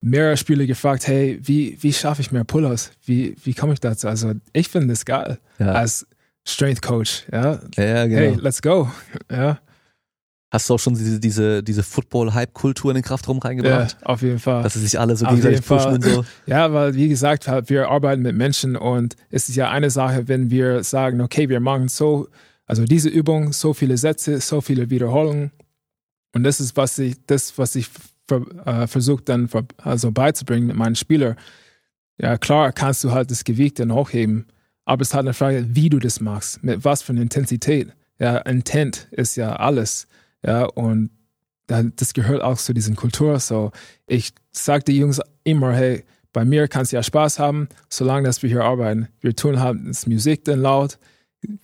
mehrere 0.00 0.36
Spieler 0.36 0.66
gefragt, 0.66 1.06
hey, 1.08 1.38
wie, 1.42 1.76
wie 1.80 1.92
schaffe 1.92 2.20
ich 2.22 2.30
mehr 2.32 2.44
Pull-ups? 2.44 2.92
Wie, 3.04 3.34
wie 3.42 3.54
komme 3.54 3.72
ich 3.72 3.80
dazu? 3.80 4.08
Also 4.08 4.32
ich 4.52 4.68
finde 4.68 4.88
das 4.88 5.04
geil 5.04 5.38
Ja, 5.58 5.72
als 5.72 6.06
Strength 6.46 6.82
Coach. 6.82 7.26
Ja, 7.32 7.60
ja, 7.76 7.84
ja 7.84 8.06
genau. 8.06 8.18
hey, 8.20 8.34
let's 8.40 8.62
go. 8.62 8.90
Ja, 9.30 9.58
Hast 10.50 10.70
du 10.70 10.74
auch 10.74 10.78
schon 10.78 10.94
diese, 10.94 11.20
diese, 11.20 11.62
diese 11.62 11.82
Football-Hype-Kultur 11.82 12.90
in 12.92 12.94
den 12.94 13.04
Kraftraum 13.04 13.36
ja 13.36 13.42
reingebracht? 13.42 13.96
auf 14.02 14.22
jeden 14.22 14.38
Fall. 14.38 14.62
Dass 14.62 14.74
sie 14.74 14.80
sich 14.80 14.98
alle 14.98 15.14
so 15.14 15.26
Auf 15.26 15.34
gegenseitig 15.34 15.66
pushen 15.66 15.92
und 15.92 16.04
so. 16.04 16.24
Ja, 16.46 16.72
weil 16.72 16.94
wie 16.94 17.08
gesagt, 17.08 17.48
halt, 17.48 17.68
wir 17.68 17.90
arbeiten 17.90 18.22
mit 18.22 18.34
Menschen 18.34 18.74
und 18.74 19.16
es 19.30 19.50
ist 19.50 19.56
ja 19.56 19.70
eine 19.70 19.90
Sache, 19.90 20.26
wenn 20.26 20.50
wir 20.50 20.82
sagen, 20.84 21.20
okay, 21.20 21.50
wir 21.50 21.60
machen 21.60 21.88
so, 21.88 22.28
also 22.64 22.84
diese 22.84 23.10
Übung, 23.10 23.52
so 23.52 23.74
viele 23.74 23.98
Sätze, 23.98 24.40
so 24.40 24.62
viele 24.62 24.88
Wiederholungen. 24.88 25.50
Und 26.34 26.44
das 26.44 26.60
ist, 26.60 26.76
was 26.78 26.98
ich, 26.98 27.16
das, 27.26 27.58
was 27.58 27.74
ich 27.74 27.90
äh, 28.30 28.86
versuche 28.86 29.22
dann 29.22 29.48
ver, 29.48 29.64
also 29.76 30.12
beizubringen 30.12 30.68
mit 30.68 30.76
meinen 30.76 30.96
Spielern. 30.96 31.36
Ja, 32.18 32.38
klar 32.38 32.72
kannst 32.72 33.04
du 33.04 33.12
halt 33.12 33.30
das 33.30 33.44
Gewicht 33.44 33.78
dann 33.80 33.92
hochheben, 33.92 34.46
aber 34.86 35.02
es 35.02 35.08
ist 35.08 35.14
halt 35.14 35.26
eine 35.26 35.34
Frage, 35.34 35.66
wie 35.70 35.90
du 35.90 35.98
das 35.98 36.20
machst, 36.20 36.62
mit 36.64 36.84
was 36.84 37.02
für 37.02 37.12
einer 37.12 37.22
Intensität. 37.22 37.92
Ja, 38.18 38.38
Intent 38.38 39.08
ist 39.10 39.36
ja 39.36 39.56
alles. 39.56 40.08
Ja, 40.44 40.64
und 40.64 41.10
das 41.68 42.14
gehört 42.14 42.42
auch 42.42 42.56
zu 42.56 42.72
dieser 42.72 42.94
Kultur. 42.94 43.38
So, 43.40 43.72
ich 44.06 44.32
sage 44.50 44.84
den 44.84 44.96
Jungs 44.96 45.20
immer, 45.44 45.72
hey, 45.72 46.04
bei 46.32 46.44
mir 46.44 46.68
kannst 46.68 46.92
du 46.92 46.96
ja 46.96 47.02
Spaß 47.02 47.38
haben, 47.38 47.68
solange 47.88 48.26
dass 48.26 48.42
wir 48.42 48.50
hier 48.50 48.64
arbeiten. 48.64 49.08
Wir 49.20 49.34
tun 49.34 49.60
halt 49.60 49.78
das 49.86 50.06
Musik 50.06 50.44
dann 50.44 50.60
laut. 50.60 50.98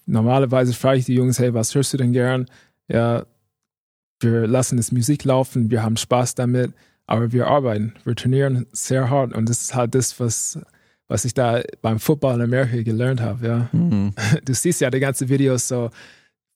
Normalerweise 0.07 0.73
frage 0.73 0.99
ich 0.99 1.05
die 1.07 1.15
Jungs, 1.15 1.39
hey, 1.39 1.55
was 1.55 1.75
hörst 1.75 1.93
du 1.93 1.97
denn 1.97 2.13
gern? 2.13 2.47
Ja, 2.89 3.25
wir 4.21 4.47
lassen 4.47 4.77
das 4.77 4.93
Musik 4.93 5.25
laufen, 5.25 5.71
wir 5.71 5.83
haben 5.83 5.97
Spaß 5.97 6.35
damit, 6.35 6.73
aber 7.07 7.33
wir 7.33 7.47
arbeiten, 7.47 7.95
wir 8.05 8.15
trainieren 8.15 8.67
sehr 8.73 9.11
hart 9.11 9.35
und 9.35 9.49
das 9.49 9.63
ist 9.63 9.75
halt 9.75 9.95
das, 9.95 10.19
was, 10.21 10.59
was 11.09 11.25
ich 11.25 11.35
da 11.35 11.63
beim 11.83 11.99
Football 11.99 12.37
in 12.37 12.43
Amerika 12.43 12.83
gelernt 12.83 13.21
habe. 13.21 13.47
Ja. 13.47 13.69
Mhm. 13.73 14.15
Du 14.45 14.55
siehst 14.55 14.81
ja 14.81 14.91
die 14.91 15.01
ganze 15.01 15.29
Videos 15.29 15.69
so, 15.69 15.91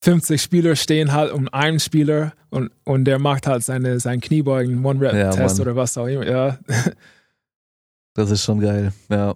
50 0.01 0.41
Spieler 0.41 0.77
stehen 0.77 1.13
halt 1.13 1.33
um 1.33 1.49
einen 1.49 1.81
Spieler 1.81 2.33
und, 2.51 2.71
und 2.85 3.05
der 3.05 3.19
macht 3.19 3.47
halt 3.47 3.65
seine, 3.65 3.99
seinen 4.01 4.21
Kniebeugen, 4.21 4.85
One-Rep-Test 4.85 5.59
Ja, 5.59 5.63
oder 5.63 5.75
was 5.77 5.99
auch 5.99 6.07
immer. 6.07 6.27
Ja, 6.27 6.59
Das 8.15 8.31
ist 8.31 8.43
schon 8.45 8.61
geil. 8.61 8.93
Ja. 9.09 9.35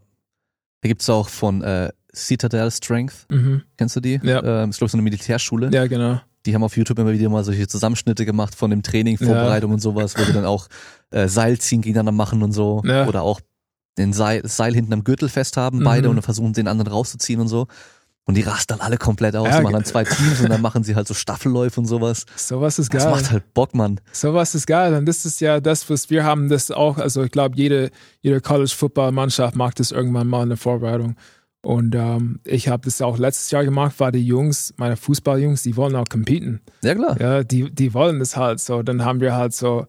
Da 0.80 0.88
gibt's 0.88 1.08
auch 1.08 1.28
von 1.28 1.62
äh, 1.62 1.90
Citadel 2.14 2.70
Strength. 2.70 3.26
mhm. 3.30 3.62
Kennst 3.76 3.94
du 3.96 4.00
die? 4.00 4.20
Ja. 4.22 4.42
Ähm, 4.62 4.70
ist, 4.70 4.78
glaube 4.78 4.86
ich, 4.86 4.92
so 4.92 4.96
eine 4.96 5.02
Militärschule. 5.02 5.70
ja 5.72 5.86
genau. 5.86 6.20
Die 6.44 6.52
haben 6.56 6.64
auf 6.64 6.76
YouTube 6.76 6.98
immer 6.98 7.12
wieder 7.12 7.28
mal 7.28 7.44
solche 7.44 7.68
Zusammenschnitte 7.68 8.26
gemacht 8.26 8.56
von 8.56 8.68
dem 8.70 8.82
Training, 8.82 9.16
Vorbereitung 9.16 9.70
und 9.70 9.78
sowas, 9.78 10.18
wo 10.18 10.24
die 10.24 10.32
dann 10.32 10.44
auch 10.44 10.66
äh, 11.12 11.28
Seilziehen 11.28 11.82
gegeneinander 11.82 12.10
machen 12.10 12.42
und 12.42 12.50
so. 12.50 12.82
Ja. 12.84 13.06
Oder 13.06 13.22
auch 13.22 13.40
den 13.96 14.12
Seil, 14.12 14.42
Seil 14.48 14.74
hinten 14.74 14.92
am 14.92 15.04
Gürtel 15.04 15.28
fest 15.28 15.56
haben, 15.56 15.84
beide, 15.84 16.08
Mhm. 16.08 16.10
und 16.10 16.16
dann 16.16 16.22
versuchen 16.24 16.52
den 16.52 16.66
anderen 16.66 16.90
rauszuziehen 16.90 17.40
und 17.40 17.46
so. 17.46 17.68
Und 18.24 18.36
die 18.36 18.42
rasten 18.42 18.74
dann 18.74 18.80
alle 18.80 18.98
komplett 18.98 19.34
aus, 19.34 19.48
Ja, 19.48 19.60
machen 19.62 19.72
dann 19.72 19.84
zwei 19.84 20.04
Teams 20.04 20.40
und 20.40 20.48
dann 20.48 20.60
machen 20.60 20.84
sie 20.84 20.94
halt 20.94 21.08
so 21.08 21.14
Staffelläufe 21.14 21.80
und 21.80 21.86
sowas. 21.86 22.24
Sowas 22.36 22.78
ist 22.78 22.94
Das 22.94 23.02
geil. 23.02 23.12
macht 23.12 23.30
halt 23.32 23.52
Bock, 23.52 23.74
Mann. 23.74 24.00
Sowas 24.12 24.54
ist 24.54 24.66
geil. 24.68 24.94
Und 24.94 25.06
das 25.06 25.24
ist 25.26 25.40
ja 25.40 25.58
das, 25.60 25.90
was 25.90 26.08
wir 26.08 26.22
haben, 26.22 26.48
das 26.48 26.70
auch, 26.70 26.98
also 26.98 27.24
ich 27.24 27.32
glaube, 27.32 27.56
jede, 27.56 27.90
jede 28.20 28.40
College-Football-Mannschaft 28.40 29.56
macht 29.56 29.80
das 29.80 29.90
irgendwann 29.90 30.28
mal 30.28 30.44
in 30.44 30.50
der 30.50 30.58
Vorbereitung. 30.58 31.16
Und 31.64 31.94
ähm, 31.94 32.40
ich 32.44 32.68
habe 32.68 32.84
das 32.84 33.00
auch 33.02 33.18
letztes 33.18 33.50
Jahr 33.50 33.64
gemacht, 33.64 33.94
weil 33.98 34.12
die 34.12 34.24
Jungs, 34.26 34.72
meine 34.76 34.96
Fußballjungs, 34.96 35.62
die 35.62 35.76
wollen 35.76 35.94
auch 35.96 36.08
competen. 36.08 36.60
Ja, 36.82 36.94
klar. 36.94 37.20
Ja, 37.20 37.44
die, 37.44 37.72
die 37.72 37.92
wollen 37.94 38.18
das 38.20 38.36
halt 38.36 38.60
so. 38.60 38.82
Dann 38.82 39.04
haben 39.04 39.20
wir 39.20 39.34
halt 39.34 39.52
so 39.52 39.86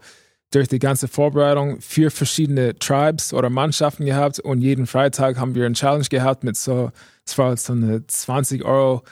durch 0.52 0.68
die 0.68 0.78
ganze 0.80 1.08
Vorbereitung 1.08 1.82
vier 1.82 2.12
verschiedene 2.12 2.78
Tribes 2.78 3.34
oder 3.34 3.50
Mannschaften 3.50 4.06
gehabt 4.06 4.40
und 4.40 4.62
jeden 4.62 4.86
Freitag 4.86 5.38
haben 5.40 5.56
wir 5.56 5.66
eine 5.66 5.74
Challenge 5.74 6.06
gehabt 6.06 6.44
mit 6.44 6.56
so, 6.58 6.92
es 7.26 7.38
war 7.38 7.56
so 7.58 7.74
eine 7.74 8.06
20 8.06 8.64
Euro 8.66 9.04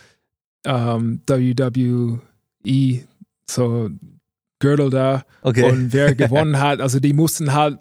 ähm, 0.66 1.22
WWE 1.28 2.20
so 3.50 3.90
Gürtel 4.60 4.90
da 4.90 5.24
Okay. 5.42 5.70
und 5.70 5.92
wer 5.94 6.16
gewonnen 6.16 6.60
hat, 6.60 6.82
also 6.82 7.00
die 7.00 7.14
mussten 7.14 7.54
halt, 7.54 7.80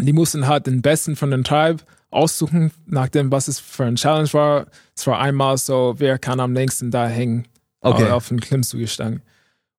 die 0.00 0.12
mussten 0.12 0.46
halt 0.46 0.66
den 0.66 0.82
Besten 0.82 1.16
von 1.16 1.30
den 1.30 1.44
Tribe 1.44 1.82
aussuchen, 2.10 2.72
nachdem 2.86 3.30
was 3.30 3.48
es 3.48 3.60
für 3.60 3.84
ein 3.84 3.96
Challenge 3.96 4.32
war. 4.32 4.66
Es 4.96 5.06
war 5.06 5.20
einmal 5.20 5.58
so, 5.58 5.94
wer 5.98 6.18
kann 6.18 6.40
am 6.40 6.54
längsten 6.54 6.90
da 6.90 7.06
hängen 7.06 7.46
okay. 7.80 8.10
auf 8.10 8.28
den 8.28 8.40
Klimmzugstangen. 8.40 9.22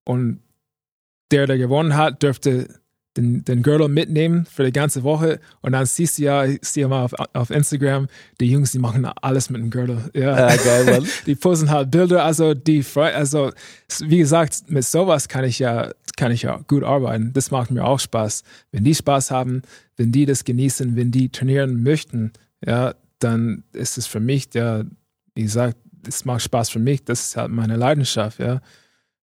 Und 0.05 0.41
der, 1.31 1.47
der 1.47 1.57
gewonnen 1.57 1.95
hat, 1.95 2.23
dürfte 2.23 2.79
den, 3.17 3.43
den 3.43 3.63
Gürtel 3.63 3.89
mitnehmen 3.89 4.45
für 4.45 4.63
die 4.63 4.71
ganze 4.71 5.03
Woche. 5.03 5.39
Und 5.61 5.71
dann 5.73 5.85
siehst 5.85 6.17
du 6.19 6.23
ja, 6.23 6.45
ich 6.45 6.59
sehe 6.61 6.87
mal 6.87 7.03
auf, 7.03 7.13
auf 7.33 7.49
Instagram, 7.49 8.07
die 8.39 8.49
Jungs, 8.51 8.71
die 8.71 8.79
machen 8.79 9.05
alles 9.05 9.49
mit 9.49 9.61
dem 9.61 9.69
Gürtel. 9.69 10.09
Ja. 10.13 10.49
Ja, 10.49 10.55
geil, 10.55 10.85
Mann. 10.85 11.07
Die 11.25 11.35
posten 11.35 11.69
halt 11.69 11.91
Bilder, 11.91 12.23
also 12.23 12.53
die 12.53 12.85
also 12.95 13.51
wie 13.99 14.19
gesagt, 14.19 14.69
mit 14.69 14.85
sowas 14.85 15.27
kann 15.27 15.43
ich 15.43 15.59
ja, 15.59 15.91
kann 16.15 16.31
ich 16.31 16.43
ja 16.43 16.57
gut 16.67 16.83
arbeiten. 16.83 17.33
Das 17.33 17.51
macht 17.51 17.71
mir 17.71 17.83
auch 17.83 17.99
Spaß. 17.99 18.43
Wenn 18.71 18.83
die 18.83 18.95
Spaß 18.95 19.31
haben, 19.31 19.63
wenn 19.97 20.11
die 20.11 20.25
das 20.25 20.43
genießen, 20.43 20.95
wenn 20.95 21.11
die 21.11 21.29
trainieren 21.29 21.83
möchten, 21.83 22.31
ja, 22.65 22.93
dann 23.19 23.63
ist 23.73 23.97
es 23.97 24.05
für 24.07 24.19
mich, 24.19 24.49
der, 24.49 24.85
wie 25.35 25.43
gesagt, 25.43 25.77
es 26.07 26.23
macht 26.25 26.43
Spaß 26.43 26.69
für 26.69 26.79
mich, 26.79 27.03
das 27.03 27.25
ist 27.27 27.37
halt 27.37 27.51
meine 27.51 27.75
Leidenschaft, 27.75 28.39
ja. 28.39 28.61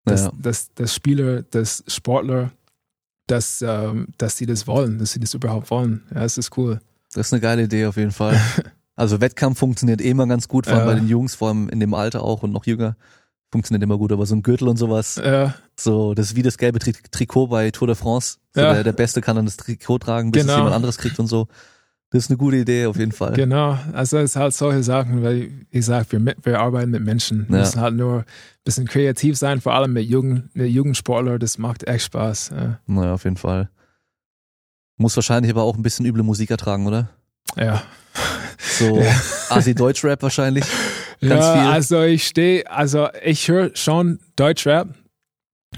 Dass, 0.05 0.25
Ja. 0.25 0.31
dass, 0.37 0.73
dass 0.73 0.93
Spieler, 0.93 1.43
dass 1.43 1.83
Sportler, 1.87 2.51
dass, 3.27 3.61
ähm, 3.61 4.07
dass 4.17 4.37
sie 4.37 4.45
das 4.45 4.67
wollen, 4.67 4.99
dass 4.99 5.11
sie 5.13 5.19
das 5.19 5.33
überhaupt 5.33 5.69
wollen. 5.71 6.03
Ja, 6.13 6.23
es 6.23 6.37
ist 6.37 6.57
cool. 6.57 6.79
Das 7.13 7.27
ist 7.27 7.33
eine 7.33 7.41
geile 7.41 7.63
Idee 7.63 7.85
auf 7.85 7.97
jeden 7.97 8.11
Fall. 8.11 8.39
Also 8.95 9.19
Wettkampf 9.21 9.57
funktioniert 9.57 10.01
eh 10.01 10.11
immer 10.11 10.27
ganz 10.27 10.47
gut, 10.47 10.67
vor 10.67 10.75
allem 10.75 10.85
Ja. 10.87 10.93
bei 10.93 10.99
den 10.99 11.07
Jungs, 11.07 11.33
vor 11.33 11.47
allem 11.47 11.67
in 11.69 11.79
dem 11.79 11.95
Alter 11.95 12.21
auch 12.23 12.43
und 12.43 12.51
noch 12.51 12.67
jünger. 12.67 12.95
Funktioniert 13.51 13.81
immer 13.81 13.97
gut, 13.97 14.11
aber 14.11 14.27
so 14.27 14.35
ein 14.35 14.43
Gürtel 14.43 14.67
und 14.67 14.77
sowas, 14.77 15.15
Ja, 15.15 15.55
so 15.75 16.13
das 16.13 16.27
ist 16.27 16.35
wie 16.35 16.43
das 16.43 16.59
gelbe 16.59 16.77
Tri 16.77 16.93
Trikot 17.09 17.47
bei 17.47 17.71
Tour 17.71 17.87
de 17.87 17.95
France. 17.95 18.37
So 18.53 18.61
Ja. 18.61 18.71
der, 18.75 18.83
der 18.83 18.91
Beste 18.93 19.21
kann 19.21 19.35
dann 19.35 19.45
das 19.45 19.57
Trikot 19.57 19.97
tragen, 19.97 20.29
bis 20.31 20.41
es 20.43 20.47
Genau. 20.47 20.57
jemand 20.59 20.75
anderes 20.75 20.99
kriegt 20.99 21.17
und 21.17 21.25
so. 21.25 21.47
Das 22.13 22.25
ist 22.25 22.29
eine 22.29 22.37
gute 22.37 22.57
Idee 22.57 22.85
auf 22.85 22.95
jeden 22.97 23.11
Fall. 23.11 23.33
genau. 23.33 23.77
Also 23.91 24.17
es 24.19 24.31
ist 24.31 24.35
halt 24.37 24.53
solche 24.53 24.83
Sachen, 24.83 25.23
weil, 25.23 25.49
wie 25.71 25.77
gesagt, 25.77 26.11
wir, 26.11 26.23
wir 26.43 26.59
arbeiten 26.59 26.91
mit 26.91 27.03
Menschen. 27.03 27.47
Wir 27.49 27.57
Ja. 27.57 27.63
müssen 27.63 27.81
halt 27.81 27.95
nur 27.95 28.19
ein 28.19 28.25
bisschen 28.63 28.87
kreativ 28.87 29.37
sein, 29.37 29.59
vor 29.59 29.73
allem 29.73 29.91
mit 29.93 30.05
Jugend, 30.07 30.55
mit 30.55 30.69
Jugendsportler, 30.71 31.39
das 31.39 31.57
macht 31.57 31.85
echt 31.87 32.05
Spaß. 32.05 32.51
Ja. 32.55 32.79
Naja, 32.85 33.13
auf 33.15 33.23
jeden 33.25 33.37
Fall. 33.37 33.69
Muss 34.97 35.15
wahrscheinlich 35.15 35.51
aber 35.51 35.63
auch 35.63 35.75
ein 35.75 35.81
bisschen 35.81 36.05
üble 36.05 36.23
Musik 36.23 36.51
ertragen, 36.51 36.87
oder? 36.87 37.09
ja. 37.57 37.81
So 38.77 39.01
Asi 39.49 39.73
Deutschrap 39.75 40.21
wahrscheinlich. 40.21 40.63
Ganz 41.19 41.43
ja, 41.45 41.53
viel. 41.53 41.71
also 41.71 42.01
ich 42.03 42.27
stehe, 42.27 42.69
also 42.71 43.09
ich 43.23 43.47
höre 43.47 43.75
schon 43.75 44.19
Deutschrap, 44.35 44.89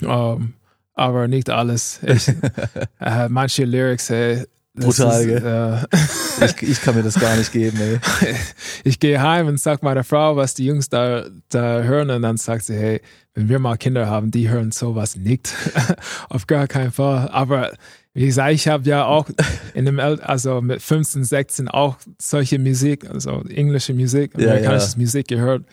ähm, 0.02 0.54
aber 0.94 1.28
nicht 1.30 1.50
alles. 1.50 2.00
Ich, 2.04 2.28
äh, 3.00 3.30
manche 3.30 3.64
Lyrics, 3.66 4.10
ey, 4.10 4.36
das 4.38 4.48
Brutal, 4.76 5.30
ist, 5.30 5.44
äh, 5.44 6.46
Ich, 6.46 6.70
ich 6.70 6.82
kann 6.82 6.96
mir 6.96 7.04
das 7.04 7.20
gar 7.20 7.36
nicht 7.38 7.52
geben, 7.52 7.80
ey. 7.80 8.00
ich 8.84 9.00
gehe 9.00 9.22
heim 9.22 9.48
und 9.48 9.60
sag 9.60 9.84
meiner 9.84 10.04
Frau, 10.04 10.36
was 10.36 10.54
die 10.54 10.66
Jungs 10.66 10.90
da, 10.90 11.26
da 11.50 11.82
hören 11.84 12.10
und 12.10 12.22
dann 12.22 12.38
sagt 12.38 12.66
sie, 12.66 12.76
hey, 12.76 13.02
wenn 13.34 13.50
wir 13.50 13.60
mal 13.60 13.78
Kinder 13.78 14.08
haben, 14.08 14.32
die 14.32 14.50
hören 14.50 14.72
sowas 14.72 15.16
nicht. 15.16 15.54
Auf 16.30 16.48
gar 16.48 16.68
keinen 16.68 16.92
Fall. 16.92 17.30
Aber 17.30 17.72
wie 18.14 18.26
gesagt, 18.26 18.54
ich 18.54 18.68
habe 18.68 18.88
ja 18.90 19.06
auch 19.06 19.30
in 19.74 19.86
dem, 19.86 20.00
El 20.00 20.22
also 20.22 20.62
mit 20.62 20.82
15, 20.82 21.24
16 21.24 21.68
auch 21.68 21.98
solche 22.20 22.60
Musik, 22.60 23.10
also 23.10 23.44
englische 23.50 23.94
Musik, 23.94 24.34
Ja, 24.38 24.48
amerikanische 24.52 24.98
Musik 24.98 25.28
gehört. 25.28 25.66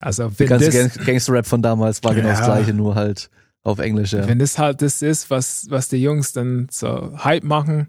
Also 0.00 0.28
Der 0.28 0.38
wenn 0.38 0.46
ganze 0.48 0.66
das, 0.66 0.74
Gang 0.74 1.06
Gangster-Rap 1.06 1.46
von 1.46 1.62
damals 1.62 2.02
war 2.04 2.14
genau 2.14 2.28
das 2.28 2.40
Ja. 2.40 2.44
gleiche, 2.46 2.72
nur 2.72 2.94
halt 2.94 3.30
auf 3.64 3.80
Englisch, 3.80 4.12
ja. 4.12 4.26
wenn 4.28 4.38
das 4.38 4.58
halt 4.58 4.80
das 4.80 5.02
ist, 5.02 5.28
was, 5.30 5.66
was 5.70 5.88
die 5.88 6.00
Jungs 6.02 6.32
dann 6.32 6.68
so 6.70 7.12
Hype 7.22 7.42
machen, 7.44 7.88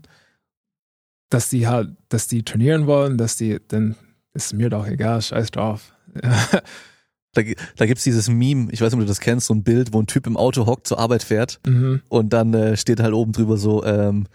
dass 1.30 1.50
die 1.50 1.68
halt, 1.68 1.90
dass 2.10 2.28
die 2.28 2.44
trainieren 2.44 2.88
wollen, 2.88 3.18
dass 3.18 3.38
die, 3.38 3.60
dann 3.68 3.96
ist 4.34 4.54
mir 4.54 4.70
doch 4.70 4.88
egal, 4.88 5.22
scheiß 5.22 5.52
drauf. 5.52 5.94
Da, 7.34 7.44
da 7.76 7.86
gibt's 7.86 8.04
dieses 8.04 8.28
Meme, 8.28 8.72
ich 8.72 8.82
weiß 8.82 8.92
nicht, 8.92 8.96
ob 8.96 9.02
du 9.02 9.06
das 9.06 9.20
kennst, 9.20 9.46
so 9.46 9.54
ein 9.54 9.62
Bild, 9.62 9.94
wo 9.94 10.02
ein 10.02 10.08
Typ 10.08 10.26
im 10.26 10.36
Auto 10.36 10.66
hockt, 10.66 10.88
zur 10.88 10.98
Arbeit 10.98 11.22
fährt 11.22 11.60
mhm. 11.64 12.02
und 12.10 12.34
dann 12.34 12.56
äh, 12.56 12.76
steht 12.76 13.00
halt 13.00 13.14
oben 13.14 13.34
drüber 13.34 13.56
so, 13.56 13.86
ähm, 13.86 14.26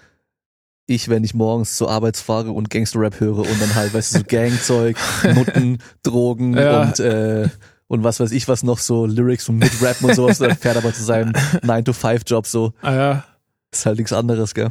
ich, 0.87 1.09
wenn 1.09 1.25
ich 1.25 1.35
morgens 1.35 1.77
zur 1.77 1.91
Arbeit 1.91 2.17
fahre 2.17 2.53
und 2.53 2.71
Gangster-Rap 2.71 3.19
höre 3.19 3.39
und 3.39 3.61
dann 3.61 3.75
halt, 3.75 3.95
weißt 3.95 4.15
du, 4.15 4.19
so 4.19 4.25
Gangzeug, 4.29 4.97
Nutten, 5.35 5.79
Drogen 6.05 6.57
Ja. 6.57 6.83
und 6.83 7.01
äh, 7.01 7.49
und 7.89 8.05
was 8.05 8.21
weiß 8.21 8.31
ich 8.31 8.47
was 8.49 8.63
noch, 8.63 8.79
so 8.79 9.07
Lyrics 9.07 9.45
von 9.45 9.57
Mid-Rappen 9.57 10.09
und 10.09 10.15
sowas, 10.15 10.39
dann 10.39 10.57
fährt 10.57 10.77
aber 10.77 10.93
zu 10.95 11.03
seinem 11.03 11.33
9-to-5-Job 11.63 12.47
so. 12.47 12.73
Ah, 12.81 12.95
ja. 12.95 13.25
Ist 13.73 13.87
halt 13.87 13.99
nichts 13.99 14.13
anderes, 14.13 14.55
gell? 14.55 14.71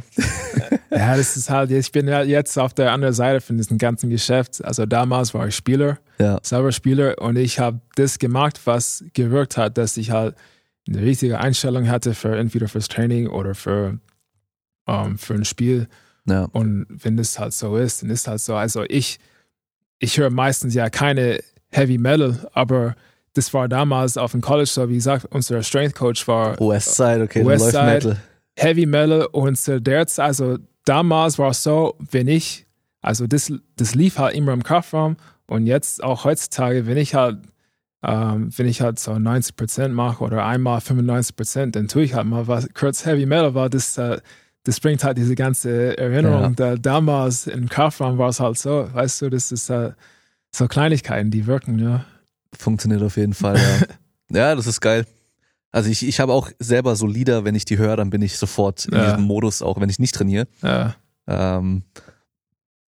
ja, 0.98 1.16
das 1.16 1.36
ist 1.36 1.50
halt, 1.50 1.70
ich 1.70 1.90
bin 1.92 2.08
ja 2.08 2.22
jetzt 2.22 2.58
auf 2.58 2.74
der 2.74 2.92
anderen 2.92 3.14
Seite 3.14 3.40
von 3.40 3.56
diesem 3.56 3.78
ganzen 3.78 4.10
Geschäft. 4.10 4.64
Also 4.64 4.86
damals 4.86 5.34
war 5.34 5.46
ich 5.48 5.56
Spieler, 5.56 5.98
Ja. 6.18 6.38
selber 6.42 6.72
Spieler 6.72 7.20
und 7.20 7.36
ich 7.36 7.58
habe 7.58 7.80
das 7.96 8.18
gemacht, 8.18 8.60
was 8.64 9.04
gewirkt 9.12 9.56
hat, 9.56 9.76
dass 9.78 9.96
ich 9.96 10.10
halt 10.10 10.34
eine 10.86 11.00
richtige 11.00 11.40
Einstellung 11.40 11.88
hatte 11.88 12.14
für 12.14 12.36
entweder 12.36 12.68
fürs 12.68 12.88
Training 12.88 13.26
oder 13.28 13.54
für, 13.54 13.98
ähm, 14.86 15.18
für 15.18 15.34
ein 15.34 15.44
Spiel. 15.44 15.88
Ja. 16.26 16.44
Und 16.52 16.86
wenn 16.88 17.16
das 17.16 17.38
halt 17.38 17.52
so 17.54 17.76
ist, 17.76 18.02
dann 18.02 18.10
ist 18.10 18.28
halt 18.28 18.40
so. 18.40 18.54
Also 18.54 18.84
ich, 18.88 19.18
ich 19.98 20.18
höre 20.18 20.30
meistens 20.30 20.74
ja 20.74 20.90
keine 20.90 21.40
Heavy 21.70 21.98
Metal, 21.98 22.38
aber 22.52 22.94
das 23.34 23.52
war 23.52 23.68
damals 23.68 24.16
auf 24.16 24.32
dem 24.32 24.40
College 24.40 24.68
so, 24.70 24.88
wie 24.88 24.94
gesagt, 24.94 25.26
unser 25.30 25.62
Strength 25.62 25.96
Coach 25.96 26.28
war 26.28 26.58
Westside, 26.60 27.22
okay, 27.24 27.44
Westside. 27.44 27.84
Metal. 27.84 28.16
Heavy 28.56 28.86
Metal 28.86 29.26
und 29.32 29.58
zu 29.58 29.80
der 29.80 30.06
Zeit, 30.06 30.26
also 30.26 30.58
damals 30.84 31.38
war 31.38 31.50
es 31.50 31.62
so, 31.62 31.96
wenn 31.98 32.28
ich, 32.28 32.66
also 33.00 33.26
das, 33.26 33.52
das 33.76 33.94
lief 33.94 34.18
halt 34.18 34.34
immer 34.34 34.52
im 34.52 34.62
Kraftraum 34.62 35.16
und 35.46 35.66
jetzt 35.66 36.02
auch 36.02 36.24
heutzutage, 36.24 36.86
wenn 36.86 36.96
ich 36.96 37.14
halt, 37.14 37.38
ähm, 38.02 38.50
wenn 38.56 38.66
ich 38.66 38.80
halt 38.80 38.98
so 38.98 39.12
90% 39.12 39.88
mache 39.88 40.22
oder 40.22 40.44
einmal 40.44 40.78
95%, 40.78 41.70
dann 41.72 41.88
tue 41.88 42.04
ich 42.04 42.14
halt 42.14 42.26
mal 42.26 42.46
was. 42.46 42.68
Kurz 42.74 43.06
Heavy 43.06 43.26
Metal 43.26 43.54
war 43.54 43.70
das, 43.70 43.96
äh, 43.98 44.20
das 44.64 44.80
bringt 44.80 45.04
halt 45.04 45.18
diese 45.18 45.34
ganze 45.34 45.96
Erinnerung. 45.98 46.56
Da, 46.56 46.76
damals 46.76 47.46
im 47.46 47.68
Kraftraum 47.68 48.18
war 48.18 48.30
es 48.30 48.40
halt 48.40 48.58
so, 48.58 48.88
weißt 48.92 49.22
du, 49.22 49.30
das 49.30 49.52
ist 49.52 49.70
äh, 49.70 49.92
so 50.50 50.68
Kleinigkeiten, 50.68 51.30
die 51.30 51.46
wirken, 51.46 51.78
ja. 51.78 52.04
Funktioniert 52.56 53.02
auf 53.02 53.16
jeden 53.16 53.34
Fall, 53.34 53.56
ja. 53.56 53.86
ja, 54.36 54.54
das 54.54 54.66
ist 54.66 54.80
geil. 54.80 55.04
Also 55.74 55.90
ich, 55.90 56.06
ich 56.06 56.20
habe 56.20 56.32
auch 56.32 56.50
selber 56.60 56.94
so 56.94 57.06
Lieder, 57.06 57.44
wenn 57.44 57.56
ich 57.56 57.64
die 57.64 57.78
höre, 57.78 57.96
dann 57.96 58.10
bin 58.10 58.22
ich 58.22 58.38
sofort 58.38 58.86
in 58.86 58.94
Ja. 58.96 59.04
diesem 59.10 59.24
Modus, 59.24 59.60
auch 59.60 59.80
wenn 59.80 59.88
ich 59.90 59.98
nicht 59.98 60.14
trainiere. 60.14 60.46
ja. 60.62 60.94
Ähm, 61.26 61.82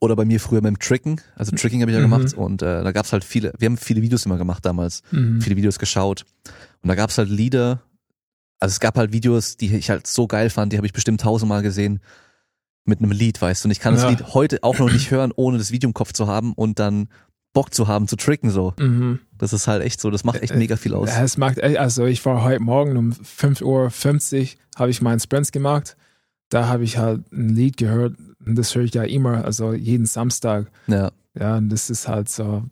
oder 0.01 0.15
bei 0.15 0.23
mir 0.23 0.39
früher 0.39 0.61
beim 0.61 0.79
Tricken. 0.79 1.19
Also 1.35 1.53
Tricking 1.55 1.81
habe 1.81 1.91
ich 1.91 1.95
ja 1.97 1.99
Mhm. 2.05 2.09
gemacht 2.11 2.33
und 2.33 2.61
äh, 2.61 2.83
da 2.83 2.91
gab's 2.93 3.11
halt 3.11 3.25
viele, 3.25 3.51
wir 3.57 3.65
haben 3.65 3.75
viele 3.75 4.01
Videos 4.01 4.25
immer 4.25 4.37
gemacht 4.37 4.63
damals, 4.65 5.01
Mhm. 5.11 5.41
viele 5.41 5.57
Videos 5.57 5.77
geschaut. 5.77 6.25
Und 6.81 6.87
da 6.87 6.95
gab's 6.95 7.17
halt 7.17 7.27
Lieder, 7.29 7.81
also 8.59 8.71
es 8.71 8.79
gab 8.79 8.97
halt 8.97 9.11
Videos, 9.11 9.57
die 9.57 9.75
ich 9.75 9.89
halt 9.89 10.07
so 10.07 10.25
geil 10.27 10.49
fand, 10.49 10.71
die 10.71 10.77
habe 10.77 10.87
ich 10.87 10.93
bestimmt 10.93 11.19
tausendmal 11.19 11.63
gesehen 11.63 11.99
mit 12.85 12.99
einem 12.99 13.11
Lied, 13.11 13.41
weißt 13.41 13.63
du. 13.63 13.67
Und 13.67 13.71
ich 13.71 13.81
kann 13.81 13.93
das 13.93 14.03
Ja. 14.03 14.09
Lied 14.09 14.23
heute 14.33 14.59
auch 14.63 14.79
noch 14.79 14.89
nicht 14.89 15.11
hören, 15.11 15.33
ohne 15.35 15.57
das 15.57 15.71
Video 15.71 15.89
im 15.89 15.93
Kopf 15.93 16.13
zu 16.13 16.27
haben 16.27 16.53
und 16.53 16.79
dann 16.79 17.09
Bock 17.51 17.73
zu 17.73 17.87
haben 17.89 18.07
zu 18.07 18.15
tricken 18.15 18.51
so. 18.51 18.73
Mhm. 18.79 19.19
Das 19.39 19.53
ist 19.53 19.67
halt 19.67 19.81
echt 19.83 19.99
so, 19.99 20.11
das 20.11 20.23
macht 20.23 20.41
echt 20.41 20.53
Äh, 20.53 20.57
mega 20.57 20.75
viel 20.75 20.93
aus. 20.93 21.09
Ja, 21.09 21.23
es 21.23 21.37
macht 21.37 21.57
echt, 21.57 21.77
also 21.77 22.05
ich 22.05 22.23
war 22.25 22.43
heute 22.43 22.61
Morgen 22.61 22.95
um 22.97 23.11
5.50 23.13 23.63
Uhr, 23.63 23.89
habe 24.77 24.91
ich 24.91 25.01
meinen 25.01 25.19
Sprints 25.19 25.51
gemacht. 25.51 25.95
Da 26.49 26.67
habe 26.67 26.83
ich 26.83 26.97
halt 26.97 27.31
ein 27.31 27.49
Lied 27.55 27.77
gehört 27.77 28.15
und 28.45 28.55
das 28.57 28.75
höre 28.75 28.83
ich 28.83 28.93
ja 28.93 29.03
immer, 29.03 29.43
also 29.45 29.73
jeden 29.73 30.05
Samstag. 30.05 30.67
Ja, 30.87 31.11
Ja, 31.39 31.57
und 31.57 31.69
das 31.69 31.89
ist 31.89 32.07
halt 32.07 32.27
so, 32.29 32.63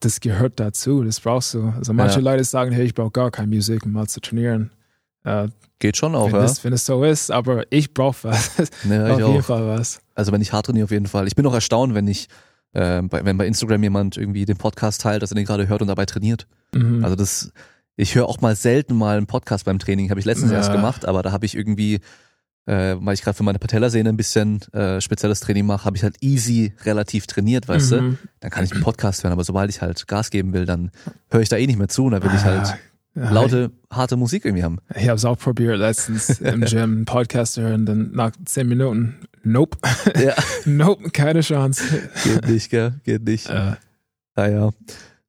das 0.00 0.20
gehört 0.20 0.58
dazu, 0.60 1.02
das 1.04 1.20
brauchst 1.20 1.54
du. 1.54 1.72
Also 1.76 1.92
manche 1.92 2.20
Ja. 2.20 2.32
Leute 2.32 2.44
sagen, 2.44 2.72
hey, 2.72 2.84
ich 2.84 2.94
brauche 2.94 3.10
gar 3.12 3.30
keine 3.30 3.54
Musik, 3.54 3.84
um 3.86 3.92
mal 3.92 4.08
zu 4.08 4.20
trainieren. 4.20 4.70
Äh, 5.24 5.48
geht 5.78 5.96
schon 5.96 6.14
auch, 6.16 6.26
wenn, 6.26 6.34
ja. 6.34 6.42
das, 6.42 6.64
wenn 6.64 6.72
es 6.72 6.84
so 6.84 7.04
ist, 7.04 7.30
aber 7.30 7.64
ich 7.70 7.94
brauche 7.94 8.24
was. 8.28 8.50
ja 8.56 8.64
Auf 9.12 9.18
jeden 9.20 9.38
auch. 9.38 9.44
Fall 9.44 9.66
was. 9.68 10.00
Also 10.16 10.32
wenn 10.32 10.40
ich 10.40 10.52
hart 10.52 10.66
trainiere, 10.66 10.84
auf 10.84 10.90
jeden 10.90 11.06
Fall. 11.06 11.28
Ich 11.28 11.36
bin 11.36 11.46
auch 11.46 11.54
erstaunt, 11.54 11.94
wenn 11.94 12.08
ich, 12.08 12.28
äh, 12.72 13.02
bei, 13.02 13.24
wenn 13.24 13.36
bei 13.38 13.46
Instagram 13.46 13.82
jemand 13.82 14.16
irgendwie 14.16 14.44
den 14.44 14.56
Podcast 14.56 15.00
teilt, 15.02 15.22
dass 15.22 15.30
er 15.32 15.34
den 15.36 15.44
gerade 15.46 15.68
hört 15.68 15.82
und 15.82 15.88
dabei 15.88 16.06
trainiert. 16.06 16.46
Mhm. 16.74 17.04
Also 17.04 17.16
das, 17.16 17.52
ich 17.96 18.14
höre 18.14 18.26
auch 18.28 18.40
mal 18.40 18.56
selten 18.56 18.94
mal 18.96 19.16
einen 19.16 19.26
Podcast 19.26 19.64
beim 19.64 19.78
Training, 19.78 20.10
habe 20.10 20.20
ich 20.20 20.26
letztens 20.26 20.50
Ja. 20.52 20.58
erst 20.58 20.72
gemacht, 20.72 21.04
aber 21.04 21.22
da 21.22 21.32
habe 21.32 21.44
ich 21.46 21.54
irgendwie, 21.56 22.00
äh, 22.66 22.96
weil 22.98 23.14
ich 23.14 23.22
gerade 23.22 23.36
für 23.36 23.42
meine 23.42 23.58
Patellasehne 23.58 24.08
ein 24.08 24.16
bisschen 24.16 24.60
äh, 24.72 25.00
spezielles 25.00 25.40
Training 25.40 25.66
mache, 25.66 25.84
habe 25.84 25.96
ich 25.96 26.02
halt 26.02 26.16
easy 26.20 26.72
relativ 26.84 27.26
trainiert, 27.26 27.68
weißt 27.68 27.92
du? 27.92 28.00
Mhm. 28.02 28.18
Dann 28.40 28.50
kann 28.50 28.64
ich 28.64 28.72
einen 28.72 28.82
Podcast 28.82 29.22
hören, 29.24 29.32
aber 29.32 29.44
sobald 29.44 29.68
ich 29.70 29.82
halt 29.82 30.06
Gas 30.08 30.30
geben 30.30 30.52
will, 30.52 30.64
dann 30.64 30.90
höre 31.30 31.40
ich 31.42 31.48
da 31.48 31.56
eh 31.56 31.66
nicht 31.66 31.78
mehr 31.78 31.88
zu 31.88 32.04
und 32.06 32.12
da 32.12 32.22
will 32.22 32.30
ich 32.34 32.44
halt 32.44 32.74
laute, 33.14 33.70
harte 33.90 34.16
Musik 34.16 34.44
irgendwie 34.44 34.64
haben. 34.64 34.78
Ich 34.94 35.08
habe 35.08 35.16
es 35.16 35.24
auch 35.24 35.38
probiert 35.38 35.78
letztens 35.78 36.40
im 36.40 36.60
Gym, 36.64 36.80
einen 36.82 37.04
Podcast 37.04 37.54
zu 37.54 37.62
hören, 37.62 37.86
dann 37.86 38.12
nach 38.12 38.32
zehn 38.44 38.68
Minuten, 38.68 39.16
nope, 39.42 39.78
Ja, 40.22 40.34
nope, 40.64 41.10
keine 41.10 41.40
Chance. 41.40 41.82
geht 42.24 42.48
nicht, 42.48 42.70
gell? 42.70 42.94
Geht 43.04 43.24
nicht. 43.24 43.48
Äh, 43.48 43.76
Ah 44.34 44.46
ja. 44.48 44.70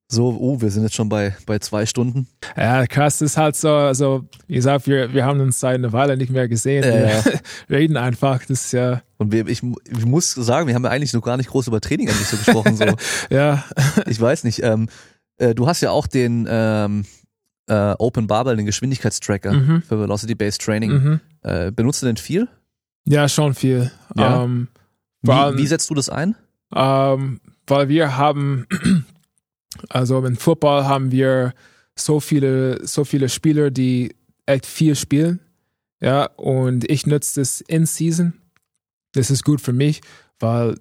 So, 0.07 0.37
oh, 0.39 0.61
wir 0.61 0.69
sind 0.69 0.83
jetzt 0.83 0.95
schon 0.95 1.09
bei, 1.09 1.35
bei 1.45 1.59
zwei 1.59 1.85
Stunden. 1.85 2.27
ja, 2.55 2.85
krass, 2.85 3.17
das 3.17 3.31
ist 3.31 3.37
halt 3.37 3.55
so, 3.55 3.69
also, 3.69 4.25
wie 4.47 4.55
gesagt, 4.55 4.87
wir, 4.87 5.11
wir 5.13 5.25
haben 5.25 5.39
uns 5.41 5.59
seit 5.59 5.75
einer 5.75 5.91
Weile 5.91 6.15
nicht 6.15 6.31
mehr 6.31 6.47
gesehen. 6.47 6.83
Ja. 6.83 7.25
Wir 7.25 7.41
reden 7.79 7.97
einfach, 7.97 8.39
das 8.45 8.65
ist 8.65 8.71
ja, 8.73 9.01
Und 9.17 9.31
wir, 9.31 9.47
ich, 9.47 9.61
ich 9.63 10.05
muss 10.05 10.31
sagen, 10.31 10.67
wir 10.67 10.75
haben 10.75 10.83
ja 10.85 10.91
eigentlich 10.91 11.13
noch 11.13 11.21
gar 11.23 11.35
nicht 11.35 11.49
groß 11.49 11.67
über 11.67 11.81
Training 11.81 12.09
eigentlich 12.09 12.27
so 12.27 12.37
gesprochen. 12.37 12.77
So. 12.77 12.85
ja, 13.29 13.63
Ich 14.05 14.21
weiß 14.21 14.43
nicht. 14.43 14.61
Ähm, 14.63 14.87
äh, 15.37 15.55
du 15.55 15.67
hast 15.67 15.81
ja 15.81 15.89
auch 15.91 16.05
den 16.07 16.47
ähm, 16.47 17.05
äh, 17.67 17.93
Open 17.99 18.27
Barbell, 18.27 18.55
den 18.57 18.65
Geschwindigkeitstracker 18.65 19.53
Mhm. 19.53 19.81
für 19.83 19.99
Velocity 19.99 20.35
Based 20.35 20.61
Training. 20.61 20.91
mhm. 20.91 21.19
Äh, 21.41 21.71
benutzt 21.71 22.01
du 22.01 22.05
den 22.05 22.17
viel? 22.17 22.47
ja, 23.05 23.27
schon 23.27 23.53
viel. 23.53 23.91
Ja. 24.15 24.43
Ähm, 24.43 24.69
Wie, 25.21 25.29
wie 25.31 25.67
setzt 25.67 25.89
du 25.89 25.93
das 25.93 26.09
ein? 26.09 26.35
Ähm, 26.73 27.39
weil 27.67 27.87
wir 27.89 28.17
haben, 28.17 28.65
also 29.89 30.23
im 30.25 30.37
Football 30.37 30.85
haben 30.85 31.11
wir 31.11 31.53
so 31.95 32.19
viele, 32.19 32.85
so 32.85 33.03
viele 33.05 33.29
Spieler, 33.29 33.71
die 33.71 34.15
echt 34.45 34.65
viel 34.65 34.95
spielen. 34.95 35.39
Ja, 36.01 36.25
und 36.35 36.89
ich 36.89 37.05
nutze 37.07 37.39
das 37.41 37.61
in 37.61 37.85
Season. 37.85 38.33
Das 39.13 39.29
ist 39.31 39.43
gut 39.45 39.61
für 39.61 39.73
mich, 39.73 40.01
weil 40.39 40.75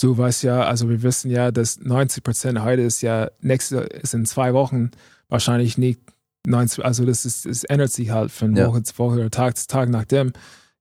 du 0.00 0.16
weißt 0.16 0.42
ja, 0.42 0.62
also 0.62 0.88
wir 0.88 1.02
wissen 1.02 1.30
ja, 1.30 1.50
dass 1.50 1.78
90 1.80 2.22
Prozent 2.24 2.62
heute 2.62 2.82
ist 2.82 3.02
ja 3.02 3.30
nächste, 3.40 3.78
ist 3.78 4.14
in 4.14 4.26
zwei 4.26 4.54
Wochen 4.54 4.90
wahrscheinlich 5.28 5.78
nicht 5.78 6.00
90, 6.46 6.84
also 6.84 7.04
das 7.04 7.24
ist, 7.24 7.46
es 7.46 7.64
ändert 7.64 7.92
sich 7.92 8.10
halt 8.10 8.30
von 8.30 8.56
Ja. 8.56 8.68
Woche 8.68 8.82
zu 8.82 8.98
Woche 8.98 9.14
oder 9.16 9.30
Tag 9.30 9.56
zu 9.56 9.66
Tag 9.66 9.88
nachdem. 9.88 10.32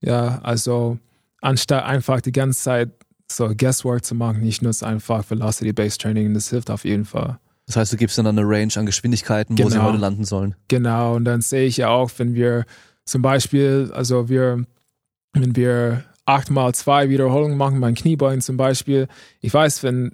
Ja, 0.02 0.40
also 0.44 0.98
anstatt 1.42 1.84
einfach 1.86 2.22
die 2.22 2.32
ganze 2.32 2.62
Zeit 2.62 2.90
so 3.30 3.50
Guesswork 3.56 4.06
zu 4.06 4.16
machen, 4.16 4.44
ich 4.46 4.62
nutze 4.62 4.88
einfach 4.88 5.30
Velocity-Based 5.30 6.00
Training 6.02 6.28
und 6.28 6.34
das 6.36 6.50
hilft 6.50 6.70
auf 6.72 6.86
jeden 6.86 7.04
Fall. 7.06 7.40
Das 7.66 7.76
heißt, 7.76 7.92
du 7.92 7.98
gibst 7.98 8.18
dann 8.18 8.28
eine 8.28 8.44
Range 8.44 8.72
an 8.78 8.86
Geschwindigkeiten, 8.86 9.58
wo 9.58 9.64
sie 9.68 9.76
Genau. 9.76 9.88
heute 9.90 9.98
landen 9.98 10.24
sollen. 10.24 10.56
Genau, 10.70 11.16
und 11.16 11.26
dann 11.26 11.42
sehe 11.42 11.66
ich 11.68 11.76
ja 11.78 11.90
auch, 11.90 12.10
wenn 12.18 12.34
wir 12.34 12.64
zum 13.04 13.22
Beispiel, 13.22 13.92
also 13.94 14.30
wir, 14.30 14.66
wenn 15.34 15.56
wir 15.58 16.06
acht 16.26 16.50
mal 16.50 16.74
zwei 16.74 17.10
Wiederholungen 17.10 17.58
machen 17.58 17.82
beim 17.82 17.96
Kniebeugen 17.96 18.40
zum 18.42 18.56
Beispiel, 18.56 19.08
ich 19.42 19.54
weiß, 19.54 19.84
wenn, 19.84 20.14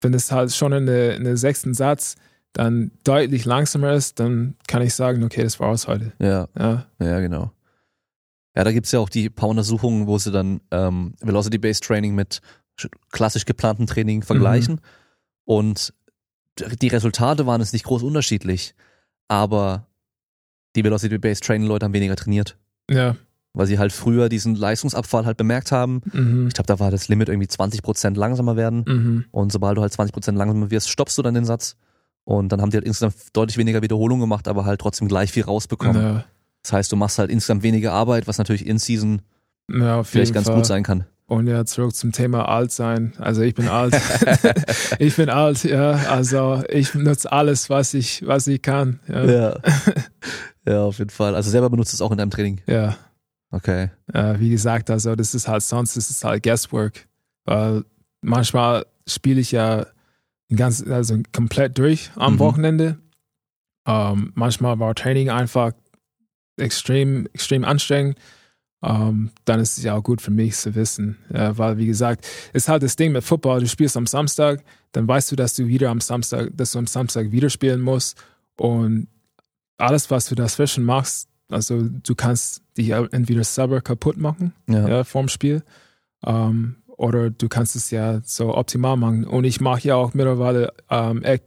wenn 0.00 0.12
es 0.14 0.32
halt 0.32 0.52
schon 0.52 0.72
in 0.72 0.86
der, 0.86 1.14
in 1.16 1.22
der 1.24 1.36
sechsten 1.36 1.74
Satz 1.74 2.16
dann 2.52 2.90
deutlich 3.04 3.44
langsamer 3.44 3.92
ist, 3.92 4.20
dann 4.20 4.56
kann 4.66 4.82
ich 4.82 4.94
sagen, 4.94 5.22
okay, 5.24 5.42
das 5.42 5.58
war's 5.60 5.88
heute. 5.88 6.12
Ja, 6.18 6.48
Ja, 6.58 6.86
ja, 7.00 7.20
genau. 7.20 7.52
Ja, 8.54 8.64
da 8.64 8.72
gibt's 8.72 8.92
ja 8.92 8.98
auch 9.00 9.08
die 9.08 9.30
paar 9.30 9.48
Untersuchungen, 9.48 10.06
wo 10.06 10.18
sie 10.18 10.30
dann 10.30 10.60
ähm, 10.70 11.14
Velocity-Based 11.22 11.82
Training 11.82 12.14
mit 12.14 12.42
sch- 12.78 12.90
klassisch 13.10 13.46
geplantem 13.46 13.86
Training 13.86 14.22
vergleichen. 14.22 14.80
Und 15.44 15.94
die 16.82 16.88
Resultate 16.88 17.46
waren 17.46 17.62
es 17.62 17.72
nicht 17.72 17.86
groß 17.86 18.02
unterschiedlich, 18.02 18.74
aber 19.28 19.86
die 20.76 20.84
Velocity-Based 20.84 21.42
Training-Leute 21.44 21.84
haben 21.86 21.94
weniger 21.94 22.16
trainiert, 22.16 22.58
ja, 22.90 23.16
weil 23.54 23.66
sie 23.66 23.78
halt 23.78 23.92
früher 23.92 24.28
diesen 24.28 24.54
Leistungsabfall 24.54 25.24
halt 25.24 25.38
bemerkt 25.38 25.72
haben. 25.72 26.02
mhm. 26.12 26.48
Ich 26.48 26.54
glaube, 26.54 26.66
da 26.66 26.78
war 26.78 26.90
das 26.90 27.08
Limit 27.08 27.30
irgendwie 27.30 27.48
20% 27.48 28.16
langsamer 28.18 28.56
werden. 28.56 28.84
Mhm. 28.86 29.24
Und 29.30 29.50
sobald 29.52 29.78
du 29.78 29.82
halt 29.82 29.92
20% 29.94 30.32
langsamer 30.32 30.70
wirst, 30.70 30.90
stoppst 30.90 31.16
du 31.16 31.22
dann 31.22 31.32
den 31.34 31.46
Satz. 31.46 31.76
Und 32.24 32.50
dann 32.50 32.60
haben 32.60 32.70
die 32.70 32.76
halt 32.76 32.86
insgesamt 32.86 33.14
deutlich 33.32 33.58
weniger 33.58 33.82
Wiederholungen 33.82 34.20
gemacht, 34.20 34.46
aber 34.48 34.64
halt 34.64 34.80
trotzdem 34.80 35.08
gleich 35.08 35.32
viel 35.32 35.42
rausbekommen. 35.44 36.02
Ja, 36.02 36.24
Das 36.62 36.72
heißt, 36.72 36.92
du 36.92 36.96
machst 36.96 37.18
halt 37.18 37.30
insgesamt 37.30 37.62
weniger 37.62 37.92
Arbeit, 37.92 38.26
was 38.28 38.38
natürlich 38.38 38.66
in 38.66 38.78
Season 38.78 39.22
ja, 39.70 40.02
vielleicht 40.02 40.32
ganz 40.34 40.46
Fall. 40.46 40.56
gut 40.56 40.66
sein 40.66 40.82
kann. 40.82 41.04
Und 41.26 41.46
ja, 41.46 41.64
zurück 41.64 41.94
zum 41.94 42.12
Thema 42.12 42.48
alt 42.48 42.72
sein. 42.72 43.14
Also 43.18 43.40
ich 43.42 43.54
bin 43.54 43.66
alt. 43.68 43.94
ich 44.98 45.16
bin 45.16 45.30
alt, 45.30 45.64
ja. 45.64 45.92
Also 46.10 46.62
ich 46.68 46.94
nutze 46.94 47.32
alles, 47.32 47.70
was 47.70 47.94
ich, 47.94 48.26
was 48.26 48.46
ich 48.48 48.60
kann. 48.60 49.00
Ja. 49.08 49.24
Ja. 49.24 49.60
ja, 50.68 50.82
auf 50.82 50.98
jeden 50.98 51.10
Fall. 51.10 51.34
Also 51.34 51.50
selber 51.50 51.70
benutzt 51.70 51.94
es 51.94 52.02
auch 52.02 52.10
in 52.12 52.18
deinem 52.18 52.30
Training. 52.30 52.60
ja. 52.66 52.96
Okay. 53.54 53.90
Äh, 54.14 54.38
wie 54.38 54.48
gesagt, 54.48 54.88
also 54.88 55.14
das 55.14 55.34
ist 55.34 55.46
halt 55.46 55.62
sonst, 55.62 55.94
das 55.94 56.08
ist 56.08 56.24
halt 56.24 56.42
Guesswork. 56.42 57.06
Weil 57.44 57.84
manchmal 58.22 58.86
spiele 59.06 59.42
ich 59.42 59.52
ja 59.52 59.84
ganz, 60.56 60.82
also 60.86 61.18
komplett 61.32 61.78
durch 61.78 62.10
am 62.16 62.34
Mhm. 62.34 62.38
Wochenende. 62.38 62.98
Ähm, 63.86 64.32
manchmal 64.34 64.78
war 64.78 64.94
Training 64.94 65.30
einfach 65.30 65.72
extrem, 66.56 67.26
extrem 67.32 67.64
anstrengend. 67.64 68.16
Ähm, 68.84 69.30
dann 69.44 69.60
ist 69.60 69.78
es 69.78 69.84
ja 69.84 69.94
auch 69.94 70.02
gut 70.02 70.20
für 70.20 70.32
mich 70.32 70.56
zu 70.56 70.74
wissen. 70.74 71.16
Ja, 71.32 71.56
weil, 71.56 71.78
wie 71.78 71.86
gesagt, 71.86 72.26
ist 72.52 72.68
halt 72.68 72.82
das 72.82 72.96
Ding 72.96 73.12
mit 73.12 73.22
Football, 73.24 73.60
du 73.60 73.68
spielst 73.68 73.96
am 73.96 74.06
Samstag, 74.06 74.64
dann 74.90 75.06
weißt 75.06 75.30
du, 75.30 75.36
dass 75.36 75.54
du 75.54 75.66
wieder 75.68 75.90
am 75.90 76.00
Samstag, 76.00 76.50
dass 76.56 76.72
du 76.72 76.78
am 76.80 76.86
Samstag 76.88 77.30
wieder 77.30 77.48
spielen 77.48 77.80
musst. 77.80 78.16
Und 78.56 79.06
alles, 79.78 80.10
was 80.10 80.26
du 80.26 80.34
dazwischen 80.34 80.84
machst, 80.84 81.28
also 81.48 81.82
du 81.88 82.14
kannst 82.14 82.62
dich 82.76 82.90
entweder 82.90 83.44
selber 83.44 83.80
kaputt 83.80 84.16
machen, 84.16 84.52
Ja. 84.68 84.88
ja, 84.88 85.04
vorm 85.04 85.28
Spiel. 85.28 85.62
Ähm, 86.24 86.76
oder 86.96 87.30
du 87.30 87.48
kannst 87.48 87.76
es 87.76 87.90
ja 87.90 88.20
so 88.24 88.54
optimal 88.56 88.96
machen. 88.96 89.24
Und 89.24 89.44
ich 89.44 89.60
mache 89.60 89.86
ja 89.88 89.96
auch 89.96 90.14
mittlerweile 90.14 90.72
ähm, 90.90 91.22
echt 91.22 91.44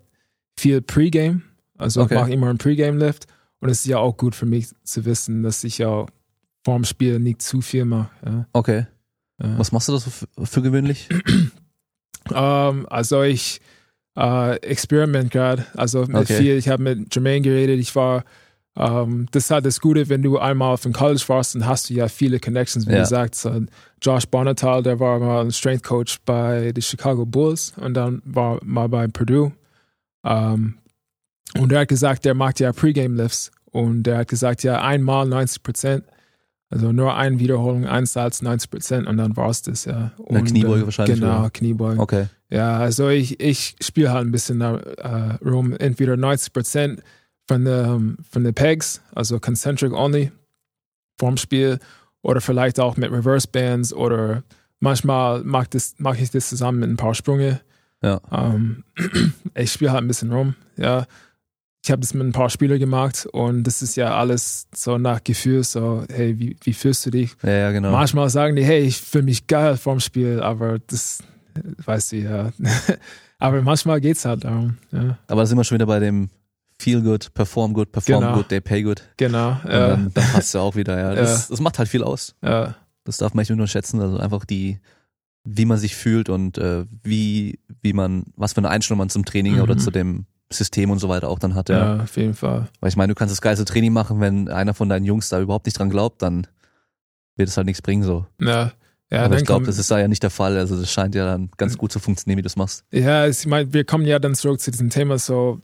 viel 0.58 0.82
Pre-Game. 0.82 1.44
Also 1.78 2.02
Okay. 2.02 2.14
ich 2.16 2.20
mache 2.20 2.32
immer 2.32 2.50
einen 2.50 2.58
Pre-Game-Lift. 2.58 3.28
Und 3.60 3.70
es 3.70 3.80
ist 3.80 3.86
ja 3.86 3.98
auch 4.00 4.18
gut 4.18 4.36
für 4.36 4.46
mich 4.46 4.68
zu 4.84 5.06
wissen, 5.06 5.44
dass 5.44 5.64
ich 5.64 5.78
ja 5.80 6.06
vorm 6.64 6.84
Spiel 6.84 7.20
nicht 7.20 7.42
zu 7.42 7.62
viel 7.62 7.86
mache. 7.86 8.10
Ja. 8.26 8.46
Okay. 8.54 8.86
Ja. 9.42 9.58
Was 9.58 9.72
machst 9.72 9.88
du 9.88 9.94
da 9.94 10.00
so 10.00 10.10
für, 10.10 10.28
für 10.46 10.62
gewöhnlich? 10.62 11.10
Ähm, 12.34 12.88
also 12.90 13.22
ich 13.22 13.62
äh, 14.18 14.56
experiment 14.62 15.30
gerade. 15.32 15.66
Also 15.76 16.06
mit 16.06 16.16
Okay. 16.16 16.38
viel. 16.38 16.58
Ich 16.58 16.70
habe 16.70 16.82
mit 16.82 17.14
Jermaine 17.14 17.42
geredet. 17.42 17.80
Ich 17.80 17.96
war, 17.96 18.24
ähm, 18.78 19.28
das 19.32 19.46
ist 19.46 19.52
halt 19.52 19.66
das 19.66 19.80
Gute, 19.80 20.10
wenn 20.10 20.22
du 20.22 20.38
einmal 20.38 20.74
auf 20.74 20.82
dem 20.82 20.94
College 20.94 21.24
warst, 21.28 21.56
dann 21.56 21.66
hast 21.66 21.90
du 21.90 21.94
ja 21.94 22.08
viele 22.08 22.40
Connections, 22.40 22.88
wie 22.88 22.92
Ja. 22.94 23.00
gesagt. 23.02 23.36
So 23.36 23.62
Josh 24.02 24.26
Bonatal, 24.28 24.84
der 24.84 25.00
war 25.00 25.20
mal 25.20 25.42
ein 25.46 25.52
Strength 25.52 25.84
Coach 25.84 26.18
bei 26.26 26.72
den 26.74 26.82
Chicago 26.82 27.26
Bulls 27.26 27.74
und 27.78 27.94
dann 27.94 28.22
war 28.26 28.60
mal 28.64 28.90
bei 28.90 29.08
Purdue. 29.08 29.52
Ähm, 30.24 30.76
und 31.58 31.72
er 31.72 31.82
hat 31.82 31.88
gesagt, 31.88 32.26
der 32.26 32.34
macht 32.34 32.60
ja 32.60 32.74
Pre-Game 32.74 33.16
Lifts 33.16 33.52
und 33.72 34.04
der 34.04 34.20
hat 34.20 34.28
gesagt, 34.28 34.64
ja 34.64 34.82
einmal 34.82 35.26
90 35.28 35.64
Prozent. 35.64 36.04
Also 36.70 36.92
nur 36.92 37.16
eine 37.16 37.40
Wiederholung, 37.40 37.86
ein 37.86 38.06
Satz, 38.08 38.42
90 38.42 38.70
Prozent 38.72 39.08
und 39.08 39.18
dann 39.18 39.38
war's 39.38 39.62
das, 39.62 39.86
ja. 39.86 40.12
Eine 40.28 40.40
Und, 40.40 40.46
Kniebeuge 40.46 40.82
äh, 40.82 40.86
wahrscheinlich, 40.86 41.20
Genau, 41.20 41.40
oder? 41.42 41.50
Kniebeuge. 41.52 42.00
Okay. 42.02 42.26
Ja, 42.50 42.80
also 42.80 43.08
ich, 43.10 43.40
ich 43.40 43.76
spiele 43.82 44.12
halt 44.12 44.26
ein 44.28 44.32
bisschen 44.32 44.60
da, 44.60 44.78
äh, 44.78 45.48
rum. 45.48 45.74
Entweder 45.74 46.16
90% 46.16 47.00
von 47.48 47.66
den 47.66 48.18
von 48.30 48.44
den 48.44 48.54
Pegs, 48.54 49.02
also 49.14 49.40
concentric 49.40 49.94
only, 49.94 50.32
vorm 51.20 51.38
Spiel, 51.38 51.80
oder 52.22 52.42
vielleicht 52.42 52.80
auch 52.80 52.98
mit 52.98 53.12
Reverse 53.12 53.48
Bands 53.48 53.94
oder 53.94 54.44
manchmal 54.80 55.44
mache 55.44 55.70
mach 55.98 56.18
ich 56.18 56.32
das 56.32 56.50
zusammen 56.50 56.80
mit 56.80 56.90
ein 56.90 56.98
paar 56.98 57.14
Sprünge. 57.14 57.62
Ja. 58.02 58.20
Ähm, 58.32 58.84
ich 59.56 59.72
spiele 59.72 59.92
halt 59.92 60.04
ein 60.04 60.08
bisschen 60.08 60.32
rum, 60.32 60.56
ja. 60.78 61.06
Ich 61.84 61.92
habe 61.92 62.02
das 62.02 62.16
mit 62.16 62.26
ein 62.26 62.32
paar 62.32 62.50
Spielern 62.50 62.80
gemacht 62.80 63.28
und 63.32 63.64
das 63.64 63.84
ist 63.84 63.96
ja 63.96 64.18
alles 64.18 64.68
so 64.74 64.98
nach 64.98 65.24
Gefühl, 65.24 65.64
so, 65.64 66.04
hey, 66.12 66.40
wie, 66.40 66.58
wie 66.64 66.74
fühlst 66.74 67.06
du 67.06 67.12
dich? 67.12 67.36
Ja, 67.44 67.52
ja, 67.52 67.72
genau. 67.72 67.92
Manchmal 67.92 68.28
sagen 68.32 68.56
die, 68.56 68.64
hey, 68.64 68.82
ich 68.82 69.00
fühle 69.00 69.26
mich 69.26 69.46
geil 69.46 69.78
vorm 69.78 70.00
Spiel, 70.00 70.42
aber 70.42 70.80
das 70.80 71.20
weißt 71.86 72.14
du 72.14 72.16
ja. 72.18 72.52
aber 73.38 73.62
manchmal 73.62 74.02
geht's 74.02 74.26
halt 74.26 74.46
darum. 74.46 74.78
Ja, 74.92 75.20
Aber 75.28 75.42
da 75.42 75.46
sind 75.46 75.58
wir 75.60 75.64
schon 75.64 75.76
wieder 75.76 75.86
bei 75.86 76.00
dem 76.00 76.30
Feel 76.86 77.02
good, 77.02 77.34
perform 77.34 77.74
good, 77.74 77.92
perform 77.92 78.22
Genau. 78.22 78.36
good, 78.36 78.48
they 78.50 78.62
pay 78.62 78.84
good. 78.84 79.02
genau. 79.18 79.58
Ja, 79.68 79.88
dann, 79.90 80.12
dann 80.14 80.24
passt 80.32 80.54
ja 80.54 80.62
auch 80.62 80.76
wieder, 80.76 80.98
ja. 81.00 81.16
Das, 81.16 81.48
das 81.48 81.60
macht 81.60 81.80
halt 81.80 81.90
viel 81.90 82.04
aus. 82.04 82.36
ja, 82.44 82.76
Das 83.06 83.18
darf 83.18 83.34
man 83.34 83.42
nicht 83.42 83.52
unterschätzen. 83.52 84.00
Also 84.00 84.18
einfach 84.20 84.46
die, 84.46 84.80
wie 85.44 85.66
man 85.66 85.78
sich 85.80 85.96
fühlt 85.96 86.30
und 86.30 86.58
äh, 86.60 86.86
wie, 87.04 87.60
wie 87.82 87.94
man, 87.94 88.26
was 88.36 88.54
für 88.54 88.60
eine 88.60 88.70
Einstellung 88.70 89.00
man 89.00 89.10
zum 89.10 89.26
Training 89.26 89.56
Mhm. 89.56 89.62
oder 89.62 89.78
zu 89.78 89.90
dem 89.90 90.26
System 90.54 90.92
und 90.92 91.00
so 91.00 91.10
weiter 91.10 91.28
auch 91.30 91.40
dann 91.40 91.56
hat, 91.56 91.70
ja. 91.70 91.96
ja. 91.98 92.04
auf 92.04 92.16
jeden 92.18 92.36
Fall. 92.36 92.68
Weil 92.80 92.90
ich 92.90 92.96
meine, 92.98 93.14
du 93.14 93.16
kannst 93.18 93.32
das 93.32 93.42
geilste 93.42 93.66
Training 93.66 93.92
machen, 93.92 94.22
wenn 94.22 94.48
einer 94.48 94.76
von 94.76 94.88
deinen 94.88 95.06
Jungs 95.06 95.28
da 95.30 95.42
überhaupt 95.42 95.66
nicht 95.66 95.80
dran 95.80 95.90
glaubt, 95.90 96.22
dann 96.22 96.46
wird 97.36 97.50
es 97.50 97.58
halt 97.58 97.66
nichts 97.66 97.82
bringen 97.82 98.04
so. 98.04 98.28
Ja, 98.40 98.72
ja 99.12 99.26
Aber 99.26 99.38
ich 99.38 99.46
glaube, 99.46 99.66
das 99.66 99.80
ist 99.80 99.90
da 99.90 99.98
ja 100.00 100.08
nicht 100.08 100.22
der 100.22 100.30
Fall. 100.30 100.56
Also 100.58 100.80
das 100.80 100.92
scheint 100.92 101.16
ja 101.16 101.26
dann 101.26 101.50
ganz 101.58 101.78
gut 101.80 101.92
zu 101.92 101.98
funktionieren, 102.00 102.38
wie 102.38 102.42
du 102.44 102.46
das 102.48 102.56
machst. 102.58 102.84
Ja, 102.92 103.26
ich 103.28 103.46
meine, 103.48 103.74
wir 103.74 103.86
kommen 103.86 104.06
ja 104.06 104.20
dann 104.20 104.36
zurück 104.36 104.60
zu 104.60 104.70
diesem 104.70 104.92
Thema, 104.92 105.18
so, 105.18 105.62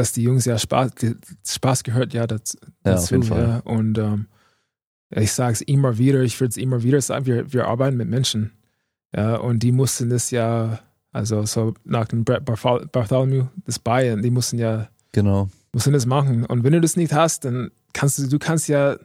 dass 0.00 0.12
die 0.12 0.22
Jungs 0.22 0.44
ja 0.44 0.58
Spaß, 0.58 0.92
Spaß 1.46 1.82
gehört 1.84 2.12
ja 2.14 2.26
dazu. 2.26 2.56
Ja, 2.84 2.94
auf 2.96 3.10
jeden 3.10 3.22
Fall. 3.22 3.42
Ja. 3.48 3.58
Und 3.60 3.98
ähm, 3.98 4.26
ich 5.10 5.32
sage 5.32 5.52
es 5.52 5.60
immer 5.60 5.98
wieder, 5.98 6.22
ich 6.22 6.38
würde 6.40 6.50
es 6.50 6.56
immer 6.56 6.82
wieder 6.82 7.00
sagen, 7.00 7.26
wir, 7.26 7.52
wir 7.52 7.66
arbeiten 7.68 7.96
mit 7.96 8.08
Menschen. 8.08 8.52
Ja, 9.14 9.36
und 9.36 9.60
die 9.62 9.72
mussten 9.72 10.08
das 10.10 10.30
ja, 10.30 10.80
also 11.12 11.44
so 11.44 11.74
nach 11.84 12.06
dem 12.08 12.24
Brett 12.24 12.44
Barthol- 12.44 12.86
Bartholomew, 12.90 13.46
das 13.64 13.78
Bayern, 13.78 14.22
die 14.22 14.30
mussten 14.30 14.58
ja, 14.58 14.88
Genau. 15.12 15.48
mussten 15.72 15.92
das 15.92 16.06
machen. 16.06 16.44
Und 16.46 16.62
wenn 16.64 16.72
du 16.72 16.80
das 16.80 16.96
nicht 16.96 17.12
hast, 17.12 17.44
dann 17.44 17.70
kannst 17.92 18.18
du, 18.18 18.28
du 18.28 18.38
kannst 18.38 18.68
ja 18.68 18.96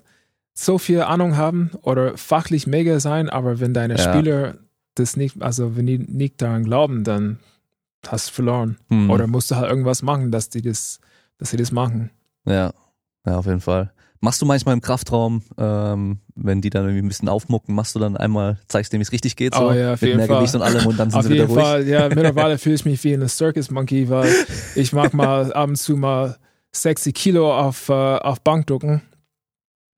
so 0.53 0.77
viel 0.77 1.01
Ahnung 1.01 1.35
haben 1.37 1.71
oder 1.81 2.15
fachlich 2.17 2.67
mega 2.67 2.99
sein, 2.99 3.29
aber 3.29 3.59
wenn 3.59 3.73
deine 3.73 3.97
Ja. 3.97 4.13
Spieler 4.13 4.57
das 4.93 5.17
nicht, 5.17 5.41
also 5.41 5.75
wenn 5.75 5.87
die 5.87 5.97
nicht 5.97 6.41
daran 6.41 6.63
glauben, 6.63 7.03
dann 7.03 7.39
hast 8.11 8.29
verloren. 8.29 8.77
Hm. 8.89 9.09
Oder 9.09 9.27
musst 9.27 9.51
du 9.51 9.55
halt 9.55 9.69
irgendwas 9.69 10.01
machen, 10.01 10.31
dass 10.31 10.49
die 10.49 10.61
das, 10.61 10.99
dass 11.37 11.51
sie 11.51 11.57
das 11.57 11.71
machen. 11.71 12.11
Ja, 12.45 12.73
ja, 13.25 13.37
auf 13.37 13.45
jeden 13.45 13.61
Fall. 13.61 13.91
Machst 14.21 14.41
du 14.41 14.45
manchmal 14.45 14.73
im 14.73 14.81
Kraftraum, 14.81 15.43
ähm, 15.57 16.19
wenn 16.35 16.61
die 16.61 16.69
dann 16.69 16.85
irgendwie 16.85 17.05
ein 17.05 17.07
bisschen 17.07 17.29
aufmucken, 17.29 17.75
machst 17.75 17.93
du 17.95 17.99
dann 17.99 18.17
einmal, 18.17 18.57
zeigst 18.67 18.91
denen, 18.91 19.01
wie 19.01 19.03
es 19.03 19.11
richtig 19.11 19.35
geht, 19.35 19.53
so 19.53 19.69
Oh 19.69 19.71
ja, 19.71 19.93
auf 19.93 20.01
mit 20.01 20.15
mehr 20.15 20.25
Fall. 20.25 20.37
Gewicht 20.37 20.55
und 20.55 20.61
allem 20.61 20.87
und 20.87 20.97
dann 20.97 21.09
sind 21.11 21.19
Auf 21.19 21.25
sie 21.25 21.33
wieder 21.33 21.45
ruhig. 21.45 21.63
Fall, 21.63 21.87
ja, 21.87 22.07
mittlerweile 22.09 22.57
fühle 22.57 22.75
ich 22.75 22.85
mich 22.85 23.03
wie 23.03 23.13
eine 23.13 23.27
Circus 23.27 23.69
Monkey, 23.69 24.09
weil 24.09 24.33
ich 24.75 24.93
mag 24.93 25.13
mal 25.13 25.53
ab 25.53 25.69
und 25.69 25.75
zu 25.75 25.95
mal 25.95 26.37
60 26.71 27.13
Kilo 27.13 27.55
auf, 27.55 27.89
äh, 27.89 27.93
auf 27.93 28.41
Bank 28.41 28.67
drücken 28.67 29.01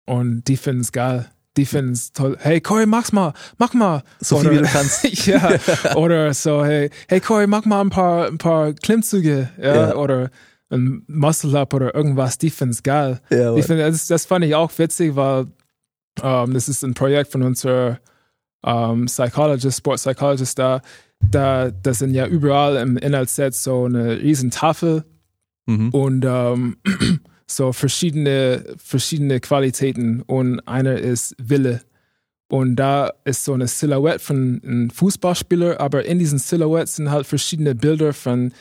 und 0.06 0.44
die 0.48 0.58
finden 0.58 0.82
es 0.82 0.92
geil. 0.92 1.28
Die 1.58 1.66
finden 1.66 1.92
es 1.94 2.14
toll. 2.14 2.38
Hey 2.40 2.62
Corey, 2.62 2.86
mach's 2.86 3.12
mal, 3.12 3.34
mach 3.58 3.74
mal. 3.74 4.04
So 4.20 4.38
viel 4.38 4.50
Oder- 4.50 4.58
wie 4.60 4.64
du 4.64 4.70
kannst. 4.70 5.04
ja, 5.28 5.52
oder 5.96 6.34
so, 6.34 6.64
hey, 6.64 6.90
hey 7.10 7.20
Corey, 7.20 7.48
mach 7.48 7.66
mal 7.66 7.82
ein 7.82 7.90
paar, 7.90 8.28
ein 8.28 8.38
paar 8.38 8.74
Klimmzüge, 8.74 9.50
ja, 9.62 9.76
Ja. 9.90 9.96
oder 9.96 10.30
ein 10.70 11.04
Muscle-Up 11.08 11.74
oder 11.74 11.96
irgendwas, 11.96 12.38
die 12.38 12.50
finden's 12.50 12.84
geil. 12.84 13.20
Ja, 13.30 13.56
Ich 13.56 13.66
finde, 13.66 13.90
das, 13.90 14.06
das 14.08 14.26
fand 14.26 14.46
ich 14.46 14.54
auch 14.54 14.72
witzig, 14.78 15.16
weil 15.16 15.48
ähm, 16.22 16.54
das 16.54 16.68
ist 16.70 16.84
ein 16.84 16.94
Projekt 16.94 17.32
von 17.32 17.42
unserer 17.42 18.00
ähm, 18.64 19.06
Psychologist, 19.06 19.78
Sport 19.78 19.98
Psychologist 20.00 20.60
da. 20.60 20.82
da, 21.22 21.72
das 21.72 22.00
sind 22.00 22.14
ja 22.14 22.28
überall 22.28 22.76
im 22.78 22.98
Inhaltsset 22.98 23.56
so 23.56 23.86
eine 23.86 24.20
riesen 24.20 24.52
Tafel 24.52 25.04
Mhm. 25.70 25.90
und 25.90 26.26
ähm, 26.26 26.78
so 27.48 27.72
verschiedene, 27.72 28.76
verschiedene 28.78 29.40
Qualitäten 29.40 30.22
und 30.22 30.60
einer 30.68 30.98
ist 30.98 31.36
Wille. 31.38 31.82
Und 32.50 32.76
da 32.78 33.12
ist 33.26 33.44
so 33.44 33.54
eine 33.54 33.68
Silhouette 33.68 34.20
von 34.20 34.62
einem 34.64 34.90
Fußballspieler, 34.90 35.80
aber 35.80 36.06
in 36.06 36.20
diesen 36.20 36.40
Silhouetten 36.40 36.88
sind 36.88 37.12
halt 37.12 37.28
verschiedene 37.28 37.76
Bilder 37.76 38.14
von 38.14 38.54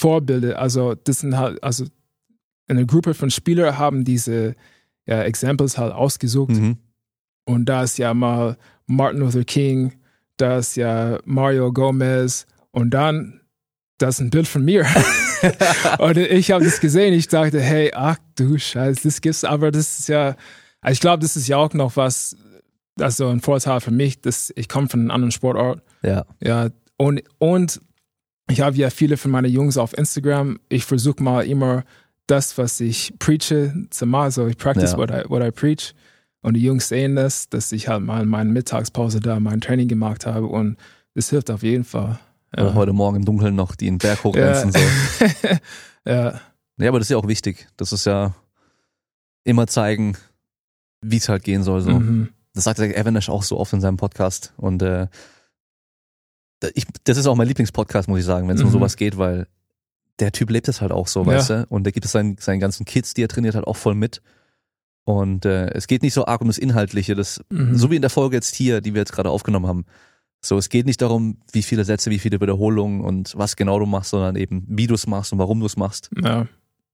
Vorbilder. 0.00 0.58
Also 0.58 0.94
das 0.94 1.20
sind 1.20 1.36
halt, 1.36 1.62
also 1.62 1.84
eine 2.68 2.86
Gruppe 2.86 3.14
von 3.14 3.30
Spielern 3.30 3.78
haben 3.78 4.04
diese 4.04 4.54
ja, 5.06 5.22
Examples 5.22 5.78
halt 5.78 5.92
ausgesucht. 5.92 6.50
Mhm. 6.50 6.78
Und 7.44 7.66
da 7.66 7.82
ist 7.82 7.98
ja 7.98 8.12
mal 8.12 8.56
Martin 8.86 9.20
Luther 9.20 9.44
King, 9.44 9.92
da 10.36 10.58
ist 10.58 10.76
ja 10.76 11.18
Mario 11.24 11.72
Gomez 11.72 12.46
und 12.70 12.90
dann, 12.90 13.37
das 13.98 14.16
ist 14.16 14.20
ein 14.20 14.30
Bild 14.30 14.48
von 14.48 14.64
mir. 14.64 14.86
und 15.98 16.16
ich 16.16 16.50
habe 16.50 16.64
das 16.64 16.80
gesehen, 16.80 17.12
ich 17.14 17.28
dachte, 17.28 17.60
hey, 17.60 17.92
ach 17.94 18.16
du 18.36 18.58
Scheiße, 18.58 19.02
das 19.02 19.20
gibt's, 19.20 19.44
aber 19.44 19.70
das 19.70 19.98
ist 19.98 20.08
ja, 20.08 20.36
also 20.80 20.92
ich 20.92 21.00
glaube, 21.00 21.20
das 21.22 21.36
ist 21.36 21.48
ja 21.48 21.56
auch 21.56 21.74
noch 21.74 21.96
was, 21.96 22.36
also 23.00 23.28
ein 23.28 23.40
Vorteil 23.40 23.80
für 23.80 23.90
mich, 23.90 24.20
dass 24.20 24.52
ich 24.56 24.68
komme 24.68 24.88
von 24.88 25.00
einem 25.00 25.10
anderen 25.10 25.32
Sportort. 25.32 25.82
Ja. 26.02 26.24
Ja, 26.42 26.68
und, 26.96 27.22
und 27.38 27.80
ich 28.50 28.60
habe 28.60 28.76
ja 28.76 28.90
viele 28.90 29.16
von 29.16 29.30
meinen 29.30 29.52
Jungs 29.52 29.76
auf 29.76 29.96
Instagram. 29.96 30.58
Ich 30.68 30.84
versuche 30.84 31.22
mal 31.22 31.44
immer 31.46 31.84
das, 32.26 32.56
was 32.58 32.80
ich 32.80 33.14
preache, 33.18 33.72
zu 33.90 34.06
machen. 34.06 34.24
Also 34.24 34.46
ich 34.46 34.56
practice 34.56 34.92
Ja. 34.92 34.98
what, 34.98 35.10
I, 35.10 35.28
what 35.28 35.42
I 35.44 35.50
preach. 35.50 35.94
Und 36.40 36.54
die 36.54 36.62
Jungs 36.62 36.88
sehen 36.88 37.16
das, 37.16 37.48
dass 37.48 37.72
ich 37.72 37.88
halt 37.88 38.02
mal 38.02 38.22
in 38.22 38.28
meiner 38.28 38.50
Mittagspause 38.50 39.20
da 39.20 39.38
mein 39.40 39.60
Training 39.60 39.88
gemacht 39.88 40.24
habe. 40.24 40.46
Und 40.46 40.76
das 41.14 41.30
hilft 41.30 41.50
auf 41.50 41.62
jeden 41.62 41.84
Fall. 41.84 42.18
Oder 42.52 42.74
heute 42.74 42.92
Morgen 42.92 43.16
im 43.16 43.24
Dunkeln 43.24 43.54
noch 43.54 43.74
die 43.76 43.86
den 43.86 43.98
Berg 43.98 44.24
hochrennen. 44.24 44.72
So. 44.72 44.78
ja, 46.06 46.40
Ja, 46.80 46.88
aber 46.88 46.98
das 47.00 47.06
ist 47.06 47.10
ja 47.10 47.16
auch 47.16 47.26
wichtig. 47.28 47.66
Das 47.76 47.92
ist 47.92 48.04
ja 48.06 48.34
immer 49.44 49.66
zeigen, 49.66 50.16
wie 51.02 51.16
es 51.16 51.28
halt 51.28 51.42
gehen 51.42 51.62
soll. 51.64 51.80
So. 51.80 51.90
mhm. 51.90 52.28
Das 52.54 52.64
sagt 52.64 52.78
der 52.78 52.96
Evanish 52.96 53.28
auch 53.28 53.42
so 53.42 53.58
oft 53.58 53.72
in 53.72 53.80
seinem 53.80 53.96
Podcast. 53.96 54.52
Und 54.56 54.82
äh, 54.82 55.08
ich, 56.74 56.86
das 57.04 57.16
ist 57.18 57.26
auch 57.26 57.34
mein 57.36 57.48
Lieblingspodcast, 57.48 58.08
muss 58.08 58.20
ich 58.20 58.24
sagen, 58.24 58.48
wenn 58.48 58.56
es 58.56 58.62
um 58.62 58.68
Mhm. 58.68 58.72
sowas 58.72 58.96
geht, 58.96 59.18
weil 59.18 59.46
der 60.18 60.32
Typ 60.32 60.50
lebt 60.50 60.68
es 60.68 60.80
halt 60.80 60.90
auch 60.92 61.06
so, 61.06 61.20
Ja. 61.22 61.26
weißt 61.26 61.50
du? 61.50 61.66
Und 61.68 61.84
der 61.84 61.92
gibt 61.92 62.06
es 62.06 62.12
seinen, 62.12 62.36
seinen 62.38 62.60
ganzen 62.60 62.84
Kids, 62.84 63.14
die 63.14 63.22
er 63.22 63.28
trainiert 63.28 63.54
hat, 63.54 63.64
auch 63.66 63.76
voll 63.76 63.94
mit. 63.94 64.22
Und 65.04 65.44
äh, 65.46 65.68
es 65.70 65.86
geht 65.86 66.02
nicht 66.02 66.14
so 66.14 66.26
arg 66.26 66.40
um 66.40 66.48
das 66.48 66.58
Inhaltliche, 66.58 67.14
das, 67.14 67.40
Mhm. 67.50 67.76
so 67.76 67.90
wie 67.90 67.96
in 67.96 68.02
der 68.02 68.10
Folge 68.10 68.36
jetzt 68.36 68.54
hier, 68.54 68.80
die 68.80 68.94
wir 68.94 69.00
jetzt 69.00 69.12
gerade 69.12 69.30
aufgenommen 69.30 69.66
haben. 69.66 69.84
So, 70.40 70.56
es 70.56 70.68
geht 70.68 70.86
nicht 70.86 71.02
darum, 71.02 71.38
wie 71.52 71.62
viele 71.62 71.84
Sätze, 71.84 72.10
wie 72.10 72.18
viele 72.18 72.40
Wiederholungen 72.40 73.00
und 73.00 73.34
was 73.36 73.56
genau 73.56 73.78
du 73.78 73.86
machst, 73.86 74.10
sondern 74.10 74.36
eben, 74.36 74.64
wie 74.68 74.86
du 74.86 74.94
es 74.94 75.06
machst 75.06 75.32
und 75.32 75.38
warum 75.38 75.60
du 75.60 75.66
es 75.66 75.76
machst. 75.76 76.10
ja. 76.22 76.46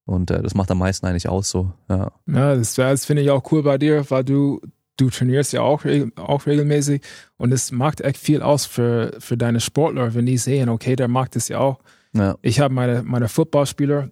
Und 0.07 0.31
äh, 0.31 0.43
das 0.43 0.55
macht 0.55 0.71
am 0.71 0.79
meisten 0.79 1.07
eigentlich 1.07 1.29
aus 1.29 1.49
so. 1.49 1.73
Ja. 1.89 2.13
Ja, 2.27 2.55
das, 2.55 2.75
das 2.75 3.07
finde 3.07 3.23
ich 3.23 3.31
auch 3.31 3.51
cool 3.51 3.63
bei 3.63 3.79
dir, 3.79 4.05
weil 4.11 4.23
du, 4.23 4.61
du 4.97 5.09
trainierst 5.11 5.53
ja 5.53 5.63
auch, 5.63 5.85
auch 6.17 6.47
regelmäßig 6.47 7.03
und 7.37 7.53
es 7.53 7.73
macht 7.73 8.01
echt 8.01 8.19
viel 8.19 8.43
aus 8.43 8.67
für, 8.67 9.17
für 9.19 9.37
deine 9.37 9.61
Sportler, 9.61 10.15
wenn 10.15 10.27
die 10.27 10.39
sehen, 10.39 10.69
okay, 10.69 10.97
der 10.97 11.09
macht 11.09 11.37
das 11.37 11.49
ja 11.49 11.59
auch. 11.59 11.81
Ja. 12.13 12.37
Ich 12.43 12.61
habe 12.61 12.75
meine, 12.75 13.03
meine 13.03 13.29
Footballspieler 13.29 14.11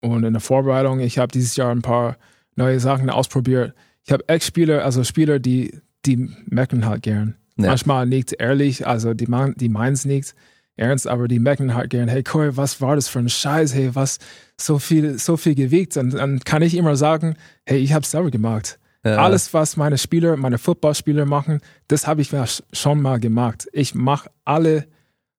und 0.00 0.24
in 0.24 0.32
der 0.32 0.40
Vorbereitung, 0.40 1.00
ich 1.00 1.18
habe 1.18 1.30
dieses 1.30 1.56
Jahr 1.56 1.70
ein 1.70 1.82
paar 1.82 2.16
neue 2.56 2.80
Sachen 2.80 3.10
ausprobiert. 3.10 3.74
Ich 4.04 4.12
habe 4.12 4.28
echt 4.28 4.44
Spieler, 4.44 4.84
also 4.84 5.04
Spieler, 5.04 5.38
die, 5.38 5.78
die 6.04 6.30
meckern 6.46 6.86
halt 6.86 7.02
gern. 7.02 7.36
Ja. 7.56 7.68
Manchmal 7.68 8.06
nicht 8.06 8.32
ehrlich, 8.38 8.86
also 8.86 9.14
die, 9.14 9.26
mein- 9.26 9.54
die 9.56 9.68
meinen 9.68 9.92
es 9.94 10.04
nicht 10.04 10.34
ernst, 10.76 11.06
aber 11.06 11.28
die 11.28 11.38
meckern 11.38 11.74
halt 11.74 11.90
gern, 11.90 12.08
hey 12.08 12.22
Corey, 12.22 12.56
was 12.56 12.80
war 12.80 12.96
das 12.96 13.08
für 13.08 13.18
ein 13.18 13.28
Scheiß, 13.28 13.74
hey, 13.74 13.94
was 13.94 14.18
so 14.58 14.78
viel, 14.78 15.18
so 15.18 15.36
viel 15.36 15.54
gewiegt. 15.54 15.96
Und 15.98 16.14
dann 16.14 16.40
kann 16.40 16.62
ich 16.62 16.74
immer 16.76 16.96
sagen, 16.96 17.36
hey, 17.66 17.78
ich 17.78 17.92
habe 17.92 18.06
selber 18.06 18.30
gemacht. 18.30 18.78
Ja. 19.04 19.16
Alles, 19.16 19.52
was 19.52 19.76
meine 19.76 19.98
Spieler, 19.98 20.36
meine 20.36 20.58
Footballspieler 20.58 21.26
machen, 21.26 21.60
das 21.88 22.06
habe 22.06 22.22
ich 22.22 22.30
schon 22.72 23.02
mal 23.02 23.18
gemacht. 23.20 23.68
Ich 23.72 23.94
mache 23.94 24.30
alle, 24.44 24.86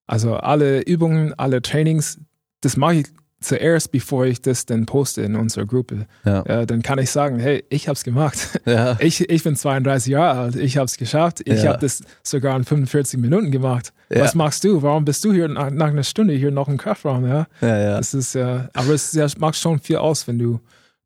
also 0.06 0.36
alle 0.36 0.82
Übungen, 0.82 1.34
alle 1.34 1.62
Trainings, 1.62 2.20
das 2.62 2.78
mache 2.78 2.96
ich 2.96 3.08
zuerst, 3.44 3.92
bevor 3.92 4.26
ich 4.26 4.42
das 4.42 4.66
dann 4.66 4.86
poste 4.86 5.22
in 5.22 5.36
unserer 5.36 5.66
Gruppe. 5.66 6.08
Ja. 6.26 6.44
Ja, 6.48 6.66
dann 6.66 6.82
kann 6.82 6.98
ich 7.00 7.12
sagen, 7.12 7.40
hey, 7.40 7.64
ich 7.70 7.88
habe 7.88 7.96
es 7.96 8.04
gemacht. 8.04 8.60
Ja. 8.66 8.98
Ich, 9.00 9.30
ich 9.30 9.44
bin 9.44 9.56
32 9.56 10.12
Jahre 10.12 10.40
alt, 10.40 10.56
ich 10.56 10.78
habe 10.78 10.86
es 10.86 10.98
geschafft. 10.98 11.42
Ich 11.46 11.64
Ja. 11.64 11.72
habe 11.72 11.80
das 11.82 12.02
sogar 12.24 12.56
in 12.58 12.64
45 12.64 13.20
Minuten 13.20 13.52
gemacht. 13.52 13.94
Was 14.10 14.36
machst 14.36 14.64
du? 14.64 14.82
Warum 14.82 15.06
bist 15.06 15.24
du 15.26 15.34
hier 15.34 15.48
nach, 15.48 15.70
nach 15.72 15.88
einer 15.88 16.04
Stunde 16.04 16.34
hier 16.36 16.52
noch 16.52 16.68
im 16.68 16.78
Kraftraum? 16.78 17.26
Ja? 17.28 17.48
Das 17.62 18.14
ist 18.14 18.34
ja, 18.36 18.70
aber 18.74 18.94
es 18.94 19.12
ja, 19.14 19.28
macht 19.40 19.56
schon 19.58 19.80
viel 19.80 19.98
aus, 19.98 20.28
wenn 20.28 20.38
du, 20.40 20.60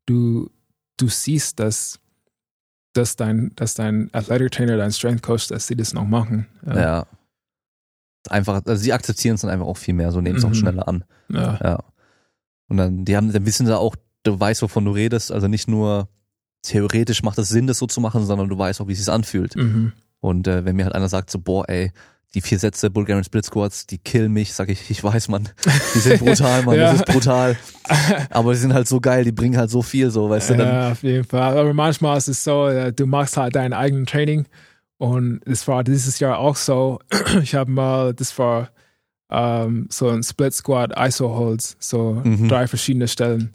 du, 0.06 0.50
du 0.98 1.08
siehst, 1.08 1.58
dass, 1.58 1.98
dass 2.92 3.16
dein, 3.16 3.52
dass 3.56 3.74
dein 3.74 4.10
Athletic 4.12 4.52
Trainer, 4.52 4.76
dein 4.76 4.92
Strength 4.92 5.22
Coach, 5.22 5.48
dass 5.48 5.66
sie 5.66 5.76
das 5.76 5.94
noch 5.94 6.04
machen. 6.04 6.46
Ja. 6.66 7.06
Einfach, 8.28 8.60
also 8.66 8.82
sie 8.82 8.92
akzeptieren 8.92 9.36
es 9.36 9.40
dann 9.40 9.50
einfach 9.50 9.66
auch 9.66 9.76
viel 9.78 9.94
mehr, 9.94 10.12
so 10.12 10.20
nehmen 10.20 10.36
es 10.38 10.44
auch 10.44 10.50
Mhm. 10.50 10.54
schneller 10.54 10.86
an. 10.88 11.04
ja. 11.30 11.78
Und 12.68 12.76
dann, 12.76 13.04
die 13.04 13.16
haben, 13.16 13.32
dann 13.32 13.46
wissen 13.46 13.66
sie 13.66 13.76
auch, 13.76 13.96
du 14.22 14.38
weißt, 14.38 14.62
wovon 14.62 14.84
du 14.84 14.90
redest. 14.92 15.32
Also 15.32 15.48
nicht 15.48 15.68
nur 15.68 16.08
theoretisch 16.62 17.22
macht 17.22 17.38
es 17.38 17.48
Sinn, 17.48 17.66
das 17.66 17.78
so 17.78 17.86
zu 17.86 18.00
machen, 18.00 18.24
sondern 18.26 18.48
du 18.48 18.58
weißt 18.58 18.80
auch, 18.80 18.88
wie 18.88 18.92
es 18.92 18.98
sich 18.98 19.08
anfühlt. 19.08 19.56
Mhm. 19.56 19.92
Und 20.20 20.48
äh, 20.48 20.64
wenn 20.64 20.76
mir 20.76 20.84
halt 20.84 20.94
einer 20.94 21.08
sagt, 21.08 21.30
so, 21.30 21.38
boah, 21.38 21.68
ey, 21.68 21.92
die 22.34 22.42
vier 22.42 22.58
Sätze 22.58 22.90
Bulgarian 22.90 23.24
Split 23.24 23.46
Squats, 23.46 23.86
die 23.86 23.96
killen 23.96 24.32
mich, 24.32 24.52
sag 24.52 24.68
ich, 24.68 24.90
ich 24.90 25.02
weiß, 25.02 25.28
Mann, 25.28 25.48
die 25.94 25.98
sind 26.00 26.18
brutal, 26.24 26.62
Mann, 26.64 26.76
Ja. 26.76 26.92
das 26.92 26.96
ist 27.00 27.06
brutal. 27.06 27.56
Aber 28.30 28.52
die 28.52 28.58
sind 28.58 28.74
halt 28.74 28.86
so 28.86 29.00
geil, 29.00 29.24
die 29.24 29.32
bringen 29.32 29.56
halt 29.56 29.70
so 29.70 29.80
viel, 29.80 30.10
so, 30.10 30.28
weißt 30.28 30.50
du, 30.50 30.56
dann, 30.56 30.68
Ja, 30.68 30.92
auf 30.92 31.02
jeden 31.02 31.24
Fall. 31.24 31.56
Aber 31.56 31.72
manchmal 31.72 32.18
ist 32.18 32.28
es 32.28 32.44
so, 32.44 32.66
äh, 32.66 32.92
du 32.92 33.06
machst 33.06 33.36
halt 33.38 33.54
dein 33.56 33.72
eigenes 33.72 34.10
Training. 34.10 34.46
Und 34.98 35.40
es 35.46 35.66
war 35.68 35.84
dieses 35.84 36.18
Jahr 36.18 36.38
auch 36.38 36.56
so. 36.56 36.98
Ich 37.42 37.54
habe 37.54 37.70
mal, 37.70 38.12
das 38.12 38.36
war 38.38 38.70
ähm, 39.30 39.86
so 39.90 40.08
ein 40.08 40.22
Split 40.22 40.54
Squat 40.54 40.92
ISO 40.98 41.34
Holds, 41.36 41.76
so 41.78 42.20
Mhm. 42.24 42.48
drei 42.48 42.66
verschiedene 42.66 43.08
Stellen. 43.08 43.52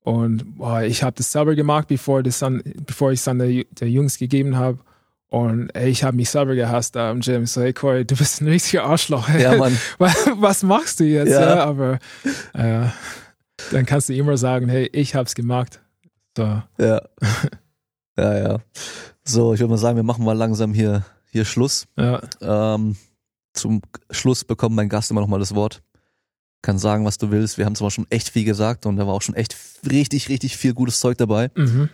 Und 0.00 0.56
boah, 0.58 0.82
ich 0.82 1.02
habe 1.02 1.16
das 1.16 1.32
selber 1.32 1.54
gemacht, 1.56 1.88
bevor, 1.88 2.22
das 2.22 2.38
dann, 2.38 2.62
bevor 2.86 3.10
ich 3.12 3.18
es 3.20 3.24
dann 3.24 3.38
der, 3.40 3.64
der 3.72 3.88
Jungs 3.90 4.18
gegeben 4.18 4.56
habe. 4.56 4.78
Und 5.28 5.70
ey, 5.74 5.88
ich 5.90 6.04
habe 6.04 6.16
mich 6.16 6.30
selber 6.30 6.54
gehasst 6.54 6.94
da 6.94 7.10
im 7.10 7.18
Gym. 7.20 7.44
So, 7.46 7.60
hey 7.60 7.72
Corey, 7.72 8.04
du 8.04 8.14
bist 8.14 8.40
ein 8.40 8.46
richtiger 8.46 8.84
Arschloch. 8.84 9.28
ja, 9.30 9.56
Mann, 9.58 9.76
was, 9.98 10.14
was 10.36 10.62
machst 10.62 11.00
du 11.00 11.04
jetzt? 11.04 11.30
Ja. 11.30 11.56
Ja. 11.56 11.64
aber 11.64 11.98
äh, 12.52 12.86
dann 13.72 13.84
kannst 13.84 14.08
du 14.08 14.14
immer 14.14 14.36
sagen, 14.36 14.68
hey, 14.68 14.88
ich 14.92 15.16
hab's 15.16 15.34
gemacht. 15.34 15.80
So. 16.36 16.62
ja. 16.78 17.02
Ja, 18.18 18.38
ja. 18.38 18.58
So, 19.24 19.52
ich 19.54 19.60
würde 19.60 19.70
mal 19.72 19.76
sagen, 19.78 19.96
wir 19.96 20.02
machen 20.04 20.24
mal 20.24 20.36
langsam 20.36 20.72
hier, 20.72 21.04
hier 21.32 21.44
Schluss. 21.44 21.86
Ja, 21.98 22.20
Ähm, 22.40 22.96
zum 23.56 23.82
Schluss 24.10 24.44
bekommt 24.44 24.76
mein 24.76 24.88
Gast 24.88 25.10
immer 25.10 25.20
noch 25.20 25.28
mal 25.28 25.38
das 25.38 25.54
Wort. 25.54 25.82
Kann 26.62 26.78
sagen, 26.78 27.04
was 27.04 27.18
du 27.18 27.30
willst. 27.30 27.58
Wir 27.58 27.64
haben 27.64 27.74
zwar 27.74 27.90
schon 27.90 28.06
echt 28.10 28.30
viel 28.30 28.44
gesagt 28.44 28.86
und 28.86 28.96
da 28.96 29.06
war 29.06 29.14
auch 29.14 29.22
schon 29.22 29.34
echt 29.34 29.56
richtig, 29.88 30.28
richtig 30.28 30.56
viel 30.56 30.74
gutes 30.74 31.00
Zeug 31.00 31.18
dabei. 31.18 31.50
mhm. 31.54 31.88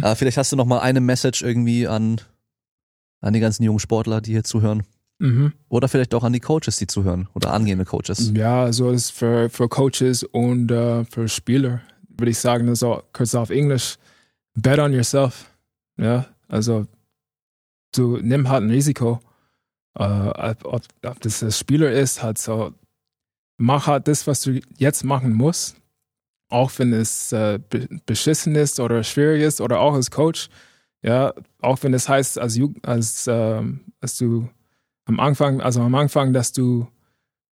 Aber 0.00 0.16
vielleicht 0.16 0.38
hast 0.38 0.50
du 0.50 0.56
noch 0.56 0.64
mal 0.64 0.80
eine 0.80 1.00
Message 1.00 1.42
irgendwie 1.42 1.86
an, 1.86 2.20
an 3.20 3.34
die 3.34 3.40
ganzen 3.40 3.62
jungen 3.64 3.80
Sportler, 3.80 4.20
die 4.20 4.32
hier 4.32 4.44
zuhören. 4.44 4.82
Mhm. 5.18 5.52
Oder 5.68 5.88
vielleicht 5.88 6.14
auch 6.14 6.24
an 6.24 6.32
die 6.32 6.40
Coaches, 6.40 6.76
die 6.76 6.86
zuhören. 6.86 7.28
Oder 7.34 7.52
angehende 7.52 7.84
Coaches. 7.84 8.32
ja, 8.34 8.62
also 8.62 8.92
das 8.92 9.02
ist 9.02 9.10
für, 9.10 9.50
für 9.50 9.68
Coaches 9.68 10.22
und 10.22 10.70
äh, 10.70 11.04
für 11.04 11.28
Spieler, 11.28 11.80
würde 12.16 12.30
ich 12.30 12.38
sagen, 12.38 12.68
also 12.68 13.02
kurz 13.12 13.34
auf 13.34 13.50
Englisch, 13.50 13.96
bet 14.54 14.78
on 14.78 14.92
yourself. 14.92 15.46
Ja, 15.96 16.26
also 16.48 16.86
du 17.92 18.18
nimm 18.18 18.48
halt 18.48 18.62
ein 18.62 18.70
Risiko. 18.70 19.20
Äh, 19.98 20.54
ob, 20.64 20.82
ob, 21.02 21.20
das 21.20 21.42
ein 21.42 21.50
Spieler 21.50 21.90
ist, 21.90 22.22
halt 22.22 22.38
so, 22.38 22.72
mach 23.56 23.88
halt 23.88 24.08
das, 24.08 24.26
was 24.26 24.42
du 24.42 24.60
jetzt 24.76 25.04
machen 25.04 25.32
musst. 25.32 25.76
Auch 26.50 26.70
wenn 26.78 26.92
es 26.92 27.32
äh, 27.32 27.58
be 27.68 27.88
beschissen 28.06 28.54
ist 28.54 28.80
oder 28.80 29.02
schwierig 29.04 29.42
ist 29.42 29.60
oder 29.60 29.80
auch 29.80 29.94
als 29.94 30.10
Coach. 30.10 30.48
Ja, 31.02 31.34
auch 31.60 31.82
wenn 31.82 31.94
es 31.94 32.08
heißt, 32.08 32.38
als, 32.38 32.58
als, 32.82 33.26
ähm, 33.28 33.92
als 34.00 34.16
du 34.18 34.48
am 35.04 35.20
Anfang, 35.20 35.60
also 35.60 35.82
am 35.82 35.94
Anfang, 35.94 36.32
dass 36.32 36.52
du 36.52 36.88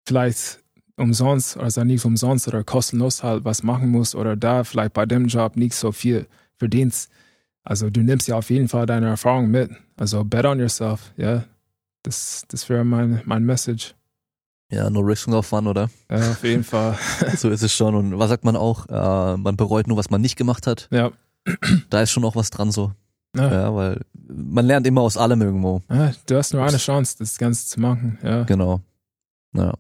vielleicht 0.06 0.60
umsonst, 0.98 1.58
also 1.58 1.84
nicht 1.84 2.06
umsonst 2.06 2.48
oder 2.48 2.64
kostenlos 2.64 3.24
halt 3.24 3.46
was 3.46 3.64
machen 3.64 3.90
musst 3.90 4.16
oder 4.16 4.36
da 4.36 4.64
vielleicht 4.64 4.94
bei 4.94 5.06
dem 5.06 5.28
Job 5.28 5.56
nicht 5.56 5.76
so 5.76 5.92
viel 5.92 6.28
verdienst. 6.58 7.12
Also 7.64 7.90
du 7.90 8.02
nimmst 8.02 8.28
ja 8.28 8.38
auf 8.38 8.50
jeden 8.50 8.68
Fall 8.68 8.86
deine 8.86 9.08
Erfahrung 9.08 9.50
mit. 9.50 9.72
Also 9.98 10.24
bet 10.24 10.46
on 10.46 10.60
yourself, 10.60 11.14
ja. 11.18 11.46
Das, 12.04 12.46
das 12.48 12.70
wäre 12.70 12.84
mein, 12.84 13.22
mein 13.26 13.44
Message. 13.44 13.96
Ja, 14.72 14.90
no 14.90 15.02
risk, 15.02 15.28
no 15.28 15.42
fun, 15.42 15.68
oder? 15.68 15.90
Ja, 16.10 16.32
auf 16.32 16.44
jeden 16.44 16.64
Fall. 16.64 16.98
So 17.38 17.50
ist 17.50 17.62
es 17.62 17.74
schon. 17.74 17.94
Und 17.94 18.18
was 18.18 18.30
sagt 18.30 18.46
man 18.46 18.56
auch? 18.56 18.88
Äh, 18.88 19.38
man 19.38 19.58
bereut 19.58 19.88
nur, 19.88 19.98
was 19.98 20.10
man 20.10 20.22
nicht 20.22 20.38
gemacht 20.38 20.66
hat. 20.66 20.88
Ja. 20.92 21.12
Da 21.90 22.02
ist 22.02 22.12
schon 22.12 22.24
auch 22.24 22.36
was 22.36 22.50
dran 22.52 22.72
so. 22.72 22.94
Ja. 23.36 23.52
Ja, 23.52 23.76
weil 23.76 24.02
man 24.14 24.66
lernt 24.66 24.88
immer 24.88 25.02
aus 25.02 25.18
allem 25.18 25.42
irgendwo. 25.42 25.82
Ja, 25.90 26.12
du 26.26 26.38
hast 26.38 26.54
nur 26.54 26.64
eine 26.64 26.78
Chance, 26.78 27.18
das 27.20 27.38
Ganze 27.38 27.68
zu 27.68 27.80
machen. 27.80 28.18
Ja. 28.24 28.44
Genau. 28.44 28.82
Ja. 29.54 29.74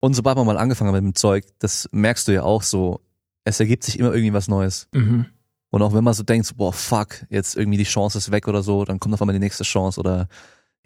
Und 0.00 0.14
sobald 0.14 0.36
man 0.36 0.46
mal 0.46 0.58
angefangen 0.58 0.88
hat 0.88 1.02
mit 1.02 1.12
dem 1.12 1.14
Zeug, 1.14 1.44
das 1.58 1.88
merkst 1.92 2.28
du 2.28 2.32
ja 2.32 2.42
auch 2.42 2.62
so, 2.62 3.00
es 3.44 3.60
ergibt 3.60 3.84
sich 3.84 3.98
immer 3.98 4.12
irgendwie 4.12 4.32
was 4.32 4.48
Neues. 4.48 4.88
Mhm. 4.92 5.26
Und 5.70 5.82
auch 5.82 5.92
wenn 5.94 6.04
man 6.04 6.14
so 6.14 6.22
denkt, 6.22 6.56
boah, 6.56 6.72
fuck, 6.72 7.26
jetzt 7.28 7.56
irgendwie 7.56 7.78
die 7.78 7.84
Chance 7.84 8.18
ist 8.18 8.30
weg 8.30 8.48
oder 8.48 8.62
so, 8.62 8.84
dann 8.84 9.00
kommt 9.00 9.14
auf 9.14 9.20
einmal 9.20 9.34
die 9.34 9.40
nächste 9.40 9.64
Chance 9.64 10.00
oder 10.00 10.28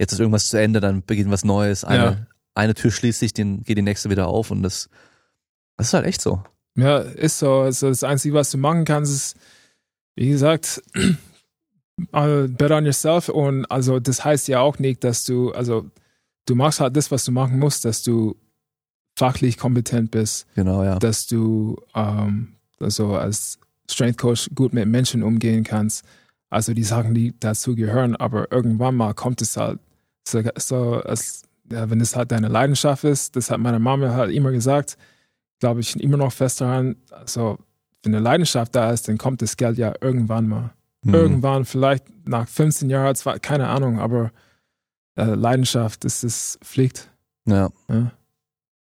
jetzt 0.00 0.12
ist 0.12 0.18
irgendwas 0.18 0.48
zu 0.48 0.56
Ende, 0.58 0.80
dann 0.80 1.02
beginnt 1.04 1.30
was 1.30 1.44
Neues. 1.44 1.84
Eine, 1.84 2.02
Ja. 2.04 2.26
eine 2.54 2.74
Tür 2.74 2.90
schließt 2.90 3.20
sich, 3.20 3.32
dann 3.34 3.62
geht 3.62 3.78
die 3.78 3.82
nächste 3.82 4.10
wieder 4.10 4.26
auf 4.26 4.50
und 4.50 4.62
das, 4.62 4.88
das 5.76 5.88
ist 5.88 5.94
halt 5.94 6.06
echt 6.06 6.20
so. 6.22 6.42
Ja, 6.76 6.98
ist 6.98 7.38
so. 7.38 7.60
Also 7.60 7.88
das 7.88 8.02
Einzige, 8.02 8.34
was 8.34 8.50
du 8.50 8.58
machen 8.58 8.84
kannst, 8.84 9.12
ist, 9.14 9.36
wie 10.16 10.30
gesagt, 10.30 10.82
äh, 12.12 12.48
bet 12.48 12.70
on 12.70 12.84
yourself. 12.86 13.28
Und 13.28 13.66
also 13.66 14.00
das 14.00 14.24
heißt 14.24 14.48
ja 14.48 14.60
auch 14.60 14.78
nicht, 14.78 15.04
dass 15.04 15.24
du, 15.24 15.52
also 15.52 15.90
du 16.46 16.54
machst 16.54 16.80
halt 16.80 16.96
das, 16.96 17.10
was 17.10 17.24
du 17.24 17.32
machen 17.32 17.58
musst, 17.58 17.84
dass 17.84 18.02
du 18.02 18.36
fachlich 19.18 19.58
kompetent 19.58 20.10
bist, 20.10 20.46
Genau, 20.54 20.82
ja. 20.82 20.98
dass 20.98 21.26
du 21.26 21.76
ähm, 21.94 22.54
also 22.78 23.16
als 23.16 23.58
Strength 23.90 24.18
Coach 24.18 24.48
gut 24.54 24.72
mit 24.72 24.86
Menschen 24.86 25.22
umgehen 25.22 25.64
kannst. 25.64 26.04
Also 26.48 26.72
die 26.72 26.84
Sachen, 26.84 27.12
die 27.14 27.34
dazu 27.38 27.74
gehören, 27.74 28.16
aber 28.16 28.50
irgendwann 28.50 28.94
mal 28.96 29.12
kommt 29.14 29.42
es 29.42 29.56
halt 29.56 29.78
so, 30.26 30.42
so 30.56 30.94
als, 31.02 31.42
ja, 31.70 31.88
wenn 31.90 32.00
es 32.00 32.16
halt 32.16 32.32
deine 32.32 32.48
Leidenschaft 32.48 33.04
ist, 33.04 33.36
das 33.36 33.50
hat 33.50 33.60
meine 33.60 33.78
Mama 33.78 34.14
halt 34.14 34.32
immer 34.32 34.50
gesagt, 34.50 34.96
glaube 35.60 35.80
ich 35.80 35.98
immer 36.00 36.16
noch 36.16 36.32
fest 36.32 36.60
daran, 36.60 36.96
also 37.10 37.58
wenn 38.02 38.14
eine 38.14 38.22
Leidenschaft 38.22 38.74
da 38.74 38.90
ist, 38.90 39.08
dann 39.08 39.18
kommt 39.18 39.42
das 39.42 39.56
Geld 39.56 39.78
ja 39.78 39.92
irgendwann 40.00 40.48
mal. 40.48 40.70
Hm. 41.04 41.14
Irgendwann, 41.14 41.64
vielleicht 41.64 42.04
nach 42.26 42.48
15 42.48 42.90
Jahren, 42.90 43.14
zwar, 43.14 43.38
keine 43.38 43.68
Ahnung, 43.68 44.00
aber 44.00 44.32
äh, 45.16 45.24
Leidenschaft, 45.24 46.04
das 46.04 46.24
ist 46.24 46.58
Pflicht. 46.62 47.10
Ja. 47.46 47.70
Ja, 47.88 48.12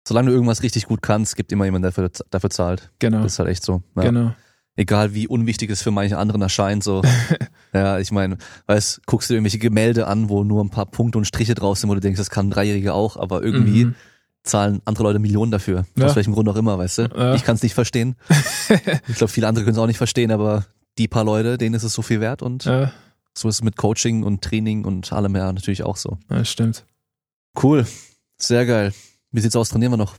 Solange 0.07 0.29
du 0.29 0.35
irgendwas 0.35 0.63
richtig 0.63 0.87
gut 0.87 1.01
kannst, 1.01 1.37
gibt 1.37 1.53
immer 1.53 1.65
jemand, 1.65 1.85
der 1.85 1.93
dafür, 1.93 2.11
dafür 2.31 2.51
zahlt. 2.51 2.91
genau. 2.99 3.23
Das 3.23 3.33
ist 3.33 3.39
halt 3.39 3.49
echt 3.49 3.65
so. 3.65 3.83
Ja. 3.97 4.03
Genau. 4.03 4.35
Egal 4.75 5.13
wie 5.15 5.29
unwichtig 5.29 5.71
es 5.71 5.83
für 5.83 5.91
manche 5.91 6.17
anderen 6.17 6.41
erscheint, 6.41 6.83
so. 6.83 7.03
ja, 7.75 7.99
ich 7.99 8.11
meine, 8.11 8.39
weißt, 8.67 9.03
guckst 9.07 9.29
du 9.29 9.35
irgendwelche 9.35 9.59
Gemälde 9.59 10.07
an, 10.07 10.29
wo 10.31 10.45
nur 10.45 10.65
ein 10.65 10.71
paar 10.71 10.87
Punkte 10.87 11.19
und 11.19 11.27
Striche 11.27 11.55
draus 11.55 11.81
sind, 11.81 11.91
wo 11.91 11.95
du 11.95 12.01
denkst, 12.01 12.19
das 12.19 12.31
kann 12.31 12.47
ein 12.47 12.51
Dreijähriger 12.51 12.95
auch, 12.95 13.17
aber 13.19 13.43
irgendwie 13.43 13.85
Mhm. 13.87 13.95
zahlen 14.45 14.81
andere 14.87 15.05
Leute 15.05 15.19
Millionen 15.19 15.53
dafür. 15.53 15.85
Ja. 15.97 16.07
Aus 16.07 16.17
welchem 16.17 16.33
Grund 16.33 16.49
auch 16.49 16.57
immer, 16.57 16.79
weißt 16.79 16.99
du? 16.99 17.03
Ja. 17.15 17.35
Ich 17.35 17.45
kann 17.45 17.57
es 17.57 17.63
nicht 17.63 17.75
verstehen. 17.75 18.17
ich 19.09 19.17
glaube, 19.17 19.29
viele 19.33 19.47
andere 19.47 19.65
können 19.65 19.77
es 19.77 19.83
auch 19.83 19.87
nicht 19.87 19.99
verstehen, 19.99 20.31
aber 20.31 20.65
die 20.99 21.07
paar 21.09 21.25
Leute, 21.25 21.59
denen 21.59 21.75
ist 21.75 21.83
es 21.83 21.93
so 21.93 22.01
viel 22.03 22.21
wert 22.21 22.41
und 22.43 22.65
Ja, 22.65 22.93
so 23.37 23.49
ist 23.49 23.57
es 23.57 23.63
mit 23.63 23.77
Coaching 23.77 24.23
und 24.25 24.43
Training 24.43 24.85
und 24.87 25.13
allem 25.13 25.37
ja 25.37 25.53
natürlich 25.53 25.83
auch 25.85 25.97
so. 25.99 26.19
ja, 26.31 26.45
stimmt. 26.45 26.85
Cool. 27.63 27.87
Sehr 28.39 28.65
geil. 28.67 28.93
Wie 29.31 29.41
sieht's 29.41 29.57
aus? 29.57 29.69
Trainieren 29.69 29.93
wir 29.93 29.97
noch? 29.99 30.17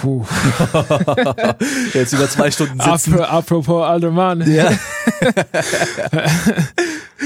Puh. 0.00 0.24
Jetzt 1.94 2.12
über 2.12 2.28
zwei 2.28 2.50
Stunden 2.50 2.78
sitzen. 2.80 3.14
Apro- 3.14 3.22
Apropos 3.22 3.84
alter 3.84 4.10
Mann. 4.10 4.48
Ja. 4.50 4.70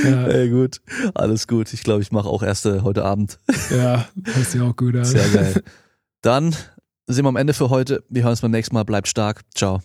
Ja, 0.05 0.31
ja, 0.31 0.51
gut. 0.51 0.81
Alles 1.15 1.47
gut. 1.47 1.73
Ich 1.75 1.83
glaube, 1.85 2.01
ich 2.03 2.13
mache 2.13 2.27
auch 2.29 2.43
erste 2.43 2.83
heute 2.83 3.05
Abend. 3.05 3.39
ja 3.71 4.07
hört 4.25 4.47
sich 4.47 4.61
auch 4.61 4.75
gut 4.75 4.97
an. 4.97 5.05
Sehr 5.05 5.29
geil. 5.29 5.63
Dann 6.23 6.57
sind 7.07 7.25
wir 7.25 7.29
am 7.29 7.37
Ende 7.37 7.53
für 7.53 7.69
heute. 7.71 8.03
Wir 8.09 8.23
hören 8.23 8.31
uns 8.31 8.41
beim 8.41 8.51
nächsten 8.51 8.75
Mal. 8.75 8.85
Bleibt 8.85 9.07
stark. 9.09 9.43
Ciao. 9.55 9.81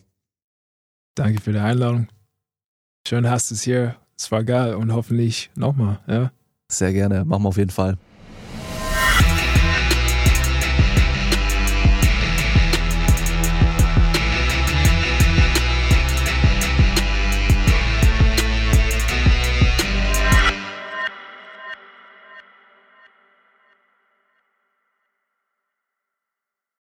Danke 1.15 1.41
für 1.41 1.51
die 1.51 1.59
Einladung. 1.59 2.07
Schön 3.07 3.29
hast 3.29 3.51
du 3.51 3.55
es 3.55 3.61
hier. 3.63 3.95
Es 4.17 4.31
war 4.31 4.43
geil 4.43 4.75
und 4.75 4.93
hoffentlich 4.93 5.51
nochmal. 5.55 5.99
Ja. 6.07 6.31
Sehr 6.71 6.93
gerne. 6.93 7.25
Machen 7.25 7.43
wir 7.43 7.49
auf 7.49 7.57
jeden 7.57 7.69
Fall. 7.71 7.97